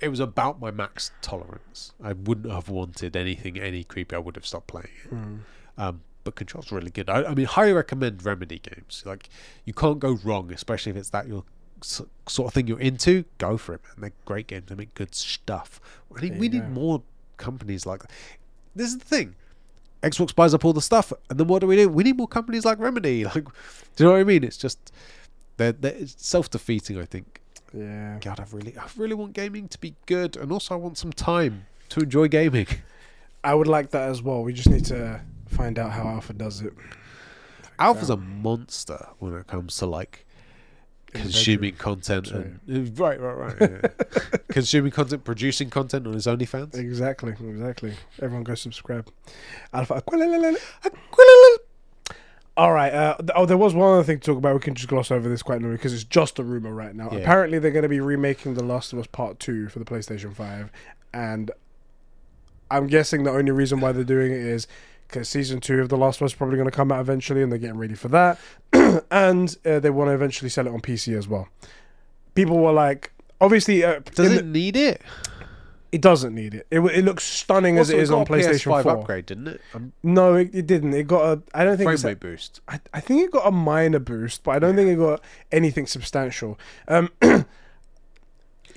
it 0.01 0.09
was 0.09 0.21
about 0.21 0.61
my 0.61 0.71
max 0.71 1.11
tolerance. 1.21 1.93
I 2.03 2.15
wouldn't 2.15 2.51
have 2.53 2.69
wanted 2.69 3.17
anything 3.17 3.59
any 3.59 3.85
creepy. 3.85 4.17
I 4.17 4.19
would 4.19 4.37
have 4.37 4.47
stopped 4.47 4.69
playing 4.69 4.89
it. 5.05 5.09
Hmm. 5.11 5.37
Um, 5.77 6.01
but 6.25 6.35
Control's 6.35 6.71
really 6.73 6.91
good. 6.91 7.09
I, 7.11 7.25
I 7.25 7.35
mean, 7.35 7.47
highly 7.47 7.73
recommend 7.73 8.25
Remedy 8.25 8.59
games. 8.59 9.03
Like, 9.07 9.29
you 9.65 9.73
can't 9.73 9.99
go 9.99 10.19
wrong, 10.25 10.53
especially 10.53 10.91
if 10.91 10.97
it's 10.97 11.11
that 11.11 11.27
your 11.29 11.45
s- 11.83 12.03
sort 12.29 12.49
of 12.49 12.55
thing 12.55 12.67
you're 12.67 12.81
into. 12.81 13.25
Go 13.39 13.57
for 13.57 13.75
it, 13.75 13.81
man. 13.85 13.95
They're 13.99 14.13
great 14.25 14.47
games. 14.47 14.67
They 14.69 14.75
make 14.75 14.95
good 14.95 15.15
stuff. 15.15 15.81
I 16.15 16.21
think 16.21 16.39
we 16.39 16.49
need 16.49 16.69
more 16.71 17.03
companies 17.37 17.87
like. 17.87 18.03
This 18.75 18.89
is 18.89 18.99
the 18.99 19.05
thing. 19.05 19.35
Xbox 20.03 20.35
buys 20.35 20.55
up 20.55 20.65
all 20.65 20.73
the 20.73 20.81
stuff, 20.81 21.13
and 21.29 21.39
then 21.39 21.47
what 21.47 21.61
do 21.61 21.67
we 21.67 21.77
do? 21.77 21.89
We 21.89 22.05
need 22.05 22.17
more 22.17 22.29
companies 22.29 22.65
like 22.65 22.79
Remedy. 22.79 23.25
Like, 23.35 23.45
do 23.97 24.05
you 24.05 24.07
know 24.07 24.13
what 24.13 24.21
I 24.21 24.25
mean? 24.25 24.45
It's 24.45 24.57
just 24.57 24.93
they're, 25.57 25.73
they're 25.73 26.07
self-defeating. 26.07 26.99
I 26.99 27.05
think. 27.05 27.41
Yeah. 27.75 28.19
God, 28.21 28.41
I 28.41 28.45
really, 28.51 28.77
I 28.77 28.87
really 28.97 29.15
want 29.15 29.33
gaming 29.33 29.69
to 29.69 29.79
be 29.79 29.95
good, 30.07 30.37
and 30.37 30.51
also 30.53 30.75
I 30.75 30.77
want 30.79 30.99
some 30.99 31.13
time 31.13 31.67
to 31.91 32.01
enjoy 32.01 32.29
gaming. 32.29 32.67
I 33.45 33.55
would 33.55 33.67
like 33.67 33.91
that 33.91 34.09
as 34.09 34.23
well. 34.23 34.43
We 34.43 34.53
just 34.53 34.69
need 34.69 34.85
to 34.87 35.21
find 35.49 35.79
out 35.79 35.93
how 35.93 36.07
Alpha 36.07 36.33
does 36.33 36.61
it. 36.61 36.73
Alpha's 37.79 38.11
a 38.11 38.17
monster 38.17 39.09
when 39.19 39.35
it 39.35 39.47
comes 39.47 39.77
to 39.79 39.87
like 39.87 40.27
consuming 41.13 41.75
content 41.75 42.31
and 42.31 42.61
uh, 42.69 43.03
right, 43.03 43.21
right, 43.21 43.37
right. 43.37 43.57
yeah. 43.61 43.89
consuming 44.49 44.93
content, 44.93 45.25
producing 45.25 45.71
content 45.71 46.07
on 46.07 46.15
his 46.15 46.27
OnlyFans. 46.27 46.75
Exactly, 46.75 47.33
exactly. 47.33 47.95
Everyone 48.21 48.45
go 48.45 48.55
subscribe. 48.55 49.11
Alpha. 49.73 50.03
All 52.57 52.73
right. 52.73 52.93
Uh, 52.93 53.17
oh, 53.35 53.47
there 53.47 53.57
was 53.57 53.75
one 53.75 53.93
other 53.93 54.03
thing 54.03 54.19
to 54.19 54.27
talk 54.27 54.37
about. 54.37 54.55
We 54.55 54.61
can 54.61 54.75
just 54.75 54.89
gloss 54.89 55.11
over 55.11 55.29
this 55.29 55.43
quite 55.43 55.61
quickly 55.61 55.77
because 55.77 55.95
it's 55.95 56.05
just 56.05 56.39
a 56.39 56.43
rumor 56.43 56.75
right 56.75 56.95
now. 56.95 57.09
Yeah. 57.11 57.19
Apparently, 57.21 57.59
they're 57.59 57.71
going 57.71 57.85
to 57.85 57.89
be 57.89 58.01
remaking 58.01 58.55
The 58.55 58.65
Last 58.65 58.93
of 58.93 58.99
Us 58.99 59.07
Part 59.07 59.39
Two 59.39 59.69
for 59.69 59.79
the 59.79 59.85
PlayStation 59.85 60.35
Five, 60.35 60.71
and 61.15 61.51
I'm 62.71 62.87
guessing 62.87 63.23
the 63.23 63.31
only 63.31 63.53
reason 63.53 63.81
why 63.81 63.93
they're 63.93 64.05
doing 64.05 64.33
it 64.33 64.41
is 64.41 64.67
because 65.09 65.29
season 65.29 65.61
two 65.61 65.81
of 65.81 65.89
The 65.89 65.97
Last 65.97 66.21
of 66.21 66.27
Us 66.27 66.33
is 66.33 66.37
probably 66.37 66.57
going 66.57 66.71
to 66.71 66.77
come 66.77 66.93
out 66.93 67.01
eventually, 67.01 67.43
and 67.43 67.51
they're 67.51 67.59
getting 67.59 67.79
ready 67.79 67.95
for 67.95 68.09
that, 68.09 68.39
and 69.11 69.57
uh, 69.65 69.81
they 69.81 69.91
want 69.91 70.09
to 70.09 70.15
eventually 70.15 70.49
sell 70.49 70.67
it 70.67 70.71
on 70.73 70.81
PC 70.81 71.17
as 71.17 71.29
well. 71.29 71.49
People 72.35 72.59
were 72.59 72.73
like, 72.73 73.13
obviously, 73.41 73.85
uh, 73.85 74.01
Does 74.15 74.33
it 74.33 74.37
the- 74.37 74.43
need 74.43 74.77
it? 74.77 75.03
it 75.93 76.01
doesn't 76.01 76.35
need 76.37 76.55
it. 76.55 76.69
It, 76.71 76.79
it 76.79 77.05
looks 77.05 77.25
stunning 77.25 77.77
as 77.77 77.89
Also, 77.89 77.99
it 77.99 78.03
is 78.03 78.11
on 78.13 78.25
PlayStation 78.25 78.71
PS5 78.73 78.83
Four. 78.85 78.93
upgrade, 78.99 79.27
didn't 79.27 79.49
it? 79.49 79.61
Um, 79.75 79.93
No, 80.05 80.35
it, 80.37 80.51
it 80.55 80.67
didn't. 80.69 80.95
It 80.95 81.09
got 81.09 81.25
a. 81.39 81.43
I 81.53 81.65
don't 81.65 81.77
think. 81.77 81.91
frame 81.91 82.11
rate 82.13 82.21
boost. 82.21 82.61
I, 82.69 82.79
I 82.95 83.01
think 83.01 83.25
it 83.25 83.33
got 83.33 83.45
a 83.47 83.51
minor 83.51 83.99
boost, 83.99 84.45
but 84.45 84.53
I 84.53 84.61
don't 84.61 84.77
think 84.77 84.89
it 84.89 84.97
got 84.99 85.21
anything 85.51 85.87
substantial. 85.89 86.61
Um, 86.87 87.09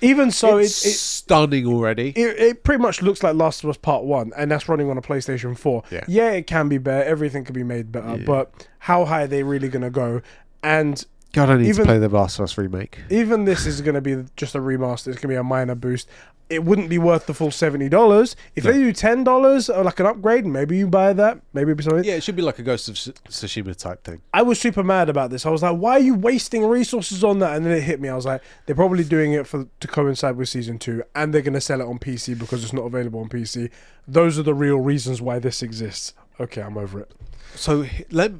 even 0.03 0.32
so, 0.32 0.57
it, 0.57 0.64
it's 0.65 0.85
it 0.85 0.91
stunning 0.93 1.65
already. 1.65 2.09
it 2.09 2.40
it 2.40 2.64
pretty 2.64 2.82
much 2.82 3.01
looks 3.01 3.23
like 3.23 3.35
Last 3.35 3.64
of 3.64 3.69
Us 3.69 3.77
Part 3.77 4.03
One, 4.03 4.32
and 4.38 4.51
that's 4.51 4.67
running 4.69 4.90
on 4.90 4.98
a 4.98 5.01
PlayStation 5.01 5.57
Four. 5.57 5.83
Yeah. 5.91 6.32
it 6.32 6.48
can 6.48 6.69
be 6.69 6.77
better. 6.77 7.03
Everything 7.03 7.43
can 7.43 7.53
be 7.53 7.64
made 7.64 7.91
better, 7.91 8.17
Yeah. 8.17 8.25
but 8.25 8.67
how 8.80 9.06
high 9.06 9.23
are 9.23 9.27
they 9.27 9.43
really 9.43 9.69
gonna 9.69 9.90
go? 9.90 10.22
And 10.61 11.03
God, 11.34 11.50
I 11.50 11.58
need 11.58 11.68
even- 11.68 11.84
to 11.86 11.90
play 11.92 12.00
the 12.00 12.10
Last 12.10 12.40
of 12.40 12.44
Us 12.44 12.58
remake. 12.58 13.00
even 13.10 13.44
this 13.45 13.66
is 13.66 13.82
going 13.82 13.95
to 13.95 14.02
be 14.02 14.24
just 14.38 14.56
a 14.56 14.60
remaster. 14.60 15.08
It's 15.08 15.18
going 15.18 15.22
to 15.22 15.28
be 15.30 15.36
a 15.36 15.44
minor 15.44 15.76
boost. 15.76 16.08
It 16.50 16.64
wouldn't 16.66 16.90
be 16.90 17.00
worth 17.00 17.26
the 17.26 17.34
full 17.34 17.50
seventy 17.52 17.90
dollars. 17.90 18.36
If 18.56 18.66
No. 18.66 18.72
they 18.74 18.78
do 18.78 18.92
ten 18.94 19.24
dollars 19.24 19.70
or 19.70 19.84
like 19.84 20.00
an 20.00 20.06
upgrade, 20.06 20.45
maybe 20.45 20.78
you 20.78 20.88
buy 20.88 21.12
that. 21.14 21.40
Maybe 21.53 21.70
it'd 21.72 21.78
be 21.78 21.84
something. 21.84 22.03
Yeah, 22.03 22.16
it 22.16 22.24
should 22.24 22.36
be 22.36 22.44
like 22.44 22.60
a 22.60 22.64
Ghost 22.64 22.88
of 22.90 22.95
Tsu- 22.95 23.14
Tsushima 23.28 23.76
type 23.76 24.03
thing. 24.03 24.22
I 24.34 24.44
was 24.44 24.60
super 24.60 24.84
mad 24.84 25.10
about 25.10 25.32
this. 25.32 25.45
I 25.45 25.50
was 25.50 25.64
like, 25.64 25.78
"Why 25.78 25.94
are 25.94 26.00
you 26.00 26.14
wasting 26.14 26.66
resources 26.66 27.24
on 27.24 27.40
that?" 27.40 27.56
And 27.56 27.66
then 27.66 27.72
it 27.72 27.82
hit 27.82 28.00
me. 28.00 28.10
I 28.10 28.16
was 28.16 28.26
like, 28.26 28.42
"They're 28.68 28.76
probably 28.76 29.03
doing 29.06 29.32
it 29.34 29.48
for 29.48 29.66
to 29.80 29.88
coincide 29.88 30.36
with 30.36 30.50
season 30.50 30.78
two, 30.78 31.02
and 31.16 31.34
they're 31.34 31.42
going 31.42 31.53
to 31.53 31.62
sell 31.62 31.82
it 31.82 31.86
on 31.88 31.98
PC 31.98 32.38
because 32.38 32.64
it's 32.64 32.74
not 32.74 32.84
available 32.84 33.22
on 33.22 33.30
PC. 33.30 33.72
Those 34.08 34.38
are 34.38 34.44
the 34.44 34.53
real 34.53 34.78
reasons 34.80 35.22
why 35.22 35.40
this 35.40 35.64
exists." 35.64 36.14
Okay, 36.40 36.62
I'm 36.62 36.78
over 36.78 37.00
it. 37.00 37.12
So 37.56 37.86
let 38.12 38.34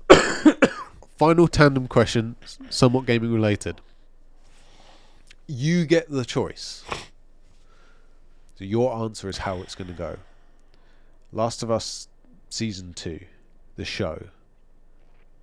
final 1.24 1.48
tandem 1.48 1.88
question, 1.88 2.36
somewhat 2.70 3.06
gaming 3.06 3.34
related. 3.34 3.80
You 5.48 5.86
get 5.86 6.10
the 6.10 6.26
choice. 6.26 6.84
So 8.56 8.66
your 8.66 8.94
answer 9.02 9.30
is 9.30 9.38
how 9.40 9.62
it's 9.62 9.74
going 9.74 9.88
to 9.88 9.94
go. 9.94 10.18
Last 11.32 11.64
of 11.64 11.72
Us 11.72 12.10
season 12.50 12.94
2, 12.94 13.22
the 13.78 13.86
show. 13.86 14.26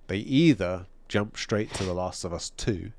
They 0.05 0.17
either 0.17 0.85
jump 1.07 1.35
straight 1.35 1.73
to 1.73 1.83
The 1.83 1.93
Last 1.93 2.23
of 2.23 2.31
Us 2.33 2.51
2 2.57 2.91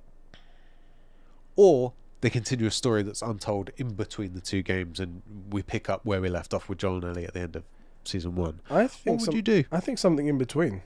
or 1.54 1.92
they 2.20 2.30
continue 2.30 2.66
a 2.66 2.70
story 2.70 3.02
that's 3.02 3.22
untold 3.22 3.70
in 3.76 3.94
between 3.94 4.32
the 4.34 4.40
two 4.40 4.62
games 4.62 4.98
and 4.98 5.22
we 5.50 5.62
pick 5.62 5.88
up 5.88 6.04
where 6.04 6.20
we 6.20 6.28
left 6.28 6.52
off 6.54 6.68
with 6.68 6.78
Joel 6.78 6.96
and 7.04 7.16
Ellie 7.16 7.26
at 7.26 7.34
the 7.34 7.40
end 7.40 7.54
of 7.56 7.62
season 8.04 8.34
1. 8.34 8.60
I 8.70 8.86
think 8.88 9.04
What 9.06 9.12
would 9.20 9.24
some- 9.26 9.36
you 9.36 9.42
do? 9.42 9.64
I 9.70 9.78
think 9.80 9.98
something 9.98 10.26
in 10.26 10.36
between. 10.38 10.82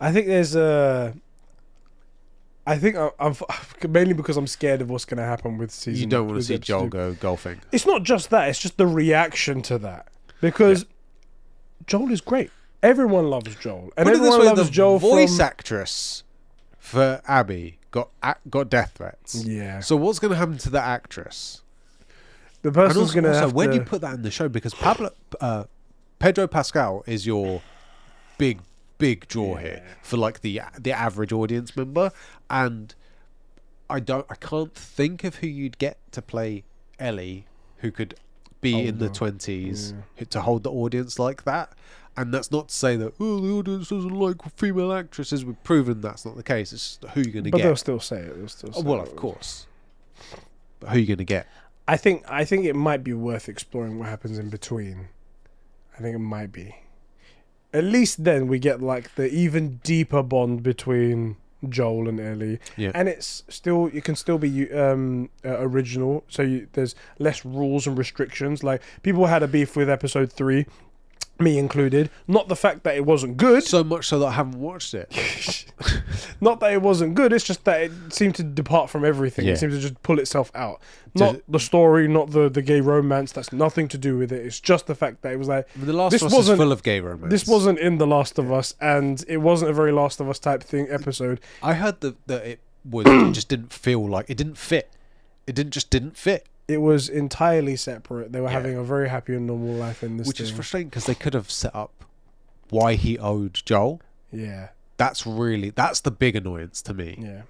I 0.00 0.12
think 0.12 0.26
there's 0.26 0.54
a. 0.56 1.14
I 2.66 2.78
think 2.78 2.96
I- 2.96 3.10
I'm 3.18 3.34
mainly 3.88 4.12
because 4.14 4.36
I'm 4.36 4.46
scared 4.46 4.80
of 4.80 4.90
what's 4.90 5.04
going 5.04 5.18
to 5.18 5.24
happen 5.24 5.58
with 5.58 5.70
season. 5.70 6.00
You 6.00 6.06
don't 6.06 6.26
want 6.28 6.38
to 6.40 6.44
see 6.44 6.58
Joel 6.58 6.88
go 6.88 7.14
golfing. 7.14 7.60
It's 7.72 7.86
not 7.86 8.02
just 8.02 8.30
that; 8.30 8.48
it's 8.48 8.58
just 8.58 8.76
the 8.76 8.86
reaction 8.86 9.62
to 9.62 9.78
that 9.78 10.08
because 10.40 10.86
Joel 11.86 12.10
is 12.12 12.20
great. 12.20 12.50
Everyone 12.82 13.28
loves 13.28 13.54
Joel, 13.56 13.92
and 13.96 14.06
Put 14.06 14.14
everyone 14.16 14.40
way, 14.40 14.46
loves 14.46 14.64
the 14.66 14.70
Joel 14.70 14.98
voice 14.98 15.36
from. 15.36 15.44
actress 15.46 16.24
for 16.78 17.20
Abby 17.26 17.78
got 17.90 18.08
got 18.48 18.70
death 18.70 18.92
threats. 18.96 19.44
yeah, 19.44 19.80
So 19.80 19.96
what's 19.96 20.18
going 20.18 20.30
to 20.30 20.36
happen 20.36 20.56
to 20.58 20.70
the 20.70 20.80
actress? 20.80 21.60
the 22.62 22.70
person's 22.72 23.12
going 23.12 23.24
to 23.24 23.30
also, 23.30 23.40
have 23.40 23.52
where 23.54 23.66
to. 23.66 23.72
do 23.72 23.78
you 23.78 23.84
put 23.84 24.00
that 24.02 24.14
in 24.14 24.22
the 24.22 24.30
show? 24.30 24.48
Because 24.48 24.74
Pablo, 24.74 25.10
uh, 25.40 25.64
Pedro 26.18 26.46
Pascal 26.46 27.02
is 27.06 27.26
your 27.26 27.62
big 28.38 28.60
big 29.00 29.26
draw 29.28 29.56
here 29.56 29.82
for 30.02 30.16
like 30.16 30.40
the 30.42 30.60
the 30.78 30.92
average 30.92 31.32
audience 31.32 31.76
member, 31.76 32.12
and 32.48 32.94
I 33.88 33.98
don't 34.00 34.26
I 34.30 34.34
can't 34.36 34.74
think 34.74 35.24
of 35.24 35.36
who 35.36 35.46
you'd 35.48 35.78
get 35.78 35.98
to 36.12 36.22
play 36.22 36.62
Ellie 36.98 37.46
who 37.78 37.90
could 37.90 38.14
be 38.60 38.74
oh, 38.74 38.78
in 38.88 38.98
the 38.98 39.08
twenties 39.08 39.94
Yeah. 40.18 40.24
to 40.30 40.40
hold 40.42 40.62
the 40.62 40.70
audience 40.70 41.18
like 41.18 41.44
that. 41.44 41.72
And 42.16 42.34
that's 42.34 42.50
not 42.50 42.68
to 42.68 42.74
say 42.74 42.96
that 42.96 43.14
oh 43.18 43.40
the 43.40 43.52
audience 43.52 43.88
doesn't 43.88 44.10
like 44.14 44.36
female 44.56 44.92
actresses. 44.92 45.44
We've 45.44 45.62
proven 45.64 46.00
that's 46.02 46.24
not 46.26 46.36
the 46.36 46.42
case. 46.42 46.72
It's 46.72 46.96
just 46.98 47.12
who 47.14 47.22
you're 47.22 47.32
going 47.32 47.44
to 47.44 47.50
get. 47.50 47.58
but 47.58 47.62
they'll 47.62 47.76
still 47.76 48.00
say 48.00 48.18
it. 48.20 48.36
They'll 48.36 48.48
still 48.48 48.70
oh, 48.74 48.80
say 48.80 48.86
Oh, 48.86 48.90
well, 48.90 49.02
it. 49.02 49.08
of 49.08 49.16
course. 49.16 49.66
But 50.80 50.90
who 50.90 50.96
are 50.96 50.98
you 51.00 51.06
going 51.06 51.18
to 51.18 51.24
get? 51.24 51.46
I 51.88 51.96
think 51.96 52.22
I 52.28 52.44
think 52.44 52.66
it 52.66 52.76
might 52.76 53.02
be 53.02 53.14
worth 53.14 53.48
exploring 53.48 53.98
what 53.98 54.08
happens 54.08 54.38
in 54.38 54.50
between. 54.50 55.08
I 55.98 56.02
think 56.02 56.14
it 56.14 56.18
might 56.20 56.52
be. 56.52 56.76
At 57.72 57.84
least 57.84 58.24
then 58.24 58.46
we 58.48 58.58
get 58.58 58.82
like 58.82 59.14
the 59.14 59.28
even 59.30 59.80
deeper 59.84 60.22
bond 60.22 60.62
between 60.62 61.36
Joel 61.68 62.08
and 62.08 62.18
Ellie, 62.18 62.58
Yeah. 62.76 62.90
and 62.94 63.08
it's 63.08 63.44
still 63.48 63.90
it 63.92 64.02
can 64.02 64.16
still 64.16 64.38
be 64.38 64.72
um, 64.72 65.28
uh, 65.44 65.58
original. 65.60 66.24
So 66.28 66.42
you, 66.42 66.68
there's 66.72 66.94
less 67.18 67.44
rules 67.44 67.86
and 67.86 67.96
restrictions. 67.98 68.64
Like 68.64 68.82
people 69.02 69.26
had 69.26 69.42
a 69.42 69.46
beef 69.48 69.76
with 69.76 69.88
episode 69.90 70.32
three, 70.32 70.66
me 71.40 71.58
included. 71.58 72.10
Not 72.28 72.48
the 72.48 72.56
fact 72.56 72.82
that 72.84 72.94
it 72.96 73.04
wasn't 73.04 73.36
good. 73.36 73.64
So 73.64 73.82
much 73.82 74.06
so 74.06 74.18
that 74.20 74.26
I 74.26 74.32
haven't 74.32 74.60
watched 74.60 74.94
it. 74.94 75.10
Not 76.40 76.60
that 76.60 76.72
it 76.72 76.82
wasn't 76.82 77.14
good. 77.14 77.32
It's 77.32 77.44
just 77.44 77.64
that 77.64 77.80
it 77.82 77.92
seemed 78.10 78.34
to 78.36 78.42
depart 78.42 78.90
from 78.90 79.04
everything. 79.04 79.46
Yeah. 79.46 79.52
It 79.52 79.56
seemed 79.58 79.72
to 79.72 79.78
just 79.78 80.02
pull 80.02 80.18
itself 80.18 80.50
out. 80.54 80.80
Not 81.14 81.40
the 81.48 81.58
story, 81.58 82.06
not 82.06 82.30
the 82.30 82.48
the 82.48 82.62
gay 82.62 82.80
romance. 82.80 83.32
That's 83.32 83.52
nothing 83.52 83.88
to 83.88 83.98
do 83.98 84.16
with 84.16 84.30
it. 84.30 84.46
It's 84.46 84.60
just 84.60 84.86
the 84.86 84.94
fact 84.94 85.22
that 85.22 85.32
it 85.32 85.38
was 85.38 85.48
like 85.48 85.66
the 85.74 85.92
Last 85.92 86.12
This 86.12 86.22
of 86.22 86.26
Us 86.28 86.34
wasn't- 86.34 86.58
full 86.58 86.70
of 86.70 86.82
gay 86.84 87.00
romance. 87.00 87.30
this 87.32 87.46
wasn't 87.48 87.80
in 87.80 87.98
The 87.98 88.06
Last 88.06 88.38
of 88.38 88.52
Us, 88.52 88.74
and 88.80 89.24
it 89.26 89.38
wasn't 89.38 89.70
a 89.72 89.74
very 89.74 89.90
Last 89.90 90.20
of 90.20 90.28
Us 90.28 90.38
type 90.38 90.62
thing 90.62 90.86
episode. 90.88 91.40
I 91.62 91.74
heard 91.74 92.00
that 92.02 92.24
that 92.28 92.46
it 92.46 92.60
was 92.88 93.06
it 93.08 93.32
just 93.32 93.48
didn't 93.48 93.72
feel 93.72 94.06
like 94.08 94.30
it 94.30 94.36
didn't 94.36 94.56
fit. 94.58 94.88
It 95.48 95.56
didn't 95.56 95.72
just 95.72 95.90
didn't 95.90 96.16
fit, 96.16 96.46
It 96.70 96.80
was 96.80 97.08
entirely 97.08 97.76
separate. 97.76 98.32
They 98.32 98.40
were 98.40 98.46
Yeah. 98.46 98.52
having 98.52 98.76
a 98.76 98.84
very 98.84 99.08
happy 99.08 99.34
and 99.34 99.46
normal 99.46 99.74
life 99.74 100.02
in 100.02 100.16
this. 100.18 100.26
which 100.28 100.40
is 100.40 100.50
frustrating 100.50 100.88
because 100.88 101.06
they 101.06 101.14
could 101.14 101.34
have 101.34 101.50
set 101.50 101.74
up 101.74 102.04
why 102.68 102.94
he 102.94 103.18
owed 103.18 103.54
Joel. 103.64 104.00
yeah, 104.32 104.68
That's 104.96 105.26
really 105.26 105.70
that's 105.70 106.00
the 106.00 106.10
big 106.12 106.36
annoyance 106.36 106.80
to 106.82 106.94
me. 106.94 107.18
yeah. 107.20 107.42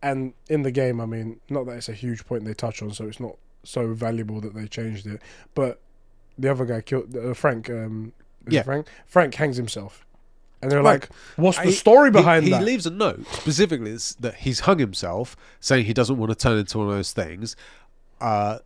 And 0.00 0.32
in 0.48 0.62
the 0.62 0.70
game, 0.70 1.00
I 1.00 1.06
mean, 1.06 1.40
not 1.50 1.66
that 1.66 1.72
it's 1.78 1.88
a 1.88 1.92
huge 1.92 2.24
point 2.24 2.44
they 2.44 2.54
touch 2.54 2.80
on, 2.82 2.92
so 2.92 3.08
it's 3.08 3.18
not 3.18 3.36
so 3.64 3.92
valuable 3.94 4.40
that 4.42 4.54
they 4.54 4.66
changed 4.68 5.06
it. 5.08 5.20
But 5.56 5.80
the 6.38 6.48
other 6.52 6.64
guy 6.64 6.80
killed 6.82 7.16
uh, 7.16 7.34
Frank. 7.34 7.68
Um, 7.68 8.12
Yeah. 8.48 8.62
Frank. 8.62 8.86
Frank 9.06 9.34
hangs 9.34 9.56
himself, 9.56 10.06
and 10.62 10.70
they're 10.70 10.80
Right. 10.82 11.00
like, 11.02 11.08
"What's 11.36 11.58
the 11.58 11.64
I- 11.64 11.70
story 11.72 12.10
behind 12.12 12.44
he, 12.44 12.50
that?" 12.52 12.60
He 12.60 12.64
leaves 12.66 12.86
a 12.86 12.90
note 12.90 13.26
specifically 13.32 13.96
that 14.20 14.36
he's 14.36 14.60
hung 14.60 14.78
himself, 14.78 15.36
saying 15.58 15.86
he 15.86 15.92
doesn't 15.92 16.16
want 16.16 16.30
to 16.30 16.36
turn 16.36 16.56
into 16.58 16.78
one 16.78 16.86
of 16.88 16.94
those 16.94 17.10
things. 17.12 17.56
Uh, 18.20 18.58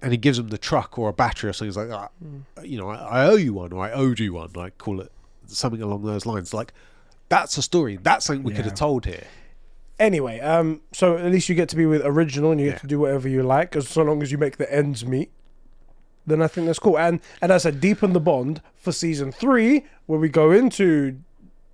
and 0.00 0.12
he 0.12 0.18
gives 0.18 0.38
him 0.38 0.48
the 0.48 0.58
truck 0.58 0.98
or 0.98 1.08
a 1.08 1.12
battery 1.12 1.50
or 1.50 1.52
something. 1.52 1.68
He's 1.68 1.76
like, 1.76 1.90
ah, 1.90 2.08
Hmm. 2.22 2.38
you 2.64 2.78
know, 2.78 2.88
I, 2.90 2.96
I 3.22 3.26
owe 3.26 3.34
you 3.36 3.54
one 3.54 3.72
or 3.72 3.84
I 3.84 3.90
owed 3.92 4.20
you 4.20 4.34
one. 4.34 4.50
Like, 4.54 4.78
call 4.78 5.00
it 5.00 5.10
something 5.46 5.82
along 5.82 6.04
those 6.04 6.24
lines. 6.26 6.54
Like, 6.54 6.72
that's 7.28 7.56
a 7.58 7.62
story. 7.62 7.98
That's 8.02 8.26
something 8.26 8.44
we 8.44 8.52
could 8.54 8.64
have 8.66 8.74
told 8.74 9.06
here. 9.06 9.24
Anyway, 9.98 10.40
um, 10.40 10.80
so 10.92 11.16
at 11.16 11.30
least 11.30 11.48
you 11.48 11.54
get 11.54 11.68
to 11.68 11.76
be 11.76 11.86
with 11.86 12.02
original, 12.04 12.50
and 12.50 12.60
you 12.60 12.66
get 12.68 12.74
Yeah. 12.74 12.78
to 12.80 12.86
do 12.88 12.98
whatever 13.00 13.28
you 13.28 13.42
like, 13.42 13.76
as 13.76 13.88
so 13.88 14.02
long 14.02 14.22
as 14.22 14.32
you 14.32 14.38
make 14.38 14.56
the 14.56 14.72
ends 14.72 15.04
meet. 15.04 15.30
then 16.26 16.40
I 16.42 16.46
think 16.46 16.66
that's 16.66 16.78
cool. 16.78 16.98
And 16.98 17.20
and 17.40 17.50
as 17.50 17.66
I 17.66 17.70
deepen 17.72 18.12
the 18.12 18.20
bond 18.20 18.62
for 18.76 18.92
season 18.92 19.32
three, 19.32 19.84
where 20.06 20.18
we 20.20 20.28
go 20.28 20.50
into 20.52 21.18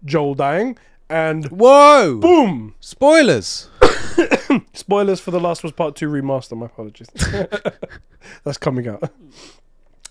Joel 0.05 0.35
dying, 0.35 0.79
and 1.11 1.47
Whoa! 1.47 2.19
boom, 2.19 2.75
Spoilers. 2.81 3.69
spoilers 4.73 5.21
for 5.21 5.31
the 5.31 5.41
Last 5.41 5.63
Was 5.63 5.73
Part 5.73 5.97
Two 5.97 6.09
remaster. 6.09 6.57
My 6.57 6.67
apologies. 6.67 7.09
that's 8.45 8.59
coming 8.59 8.89
out. 8.89 9.11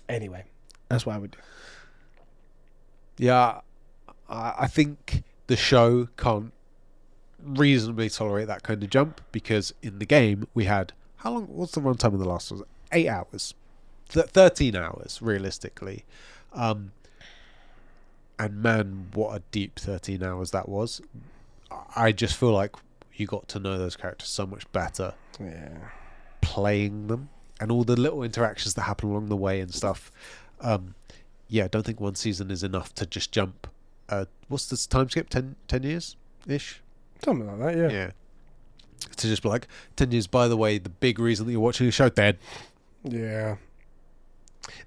Anyway, 0.08 0.44
that's 0.88 1.04
what 1.04 1.16
I 1.16 1.18
would 1.18 1.32
do. 1.32 1.38
Yeah, 3.18 3.60
I, 4.28 4.66
think 4.68 5.24
the 5.48 5.56
show 5.56 6.08
can't 6.16 6.52
reasonably 7.42 8.08
tolerate 8.08 8.46
that 8.46 8.62
kind 8.62 8.82
of 8.82 8.90
jump 8.90 9.20
because 9.32 9.74
in 9.82 9.98
the 9.98 10.06
game 10.06 10.46
we 10.54 10.64
had 10.64 10.92
how 11.18 11.32
long? 11.32 11.46
What's 11.46 11.72
the 11.72 11.80
runtime 11.80 12.14
of 12.14 12.20
the 12.20 12.28
last? 12.28 12.52
It 12.52 12.60
eight 12.92 13.08
hours? 13.08 13.54
Th- 14.08 14.26
Thirteen 14.26 14.76
hours, 14.76 15.20
realistically. 15.20 16.04
Um, 16.52 16.92
and 18.38 18.62
man, 18.62 19.08
what 19.14 19.36
a 19.36 19.42
deep 19.50 19.78
thirteen 19.78 20.22
hours 20.22 20.52
that 20.52 20.68
was. 20.68 21.00
I 21.96 22.12
just 22.12 22.36
feel 22.36 22.52
like 22.52 22.76
you 23.20 23.26
got 23.26 23.48
to 23.48 23.58
know 23.58 23.78
those 23.78 23.96
characters 23.96 24.28
so 24.28 24.46
much 24.46 24.70
better 24.72 25.14
Yeah. 25.40 25.78
playing 26.40 27.06
them 27.08 27.28
and 27.60 27.70
all 27.72 27.84
the 27.84 27.96
little 27.96 28.22
interactions 28.22 28.74
that 28.74 28.82
happen 28.82 29.10
along 29.10 29.28
the 29.28 29.36
way 29.36 29.60
and 29.60 29.74
stuff. 29.74 30.10
Um, 30.60 30.94
yeah, 31.48 31.64
I 31.64 31.68
don't 31.68 31.84
think 31.84 32.00
one 32.00 32.14
season 32.14 32.50
is 32.50 32.62
enough 32.62 32.94
to 32.96 33.06
just 33.06 33.32
jump. 33.32 33.66
Uh, 34.08 34.26
what's 34.48 34.66
this 34.66 34.86
time 34.86 35.08
skip? 35.08 35.28
10, 35.28 35.56
10 35.66 35.82
years 35.82 36.16
ish? 36.46 36.80
Something 37.24 37.46
like 37.46 37.74
that, 37.74 37.76
yeah. 37.78 37.90
Yeah. 37.90 38.10
To 39.16 39.26
just 39.26 39.42
be 39.42 39.48
like, 39.48 39.66
10 39.96 40.12
years, 40.12 40.26
by 40.26 40.48
the 40.48 40.56
way, 40.56 40.78
the 40.78 40.88
big 40.88 41.18
reason 41.18 41.46
that 41.46 41.52
you're 41.52 41.60
watching 41.60 41.86
the 41.86 41.92
show, 41.92 42.08
dead. 42.08 42.38
Yeah. 43.04 43.56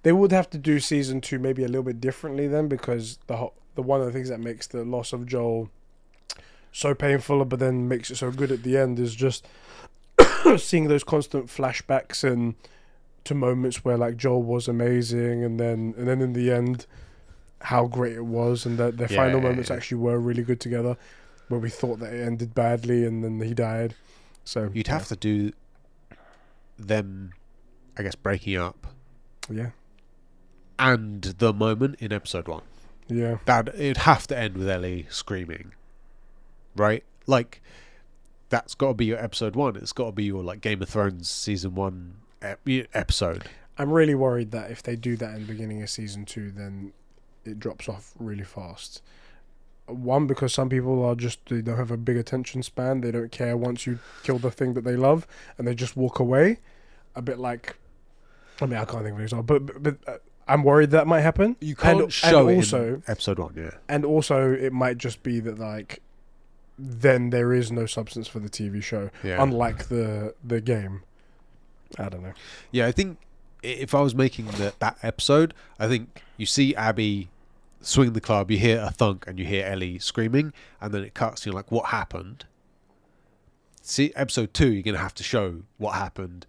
They 0.04 0.12
would 0.12 0.32
have 0.32 0.50
to 0.52 0.58
do 0.58 0.80
season 0.80 1.22
two 1.22 1.40
maybe 1.40 1.64
a 1.64 1.68
little 1.68 1.84
bit 1.84 2.00
differently 2.00 2.48
then 2.48 2.68
because 2.68 3.18
the 3.28 3.38
ho- 3.38 3.54
the 3.76 3.82
one 3.82 4.00
of 4.00 4.06
the 4.06 4.12
things 4.12 4.30
that 4.30 4.40
makes 4.40 4.68
the 4.68 4.84
loss 4.84 5.12
of 5.14 5.26
Joel 5.26 5.70
so 6.72 6.94
painful 6.96 7.44
but 7.46 7.60
then 7.60 7.88
makes 7.88 8.10
it 8.12 8.16
so 8.16 8.32
good 8.32 8.52
at 8.52 8.64
the 8.64 8.78
end 8.78 9.00
is 9.00 9.14
just 9.16 9.46
seeing 10.58 10.88
those 10.88 11.04
constant 11.04 11.48
flashbacks 11.48 12.24
and 12.24 12.56
to 13.24 13.36
moments 13.36 13.84
where 13.86 13.98
like 13.98 14.18
Joel 14.18 14.42
was 14.42 14.68
amazing 14.68 15.44
and 15.44 15.60
then 15.60 15.94
and 15.98 16.08
then 16.08 16.22
in 16.22 16.34
the 16.34 16.52
end 16.52 16.86
how 17.62 17.86
great 17.86 18.14
it 18.16 18.26
was 18.26 18.66
and 18.66 18.78
that 18.80 18.98
their 18.98 19.08
Yeah, 19.12 19.18
final 19.18 19.40
yeah, 19.42 19.50
moments 19.50 19.70
yeah. 19.70 19.76
actually 19.76 19.98
were 20.00 20.20
really 20.20 20.42
good 20.44 20.60
together 20.60 20.98
where 21.50 21.60
we 21.60 21.70
thought 21.70 22.00
that 22.00 22.14
it 22.14 22.26
ended 22.26 22.56
badly 22.56 23.06
and 23.06 23.24
then 23.24 23.40
he 23.42 23.54
died. 23.54 23.94
So 24.46 24.72
You'd 24.74 24.88
have 24.88 25.08
to 25.10 25.16
do 25.16 25.52
them, 26.80 27.34
I 27.98 28.02
guess, 28.04 28.16
breaking 28.16 28.56
up 28.58 28.88
yeah. 29.50 29.70
and 30.80 31.22
the 31.22 31.54
moment 31.54 31.98
in 32.00 32.12
episode 32.12 32.48
one. 32.48 32.64
Yeah. 33.08 33.38
that 33.46 33.68
it'd 33.70 33.98
have 33.98 34.26
to 34.28 34.38
end 34.40 34.56
with 34.58 34.70
Ellie 34.70 35.06
screaming, 35.10 35.74
right? 36.76 37.04
Like 37.28 37.62
that's 38.50 38.76
got 38.76 38.90
to 38.90 38.94
be 38.94 39.06
your 39.06 39.24
episode 39.24 39.56
one. 39.56 39.76
It's 39.76 39.94
got 39.94 40.06
to 40.08 40.12
be 40.12 40.26
your 40.26 40.44
like 40.44 40.62
Game 40.62 40.82
of 40.82 40.90
Thrones 40.90 41.30
season 41.30 41.76
one 41.76 42.16
ep- 42.42 42.60
episode. 42.94 43.46
I'm 43.78 43.92
really 43.92 44.16
worried 44.16 44.52
that 44.52 44.70
if 44.70 44.84
they 44.84 44.96
do 44.96 45.16
that 45.18 45.34
in 45.36 45.42
the 45.42 45.48
beginning 45.48 45.82
of 45.82 45.90
season 45.90 46.26
two, 46.26 46.52
then 46.52 46.94
it 47.46 47.60
drops 47.60 47.90
off 47.90 48.14
really 48.20 48.44
fast. 48.44 49.02
One, 49.88 50.28
because 50.28 50.54
some 50.54 50.70
people 50.70 51.04
are 51.04 51.16
just 51.16 51.40
they 51.48 51.62
don't 51.62 51.78
have 51.78 51.92
a 51.92 51.98
big 51.98 52.18
attention 52.18 52.64
span. 52.64 53.02
They 53.02 53.12
don't 53.12 53.32
care 53.32 53.58
once 53.58 53.88
you 53.88 54.00
kill 54.24 54.38
the 54.38 54.52
thing 54.52 54.74
that 54.74 54.84
they 54.84 54.96
love, 54.96 55.26
and 55.58 55.68
they 55.68 55.74
just 55.74 55.98
walk 55.98 56.20
away. 56.20 56.60
A 57.16 57.22
bit 57.22 57.40
like, 57.40 57.76
I 58.62 58.66
mean, 58.68 58.76
I 58.76 58.86
can't 58.86 59.04
think 59.04 59.14
of 59.14 59.18
an 59.18 59.24
example, 59.24 59.60
but 59.60 59.66
but, 59.66 59.84
but 59.84 59.98
uh, 60.08 60.18
I'm 60.48 60.64
worried 60.64 60.92
that 60.92 61.08
might 61.08 61.22
happen. 61.22 61.58
You 61.60 61.76
can't 61.76 62.02
and, 62.04 62.14
show 62.14 62.48
and 62.48 62.52
it 62.52 62.56
also, 62.58 63.02
episode 63.08 63.40
one. 63.40 63.54
Yeah, 63.58 63.72
and 63.90 64.06
also 64.06 64.52
it 64.54 64.72
might 64.72 64.98
just 64.98 65.24
be 65.24 65.40
that 65.42 65.60
like, 65.60 66.02
then 66.82 67.30
there 67.30 67.54
is 67.54 67.72
no 67.72 67.86
substance 67.86 68.28
for 68.28 68.40
the 68.40 68.50
TV 68.50 68.82
show, 68.82 69.10
yeah, 69.24 69.42
unlike 69.42 69.88
the 69.88 70.34
the 70.44 70.60
game. 70.60 71.04
I 72.00 72.10
don't 72.10 72.24
know. 72.24 72.34
yeah. 72.72 72.88
I 72.88 72.92
think 72.92 73.18
if 73.62 73.94
I 73.94 74.02
was 74.02 74.16
making 74.16 74.46
the, 74.48 74.74
that 74.80 74.98
episode, 75.04 75.54
I 75.78 75.88
think 75.88 76.22
you 76.38 76.46
see 76.46 76.74
Abby 76.76 77.30
swing 77.82 78.14
the 78.14 78.22
club, 78.22 78.50
you 78.50 78.58
hear 78.58 78.80
a 78.80 78.92
thunk, 78.92 79.26
and 79.28 79.38
you 79.38 79.46
hear 79.46 79.66
Ellie 79.66 80.00
screaming, 80.00 80.54
and 80.80 80.94
then 80.94 81.04
it 81.04 81.14
cuts. 81.14 81.46
You're 81.46 81.54
like, 81.54 81.72
what 81.72 81.88
happened? 81.88 82.46
See, 83.82 84.14
episode 84.16 84.54
two, 84.54 84.72
you're 84.72 84.84
gonna 84.84 84.98
have 84.98 85.16
to 85.16 85.24
show 85.24 85.64
what 85.78 85.96
happened, 85.96 86.46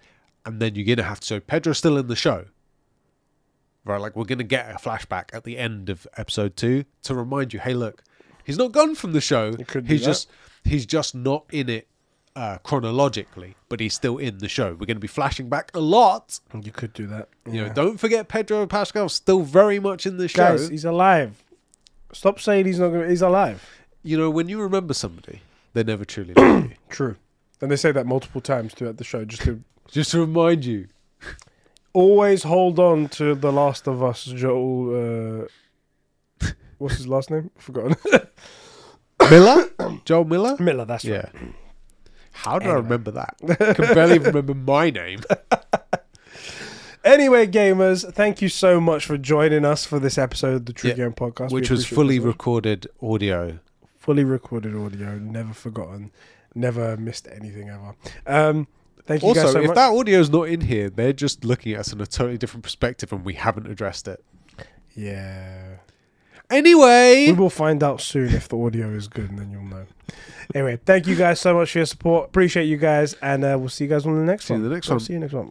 and 0.46 0.60
then 0.60 0.74
you're 0.74 0.86
gonna 0.96 1.08
have 1.08 1.20
to 1.20 1.26
show 1.26 1.40
Pedro's 1.40 1.78
still 1.78 1.96
in 1.98 2.06
the 2.06 2.16
show. 2.16 2.46
Right, 3.84 4.00
like 4.00 4.14
we're 4.14 4.24
gonna 4.24 4.44
get 4.44 4.70
a 4.70 4.74
flashback 4.74 5.34
at 5.34 5.44
the 5.44 5.58
end 5.58 5.90
of 5.90 6.06
episode 6.16 6.56
two 6.56 6.84
to 7.02 7.14
remind 7.14 7.52
you, 7.52 7.58
hey, 7.60 7.74
look, 7.74 8.02
he's 8.44 8.58
not 8.58 8.72
gone 8.72 8.94
from 8.94 9.12
the 9.12 9.20
show. 9.20 9.54
He's 9.86 10.04
just 10.04 10.28
he's 10.64 10.86
just 10.86 11.14
not 11.14 11.44
in 11.52 11.68
it 11.68 11.88
uh, 12.34 12.58
chronologically, 12.62 13.56
but 13.68 13.80
he's 13.80 13.94
still 13.94 14.18
in 14.18 14.38
the 14.38 14.48
show. 14.48 14.74
We're 14.78 14.86
gonna 14.86 15.00
be 15.00 15.06
flashing 15.08 15.48
back 15.48 15.70
a 15.74 15.80
lot. 15.80 16.40
You 16.60 16.72
could 16.72 16.92
do 16.92 17.06
that. 17.08 17.28
You 17.46 17.52
Yeah. 17.62 17.68
know, 17.68 17.72
don't 17.74 17.98
forget 17.98 18.28
Pedro 18.28 18.66
Pascal 18.66 19.08
still 19.08 19.42
very 19.42 19.78
much 19.78 20.06
in 20.06 20.16
the 20.16 20.28
show. 20.28 20.56
Guys, 20.56 20.68
he's 20.68 20.84
alive. 20.84 21.42
Stop 22.12 22.40
saying 22.40 22.66
he's 22.66 22.78
not 22.78 22.88
going. 22.88 23.02
to 23.02 23.08
He's 23.08 23.22
alive. 23.22 23.62
you 24.02 24.16
know, 24.18 24.28
when 24.30 24.48
you 24.48 24.60
remember 24.60 24.92
somebody, 24.94 25.40
they 25.74 25.82
never 25.84 26.04
truly 26.04 26.34
love 26.34 26.64
you. 26.64 26.72
True. 26.90 27.16
And 27.60 27.70
they 27.70 27.76
say 27.76 27.92
that 27.92 28.06
multiple 28.06 28.40
times 28.40 28.74
throughout 28.74 28.96
the 28.98 29.04
show, 29.04 29.24
just 29.24 29.42
to 29.42 29.62
Just 29.90 30.10
to 30.12 30.20
remind 30.20 30.64
you. 30.64 30.88
always 31.92 32.42
hold 32.44 32.78
on 32.78 33.08
to 33.10 33.34
the 33.34 33.52
Last 33.52 33.86
of 33.86 34.02
Us. 34.02 34.24
Joel, 34.24 35.42
uh, 35.44 35.46
what's 36.82 36.96
his 36.96 37.08
last 37.08 37.30
name? 37.30 37.50
Forgotten. 37.58 37.96
Miller? 39.30 39.70
Joel 40.04 40.24
Miller? 40.24 40.56
Miller. 40.58 40.84
That's 40.84 41.04
right. 41.04 41.28
Yeah. 41.34 41.48
How 42.32 42.58
do 42.58 42.66
I 42.66 42.68
Anyway. 42.70 42.82
remember 42.82 43.10
that? 43.12 43.36
I 43.48 43.54
Can 43.74 43.94
barely 43.94 44.18
remember 44.18 44.54
my 44.54 44.90
name. 44.90 45.20
Anyway, 47.04 47.48
gamers, 47.48 48.10
thank 48.14 48.40
you 48.40 48.48
so 48.48 48.80
much 48.80 49.04
for 49.06 49.18
joining 49.18 49.64
us 49.64 49.84
for 49.84 49.98
this 49.98 50.16
episode 50.16 50.54
of 50.54 50.66
the 50.66 50.72
True 50.72 50.90
Yeah, 50.90 50.96
Gamer 50.96 51.10
Podcast, 51.10 51.50
We 51.50 51.60
Which 51.60 51.68
was 51.70 51.80
appreciate 51.80 51.96
fully 51.96 52.18
recorded 52.20 52.86
audio. 53.02 53.58
fully 53.98 54.22
recorded 54.22 54.76
audio, 54.76 55.18
never 55.18 55.52
forgotten, 55.52 56.12
never 56.54 56.96
missed 56.96 57.26
anything 57.26 57.70
ever. 57.70 57.96
Um, 58.24 58.68
thank 59.04 59.24
you 59.24 59.34
guys 59.34 59.46
Also, 59.46 59.52
so 59.54 59.60
if 59.62 59.66
much. 59.68 59.74
that 59.74 59.90
audio's 59.90 60.30
not 60.30 60.44
in 60.44 60.60
here, 60.60 60.90
they're 60.90 61.12
just 61.12 61.44
looking 61.44 61.72
at 61.72 61.80
us 61.80 61.92
in 61.92 62.00
a 62.00 62.06
totally 62.06 62.38
different 62.38 62.62
perspective 62.62 63.12
and 63.12 63.24
we 63.24 63.34
haven't 63.34 63.66
addressed 63.66 64.06
it. 64.06 64.22
yeah. 64.94 65.71
Anyway, 66.52 67.26
We 67.28 67.32
will 67.32 67.50
find 67.50 67.82
out 67.82 68.00
soon 68.00 68.28
if 68.34 68.48
the 68.48 68.58
audio 68.58 68.88
is 68.90 69.08
good, 69.08 69.30
and 69.30 69.38
then 69.38 69.50
you'll 69.50 69.64
know. 69.64 69.86
Anyway, 70.54 70.78
thank 70.84 71.06
you 71.06 71.16
guys 71.16 71.40
so 71.40 71.54
much 71.54 71.72
for 71.72 71.78
your 71.78 71.86
support. 71.86 72.28
Appreciate 72.28 72.64
you 72.66 72.76
guys, 72.76 73.14
and 73.22 73.42
uh, 73.44 73.56
we'll 73.58 73.68
see 73.70 73.84
you 73.84 73.90
guys 73.90 74.04
on 74.06 74.14
the 74.18 74.24
next 74.24 74.44
See 74.46 74.54
you 74.54 74.58
one. 74.60 74.64
in 74.64 74.68
the 74.70 74.74
next 74.76 74.88
We'll 74.88 74.96
one. 74.96 75.00
See 75.04 75.12
you 75.14 75.18
next 75.18 75.32
one. 75.32 75.50